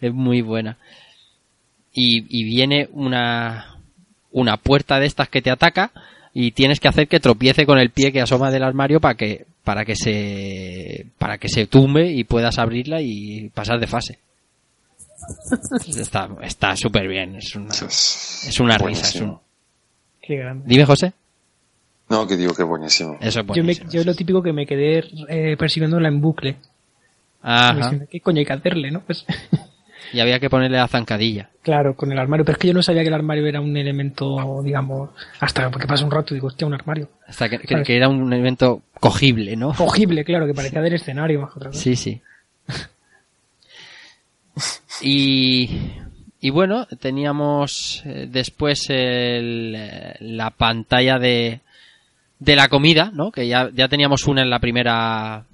es 0.00 0.12
muy 0.12 0.42
buena. 0.42 0.76
Y, 1.92 2.24
y 2.28 2.44
viene 2.44 2.88
una, 2.92 3.76
una 4.30 4.56
puerta 4.56 5.00
de 5.00 5.06
estas 5.06 5.28
que 5.28 5.42
te 5.42 5.50
ataca 5.50 5.90
y 6.32 6.52
tienes 6.52 6.78
que 6.78 6.88
hacer 6.88 7.08
que 7.08 7.18
tropiece 7.18 7.66
con 7.66 7.78
el 7.78 7.90
pie 7.90 8.12
que 8.12 8.20
asoma 8.20 8.50
del 8.52 8.62
armario 8.62 9.00
para 9.00 9.14
que, 9.14 9.46
para 9.64 9.84
que 9.84 9.94
se, 9.96 11.06
para 11.18 11.38
que 11.38 11.48
se 11.48 11.66
tumbe 11.66 12.10
y 12.10 12.24
puedas 12.24 12.58
abrirla 12.58 13.00
y 13.00 13.48
pasar 13.50 13.78
de 13.80 13.86
fase. 13.86 14.18
Está, 15.96 16.28
está 16.42 16.74
súper 16.76 17.06
bien, 17.06 17.36
es 17.36 17.54
una, 17.54 17.68
es 17.72 18.58
una 18.58 18.78
risa. 18.78 19.06
es 19.06 19.16
un-. 19.20 19.38
Qué 20.22 20.36
grande. 20.36 20.64
Dime, 20.66 20.84
José. 20.86 21.12
No, 22.08 22.26
que 22.26 22.36
digo 22.36 22.54
que 22.54 22.62
buenísimo. 22.64 23.16
Eso 23.20 23.28
es 23.28 23.34
Yo, 23.36 23.44
me, 23.44 23.52
buenísimo. 23.52 23.90
yo 23.90 24.02
lo 24.04 24.14
típico 24.14 24.42
que 24.42 24.52
me 24.52 24.66
quedé 24.66 25.04
eh, 25.28 25.56
persiguiéndola 25.58 26.08
en 26.08 26.20
bucle. 26.20 26.56
Ajá. 27.42 27.74
Diciendo, 27.76 28.06
¿Qué 28.10 28.20
coño 28.20 28.38
hay 28.40 28.46
que 28.46 28.52
hacerle, 28.52 28.90
no? 28.90 29.02
Pues, 29.02 29.24
Y 30.12 30.20
había 30.20 30.40
que 30.40 30.50
ponerle 30.50 30.76
la 30.78 30.88
zancadilla. 30.88 31.50
claro, 31.62 31.94
con 31.94 32.10
el 32.10 32.18
armario. 32.18 32.44
Pero 32.44 32.56
es 32.56 32.60
que 32.60 32.68
yo 32.68 32.74
no 32.74 32.82
sabía 32.82 33.02
que 33.02 33.08
el 33.08 33.14
armario 33.14 33.46
era 33.46 33.60
un 33.60 33.76
elemento, 33.76 34.62
digamos, 34.62 35.10
hasta 35.40 35.70
que 35.70 35.86
pasa 35.86 36.04
un 36.04 36.10
rato 36.10 36.34
y 36.34 36.36
digo, 36.38 36.48
hostia, 36.48 36.66
un 36.66 36.74
armario. 36.74 37.08
Hasta 37.26 37.48
que, 37.48 37.58
que- 37.58 37.66
Claro. 37.68 37.84
que 37.84 37.96
era 37.96 38.08
un 38.08 38.32
evento 38.32 38.82
cogible, 38.98 39.56
¿no? 39.56 39.72
Cogible, 39.74 40.24
claro, 40.24 40.46
que 40.46 40.54
parecía 40.54 40.80
del 40.80 40.94
escenario 40.94 41.40
más 41.42 41.56
otra 41.56 41.70
cosa. 41.70 41.80
Sí, 41.82 41.96
sí. 41.96 42.20
Y, 45.02 45.70
y 46.40 46.50
bueno, 46.50 46.86
teníamos 47.00 48.02
eh, 48.04 48.26
después 48.30 48.90
el, 48.90 49.74
eh, 49.76 50.14
la 50.20 50.50
pantalla 50.50 51.18
de, 51.18 51.60
de 52.38 52.56
la 52.56 52.68
comida, 52.68 53.10
¿no? 53.14 53.30
Que 53.32 53.48
ya, 53.48 53.70
ya 53.72 53.88
teníamos 53.88 54.26
una 54.26 54.42
en 54.42 54.50
la 54.50 54.58
primera... 54.58 55.44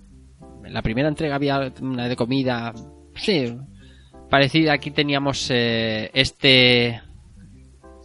En 0.64 0.74
la 0.74 0.82
primera 0.82 1.08
entrega 1.08 1.36
había 1.36 1.70
una 1.80 2.08
de 2.08 2.16
comida... 2.16 2.72
Sí, 3.14 3.56
parecida. 4.30 4.72
Aquí 4.72 4.90
teníamos 4.90 5.48
eh, 5.50 6.10
este... 6.14 7.00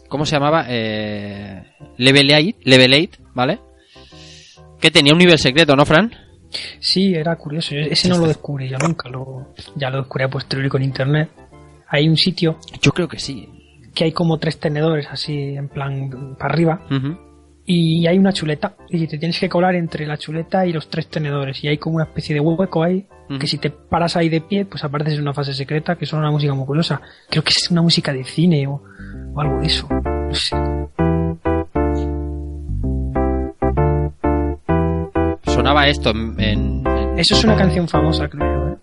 ¿Cómo 0.10 0.26
se 0.26 0.36
llamaba? 0.36 0.66
Eh, 0.68 1.64
Level 1.98 2.30
8, 2.34 2.58
Level 2.64 2.94
8, 3.10 3.22
¿vale? 3.34 3.60
Que 4.80 4.92
tenía 4.92 5.14
un 5.14 5.20
nivel 5.20 5.38
secreto, 5.38 5.76
¿no, 5.76 5.86
Fran? 5.86 6.12
Sí, 6.80 7.14
era 7.14 7.36
curioso. 7.38 7.76
Ese 7.76 8.10
no 8.10 8.18
lo 8.18 8.28
descubrí 8.28 8.68
yo 8.68 8.78
nunca. 8.78 9.08
Lo, 9.10 9.54
ya 9.76 9.90
lo 9.90 10.00
descubrí 10.00 10.26
a 10.26 10.30
posteriori 10.30 10.70
con 10.70 10.84
internet. 10.84 11.30
Hay 11.88 12.10
un 12.10 12.18
sitio, 12.18 12.58
Yo 12.82 12.92
creo 12.92 13.08
que 13.08 13.20
sí. 13.20 13.48
que 13.94 14.04
hay 14.06 14.12
como 14.12 14.38
tres 14.38 14.60
tenedores 14.60 15.08
así 15.10 15.34
en 15.56 15.70
plan 15.70 16.36
para 16.38 16.54
arriba. 16.54 16.86
Y 17.74 18.08
hay 18.08 18.18
una 18.18 18.34
chuleta 18.34 18.74
y 18.90 19.08
te 19.08 19.18
tienes 19.18 19.40
que 19.40 19.48
colar 19.50 19.76
entre 19.76 20.06
la 20.06 20.18
chuleta 20.18 20.66
y 20.66 20.74
los 20.74 20.90
tres 20.90 21.08
tenedores 21.08 21.64
y 21.64 21.68
hay 21.68 21.78
como 21.78 21.96
una 21.96 22.06
especie 22.06 22.34
de 22.34 22.40
hueco 22.42 22.84
ahí 22.84 23.06
que 23.40 23.48
si 23.48 23.58
te 23.58 23.70
paras 23.70 24.18
ahí 24.18 24.28
de 24.28 24.42
pie 24.42 24.66
pues 24.66 24.84
apareces 24.84 25.14
en 25.16 25.22
una 25.22 25.34
fase 25.34 25.54
secreta 25.54 25.96
que 25.96 26.06
suena 26.06 26.24
una 26.26 26.32
música 26.32 26.54
muy 26.54 26.66
curiosa. 26.66 27.00
Creo 27.30 27.44
que 27.44 27.52
es 27.56 27.72
una 27.72 27.82
música 27.82 28.12
de 28.12 28.24
cine 28.26 28.68
o, 28.68 28.82
o 29.34 29.40
algo 29.42 29.60
de 29.62 29.68
eso 29.68 29.88
no 29.90 30.34
sé. 30.34 30.56
Sonaba 35.46 35.88
esto 35.88 36.10
en, 36.12 36.40
en- 36.40 36.88
en- 36.88 37.20
eso 37.20 37.36
es 37.36 37.44
una 37.44 37.56
canción 37.56 37.88
famosa 37.88 38.28
creo 38.30 38.70
¿eh? 38.70 38.78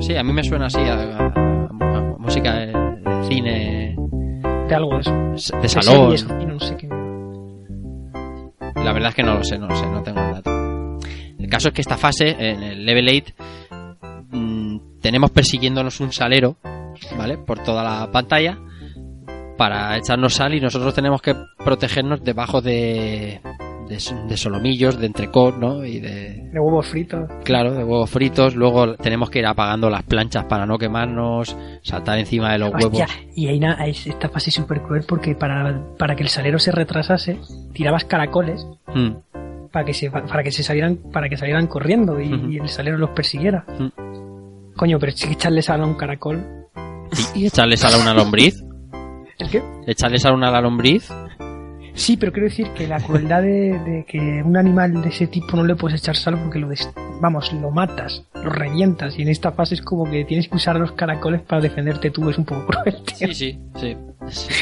Sí, 0.00 0.16
a 0.16 0.22
mí 0.22 0.32
me 0.32 0.44
suena 0.44 0.66
así 0.66 0.78
a, 0.80 0.94
a- 0.94 1.26
a- 1.26 1.98
a 1.98 2.00
música 2.18 2.54
de, 2.54 2.66
de 2.66 3.24
cine, 3.28 3.96
de 4.68 4.74
algo 4.74 4.94
de 4.94 5.00
eso. 5.00 5.12
De 5.56 5.62
De 5.62 5.68
salón. 5.68 6.16
series, 6.16 6.28
no 6.46 6.60
sé 6.60 6.76
qué 6.76 6.88
La 8.84 8.92
verdad 8.92 9.10
es 9.10 9.14
que 9.14 9.22
no 9.22 9.34
lo 9.34 9.44
sé, 9.44 9.58
no 9.58 9.68
lo 9.68 9.76
sé, 9.76 9.86
no 9.86 10.02
tengo 10.02 10.20
el 10.20 10.32
dato. 10.32 10.98
El 11.38 11.48
caso 11.48 11.68
es 11.68 11.74
que 11.74 11.80
esta 11.80 11.96
fase, 11.96 12.36
en 12.38 12.62
el 12.62 12.84
level 12.84 13.08
8, 13.08 13.34
mm, 14.30 15.00
tenemos 15.00 15.30
persiguiéndonos 15.30 16.00
un 16.00 16.12
salero, 16.12 16.56
¿vale? 17.16 17.38
Por 17.38 17.62
toda 17.62 17.82
la 17.82 18.10
pantalla 18.10 18.58
para 19.56 19.96
echarnos 19.96 20.34
sal 20.34 20.54
y 20.54 20.60
nosotros 20.60 20.94
tenemos 20.94 21.20
que 21.20 21.34
protegernos 21.64 22.22
debajo 22.22 22.60
de, 22.60 23.40
de, 23.88 23.98
de 24.28 24.36
solomillos, 24.36 24.98
de 24.98 25.06
entrecot, 25.06 25.56
¿no? 25.56 25.84
Y 25.84 26.00
de, 26.00 26.48
de 26.52 26.60
huevos 26.60 26.86
fritos 26.86 27.28
claro, 27.44 27.72
de 27.74 27.84
huevos 27.84 28.10
fritos. 28.10 28.54
Luego 28.54 28.94
tenemos 28.94 29.30
que 29.30 29.40
ir 29.40 29.46
apagando 29.46 29.90
las 29.90 30.02
planchas 30.02 30.44
para 30.44 30.66
no 30.66 30.78
quemarnos, 30.78 31.56
saltar 31.82 32.18
encima 32.18 32.52
de 32.52 32.58
los 32.58 32.72
huevos. 32.72 33.02
Y 33.34 33.48
ahí 33.48 33.60
esta 34.06 34.28
fase 34.28 34.50
es 34.50 34.54
súper 34.54 34.82
cruel 34.82 35.04
porque 35.08 35.34
para, 35.34 35.82
para 35.98 36.14
que 36.14 36.22
el 36.22 36.28
salero 36.28 36.58
se 36.58 36.72
retrasase, 36.72 37.38
tirabas 37.72 38.04
caracoles 38.04 38.66
Mm, 38.94 39.70
para 39.70 39.84
que 39.84 39.94
se 39.94 40.10
para 40.10 40.42
que 40.42 40.50
se 40.50 40.62
salieran 40.62 40.96
para 41.12 41.28
que 41.28 41.36
salieran 41.36 41.66
corriendo 41.66 42.20
y, 42.20 42.58
el 42.58 42.68
salero 42.68 42.98
los 42.98 43.10
persiguiera. 43.10 43.64
Mm. 43.78 44.74
Coño, 44.76 44.98
pero 44.98 45.12
si 45.12 45.26
que 45.26 45.32
echarle 45.32 45.62
sal 45.62 45.82
a 45.82 45.86
un 45.86 45.94
caracol. 45.94 46.44
Y, 47.34 47.40
y 47.40 47.46
echarle 47.46 47.76
sal 47.76 47.94
a 47.94 47.98
una 47.98 48.14
lombriz. 48.14 48.62
¿El 49.38 49.50
qué? 49.50 49.62
Echarle 49.86 50.18
sal 50.18 50.32
a 50.32 50.36
una 50.36 50.60
lombriz. 50.60 51.10
Sí, 51.98 52.16
pero 52.16 52.32
quiero 52.32 52.48
decir 52.48 52.68
que 52.74 52.86
la 52.86 53.00
crueldad 53.00 53.42
de, 53.42 53.78
de 53.80 54.04
que 54.06 54.18
un 54.42 54.56
animal 54.56 55.02
de 55.02 55.08
ese 55.08 55.26
tipo 55.26 55.56
no 55.56 55.64
le 55.64 55.74
puedes 55.74 56.00
echar 56.00 56.16
sal 56.16 56.38
porque 56.38 56.58
lo 56.60 56.68
des- 56.68 56.88
vamos, 57.20 57.52
lo 57.52 57.70
matas, 57.70 58.22
lo 58.34 58.50
revientas 58.50 59.18
y 59.18 59.22
en 59.22 59.28
esta 59.28 59.50
fase 59.52 59.74
es 59.74 59.82
como 59.82 60.08
que 60.08 60.24
tienes 60.24 60.48
que 60.48 60.56
usar 60.56 60.76
los 60.76 60.92
caracoles 60.92 61.42
para 61.42 61.60
defenderte 61.60 62.10
tú, 62.10 62.30
es 62.30 62.38
un 62.38 62.44
poco 62.44 62.66
cruel, 62.66 63.02
tío. 63.02 63.28
Sí, 63.28 63.34
sí, 63.34 63.58
sí. 63.80 63.96
sí. 64.28 64.54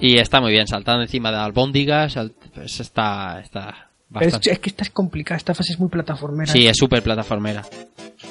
Y 0.00 0.18
está 0.18 0.40
muy 0.40 0.52
bien, 0.52 0.66
saltando 0.66 1.02
encima 1.02 1.30
de 1.30 1.38
albóndigas, 1.38 2.16
pues 2.54 2.80
está, 2.80 3.40
está 3.40 3.88
Pero 4.12 4.26
es, 4.26 4.32
bastante... 4.32 4.50
es 4.52 4.58
que 4.58 4.68
esta 4.70 4.82
es 4.84 4.90
complicada, 4.90 5.36
esta 5.38 5.54
fase 5.54 5.72
es 5.72 5.78
muy 5.80 5.88
plataformera. 5.88 6.52
Sí, 6.52 6.66
es 6.66 6.76
súper 6.76 7.02
plataformera. 7.02 7.62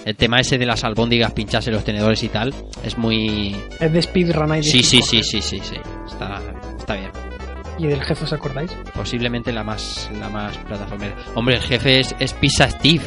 El 0.06 0.16
tema 0.16 0.40
ese 0.40 0.58
de 0.58 0.66
las 0.66 0.84
albóndigas 0.84 1.32
pincharse 1.34 1.72
los 1.72 1.84
tenedores 1.84 2.22
y 2.24 2.30
tal, 2.30 2.54
es 2.84 2.98
muy... 2.98 3.56
Es 3.80 3.92
de 3.92 4.02
speedrun 4.02 4.52
ahí 4.52 4.60
de 4.62 4.68
Sí, 4.68 4.84
sí, 4.84 5.02
sí, 5.02 5.24
sí, 5.24 5.42
sí, 5.42 5.60
sí. 5.64 5.76
Está, 6.08 6.42
está 6.78 6.96
bien. 6.96 7.12
¿Y 7.80 7.88
del 7.88 8.04
jefe 8.04 8.26
os 8.26 8.34
acordáis? 8.34 8.72
Posiblemente 8.94 9.52
la 9.52 9.64
más, 9.64 10.10
la 10.20 10.30
más 10.30 10.58
plataformera. 10.58 11.16
Hombre, 11.34 11.56
el 11.56 11.62
jefe 11.62 12.02
es, 12.02 12.14
es 12.20 12.34
Pizza 12.34 12.70
Steve. 12.70 13.02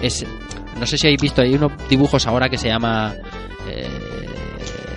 Es, 0.00 0.24
no 0.78 0.86
sé 0.86 0.98
si 0.98 1.06
habéis 1.06 1.20
visto, 1.22 1.40
hay 1.42 1.54
unos 1.54 1.72
dibujos 1.88 2.26
ahora 2.26 2.48
que 2.48 2.58
se 2.58 2.68
llama... 2.68 3.14
eh, 3.68 3.88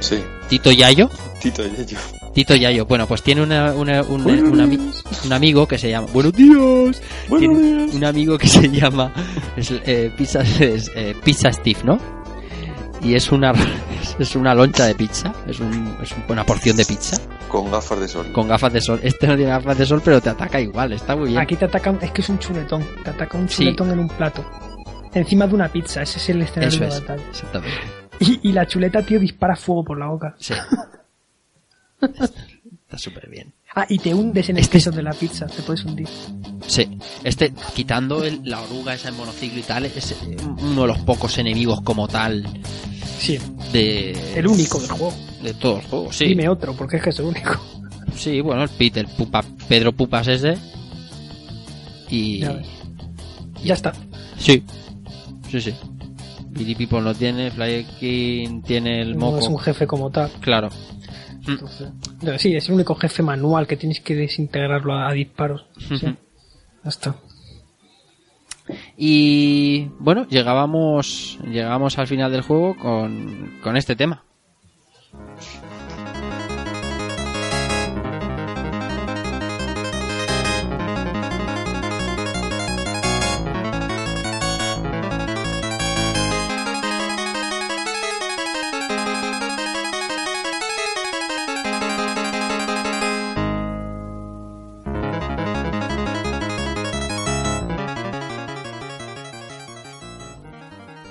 Sí, 0.02 0.19
Tito 0.50 0.72
Yayo. 0.72 1.10
Tito 1.42 1.64
y 1.66 1.85
yo. 1.85 1.98
Tito 2.34 2.56
Yayo. 2.56 2.85
Bueno, 2.85 3.08
pues 3.08 3.24
tiene 3.24 3.42
una, 3.42 3.72
una- 3.74 4.02
un, 4.03 4.26
un 4.26 4.60
ami- 4.60 5.26
un 5.26 5.32
amigo 5.34 5.66
que 5.66 5.77
se 5.77 5.90
llama. 5.90 6.08
¡Buenos 6.11 6.34
días! 6.34 7.02
Tiene 7.30 7.85
un 7.93 8.03
amigo 8.03 8.38
que 8.38 8.48
se 8.48 8.69
llama. 8.69 9.14
Es, 9.56 9.72
eh, 9.72 10.11
pizza, 10.18 10.42
es, 10.42 10.92
eh, 10.95 11.16
Pizza 11.24 11.53
Steve, 11.53 11.80
¿no? 11.85 11.98
Y 13.02 13.16
es 13.16 13.32
una, 13.32 13.53
es 14.19 14.35
una 14.35 14.53
loncha 14.56 14.85
de 14.85 14.95
pizza. 14.95 15.33
Es, 15.48 15.59
un, 15.59 15.98
es 16.01 16.14
una 16.27 16.45
porción 16.45 16.75
de 16.77 16.85
pizza. 16.85 17.17
Con 17.48 17.69
gafas 17.72 17.99
de 17.99 18.07
sol. 18.07 18.32
Con 18.32 18.48
gafas 18.48 18.73
de 18.73 18.82
sol. 18.82 18.99
Este 19.03 19.27
no 19.27 19.35
tiene 19.35 19.51
gafas 19.51 19.77
de 19.77 19.85
sol, 19.85 20.01
pero 20.03 20.19
te 20.22 20.30
ataca 20.30 20.59
igual. 20.59 20.93
Está 20.93 21.15
muy 21.15 21.30
bien. 21.30 21.40
Aquí 21.41 21.56
te 21.56 21.65
ataca, 21.65 21.95
es 22.01 22.11
que 22.11 22.22
es 22.22 22.30
un 22.30 22.40
chuletón, 22.40 22.83
te 23.03 23.09
ataca 23.11 23.38
un 23.38 23.48
Sí. 23.49 23.57
chuletón 23.65 23.91
en 23.91 23.99
un 23.99 24.07
plato. 24.09 24.43
Encima 25.14 25.45
de 25.48 25.53
una 25.56 25.67
pizza, 25.69 26.01
ese 26.01 26.17
es 26.17 26.30
el 26.30 26.41
escenario 26.41 26.69
Eso 26.69 26.80
de 26.83 26.88
es. 26.90 26.99
batalla. 27.01 27.23
Exactamente. 27.30 27.77
Y, 28.19 28.49
y 28.49 28.51
la 28.51 28.65
chuleta, 28.65 29.01
tío, 29.03 29.19
dispara 29.19 29.56
fuego 29.56 29.83
por 29.83 29.99
la 29.99 30.07
boca. 30.07 30.35
Sí. 30.40 30.53
Está 32.01 32.98
súper 32.98 33.30
bien. 33.30 33.53
Ah, 33.76 33.85
y 33.90 33.98
te 33.98 34.14
hundes 34.14 34.50
en 34.50 34.58
el 34.58 34.64
Este- 34.64 34.92
de 34.92 35.02
la 35.03 35.14
pizza, 35.14 35.48
te 35.48 35.61
puedes 35.64 35.84
hundir. 35.85 36.08
Sí, 36.68 36.88
este, 37.24 37.53
quitando 37.76 38.24
el- 38.24 38.42
la 38.43 38.61
oruga 38.61 38.93
esa 38.93 39.10
en 39.10 39.18
monociclo 39.18 39.60
y 39.60 39.64
tal, 39.64 39.85
es 39.85 40.11
eh, 40.11 40.38
uno 40.61 40.82
de 40.84 40.88
los 40.88 41.00
pocos 41.00 41.38
enemigos 41.40 41.82
como 41.82 42.08
tal 42.08 42.45
Sí, 43.19 43.38
de... 43.72 44.11
el 44.35 44.48
único 44.48 44.80
del 44.80 44.90
juego. 44.92 45.14
De 45.42 45.53
todos 45.56 45.77
los 45.82 45.85
juegos, 45.85 46.16
sí. 46.18 46.26
Dime 46.26 46.48
otro, 46.50 46.74
porque 46.74 46.98
es 46.98 47.03
que 47.03 47.10
es 47.10 47.19
el 47.19 47.26
único. 47.26 47.52
Sí, 48.16 48.42
bueno, 48.42 48.64
el 48.64 48.69
Peter 48.69 49.08
Pupa, 49.18 49.43
Pedro 49.68 49.92
Pupas 49.92 50.27
ese. 50.27 50.58
Y... 52.10 52.40
Ya 53.64 53.74
está. 53.74 53.93
Sí, 54.38 54.61
sí, 55.50 55.61
sí. 55.61 55.74
Billy 56.50 56.76
People 56.76 57.02
no 57.02 57.16
tiene, 57.16 57.50
Fly 57.50 57.85
King 58.00 58.61
tiene 58.61 59.02
el 59.02 59.14
No 59.14 59.27
moco. 59.32 59.40
es 59.40 59.48
un 59.48 59.58
jefe 59.58 59.88
como 59.88 60.11
tal. 60.11 60.30
Claro. 60.42 60.69
Mm. 61.45 61.51
Entonces, 61.51 61.89
no, 62.22 62.38
sí, 62.39 62.55
es 62.55 62.67
el 62.67 62.75
único 62.75 62.95
jefe 62.95 63.23
manual 63.23 63.67
que 63.67 63.77
tienes 63.77 63.99
que 63.99 64.15
desintegrarlo 64.15 64.93
a, 64.93 65.09
a 65.09 65.13
disparos. 65.13 65.65
Sí. 65.77 65.97
Ya 66.01 66.89
está. 66.89 67.15
Y 68.97 69.89
bueno, 69.99 70.25
llegábamos, 70.27 71.38
llegábamos 71.43 71.97
al 71.97 72.07
final 72.07 72.31
del 72.31 72.41
juego 72.41 72.77
con, 72.77 73.59
con 73.61 73.75
este 73.75 73.95
tema. 73.95 74.23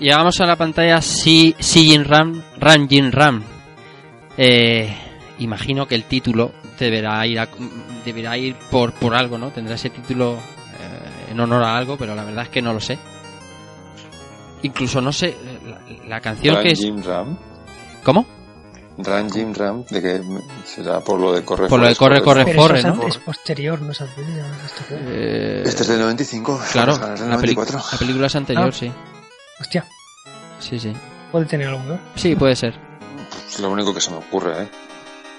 Llegamos 0.02 0.40
a 0.40 0.46
la 0.46 0.56
pantalla 0.56 1.00
Si 1.00 1.54
Jin 1.60 2.04
Ram, 2.04 2.42
Ram 2.58 2.88
Jin 2.88 3.12
Ram. 3.12 3.42
Eh, 4.36 4.94
imagino 5.38 5.86
que 5.86 5.94
el 5.94 6.04
título 6.04 6.52
deberá 6.78 7.24
ir 7.26 7.38
a- 7.38 7.48
deberá 8.04 8.36
ir 8.36 8.56
por, 8.70 8.92
por 8.94 9.14
algo, 9.14 9.38
¿no? 9.38 9.50
Tendrá 9.50 9.76
ese 9.76 9.90
título 9.90 10.34
eh, 10.34 11.30
en 11.30 11.38
honor 11.40 11.62
a 11.62 11.76
algo, 11.76 11.96
pero 11.96 12.14
la 12.16 12.24
verdad 12.24 12.44
es 12.44 12.48
que 12.48 12.60
no 12.62 12.72
lo 12.72 12.80
sé. 12.80 12.98
Incluso 14.62 15.00
no 15.00 15.12
sé 15.12 15.36
la, 15.66 15.80
la 16.08 16.20
canción 16.20 16.54
Ran 16.56 16.64
que 16.64 16.72
es 16.72 16.78
Jim 16.80 17.02
Ram. 17.02 17.36
¿Cómo? 18.04 18.26
Ran 18.98 19.30
Jim 19.30 19.54
Ram, 19.54 19.84
de 19.88 20.02
que 20.02 20.20
será 20.64 21.00
por 21.00 21.18
lo 21.20 21.32
de 21.32 21.44
corre 21.44 21.68
Por 21.68 21.80
lo 21.80 21.86
de 21.88 21.96
corre, 21.96 22.20
corre, 22.22 22.82
¿no? 22.82 23.06
es 23.06 23.18
posterior, 23.18 23.80
no 23.80 23.92
es 23.92 24.00
anterior 24.00 24.46
este. 24.64 24.94
Eh, 25.00 25.62
Este 25.64 25.82
es 25.82 25.88
del 25.88 26.00
95. 26.00 26.60
claro, 26.72 26.92
la, 26.98 27.14
peli- 27.14 27.54
94. 27.54 27.80
la 27.92 27.98
película 27.98 28.26
es 28.26 28.36
anterior, 28.36 28.68
Ah. 28.68 28.72
sí. 28.76 28.92
Hostia, 29.60 29.84
Sí, 30.58 30.78
sí. 30.78 30.92
puede 31.30 31.46
tener 31.46 31.68
algo, 31.68 31.82
¿no? 31.84 31.98
Sí, 32.14 32.34
puede 32.36 32.56
ser. 32.56 32.74
Es 33.48 33.58
lo 33.60 33.70
único 33.70 33.92
que 33.94 34.00
se 34.00 34.10
me 34.10 34.16
ocurre, 34.16 34.62
¿eh? 34.64 34.68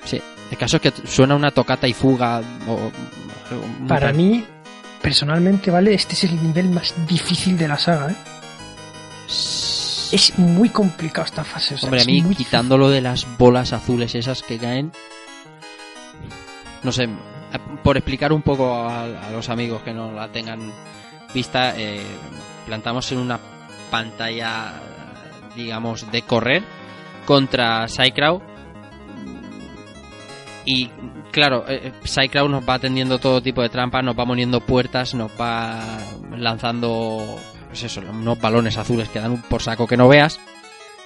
Sí. 0.05 0.21
El 0.51 0.57
caso 0.57 0.77
es 0.77 0.81
que 0.81 0.91
suena 1.07 1.35
una 1.35 1.51
tocata 1.51 1.87
y 1.87 1.93
fuga. 1.93 2.41
O, 2.67 2.91
Para 3.87 4.07
raro. 4.07 4.17
mí, 4.17 4.45
personalmente, 5.01 5.71
¿vale? 5.71 5.93
Este 5.93 6.13
es 6.13 6.23
el 6.25 6.41
nivel 6.43 6.69
más 6.69 6.93
difícil 7.07 7.57
de 7.57 7.67
la 7.67 7.77
saga, 7.79 8.11
¿eh? 8.11 8.15
Es 10.11 10.37
muy 10.37 10.69
complicado 10.69 11.25
esta 11.25 11.43
fase. 11.43 11.73
O 11.75 11.77
sea, 11.77 11.87
Hombre, 11.87 12.01
a 12.03 12.05
mí, 12.05 12.21
muy 12.21 12.35
quitándolo 12.35 12.89
de 12.89 13.01
las 13.01 13.25
bolas 13.37 13.73
azules 13.73 14.13
esas 14.13 14.43
que 14.43 14.59
caen. 14.59 14.91
No 16.83 16.91
sé, 16.91 17.09
por 17.83 17.97
explicar 17.97 18.31
un 18.31 18.41
poco 18.43 18.73
a, 18.75 19.03
a 19.05 19.31
los 19.31 19.49
amigos 19.49 19.81
que 19.81 19.93
no 19.93 20.11
la 20.11 20.27
tengan 20.31 20.71
vista, 21.33 21.73
eh, 21.77 22.03
plantamos 22.67 23.11
en 23.11 23.17
una 23.19 23.39
pantalla, 23.93 24.73
digamos, 25.55 26.11
de 26.11 26.23
correr 26.23 26.63
contra 27.27 27.87
Psycrow. 27.87 28.41
Y 30.65 30.87
claro, 31.31 31.63
eh, 31.67 31.93
Psycrow 32.03 32.49
nos 32.49 32.67
va 32.67 32.73
atendiendo 32.73 33.19
todo 33.19 33.39
tipo 33.39 33.61
de 33.61 33.69
trampas, 33.69 34.03
nos 34.03 34.17
va 34.17 34.25
poniendo 34.25 34.61
puertas, 34.61 35.13
nos 35.13 35.29
va 35.39 35.99
lanzando, 36.35 37.37
pues 37.67 37.97
unos 37.97 38.41
balones 38.41 38.79
azules 38.79 39.09
que 39.09 39.19
dan 39.19 39.33
un 39.33 39.43
por 39.43 39.61
saco 39.61 39.85
que 39.85 39.95
no 39.95 40.07
veas. 40.07 40.39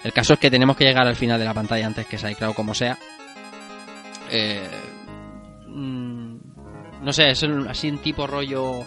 El 0.06 0.14
caso 0.14 0.36
es 0.36 0.40
que 0.40 0.50
tenemos 0.50 0.78
que 0.78 0.86
llegar 0.86 1.08
al 1.08 1.18
final 1.18 1.40
de 1.40 1.46
la 1.46 1.54
pantalla 1.54 1.88
antes 1.88 2.06
que 2.06 2.18
Psycrow 2.18 2.54
como 2.54 2.74
sea. 2.74 2.98
Eh, 4.32 4.66
mm, 5.68 6.38
no 7.02 7.12
sé, 7.12 7.32
es 7.32 7.44
así 7.68 7.90
un 7.90 7.98
tipo 7.98 8.26
rollo. 8.28 8.86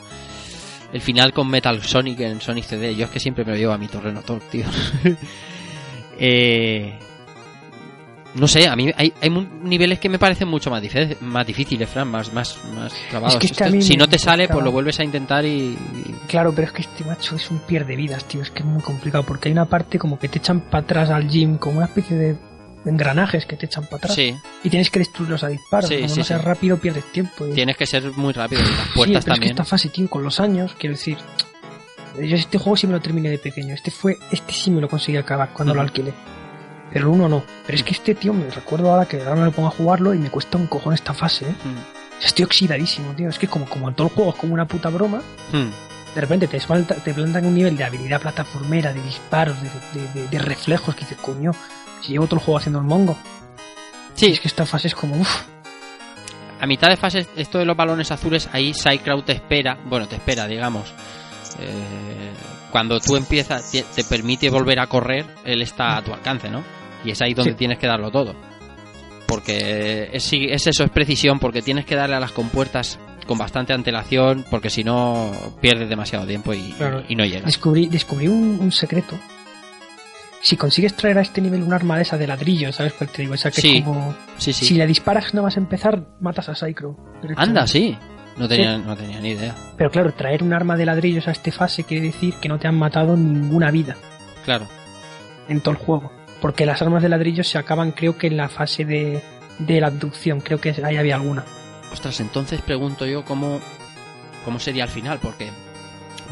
El 0.93 1.01
final 1.01 1.33
con 1.33 1.49
Metal 1.49 1.81
Sonic 1.83 2.21
en 2.21 2.41
Sonic 2.41 2.65
CD. 2.65 2.95
Yo 2.97 3.05
es 3.05 3.11
que 3.11 3.21
siempre 3.21 3.45
me 3.45 3.53
lo 3.53 3.59
llevo 3.59 3.73
a 3.73 3.79
mi 3.79 3.87
terreno 3.89 4.23
Torque, 4.23 4.47
tío. 4.51 4.67
eh, 6.19 6.99
no 8.35 8.47
sé, 8.47 8.69
a 8.69 8.77
mí 8.77 8.91
hay, 8.97 9.13
hay 9.21 9.31
niveles 9.63 9.99
que 9.99 10.09
me 10.09 10.19
parecen 10.19 10.47
mucho 10.49 10.71
más, 10.71 10.83
más 11.21 11.47
difíciles, 11.47 11.89
Fran, 11.89 12.09
más, 12.09 12.33
más, 12.33 12.59
más 12.75 12.93
trabados. 13.09 13.37
que 13.37 13.47
este 13.47 13.65
Esto- 13.65 13.81
si 13.81 13.97
no 13.97 14.09
te 14.09 14.19
sale, 14.19 14.49
pues 14.49 14.65
lo 14.65 14.71
vuelves 14.73 15.01
a 15.01 15.05
intentar 15.05 15.45
y. 15.45 15.77
Claro, 16.29 16.53
pero 16.55 16.69
es 16.69 16.73
que 16.73 16.83
este 16.83 17.05
macho 17.05 17.37
es 17.37 17.51
un 17.51 17.59
pierde 17.61 17.97
vidas, 17.97 18.25
tío. 18.25 18.43
Es 18.43 18.51
que 18.51 18.61
es 18.61 18.67
muy 18.67 18.83
complicado 18.83 19.25
porque 19.25 19.49
hay 19.49 19.53
una 19.53 19.65
parte 19.67 19.99
como 19.99 20.19
que 20.19 20.29
te 20.29 20.39
echan 20.39 20.61
para 20.61 20.85
atrás 20.85 21.11
al 21.11 21.29
gym, 21.29 21.57
como 21.59 21.79
una 21.79 21.87
especie 21.87 22.17
de 22.17 22.37
engranajes 22.85 23.47
que 23.47 23.57
te 23.57 23.67
echan 23.67 23.85
para 23.85 23.97
atrás. 23.99 24.15
Sí, 24.15 24.35
Y 24.65 24.71
tienes 24.71 24.91
que 24.91 24.99
destruirlos 25.01 25.45
a 25.45 25.49
disparos. 25.49 25.89
Sí, 25.89 25.97
como 25.97 26.09
sí, 26.09 26.19
no 26.21 26.25
seas 26.25 26.43
rápido, 26.45 26.79
pierdes 26.79 27.05
tiempo. 27.13 27.47
y- 27.47 27.53
tienes 27.53 27.77
que 27.77 27.87
ser 27.87 28.11
muy 28.17 28.33
rápido. 28.33 28.63
Las 28.63 28.71
Sí, 28.71 28.77
puertas 28.95 28.97
pero 28.97 29.19
es 29.19 29.25
que 29.25 29.31
también. 29.31 29.51
esta 29.53 29.65
fase, 29.65 29.89
tío, 29.91 30.09
con 30.09 30.23
los 30.23 30.41
años, 30.41 30.75
quiero 30.79 30.95
decir. 30.97 31.19
Yo 32.21 32.37
este 32.37 32.59
juego 32.59 32.77
sí 32.77 32.87
me 32.87 32.93
lo 32.95 33.01
terminé 33.01 33.31
de 33.31 33.39
pequeño. 33.39 33.73
Este 33.75 33.91
fue, 33.91 34.19
este 34.33 34.53
sí 34.53 34.71
me 34.71 34.81
lo 34.81 34.89
conseguí 34.89 35.17
acabar 35.17 35.51
cuando 35.53 35.75
lo 35.75 35.81
alquilé. 35.81 36.13
Pero 36.93 37.07
el 37.07 37.15
uno 37.15 37.29
no. 37.29 37.45
Pero 37.67 37.77
es 37.77 37.85
que 37.85 37.93
este 37.93 38.15
tío 38.17 38.33
me 38.35 38.51
recuerdo 38.51 38.91
ahora 38.91 39.07
que 39.07 39.19
ahora 39.21 39.37
me 39.37 39.45
lo 39.45 39.53
pongo 39.53 39.69
a 39.69 39.71
jugarlo 39.71 40.13
y 40.13 40.19
me 40.19 40.29
cuesta 40.29 40.59
un 40.59 40.67
cojón 40.67 40.93
esta 40.93 41.15
fase, 41.15 41.45
¿eh? 41.47 41.55
Estoy 42.21 42.45
oxidadísimo, 42.47 43.13
tío. 43.15 43.29
Es 43.29 43.39
que 43.39 43.47
como, 43.47 43.65
como 43.67 43.89
en 43.89 43.95
todo 43.95 44.09
el 44.09 44.13
juego 44.13 44.31
es 44.33 44.37
como 44.37 44.55
una 44.55 44.67
puta 44.67 44.89
broma, 44.91 45.23
de 45.53 46.21
repente 46.21 46.49
te, 46.49 46.59
te 46.59 47.15
plantan 47.15 47.47
un 47.47 47.55
nivel 47.55 47.77
de 47.77 47.85
habilidad 47.85 48.21
plataformera, 48.21 48.93
de 48.93 49.01
disparos, 49.03 49.57
de, 49.63 49.69
de- 50.01 50.09
de- 50.23 50.29
de 50.29 50.39
reflejos, 50.41 50.95
que 50.97 51.03
dices, 51.03 51.19
coño, 51.23 51.53
si 52.03 52.13
llevo 52.13 52.27
todo 52.27 52.37
el 52.37 52.43
juego 52.45 52.59
haciendo 52.59 52.79
el 52.81 52.87
mongo. 52.87 53.17
Sí, 54.15 54.27
Es 54.27 54.41
que 54.41 54.49
esta 54.49 54.67
fase 54.67 54.89
es 54.89 54.95
como, 54.95 55.17
uff, 55.17 55.43
a 56.61 56.67
mitad 56.67 56.89
de 56.89 56.97
fase, 56.97 57.27
esto 57.37 57.59
de 57.59 57.65
los 57.65 57.77
balones 57.77 58.11
azules, 58.11 58.49
ahí 58.53 58.75
Psycrow 58.75 59.23
te 59.23 59.33
espera, 59.33 59.79
bueno, 59.87 60.07
te 60.09 60.17
espera, 60.17 60.47
digamos. 60.47 60.93
Eh, 61.59 62.33
cuando 62.71 63.01
tú 63.01 63.17
empiezas, 63.17 63.71
te, 63.73 63.83
te 63.83 64.05
permite 64.05 64.51
volver 64.51 64.79
a 64.79 64.87
correr, 64.87 65.25
él 65.45 65.63
está 65.63 65.97
a 65.97 66.03
tu 66.03 66.13
alcance, 66.13 66.51
¿no? 66.51 66.63
Y 67.05 67.11
es 67.13 67.23
ahí 67.23 67.33
donde 67.35 67.53
Sí. 67.53 67.57
tienes 67.57 67.79
que 67.79 67.87
darlo 67.87 68.11
todo. 68.11 68.35
Porque 69.27 70.11
es, 70.13 70.31
eso, 70.33 70.85
es 70.85 70.91
precisión, 70.91 71.39
porque 71.39 71.63
tienes 71.63 71.85
que 71.87 71.95
darle 71.95 72.17
a 72.17 72.21
las 72.21 72.33
compuertas 72.33 72.99
con 73.27 73.39
bastante 73.39 73.73
antelación, 73.73 74.45
porque 74.51 74.71
si 74.71 74.83
no 74.85 75.33
pierdes 75.61 75.89
demasiado 75.89 76.27
tiempo 76.27 76.53
y, 76.53 76.73
Claro. 76.73 77.05
y 77.09 77.15
no 77.15 77.25
llegas. 77.25 77.45
descubrí, 77.47 77.87
descubrí 77.87 78.27
un, 78.29 78.59
un 78.61 78.73
secreto. 78.73 79.17
Si 80.43 80.57
consigues 80.57 80.95
traer 80.95 81.19
a 81.19 81.21
este 81.21 81.41
nivel 81.41 81.63
un 81.63 81.73
arma 81.73 81.97
de 81.97 82.03
esa 82.03 82.17
de 82.17 82.27
ladrillo, 82.27 82.73
¿sabes 82.73 82.95
cuál 82.95 83.11
te 83.11 83.23
digo? 83.23 83.35
Esa 83.35 83.51
que 83.51 83.61
Sí, 83.61 83.79
es 83.79 83.85
como... 83.85 84.15
Sí, 84.39 84.53
sí. 84.53 84.65
Si 84.65 84.75
la 84.75 84.87
disparas 84.87 85.35
nada 85.35 85.47
más 85.47 85.57
empezar, 85.59 86.03
matas 86.21 86.49
a 86.49 86.55
Psycho. 86.55 86.97
Anda, 87.37 87.67
sí. 87.67 87.97
No 88.39 88.49
tenía, 88.49 88.79
no 88.79 88.97
tenía 88.97 89.21
ni 89.21 89.31
idea. 89.33 89.55
Pero 89.77 89.91
claro, 89.91 90.15
traer 90.15 90.43
un 90.43 90.55
arma 90.55 90.77
de 90.77 90.87
ladrillos 90.87 91.29
a 91.29 91.33
este 91.33 91.53
fase 91.53 91.85
quiere 91.85 92.07
decir 92.07 92.35
que 92.41 92.49
no 92.49 92.59
te 92.59 92.69
han 92.69 92.79
matado 92.79 93.17
ninguna 93.17 93.71
vida 93.71 93.97
Claro. 94.45 94.67
en 95.49 95.61
todo 95.61 95.73
el 95.73 95.77
juego. 95.79 96.11
Porque 96.41 96.65
las 96.65 96.81
armas 96.81 97.03
de 97.03 97.11
ladrillos 97.11 97.47
se 97.49 97.59
acaban 97.59 97.93
creo 97.93 98.17
que 98.17 98.29
en 98.29 98.39
la 98.39 98.49
fase 98.49 98.87
de, 98.87 99.23
de 99.59 99.81
la 99.81 99.89
abducción. 99.89 100.41
Creo 100.41 100.59
que 100.59 100.75
ahí 100.83 100.97
había 100.97 101.17
alguna. 101.17 101.45
Ostras, 101.93 102.19
entonces 102.21 102.63
pregunto 102.63 103.05
yo 103.05 103.27
cómo, 103.27 103.61
cómo 104.47 104.59
sería 104.59 104.85
el 104.85 104.91
final, 104.91 105.19
porque, 105.21 105.51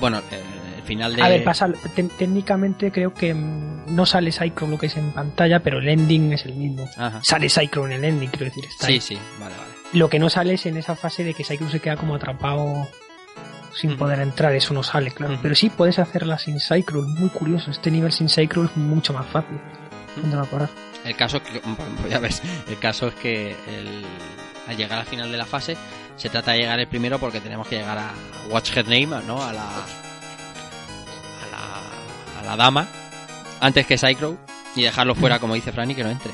bueno, 0.00 0.20
eh, 0.30 0.40
final 0.88 1.14
de... 1.14 1.22
A 1.22 1.28
ver, 1.28 1.44
pasa, 1.44 1.68
te- 1.94 2.02
técnicamente 2.04 2.90
creo 2.90 3.14
que 3.14 3.32
mm, 3.34 3.94
no 3.94 4.04
sale 4.06 4.32
Cyclone 4.32 4.72
lo 4.72 4.78
que 4.78 4.86
es 4.86 4.96
en 4.96 5.12
pantalla, 5.12 5.60
pero 5.60 5.78
el 5.78 5.88
ending 5.88 6.32
es 6.32 6.44
el 6.46 6.54
mismo. 6.54 6.88
Ajá. 6.96 7.20
Sale 7.22 7.48
Cyclone 7.48 7.94
en 7.94 8.04
el 8.04 8.10
ending, 8.14 8.30
quiero 8.30 8.46
decir, 8.46 8.64
está 8.64 8.86
Sí, 8.86 8.92
ahí. 8.94 9.00
sí, 9.00 9.18
vale, 9.38 9.54
vale. 9.56 9.70
Lo 9.92 10.08
que 10.10 10.18
no 10.18 10.28
sale 10.28 10.54
es 10.54 10.66
en 10.66 10.76
esa 10.76 10.96
fase 10.96 11.22
de 11.24 11.32
que 11.34 11.44
Cyclone 11.44 11.70
se 11.70 11.80
queda 11.80 11.96
como 11.96 12.14
atrapado 12.16 12.88
sin 13.74 13.96
poder 13.96 14.18
entrar, 14.20 14.52
eso 14.54 14.74
no 14.74 14.82
sale, 14.82 15.12
claro. 15.12 15.38
Pero 15.40 15.54
sí 15.54 15.70
puedes 15.70 15.98
hacerla 16.00 16.38
sin 16.38 16.58
Cyclone, 16.58 17.08
muy 17.20 17.28
curioso. 17.28 17.70
Este 17.70 17.90
nivel 17.90 18.10
sin 18.12 18.28
Cyclone 18.28 18.68
es 18.70 18.76
mucho 18.76 19.12
más 19.12 19.26
fácil. 19.26 19.58
¿Dónde 20.20 20.36
va 20.36 20.42
a 20.42 20.46
parar? 20.46 20.68
El 21.04 21.14
caso 21.14 21.40
que, 21.42 21.60
ya 22.10 22.18
ves, 22.18 22.42
el 22.68 22.78
caso 22.78 23.06
es 23.08 23.14
que 23.14 23.52
el- 23.68 24.04
al 24.66 24.76
llegar 24.76 24.98
al 24.98 25.06
final 25.06 25.30
de 25.32 25.38
la 25.38 25.46
fase 25.46 25.76
se 26.16 26.28
trata 26.28 26.52
de 26.52 26.58
llegar 26.58 26.78
el 26.80 26.88
primero 26.88 27.18
porque 27.18 27.40
tenemos 27.40 27.66
que 27.68 27.76
llegar 27.76 27.96
a 27.96 28.12
Watch 28.50 28.76
Her 28.76 28.84
Name, 28.84 29.24
¿no? 29.26 29.42
A 29.42 29.52
la, 29.52 29.66
a 32.38 32.42
la 32.42 32.56
dama 32.56 32.86
antes 33.60 33.86
que 33.86 33.98
Cycrow 33.98 34.36
y 34.76 34.82
dejarlo 34.82 35.14
fuera 35.14 35.38
como 35.38 35.54
dice 35.54 35.72
Franny 35.72 35.94
que 35.94 36.04
no 36.04 36.10
entre. 36.10 36.32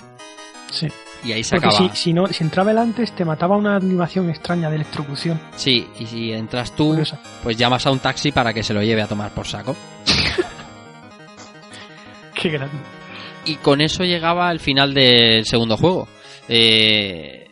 Sí. 0.70 0.88
Y 1.24 1.32
ahí 1.32 1.42
se 1.42 1.56
Porque 1.56 1.74
acaba. 1.74 1.94
si, 1.94 2.02
si, 2.02 2.12
no, 2.12 2.26
si 2.26 2.44
entraba 2.44 2.70
él 2.70 2.78
antes, 2.78 3.12
te 3.12 3.24
mataba 3.24 3.56
una 3.56 3.76
animación 3.76 4.28
extraña 4.28 4.68
de 4.68 4.76
electrocución. 4.76 5.40
Sí, 5.56 5.86
y 5.98 6.04
si 6.06 6.32
entras 6.32 6.76
tú, 6.76 6.88
Curiosa. 6.88 7.18
pues 7.42 7.56
llamas 7.56 7.86
a 7.86 7.90
un 7.92 7.98
taxi 8.00 8.30
para 8.30 8.52
que 8.52 8.62
se 8.62 8.74
lo 8.74 8.82
lleve 8.82 9.00
a 9.00 9.08
tomar 9.08 9.30
por 9.30 9.46
saco. 9.46 9.74
Qué 12.34 12.50
grande. 12.50 12.76
Y 13.46 13.56
con 13.56 13.80
eso 13.80 14.04
llegaba 14.04 14.50
el 14.50 14.60
final 14.60 14.92
del 14.92 15.44
segundo 15.46 15.76
juego. 15.76 16.08
Eh, 16.48 17.50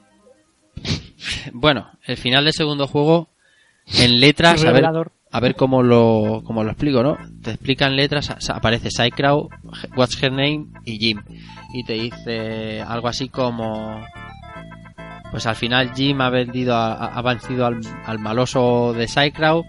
bueno, 1.52 1.90
el 2.04 2.16
final 2.16 2.44
del 2.44 2.52
segundo 2.52 2.86
juego 2.86 3.30
en 3.98 4.20
letras, 4.20 4.64
a 4.64 4.72
ver. 4.72 4.84
A 5.32 5.40
ver 5.40 5.56
cómo 5.56 5.82
lo, 5.82 6.42
cómo 6.44 6.62
lo 6.62 6.70
explico, 6.70 7.02
¿no? 7.02 7.16
Te 7.42 7.50
explican 7.52 7.96
letras, 7.96 8.30
aparece 8.50 8.90
Psycrow, 8.90 9.48
What's 9.96 10.22
Her 10.22 10.30
Name 10.30 10.66
y 10.84 10.98
Jim. 10.98 11.22
Y 11.74 11.84
te 11.84 11.94
dice 11.94 12.82
algo 12.82 13.08
así 13.08 13.28
como... 13.28 14.04
Pues 15.30 15.46
al 15.46 15.56
final 15.56 15.94
Jim 15.94 16.20
ha 16.20 16.28
vendido, 16.28 16.76
a- 16.76 17.06
ha, 17.06 17.22
vencido 17.22 17.64
al, 17.64 17.80
al 18.04 18.18
maloso 18.18 18.92
de 18.92 19.08
Psycrow 19.08 19.64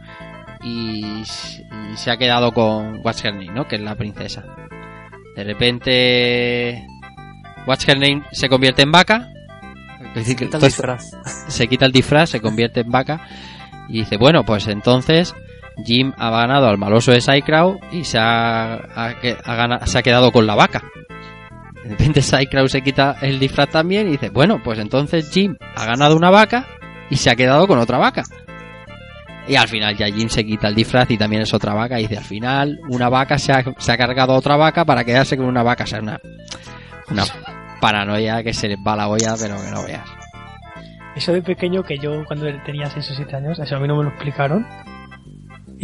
y, 0.61 1.23
se 1.95 2.11
ha 2.11 2.17
quedado 2.17 2.51
con 2.51 2.99
What's 3.05 3.23
Her 3.23 3.33
Name, 3.33 3.53
¿no? 3.53 3.65
Que 3.67 3.75
es 3.77 3.81
la 3.81 3.95
princesa. 3.95 4.43
De 5.37 5.43
repente 5.45 6.85
What's 7.65 7.87
Her 7.87 7.97
Name 7.99 8.23
se 8.33 8.49
convierte 8.49 8.81
en 8.81 8.91
vaca. 8.91 9.29
Que 10.13 10.23
Quita 10.35 10.57
el 10.57 10.63
disfraz. 10.63 11.11
se 11.47 11.67
quita 11.67 11.85
el 11.85 11.91
disfraz, 11.93 12.29
se 12.31 12.41
convierte 12.41 12.81
en 12.81 12.91
vaca 12.91 13.25
y 13.89 13.99
dice, 13.99 14.17
bueno, 14.17 14.43
pues 14.43 14.67
entonces 14.67 15.33
Jim 15.85 16.13
ha 16.17 16.29
ganado 16.29 16.67
al 16.67 16.77
maloso 16.77 17.11
de 17.11 17.21
Psycrow 17.21 17.79
y 17.91 18.03
se 18.03 18.17
ha, 18.19 18.73
ha 18.95 19.19
que- 19.19 19.37
ha 19.43 19.55
gana- 19.55 19.85
se 19.87 19.97
ha 19.97 20.03
quedado 20.03 20.31
con 20.31 20.45
la 20.45 20.55
vaca. 20.55 20.83
De 21.83 21.89
repente 21.89 22.21
Psycrow 22.21 22.67
se 22.67 22.81
quita 22.81 23.17
el 23.21 23.39
disfraz 23.39 23.69
también 23.69 24.07
y 24.07 24.11
dice, 24.11 24.29
bueno, 24.29 24.61
pues 24.63 24.79
entonces 24.79 25.29
Jim 25.31 25.57
ha 25.75 25.85
ganado 25.85 26.15
una 26.15 26.29
vaca 26.29 26.65
y 27.09 27.15
se 27.17 27.29
ha 27.29 27.35
quedado 27.35 27.67
con 27.67 27.79
otra 27.79 27.97
vaca. 27.97 28.23
Y 29.45 29.55
al 29.57 29.67
final 29.67 29.97
ya 29.97 30.05
Jim 30.07 30.29
se 30.29 30.45
quita 30.45 30.69
el 30.69 30.75
disfraz 30.75 31.11
y 31.11 31.17
también 31.17 31.41
es 31.41 31.53
otra 31.53 31.73
vaca 31.73 31.99
y 31.99 32.03
dice, 32.03 32.17
al 32.17 32.23
final 32.23 32.79
una 32.89 33.09
vaca 33.09 33.37
se 33.37 33.51
ha, 33.51 33.97
cargado 33.97 34.31
a 34.33 34.37
otra 34.37 34.55
vaca 34.55 34.85
para 34.85 35.03
quedarse 35.03 35.35
con 35.35 35.45
una 35.47 35.63
vaca. 35.63 35.83
O 35.83 35.87
sea, 35.87 35.99
una, 35.99 36.21
una 37.09 37.23
paranoia 37.81 38.41
que 38.43 38.53
se 38.53 38.69
les 38.69 38.77
va 38.77 38.95
la 38.95 39.09
olla, 39.09 39.35
pero 39.37 39.55
que 39.61 39.69
no 39.71 39.83
veas. 39.83 40.07
Eso 41.17 41.33
de 41.33 41.41
pequeño 41.41 41.83
que 41.83 41.97
yo 41.97 42.23
cuando 42.25 42.45
tenía 42.65 42.89
6 42.89 43.11
o 43.11 43.13
7 43.15 43.35
años, 43.35 43.59
eso 43.59 43.75
a 43.75 43.79
mí 43.79 43.87
no 43.87 43.97
me 43.97 44.03
lo 44.03 44.09
explicaron. 44.11 44.65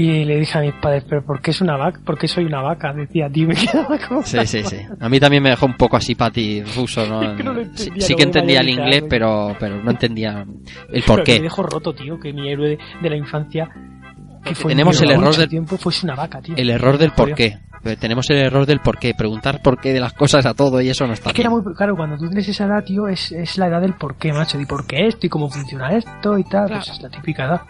Y 0.02 0.24
le 0.24 0.38
dije 0.40 0.58
a 0.58 0.61
mis 0.61 0.74
padres, 0.76 1.03
pero 1.10 1.26
¿por 1.26 1.42
qué 1.42 1.52
es 1.52 1.60
una 1.60 1.76
vaca? 1.76 2.00
¿Por 2.06 2.18
qué 2.18 2.26
soy 2.28 2.45
una 2.45 2.61
vaca? 2.61 2.94
Decía, 2.94 3.28
dime 3.28 3.53
qué 3.56 3.68
como 4.08 4.24
Sí, 4.24 4.38
sí, 4.45 4.64
sí. 4.64 4.78
A 4.98 5.10
mí 5.10 5.19
también 5.19 5.44
me 5.44 5.50
dejó 5.50 5.66
un 5.66 5.76
poco 5.76 5.98
así 5.98 6.16
patifuso, 6.16 7.06
¿no? 7.06 7.22
Es 7.32 7.38
que 7.38 7.44
no 7.44 7.52
lo 7.53 7.61
sí, 7.64 7.69
entendía, 7.69 8.08
sí 8.08 8.16
que 8.16 8.24
entendía 8.24 8.60
el 8.61 8.69
inglés, 8.69 9.03
pero, 9.10 9.56
pero 9.60 9.84
no 9.84 9.92
entendía 9.92 10.45
el 10.94 11.03
por 11.03 11.24
que 11.24 11.34
Me 11.34 11.38
qué. 11.40 11.44
dejó 11.44 11.64
roto, 11.64 11.94
tío, 11.94 12.18
que 12.18 12.32
mi 12.32 12.50
héroe 12.50 12.69
de, 12.69 12.80
de 13.02 13.10
la 13.10 13.18
infancia, 13.18 13.68
que 14.45 14.56
fue 14.56 14.72
tenemos 14.72 15.02
el 15.02 15.11
error 15.11 15.36
del- 15.36 15.50
tiempo, 15.50 15.76
fuese 15.78 16.06
una 16.06 16.16
vaca, 16.16 16.42
tío. 16.42 16.56
El 16.56 16.69
error 16.69 16.98
del 16.98 17.11
por 17.11 17.34
qué. 17.36 17.58
Tenemos 18.00 18.30
el 18.30 18.38
error 18.38 18.66
del 18.66 18.80
por 18.80 19.00
qué. 19.00 19.14
Preguntar 19.14 19.61
por 19.61 19.80
qué 19.82 19.92
de 19.94 20.00
las 20.00 20.14
cosas 20.14 20.45
a 20.45 20.53
todo 20.53 20.80
y 20.82 20.90
eso 20.90 21.08
no 21.08 21.14
está 21.14 21.30
Es 21.30 21.36
que 21.36 21.42
era 21.42 21.50
bien. 21.50 21.61
muy 21.64 21.74
claro, 21.76 21.95
cuando 21.98 22.18
tú 22.18 22.28
tienes 22.28 22.48
esa 22.48 22.66
edad, 22.66 22.84
tío, 22.86 23.08
es, 23.10 23.32
es 23.34 23.58
la 23.58 23.68
edad 23.68 23.82
del 23.82 23.94
por 23.95 24.16
qué, 24.16 24.32
macho. 24.34 24.60
Y 24.60 24.66
por 24.66 24.86
qué 24.88 25.08
esto 25.08 25.26
y 25.26 25.30
cómo 25.30 25.50
funciona 25.50 25.92
esto 25.95 26.38
y 26.38 26.44
tal. 26.45 26.68
Claro. 26.68 26.84
Pues 26.86 26.90
es 26.98 27.02
la 27.02 27.10
típica 27.10 27.45
edad. 27.45 27.61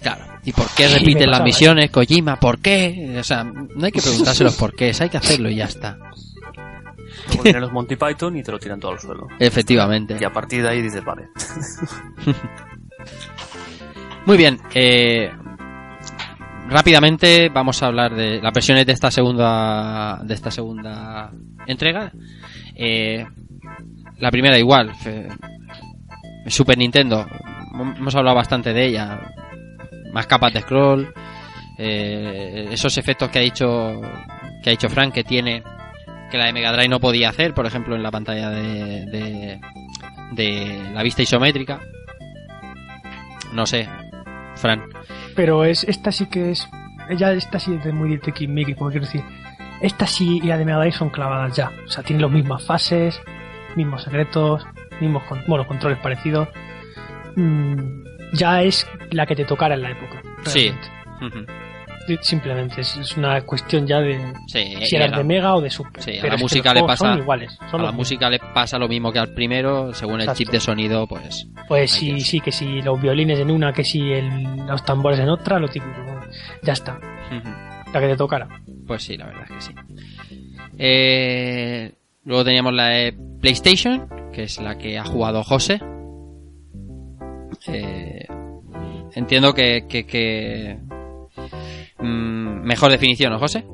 Claro. 0.00 0.24
¿Y 0.44 0.52
por 0.52 0.66
qué 0.74 0.88
repiten 0.88 1.30
las 1.30 1.40
pasaba, 1.40 1.44
misiones, 1.44 1.90
Kojima? 1.90 2.36
¿Por 2.36 2.60
qué? 2.60 3.16
O 3.18 3.22
sea, 3.22 3.44
no 3.44 3.84
hay 3.84 3.92
que 3.92 4.00
preguntarse 4.00 4.44
los 4.44 4.56
por 4.56 4.74
qué, 4.74 4.92
hay 4.98 5.08
que 5.08 5.18
hacerlo 5.18 5.50
y 5.50 5.56
ya 5.56 5.66
está. 5.66 5.98
Luego 7.28 7.42
vienen 7.42 7.62
los 7.62 7.72
Monty 7.72 7.96
Python 7.96 8.36
y 8.36 8.42
te 8.42 8.52
lo 8.52 8.58
tiran 8.58 8.80
todo 8.80 8.92
al 8.92 8.98
suelo. 8.98 9.26
Efectivamente. 9.38 10.16
Y 10.20 10.24
a 10.24 10.32
partir 10.32 10.62
de 10.62 10.68
ahí 10.70 10.82
dices, 10.82 11.04
vale. 11.04 11.28
Muy 14.26 14.36
bien, 14.36 14.58
eh, 14.74 15.30
rápidamente 16.68 17.48
vamos 17.48 17.82
a 17.82 17.86
hablar 17.86 18.14
de 18.14 18.40
las 18.40 18.52
versiones 18.52 18.86
de 18.86 18.92
esta 18.92 19.10
segunda 19.10 20.20
de 20.22 20.34
esta 20.34 20.50
segunda 20.50 21.32
entrega. 21.66 22.12
Eh, 22.74 23.26
la 24.18 24.30
primera 24.30 24.58
igual, 24.58 24.92
Super 26.46 26.76
Nintendo, 26.78 27.26
hemos 27.72 28.14
hablado 28.14 28.36
bastante 28.36 28.72
de 28.72 28.86
ella, 28.86 29.32
más 30.12 30.26
capas 30.26 30.52
de 30.52 30.60
scroll, 30.60 31.12
eh, 31.78 32.68
esos 32.70 32.96
efectos 32.98 33.28
que 33.30 33.38
ha 33.38 33.42
dicho 33.42 34.00
que 34.62 34.70
ha 34.70 34.72
dicho 34.72 34.88
Frank 34.90 35.14
que 35.14 35.24
tiene 35.24 35.62
que 36.30 36.36
la 36.38 36.46
de 36.46 36.52
Mega 36.52 36.72
Drive 36.72 36.88
no 36.88 37.00
podía 37.00 37.30
hacer, 37.30 37.54
por 37.54 37.66
ejemplo 37.66 37.96
en 37.96 38.02
la 38.02 38.10
pantalla 38.10 38.50
de, 38.50 39.06
de, 39.06 39.60
de 40.32 40.90
la 40.92 41.02
vista 41.02 41.22
isométrica. 41.22 41.80
No 43.52 43.66
sé, 43.66 43.88
Fran. 44.56 44.84
Pero 45.34 45.64
es 45.64 45.84
esta 45.84 46.12
sí 46.12 46.26
que 46.26 46.50
es. 46.52 46.68
Ya 47.16 47.32
esta 47.32 47.58
sí 47.58 47.74
es 47.74 47.82
de 47.84 47.92
muy 47.92 48.20
Mickey, 48.46 48.74
como 48.74 48.90
quiero 48.90 49.06
decir. 49.06 49.22
Esta 49.80 50.06
sí 50.06 50.38
y 50.42 50.46
la 50.46 50.56
de 50.58 50.64
Mega 50.64 50.78
Drive 50.78 50.92
son 50.92 51.10
clavadas 51.10 51.56
ya. 51.56 51.72
O 51.86 51.90
sea, 51.90 52.04
tienen 52.04 52.22
las 52.22 52.30
mismas 52.30 52.64
fases, 52.64 53.20
mismos 53.74 54.04
secretos, 54.04 54.64
mismos 55.00 55.24
con- 55.24 55.42
bueno, 55.48 55.66
controles 55.66 55.98
parecidos. 55.98 56.48
Mm, 57.34 58.02
ya 58.34 58.62
es 58.62 58.86
la 59.10 59.26
que 59.26 59.34
te 59.36 59.44
tocara 59.44 59.74
en 59.74 59.82
la 59.82 59.90
época. 59.90 60.22
Sí. 60.46 60.70
realmente. 60.70 61.36
Ujú. 61.38 61.46
Simplemente 62.22 62.80
es, 62.80 62.96
es 62.96 63.16
una 63.16 63.40
cuestión 63.42 63.86
ya 63.86 64.00
de 64.00 64.18
Sí, 64.48 64.74
si 64.84 64.96
eras 64.96 65.10
la- 65.12 65.18
de 65.18 65.24
Mega 65.24 65.54
o 65.54 65.60
de 65.60 65.70
Super. 65.70 66.02
Sí, 66.02 66.18
a 66.18 66.22
Pero 66.22 66.34
la 66.34 66.40
música 66.40 66.74
le 66.74 66.82
pasa. 66.82 67.10
Son 67.10 67.18
iguales. 67.18 67.52
Son 67.70 67.80
a 67.80 67.84
la 67.84 67.90
mismos. 67.90 67.94
música 67.94 68.30
le 68.30 68.38
pasa 68.40 68.78
lo 68.78 68.88
mismo 68.88 69.12
que 69.12 69.18
al 69.20 69.28
primero, 69.32 69.94
según 69.94 70.20
el 70.20 70.32
chip 70.32 70.48
de 70.48 70.58
sonido, 70.58 71.06
pues. 71.06 71.46
Pues 71.68 71.92
sí, 71.92 72.18
sí, 72.20 72.40
que 72.40 72.50
si 72.50 72.82
los 72.82 73.00
violines 73.00 73.38
en 73.38 73.50
una, 73.50 73.72
que 73.72 73.84
si 73.84 74.00
el- 74.10 74.56
los 74.66 74.84
tambores 74.84 75.20
en 75.20 75.28
otra, 75.28 75.60
lo 75.60 75.68
típico. 75.68 75.92
Ya 76.62 76.72
está. 76.72 76.98
La 77.92 78.00
que 78.00 78.08
te 78.08 78.16
tocara. 78.16 78.48
Pues 78.88 79.04
sí, 79.04 79.16
la 79.16 79.26
verdad 79.26 79.44
es 79.44 79.50
que 79.50 79.60
sí. 79.60 79.74
Eh, 80.78 81.92
luego 82.24 82.44
teníamos 82.44 82.72
la 82.72 82.86
de 82.88 83.14
PlayStation, 83.40 84.08
que 84.32 84.44
es 84.44 84.58
la 84.60 84.78
que 84.78 84.98
ha 84.98 85.04
jugado 85.04 85.44
José. 85.44 85.80
Eh, 87.66 88.26
entiendo 89.14 89.52
que, 89.54 89.86
que, 89.88 90.06
que- 90.06 90.78
mm, 91.98 92.62
mejor 92.64 92.90
definición, 92.90 93.32
¿no, 93.32 93.38
José? 93.38 93.64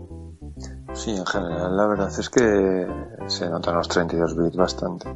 Sí, 0.94 1.10
en 1.14 1.26
general 1.26 1.76
la 1.76 1.86
verdad 1.86 2.08
es 2.08 2.30
que 2.30 2.86
se 3.26 3.50
notan 3.50 3.74
los 3.76 3.86
32 3.88 4.34
bits 4.36 4.56
bastante. 4.56 5.06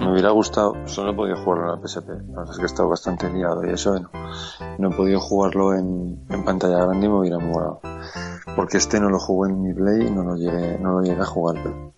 Me 0.00 0.12
hubiera 0.12 0.30
gustado, 0.30 0.74
solo 0.86 1.10
he 1.10 1.14
podido 1.14 1.36
jugarlo 1.42 1.74
en 1.74 1.80
la 1.80 1.86
PSP. 1.88 2.08
La 2.08 2.38
verdad 2.38 2.50
es 2.52 2.56
que 2.58 2.62
he 2.62 2.66
estado 2.66 2.88
bastante 2.88 3.28
liado 3.32 3.66
y 3.66 3.70
eso 3.72 3.98
no. 3.98 4.08
No 4.78 4.90
he 4.90 4.94
podido 4.94 5.18
jugarlo 5.18 5.74
en, 5.74 6.20
en 6.30 6.44
pantalla 6.44 6.84
grande 6.84 7.06
y 7.06 7.08
me 7.08 7.18
hubiera 7.18 7.38
molado. 7.40 7.80
Porque 8.54 8.76
este 8.76 9.00
no 9.00 9.10
lo 9.10 9.18
jugué 9.18 9.50
en 9.50 9.62
mi 9.62 9.74
Play 9.74 10.06
y 10.06 10.10
no 10.12 10.22
lo 10.22 10.36
llegué, 10.36 10.78
no 10.78 10.92
lo 10.92 11.02
llegué 11.02 11.20
a 11.20 11.26
jugar, 11.26 11.56
pero 11.60 11.92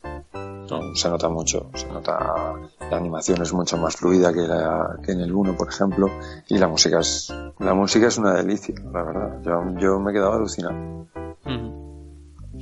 no, 0.71 0.95
se 0.95 1.09
nota 1.09 1.29
mucho. 1.29 1.71
Se 1.75 1.87
nota, 1.89 2.55
la 2.91 2.97
animación 2.97 3.43
es 3.43 3.53
mucho 3.53 3.77
más 3.77 3.97
fluida 3.97 4.33
que, 4.33 4.41
la, 4.41 4.99
que 5.05 5.13
en 5.13 5.21
el 5.21 5.33
1, 5.33 5.57
por 5.57 5.69
ejemplo, 5.69 6.11
y 6.49 6.59
la 6.59 6.69
música 6.69 7.01
es, 7.01 7.33
la 7.59 7.75
música 7.75 8.07
es 8.07 8.19
una 8.19 8.35
delicia, 8.35 8.75
la 8.93 9.03
verdad. 9.03 9.43
Yo, 9.45 9.81
yo 9.81 9.99
me 9.99 10.13
quedaba 10.13 10.37
alucinado. 10.37 11.07
Ujú. 11.45 11.79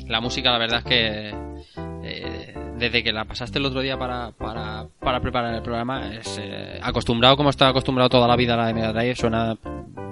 La 0.09 0.20
música, 0.20 0.51
la 0.51 0.59
verdad 0.59 0.78
es 0.81 0.85
que 0.85 1.57
eh, 2.02 2.55
desde 2.78 3.02
que 3.02 3.12
la 3.12 3.25
pasaste 3.25 3.59
el 3.59 3.67
otro 3.67 3.81
día 3.81 3.99
para, 3.99 4.33
para, 4.33 4.86
para 5.01 5.20
preparar 5.20 5.55
el 5.55 5.62
programa, 5.62 6.15
es 6.15 6.39
eh, 6.41 6.78
acostumbrado 6.83 7.36
como 7.36 7.51
está 7.51 7.68
acostumbrado 7.68 8.10
toda 8.10 8.28
la 8.28 8.36
vida 8.36 8.55
a 8.55 8.59
la 8.59 8.67
de 8.67 8.75
Mega 8.75 8.93
Drive, 8.93 9.17
suena 9.17 9.59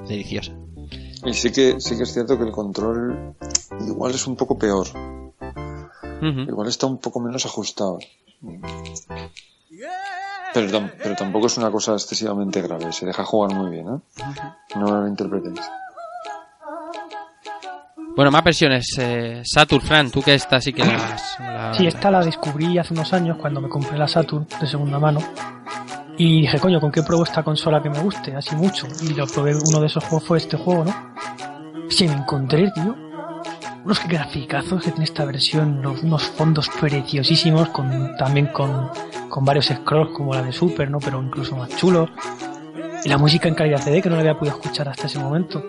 deliciosa. 0.08 0.52
Y 1.24 1.32
sí 1.32 1.52
que, 1.52 1.80
sí 1.80 1.96
que 1.96 2.02
es 2.02 2.12
cierto 2.12 2.36
que 2.36 2.44
el 2.44 2.52
control 2.52 3.34
igual 3.86 4.14
es 4.14 4.26
un 4.26 4.36
poco 4.36 4.58
peor. 4.58 4.86
Igual 6.48 6.68
está 6.68 6.86
un 6.86 6.98
poco 6.98 7.20
menos 7.20 7.44
ajustado. 7.46 7.98
Pero, 10.52 10.68
tam- 10.68 10.92
pero 11.02 11.16
tampoco 11.16 11.46
es 11.48 11.56
una 11.58 11.70
cosa 11.70 11.92
excesivamente 11.94 12.62
grave. 12.62 12.92
Se 12.92 13.06
deja 13.06 13.24
jugar 13.24 13.54
muy 13.54 13.70
bien, 13.70 13.88
¿eh? 13.88 14.22
No 14.76 14.86
lo 15.00 15.08
interpretéis. 15.08 15.60
Bueno, 18.16 18.30
más 18.30 18.44
versiones. 18.44 18.86
Eh, 18.98 19.42
Saturn, 19.44 19.80
Fran, 19.82 20.10
tú 20.10 20.22
que 20.22 20.34
esta 20.34 20.60
sí 20.60 20.72
que 20.72 20.84
las... 20.84 21.36
la- 21.40 21.74
Sí, 21.74 21.86
esta 21.86 22.10
la 22.12 22.20
descubrí 22.24 22.78
hace 22.78 22.94
unos 22.94 23.12
años 23.12 23.36
cuando 23.38 23.60
me 23.60 23.68
compré 23.68 23.98
la 23.98 24.06
Saturn 24.06 24.46
de 24.60 24.66
segunda 24.66 24.98
mano. 25.00 25.18
Y 26.16 26.42
dije, 26.42 26.60
coño, 26.60 26.80
¿con 26.80 26.92
qué 26.92 27.02
pruebo 27.02 27.24
esta 27.24 27.42
consola 27.42 27.82
que 27.82 27.90
me 27.90 27.98
guste? 27.98 28.36
Así 28.36 28.54
mucho. 28.54 28.86
Y 29.02 29.14
lo 29.14 29.26
probé, 29.26 29.56
uno 29.56 29.80
de 29.80 29.86
esos 29.86 30.04
juegos 30.04 30.28
fue 30.28 30.38
este 30.38 30.56
juego, 30.56 30.84
¿no? 30.84 30.94
Sí, 31.88 32.06
me 32.06 32.14
encontré, 32.14 32.70
tío. 32.70 32.94
Unos 33.84 34.08
graficazos 34.08 34.82
que 34.82 34.90
tiene 34.90 35.04
esta 35.04 35.26
versión, 35.26 35.84
unos 35.84 36.22
fondos 36.22 36.70
preciosísimos, 36.80 37.68
con, 37.68 38.16
también 38.16 38.46
con, 38.46 38.90
varios 39.42 39.66
scrolls 39.66 40.10
como 40.12 40.32
la 40.32 40.42
de 40.42 40.52
Super, 40.52 40.90
¿no? 40.90 40.98
Pero 40.98 41.22
incluso 41.22 41.54
más 41.54 41.68
chulos. 41.76 42.08
Y 43.04 43.08
la 43.10 43.18
música 43.18 43.46
en 43.46 43.54
calidad 43.54 43.82
CD 43.82 44.00
que 44.00 44.08
no 44.08 44.14
la 44.14 44.22
había 44.22 44.38
podido 44.38 44.56
escuchar 44.56 44.88
hasta 44.88 45.06
ese 45.06 45.18
momento. 45.18 45.62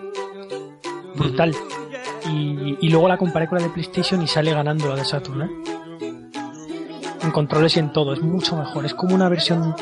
Brutal. 1.14 1.54
Y, 2.30 2.88
luego 2.88 3.06
la 3.06 3.18
comparé 3.18 3.48
con 3.48 3.58
la 3.58 3.64
de 3.64 3.70
PlayStation 3.70 4.22
y 4.22 4.26
sale 4.26 4.52
ganando 4.52 4.88
la 4.88 4.96
de 4.96 5.04
Saturn, 5.04 5.42
¿eh? 5.42 5.50
En 7.22 7.30
controles 7.30 7.76
y 7.76 7.80
en 7.80 7.92
todo, 7.92 8.14
es 8.14 8.22
mucho 8.22 8.56
mejor. 8.56 8.86
Es 8.86 8.94
como 8.94 9.14
una 9.14 9.28
versión 9.28 9.74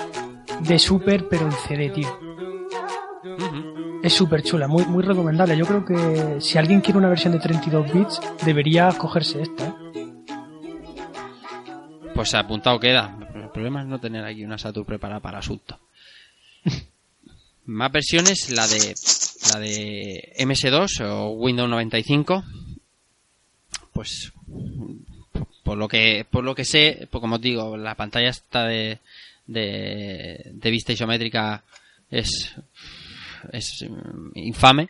de 0.60 0.78
Super, 0.78 1.28
pero 1.28 1.46
en 1.46 1.52
CD, 1.52 1.90
tío. 1.90 2.08
Es 4.04 4.12
súper 4.12 4.42
chula, 4.42 4.68
muy, 4.68 4.84
muy 4.84 5.02
recomendable. 5.02 5.56
Yo 5.56 5.64
creo 5.64 5.82
que 5.82 6.38
si 6.38 6.58
alguien 6.58 6.82
quiere 6.82 6.98
una 6.98 7.08
versión 7.08 7.32
de 7.32 7.38
32 7.38 7.90
bits, 7.90 8.20
debería 8.44 8.90
cogerse 8.90 9.40
esta, 9.40 9.66
¿eh? 9.66 9.74
Pues 12.14 12.34
apuntado 12.34 12.78
queda. 12.78 13.16
El 13.34 13.48
problema 13.48 13.80
es 13.80 13.86
no 13.86 13.98
tener 13.98 14.22
aquí 14.22 14.44
una 14.44 14.58
Saturn 14.58 14.84
preparada 14.84 15.20
para 15.20 15.38
asunto. 15.38 15.80
Más 17.64 17.90
versiones, 17.90 18.50
la 18.50 18.66
de 18.66 18.94
la 19.54 19.60
de 19.60 20.34
MS2 20.38 21.00
o 21.06 21.30
Windows 21.30 21.70
95. 21.70 22.44
Pues 23.94 24.34
por 25.62 25.78
lo 25.78 25.88
que 25.88 26.26
por 26.30 26.44
lo 26.44 26.54
que 26.54 26.66
sé, 26.66 27.08
pues 27.10 27.22
como 27.22 27.36
os 27.36 27.40
digo, 27.40 27.78
la 27.78 27.94
pantalla 27.94 28.28
esta 28.28 28.66
de 28.66 28.98
de, 29.46 30.50
de 30.52 30.70
vista 30.70 30.92
isométrica 30.92 31.64
es 32.10 32.54
es 33.52 33.84
mm, 33.88 34.30
infame. 34.38 34.88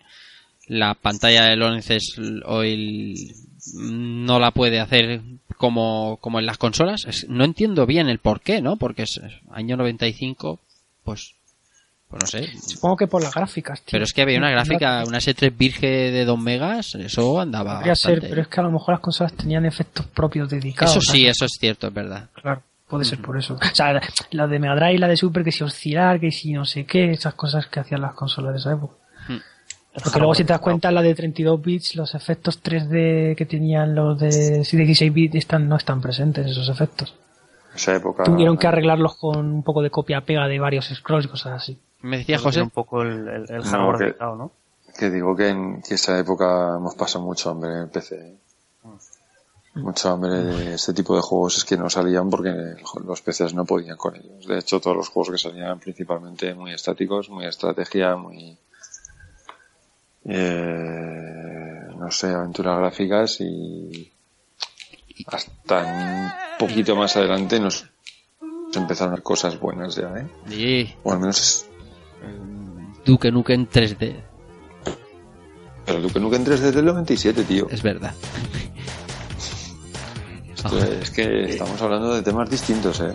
La 0.66 0.94
pantalla 0.94 1.52
11 1.52 1.96
es 1.96 2.16
hoy 2.46 3.34
no 3.74 4.38
la 4.38 4.50
puede 4.50 4.80
hacer 4.80 5.20
como, 5.56 6.18
como 6.20 6.38
en 6.38 6.46
las 6.46 6.58
consolas. 6.58 7.04
Es- 7.06 7.28
no 7.28 7.44
entiendo 7.44 7.86
bien 7.86 8.08
el 8.08 8.18
por 8.18 8.40
qué, 8.40 8.60
¿no? 8.60 8.76
Porque 8.76 9.02
es 9.02 9.18
es 9.18 9.32
año 9.50 9.76
95, 9.76 10.58
pues, 11.04 11.34
pues 12.08 12.22
no 12.22 12.26
sé. 12.26 12.50
Supongo 12.60 12.96
que 12.96 13.06
por 13.06 13.22
las 13.22 13.34
gráficas, 13.34 13.80
tío. 13.82 13.92
Pero 13.92 14.04
es 14.04 14.12
que 14.12 14.22
había 14.22 14.38
una 14.38 14.50
gráfica, 14.50 15.04
una 15.06 15.18
S3 15.18 15.56
Virge 15.56 15.86
de 15.86 16.24
2 16.24 16.38
megas, 16.38 16.94
eso 16.94 17.40
andaba 17.40 17.76
Podría 17.76 17.94
ser, 17.96 18.20
pero 18.20 18.42
es 18.42 18.48
que 18.48 18.60
a 18.60 18.62
lo 18.64 18.70
mejor 18.70 18.94
las 18.94 19.00
consolas 19.00 19.32
tenían 19.34 19.64
efectos 19.66 20.06
propios 20.06 20.48
dedicados. 20.48 20.96
Eso 20.96 21.00
sí, 21.00 21.22
¿sabes? 21.22 21.36
eso 21.36 21.44
es 21.46 21.52
cierto, 21.58 21.88
es 21.88 21.94
verdad. 21.94 22.28
Claro, 22.34 22.62
puede 22.94 23.04
ser 23.04 23.20
por 23.22 23.36
eso. 23.38 23.54
O 23.54 23.74
sea, 23.74 24.00
la 24.30 24.46
de 24.46 24.58
Mega 24.58 24.74
Drive 24.76 24.94
y 24.94 24.98
la 24.98 25.08
de 25.08 25.16
Super, 25.16 25.44
que 25.44 25.52
si 25.52 25.62
oscilar, 25.64 26.18
que 26.20 26.30
si 26.32 26.52
no 26.52 26.64
sé 26.64 26.84
qué, 26.86 27.10
esas 27.10 27.34
cosas 27.34 27.66
que 27.66 27.80
hacían 27.80 28.00
las 28.00 28.14
consolas 28.14 28.52
de 28.52 28.58
esa 28.58 28.72
época. 28.72 28.94
Hmm. 29.28 29.38
Porque 30.02 30.18
luego 30.18 30.34
si 30.34 30.44
te 30.44 30.52
das 30.52 30.60
cuenta 30.60 30.90
la 30.90 31.02
de 31.02 31.14
32 31.14 31.62
bits, 31.62 31.94
los 31.94 32.14
efectos 32.16 32.60
3D 32.62 33.36
que 33.36 33.46
tenían 33.46 33.94
los 33.94 34.18
de 34.18 34.64
16 34.64 35.12
bits 35.12 35.36
están, 35.36 35.68
no 35.68 35.76
están 35.76 36.00
presentes 36.00 36.46
esos 36.50 36.68
efectos. 36.68 37.14
Esa 37.74 37.94
época. 37.96 38.24
Tuvieron 38.24 38.56
que 38.58 38.66
arreglarlos 38.66 39.16
con 39.16 39.52
un 39.52 39.62
poco 39.62 39.82
de 39.82 39.90
copia-pega 39.90 40.46
de 40.48 40.58
varios 40.58 40.86
scrolls 40.86 41.26
y 41.26 41.28
cosas 41.28 41.62
así. 41.62 41.78
Me 42.02 42.18
decía 42.18 42.38
José. 42.38 42.62
un 42.62 42.70
poco 42.70 43.02
el, 43.02 43.26
el, 43.28 43.46
el 43.50 43.58
No, 43.58 43.70
hardware 43.92 44.14
que- 44.16 44.24
¿no? 44.24 44.52
Que 44.98 45.10
digo 45.10 45.34
que 45.34 45.48
en 45.48 45.82
que 45.82 45.94
esa 45.94 46.18
época 46.18 46.74
hemos 46.76 46.94
pasado 46.94 47.24
mucho 47.24 47.50
hambre 47.50 47.70
en 47.70 47.78
el 47.84 47.88
PC. 47.88 48.34
Mucho 49.74 50.10
hambre 50.10 50.30
de 50.30 50.74
este 50.74 50.92
tipo 50.92 51.16
de 51.16 51.22
juegos 51.22 51.56
es 51.58 51.64
que 51.64 51.76
no 51.76 51.90
salían 51.90 52.30
porque 52.30 52.76
los 53.04 53.20
PCs 53.22 53.54
no 53.54 53.64
podían 53.64 53.96
con 53.96 54.14
ellos. 54.14 54.46
De 54.46 54.58
hecho, 54.58 54.80
todos 54.80 54.96
los 54.96 55.08
juegos 55.08 55.30
que 55.32 55.38
salían 55.38 55.64
eran 55.64 55.80
principalmente 55.80 56.54
muy 56.54 56.72
estáticos, 56.72 57.28
muy 57.28 57.44
estrategia, 57.46 58.14
muy. 58.14 58.56
eh, 60.26 61.88
no 61.98 62.10
sé, 62.10 62.28
aventuras 62.28 62.78
gráficas 62.78 63.40
y. 63.40 64.10
Hasta 65.26 65.80
un 66.60 66.66
poquito 66.68 66.96
más 66.96 67.16
adelante 67.16 67.58
nos 67.60 67.86
empezaron 68.74 69.12
a 69.12 69.16
ver 69.16 69.22
cosas 69.22 69.58
buenas 69.60 69.94
ya, 69.96 70.12
¿eh? 70.16 70.26
Sí, 70.48 70.94
O 71.04 71.12
al 71.12 71.20
menos 71.20 71.40
es. 71.40 71.70
Duke 73.04 73.30
Nukem 73.30 73.68
3D, 73.68 74.22
Pero 75.84 76.00
Duke 76.00 76.18
Nukem 76.18 76.44
3D 76.44 76.70
del 76.72 76.84
97, 76.84 77.44
tío. 77.44 77.68
es 77.70 77.82
verdad. 77.82 78.14
Es 81.02 81.10
que 81.10 81.44
estamos 81.50 81.80
hablando 81.82 82.14
de 82.14 82.22
temas 82.22 82.48
distintos, 82.48 83.00
¿eh? 83.00 83.12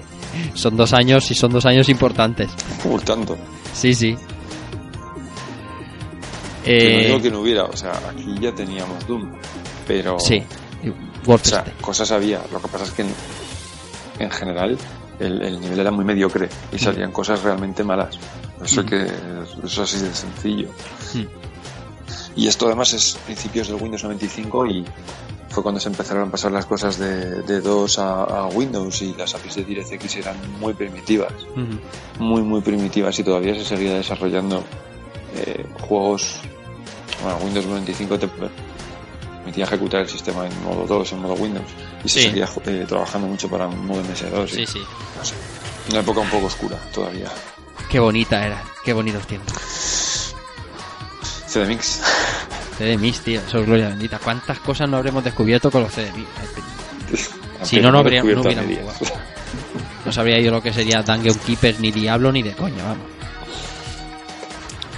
Son 0.54 0.76
dos 0.78 0.94
años 0.94 1.30
y 1.32 1.36
son 1.36 1.52
dos 1.52 1.66
años 1.66 1.90
importantes. 1.90 2.50
Por 2.84 3.02
tanto, 3.02 3.38
Sí, 3.74 3.94
sí. 3.94 4.16
que 6.64 6.72
no 6.94 7.00
Eh, 7.00 7.06
digo 7.08 7.22
que 7.22 7.32
no 7.32 7.40
hubiera, 7.42 7.64
o 7.66 7.76
sea, 7.76 7.94
aquí 8.10 8.36
ya 8.40 8.54
teníamos 8.54 9.06
Doom, 9.08 9.32
pero... 9.88 10.20
sí. 10.20 10.44
O 11.28 11.38
sea, 11.38 11.64
cosas 11.82 12.12
había, 12.12 12.42
lo 12.52 12.62
que 12.62 12.68
pasa 12.70 12.86
es 12.86 12.92
que 12.92 13.02
en, 13.02 13.10
en 14.20 14.32
general 14.32 14.78
el, 15.20 15.42
el 15.42 15.60
nivel 15.60 15.80
era 15.80 15.92
muy 15.92 16.06
mediocre 16.06 16.48
y 16.72 16.76
Mm. 16.76 16.80
salían 16.80 17.12
cosas 17.12 17.44
realmente 17.44 17.84
malas. 17.84 18.18
Eso 18.64 18.86
que 18.86 19.06
eso 19.66 19.84
así 19.84 20.00
de 20.00 20.14
sencillo. 20.14 20.70
Mm. 21.14 21.26
Y 22.40 22.48
esto 22.48 22.68
además 22.68 22.94
es 22.94 23.18
principios 23.26 23.68
del 23.68 23.82
Windows 23.82 24.04
95 24.04 24.66
y 24.68 24.86
fue 25.50 25.64
cuando 25.64 25.80
se 25.82 25.90
empezaron 25.90 26.28
a 26.28 26.32
pasar 26.32 26.52
las 26.52 26.66
cosas 26.66 26.98
de, 27.00 27.42
de 27.44 27.62
2 27.62 28.00
a, 28.00 28.24
a 28.24 28.46
Windows 28.48 29.02
y 29.02 29.14
las 29.16 29.34
APIs 29.36 29.56
de 29.56 29.64
DirectX 29.66 30.16
eran 30.18 30.38
muy 30.60 30.74
primitivas, 30.74 31.34
muy 32.20 32.42
muy 32.42 32.62
primitivas 32.62 33.18
y 33.20 33.24
todavía 33.24 33.56
se 33.56 33.66
seguía 33.66 33.96
desarrollando 33.96 34.64
eh, 35.36 35.66
juegos. 35.82 36.36
Bueno, 37.24 37.38
Windows 37.44 37.66
95 37.66 38.20
te 38.20 38.28
permitía 38.28 39.66
ejecutar 39.66 40.02
el 40.02 40.08
sistema 40.10 40.46
en 40.48 40.64
modo 40.64 40.86
2, 40.86 41.12
en 41.14 41.20
modo 41.22 41.34
Windows 41.34 41.66
y 42.04 42.10
se 42.10 42.20
Sí. 42.22 42.26
seguía 42.28 42.48
eh, 42.66 42.86
trabajando 42.88 43.28
mucho 43.28 43.50
para 43.50 43.68
modo 43.68 44.02
MS2. 44.04 44.46
y- 44.54 44.56
Sí, 44.56 44.66
sí. 44.68 44.80
no 45.18 45.26
sé, 45.26 45.34
una 45.90 46.00
época 46.02 46.20
un 46.22 46.30
poco 46.30 46.46
oscura 46.46 46.78
todavía. 46.94 47.28
Qué 47.90 48.00
bonita 48.00 48.46
era. 48.46 48.64
Qué 48.86 48.94
bonitos 48.94 49.26
tiempos. 49.26 50.36
CDMix. 51.48 52.02
CDMix, 52.80 53.20
tío. 53.22 53.42
Eso 53.46 53.60
es 53.60 53.66
gloria 53.66 53.90
bendita. 53.90 54.18
¿Cuántas 54.20 54.60
cosas 54.60 54.90
no 54.90 54.98
habremos 54.98 55.24
descubierto 55.24 55.70
con 55.70 55.84
los 55.84 55.92
CDMix? 55.94 56.28
Si 57.62 57.76
Apenas 57.76 57.84
no, 57.84 57.92
no, 57.92 58.00
habría, 58.00 58.22
no 58.24 58.28
descubierto 58.28 58.60
a 58.60 58.64
hubiéramos 58.64 58.70
medias. 58.88 58.98
jugado. 58.98 59.24
No 60.06 60.12
sabría 60.14 60.40
yo 60.40 60.50
lo 60.52 60.62
que 60.64 60.72
sería 60.74 61.04
Dungeon 61.04 61.38
Keepers, 61.40 61.80
ni 61.82 61.92
Diablo, 61.92 62.32
ni 62.32 62.42
de 62.42 62.54
coña, 62.54 62.84
vamos. 62.84 63.04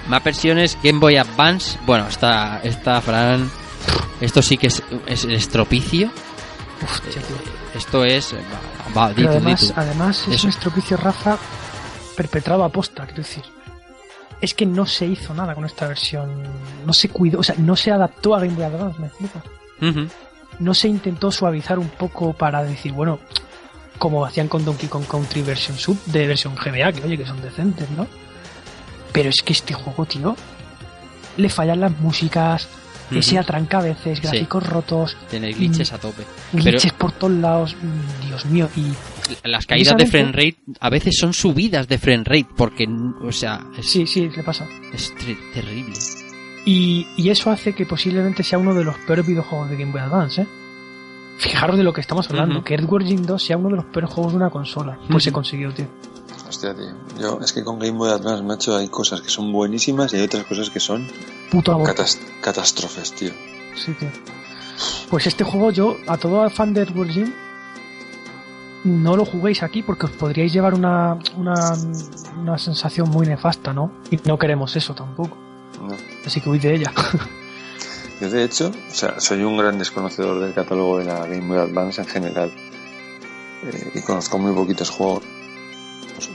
Más 0.08 0.24
versiones, 0.24 0.78
Game 0.84 1.00
Boy 1.00 1.18
Advance. 1.18 1.80
Bueno, 1.86 2.08
esta, 2.08 2.60
esta 2.64 3.02
Fran. 3.02 3.50
Esto 4.20 4.42
sí 4.42 4.58
que 4.58 4.68
es, 4.68 4.84
es 5.08 5.24
el 5.26 5.32
estropicio. 5.34 6.12
Hostia, 6.84 7.14
tío. 7.22 7.36
Esto 7.76 8.06
es. 8.06 8.34
Va, 8.96 9.08
va, 9.10 9.14
además, 9.76 10.28
es 10.28 10.36
Eso. 10.36 10.48
un 10.48 10.50
estropicio 10.50 10.98
Rafa 10.98 11.38
perpetrado 12.16 12.64
a 12.64 12.70
posta, 12.70 13.06
quiero 13.06 13.24
decir. 13.24 13.44
Es 14.42 14.54
que 14.56 14.66
no 14.66 14.86
se 14.88 15.06
hizo 15.06 15.34
nada 15.34 15.54
con 15.56 15.66
esta 15.66 15.88
versión. 15.88 16.44
No 16.86 16.94
se 16.94 17.10
cuidó, 17.10 17.40
o 17.40 17.44
sea, 17.44 17.56
no 17.58 17.76
se 17.76 17.92
adaptó 17.92 18.36
a 18.36 18.40
Game 18.40 18.54
Boy 18.56 18.64
Advance, 18.66 19.00
me 19.00 19.08
explico. 19.08 19.42
No 20.60 20.74
se 20.74 20.88
intentó 20.88 21.32
suavizar 21.32 21.80
un 21.80 21.90
poco 21.90 22.34
para 22.34 22.64
decir, 22.64 22.92
bueno, 22.92 23.20
como 23.98 24.26
hacían 24.26 24.48
con 24.48 24.66
Donkey 24.66 24.90
Kong 24.90 25.06
Country 25.10 25.42
versión 25.44 25.78
sub, 25.78 25.98
de 26.06 26.28
versión 26.28 26.56
GBA, 26.56 26.92
que 26.92 27.04
oye, 27.04 27.18
que 27.18 27.26
son 27.26 27.42
decentes, 27.42 27.90
¿no? 27.92 28.08
Pero 29.12 29.30
es 29.30 29.42
que 29.44 29.54
este 29.54 29.74
juego, 29.74 30.06
tío, 30.06 30.36
le 31.38 31.50
fallan 31.50 31.80
las 31.82 31.92
músicas, 32.00 32.68
Ujú. 33.10 33.20
ese 33.20 33.38
atranca 33.38 33.80
a 33.80 33.82
veces, 33.82 34.22
gráficos 34.22 34.66
rotos, 34.68 35.18
Tiene 35.30 35.52
glitches 35.52 35.94
a 35.94 35.98
tope. 36.00 36.24
glitches 36.54 36.94
por 36.94 37.12
todos 37.12 37.34
lados, 37.34 37.76
mm, 37.76 38.28
Dios 38.28 38.46
mío, 38.46 38.70
y 38.76 38.94
Las 39.44 39.66
caídas 39.66 39.96
de 39.98 40.06
frame 40.08 40.32
rate 40.32 40.58
a 40.80 40.90
veces 40.90 41.16
son 41.20 41.34
subidas 41.34 41.88
de 41.88 41.98
frame 41.98 42.24
rate 42.24 42.48
porque, 42.56 42.88
o 43.24 43.32
sea, 43.32 43.66
es, 43.78 43.86
sí, 43.90 44.06
sí, 44.08 44.30
le 44.30 44.44
pasa. 44.44 44.68
es 44.94 45.14
terrible. 45.54 45.94
Y, 46.66 47.08
y 47.18 47.30
eso 47.30 47.50
hace 47.50 47.74
que 47.74 47.86
posiblemente 47.86 48.44
sea 48.44 48.60
uno 48.60 48.74
de 48.74 48.84
los 48.84 48.96
peores 49.00 49.26
videojuegos 49.26 49.70
de 49.70 49.78
Game 49.78 49.92
Boy 49.92 50.02
Advance, 50.02 50.42
¿eh? 50.44 50.48
Fijaros 51.38 51.76
de 51.76 51.84
lo 51.84 51.92
que 51.92 52.02
estamos 52.02 52.30
hablando, 52.30 52.58
Ujú. 52.58 52.64
que 52.66 52.76
Earthworm 52.76 53.06
Jim 53.06 53.24
2 53.26 53.42
sea 53.44 53.58
uno 53.58 53.70
de 53.70 53.76
los 53.78 53.86
peores 53.86 54.12
juegos 54.12 54.34
de 54.34 54.38
una 54.38 54.52
consola. 54.52 55.00
Pues 55.10 55.24
se 55.24 55.32
consiguió, 55.32 55.74
tío. 55.74 55.88
Hostia, 56.48 56.76
tío. 56.76 56.94
Yo, 57.20 57.40
es 57.42 57.52
que 57.52 57.64
con 57.64 57.80
Game 57.80 57.98
Boy 57.98 58.12
Advance, 58.12 58.44
macho, 58.44 58.76
hay 58.78 58.90
cosas 58.90 59.22
que 59.22 59.30
son 59.30 59.52
buenísimas 59.52 60.14
y 60.14 60.18
hay 60.18 60.24
otras 60.24 60.44
cosas 60.46 60.70
que 60.70 60.80
son 60.80 61.08
Puto 61.50 61.72
amor. 61.72 61.88
catas- 61.88 62.20
catástrofes, 62.42 63.14
tío. 63.14 63.32
Sí, 63.76 63.94
tío. 63.94 64.10
Pues 65.10 65.26
este 65.26 65.44
juego 65.44 65.72
yo, 65.72 65.98
a 66.08 66.18
todo 66.18 66.48
fan 66.52 66.74
de 66.76 66.82
Earthworm 66.82 67.10
Jim, 67.10 67.34
no 68.84 69.16
lo 69.16 69.26
juguéis 69.26 69.64
aquí 69.64 69.84
porque 69.84 70.08
os 70.08 70.12
podríais 70.12 70.54
llevar 70.54 70.74
una, 70.74 71.18
una, 71.38 71.74
una 72.40 72.58
sensación 72.58 73.10
muy 73.10 73.28
nefasta, 73.28 73.74
¿no? 73.74 73.92
Y 74.10 74.20
no 74.26 74.38
queremos 74.38 74.76
eso 74.76 74.96
tampoco. 74.96 75.38
¿no? 75.82 75.96
Así 76.26 76.42
que 76.42 76.50
huid 76.50 76.62
de 76.62 76.76
ella. 76.76 76.92
Yo, 78.22 78.30
de 78.30 78.44
hecho, 78.44 78.70
o 78.70 78.94
sea, 78.94 79.20
soy 79.20 79.42
un 79.44 79.58
gran 79.58 79.80
desconocedor 79.80 80.40
del 80.40 80.54
catálogo 80.54 81.00
de 81.00 81.06
la 81.06 81.26
Game 81.26 81.48
Boy 81.48 81.58
Advance 81.58 82.02
en 82.02 82.08
general. 82.08 82.52
Eh, 83.64 83.92
y 83.96 84.02
conozco 84.02 84.38
muy 84.38 84.54
poquitos 84.54 84.90
juegos. 84.92 85.24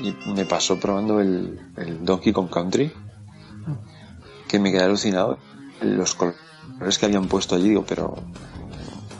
Y 0.03 0.17
me 0.31 0.45
pasó 0.45 0.81
probando 0.81 1.21
el, 1.21 1.61
el 1.77 2.05
Donkey 2.05 2.33
Kong 2.33 2.51
Country, 2.51 2.93
que 4.49 4.59
me 4.59 4.73
quedé 4.73 4.83
alucinado. 4.83 5.39
Los 5.81 6.17
colores 6.17 6.99
que 6.99 7.07
habían 7.07 7.29
puesto 7.29 7.55
allí, 7.55 7.69
digo, 7.69 7.85
pero. 7.87 8.17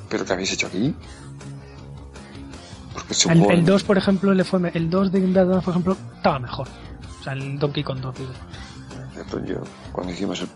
¿Pero 0.09 0.25
qué 0.25 0.33
habéis 0.33 0.53
hecho 0.53 0.67
aquí? 0.67 0.95
Porque 2.97 3.15
El, 3.33 3.51
el 3.59 3.65
2, 3.65 3.83
por 3.85 3.99
ejemplo, 3.99 4.33
le 4.35 4.45
fue 4.45 4.71
el 4.75 4.89
2 4.91 5.13
de 5.13 5.21
Game 5.21 5.45
Boy 5.45 5.61
por 5.61 5.71
ejemplo, 5.73 5.97
estaba 6.17 6.39
mejor. 6.39 6.67
O 7.21 7.23
sea, 7.25 7.33
el 7.35 7.59
Donkey 7.59 7.83
Kong 7.85 7.99
2. 8.01 8.15
digo. 8.19 8.31
Pues 9.31 9.45
yo, 9.47 9.57
cuando 9.93 10.13
hicimos 10.13 10.41
el 10.41 10.49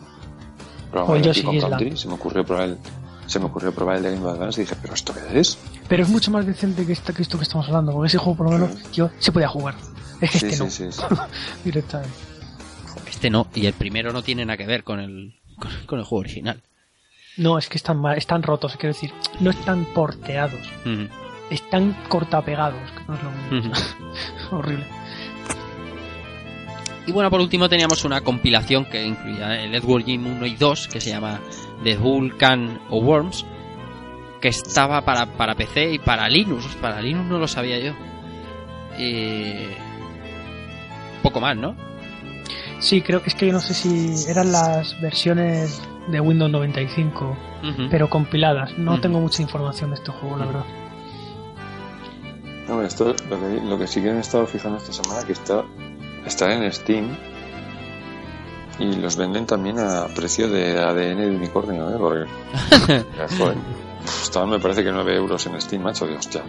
programa 0.91 1.12
O 1.12 1.15
de 1.17 1.23
Donkey 1.23 1.43
Kong 1.43 1.60
Country, 1.60 1.97
se 1.97 2.09
me 2.09 2.15
ocurrió 2.15 2.44
probar 2.44 2.65
el, 2.69 2.78
se 3.27 3.39
me 3.39 3.44
ocurrió 3.47 3.73
probar 3.73 3.97
el 3.97 4.02
de 4.02 4.10
Game 4.12 4.23
Boy 4.23 4.33
Advance 4.33 4.60
y 4.60 4.65
dije, 4.65 4.77
¿pero 4.81 4.94
esto 4.94 5.15
qué 5.15 5.39
es? 5.41 5.59
Pero 5.89 6.02
es 6.02 6.09
mucho 6.09 6.31
más 6.31 6.47
decente 6.47 6.85
que, 6.86 6.93
esta, 6.93 7.12
que 7.12 7.23
esto 7.23 7.36
que 7.39 7.44
estamos 7.44 7.67
hablando, 7.69 7.93
porque 7.93 8.09
ese 8.09 8.19
juego, 8.19 8.36
por 8.36 8.47
lo 8.51 8.52
menos, 8.59 8.91
yo 8.93 9.10
se 9.19 9.33
podía 9.33 9.49
jugar. 9.49 9.75
Es 10.20 10.31
que 10.33 10.39
Sí, 10.39 10.47
este 10.47 10.70
sí, 10.70 10.85
no, 10.85 10.93
sí, 10.93 10.93
sí. 10.93 11.02
directamente. 11.65 12.15
Este 13.09 13.31
no, 13.31 13.47
y 13.55 13.67
el 13.67 13.73
primero 13.75 14.12
no 14.12 14.23
tiene 14.23 14.44
nada 14.47 14.57
que 14.57 14.67
ver 14.67 14.85
con 14.85 15.01
el, 15.01 15.35
con, 15.59 15.70
con 15.86 15.99
el 15.99 16.05
juego 16.05 16.20
original. 16.20 16.62
No, 17.36 17.57
es 17.59 17.69
que 17.69 17.78
están, 17.78 17.99
mal- 17.99 18.19
están 18.19 18.43
rotos, 18.43 18.77
quiero 18.77 18.93
decir, 18.94 19.12
no 19.41 19.51
están 19.51 19.85
porteados. 19.94 20.60
Están 21.50 21.96
cortapegados, 22.08 22.90
que 22.92 23.00
no 23.08 23.14
es 23.14 23.22
lo 23.22 23.30
mismo. 23.30 23.74
Horrible. 24.50 24.86
Y 27.06 27.12
bueno, 27.12 27.30
por 27.30 27.40
último 27.40 27.68
teníamos 27.68 28.04
una 28.04 28.20
compilación 28.20 28.84
que 28.84 29.04
incluía 29.04 29.60
el 29.62 29.74
Edward 29.74 30.04
Jim 30.04 30.26
1 30.26 30.46
y 30.46 30.54
2, 30.54 30.88
que 30.88 31.00
se 31.00 31.10
llama 31.10 31.40
The 31.82 31.96
Vulcan 31.96 32.80
o 32.90 32.98
Worms, 33.00 33.44
que 34.40 34.48
estaba 34.48 35.00
para, 35.02 35.26
para 35.26 35.54
PC 35.54 35.94
y 35.94 35.98
para 35.98 36.28
Linux. 36.28 36.66
Para 36.80 37.00
Linux 37.00 37.26
no 37.28 37.38
lo 37.38 37.48
sabía 37.48 37.78
yo. 37.78 37.94
Y... 38.98 39.54
Poco 41.22 41.40
más, 41.40 41.56
¿no? 41.56 41.74
Sí, 42.78 43.02
creo 43.02 43.22
que 43.22 43.28
es 43.28 43.34
que 43.34 43.46
yo 43.46 43.52
no 43.52 43.60
sé 43.60 43.74
si 43.74 44.30
eran 44.30 44.52
las 44.52 44.98
versiones 45.00 45.82
de 46.08 46.20
Windows 46.20 46.50
95, 46.50 47.36
Ujú. 47.62 47.88
pero 47.90 48.08
compiladas. 48.08 48.76
No 48.78 49.00
tengo 49.00 49.20
mucha 49.20 49.42
información 49.42 49.90
de 49.90 49.96
este 49.96 50.10
juego, 50.12 50.38
la 50.38 50.46
verdad. 50.46 50.64
Hombre, 52.70 52.86
esto, 52.86 53.15
lo 53.28 53.40
que, 53.40 53.60
lo 53.65 53.78
que 53.78 53.86
sí 53.86 54.00
que 54.02 54.10
me 54.10 54.18
he 54.18 54.20
estado 54.20 54.47
fijando 54.47 54.78
esta 54.78 54.92
semana 54.92 55.24
que 55.26 55.32
está, 55.32 55.65
está 56.24 56.52
en 56.55 56.70
Steam 56.73 57.08
y 58.78 58.94
los 58.97 59.16
venden 59.16 59.44
también 59.47 59.78
a 59.78 60.07
precio 60.15 60.49
de 60.49 60.78
ADN 60.78 61.18
de 61.18 61.36
unicornio, 61.36 61.90
¿eh? 61.90 61.97
Porque, 61.99 62.24
joder, 63.39 63.57
estaban 64.23 64.49
me 64.50 64.58
parece 64.58 64.82
que 64.84 64.90
9 64.92 65.15
euros 65.16 65.44
en 65.47 65.60
Steam, 65.60 65.82
macho, 65.82 66.07
de 66.07 66.15
hostia, 66.15 66.42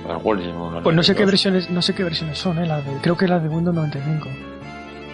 Pues 0.84 0.96
no 0.96 1.04
sé 1.04 1.14
qué 1.16 1.24
92. 1.24 1.26
versiones, 1.26 1.70
no 1.70 1.82
sé 1.82 1.94
qué 1.96 2.04
versiones 2.04 2.38
son, 2.38 2.60
eh, 2.60 2.66
las 2.68 2.86
de- 2.86 2.98
creo 3.02 3.18
que 3.18 3.28
las 3.28 3.42
de 3.44 3.50
Windows 3.50 3.76
95. 3.76 4.30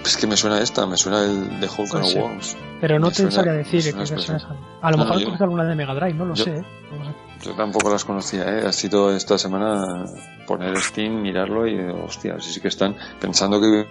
Es 0.07 0.15
que 0.17 0.25
me 0.27 0.37
suena 0.37 0.59
esta, 0.59 0.85
me 0.87 0.95
suena 0.97 1.21
el 1.23 1.59
de 1.59 1.67
Hulk 1.67 1.89
Puede 1.91 2.03
and 2.03 2.13
ser. 2.13 2.21
Worms. 2.21 2.57
Pero 2.79 2.99
no 2.99 3.07
Me 3.07 3.11
te 3.11 3.15
suena- 3.17 3.31
sabría 3.31 3.53
decir 3.53 3.81
suena 3.83 4.03
qué 4.05 4.11
versiones. 4.11 4.43
A 4.81 4.91
lo 4.91 4.97
No, 4.97 5.03
mejor 5.03 5.23
conoces 5.23 5.41
alguna 5.41 5.63
de 5.65 5.75
Mega 5.75 5.93
Drive, 5.93 6.13
no 6.13 6.25
lo 6.25 6.33
yo- 6.35 6.43
sé. 6.45 6.57
eh. 6.57 6.65
No 6.97 7.05
sé. 7.05 7.11
Yo 7.45 7.53
tampoco 7.55 7.89
las 7.91 8.05
conocía, 8.05 8.43
¿eh? 8.57 8.65
Ha 8.67 8.71
sido 8.71 9.13
esta 9.15 9.37
semana 9.37 10.05
poner 10.47 10.77
Steam, 10.79 11.21
mirarlo 11.21 11.67
y, 11.67 11.77
hostia, 11.79 12.39
sí, 12.39 12.53
sí 12.53 12.61
que 12.61 12.69
están 12.69 12.95
pensando 13.19 13.59
que 13.59 13.67
voy 13.67 13.85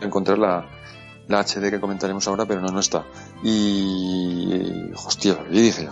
a 0.00 0.04
encontrar 0.04 0.38
la, 0.38 0.64
la 1.28 1.40
HD 1.44 1.70
que 1.70 1.78
comentaremos 1.78 2.26
ahora, 2.26 2.46
pero 2.46 2.60
no, 2.60 2.68
no 2.68 2.80
está. 2.80 3.04
Y, 3.42 4.90
hostia, 4.94 5.36
y 5.50 5.60
dije, 5.60 5.88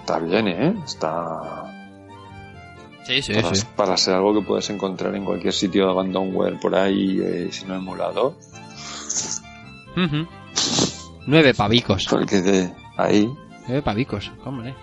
está 0.00 0.18
bien, 0.20 0.48
¿eh? 0.48 0.74
Está... 0.84 1.64
Sí, 3.04 3.20
sí, 3.22 3.34
para, 3.34 3.54
sí. 3.54 3.66
para 3.76 3.96
ser 3.96 4.14
algo 4.14 4.32
que 4.34 4.46
puedes 4.46 4.70
encontrar 4.70 5.14
en 5.16 5.24
cualquier 5.24 5.52
sitio 5.52 5.84
de 5.86 5.90
abandonware 5.90 6.58
por 6.60 6.74
ahí, 6.74 7.18
eh, 7.22 7.48
si 7.50 7.64
no 7.66 7.74
emulado, 7.74 8.36
Ujú. 9.96 10.26
Nueve 11.26 11.54
pavicos. 11.54 12.06
porque 12.08 12.40
de 12.40 12.72
ahí... 12.96 13.28
Nueve 13.66 13.82
pavicos, 13.82 14.30
hombre. 14.44 14.74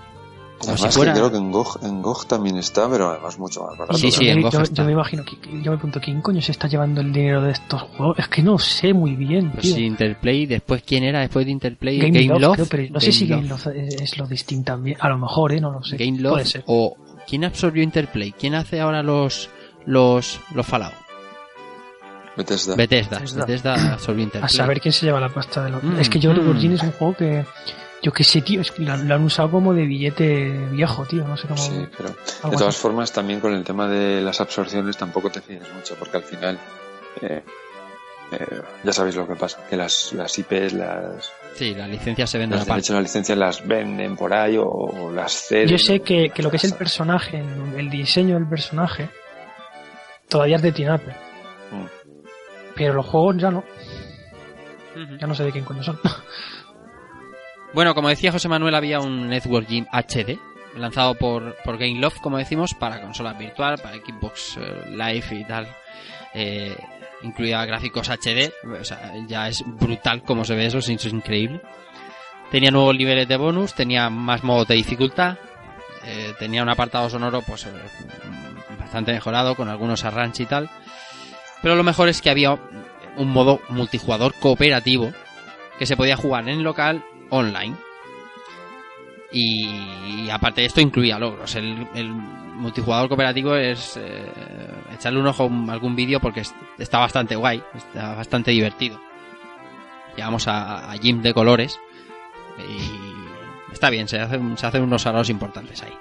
Como 0.60 0.74
Además 0.74 0.94
si 0.94 0.98
fuera... 0.98 1.14
que 1.14 1.20
creo 1.20 1.32
que 1.32 1.38
en 1.38 1.52
GOG, 1.54 1.80
en 1.84 2.02
GOG 2.02 2.26
también 2.28 2.58
está, 2.58 2.90
pero 2.90 3.10
además 3.12 3.40
mucho 3.40 3.64
más 3.64 3.78
barato. 3.78 3.98
Sí, 3.98 4.12
sí, 4.12 4.26
yo, 4.26 4.32
en 4.32 4.38
yo- 4.42 4.44
Goja 4.52 4.64
está. 4.64 4.76
yo 4.76 4.86
me 4.86 4.92
imagino 4.92 5.24
que 5.24 5.38
yo 5.62 5.72
me 5.72 5.78
pregunto 5.78 6.02
quién 6.04 6.22
coño 6.22 6.42
se 6.42 6.52
está 6.52 6.68
llevando 6.68 7.00
el 7.00 7.14
dinero 7.14 7.42
de 7.42 7.52
estos 7.52 7.82
juegos. 7.84 8.20
Es 8.20 8.28
que 8.28 8.42
no 8.44 8.60
sé 8.60 8.94
muy 8.94 9.16
bien, 9.16 9.52
Pues 9.52 9.64
tío. 9.64 9.76
sí, 9.76 9.86
Interplay, 9.86 10.46
después 10.48 10.84
quién 10.86 11.06
era 11.06 11.22
después 11.22 11.46
de 11.46 11.54
Interplay, 11.54 11.98
Game, 12.00 12.26
Love, 12.26 12.42
Love, 12.42 12.54
creo, 12.56 12.66
pero 12.70 12.84
no 12.94 13.00
sé 13.00 13.06
Game 13.08 13.14
si 13.14 13.28
Love. 13.28 13.38
Game 13.40 13.50
Love 13.50 13.68
es, 13.94 14.02
es 14.02 14.18
lo 14.18 14.28
distinto 14.28 14.74
también. 14.74 14.98
A 15.00 15.08
lo 15.08 15.18
mejor, 15.18 15.54
eh, 15.54 15.62
no 15.62 15.72
lo 15.72 15.82
sé. 15.82 15.96
Game 15.96 16.20
Love 16.20 16.34
Puede 16.34 16.46
ser. 16.46 16.64
o 16.68 16.98
quién 17.30 17.46
absorbió 17.46 17.84
Interplay, 17.84 18.32
quién 18.32 18.56
hace 18.56 18.80
ahora 18.80 19.04
los 19.04 19.50
los 19.86 20.40
los 20.54 20.66
Fallout, 20.66 20.94
Bethesda. 22.40 22.76
Bethesda, 22.76 23.20
Bethesda. 23.20 23.46
Bethesda 23.46 23.94
absorbió 23.94 24.24
Interplay. 24.24 24.46
A 24.46 24.50
saber 24.50 24.80
quién 24.80 24.94
se 24.94 25.06
lleva 25.06 25.20
la 25.20 25.30
pasta 25.30 25.64
de 25.64 25.72
los... 25.72 25.84
Mm, 25.84 26.00
es 26.00 26.10
que 26.10 26.20
yo 26.20 26.34
mm. 26.34 26.50
Origin 26.50 26.74
es 26.74 26.84
un 26.84 26.92
juego 26.92 27.16
que... 27.16 27.46
Yo 28.02 28.14
qué 28.14 28.24
sé, 28.24 28.42
tío, 28.42 28.62
es 28.62 28.72
que 28.72 28.82
lo, 28.82 28.96
lo 28.96 29.16
han 29.16 29.24
usado 29.26 29.52
como 29.52 29.74
de 29.74 29.86
billete 29.86 30.70
viejo, 30.72 31.06
tío, 31.06 31.28
no 31.28 31.36
sé 31.36 31.50
cómo... 31.50 31.62
Sí, 31.62 31.86
pero 31.98 32.10
de 32.10 32.58
todas 32.58 32.76
así. 32.76 32.82
formas 32.82 33.12
también 33.12 33.42
con 33.42 33.54
el 33.54 33.66
tema 33.66 33.90
de 33.90 34.22
las 34.22 34.40
absorciones 34.40 34.96
tampoco 34.96 35.30
te 35.30 35.42
fíes 35.42 35.64
mucho 35.76 35.96
porque 35.96 36.16
al 36.16 36.24
final 36.24 36.58
eh, 37.22 37.44
eh, 38.32 38.62
ya 38.86 38.94
sabéis 38.94 39.18
lo 39.18 39.28
que 39.28 39.36
pasa, 39.36 39.66
que 39.70 39.76
las, 39.76 40.14
las 40.14 40.40
IPs, 40.40 40.74
las, 40.74 41.34
Sí, 41.56 41.74
las 41.76 41.90
licencias 41.90 42.30
se 42.30 42.38
venden 42.38 42.58
los 42.60 42.66
aparte. 42.68 42.76
derechos 42.78 42.90
de 42.90 43.02
las 43.02 43.04
licencias 43.04 43.38
las 43.38 43.68
venden 43.68 44.16
por 44.16 44.34
ahí 44.34 44.56
o, 44.58 44.66
o 44.66 45.12
las 45.12 45.34
ceden. 45.34 45.68
Yo 45.68 45.78
sé 45.78 46.00
que, 46.02 46.30
que 46.30 46.42
lo 46.42 46.50
que 46.50 46.58
es 46.58 46.64
el 46.64 46.74
personaje, 46.74 47.44
el 47.78 47.90
diseño 47.90 48.36
del 48.36 48.48
personaje, 48.48 49.10
todavía 50.30 50.56
es 50.56 50.62
de 50.62 50.72
Tinape. 50.72 51.12
Mm. 51.72 51.86
Pero 52.76 52.94
los 52.94 53.06
juegos 53.06 53.38
ya 53.38 53.52
no. 53.52 53.64
Ya 55.20 55.28
no 55.28 55.36
sé 55.36 55.44
de 55.44 55.52
quién 55.52 55.66
coño 55.66 55.84
son. 55.84 56.00
Bueno, 57.72 57.94
como 57.94 58.10
decía 58.10 58.32
José 58.32 58.50
Manuel, 58.50 58.74
había 58.74 59.00
un 59.00 59.28
Network 59.30 59.68
Gym 59.68 59.86
HD 59.92 60.40
lanzado 60.76 61.14
por, 61.14 61.56
por 61.64 61.78
Game 61.78 62.00
Love, 62.00 62.20
como 62.20 62.40
decimos, 62.40 62.74
para 62.74 63.00
consolas 63.00 63.38
virtual, 63.38 63.78
para 63.78 63.96
Xbox 63.98 64.58
eh, 64.58 64.86
Live 64.90 65.40
y 65.40 65.44
tal. 65.46 65.68
Eh, 66.34 66.76
incluía 67.24 67.66
gráficos 67.66 68.10
HD, 68.10 68.52
o 68.80 68.84
sea, 68.84 69.14
ya 69.28 69.48
es 69.48 69.64
brutal 69.66 70.24
como 70.24 70.46
se 70.46 70.56
ve 70.56 70.66
eso, 70.66 70.80
es 70.80 70.90
increíble. 70.90 71.62
Tenía 72.52 72.72
nuevos 72.72 72.96
niveles 72.96 73.28
de 73.28 73.38
bonus, 73.38 73.74
tenía 73.74 74.10
más 74.10 74.44
modos 74.44 74.68
de 74.68 74.76
dificultad, 74.76 75.38
eh, 76.06 76.34
tenía 76.40 76.64
un 76.64 76.70
apartado 76.70 77.10
sonoro 77.10 77.42
pues 77.42 77.66
eh, 77.66 77.70
bastante 78.80 79.12
mejorado 79.12 79.56
con 79.56 79.70
algunos 79.70 80.04
arranques 80.04 80.40
y 80.42 80.46
tal. 80.46 80.70
Pero 81.62 81.76
lo 81.76 81.84
mejor 81.84 82.10
es 82.10 82.22
que 82.22 82.30
había 82.30 82.58
un 83.18 83.30
modo 83.30 83.62
multijugador 83.70 84.34
cooperativo 84.40 85.12
que 85.78 85.86
se 85.86 85.98
podía 85.98 86.16
jugar 86.16 86.48
en 86.50 86.64
local 86.64 87.04
online. 87.30 87.76
Y, 89.32 90.30
aparte 90.32 90.62
de 90.62 90.68
esto 90.68 90.82
incluía 90.82 91.20
logros. 91.20 91.56
El, 91.56 91.88
el 91.94 92.10
multijugador 92.10 93.08
cooperativo 93.10 93.56
es 93.56 93.96
eh, 93.98 94.26
echarle 94.94 95.20
un 95.20 95.28
ojo 95.28 95.50
a 95.68 95.72
algún 95.74 95.96
vídeo 95.96 96.20
porque 96.20 96.42
es- 96.42 96.56
está 96.78 97.00
bastante 97.00 97.36
guay, 97.36 97.62
está 97.76 98.16
bastante 98.16 98.52
divertido. 98.52 99.00
Llegamos 100.16 100.48
a, 100.48 100.92
a 100.92 100.98
Gym 100.98 101.22
de 101.22 101.34
colores 101.34 101.80
y 102.58 103.72
está 103.72 103.90
bien, 103.90 104.08
se 104.08 104.20
hacen, 104.20 104.58
se 104.58 104.66
hacen 104.68 104.84
unos 104.84 105.06
aros 105.06 105.30
importantes 105.30 105.82
ahí. 105.84 105.94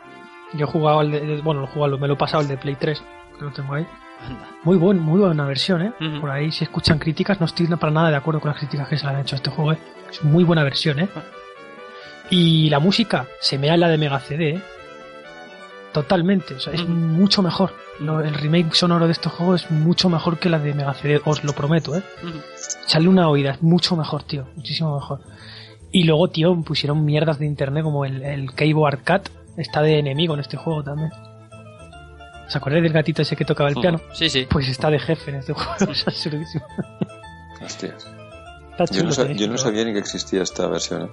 Yo 0.54 0.64
he 0.64 0.68
jugado 0.68 1.02
el 1.02 1.10
de, 1.10 1.40
bueno, 1.42 1.60
lo 1.60 1.66
he 1.66 1.70
jugado, 1.70 1.98
me 1.98 2.08
lo 2.08 2.14
he 2.14 2.16
pasado 2.16 2.42
el 2.42 2.48
de 2.48 2.56
Play 2.56 2.76
3, 2.76 3.02
que 3.38 3.44
lo 3.44 3.52
tengo 3.52 3.74
ahí. 3.74 3.86
Anda. 4.26 4.48
Muy 4.64 4.76
buen, 4.78 4.98
muy 4.98 5.20
buena 5.20 5.44
versión, 5.44 5.82
eh. 5.82 5.92
Por 6.20 6.30
ahí 6.30 6.50
si 6.50 6.64
escuchan 6.64 6.98
críticas, 6.98 7.38
no 7.38 7.46
estoy 7.46 7.66
para 7.68 7.92
nada 7.92 8.10
de 8.10 8.16
acuerdo 8.16 8.40
con 8.40 8.48
las 8.50 8.58
críticas 8.58 8.88
que 8.88 8.96
se 8.96 9.04
le 9.06 9.12
han 9.12 9.20
hecho 9.20 9.36
a 9.36 9.38
este 9.38 9.50
juego, 9.50 9.72
eh. 9.74 9.78
Es 10.10 10.24
muy 10.24 10.42
buena 10.42 10.64
versión, 10.64 10.98
eh. 10.98 11.08
Y 12.30 12.68
la 12.70 12.78
música 12.78 13.26
se 13.40 13.58
me 13.58 13.68
da 13.68 13.74
en 13.74 13.80
la 13.80 13.88
de 13.88 13.98
Mega 13.98 14.20
CD, 14.20 14.50
eh. 14.50 14.62
Totalmente, 15.92 16.54
o 16.54 16.60
sea, 16.60 16.74
es 16.74 16.86
mucho 16.86 17.40
mejor. 17.42 17.72
Lo- 17.98 18.20
el 18.20 18.34
remake 18.34 18.74
sonoro 18.74 19.06
de 19.06 19.12
este 19.12 19.30
juego 19.30 19.54
es 19.54 19.70
mucho 19.70 20.08
mejor 20.10 20.38
que 20.38 20.48
la 20.50 20.58
de 20.58 20.74
Mega 20.74 20.92
CD, 20.94 21.20
os 21.24 21.42
lo 21.42 21.52
prometo, 21.54 21.96
eh. 21.96 22.02
Echarle 22.84 23.08
una 23.08 23.28
oída, 23.28 23.52
es 23.52 23.62
mucho 23.62 23.96
mejor, 23.96 24.22
tío, 24.24 24.46
muchísimo 24.54 24.94
mejor. 24.94 25.20
Y 25.90 26.04
luego, 26.04 26.28
tío, 26.28 26.54
pusieron 26.62 27.04
mierdas 27.04 27.38
de 27.38 27.46
internet 27.46 27.82
como 27.82 28.04
el, 28.04 28.22
el 28.22 28.52
Keyboard 28.52 29.02
Cat, 29.02 29.30
está 29.56 29.80
de 29.80 29.98
enemigo 29.98 30.34
en 30.34 30.40
este 30.40 30.58
juego 30.58 30.84
también. 30.84 31.10
¿Os 32.46 32.54
acordáis 32.54 32.82
del 32.82 32.92
gatito 32.92 33.22
ese 33.22 33.34
que 33.36 33.44
tocaba 33.46 33.70
el 33.70 33.74
piano? 33.76 34.00
Sí, 34.12 34.28
sí. 34.28 34.46
Pues 34.48 34.68
está 34.68 34.90
de 34.90 34.98
jefe 34.98 35.30
en 35.30 35.36
este 35.38 35.54
juego, 35.54 35.72
es 35.90 36.06
absurdísimo. 36.06 36.64
Hostias. 37.64 38.06
Está 38.78 38.84
Yo 38.94 39.02
no, 39.04 39.32
yo 39.32 39.48
no 39.48 39.58
sabía 39.58 39.84
ni 39.84 39.92
que 39.94 39.98
existía 39.98 40.42
esta 40.42 40.68
versión. 40.68 41.02
¿eh? 41.06 41.08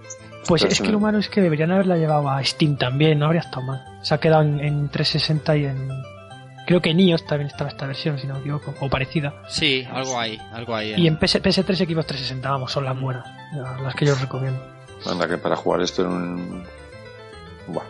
Pues 0.47 0.63
es 0.63 0.81
que 0.81 0.89
lo 0.89 0.99
malo 0.99 1.17
es 1.17 1.29
que 1.29 1.41
deberían 1.41 1.71
haberla 1.71 1.97
llevado 1.97 2.29
a 2.29 2.43
Steam 2.43 2.77
también, 2.77 3.19
no 3.19 3.25
habría 3.25 3.41
estado 3.41 3.63
mal. 3.63 3.83
Se 4.01 4.13
ha 4.13 4.19
quedado 4.19 4.43
en, 4.43 4.59
en 4.59 4.89
360 4.89 5.57
y 5.57 5.65
en... 5.65 5.89
Creo 6.67 6.81
que 6.81 6.89
en 6.89 6.99
iOS 6.99 7.25
también 7.25 7.47
estaba 7.47 7.69
esta 7.69 7.85
versión, 7.85 8.17
si 8.17 8.25
no 8.25 8.35
me 8.35 8.39
equivoco, 8.39 8.73
o 8.79 8.89
parecida. 8.89 9.33
Sí, 9.47 9.87
algo 9.91 10.19
hay, 10.19 10.39
algo 10.51 10.75
hay. 10.75 10.95
Y 10.95 11.07
en 11.07 11.17
PS, 11.17 11.41
PS3 11.41 11.81
y 11.81 11.93
Xbox 11.93 12.07
360, 12.07 12.49
vamos, 12.49 12.71
son 12.71 12.85
las 12.85 12.99
buenas, 12.99 13.25
las 13.83 13.93
que 13.93 14.05
yo 14.05 14.15
recomiendo. 14.15 14.59
Anda, 15.05 15.27
que 15.27 15.37
para 15.37 15.55
jugar 15.55 15.81
esto 15.81 16.01
en 16.01 16.07
un. 16.07 16.63
Buah. 17.67 17.83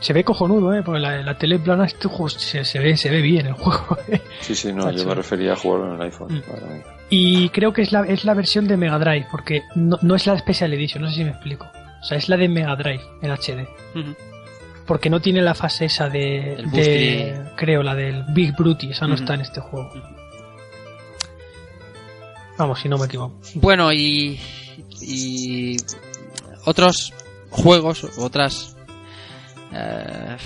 Se 0.00 0.12
ve 0.14 0.24
cojonudo, 0.24 0.72
¿eh? 0.74 0.82
Porque 0.82 1.00
la, 1.00 1.22
la 1.22 1.36
tele 1.36 1.58
plana 1.58 1.84
este 1.84 2.08
juego 2.08 2.28
se, 2.30 2.64
se 2.64 2.78
ve, 2.78 2.96
se 2.96 3.10
ve 3.10 3.20
bien 3.20 3.46
el 3.46 3.52
juego. 3.52 3.98
¿eh? 4.08 4.20
Sí, 4.40 4.54
sí, 4.54 4.72
no, 4.72 4.90
yo 4.90 5.04
me 5.06 5.14
refería 5.14 5.52
a 5.52 5.56
jugarlo 5.56 5.88
en 5.88 5.94
el 5.96 6.02
iPhone. 6.02 6.34
Mm. 6.38 6.42
Y 7.10 7.48
creo 7.50 7.72
que 7.72 7.82
es 7.82 7.92
la, 7.92 8.02
es 8.06 8.24
la 8.24 8.34
versión 8.34 8.66
de 8.66 8.76
Mega 8.76 8.98
Drive, 8.98 9.26
porque 9.30 9.62
no, 9.74 9.98
no 10.00 10.14
es 10.14 10.26
la 10.26 10.38
Special 10.38 10.72
Edition, 10.72 11.02
no 11.02 11.10
sé 11.10 11.16
si 11.16 11.24
me 11.24 11.30
explico. 11.30 11.66
O 12.00 12.04
sea, 12.04 12.16
es 12.16 12.28
la 12.30 12.36
de 12.38 12.48
Mega 12.48 12.74
Drive 12.76 13.02
en 13.20 13.30
HD. 13.30 13.68
Porque 14.86 15.10
no 15.10 15.20
tiene 15.20 15.42
la 15.42 15.54
fase 15.54 15.84
esa 15.84 16.08
de, 16.08 16.64
de- 16.72 17.50
creo, 17.56 17.82
la 17.82 17.94
del 17.94 18.24
Big 18.32 18.56
Brute, 18.56 18.90
esa 18.90 19.06
no 19.06 19.14
está 19.14 19.34
en 19.34 19.42
este 19.42 19.60
juego. 19.60 19.90
Vamos, 22.58 22.80
si 22.80 22.88
no 22.88 22.98
me 22.98 23.06
equivoco. 23.06 23.34
Bueno, 23.54 23.92
y, 23.92 24.38
y 25.00 25.76
otros 26.64 27.12
juegos, 27.50 28.04
otras 28.18 28.76
eh, 29.72 30.36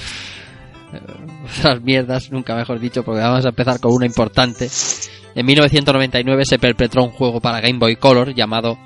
otras 1.58 1.82
mierdas, 1.82 2.30
nunca 2.30 2.54
mejor 2.54 2.78
dicho, 2.78 3.02
porque 3.04 3.20
vamos 3.20 3.44
a 3.44 3.48
empezar 3.48 3.80
con 3.80 3.92
una 3.92 4.06
importante. 4.06 4.68
En 5.34 5.46
1999 5.46 6.44
se 6.44 6.58
perpetró 6.58 7.04
un 7.04 7.10
juego 7.10 7.40
para 7.40 7.60
Game 7.60 7.78
Boy 7.78 7.96
Color 7.96 8.34
llamado 8.34 8.78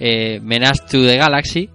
eh, 0.00 0.40
Menace 0.42 0.82
to 0.90 1.06
the 1.06 1.16
Galaxy, 1.16 1.70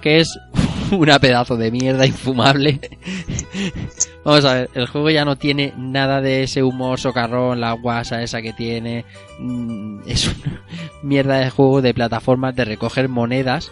que 0.00 0.20
es 0.20 0.38
una 0.92 1.18
pedazo 1.18 1.56
de 1.56 1.70
mierda 1.70 2.06
infumable. 2.06 2.80
Vamos 4.24 4.44
a 4.46 4.54
ver, 4.54 4.70
el 4.74 4.86
juego 4.86 5.10
ya 5.10 5.24
no 5.24 5.36
tiene 5.36 5.74
nada 5.76 6.22
de 6.22 6.44
ese 6.44 6.62
humor 6.62 6.98
socarrón, 6.98 7.60
la 7.60 7.72
guasa 7.72 8.22
esa 8.22 8.40
que 8.40 8.52
tiene. 8.52 9.04
Mm, 9.38 9.98
Es 10.06 10.26
una 10.28 10.62
mierda 11.02 11.38
de 11.38 11.50
juego 11.50 11.82
de 11.82 11.92
plataformas 11.92 12.54
de 12.56 12.64
recoger 12.64 13.08
monedas. 13.08 13.70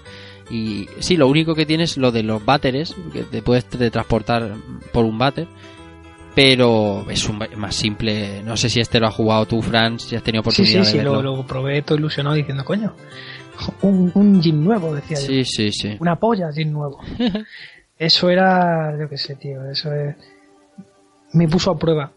Y 0.52 0.86
sí, 1.00 1.16
lo 1.16 1.26
único 1.28 1.54
que 1.54 1.64
tiene 1.66 1.84
es 1.84 1.96
lo 1.96 2.12
de 2.12 2.22
los 2.22 2.44
váteres, 2.44 2.94
que 3.12 3.22
te 3.22 3.40
puedes 3.42 3.64
transportar 3.66 4.52
por 4.92 5.04
un 5.06 5.16
váter. 5.18 5.48
Pero 6.34 7.04
es 7.10 7.28
un 7.28 7.40
más 7.56 7.74
simple. 7.74 8.42
No 8.42 8.56
sé 8.56 8.70
si 8.70 8.80
este 8.80 8.98
lo 9.00 9.06
has 9.06 9.14
jugado 9.14 9.44
tú, 9.46 9.60
Franz, 9.60 10.02
si 10.04 10.16
has 10.16 10.22
tenido 10.22 10.42
Sí, 10.42 10.48
oportunidad 10.48 10.84
sí, 10.84 10.90
sí, 10.92 10.98
de 10.98 11.04
verlo. 11.04 11.22
lo, 11.22 11.36
lo 11.36 11.46
probé 11.46 11.82
todo 11.82 11.98
ilusionado 11.98 12.36
diciendo, 12.36 12.64
coño, 12.64 12.94
un, 13.82 14.10
un 14.14 14.40
gym 14.40 14.64
nuevo, 14.64 14.94
decía 14.94 15.18
yo. 15.20 15.26
Sí, 15.26 15.44
sí, 15.44 15.72
sí. 15.72 15.96
Una 16.00 16.16
polla, 16.16 16.50
gym 16.50 16.72
nuevo. 16.72 17.00
eso 17.98 18.30
era, 18.30 18.96
yo 18.98 19.08
qué 19.10 19.18
sé, 19.18 19.36
tío, 19.36 19.62
eso 19.70 19.92
es... 19.92 20.16
Me 21.34 21.48
puso 21.48 21.70
a 21.70 21.78
prueba. 21.78 22.12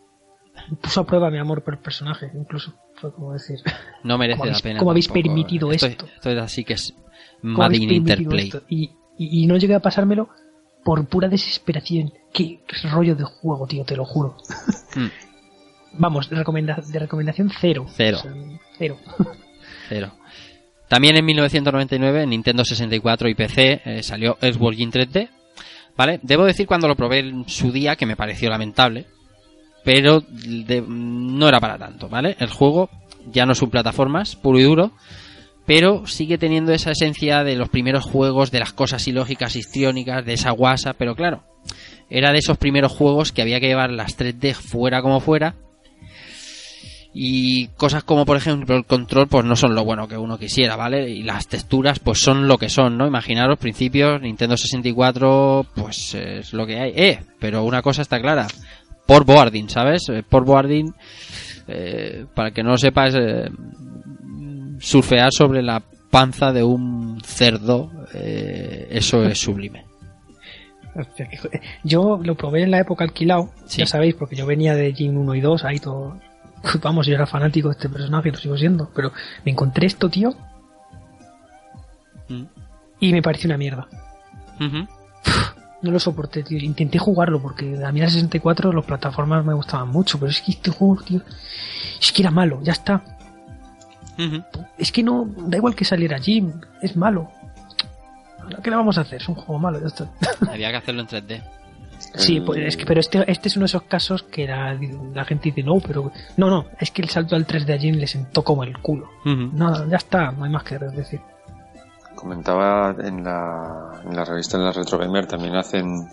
Me 0.71 0.77
puso 0.77 1.01
a 1.01 1.05
prueba 1.05 1.29
mi 1.29 1.37
amor 1.37 1.61
por 1.61 1.73
el 1.73 1.79
personaje, 1.81 2.31
incluso. 2.33 2.73
Fue 2.95 3.11
como 3.13 3.33
decir, 3.33 3.59
No 4.03 4.17
merece 4.17 4.37
¿Cómo 4.37 4.45
la 4.45 4.51
habéis- 4.53 4.61
pena. 4.63 4.79
cómo 4.79 4.91
habéis 4.91 5.07
tampoco. 5.07 5.23
permitido 5.27 5.71
esto? 5.73 5.87
esto? 5.87 6.05
Esto 6.15 6.29
es 6.31 6.39
así 6.39 6.63
que 6.63 6.73
es 6.73 6.93
¿cómo 6.93 7.04
Made 7.53 7.77
in 7.77 7.91
Interplay. 7.91 8.51
Y, 8.69 8.83
y, 9.17 9.43
y 9.43 9.45
no 9.47 9.57
llegué 9.57 9.75
a 9.75 9.79
pasármelo 9.79 10.29
por 10.83 11.05
pura 11.07 11.27
desesperación. 11.29 12.13
Qué 12.33 12.59
rollo 12.91 13.15
de 13.15 13.23
juego, 13.23 13.65
tío, 13.67 13.83
te 13.85 13.95
lo 13.95 14.05
juro. 14.05 14.35
Mm. 14.95 15.07
Vamos, 15.97 16.29
de, 16.29 16.35
recomenda- 16.35 16.81
de 16.85 16.99
recomendación 16.99 17.49
cero. 17.59 17.85
Cero. 17.95 18.17
O 18.19 18.21
sea, 18.21 18.33
cero. 18.77 18.97
Cero. 19.89 20.11
También 20.87 21.15
en 21.17 21.25
1999 21.25 22.23
en 22.23 22.29
Nintendo 22.29 22.63
64 22.65 23.29
y 23.29 23.35
PC 23.35 23.81
eh, 23.85 24.03
salió 24.03 24.37
Earthworm 24.41 24.75
Jim 24.75 24.91
3D. 24.91 25.29
¿Vale? 25.97 26.19
Debo 26.23 26.43
decir 26.45 26.67
cuando 26.67 26.87
lo 26.87 26.95
probé 26.95 27.19
en 27.19 27.47
su 27.47 27.71
día 27.71 27.95
que 27.95 28.05
me 28.05 28.15
pareció 28.17 28.49
lamentable. 28.49 29.05
Pero 29.83 30.21
de- 30.21 30.83
no 30.87 31.47
era 31.47 31.59
para 31.59 31.77
tanto, 31.77 32.09
¿vale? 32.09 32.35
El 32.39 32.49
juego 32.49 32.89
ya 33.31 33.45
no 33.45 33.53
es 33.53 33.61
un 33.61 33.69
plataformas 33.69 34.35
puro 34.35 34.59
y 34.59 34.63
duro. 34.63 34.91
Pero 35.65 36.05
sigue 36.07 36.37
teniendo 36.37 36.73
esa 36.73 36.91
esencia 36.91 37.43
de 37.43 37.55
los 37.55 37.69
primeros 37.69 38.03
juegos, 38.03 38.51
de 38.51 38.59
las 38.59 38.73
cosas 38.73 39.07
ilógicas, 39.07 39.55
histriónicas, 39.55 40.25
de 40.25 40.33
esa 40.33 40.51
guasa. 40.51 40.93
Pero 40.93 41.15
claro, 41.15 41.43
era 42.09 42.31
de 42.31 42.39
esos 42.39 42.57
primeros 42.57 42.91
juegos 42.91 43.31
que 43.31 43.41
había 43.41 43.59
que 43.59 43.67
llevar 43.67 43.91
las 43.91 44.17
3D 44.17 44.53
fuera 44.53 45.01
como 45.01 45.19
fuera 45.19 45.55
y 47.17 47.67
cosas 47.77 48.03
como 48.03 48.25
por 48.25 48.35
ejemplo 48.35 48.75
el 48.75 48.83
control 48.83 49.29
pues 49.29 49.45
no 49.45 49.55
son 49.55 49.73
lo 49.73 49.85
bueno 49.85 50.05
que 50.09 50.17
uno 50.17 50.37
quisiera, 50.37 50.75
¿vale? 50.75 51.09
Y 51.09 51.23
las 51.23 51.47
texturas 51.47 51.99
pues 51.99 52.19
son 52.19 52.49
lo 52.49 52.57
que 52.57 52.67
son, 52.67 52.97
¿no? 52.97 53.07
Imaginaros 53.07 53.57
principios 53.57 54.21
Nintendo 54.21 54.57
64 54.57 55.65
pues 55.73 56.13
es 56.13 56.51
lo 56.51 56.67
que 56.67 56.77
hay. 56.77 56.91
Eh, 56.93 57.19
pero 57.39 57.63
una 57.63 57.81
cosa 57.81 58.01
está 58.01 58.19
clara. 58.19 58.47
Por 59.07 59.23
boarding, 59.23 59.69
¿sabes? 59.69 60.09
Eh, 60.09 60.23
Por 60.27 60.43
boarding 60.43 60.93
eh, 61.69 62.25
para 62.35 62.51
que 62.51 62.63
no 62.63 62.71
lo 62.71 62.77
sepas 62.77 63.15
eh, 63.15 63.49
surfear 64.79 65.31
sobre 65.31 65.61
la 65.61 65.81
panza 66.09 66.51
de 66.53 66.63
un 66.63 67.21
cerdo 67.25 67.91
eh, 68.13 68.87
eso 68.91 69.23
es 69.23 69.39
sublime. 69.39 69.85
Joder. 70.93 71.61
Yo 71.83 72.19
lo 72.23 72.35
probé 72.35 72.63
en 72.63 72.71
la 72.71 72.79
época 72.79 73.03
alquilado, 73.03 73.49
Sí. 73.65 73.79
ya 73.81 73.85
sabéis, 73.85 74.15
porque 74.15 74.35
yo 74.37 74.45
venía 74.45 74.75
de 74.75 74.93
Jin 74.93 75.17
1 75.17 75.35
y 75.35 75.41
2, 75.41 75.63
ahí 75.65 75.79
todo. 75.79 76.17
Vamos, 76.81 77.05
yo 77.07 77.13
era 77.15 77.25
fanático 77.27 77.67
de 77.67 77.73
este 77.73 77.89
personaje, 77.89 78.31
lo 78.31 78.37
sigo 78.37 78.57
siendo, 78.57 78.89
pero 78.95 79.11
me 79.43 79.51
encontré 79.51 79.87
esto, 79.87 80.09
tío, 80.09 80.33
Mm. 82.29 82.43
y 83.01 83.11
me 83.13 83.21
pareció 83.21 83.47
una 83.49 83.57
mierda. 83.57 83.87
No 85.81 85.91
lo 85.91 85.99
soporté, 85.99 86.41
tío. 86.43 86.57
Intenté 86.57 86.97
jugarlo 86.97 87.39
porque 87.41 87.77
a 87.85 87.91
mí 87.91 87.99
la 87.99 88.09
64 88.09 88.71
las 88.73 88.85
plataformas 88.85 89.45
me 89.45 89.53
gustaban 89.53 89.89
mucho, 89.89 90.17
pero 90.17 90.31
es 90.31 90.41
que 90.41 90.53
este 90.53 90.71
juego, 90.71 91.03
tío, 91.03 91.21
es 92.01 92.11
que 92.11 92.21
era 92.23 92.31
malo, 92.31 92.59
ya 92.63 92.71
está. 92.71 93.03
Es 94.77 94.91
que 94.91 95.03
no, 95.03 95.27
da 95.37 95.57
igual 95.57 95.75
que 95.75 95.85
saliera 95.85 96.19
Jim, 96.19 96.53
es 96.81 96.95
malo. 96.95 97.29
¿Qué 98.63 98.69
le 98.69 98.75
vamos 98.75 98.97
a 98.97 99.01
hacer? 99.01 99.21
Es 99.21 99.27
un 99.27 99.35
juego 99.35 99.59
malo, 99.59 99.79
ya 99.79 99.87
está. 99.87 100.07
Había 100.51 100.71
que 100.71 100.77
hacerlo 100.77 101.01
en 101.01 101.07
3D. 101.07 101.41
Sí, 102.15 102.41
pues 102.41 102.59
es 102.59 102.77
que, 102.77 102.85
pero 102.85 102.99
este, 102.99 103.29
este 103.29 103.47
es 103.47 103.55
uno 103.55 103.63
de 103.63 103.67
esos 103.67 103.83
casos 103.83 104.23
que 104.23 104.45
la, 104.45 104.77
la 105.13 105.25
gente 105.25 105.49
dice, 105.49 105.63
no, 105.63 105.79
pero... 105.79 106.11
No, 106.37 106.49
no, 106.49 106.65
es 106.79 106.91
que 106.91 107.01
el 107.01 107.09
salto 107.09 107.35
al 107.35 107.47
3D 107.47 107.73
a 107.73 107.77
Jim 107.79 107.95
le 107.95 108.07
sentó 108.07 108.43
como 108.43 108.63
el 108.63 108.77
culo. 108.79 109.09
Ujú. 109.25 109.49
Nada, 109.53 109.85
ya 109.89 109.97
está, 109.97 110.31
no 110.31 110.43
hay 110.43 110.51
más 110.51 110.63
que 110.63 110.77
decir. 110.77 111.21
Comentaba 112.15 112.95
en 112.99 113.23
la, 113.23 114.01
en 114.05 114.15
la 114.15 114.25
revista 114.25 114.57
en 114.57 114.63
la 114.63 114.71
Retro 114.71 114.97
Gamer 114.97 115.25
también 115.25 115.55
hacen 115.55 116.07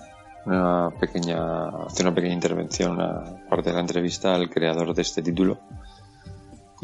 una 0.45 0.91
pequeña 0.99 1.69
hace 1.87 2.03
una 2.03 2.13
pequeña 2.13 2.35
intervención 2.35 2.93
una 2.93 3.23
parte 3.49 3.71
de 3.71 3.75
la 3.75 3.81
entrevista 3.81 4.35
al 4.35 4.51
creador 4.51 4.93
de 4.93 5.03
este 5.03 5.23
título 5.23 5.61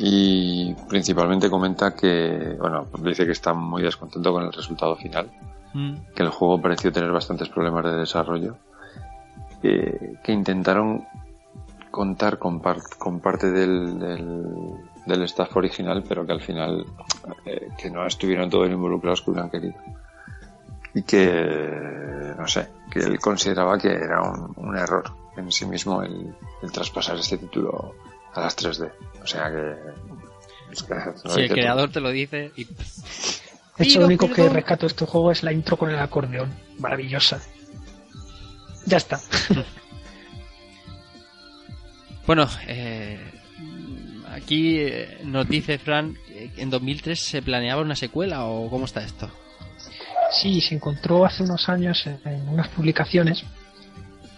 y 0.01 0.75
principalmente 0.89 1.51
comenta 1.51 1.93
que 1.95 2.57
bueno 2.61 2.87
dice 3.03 3.27
que 3.27 3.33
está 3.33 3.53
muy 3.53 3.83
descontento 3.83 4.33
con 4.33 4.45
el 4.45 4.53
resultado 4.53 4.95
final 4.97 5.29
Mm. 5.75 5.97
que 6.17 6.23
el 6.23 6.31
juego 6.31 6.63
pareció 6.63 6.91
tener 6.91 7.13
bastantes 7.13 7.51
problemas 7.51 7.85
de 7.85 7.93
desarrollo 7.97 8.57
eh, 9.63 10.15
que 10.25 10.33
intentaron 10.33 11.05
contar 11.91 12.39
con, 12.39 12.61
par- 12.61 12.81
con 12.99 13.21
parte 13.21 13.51
del, 13.51 13.99
del, 13.99 14.47
del 15.05 15.23
staff 15.25 15.55
original 15.57 16.03
pero 16.09 16.25
que 16.25 16.33
al 16.33 16.41
final 16.41 16.87
eh, 17.45 17.69
que 17.77 17.91
no 17.91 18.07
estuvieron 18.07 18.49
todos 18.49 18.71
involucrados 18.71 19.21
que 19.21 19.31
hubieran 19.31 19.51
querido 19.51 19.75
y 20.95 21.03
que 21.03 22.33
no 22.39 22.47
sé 22.47 22.69
que 22.91 23.01
él 23.01 23.19
consideraba 23.21 23.77
que 23.79 23.93
era 23.93 24.23
un, 24.23 24.55
un 24.57 24.75
error 24.75 25.05
en 25.37 25.53
sí 25.53 25.67
mismo 25.67 26.03
el, 26.03 26.35
el 26.63 26.73
traspasar 26.73 27.17
este 27.17 27.37
título 27.37 27.95
a 28.39 28.45
las 28.45 28.57
3D 28.57 28.91
o 29.23 29.27
sea 29.27 29.51
que, 29.51 29.75
es 30.73 30.83
que 30.83 30.95
lo 30.95 31.31
Si 31.35 31.41
el 31.41 31.49
todo. 31.49 31.55
creador 31.57 31.91
te 31.91 32.01
lo 32.01 32.11
dice 32.11 32.53
y... 32.57 32.65
De 32.65 33.85
hecho, 33.85 34.01
lo 34.01 34.07
único 34.07 34.29
que 34.29 34.49
rescato 34.49 34.87
de 34.87 34.89
este 34.89 35.07
juego 35.07 35.31
es 35.31 35.45
la 35.45 35.53
intro 35.53 35.77
con 35.77 35.89
el 35.89 35.99
acordeón. 36.01 36.53
Maravillosa. 36.79 37.41
Ya 38.87 38.97
está. 38.97 39.21
Bueno, 42.27 42.47
eh, 42.67 43.19
aquí 44.31 44.81
eh, 44.81 45.17
nos 45.25 45.49
dice 45.49 45.79
Fran 45.79 46.15
que 46.27 46.61
en 46.61 46.69
2003 46.69 47.19
se 47.19 47.41
planeaba 47.41 47.81
una 47.81 47.97
secuela 47.97 48.45
o 48.45 48.69
cómo 48.69 48.85
está 48.85 49.03
esto. 49.03 49.31
Sí, 50.33 50.61
se 50.61 50.75
encontró 50.75 51.25
hace 51.25 51.43
unos 51.43 51.71
años 51.71 52.07
en, 52.07 52.21
en 52.27 52.47
unas 52.51 52.69
publicaciones 52.69 53.45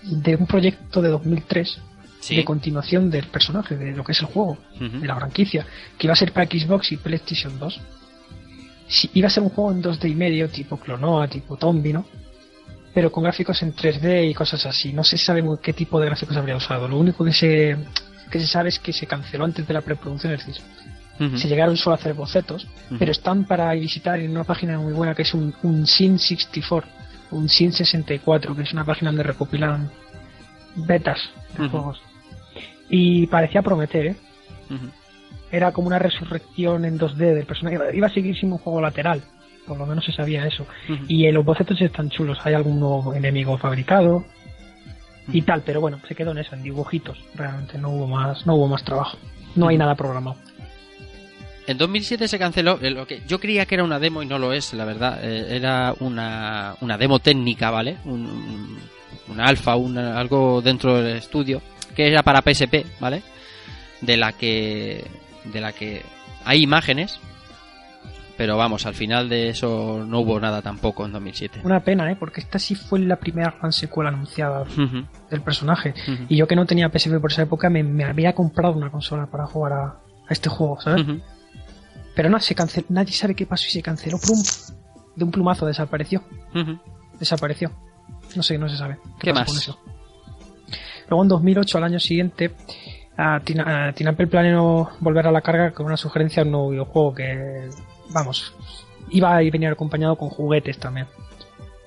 de 0.04 0.36
un 0.36 0.46
proyecto 0.46 1.02
de 1.02 1.08
2003 1.08 1.80
Sí. 2.20 2.36
de 2.36 2.44
continuación 2.44 3.10
del 3.10 3.26
personaje, 3.26 3.76
de 3.76 3.92
lo 3.92 4.04
que 4.04 4.12
es 4.12 4.20
el 4.20 4.26
juego, 4.26 4.58
de 4.78 5.06
la 5.06 5.16
franquicia, 5.16 5.66
que 5.96 6.06
iba 6.06 6.12
a 6.12 6.16
ser 6.16 6.32
para 6.32 6.46
Xbox 6.46 6.92
y 6.92 6.98
PlayStation 6.98 7.58
2. 7.58 7.80
Sí, 8.88 9.10
iba 9.14 9.28
a 9.28 9.30
ser 9.30 9.42
un 9.42 9.48
juego 9.48 9.72
en 9.72 9.82
2D 9.82 10.10
y 10.10 10.14
medio, 10.14 10.48
tipo 10.48 10.76
Clonoa, 10.76 11.28
tipo 11.28 11.56
Tombi, 11.56 11.92
¿no? 11.92 12.04
Pero 12.92 13.10
con 13.10 13.22
gráficos 13.22 13.62
en 13.62 13.74
3D 13.74 14.30
y 14.30 14.34
cosas 14.34 14.66
así. 14.66 14.92
No 14.92 15.02
se 15.02 15.16
sabe 15.16 15.42
muy 15.42 15.58
qué 15.62 15.72
tipo 15.72 15.98
de 15.98 16.06
gráficos 16.06 16.36
habría 16.36 16.56
usado. 16.56 16.88
Lo 16.88 16.98
único 16.98 17.24
que 17.24 17.32
se, 17.32 17.76
que 18.30 18.40
se 18.40 18.46
sabe 18.46 18.68
es 18.68 18.78
que 18.78 18.92
se 18.92 19.06
canceló 19.06 19.44
antes 19.44 19.66
de 19.66 19.72
la 19.72 19.80
preproducción, 19.80 20.32
es 20.34 20.44
decir, 20.44 20.62
se 21.36 21.48
llegaron 21.48 21.76
solo 21.76 21.94
a 21.94 21.98
hacer 21.98 22.14
bocetos, 22.14 22.66
pero 22.98 23.12
están 23.12 23.44
para 23.44 23.72
visitar 23.74 24.18
en 24.20 24.30
una 24.30 24.44
página 24.44 24.78
muy 24.78 24.94
buena 24.94 25.14
que 25.14 25.22
es 25.22 25.34
un, 25.34 25.54
un 25.62 25.86
Sin 25.86 26.18
64, 26.18 26.90
un 27.32 27.48
Sin 27.48 27.72
64, 27.72 28.56
que 28.56 28.62
es 28.62 28.72
una 28.72 28.84
página 28.84 29.10
donde 29.10 29.24
recopilan 29.24 29.90
betas 30.76 31.20
de 31.58 31.68
juegos. 31.68 32.00
Y 32.90 33.26
parecía 33.28 33.62
prometer, 33.62 34.06
¿eh? 34.06 34.16
Era 35.52 35.72
como 35.72 35.86
una 35.88 35.98
resurrección 35.98 36.84
en 36.84 36.98
2D 36.98 37.16
del 37.34 37.46
personaje. 37.46 37.78
Iba- 37.94 38.06
a 38.06 38.10
seguir 38.12 38.36
siendo 38.36 38.56
un 38.56 38.62
juego 38.62 38.80
lateral, 38.80 39.22
por 39.66 39.78
lo 39.78 39.86
menos 39.86 40.04
se 40.04 40.12
sabía 40.12 40.46
eso. 40.46 40.66
Y 41.08 41.26
eh, 41.26 41.32
los 41.32 41.44
bocetos 41.44 41.80
están 41.80 42.08
chulos, 42.10 42.38
hay 42.44 42.54
algún 42.54 42.78
nuevo 42.80 43.14
enemigo 43.14 43.56
fabricado 43.58 44.24
y 45.32 45.42
tal, 45.42 45.62
pero 45.62 45.80
bueno, 45.80 46.00
se 46.08 46.14
quedó 46.14 46.32
en 46.32 46.38
eso, 46.38 46.54
en 46.54 46.62
dibujitos. 46.62 47.18
Realmente 47.34 47.78
no 47.78 47.90
hubo 47.90 48.06
más, 48.06 48.46
no 48.46 48.54
hubo 48.54 48.68
más 48.68 48.84
trabajo. 48.84 49.18
No 49.56 49.68
hay 49.68 49.76
nada 49.78 49.94
programado. 49.96 50.36
En 51.66 51.78
2007 51.78 52.26
se 52.26 52.38
canceló 52.38 52.78
eh, 52.80 52.90
lo 52.90 53.06
que 53.06 53.20
yo 53.28 53.38
creía 53.38 53.66
que 53.66 53.74
era 53.76 53.84
una 53.84 53.98
demo 54.00 54.22
y 54.22 54.26
no 54.26 54.38
lo 54.38 54.52
es, 54.52 54.72
la 54.74 54.84
verdad. 54.84 55.20
Eh, 55.22 55.56
era 55.56 55.94
una, 56.00 56.74
una 56.80 56.96
demo 56.98 57.18
técnica, 57.20 57.70
¿vale? 57.70 57.96
Un, 58.04 58.78
una 59.28 59.44
alfa, 59.46 59.76
una- 59.76 60.18
algo 60.18 60.62
dentro 60.62 61.00
del 61.02 61.16
estudio 61.16 61.60
que 61.94 62.08
era 62.08 62.22
para 62.22 62.42
PSP, 62.42 62.86
¿vale? 63.00 63.22
De 64.00 64.16
la 64.16 64.32
que 64.32 65.04
de 65.44 65.60
la 65.60 65.72
que 65.72 66.02
hay 66.44 66.62
imágenes, 66.62 67.20
pero 68.36 68.56
vamos, 68.56 68.86
al 68.86 68.94
final 68.94 69.28
de 69.28 69.50
eso 69.50 70.04
no 70.06 70.20
hubo 70.20 70.40
nada 70.40 70.62
tampoco 70.62 71.04
en 71.04 71.12
2007. 71.12 71.60
Una 71.64 71.80
pena, 71.80 72.10
¿eh? 72.10 72.16
Porque 72.18 72.40
esta 72.40 72.58
sí 72.58 72.74
fue 72.74 72.98
la 73.00 73.16
primera 73.16 73.54
gran 73.58 73.72
secuela 73.72 74.08
anunciada 74.08 74.64
del 75.30 75.42
personaje. 75.42 75.94
Y 76.28 76.36
yo 76.36 76.46
que 76.46 76.56
no 76.56 76.64
tenía 76.64 76.88
PSP 76.88 77.20
por 77.20 77.32
esa 77.32 77.42
época 77.42 77.68
me, 77.68 77.82
me 77.82 78.04
había 78.04 78.34
comprado 78.34 78.74
una 78.74 78.90
consola 78.90 79.26
para 79.26 79.46
jugar 79.46 79.72
a, 79.74 79.84
a 79.86 80.00
este 80.30 80.48
juego, 80.48 80.80
¿sabes? 80.80 81.04
Pero 82.14 82.30
no, 82.30 82.40
se 82.40 82.54
canceló, 82.54 82.86
nadie 82.88 83.12
sabe 83.12 83.34
qué 83.34 83.46
pasó 83.46 83.66
y 83.68 83.72
se 83.72 83.82
canceló 83.82 84.18
por 84.18 84.30
un, 84.30 84.42
de 85.16 85.24
un 85.24 85.30
plumazo, 85.30 85.66
desapareció. 85.66 86.22
Desapareció. 87.18 87.70
No 88.34 88.42
sé, 88.42 88.56
no 88.56 88.68
se 88.68 88.76
sabe. 88.76 88.98
¿Qué 89.18 89.32
más? 89.32 89.46
con 89.46 89.56
eso? 89.56 89.78
Luego 91.10 91.22
en 91.24 91.28
2008, 91.28 91.76
al 91.78 91.84
año 91.84 92.00
siguiente, 92.00 92.52
a 93.18 93.40
Tina, 93.44 93.88
a 93.88 93.92
Tinapel 93.92 94.28
planeó 94.28 94.90
volver 95.00 95.26
a 95.26 95.32
la 95.32 95.42
carga 95.42 95.72
con 95.72 95.86
una 95.86 95.96
sugerencia 95.98 96.42
de 96.42 96.48
un 96.48 96.52
nuevo 96.52 96.70
videojuego 96.70 97.14
que, 97.14 97.68
vamos, 98.10 98.54
iba 99.10 99.34
a 99.36 99.38
venir 99.40 99.68
acompañado 99.68 100.16
con 100.16 100.28
juguetes 100.30 100.78
también. 100.78 101.06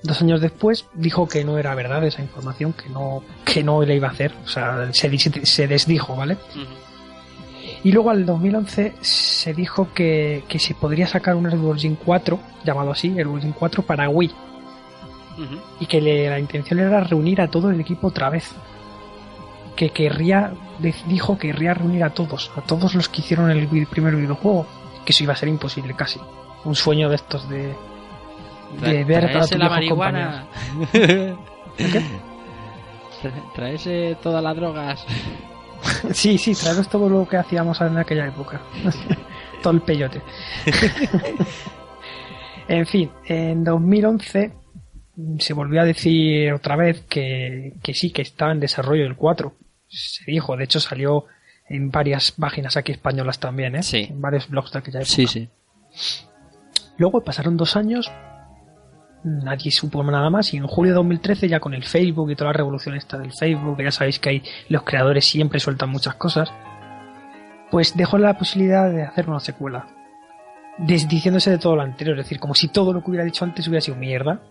Dos 0.02 0.20
años 0.20 0.42
después 0.42 0.86
dijo 0.92 1.26
que 1.26 1.42
no 1.44 1.56
era 1.56 1.74
verdad 1.74 2.04
esa 2.04 2.20
información, 2.20 2.74
que 2.74 2.90
no, 2.90 3.22
que 3.46 3.64
no 3.64 3.82
le 3.82 3.96
iba 3.96 4.08
a 4.08 4.10
hacer, 4.10 4.34
o 4.44 4.48
sea, 4.48 4.92
se, 4.92 5.08
di- 5.08 5.18
se 5.18 5.66
desdijo, 5.66 6.14
¿vale? 6.14 6.36
Y 7.82 7.92
luego 7.92 8.10
al 8.10 8.26
2011 8.26 8.92
se 9.00 9.54
dijo 9.54 9.88
que, 9.94 10.44
que 10.48 10.58
se 10.58 10.74
podría 10.74 11.06
sacar 11.06 11.34
un 11.36 11.46
Earthworm 11.46 11.78
Jim 11.78 11.96
4, 12.04 12.38
llamado 12.64 12.92
así, 12.92 13.08
Earthworm 13.16 13.40
Jim 13.40 13.52
4 13.58 13.82
para 13.82 14.10
Wii, 14.10 14.30
y 15.80 15.86
que 15.86 16.00
le- 16.02 16.28
la 16.28 16.38
intención 16.38 16.78
era 16.80 17.00
reunir 17.02 17.40
a 17.40 17.48
todo 17.48 17.70
el 17.70 17.80
equipo 17.80 18.08
otra 18.08 18.28
vez. 18.28 18.54
Que 19.76 19.90
querría, 19.90 20.52
dijo 21.08 21.36
que 21.38 21.48
querría 21.48 21.74
reunir 21.74 22.04
a 22.04 22.10
todos, 22.10 22.50
a 22.56 22.60
todos 22.60 22.94
los 22.94 23.08
que 23.08 23.20
hicieron 23.20 23.50
el 23.50 23.66
primer 23.86 24.14
videojuego, 24.16 24.66
que 25.04 25.12
eso 25.12 25.24
iba 25.24 25.32
a 25.32 25.36
ser 25.36 25.48
imposible 25.48 25.94
casi. 25.94 26.20
Un 26.64 26.74
sueño 26.74 27.08
de 27.08 27.16
estos 27.16 27.48
de, 27.48 27.74
de 28.80 29.04
ver 29.04 29.24
a 29.36 29.46
la 29.56 29.68
marihuana. 29.68 30.46
Tra- 30.92 31.36
Traerse 33.54 34.16
todas 34.22 34.42
las 34.42 34.56
drogas. 34.56 35.04
Sí, 36.12 36.38
sí, 36.38 36.54
traeros 36.54 36.88
todo 36.88 37.10
lo 37.10 37.28
que 37.28 37.36
hacíamos 37.36 37.78
en 37.82 37.98
aquella 37.98 38.26
época. 38.26 38.58
todo 39.62 39.74
el 39.74 39.82
peyote. 39.82 40.22
en 42.68 42.86
fin, 42.86 43.10
en 43.26 43.64
2011 43.64 44.52
mm, 45.16 45.38
se 45.38 45.52
volvió 45.52 45.82
a 45.82 45.84
decir 45.84 46.52
otra 46.54 46.76
vez 46.76 47.02
que, 47.06 47.74
que 47.82 47.92
sí, 47.92 48.10
que 48.12 48.22
estaba 48.22 48.52
en 48.52 48.60
desarrollo 48.60 49.04
el 49.04 49.14
4. 49.16 49.52
Se 49.94 50.24
dijo, 50.30 50.56
de 50.56 50.64
hecho 50.64 50.80
salió 50.80 51.26
en 51.68 51.90
varias 51.90 52.32
páginas 52.32 52.76
aquí 52.76 52.92
españolas 52.92 53.38
también, 53.38 53.76
¿eh? 53.76 53.82
Sí. 53.82 54.08
En 54.10 54.20
varios 54.20 54.48
blogs 54.48 54.72
de 54.72 54.78
aquella 54.78 55.00
época. 55.00 55.14
Sí, 55.14 55.26
sí. 55.26 55.48
Luego 56.96 57.22
pasaron 57.22 57.56
dos 57.56 57.76
años, 57.76 58.10
nadie 59.24 59.70
supo 59.70 60.02
nada 60.04 60.30
más 60.30 60.52
y 60.52 60.58
en 60.58 60.66
julio 60.66 60.92
de 60.92 60.96
2013 60.96 61.48
ya 61.48 61.60
con 61.60 61.74
el 61.74 61.84
Facebook 61.84 62.30
y 62.30 62.36
toda 62.36 62.50
la 62.50 62.56
revolución 62.56 62.94
esta 62.94 63.18
del 63.18 63.32
Facebook, 63.32 63.76
que 63.76 63.84
ya 63.84 63.90
sabéis 63.90 64.18
que 64.18 64.28
ahí 64.28 64.42
los 64.68 64.82
creadores 64.82 65.24
siempre 65.24 65.58
sueltan 65.58 65.90
muchas 65.90 66.14
cosas, 66.14 66.52
pues 67.70 67.96
dejó 67.96 68.18
la 68.18 68.38
posibilidad 68.38 68.90
de 68.90 69.02
hacer 69.02 69.28
una 69.28 69.40
secuela, 69.40 69.88
desdiciéndose 70.78 71.50
de 71.50 71.58
todo 71.58 71.76
lo 71.76 71.82
anterior, 71.82 72.18
es 72.18 72.26
decir, 72.26 72.38
como 72.38 72.54
si 72.54 72.68
todo 72.68 72.92
lo 72.92 73.02
que 73.02 73.10
hubiera 73.10 73.24
dicho 73.24 73.44
antes 73.44 73.66
hubiera 73.66 73.80
sido 73.80 73.96
mierda. 73.96 74.42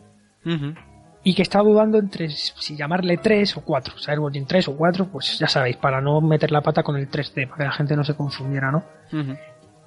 Y 1.23 1.33
que 1.33 1.41
estaba 1.41 1.63
dudando 1.67 1.97
entre 1.97 2.29
si 2.29 2.75
llamarle 2.75 3.17
3 3.17 3.57
o 3.57 3.61
4, 3.61 3.95
o 3.95 3.97
sea, 3.97 4.13
Airwatch 4.13 4.37
3 4.45 4.67
o 4.67 4.75
4, 4.75 5.07
pues 5.07 5.39
ya 5.39 5.47
sabéis, 5.47 5.77
para 5.77 6.01
no 6.01 6.19
meter 6.21 6.51
la 6.51 6.61
pata 6.61 6.83
con 6.83 6.97
el 6.97 7.09
3D, 7.09 7.45
para 7.47 7.57
que 7.57 7.63
la 7.63 7.71
gente 7.71 7.95
no 7.95 8.03
se 8.03 8.13
confundiera, 8.15 8.71
¿no? 8.71 8.83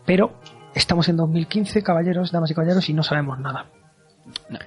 Pero 0.06 0.34
estamos 0.74 1.08
en 1.08 1.16
2015, 1.16 1.82
caballeros, 1.82 2.32
damas 2.32 2.50
y 2.50 2.54
caballeros, 2.54 2.88
y 2.88 2.94
no 2.94 3.02
sabemos 3.02 3.38
nada. 3.38 3.66
No. 4.48 4.58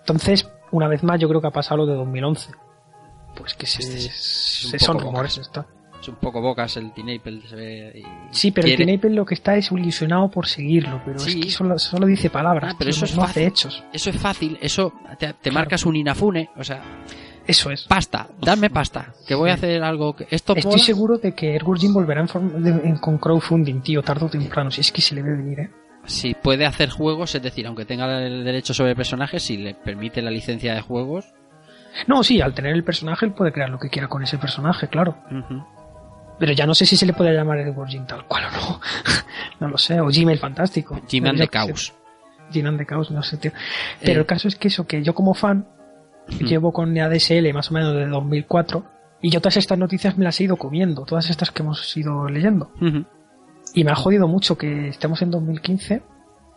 Entonces, 0.00 0.50
una 0.72 0.88
vez 0.88 1.02
más, 1.04 1.20
yo 1.20 1.28
creo 1.28 1.40
que 1.40 1.46
ha 1.46 1.52
pasado 1.52 1.78
lo 1.78 1.86
de 1.86 1.94
2011. 1.94 2.50
Pues 3.36 3.54
que 3.54 3.66
se, 3.66 3.80
Este 3.82 3.96
es 3.96 4.68
se- 4.70 4.78
son 4.78 4.98
rumores, 4.98 5.38
está. 5.38 5.66
Es 6.00 6.08
un 6.08 6.14
poco 6.16 6.40
bocas 6.40 6.76
el 6.78 6.92
Tinaple, 6.92 7.42
se 7.46 7.54
ve. 7.56 7.92
y- 7.94 8.34
Sí, 8.34 8.50
pero 8.52 8.66
quiere- 8.66 8.82
el 8.84 8.88
Tinaple 8.88 9.10
lo 9.10 9.26
que 9.26 9.34
está 9.34 9.56
es 9.56 9.70
ilusionado 9.70 10.30
por 10.30 10.46
seguirlo, 10.46 11.02
pero 11.04 11.18
Sí. 11.18 11.38
es 11.40 11.44
que 11.46 11.50
solo, 11.50 11.78
solo 11.78 12.06
dice 12.06 12.30
palabras, 12.30 12.72
Ah, 12.72 12.76
pero 12.78 12.90
tío, 12.90 12.96
eso 12.96 13.00
no, 13.00 13.04
es 13.06 13.16
no 13.16 13.22
fácil. 13.22 13.42
hace 13.42 13.46
hechos. 13.46 13.84
Eso 13.92 14.10
es 14.10 14.16
fácil, 14.16 14.58
eso 14.62 14.92
te, 15.18 15.26
te 15.28 15.34
Claro. 15.34 15.54
marcas 15.56 15.84
un 15.84 15.96
Inafune, 15.96 16.50
o 16.56 16.64
sea, 16.64 16.82
Eso 17.46 17.70
es. 17.70 17.82
Pasta, 17.84 18.28
dame 18.40 18.70
pasta, 18.70 19.12
que 19.26 19.34
voy 19.34 19.50
a 19.50 19.54
hacer 19.54 19.82
algo 19.82 20.14
que 20.14 20.26
esto 20.30 20.54
Estoy 20.54 20.78
seguro 20.78 21.18
de 21.18 21.34
que 21.34 21.56
Edward 21.56 21.80
Jim 21.80 21.92
volverá 21.92 22.20
en 22.20 22.28
forma 22.28 22.52
de- 22.60 22.88
en- 22.88 22.98
con 22.98 23.18
crowdfunding, 23.18 23.80
tío, 23.80 24.02
tarde 24.02 24.26
o 24.26 24.28
temprano. 24.28 24.70
Si 24.70 24.82
es 24.82 24.92
que 24.92 25.00
se 25.02 25.14
le 25.16 25.22
ve 25.22 25.32
venir, 25.36 25.58
¿eh? 25.60 25.70
Si 26.04 26.34
puede 26.34 26.64
hacer 26.64 26.90
juegos, 26.90 27.34
es 27.34 27.42
decir, 27.42 27.66
aunque 27.66 27.84
tenga 27.86 28.22
el 28.24 28.44
derecho 28.44 28.72
sobre 28.72 28.90
el 28.90 28.96
personaje, 28.96 29.40
si 29.40 29.56
le 29.56 29.74
permite 29.74 30.22
la 30.22 30.30
licencia 30.30 30.74
de 30.74 30.80
juegos, 30.80 31.34
No, 32.06 32.22
sí, 32.22 32.40
al 32.40 32.54
tener 32.54 32.72
el 32.72 32.84
personaje, 32.84 33.26
él 33.26 33.32
puede 33.32 33.50
crear 33.50 33.68
lo 33.68 33.80
que 33.80 33.88
quiera 33.88 34.06
con 34.06 34.22
ese 34.22 34.38
personaje, 34.38 34.86
claro. 34.86 35.16
ujú. 35.28 35.64
Pero 36.40 36.52
ya 36.52 36.66
no 36.66 36.74
sé 36.74 36.86
si 36.86 36.96
se 36.96 37.06
le 37.06 37.12
puede 37.12 37.32
llamar 37.32 37.58
Edward 37.58 37.88
Jim 37.90 38.04
tal 38.06 38.26
cual 38.26 38.44
o 38.46 38.50
no. 38.50 38.80
no 39.60 39.68
lo 39.68 39.78
sé. 39.78 40.00
O 40.00 40.08
el 40.10 40.38
Fantástico. 40.38 40.94
Sé. 41.38 41.48
Chaos. 41.48 41.94
Jim 42.50 42.66
and 42.66 42.78
the 42.78 42.86
Chaos, 42.86 43.10
no 43.12 43.22
sé, 43.22 43.36
tío. 43.36 43.52
Pero 44.00 44.14
Eh. 44.18 44.20
el 44.20 44.26
caso 44.26 44.48
es 44.48 44.56
que 44.56 44.68
eso, 44.68 44.86
que 44.86 45.02
yo 45.04 45.14
como 45.14 45.34
fan, 45.34 45.68
llevo 46.40 46.72
con 46.72 46.96
ADSL 46.98 47.52
más 47.52 47.70
o 47.70 47.74
menos 47.74 47.94
desde 47.94 48.08
2004, 48.10 48.84
y 49.22 49.30
yo 49.30 49.40
todas 49.40 49.58
estas 49.58 49.78
noticias 49.78 50.16
me 50.18 50.24
las 50.24 50.40
he 50.40 50.44
ido 50.44 50.56
comiendo, 50.56 51.04
todas 51.04 51.28
estas 51.30 51.50
que 51.50 51.62
hemos 51.62 51.96
ido 51.96 52.28
leyendo. 52.28 52.72
Y 53.74 53.84
me 53.84 53.90
ha 53.92 53.94
jodido 53.94 54.26
mucho 54.26 54.56
que 54.58 54.88
estemos 54.88 55.20
en 55.22 55.30
2015 55.30 56.02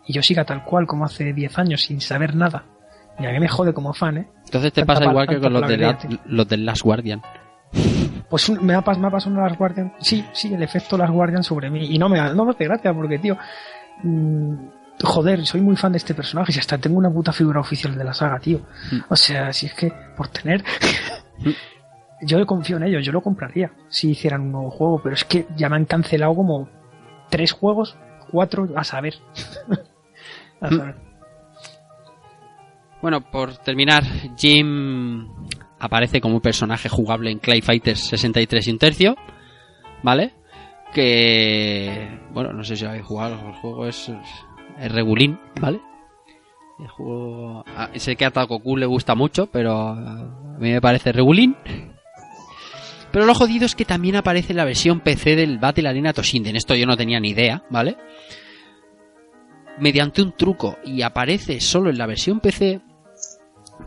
y 0.06 0.12
yo 0.14 0.22
siga 0.22 0.44
tal 0.44 0.64
cual 0.64 0.86
como 0.86 1.04
hace 1.04 1.32
10 1.32 1.58
años 1.58 1.82
sin 1.82 2.00
saber 2.00 2.34
nada. 2.34 2.64
Y 3.20 3.26
a 3.26 3.30
mí 3.30 3.38
me 3.38 3.48
jode 3.48 3.72
como 3.74 3.92
fan, 3.92 4.16
¿eh? 4.18 4.28
Entonces 4.46 4.72
te 4.72 4.80
Tanta 4.80 4.94
pasa 4.94 5.10
igual 5.10 5.28
que 5.28 5.38
con 5.38 5.52
los 5.52 5.68
de, 5.68 5.76
la- 5.76 5.98
los 6.26 6.48
del 6.48 6.66
Last 6.66 6.82
Guardian. 6.82 7.22
Pues 8.34 8.50
me 8.50 8.74
ha, 8.74 8.80
me 8.80 9.06
ha 9.06 9.10
pasado 9.10 9.30
una 9.32 9.44
Last 9.44 9.56
Guardian. 9.56 9.92
Sí, 10.00 10.24
sí, 10.32 10.52
el 10.52 10.60
efecto 10.60 10.98
Last 10.98 11.12
Guardian 11.12 11.44
sobre 11.44 11.70
mí. 11.70 11.86
Y 11.94 11.98
no 12.00 12.08
me, 12.08 12.20
no 12.34 12.44
me 12.44 12.50
hace 12.50 12.64
gracia 12.64 12.92
porque, 12.92 13.16
tío. 13.20 13.38
mm, 14.02 14.54
joder, 15.04 15.46
soy 15.46 15.60
muy 15.60 15.76
fan 15.76 15.92
de 15.92 15.98
este 15.98 16.14
personaje 16.14 16.50
y 16.52 16.58
hasta 16.58 16.76
tengo 16.76 16.98
una 16.98 17.12
puta 17.12 17.30
figura 17.32 17.60
oficial 17.60 17.96
de 17.96 18.02
la 18.02 18.12
saga, 18.12 18.40
tío. 18.40 18.58
Mm. 18.90 18.96
O 19.08 19.14
sea, 19.14 19.52
si 19.52 19.66
es 19.66 19.74
que 19.74 19.92
por 20.16 20.26
tener. 20.26 20.64
yo 22.22 22.44
confío 22.44 22.76
en 22.78 22.82
ellos, 22.82 23.06
yo 23.06 23.12
lo 23.12 23.20
compraría 23.22 23.70
si 23.88 24.10
hicieran 24.10 24.40
un 24.40 24.50
nuevo 24.50 24.70
juego, 24.72 25.00
pero 25.00 25.14
es 25.14 25.24
que 25.24 25.46
ya 25.54 25.68
me 25.68 25.76
han 25.76 25.84
cancelado 25.84 26.34
como 26.34 26.68
tres 27.30 27.52
juegos, 27.52 27.96
cuatro, 28.32 28.66
a 28.74 28.82
saber. 28.82 29.14
a 30.60 30.70
Mm. 30.70 30.76
saber. 30.76 30.96
Bueno, 33.00 33.20
por 33.30 33.58
terminar, 33.58 34.02
Jim 34.36 35.28
aparece 35.78 36.20
como 36.20 36.36
un 36.36 36.40
personaje 36.40 36.88
jugable 36.88 37.30
en 37.30 37.38
Clay 37.38 37.60
Fighters 37.60 38.00
63 38.00 38.66
y 38.66 38.70
un 38.70 38.78
tercio, 38.78 39.16
¿vale? 40.02 40.32
Que, 40.92 42.20
bueno, 42.32 42.52
no 42.52 42.62
sé 42.62 42.76
si 42.76 42.84
habéis 42.84 43.04
jugado, 43.04 43.34
el 43.34 43.54
juego 43.54 43.86
es, 43.86 44.10
es 44.78 44.92
regulín, 44.92 45.38
¿vale? 45.60 45.80
El 46.78 46.88
juego, 46.88 47.64
sé 47.94 48.16
que 48.16 48.24
a 48.24 48.30
Takoku 48.30 48.76
le 48.76 48.86
gusta 48.86 49.14
mucho, 49.14 49.46
pero 49.46 49.88
a 49.88 50.56
mí 50.58 50.72
me 50.72 50.80
parece 50.80 51.12
regulín. 51.12 51.56
Pero 53.12 53.26
lo 53.26 53.34
jodido 53.34 53.64
es 53.64 53.76
que 53.76 53.84
también 53.84 54.16
aparece 54.16 54.54
la 54.54 54.64
versión 54.64 54.98
PC 54.98 55.36
del 55.36 55.58
Battle 55.58 55.88
Arena 55.88 56.12
Toshinden. 56.12 56.56
Esto 56.56 56.74
yo 56.74 56.84
no 56.84 56.96
tenía 56.96 57.20
ni 57.20 57.28
idea, 57.30 57.62
¿vale? 57.70 57.96
Mediante 59.78 60.20
un 60.20 60.32
truco 60.32 60.78
y 60.84 61.02
aparece 61.02 61.60
solo 61.60 61.90
en 61.90 61.98
la 61.98 62.06
versión 62.06 62.40
PC 62.40 62.80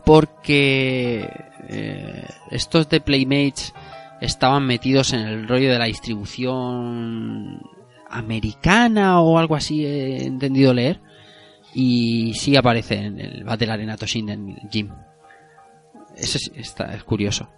porque 0.06 1.30
eh, 1.68 2.26
estos 2.52 2.90
de 2.90 3.02
Playmates 3.02 3.74
estaban 4.22 4.66
metidos 4.66 5.14
en 5.14 5.22
el 5.22 5.48
rollo 5.48 5.72
de 5.72 5.78
la 5.80 5.86
distribución 5.86 7.62
americana 8.10 9.20
o 9.22 9.38
algo 9.38 9.56
así 9.56 9.86
he 9.86 10.26
entendido 10.26 10.74
leer 10.74 11.02
y 11.74 12.34
sí 12.36 12.56
aparece 12.56 12.96
en 12.96 13.20
el 13.20 13.44
Battle 13.44 13.72
Arena 13.72 13.98
Toshinden 13.98 14.56
Gym 14.72 14.90
eso 16.16 16.38
es, 16.38 16.52
está, 16.56 16.96
es 16.96 17.04
curioso 17.04 17.50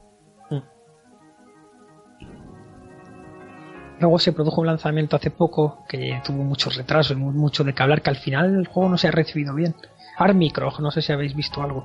Luego 4.00 4.18
se 4.18 4.32
produjo 4.32 4.62
un 4.62 4.68
lanzamiento 4.68 5.18
hace 5.18 5.30
poco 5.30 5.84
que 5.90 6.22
tuvo 6.24 6.44
muchos 6.44 6.76
retrasos 6.78 7.18
y 7.18 7.20
mu- 7.20 7.34
mucho 7.34 7.66
de 7.66 7.74
que 7.74 7.84
hablar, 7.84 8.02
que 8.02 8.10
al 8.10 8.16
final 8.16 8.56
el 8.56 8.66
juego 8.66 8.88
no 8.90 8.98
se 8.98 9.10
ha 9.10 9.12
recibido 9.12 9.54
bien. 9.54 9.76
Armicrog, 10.18 10.80
no 10.80 10.90
sé 10.90 11.02
si 11.02 11.12
habéis 11.12 11.36
visto 11.36 11.62
algo. 11.62 11.84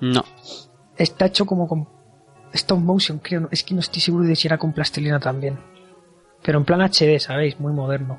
no 0.00 0.24
Está 0.96 1.26
hecho 1.26 1.44
como 1.46 1.66
con 1.66 1.88
stop 2.52 2.78
motion, 2.80 3.18
creo. 3.18 3.48
Es 3.50 3.62
que 3.64 3.74
no 3.74 3.80
estoy 3.80 4.00
seguro 4.00 4.24
de 4.24 4.36
si 4.36 4.46
era 4.46 4.58
con 4.58 4.72
plastilina 4.72 5.18
también. 5.18 5.58
Pero 6.42 6.58
en 6.58 6.64
plan 6.64 6.80
HD, 6.82 7.18
¿sabéis? 7.18 7.58
Muy 7.58 7.72
moderno. 7.72 8.18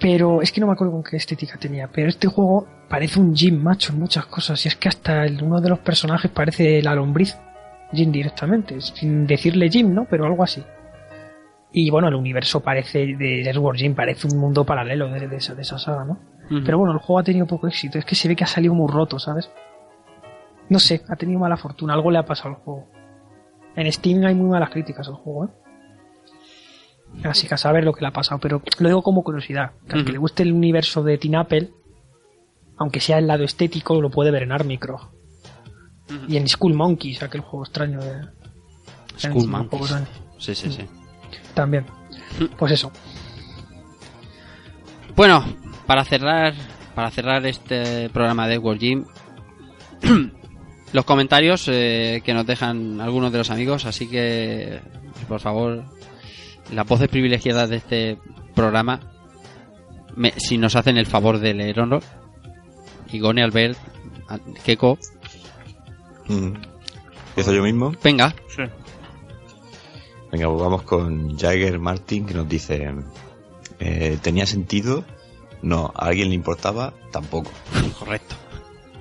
Pero 0.00 0.40
es 0.40 0.50
que 0.52 0.60
no 0.60 0.66
me 0.66 0.72
acuerdo 0.72 0.92
con 0.94 1.02
qué 1.02 1.16
estética 1.16 1.58
tenía. 1.58 1.88
Pero 1.92 2.08
este 2.08 2.26
juego 2.28 2.66
parece 2.88 3.20
un 3.20 3.34
Jim 3.36 3.60
macho 3.62 3.92
en 3.92 3.98
muchas 3.98 4.24
cosas. 4.26 4.64
Y 4.64 4.68
es 4.68 4.76
que 4.76 4.88
hasta 4.88 5.24
el- 5.26 5.42
uno 5.42 5.60
de 5.60 5.68
los 5.68 5.80
personajes 5.80 6.30
parece 6.30 6.82
la 6.82 6.94
lombriz. 6.94 7.36
Jim 7.92 8.10
directamente. 8.12 8.80
Sin 8.80 9.26
decirle 9.26 9.68
Jim, 9.68 9.92
¿no? 9.92 10.06
Pero 10.08 10.24
algo 10.24 10.42
así. 10.42 10.62
Y 11.72 11.90
bueno, 11.90 12.08
el 12.08 12.14
universo 12.14 12.60
parece 12.60 13.14
de 13.16 13.42
Edward 13.48 13.76
Jim, 13.76 13.94
parece 13.94 14.26
un 14.26 14.38
mundo 14.38 14.64
paralelo 14.64 15.08
de, 15.08 15.28
de 15.28 15.36
esa, 15.36 15.54
de 15.54 15.62
esa 15.62 15.78
saga, 15.78 16.04
¿no? 16.04 16.18
Pero 16.64 16.78
bueno, 16.78 16.92
el 16.94 16.98
juego 16.98 17.20
ha 17.20 17.22
tenido 17.22 17.46
poco 17.46 17.68
éxito. 17.68 17.98
Es 17.98 18.04
que 18.04 18.16
se 18.16 18.26
ve 18.26 18.34
que 18.34 18.42
ha 18.42 18.46
salido 18.48 18.74
muy 18.74 18.90
roto, 18.90 19.18
¿sabes? 19.20 19.50
No 20.70 20.78
sé, 20.78 21.02
ha 21.08 21.16
tenido 21.16 21.38
mala 21.38 21.56
fortuna. 21.56 21.92
Algo 21.92 22.10
le 22.10 22.18
ha 22.18 22.24
pasado 22.24 22.50
al 22.50 22.54
juego. 22.56 22.88
En 23.76 23.92
Steam 23.92 24.24
hay 24.24 24.34
muy 24.34 24.48
malas 24.48 24.70
críticas 24.70 25.06
al 25.08 25.14
juego, 25.14 25.44
¿eh? 25.44 25.48
Así 27.24 27.48
que 27.48 27.54
a 27.54 27.58
saber 27.58 27.84
lo 27.84 27.92
que 27.92 28.02
le 28.02 28.06
ha 28.06 28.12
pasado. 28.12 28.40
Pero 28.40 28.62
lo 28.78 28.88
digo 28.88 29.02
como 29.02 29.22
curiosidad. 29.22 29.72
Que 29.88 29.96
al 29.96 30.04
que 30.04 30.12
le 30.12 30.18
guste 30.18 30.44
el 30.44 30.52
universo 30.52 31.02
de 31.02 31.18
Teen 31.18 31.34
Apple, 31.34 31.70
aunque 32.78 33.00
sea 33.00 33.18
el 33.18 33.26
lado 33.26 33.44
estético, 33.44 34.00
lo 34.00 34.10
puede 34.10 34.30
ver 34.30 34.44
en 34.44 34.52
Armicrog. 34.52 35.10
Y 36.28 36.36
en 36.36 36.48
Skull 36.48 36.74
Monkeys, 36.74 37.22
aquel 37.22 37.40
juego 37.40 37.64
extraño 37.64 38.00
de... 38.00 38.26
Encima, 39.22 39.58
Monkeys. 39.58 39.96
sí 40.38 40.54
sí 40.54 40.70
sí 40.72 40.86
También. 41.52 41.84
Pues 42.56 42.72
eso. 42.72 42.90
Bueno, 45.14 45.44
para 45.86 46.04
cerrar, 46.04 46.54
para 46.94 47.10
cerrar 47.10 47.44
este 47.44 48.08
programa 48.10 48.48
de 48.48 48.58
World 48.58 48.80
Gym, 48.80 49.04
los 50.92 51.04
comentarios 51.04 51.66
eh, 51.68 52.22
que 52.24 52.34
nos 52.34 52.46
dejan 52.46 53.00
algunos 53.00 53.30
de 53.32 53.38
los 53.38 53.50
amigos, 53.50 53.84
así 53.86 54.08
que 54.08 54.80
por 55.28 55.40
favor, 55.40 55.84
las 56.72 56.86
voces 56.86 57.08
privilegiadas 57.08 57.68
de 57.70 57.76
este 57.76 58.18
programa, 58.54 59.00
me- 60.16 60.32
si 60.38 60.58
nos 60.58 60.74
hacen 60.76 60.96
el 60.98 61.06
favor 61.06 61.38
de 61.38 61.54
leerlo, 61.54 62.00
Igone, 63.12 63.42
Albert, 63.42 63.78
Keko, 64.64 64.98
Mm. 66.28 66.54
¿Empiezo 67.30 67.52
yo 67.52 67.62
mismo? 67.62 67.92
venga, 68.04 68.34
Sí. 68.54 68.62
Venga, 70.30 70.46
pues 70.48 70.60
vamos 70.62 70.82
con 70.82 71.36
Jagger 71.36 71.80
Martin 71.80 72.24
que 72.24 72.34
nos 72.34 72.48
dice: 72.48 72.88
eh, 73.80 74.16
¿Tenía 74.22 74.46
sentido? 74.46 75.04
No. 75.62 75.90
¿A 75.96 76.06
alguien 76.06 76.28
le 76.28 76.36
importaba? 76.36 76.92
Tampoco. 77.10 77.50
correcto. 77.98 78.36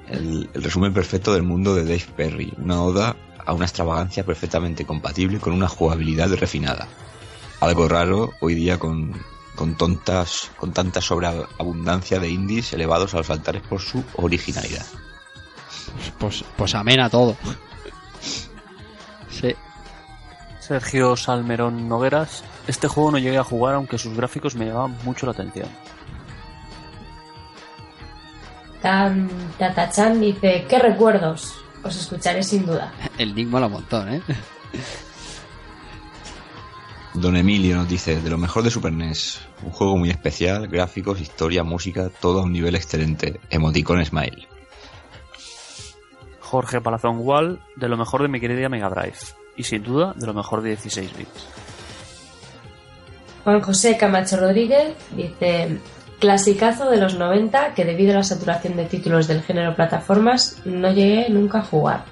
El, 0.10 0.50
el 0.54 0.64
resumen 0.64 0.94
perfecto 0.94 1.34
del 1.34 1.44
mundo 1.44 1.76
de 1.76 1.84
Dave 1.84 2.06
Perry. 2.16 2.54
Una 2.58 2.82
oda 2.82 3.16
a 3.46 3.54
una 3.54 3.66
extravagancia 3.66 4.26
perfectamente 4.26 4.86
compatible 4.86 5.40
con 5.40 5.54
una 5.54 5.68
jugabilidad 5.68 6.32
refinada. 6.34 6.88
Algo 7.60 7.88
raro 7.88 8.32
hoy 8.42 8.56
día 8.56 8.78
con, 8.78 9.14
con 9.56 9.76
tontas, 9.76 10.52
con 10.58 10.72
tanta 10.72 11.02
sobreabundancia 11.02 12.20
de 12.20 12.30
indies 12.30 12.72
elevados 12.74 13.14
a 13.14 13.18
los 13.18 13.30
altares 13.30 13.62
por 13.64 13.82
su 13.82 14.04
originalidad. 14.16 14.86
Pues, 16.18 16.46
pues 16.56 16.76
amén 16.76 17.02
a 17.02 17.10
todo. 17.10 17.36
Sí. 19.30 19.56
Sergio 20.60 21.18
Salmerón 21.18 21.90
Nogueras. 21.90 22.44
Este 22.68 22.88
juego 22.88 23.12
no 23.12 23.18
llegué 23.18 23.38
a 23.38 23.44
jugar 23.44 23.76
aunque 23.76 23.98
sus 23.98 24.16
gráficos 24.16 24.56
me 24.56 24.68
llamaban 24.68 24.96
mucho 25.04 25.26
la 25.26 25.32
atención. 25.32 25.68
Tan 28.82 29.30
Tatachan 29.58 30.22
dice, 30.22 30.66
¿qué 30.70 30.80
recuerdos? 30.80 31.56
Os 31.84 31.96
escucharé 31.96 32.44
sin 32.44 32.66
duda. 32.66 32.94
El 33.18 33.36
Nick 33.36 33.48
mola 33.48 33.68
un 33.68 33.74
montón, 33.74 34.14
¿eh? 34.14 34.22
Don 37.14 37.36
Emilio 37.36 37.76
nos 37.76 37.90
dice, 37.90 38.22
de 38.22 38.30
lo 38.30 38.38
mejor 38.38 38.64
de 38.64 38.70
Super 38.70 38.94
NES, 38.94 39.42
un 39.64 39.72
juego 39.72 39.98
muy 39.98 40.10
especial, 40.10 40.68
gráficos, 40.68 41.20
historia, 41.20 41.64
música, 41.64 42.10
todo 42.22 42.40
a 42.40 42.44
un 42.44 42.54
nivel 42.54 42.76
excelente, 42.76 43.40
emoticon 43.50 44.06
smile. 44.06 44.48
Jorge 46.40 46.82
Palazón 46.82 47.20
Wall, 47.20 47.62
de 47.76 47.90
lo 47.90 47.98
mejor 47.98 48.22
de 48.22 48.28
mi 48.28 48.40
querida 48.40 48.70
Mega 48.70 48.90
Drive. 48.90 49.18
Y 49.58 49.64
sin 49.64 49.84
duda, 49.84 50.14
de 50.16 50.26
lo 50.26 50.34
mejor 50.34 50.62
de 50.62 50.70
16 50.70 51.18
bits. 51.18 51.48
Juan 53.44 53.62
José 53.62 53.98
Camacho 53.98 54.38
Rodríguez 54.38 54.96
dice, 55.16 55.80
clasicazo 56.20 56.90
de 56.90 56.98
los 56.98 57.18
90 57.18 57.74
que 57.74 57.86
debido 57.86 58.12
a 58.12 58.18
la 58.18 58.24
saturación 58.24 58.76
de 58.76 58.86
títulos 58.86 59.28
del 59.28 59.42
género 59.42 59.76
plataformas 59.76 60.62
no 60.66 60.92
llegué 60.92 61.30
nunca 61.30 61.60
a 61.60 61.64
jugar. 61.64 62.04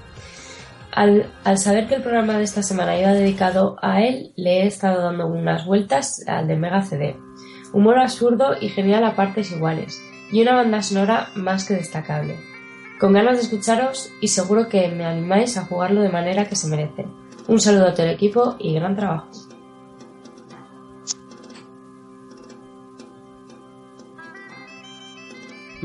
Al, 0.91 1.27
al 1.43 1.57
saber 1.59 1.87
que 1.87 1.95
el 1.95 2.01
programa 2.01 2.37
de 2.37 2.43
esta 2.43 2.63
semana 2.63 2.97
iba 2.97 3.13
dedicado 3.13 3.77
a 3.81 4.01
él, 4.01 4.31
le 4.35 4.63
he 4.63 4.65
estado 4.65 5.03
dando 5.03 5.27
unas 5.27 5.65
vueltas 5.65 6.23
al 6.25 6.47
de 6.47 6.55
Mega 6.55 6.81
CD. 6.81 7.15
Humor 7.71 7.99
absurdo 7.99 8.55
y 8.59 8.69
genial 8.69 9.03
a 9.03 9.15
partes 9.15 9.51
iguales, 9.51 10.01
y 10.31 10.41
una 10.41 10.55
banda 10.55 10.81
sonora 10.81 11.27
más 11.35 11.67
que 11.67 11.75
destacable. 11.75 12.37
con 12.99 13.13
ganas 13.13 13.37
de 13.37 13.43
escucharos 13.43 14.11
y 14.21 14.29
seguro 14.29 14.69
que 14.69 14.87
me 14.89 15.05
animáis 15.05 15.55
a 15.57 15.65
jugarlo 15.65 16.01
de 16.01 16.09
manera 16.09 16.45
que 16.45 16.55
se 16.55 16.67
merece. 16.67 17.05
Un 17.47 17.59
saludo 17.59 17.87
a 17.87 17.93
todo 17.93 18.07
el 18.07 18.13
equipo 18.13 18.55
y 18.59 18.73
gran 18.73 18.95
trabajo. 18.95 19.29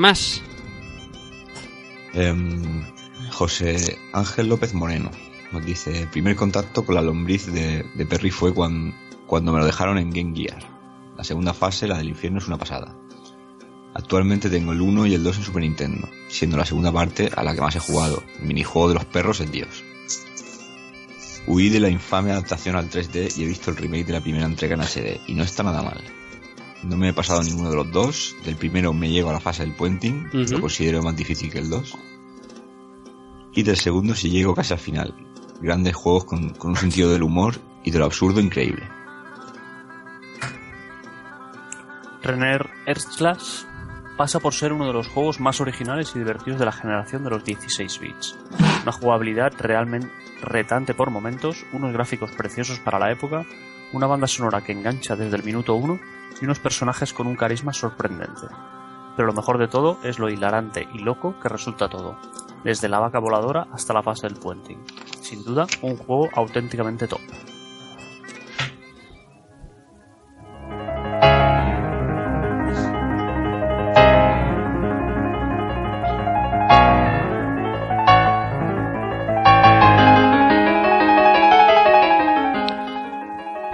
Más. 0.03 0.43
Em, 2.13 2.83
José 3.31 3.97
Ángel 4.13 4.49
López 4.49 4.75
Moreno 4.75 5.13
nos 5.53 5.65
dice: 5.65 6.09
primer 6.11 6.35
contacto 6.35 6.85
con 6.85 6.97
la 6.97 7.03
lombriz 7.03 7.47
de, 7.47 7.85
Perry 8.11 8.33
fue 8.33 8.53
cuando, 8.53 8.97
cuando 9.29 9.53
me 9.53 9.61
lo 9.61 9.65
dejaron 9.65 9.99
en 9.99 10.11
Game 10.11 10.35
Gear. 10.35 10.59
La 11.17 11.23
segunda 11.23 11.55
fase, 11.55 11.87
la 11.87 11.99
del 11.99 12.09
infierno, 12.09 12.39
es 12.39 12.49
una 12.49 12.59
pasada. 12.59 12.97
Actualmente 13.95 14.51
tengo 14.51 14.73
el 14.73 14.81
1 14.81 15.07
y 15.07 15.15
el 15.15 15.23
2 15.23 15.37
en 15.37 15.45
Super 15.45 15.63
Nintendo, 15.63 16.09
siendo 16.27 16.57
la 16.57 16.67
segunda 16.67 16.91
parte 16.91 17.31
a 17.37 17.45
la 17.45 17.55
que 17.55 17.61
más 17.61 17.77
he 17.77 17.79
jugado. 17.79 18.25
El 18.41 18.49
minijuego 18.49 18.89
de 18.89 18.95
los 18.95 19.05
perros 19.05 19.39
es 19.39 19.53
Dios. 19.53 19.85
Huí 21.47 21.69
de 21.69 21.79
la 21.79 21.91
infame 21.91 22.33
adaptación 22.33 22.75
al 22.75 22.91
3D 22.91 23.37
y 23.37 23.45
he 23.45 23.47
visto 23.47 23.71
el 23.71 23.77
remake 23.77 24.07
de 24.07 24.15
la 24.15 24.21
primera 24.21 24.47
entrega 24.47 24.75
en 24.75 24.81
HD, 24.81 25.21
y 25.29 25.35
no 25.35 25.45
está 25.45 25.63
nada 25.63 25.81
mal. 25.81 26.03
No 26.83 26.97
me 26.97 27.11
he 27.11 27.13
pasado 27.13 27.43
ninguno 27.43 27.71
de 27.71 27.77
los 27.77 27.91
dos. 27.93 28.37
Del 28.45 28.57
primero 28.57 28.93
me 28.93 29.09
llego 29.09 29.31
a 29.31 29.35
la 29.35 29.41
fase 29.41 29.63
del 29.63 29.75
puenting, 29.75 30.29
lo 30.33 30.61
considero 30.61 31.03
más 31.03 31.17
difícil 31.17 31.51
que 31.51 31.59
el 31.59 31.71
2. 31.71 31.97
Y 33.55 33.63
del 33.63 33.77
segundo 33.77 34.15
sí 34.15 34.31
llego 34.31 34.55
casi 34.55 34.73
al 34.73 34.81
final. 34.81 35.15
Grandes 35.61 35.95
juegos 35.95 36.25
con, 36.25 36.51
con 36.51 36.71
un 36.71 36.77
sentido 36.77 37.11
del 37.13 37.23
humor 37.23 37.55
y 37.85 37.91
de 37.91 37.99
lo 37.99 38.07
absurdo 38.07 38.41
increíble. 38.41 38.89
Renner 42.23 42.71
Erzlas 42.87 43.67
pasa 44.17 44.41
por 44.41 44.55
ser 44.55 44.73
uno 44.73 44.87
de 44.87 44.93
los 44.93 45.09
juegos 45.09 45.41
más 45.41 45.61
originales 45.61 46.13
y 46.15 46.19
divertidos 46.19 46.59
de 46.59 46.67
la 46.67 46.73
generación 46.73 47.25
de 47.25 47.31
los 47.31 47.45
16 47.45 48.01
bits. 48.01 48.39
Una 48.83 48.93
jugabilidad 48.93 49.53
realmente 49.59 50.11
retante 50.43 50.95
por 50.95 51.11
momentos, 51.11 51.65
unos 51.73 51.93
gráficos 51.93 52.31
preciosos 52.33 52.79
para 52.81 52.99
la 52.99 53.13
época, 53.13 53.45
una 53.93 54.07
banda 54.07 54.27
sonora 54.27 54.63
que 54.63 54.73
engancha 54.73 55.17
desde 55.17 55.37
el 55.37 55.45
minuto 55.45 55.75
1 55.75 56.22
y 56.43 56.45
unos 56.45 56.59
personajes 56.59 57.13
con 57.13 57.29
un 57.29 57.37
carisma 57.37 57.73
sorprendente. 57.73 58.49
Pero 59.17 59.29
lo 59.29 59.33
mejor 59.33 59.59
de 59.59 59.69
todo 59.69 59.99
es 60.03 60.19
lo 60.19 60.29
hilarante 60.29 60.89
y 60.93 60.99
loco 60.99 61.37
que 61.41 61.49
resulta 61.49 61.89
todo, 61.89 62.17
desde 62.65 62.89
la 62.89 62.99
vaca 62.99 63.21
voladora 63.21 63.69
hasta 63.73 63.95
la 63.95 64.03
fase 64.03 64.27
del 64.27 64.37
puenting. 64.37 64.85
Sin 65.21 65.45
duda, 65.45 65.69
un 65.83 65.97
juego 65.97 66.29
auténticamente 66.35 67.07
top. 67.07 67.21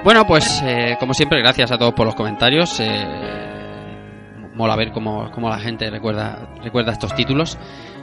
Bueno, 0.08 0.26
pues 0.26 0.62
eh, 0.64 0.96
como 0.98 1.12
siempre, 1.12 1.38
gracias 1.40 1.70
a 1.70 1.76
todos 1.76 1.92
por 1.92 2.06
los 2.06 2.14
comentarios. 2.14 2.80
eh, 2.80 4.48
mola 4.54 4.74
ver 4.74 4.90
cómo, 4.90 5.30
cómo 5.30 5.50
la 5.50 5.58
gente 5.58 5.90
recuerda, 5.90 6.48
recuerda 6.62 6.92
estos 6.92 7.14
títulos. 7.14 7.58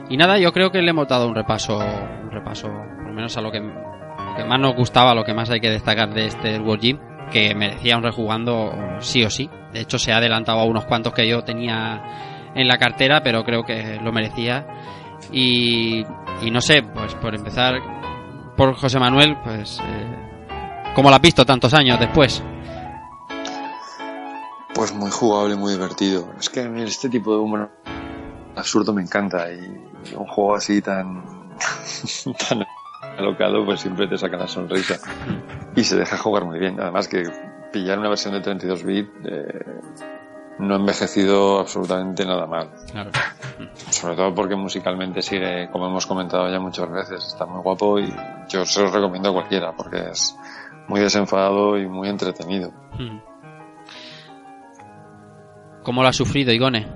Y 0.08 0.16
nada, 0.16 0.38
yo 0.38 0.52
creo 0.52 0.70
que 0.70 0.80
le 0.82 0.90
hemos 0.90 1.08
dado 1.08 1.26
un 1.26 1.34
repaso, 1.34 1.78
un 1.78 2.30
repaso, 2.30 2.68
por 2.68 3.08
lo 3.08 3.12
menos 3.12 3.36
a 3.36 3.40
lo 3.40 3.50
que, 3.50 3.58
lo 3.58 4.36
que 4.36 4.44
más 4.44 4.60
nos 4.60 4.76
gustaba, 4.76 5.16
lo 5.16 5.24
que 5.24 5.34
más 5.34 5.50
hay 5.50 5.58
que 5.58 5.68
destacar 5.68 6.14
de 6.14 6.26
este 6.26 6.60
World 6.60 6.80
Gym, 6.80 6.98
que 7.32 7.56
merecía 7.56 7.96
un 7.96 8.04
rejugando 8.04 8.70
sí 9.00 9.24
o 9.24 9.28
sí. 9.28 9.50
De 9.72 9.80
hecho, 9.80 9.98
se 9.98 10.12
ha 10.12 10.18
adelantado 10.18 10.60
a 10.60 10.64
unos 10.64 10.84
cuantos 10.84 11.12
que 11.12 11.26
yo 11.26 11.42
tenía 11.42 12.52
en 12.54 12.68
la 12.68 12.78
cartera, 12.78 13.20
pero 13.24 13.42
creo 13.42 13.64
que 13.64 13.98
lo 14.00 14.12
merecía. 14.12 14.64
Y, 15.32 16.04
y 16.40 16.52
no 16.52 16.60
sé, 16.60 16.84
pues 16.84 17.16
por 17.16 17.34
empezar 17.34 17.80
por 18.56 18.76
José 18.76 19.00
Manuel, 19.00 19.38
pues 19.42 19.80
eh, 19.80 20.26
¿cómo 20.96 21.10
lo 21.10 21.16
has 21.16 21.22
visto 21.22 21.44
tantos 21.44 21.74
años 21.74 22.00
después? 22.00 22.42
Pues 24.74 24.94
muy 24.94 25.10
jugable, 25.10 25.54
muy 25.54 25.74
divertido. 25.74 26.32
Es 26.40 26.48
que 26.48 26.62
a 26.62 26.68
mí 26.68 26.82
este 26.82 27.10
tipo 27.10 27.34
de 27.34 27.40
humor 27.40 27.70
absurdo 28.56 28.94
me 28.94 29.02
encanta 29.02 29.52
y 29.52 30.14
un 30.16 30.26
juego 30.26 30.56
así 30.56 30.80
tan, 30.80 31.22
tan 32.48 32.66
alocado 33.18 33.64
pues 33.66 33.80
siempre 33.80 34.08
te 34.08 34.16
saca 34.16 34.38
la 34.38 34.48
sonrisa 34.48 34.98
y 35.76 35.84
se 35.84 35.96
deja 35.96 36.16
jugar 36.16 36.46
muy 36.46 36.58
bien. 36.58 36.80
Además 36.80 37.08
que 37.08 37.24
pillar 37.72 37.98
una 37.98 38.08
versión 38.08 38.32
de 38.32 38.40
32 38.40 38.82
bit 38.82 39.08
eh, 39.24 39.64
no 40.58 40.74
ha 40.74 40.78
envejecido 40.78 41.60
absolutamente 41.60 42.24
nada 42.24 42.46
mal. 42.46 42.70
Claro. 42.90 43.10
Sobre 43.90 44.16
todo 44.16 44.34
porque 44.34 44.56
musicalmente 44.56 45.20
sigue, 45.20 45.68
como 45.70 45.88
hemos 45.88 46.06
comentado 46.06 46.50
ya 46.50 46.58
muchas 46.58 46.90
veces, 46.90 47.22
está 47.22 47.44
muy 47.44 47.60
guapo 47.62 47.98
y 47.98 48.10
yo 48.48 48.64
se 48.64 48.82
lo 48.82 48.90
recomiendo 48.90 49.28
a 49.28 49.32
cualquiera 49.34 49.72
porque 49.76 50.10
es 50.10 50.34
muy 50.88 51.00
desenfadado 51.00 51.78
y 51.78 51.86
muy 51.86 52.08
entretenido. 52.08 52.72
Mm. 52.98 53.18
¿Cómo 55.82 56.02
lo 56.02 56.08
has 56.08 56.16
sufrido, 56.16 56.52
Igone? 56.52 56.86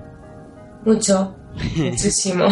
Mucho, 0.85 1.35
muchísimo. 1.77 2.47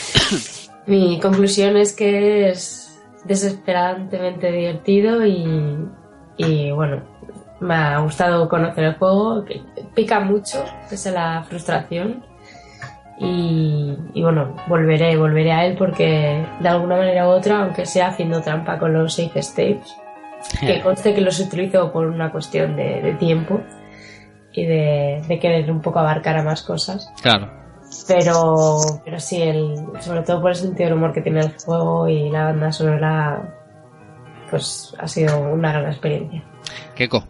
Mi 0.86 1.20
conclusión 1.20 1.76
es 1.76 1.94
que 1.94 2.48
es 2.48 2.98
desesperantemente 3.24 4.50
divertido 4.50 5.26
y, 5.26 5.46
y 6.38 6.70
bueno, 6.70 7.02
me 7.60 7.74
ha 7.74 7.98
gustado 7.98 8.48
conocer 8.48 8.84
el 8.84 8.94
juego, 8.94 9.44
que 9.44 9.62
pica 9.94 10.20
mucho, 10.20 10.64
pese 10.88 11.10
a 11.10 11.12
la 11.12 11.42
frustración. 11.42 12.24
Y, 13.18 13.94
y 14.14 14.22
bueno, 14.22 14.56
volveré, 14.66 15.14
volveré 15.18 15.52
a 15.52 15.66
él 15.66 15.76
porque 15.76 16.42
de 16.58 16.68
alguna 16.68 16.96
manera 16.96 17.28
u 17.28 17.32
otra, 17.32 17.60
aunque 17.60 17.84
sea 17.84 18.08
haciendo 18.08 18.40
trampa 18.40 18.78
con 18.78 18.94
los 18.94 19.14
safe 19.14 19.40
states, 19.40 19.94
que 20.60 20.80
conste 20.80 21.14
que 21.14 21.20
los 21.20 21.38
utilizo 21.40 21.92
por 21.92 22.06
una 22.06 22.32
cuestión 22.32 22.76
de, 22.76 23.00
de 23.02 23.14
tiempo 23.14 23.60
y 24.52 24.66
de, 24.66 25.22
de 25.26 25.38
querer 25.38 25.70
un 25.70 25.80
poco 25.80 25.98
abarcar 25.98 26.36
a 26.36 26.42
más 26.42 26.62
cosas. 26.62 27.12
Claro. 27.22 27.50
Pero, 28.06 28.78
pero 29.04 29.18
sí, 29.18 29.42
el, 29.42 29.74
sobre 30.00 30.22
todo 30.22 30.40
por 30.40 30.50
el 30.50 30.56
sentido 30.56 30.88
del 30.88 30.98
humor 30.98 31.12
que 31.12 31.22
tiene 31.22 31.40
el 31.40 31.56
juego 31.56 32.08
y 32.08 32.30
la 32.30 32.44
banda 32.44 32.72
sonora, 32.72 33.54
pues 34.48 34.94
ha 34.98 35.08
sido 35.08 35.40
una 35.40 35.72
gran 35.72 35.86
experiencia. 35.86 36.44
Keiko. 36.94 37.24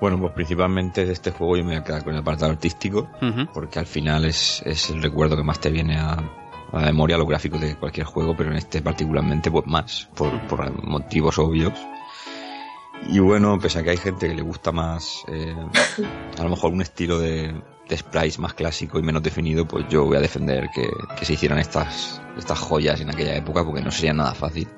Bueno, 0.00 0.18
pues 0.18 0.32
principalmente 0.32 1.06
de 1.06 1.12
este 1.12 1.30
juego 1.30 1.56
yo 1.56 1.62
me 1.62 1.70
voy 1.70 1.78
a 1.78 1.84
quedar 1.84 2.02
con 2.02 2.12
el 2.12 2.20
apartado 2.20 2.50
artístico, 2.50 3.08
porque 3.54 3.78
al 3.78 3.86
final 3.86 4.24
es, 4.24 4.60
es 4.66 4.90
el 4.90 5.00
recuerdo 5.00 5.36
que 5.36 5.44
más 5.44 5.60
te 5.60 5.70
viene 5.70 5.96
a, 5.96 6.16
a 6.72 6.80
la 6.80 6.86
memoria, 6.86 7.18
lo 7.18 7.26
gráfico 7.26 7.58
de 7.58 7.76
cualquier 7.76 8.06
juego, 8.06 8.34
pero 8.36 8.50
en 8.50 8.56
este 8.56 8.80
particularmente 8.82 9.50
pues 9.50 9.66
más, 9.66 10.08
por, 10.16 10.30
por 10.46 10.84
motivos 10.84 11.38
obvios. 11.38 11.72
Y 13.08 13.18
bueno, 13.18 13.58
pese 13.58 13.80
a 13.80 13.82
que 13.82 13.90
hay 13.90 13.96
gente 13.96 14.28
que 14.28 14.34
le 14.34 14.42
gusta 14.42 14.70
más, 14.72 15.24
eh, 15.28 15.54
a 16.38 16.42
lo 16.44 16.50
mejor 16.50 16.72
un 16.72 16.82
estilo 16.82 17.18
de, 17.18 17.52
de 17.88 17.96
sprites 17.96 18.38
más 18.38 18.54
clásico 18.54 18.98
y 18.98 19.02
menos 19.02 19.22
definido, 19.24 19.66
pues 19.66 19.86
yo 19.88 20.04
voy 20.04 20.16
a 20.16 20.20
defender 20.20 20.68
que, 20.72 20.88
que 21.18 21.24
se 21.24 21.32
hicieran 21.32 21.58
estas, 21.58 22.22
estas 22.38 22.58
joyas 22.60 23.00
en 23.00 23.10
aquella 23.10 23.34
época, 23.36 23.64
porque 23.64 23.82
no 23.82 23.90
sería 23.90 24.12
nada 24.12 24.34
fácil. 24.34 24.68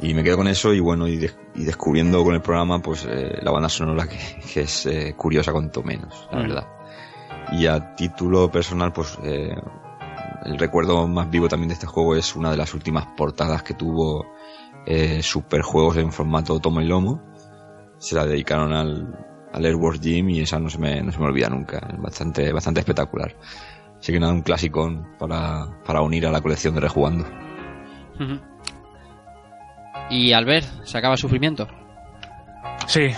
Y 0.00 0.12
me 0.14 0.24
quedo 0.24 0.38
con 0.38 0.48
eso 0.48 0.72
y 0.72 0.80
bueno, 0.80 1.06
y, 1.06 1.16
des- 1.18 1.36
y 1.54 1.64
descubriendo 1.64 2.24
con 2.24 2.34
el 2.34 2.40
programa 2.40 2.80
pues 2.80 3.06
eh, 3.08 3.38
la 3.42 3.50
banda 3.52 3.68
sonora 3.68 4.08
que, 4.08 4.18
que 4.52 4.62
es 4.62 4.86
eh, 4.86 5.14
curiosa 5.16 5.52
cuanto 5.52 5.82
menos, 5.82 6.26
la 6.32 6.38
Mm. 6.38 6.42
verdad. 6.42 6.66
Y 7.52 7.66
a 7.66 7.94
título 7.94 8.50
personal 8.50 8.92
pues 8.92 9.18
el 10.44 10.58
recuerdo 10.58 11.06
más 11.08 11.30
vivo 11.30 11.48
también 11.48 11.68
de 11.68 11.74
este 11.74 11.86
juego 11.86 12.16
es 12.16 12.36
una 12.36 12.50
de 12.50 12.56
las 12.56 12.74
últimas 12.74 13.06
portadas 13.16 13.62
que 13.62 13.74
tuvo 13.74 14.26
eh, 14.86 15.22
Superjuegos 15.22 15.96
en 15.96 16.12
formato 16.12 16.60
tomo 16.60 16.80
y 16.80 16.86
lomo. 16.86 17.22
Se 17.98 18.14
la 18.14 18.26
dedicaron 18.26 18.72
al, 18.72 19.26
al 19.52 19.64
Airworld 19.64 20.00
Gym 20.00 20.30
y 20.30 20.40
esa 20.40 20.58
no 20.58 20.68
se 20.68 20.78
me, 20.78 21.00
no 21.02 21.12
se 21.12 21.18
me 21.18 21.26
olvida 21.26 21.48
nunca. 21.48 21.78
Es 21.90 22.00
bastante, 22.00 22.52
bastante 22.52 22.80
espectacular. 22.80 23.34
Así 23.98 24.12
que 24.12 24.20
nada, 24.20 24.32
un 24.32 24.42
clásico 24.42 24.90
para, 25.18 25.80
para 25.84 26.02
unir 26.02 26.26
a 26.26 26.30
la 26.30 26.42
colección 26.42 26.74
de 26.74 26.80
Rejugando. 26.80 27.24
Y 30.10 30.32
Albert, 30.32 30.66
¿se 30.84 30.98
acaba 30.98 31.16
sufrimiento? 31.16 31.66
Sí, 32.86 33.08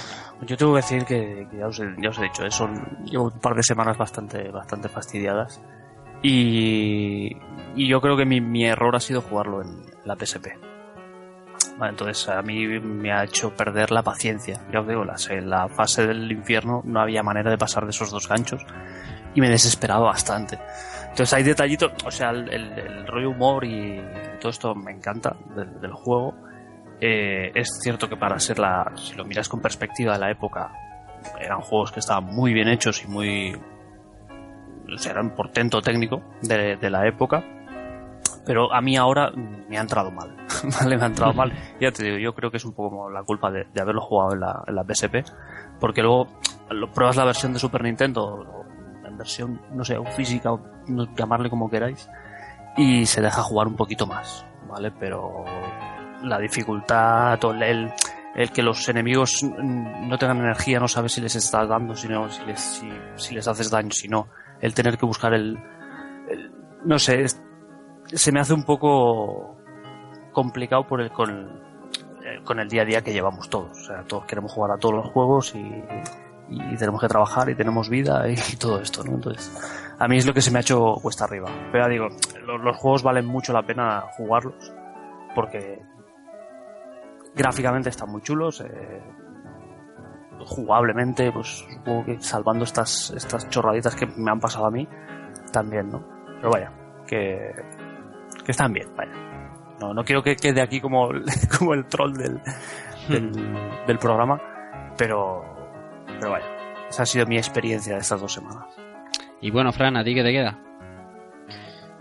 yo 0.42 0.56
tengo 0.56 0.74
que 0.74 0.76
decir 0.76 1.05
que, 1.05 1.48
que 1.50 1.58
ya, 1.58 1.66
os 1.66 1.80
he, 1.80 1.86
ya 2.00 2.10
os 2.10 2.18
he 2.18 2.22
dicho, 2.22 2.44
eh, 2.44 2.50
son, 2.50 3.05
llevo 3.05 3.24
un 3.24 3.40
par 3.40 3.55
de 3.55 3.62
semanas 3.62 3.98
bastante, 3.98 4.50
bastante 4.50 4.88
fastidiadas. 4.88 5.60
Y, 6.22 7.36
y 7.76 7.88
yo 7.88 8.00
creo 8.00 8.16
que 8.16 8.24
mi, 8.24 8.64
error 8.64 8.96
ha 8.96 9.00
sido 9.00 9.20
jugarlo 9.20 9.62
en 9.62 9.84
la 10.04 10.16
PSP. 10.16 10.46
Entonces 11.80 12.28
a 12.28 12.40
mí 12.40 12.66
me 12.80 13.12
ha 13.12 13.24
hecho 13.24 13.54
perder 13.54 13.90
la 13.90 14.02
paciencia. 14.02 14.60
Ya 14.72 14.80
os 14.80 14.88
digo, 14.88 15.04
la, 15.04 15.16
la 15.42 15.68
fase 15.68 16.06
del 16.06 16.30
infierno 16.32 16.80
no 16.84 17.00
había 17.00 17.22
manera 17.22 17.50
de 17.50 17.58
pasar 17.58 17.84
de 17.84 17.90
esos 17.90 18.10
dos 18.10 18.28
ganchos 18.28 18.64
y 19.34 19.40
me 19.42 19.50
desesperaba 19.50 20.06
bastante. 20.06 20.58
Entonces 21.02 21.32
hay 21.34 21.42
detallitos, 21.42 21.92
o 22.04 22.10
sea, 22.10 22.30
el, 22.30 22.48
el- 22.50 23.06
rollo 23.06 23.30
humor 23.30 23.64
y 23.64 24.02
todo 24.40 24.50
esto 24.50 24.74
me 24.74 24.92
encanta 24.92 25.36
del, 25.54 25.80
del 25.80 25.92
juego. 25.92 26.34
Eh, 27.00 27.52
es 27.54 27.68
cierto 27.82 28.08
que 28.08 28.16
para 28.16 28.38
ser 28.38 28.58
la, 28.58 28.92
si 28.96 29.14
lo 29.14 29.24
miras 29.26 29.48
con 29.48 29.60
perspectiva 29.60 30.14
de 30.14 30.18
la 30.18 30.30
época, 30.30 30.72
eran 31.38 31.60
juegos 31.60 31.92
que 31.92 32.00
estaban 32.00 32.24
muy 32.24 32.54
bien 32.54 32.68
hechos 32.68 33.04
y 33.04 33.06
muy 33.06 33.54
era 35.05 35.20
un 35.20 35.31
portento 35.31 35.81
técnico 35.82 36.23
de, 36.42 36.76
de 36.76 36.90
la 36.90 37.06
época 37.06 37.44
pero 38.47 38.73
a 38.73 38.81
mí 38.81 38.97
ahora 38.97 39.32
me 39.32 39.76
ha 39.76 39.81
entrado 39.81 40.12
mal, 40.12 40.34
¿vale? 40.81 40.97
Me 40.97 41.02
ha 41.02 41.06
entrado 41.06 41.34
mal. 41.34 41.52
Ya 41.81 41.90
te 41.90 42.05
digo, 42.05 42.16
yo 42.16 42.32
creo 42.32 42.50
que 42.50 42.58
es 42.58 42.65
un 42.65 42.73
poco 42.73 43.10
la 43.10 43.24
culpa 43.24 43.50
de, 43.50 43.66
de 43.74 43.81
haberlo 43.82 44.00
jugado 44.00 44.34
en 44.34 44.40
la, 44.40 44.62
en 44.66 44.74
la, 44.76 44.84
PSP, 44.84 45.16
porque 45.81 46.00
luego 46.00 46.28
lo, 46.70 46.90
pruebas 46.92 47.16
la 47.16 47.24
versión 47.24 47.52
de 47.52 47.58
Super 47.58 47.82
Nintendo, 47.82 48.24
o 48.24 48.65
en 49.05 49.18
versión, 49.18 49.60
no 49.73 49.84
sé, 49.84 49.98
física, 50.15 50.52
o 50.52 50.60
no, 50.86 51.12
llamarle 51.16 51.50
como 51.50 51.68
queráis, 51.68 52.08
y 52.76 53.05
se 53.05 53.20
deja 53.20 53.42
jugar 53.42 53.66
un 53.66 53.74
poquito 53.74 54.06
más, 54.06 54.47
¿vale? 54.68 54.92
Pero 54.92 55.44
la 56.23 56.39
dificultad, 56.39 57.40
el, 57.60 57.92
el 58.36 58.52
que 58.52 58.62
los 58.62 58.89
enemigos 58.89 59.42
no 59.42 60.18
tengan 60.18 60.39
energía, 60.39 60.78
no 60.78 60.86
sabes 60.86 61.12
si 61.12 61.20
les 61.20 61.34
estás 61.34 61.68
dando, 61.68 61.97
si, 61.97 62.06
no, 62.06 62.31
si, 62.31 62.44
les, 62.44 62.60
si, 62.60 62.89
si 63.16 63.34
les 63.34 63.48
haces 63.48 63.70
daño, 63.73 63.90
si 63.90 64.06
no, 64.06 64.28
el 64.60 64.75
tener 64.75 64.99
que 64.99 65.07
buscar 65.07 65.35
el, 65.35 65.59
no 66.85 66.99
sé, 66.99 67.26
se 68.07 68.33
me 68.33 68.41
hace 68.41 68.55
un 68.55 68.65
poco 68.65 69.57
complicado 70.33 70.86
por 70.86 71.01
el, 71.01 71.10
con, 71.10 71.60
eh, 72.25 72.41
con 72.44 72.60
el 72.60 72.68
día 72.68 72.83
a 72.83 72.85
día 72.85 73.02
que 73.02 73.12
llevamos 73.12 73.49
todos. 73.51 73.78
O 73.78 73.85
sea, 73.85 74.05
todos 74.05 74.25
queremos 74.26 74.52
jugar 74.52 74.73
a 74.73 74.78
todos 74.78 74.94
los 74.94 75.07
juegos 75.07 75.55
y, 75.55 75.85
y 76.49 76.76
tenemos 76.76 77.01
que 77.01 77.09
trabajar 77.09 77.49
y 77.51 77.55
tenemos 77.55 77.89
vida 77.89 78.28
y, 78.28 78.57
todo 78.57 78.81
esto, 78.81 79.02
¿no? 79.05 79.15
Entonces, 79.15 79.51
a 79.99 80.09
mí 80.09 80.17
es 80.17 80.26
lo 80.26 80.35
que 80.35 80.41
se 80.41 80.51
me 80.51 80.59
ha 80.59 80.60
hecho 80.60 80.94
cuesta 81.02 81.25
arriba. 81.25 81.51
Pero 81.73 81.89
digo, 81.89 82.09
los, 82.44 82.60
los 82.60 82.76
juegos 82.76 83.02
valen 83.02 83.26
mucho 83.26 83.52
la 83.52 83.62
pena 83.62 84.05
jugarlos 84.17 84.73
porque 85.35 85.83
gráficamente 87.35 87.91
están 87.91 88.10
muy 88.10 88.23
chulos. 88.23 88.60
Eh, 88.60 89.02
jugablemente, 90.47 91.33
pues 91.33 91.66
supongo 91.68 92.05
que 92.05 92.20
salvando 92.20 92.65
estas, 92.65 93.10
estas 93.10 93.49
chorraditas 93.50 93.94
que 93.97 94.07
me 94.07 94.31
han 94.31 94.41
pasado 94.41 94.66
a 94.66 94.70
mí, 94.70 94.89
también, 95.52 95.91
¿no? 95.91 96.02
Pero 96.36 96.50
vaya, 96.50 96.73
que, 97.07 97.52
que 98.44 98.52
están 98.52 98.73
bien, 98.73 98.89
vaya. 98.97 99.12
No, 99.81 99.92
no 99.92 100.05
quiero 100.05 100.23
que 100.23 100.36
quede 100.36 100.62
aquí 100.62 100.81
como, 100.81 101.10
como 101.58 101.75
el 101.75 101.86
troll 101.86 102.15
del, 102.15 102.41
del, 103.08 103.33
del, 103.86 103.99
programa, 103.99 104.41
pero, 104.97 105.44
pero 106.18 106.31
vaya, 106.31 106.47
esa 106.89 107.02
ha 107.02 107.07
sido 107.07 107.26
mi 107.26 107.36
experiencia 107.36 107.94
de 107.94 108.00
estas 108.00 108.20
dos 108.20 108.33
semanas. 108.33 108.66
Y 109.41 109.50
bueno, 109.50 109.73
Fran, 109.73 109.97
¿a 109.97 110.05
ti 110.05 110.15
qué 110.15 110.23
te 110.23 110.33
queda? 110.33 110.58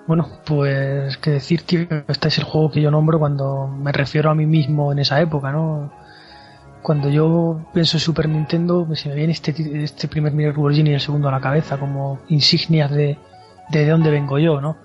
Bueno, 0.08 0.28
pues 0.46 1.18
que 1.18 1.32
decir, 1.32 1.64
tío, 1.64 1.88
este 2.08 2.28
es 2.28 2.38
el 2.38 2.44
juego 2.44 2.70
que 2.70 2.82
yo 2.82 2.92
nombro 2.92 3.18
cuando 3.18 3.68
me 3.68 3.92
refiero 3.92 4.30
a 4.30 4.36
mí 4.36 4.46
mismo 4.46 4.92
en 4.92 5.00
esa 5.00 5.20
época, 5.20 5.52
¿no? 5.52 5.92
Cuando 6.86 7.10
yo 7.10 7.66
pienso 7.74 7.98
en 7.98 8.02
Super 8.02 8.30
Nintendo, 8.30 8.88
se 8.94 9.10
me 9.10 9.16
viene 9.16 9.34
este, 9.34 9.56
este 9.84 10.08
primer 10.08 10.34
Mirror 10.34 10.60
World 10.60 10.88
y 10.88 10.94
el 10.94 11.00
segundo 11.00 11.28
a 11.28 11.32
la 11.32 11.42
cabeza, 11.42 11.80
como 11.80 12.20
insignias 12.28 12.92
de, 12.92 13.18
de 13.70 13.90
dónde 13.90 14.12
vengo 14.12 14.38
yo, 14.38 14.62
¿no? 14.62 14.78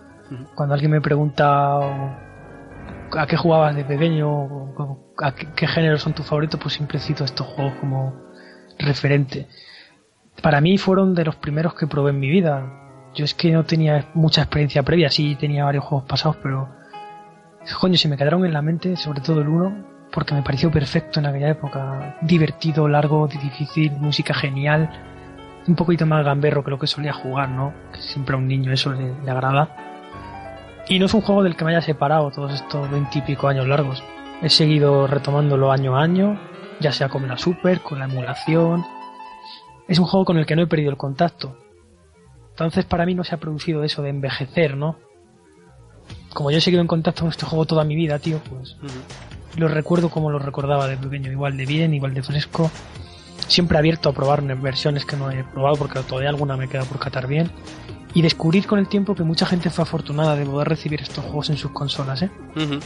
Cuando 0.54 0.72
alguien 0.72 0.92
me 0.92 1.02
pregunta 1.02 1.76
a 1.76 3.26
qué 3.28 3.36
jugabas 3.36 3.76
de 3.76 3.84
pequeño, 3.84 4.72
a 5.18 5.34
qué, 5.34 5.48
qué 5.54 5.66
géneros 5.66 6.00
son 6.00 6.14
tus 6.14 6.24
favoritos, 6.24 6.58
pues 6.58 6.72
siempre 6.72 6.98
cito 7.00 7.22
estos 7.22 7.46
juegos 7.48 7.74
como 7.80 8.14
referente. 8.78 9.46
Para 10.40 10.62
mí 10.62 10.78
fueron 10.78 11.14
de 11.14 11.26
los 11.26 11.36
primeros 11.36 11.74
que 11.74 11.86
probé 11.86 12.12
en 12.12 12.20
mi 12.20 12.30
vida. 12.30 13.12
Yo 13.14 13.26
es 13.26 13.34
que 13.34 13.52
no 13.52 13.64
tenía 13.64 14.06
mucha 14.14 14.40
experiencia 14.40 14.82
previa, 14.82 15.10
sí 15.10 15.36
tenía 15.36 15.66
varios 15.66 15.84
juegos 15.84 16.08
pasados, 16.08 16.38
pero 16.42 16.66
coño, 17.78 17.98
se 17.98 18.08
me 18.08 18.16
quedaron 18.16 18.46
en 18.46 18.54
la 18.54 18.62
mente, 18.62 18.96
sobre 18.96 19.20
todo 19.20 19.42
el 19.42 19.48
uno, 19.48 19.89
porque 20.12 20.34
me 20.34 20.42
pareció 20.42 20.70
perfecto 20.70 21.20
en 21.20 21.26
aquella 21.26 21.50
época. 21.50 22.16
Divertido, 22.20 22.88
largo, 22.88 23.28
difícil, 23.28 23.92
música 23.92 24.34
genial, 24.34 24.90
un 25.66 25.74
poquito 25.74 26.06
más 26.06 26.24
gamberro 26.24 26.64
que 26.64 26.70
lo 26.70 26.78
que 26.78 26.86
solía 26.86 27.12
jugar, 27.12 27.48
¿no? 27.48 27.72
Que 27.92 28.00
siempre 28.00 28.34
a 28.34 28.38
un 28.38 28.48
niño 28.48 28.72
eso 28.72 28.92
le, 28.92 29.14
le 29.22 29.30
agrada. 29.30 29.76
Y 30.88 30.98
no 30.98 31.06
es 31.06 31.14
un 31.14 31.20
juego 31.20 31.42
del 31.42 31.56
que 31.56 31.64
me 31.64 31.70
haya 31.70 31.82
separado 31.82 32.30
todos 32.30 32.52
estos 32.52 32.90
veintipico 32.90 33.46
años 33.46 33.68
largos. 33.68 34.02
He 34.42 34.48
seguido 34.48 35.06
retomándolo 35.06 35.70
año 35.70 35.96
a 35.96 36.02
año, 36.02 36.40
ya 36.80 36.92
sea 36.92 37.08
con 37.08 37.28
la 37.28 37.36
Super, 37.36 37.80
con 37.80 37.98
la 37.98 38.06
emulación. 38.06 38.84
Es 39.86 39.98
un 39.98 40.06
juego 40.06 40.24
con 40.24 40.38
el 40.38 40.46
que 40.46 40.56
no 40.56 40.62
he 40.62 40.66
perdido 40.66 40.90
el 40.90 40.96
contacto. 40.96 41.56
Entonces 42.50 42.84
para 42.84 43.06
mí 43.06 43.14
no 43.14 43.22
se 43.22 43.34
ha 43.34 43.38
producido 43.38 43.84
eso 43.84 44.02
de 44.02 44.10
envejecer, 44.10 44.76
¿no? 44.76 44.96
Como 46.34 46.50
yo 46.50 46.58
he 46.58 46.60
seguido 46.60 46.80
en 46.80 46.88
contacto 46.88 47.22
con 47.22 47.30
este 47.30 47.46
juego 47.46 47.66
toda 47.66 47.84
mi 47.84 47.94
vida, 47.94 48.18
tío, 48.18 48.38
pues 48.48 48.76
uh 48.82 48.86
-huh. 48.86 49.29
Lo 49.56 49.68
recuerdo 49.68 50.10
como 50.10 50.30
lo 50.30 50.38
recordaba 50.38 50.86
de 50.86 50.96
pequeño, 50.96 51.30
igual 51.30 51.56
de 51.56 51.66
bien, 51.66 51.94
igual 51.94 52.14
de 52.14 52.22
fresco. 52.22 52.70
Siempre 53.48 53.78
abierto 53.78 54.08
a 54.08 54.12
probar 54.12 54.42
versiones 54.58 55.04
que 55.04 55.16
no 55.16 55.30
he 55.30 55.42
probado 55.44 55.76
porque 55.76 56.00
todavía 56.00 56.28
alguna 56.28 56.56
me 56.56 56.68
queda 56.68 56.84
por 56.84 56.98
catar 56.98 57.26
bien 57.26 57.50
y 58.14 58.22
descubrir 58.22 58.66
con 58.66 58.78
el 58.78 58.88
tiempo 58.88 59.14
que 59.14 59.22
mucha 59.22 59.46
gente 59.46 59.70
fue 59.70 59.82
afortunada 59.82 60.36
de 60.36 60.44
poder 60.44 60.68
recibir 60.68 61.00
estos 61.00 61.24
juegos 61.24 61.50
en 61.50 61.56
sus 61.56 61.70
consolas. 61.70 62.22
¿eh? 62.22 62.30
Uh 62.56 62.60
-huh. 62.60 62.80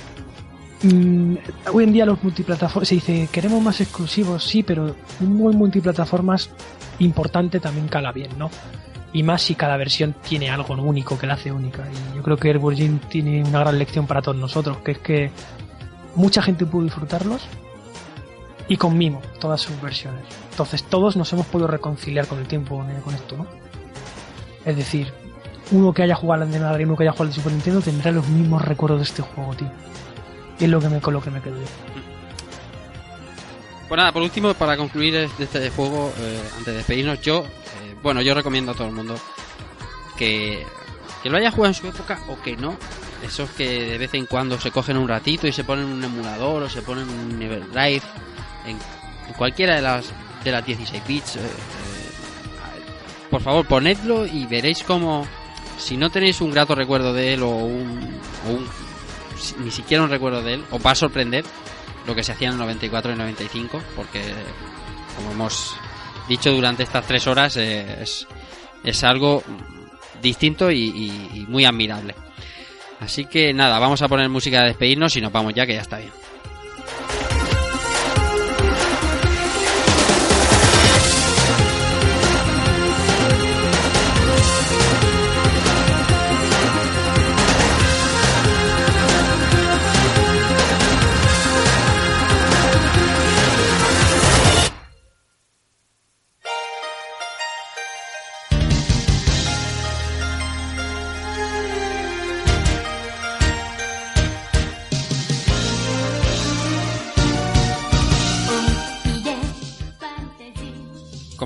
mm, 0.83 1.37
hoy 1.73 1.85
en 1.85 1.93
día 1.93 2.07
los 2.07 2.23
multiplataformas 2.23 2.89
se 2.89 2.97
dice 2.97 3.29
queremos 3.33 3.63
más 3.63 3.81
exclusivos, 3.81 4.45
sí, 4.45 4.63
pero 4.63 4.95
un 5.21 5.39
buen 5.39 5.57
multiplataformas 5.57 6.51
importante 6.99 7.61
también 7.61 7.89
cala 7.89 8.13
bien, 8.13 8.31
¿no? 8.39 8.51
Y 9.13 9.23
más 9.23 9.43
si 9.43 9.55
cada 9.55 9.77
versión 9.77 10.15
tiene 10.29 10.51
algo 10.51 10.75
único 10.75 11.17
que 11.17 11.27
la 11.27 11.35
hace 11.35 11.53
única. 11.53 11.85
Y 11.89 12.17
yo 12.17 12.23
creo 12.23 12.37
que 12.37 12.49
Air 12.49 12.59
Virgin 12.59 12.99
tiene 13.09 13.45
una 13.45 13.61
gran 13.61 13.79
lección 13.79 14.07
para 14.09 14.23
todos 14.23 14.37
nosotros, 14.37 14.79
que 14.79 14.93
es 14.93 14.99
que 14.99 15.31
mucha 16.15 16.43
gente 16.43 16.67
pudo 16.67 16.85
disfrutarlos 16.85 17.43
y 18.69 18.77
con 18.77 18.97
mimo 18.97 19.21
todas 19.41 19.61
sus 19.61 19.81
versiones. 19.81 20.25
Entonces 20.51 20.85
todos 20.85 21.17
nos 21.17 21.33
hemos 21.33 21.47
podido 21.47 21.69
reconciliar 21.69 22.27
con 22.27 22.39
el 22.39 22.47
tiempo 22.47 22.85
con 23.05 23.15
esto, 23.15 23.37
¿no? 23.37 23.47
Es 24.65 24.77
decir, 24.77 25.13
uno 25.71 25.93
que 25.93 26.03
haya 26.03 26.15
jugado 26.15 26.43
al 26.43 26.51
de 26.51 26.59
Mega 26.59 26.81
y 26.81 26.85
uno 26.85 26.97
que 26.97 27.05
haya 27.05 27.13
jugado 27.13 27.29
al 27.29 27.35
Super 27.35 27.53
Nintendo 27.53 27.81
tendrá 27.81 28.11
los 28.11 28.27
mismos 28.29 28.63
recuerdos 28.63 29.01
de 29.01 29.05
este 29.05 29.23
juego, 29.23 29.55
tío. 29.55 29.71
Y 30.59 30.65
es 30.65 30.71
lo 30.71 30.81
que 30.81 30.89
me, 30.89 31.01
con 31.01 31.15
lo 31.15 31.21
que 31.21 31.31
me 31.31 31.41
quedo. 31.41 31.57
Pues 33.89 33.99
nada, 33.99 34.13
por 34.13 34.23
último, 34.23 34.55
para 34.55 34.77
concluir 34.77 35.15
este 35.39 35.71
juego, 35.71 36.13
eh, 36.19 36.41
antes 36.57 36.67
de 36.67 36.75
despedirnos, 36.75 37.21
yo, 37.21 37.45
eh, 37.45 37.95
bueno, 38.03 38.23
yo 38.23 38.35
recomiendo 38.35 38.73
a 38.73 38.75
todo 38.75 38.89
el 38.89 38.95
mundo 38.95 39.15
que, 40.17 40.65
que 41.23 41.29
lo 41.29 41.37
haya 41.37 41.51
jugado 41.51 41.69
en 41.69 41.75
su 41.75 41.87
época 41.87 42.21
o 42.29 42.41
que 42.41 42.57
no. 42.57 42.77
Esos 43.25 43.51
que 43.51 43.87
de 43.87 43.99
vez 43.99 44.13
en 44.15 44.27
cuando 44.27 44.61
se 44.61 44.71
cogen 44.71 44.99
un 44.99 45.09
ratito 45.09 45.47
y 45.47 45.53
se 45.53 45.65
ponen 45.65 45.87
un 45.87 46.05
emulador 46.05 46.63
o 46.63 46.69
se 46.69 46.83
ponen 46.83 47.09
un 47.09 47.39
Nivel 47.39 47.71
Drive 47.73 48.03
en, 48.67 48.77
en 49.29 49.35
cualquiera 49.37 49.77
de 49.77 49.83
las 49.83 50.13
de 50.45 50.53
las 50.53 50.65
16 50.65 51.03
bits. 51.07 51.37
Eh, 51.37 51.41
por 53.31 53.41
favor 53.41 53.67
ponedlo 53.67 54.27
y 54.27 54.47
veréis 54.47 54.83
como 54.83 55.27
si 55.79 55.97
no 55.97 56.11
tenéis 56.11 56.41
un 56.41 56.53
grato 56.53 56.75
recuerdo 56.75 57.13
de 57.13 57.35
él 57.35 57.43
o 57.43 57.49
un, 57.49 58.21
ni 59.59 59.71
siquiera 59.71 60.05
un 60.05 60.11
recuerdo 60.11 60.43
de 60.43 60.55
él, 60.55 60.65
os 60.71 60.85
va 60.85 60.93
a 60.93 60.95
sorprender 60.95 61.45
lo 62.07 62.15
que 62.15 62.23
se 62.23 62.33
hacía 62.33 62.49
en 62.49 62.55
el 62.55 62.61
94 62.61 63.13
y 63.13 63.17
95, 63.17 63.83
porque 63.97 64.21
como 65.17 65.33
hemos 65.33 65.75
dicho 66.29 66.53
durante 66.53 66.83
estas 66.83 67.07
tres 67.07 67.27
horas 67.27 67.57
eh, 67.57 68.03
es, 68.03 68.27
es 68.85 69.03
algo 69.03 69.43
distinto 70.21 70.71
y 70.71 71.47
muy 71.49 71.65
admirable. 71.65 72.15
Así 73.05 73.27
que 73.27 73.53
nada, 73.53 73.79
vamos 73.79 74.01
a 74.03 74.09
poner 74.09 74.29
música 74.29 74.63
de 74.63 74.69
despedirnos 74.69 75.17
y 75.17 75.21
nos 75.21 75.31
vamos 75.31 75.53
ya 75.55 75.67
que 75.67 75.75
ya 75.75 75.83
está 75.83 75.99
bien. 75.99 76.24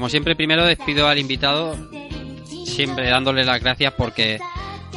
Siempre, 0.09 0.37
primero 0.37 0.65
despido 0.65 1.09
al 1.09 1.19
invitado, 1.19 1.77
siempre 2.65 3.11
dándole 3.11 3.45
las 3.45 3.61
gracias 3.61 3.93
porque, 3.97 4.39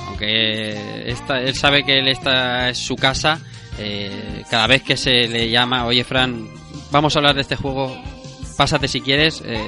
aunque 0.07 1.06
él 1.06 1.56
sabe 1.56 1.83
que 1.83 1.99
él 1.99 2.07
esta 2.07 2.69
es 2.69 2.77
su 2.77 2.95
casa, 2.95 3.40
eh, 3.77 4.43
cada 4.49 4.67
vez 4.67 4.83
que 4.83 4.98
se 4.98 5.27
le 5.27 5.49
llama, 5.49 5.85
oye 5.85 6.03
Fran, 6.03 6.48
vamos 6.91 7.15
a 7.15 7.19
hablar 7.19 7.35
de 7.35 7.41
este 7.41 7.56
juego, 7.56 7.95
pásate 8.57 8.88
si 8.88 9.01
quieres, 9.01 9.41
eh, 9.45 9.59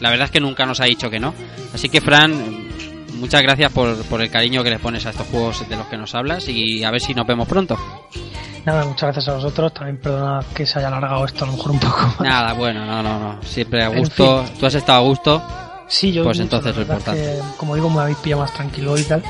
la 0.00 0.10
verdad 0.10 0.26
es 0.26 0.30
que 0.30 0.40
nunca 0.40 0.66
nos 0.66 0.80
ha 0.80 0.84
dicho 0.84 1.10
que 1.10 1.20
no. 1.20 1.34
Así 1.72 1.88
que 1.88 2.00
Fran, 2.00 2.68
muchas 3.14 3.42
gracias 3.42 3.72
por, 3.72 4.02
por 4.04 4.20
el 4.22 4.30
cariño 4.30 4.62
que 4.64 4.70
le 4.70 4.78
pones 4.78 5.06
a 5.06 5.10
estos 5.10 5.26
juegos 5.28 5.68
de 5.68 5.76
los 5.76 5.86
que 5.86 5.96
nos 5.96 6.14
hablas 6.14 6.48
y 6.48 6.84
a 6.84 6.90
ver 6.90 7.00
si 7.00 7.14
nos 7.14 7.26
vemos 7.26 7.48
pronto. 7.48 7.78
Nada, 8.64 8.84
muchas 8.84 9.02
gracias 9.02 9.28
a 9.28 9.34
vosotros. 9.34 9.72
También 9.72 9.96
perdona 9.98 10.40
que 10.54 10.66
se 10.66 10.78
haya 10.78 10.88
alargado 10.88 11.24
esto 11.24 11.44
a 11.44 11.46
lo 11.48 11.54
mejor 11.54 11.70
un 11.72 11.80
poco. 11.80 12.14
Nada, 12.24 12.52
bueno, 12.52 12.84
no, 12.84 13.02
no, 13.02 13.18
no. 13.18 13.42
Siempre 13.42 13.82
a 13.84 13.88
gusto. 13.88 14.40
En 14.40 14.46
fin. 14.48 14.56
Tú 14.60 14.66
has 14.66 14.74
estado 14.74 14.98
a 14.98 15.02
gusto. 15.02 15.42
Sí, 15.88 16.12
yo 16.12 16.22
Pues 16.24 16.38
entonces 16.38 16.74
lo 16.76 16.82
importante. 16.82 17.20
que, 17.20 17.38
como 17.56 17.74
digo, 17.74 17.88
me 17.88 18.00
habéis 18.02 18.18
pillado 18.18 18.42
más 18.42 18.52
tranquilo 18.52 18.98
y 18.98 19.04
tal. 19.04 19.22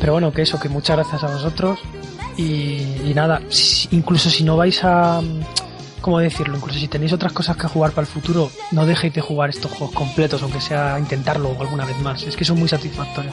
Pero 0.00 0.12
bueno, 0.14 0.32
que 0.32 0.42
eso, 0.42 0.58
que 0.58 0.68
muchas 0.68 0.96
gracias 0.96 1.22
a 1.22 1.28
vosotros. 1.28 1.78
Y, 2.36 2.42
y 3.04 3.12
nada, 3.14 3.40
si- 3.50 3.88
incluso 3.92 4.28
si 4.30 4.42
no 4.42 4.56
vais 4.56 4.82
a. 4.84 5.20
¿Cómo 6.00 6.18
decirlo? 6.18 6.56
Incluso 6.56 6.80
si 6.80 6.88
tenéis 6.88 7.12
otras 7.12 7.32
cosas 7.32 7.56
que 7.56 7.68
jugar 7.68 7.92
para 7.92 8.04
el 8.08 8.12
futuro, 8.12 8.50
no 8.72 8.84
dejéis 8.84 9.14
de 9.14 9.20
jugar 9.20 9.50
estos 9.50 9.70
juegos 9.70 9.94
completos, 9.94 10.42
aunque 10.42 10.60
sea 10.60 10.98
intentarlo 10.98 11.54
alguna 11.60 11.84
vez 11.84 11.96
más. 12.00 12.24
Es 12.24 12.34
que 12.36 12.44
son 12.44 12.58
muy 12.58 12.68
satisfactorios. 12.68 13.32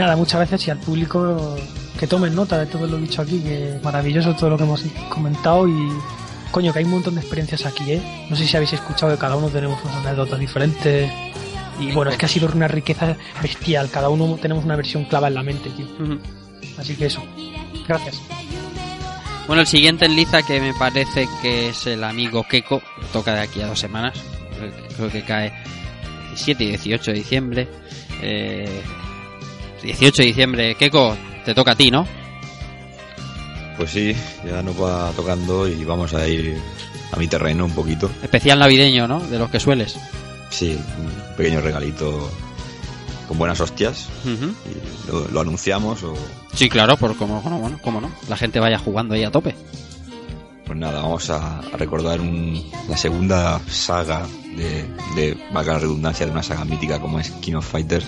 Nada, 0.00 0.16
muchas 0.16 0.40
gracias 0.40 0.66
y 0.66 0.70
al 0.72 0.78
público 0.78 1.54
que 2.02 2.08
tomen 2.08 2.34
nota 2.34 2.58
de 2.58 2.66
todo 2.66 2.88
lo 2.88 2.96
dicho 2.96 3.22
aquí, 3.22 3.38
que 3.38 3.78
maravilloso 3.80 4.34
todo 4.34 4.50
lo 4.50 4.56
que 4.56 4.64
hemos 4.64 4.82
comentado 5.08 5.68
y 5.68 5.88
coño, 6.50 6.72
que 6.72 6.80
hay 6.80 6.84
un 6.84 6.90
montón 6.90 7.14
de 7.14 7.20
experiencias 7.20 7.64
aquí, 7.64 7.92
¿eh? 7.92 8.26
No 8.28 8.34
sé 8.34 8.44
si 8.44 8.56
habéis 8.56 8.72
escuchado 8.72 9.12
que 9.12 9.18
cada 9.18 9.36
uno 9.36 9.46
tenemos 9.50 9.78
unas 9.84 9.98
anécdotas 10.04 10.40
diferentes 10.40 11.08
y 11.78 11.92
bueno, 11.92 12.10
es 12.10 12.16
que 12.18 12.26
ha 12.26 12.28
sido 12.28 12.48
una 12.52 12.66
riqueza 12.66 13.16
bestial, 13.40 13.88
cada 13.88 14.08
uno 14.08 14.34
tenemos 14.42 14.64
una 14.64 14.74
versión 14.74 15.04
clava 15.04 15.28
en 15.28 15.34
la 15.34 15.44
mente, 15.44 15.70
tío. 15.70 15.86
Así 16.76 16.96
que 16.96 17.06
eso, 17.06 17.22
gracias. 17.86 18.20
Bueno, 19.46 19.60
el 19.62 19.68
siguiente 19.68 20.06
en 20.06 20.16
liza 20.16 20.42
que 20.42 20.60
me 20.60 20.74
parece 20.74 21.28
que 21.40 21.68
es 21.68 21.86
el 21.86 22.02
amigo 22.02 22.42
Keko, 22.48 22.82
toca 23.12 23.32
de 23.32 23.42
aquí 23.42 23.60
a 23.60 23.68
dos 23.68 23.78
semanas, 23.78 24.18
creo 24.96 25.08
que- 25.08 25.22
cae 25.22 25.52
17 26.30 26.64
y 26.64 26.66
18 26.70 27.12
de 27.12 27.16
diciembre. 27.16 27.68
Eh, 28.20 28.82
18 29.84 30.22
de 30.22 30.26
diciembre, 30.26 30.74
Keko, 30.74 31.16
te 31.44 31.54
toca 31.54 31.72
a 31.72 31.76
ti, 31.76 31.90
¿no? 31.90 32.06
Pues 33.76 33.90
sí, 33.90 34.14
ya 34.46 34.62
nos 34.62 34.80
va 34.80 35.10
tocando 35.16 35.66
y 35.66 35.84
vamos 35.84 36.12
a 36.14 36.26
ir 36.28 36.56
a 37.12 37.16
mi 37.16 37.26
terreno 37.26 37.64
un 37.64 37.72
poquito. 37.72 38.10
Especial 38.22 38.58
navideño, 38.58 39.08
¿no? 39.08 39.20
De 39.20 39.38
los 39.38 39.50
que 39.50 39.60
sueles. 39.60 39.96
Sí, 40.50 40.78
un 40.98 41.36
pequeño 41.36 41.60
regalito 41.60 42.30
con 43.26 43.38
buenas 43.38 43.60
hostias 43.60 44.08
y 44.26 45.10
lo, 45.10 45.26
lo 45.28 45.40
anunciamos 45.40 46.02
o 46.02 46.14
Sí, 46.54 46.68
claro, 46.68 46.96
por 46.98 47.16
cómo, 47.16 47.40
bueno, 47.40 47.78
cómo 47.82 48.00
no. 48.00 48.10
La 48.28 48.36
gente 48.36 48.60
vaya 48.60 48.78
jugando 48.78 49.14
ahí 49.14 49.24
a 49.24 49.30
tope. 49.30 49.54
pues 50.66 50.78
nada, 50.78 51.00
vamos 51.00 51.30
a, 51.30 51.58
a 51.60 51.76
recordar 51.78 52.20
un- 52.20 52.62
la 52.90 52.96
segunda 52.98 53.58
saga 53.68 54.26
de, 54.54 54.84
de, 55.16 55.36
valga 55.52 55.72
la 55.74 55.78
redundancia, 55.78 56.26
de 56.26 56.32
una 56.32 56.42
saga 56.42 56.64
mítica 56.66 57.00
como 57.00 57.18
es 57.18 57.30
King 57.40 57.54
of 57.54 57.66
Fighters, 57.70 58.04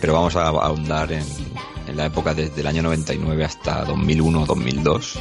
pero 0.00 0.14
vamos 0.14 0.34
a 0.34 0.48
ahondar 0.48 1.12
en, 1.12 1.24
en 1.86 1.96
la 1.96 2.06
época 2.06 2.34
desde 2.34 2.60
el 2.60 2.66
año 2.66 2.82
99 2.82 3.44
hasta 3.44 3.86
2001-2002 3.86 5.18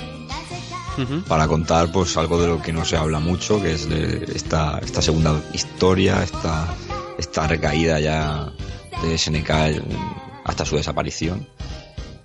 Ujú. 0.97 1.21
para 1.27 1.47
contar 1.47 1.91
pues 1.91 2.15
algo 2.17 2.41
de 2.41 2.47
lo 2.47 2.61
que 2.61 2.71
no 2.71 2.85
se 2.85 2.95
habla 2.95 3.19
mucho, 3.19 3.61
que 3.61 3.73
es 3.73 3.89
de 3.89 4.25
esta, 4.33 4.79
esta 4.79 5.01
segunda 5.01 5.41
historia, 5.53 6.23
esta, 6.23 6.73
esta 7.17 7.47
recaída 7.47 7.99
ya 7.99 8.51
de 9.03 9.17
SNK 9.17 9.49
hasta 10.45 10.65
su 10.65 10.77
desaparición. 10.77 11.47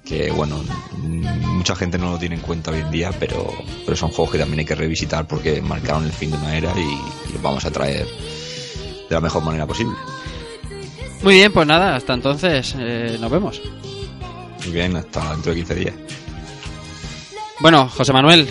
Que 0.04 0.30
bueno, 0.32 0.60
mucha 0.96 1.76
gente 1.76 1.96
no 1.98 2.12
lo 2.12 2.18
tiene 2.18 2.34
en 2.34 2.40
cuenta 2.40 2.72
hoy 2.72 2.80
en 2.80 2.90
día, 2.90 3.12
pero, 3.18 3.52
pero 3.84 3.96
son 3.96 4.10
juegos 4.10 4.32
que 4.32 4.38
también 4.38 4.60
hay 4.60 4.64
que 4.64 4.74
revisitar 4.74 5.26
porque 5.26 5.60
marcaron 5.62 6.04
el 6.04 6.12
fin 6.12 6.30
de 6.32 6.36
una 6.36 6.56
era 6.56 6.72
y, 6.76 6.80
y 7.28 7.32
los 7.32 7.42
vamos 7.42 7.64
a 7.64 7.70
traer 7.70 8.06
de 8.06 9.14
la 9.14 9.20
mejor 9.20 9.44
manera 9.44 9.66
posible. 9.66 9.94
Muy 11.22 11.34
bien, 11.34 11.52
pues 11.52 11.66
nada, 11.66 11.96
hasta 11.96 12.14
entonces 12.14 12.74
eh, 12.78 13.18
nos 13.20 13.30
vemos. 13.30 13.60
Muy 14.64 14.72
bien, 14.72 14.96
hasta 14.96 15.32
dentro 15.32 15.52
de 15.52 15.58
15 15.58 15.74
días. 15.74 15.94
Bueno, 17.60 17.88
José 17.88 18.12
Manuel, 18.12 18.48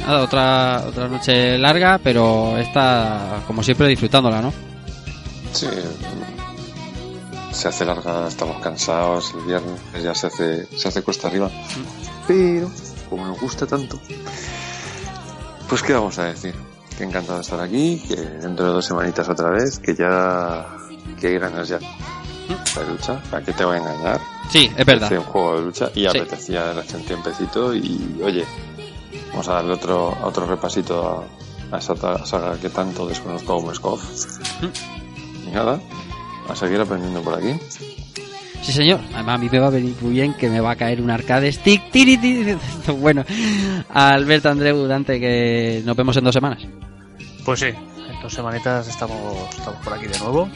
nada, 0.00 0.22
otra, 0.22 0.84
otra 0.86 1.08
noche 1.08 1.58
larga, 1.58 1.98
pero 2.02 2.56
esta, 2.58 3.42
como 3.46 3.62
siempre, 3.62 3.88
disfrutándola, 3.88 4.40
¿no? 4.40 4.52
Sí, 5.52 5.66
se 7.52 7.68
hace 7.68 7.84
larga, 7.84 8.28
estamos 8.28 8.62
cansados, 8.62 9.34
el 9.34 9.46
viernes 9.46 9.80
ya 10.02 10.14
se 10.14 10.28
hace, 10.28 10.66
se 10.76 10.88
hace 10.88 11.02
cuesta 11.02 11.28
arriba. 11.28 11.50
Pero, 12.26 12.70
como 13.08 13.26
nos 13.26 13.40
gusta 13.40 13.66
tanto, 13.66 14.00
pues 15.68 15.82
qué 15.82 15.92
vamos 15.92 16.18
a 16.18 16.24
decir. 16.24 16.54
Que 16.96 17.04
encantado 17.04 17.36
de 17.38 17.42
estar 17.42 17.60
aquí, 17.60 18.02
que 18.06 18.16
dentro 18.16 18.66
de 18.66 18.72
dos 18.72 18.84
semanitas 18.84 19.28
otra 19.28 19.50
vez, 19.50 19.78
que 19.78 19.94
ya, 19.94 20.66
que 21.18 21.28
hay 21.28 21.38
ganas 21.38 21.68
ya 21.68 21.78
de 22.76 22.86
lucha, 22.86 23.20
¿para 23.30 23.44
qué 23.44 23.52
te 23.52 23.64
voy 23.64 23.76
a 23.76 23.78
engañar? 23.78 24.20
Sí, 24.50 24.70
es 24.76 24.84
verdad. 24.86 25.06
Hace 25.06 25.18
un 25.18 25.24
juego 25.24 25.56
de 25.56 25.62
lucha 25.66 25.90
y 25.94 26.00
Sí. 26.00 26.06
apetecía 26.06 26.64
darle 26.64 26.82
un 26.94 27.04
tiempecito 27.04 27.74
y 27.74 28.20
oye, 28.22 28.44
vamos 29.30 29.48
a 29.48 29.54
darle 29.54 29.72
otro, 29.74 30.16
otro 30.22 30.46
repasito 30.46 31.26
a, 31.70 31.76
a 31.76 31.78
esa 31.78 31.94
ta- 31.94 32.24
saga 32.26 32.56
que 32.58 32.68
tanto 32.70 33.06
desconozco 33.06 33.56
como 33.60 33.74
Scoff. 33.74 34.02
Y 35.46 35.50
nada, 35.50 35.80
a 36.48 36.56
seguir 36.56 36.80
aprendiendo 36.80 37.22
por 37.22 37.34
aquí. 37.34 37.54
Sí, 38.62 38.72
señor. 38.72 39.00
Además, 39.14 39.36
a 39.36 39.38
mí 39.38 39.48
me 39.50 39.58
va 39.58 39.68
a 39.68 39.70
venir 39.70 39.94
muy 40.02 40.12
bien 40.12 40.34
que 40.34 40.50
me 40.50 40.60
va 40.60 40.72
a 40.72 40.76
caer 40.76 41.00
un 41.00 41.10
arcade 41.10 41.50
stick. 41.52 41.90
tiri, 41.90 42.18
tiri. 42.18 42.56
Bueno, 43.00 43.24
Alberto 43.88 44.50
Andreu 44.50 44.86
Dante, 44.86 45.18
que 45.18 45.82
nos 45.84 45.96
vemos 45.96 46.14
en 46.18 46.24
dos 46.24 46.34
semanas. 46.34 46.62
Pues 47.44 47.60
sí, 47.60 47.66
en 47.68 48.20
dos 48.22 48.32
semanitas 48.34 48.86
estamos, 48.86 49.48
estamos 49.56 49.82
por 49.82 49.94
aquí 49.94 50.06
de 50.08 50.18
nuevo, 50.18 50.46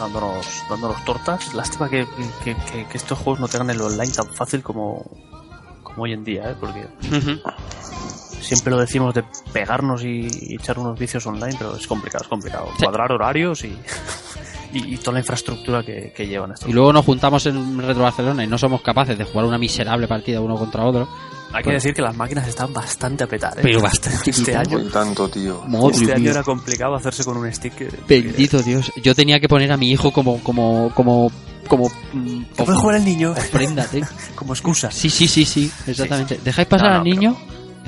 dándonos, 0.00 0.46
dándonos 0.68 1.04
tortas. 1.04 1.54
Lástima 1.54 1.88
que, 1.88 2.06
que, 2.42 2.56
que- 2.56 2.86
que 2.86 2.96
estos 2.96 3.18
juegos 3.18 3.38
no 3.40 3.46
tengan 3.48 3.70
el 3.70 3.80
online 3.80 4.12
tan 4.12 4.26
fácil 4.26 4.62
como, 4.62 5.04
como 5.84 6.02
hoy 6.02 6.12
en 6.12 6.24
día, 6.24 6.50
¿eh? 6.50 6.56
porque 6.58 6.86
siempre 8.40 8.70
lo 8.72 8.80
decimos 8.80 9.14
de 9.14 9.24
pegarnos 9.52 10.02
y, 10.02 10.26
y 10.40 10.54
echar 10.56 10.78
unos 10.78 10.98
vicios 10.98 11.26
online, 11.26 11.54
pero 11.58 11.76
es 11.76 11.86
complicado, 11.86 12.22
es 12.24 12.28
complicado. 12.28 12.68
Sí. 12.76 12.84
Cuadrar 12.84 13.12
horarios 13.12 13.64
y, 13.64 13.76
y, 14.72 14.94
y 14.94 14.96
toda 14.96 15.14
la 15.14 15.20
infraestructura 15.20 15.82
que, 15.84 16.12
que 16.14 16.26
llevan 16.26 16.52
estos 16.52 16.68
Y 16.68 16.72
luego 16.72 16.92
nos 16.92 17.04
juntamos 17.04 17.44
en 17.46 17.78
Retro 17.78 18.02
Barcelona 18.02 18.42
y 18.44 18.46
no 18.46 18.58
somos 18.58 18.82
capaces 18.82 19.16
de 19.16 19.24
jugar 19.24 19.44
una 19.46 19.58
miserable 19.58 20.08
partida 20.08 20.40
uno 20.40 20.56
contra 20.56 20.84
otro. 20.84 21.08
Hay 21.52 21.64
que 21.64 21.72
decir 21.72 21.92
que 21.94 22.02
las 22.02 22.16
máquinas 22.16 22.46
están 22.46 22.72
bastante 22.72 23.24
a 23.24 23.26
petar, 23.26 23.58
¿eh? 23.58 23.62
Pero 23.62 23.80
bastante, 23.80 24.30
Este 24.30 24.54
año, 24.56 24.82
tanto, 24.90 25.28
tío. 25.28 25.62
Madre 25.66 25.88
este 25.96 26.12
año 26.12 26.30
era 26.30 26.42
complicado 26.42 26.94
hacerse 26.94 27.24
con 27.24 27.36
un 27.36 27.52
stick. 27.52 27.80
eh, 27.80 27.90
Bendito 28.08 28.62
Dios. 28.62 28.92
Yo 29.02 29.14
tenía 29.14 29.40
que 29.40 29.48
poner 29.48 29.72
a 29.72 29.76
mi 29.76 29.90
hijo 29.90 30.12
como, 30.12 30.38
como, 30.42 30.92
como, 30.94 31.30
como, 31.68 31.90
puede 32.56 32.78
jugar 32.78 32.96
el 32.96 33.04
niño 33.04 33.32
ofrenda, 33.32 33.84
tío. 33.86 34.04
como 34.34 34.52
excusa. 34.52 34.90
Sí, 34.90 35.10
sí, 35.10 35.26
sí, 35.26 35.44
sí, 35.44 35.70
exactamente. 35.86 36.38
¿Dejáis 36.44 36.68
pasar 36.68 36.88
No, 36.88 36.94
no, 36.94 36.98
al 37.00 37.04
niño? 37.04 37.36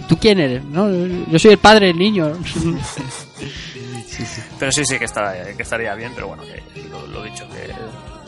¿Tú 0.08 0.16
quién 0.18 0.40
eres? 0.40 0.64
No, 0.64 0.88
yo 0.90 1.38
soy 1.38 1.52
el 1.52 1.58
padre 1.58 1.88
del 1.88 1.98
niño. 1.98 2.32
Pero 4.58 4.70
sí, 4.72 4.84
sí, 4.84 4.98
que, 4.98 5.04
está, 5.06 5.32
que 5.56 5.62
estaría 5.62 5.94
bien, 5.94 6.12
pero 6.14 6.28
bueno, 6.28 6.42
que 6.44 6.62
lo, 6.88 7.06
lo 7.08 7.22
dicho, 7.24 7.44
que 7.48 7.72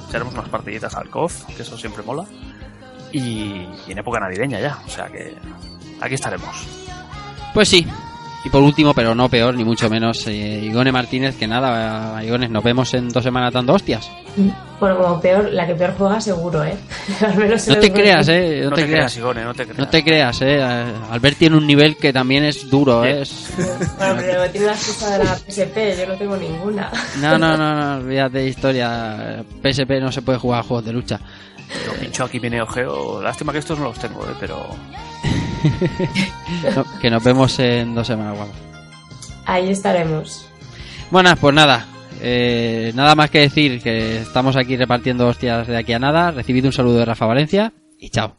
echaremos 0.08 0.34
unas 0.34 0.48
partiditas 0.48 0.94
al 0.94 1.08
COF, 1.08 1.44
que 1.54 1.62
eso 1.62 1.76
siempre 1.78 2.02
mola. 2.02 2.24
Y, 3.14 3.68
y 3.86 3.92
en 3.92 3.98
época 3.98 4.18
navideña 4.18 4.58
ya, 4.58 4.76
o 4.84 4.88
sea 4.88 5.06
que 5.06 5.34
aquí 6.00 6.14
estaremos. 6.14 6.66
Pues 7.54 7.68
sí. 7.68 7.86
Y 8.44 8.50
por 8.50 8.62
último, 8.62 8.92
pero 8.92 9.14
no 9.14 9.30
peor, 9.30 9.54
ni 9.54 9.64
mucho 9.64 9.88
menos, 9.88 10.26
eh, 10.26 10.60
Igone 10.64 10.92
Martínez, 10.92 11.34
que 11.36 11.46
nada, 11.46 12.22
Igone, 12.22 12.46
nos 12.46 12.62
vemos 12.62 12.92
en 12.92 13.08
dos 13.08 13.24
semanas 13.24 13.54
dando 13.54 13.72
hostias. 13.72 14.10
Bueno, 14.78 14.98
como 14.98 15.20
peor, 15.20 15.50
la 15.50 15.66
que 15.66 15.74
peor 15.74 15.94
juega 15.96 16.20
seguro, 16.20 16.62
¿eh? 16.62 16.76
Al 17.22 17.36
menos 17.38 17.66
No 17.68 17.78
te 17.78 17.90
creas, 17.90 18.28
eh, 18.28 18.60
no, 18.64 18.70
No, 18.70 18.76
te, 18.76 18.86
creas. 18.86 19.16
Igone, 19.16 19.44
no 19.44 19.54
te 19.54 19.64
creas. 19.64 19.78
No 19.78 19.88
te 19.88 20.04
creas, 20.04 20.42
eh. 20.42 20.62
Albert 21.10 21.38
tiene 21.38 21.56
un 21.56 21.66
nivel 21.66 21.96
que 21.96 22.12
también 22.12 22.44
es 22.44 22.68
duro, 22.68 23.02
eh. 23.02 23.22
Es... 23.22 23.50
Bueno, 23.96 24.16
pero 24.18 24.50
tiene 24.50 24.66
la 24.66 24.72
excusa 24.74 25.16
de 25.16 25.24
la 25.24 25.36
PSP, 25.36 25.98
yo 25.98 26.06
no 26.06 26.14
tengo 26.18 26.36
ninguna. 26.36 26.90
No, 27.22 27.38
no, 27.38 27.48
no, 27.56 27.74
no, 27.74 27.96
olvídate 28.04 28.38
de 28.40 28.48
historia. 28.48 29.42
PSP 29.62 30.00
no 30.02 30.12
se 30.12 30.20
puede 30.20 30.38
jugar 30.38 30.60
a 30.60 30.64
juegos 30.64 30.84
de 30.84 30.92
lucha. 30.92 31.20
Lo 31.86 31.92
pincho 31.94 32.24
aquí 32.24 32.40
mi 32.40 32.50
Neo 32.50 32.66
Geo. 32.66 33.22
Lástima 33.22 33.52
que 33.52 33.58
estos 33.58 33.78
no 33.78 33.86
los 33.86 33.98
tengo, 33.98 34.24
eh, 34.24 34.34
pero 34.40 34.68
No, 36.76 36.84
que 37.00 37.10
nos 37.10 37.22
vemos 37.24 37.58
en 37.58 37.94
dos 37.94 38.06
semanas, 38.06 38.36
guapo. 38.36 38.52
Ahí 39.46 39.70
estaremos. 39.70 40.48
Bueno, 41.10 41.34
pues 41.36 41.54
nada. 41.54 41.86
eh, 42.20 42.92
nada 42.94 43.14
más 43.14 43.30
que 43.30 43.40
decir 43.40 43.82
que 43.82 44.18
estamos 44.18 44.56
aquí 44.56 44.76
repartiendo 44.76 45.26
hostias 45.28 45.66
de 45.66 45.76
aquí 45.76 45.92
a 45.92 45.98
nada. 45.98 46.30
Recibido 46.30 46.68
un 46.68 46.72
saludo 46.72 46.98
de 46.98 47.04
Rafa 47.04 47.26
Valencia 47.26 47.72
y 47.98 48.10
chao. 48.10 48.36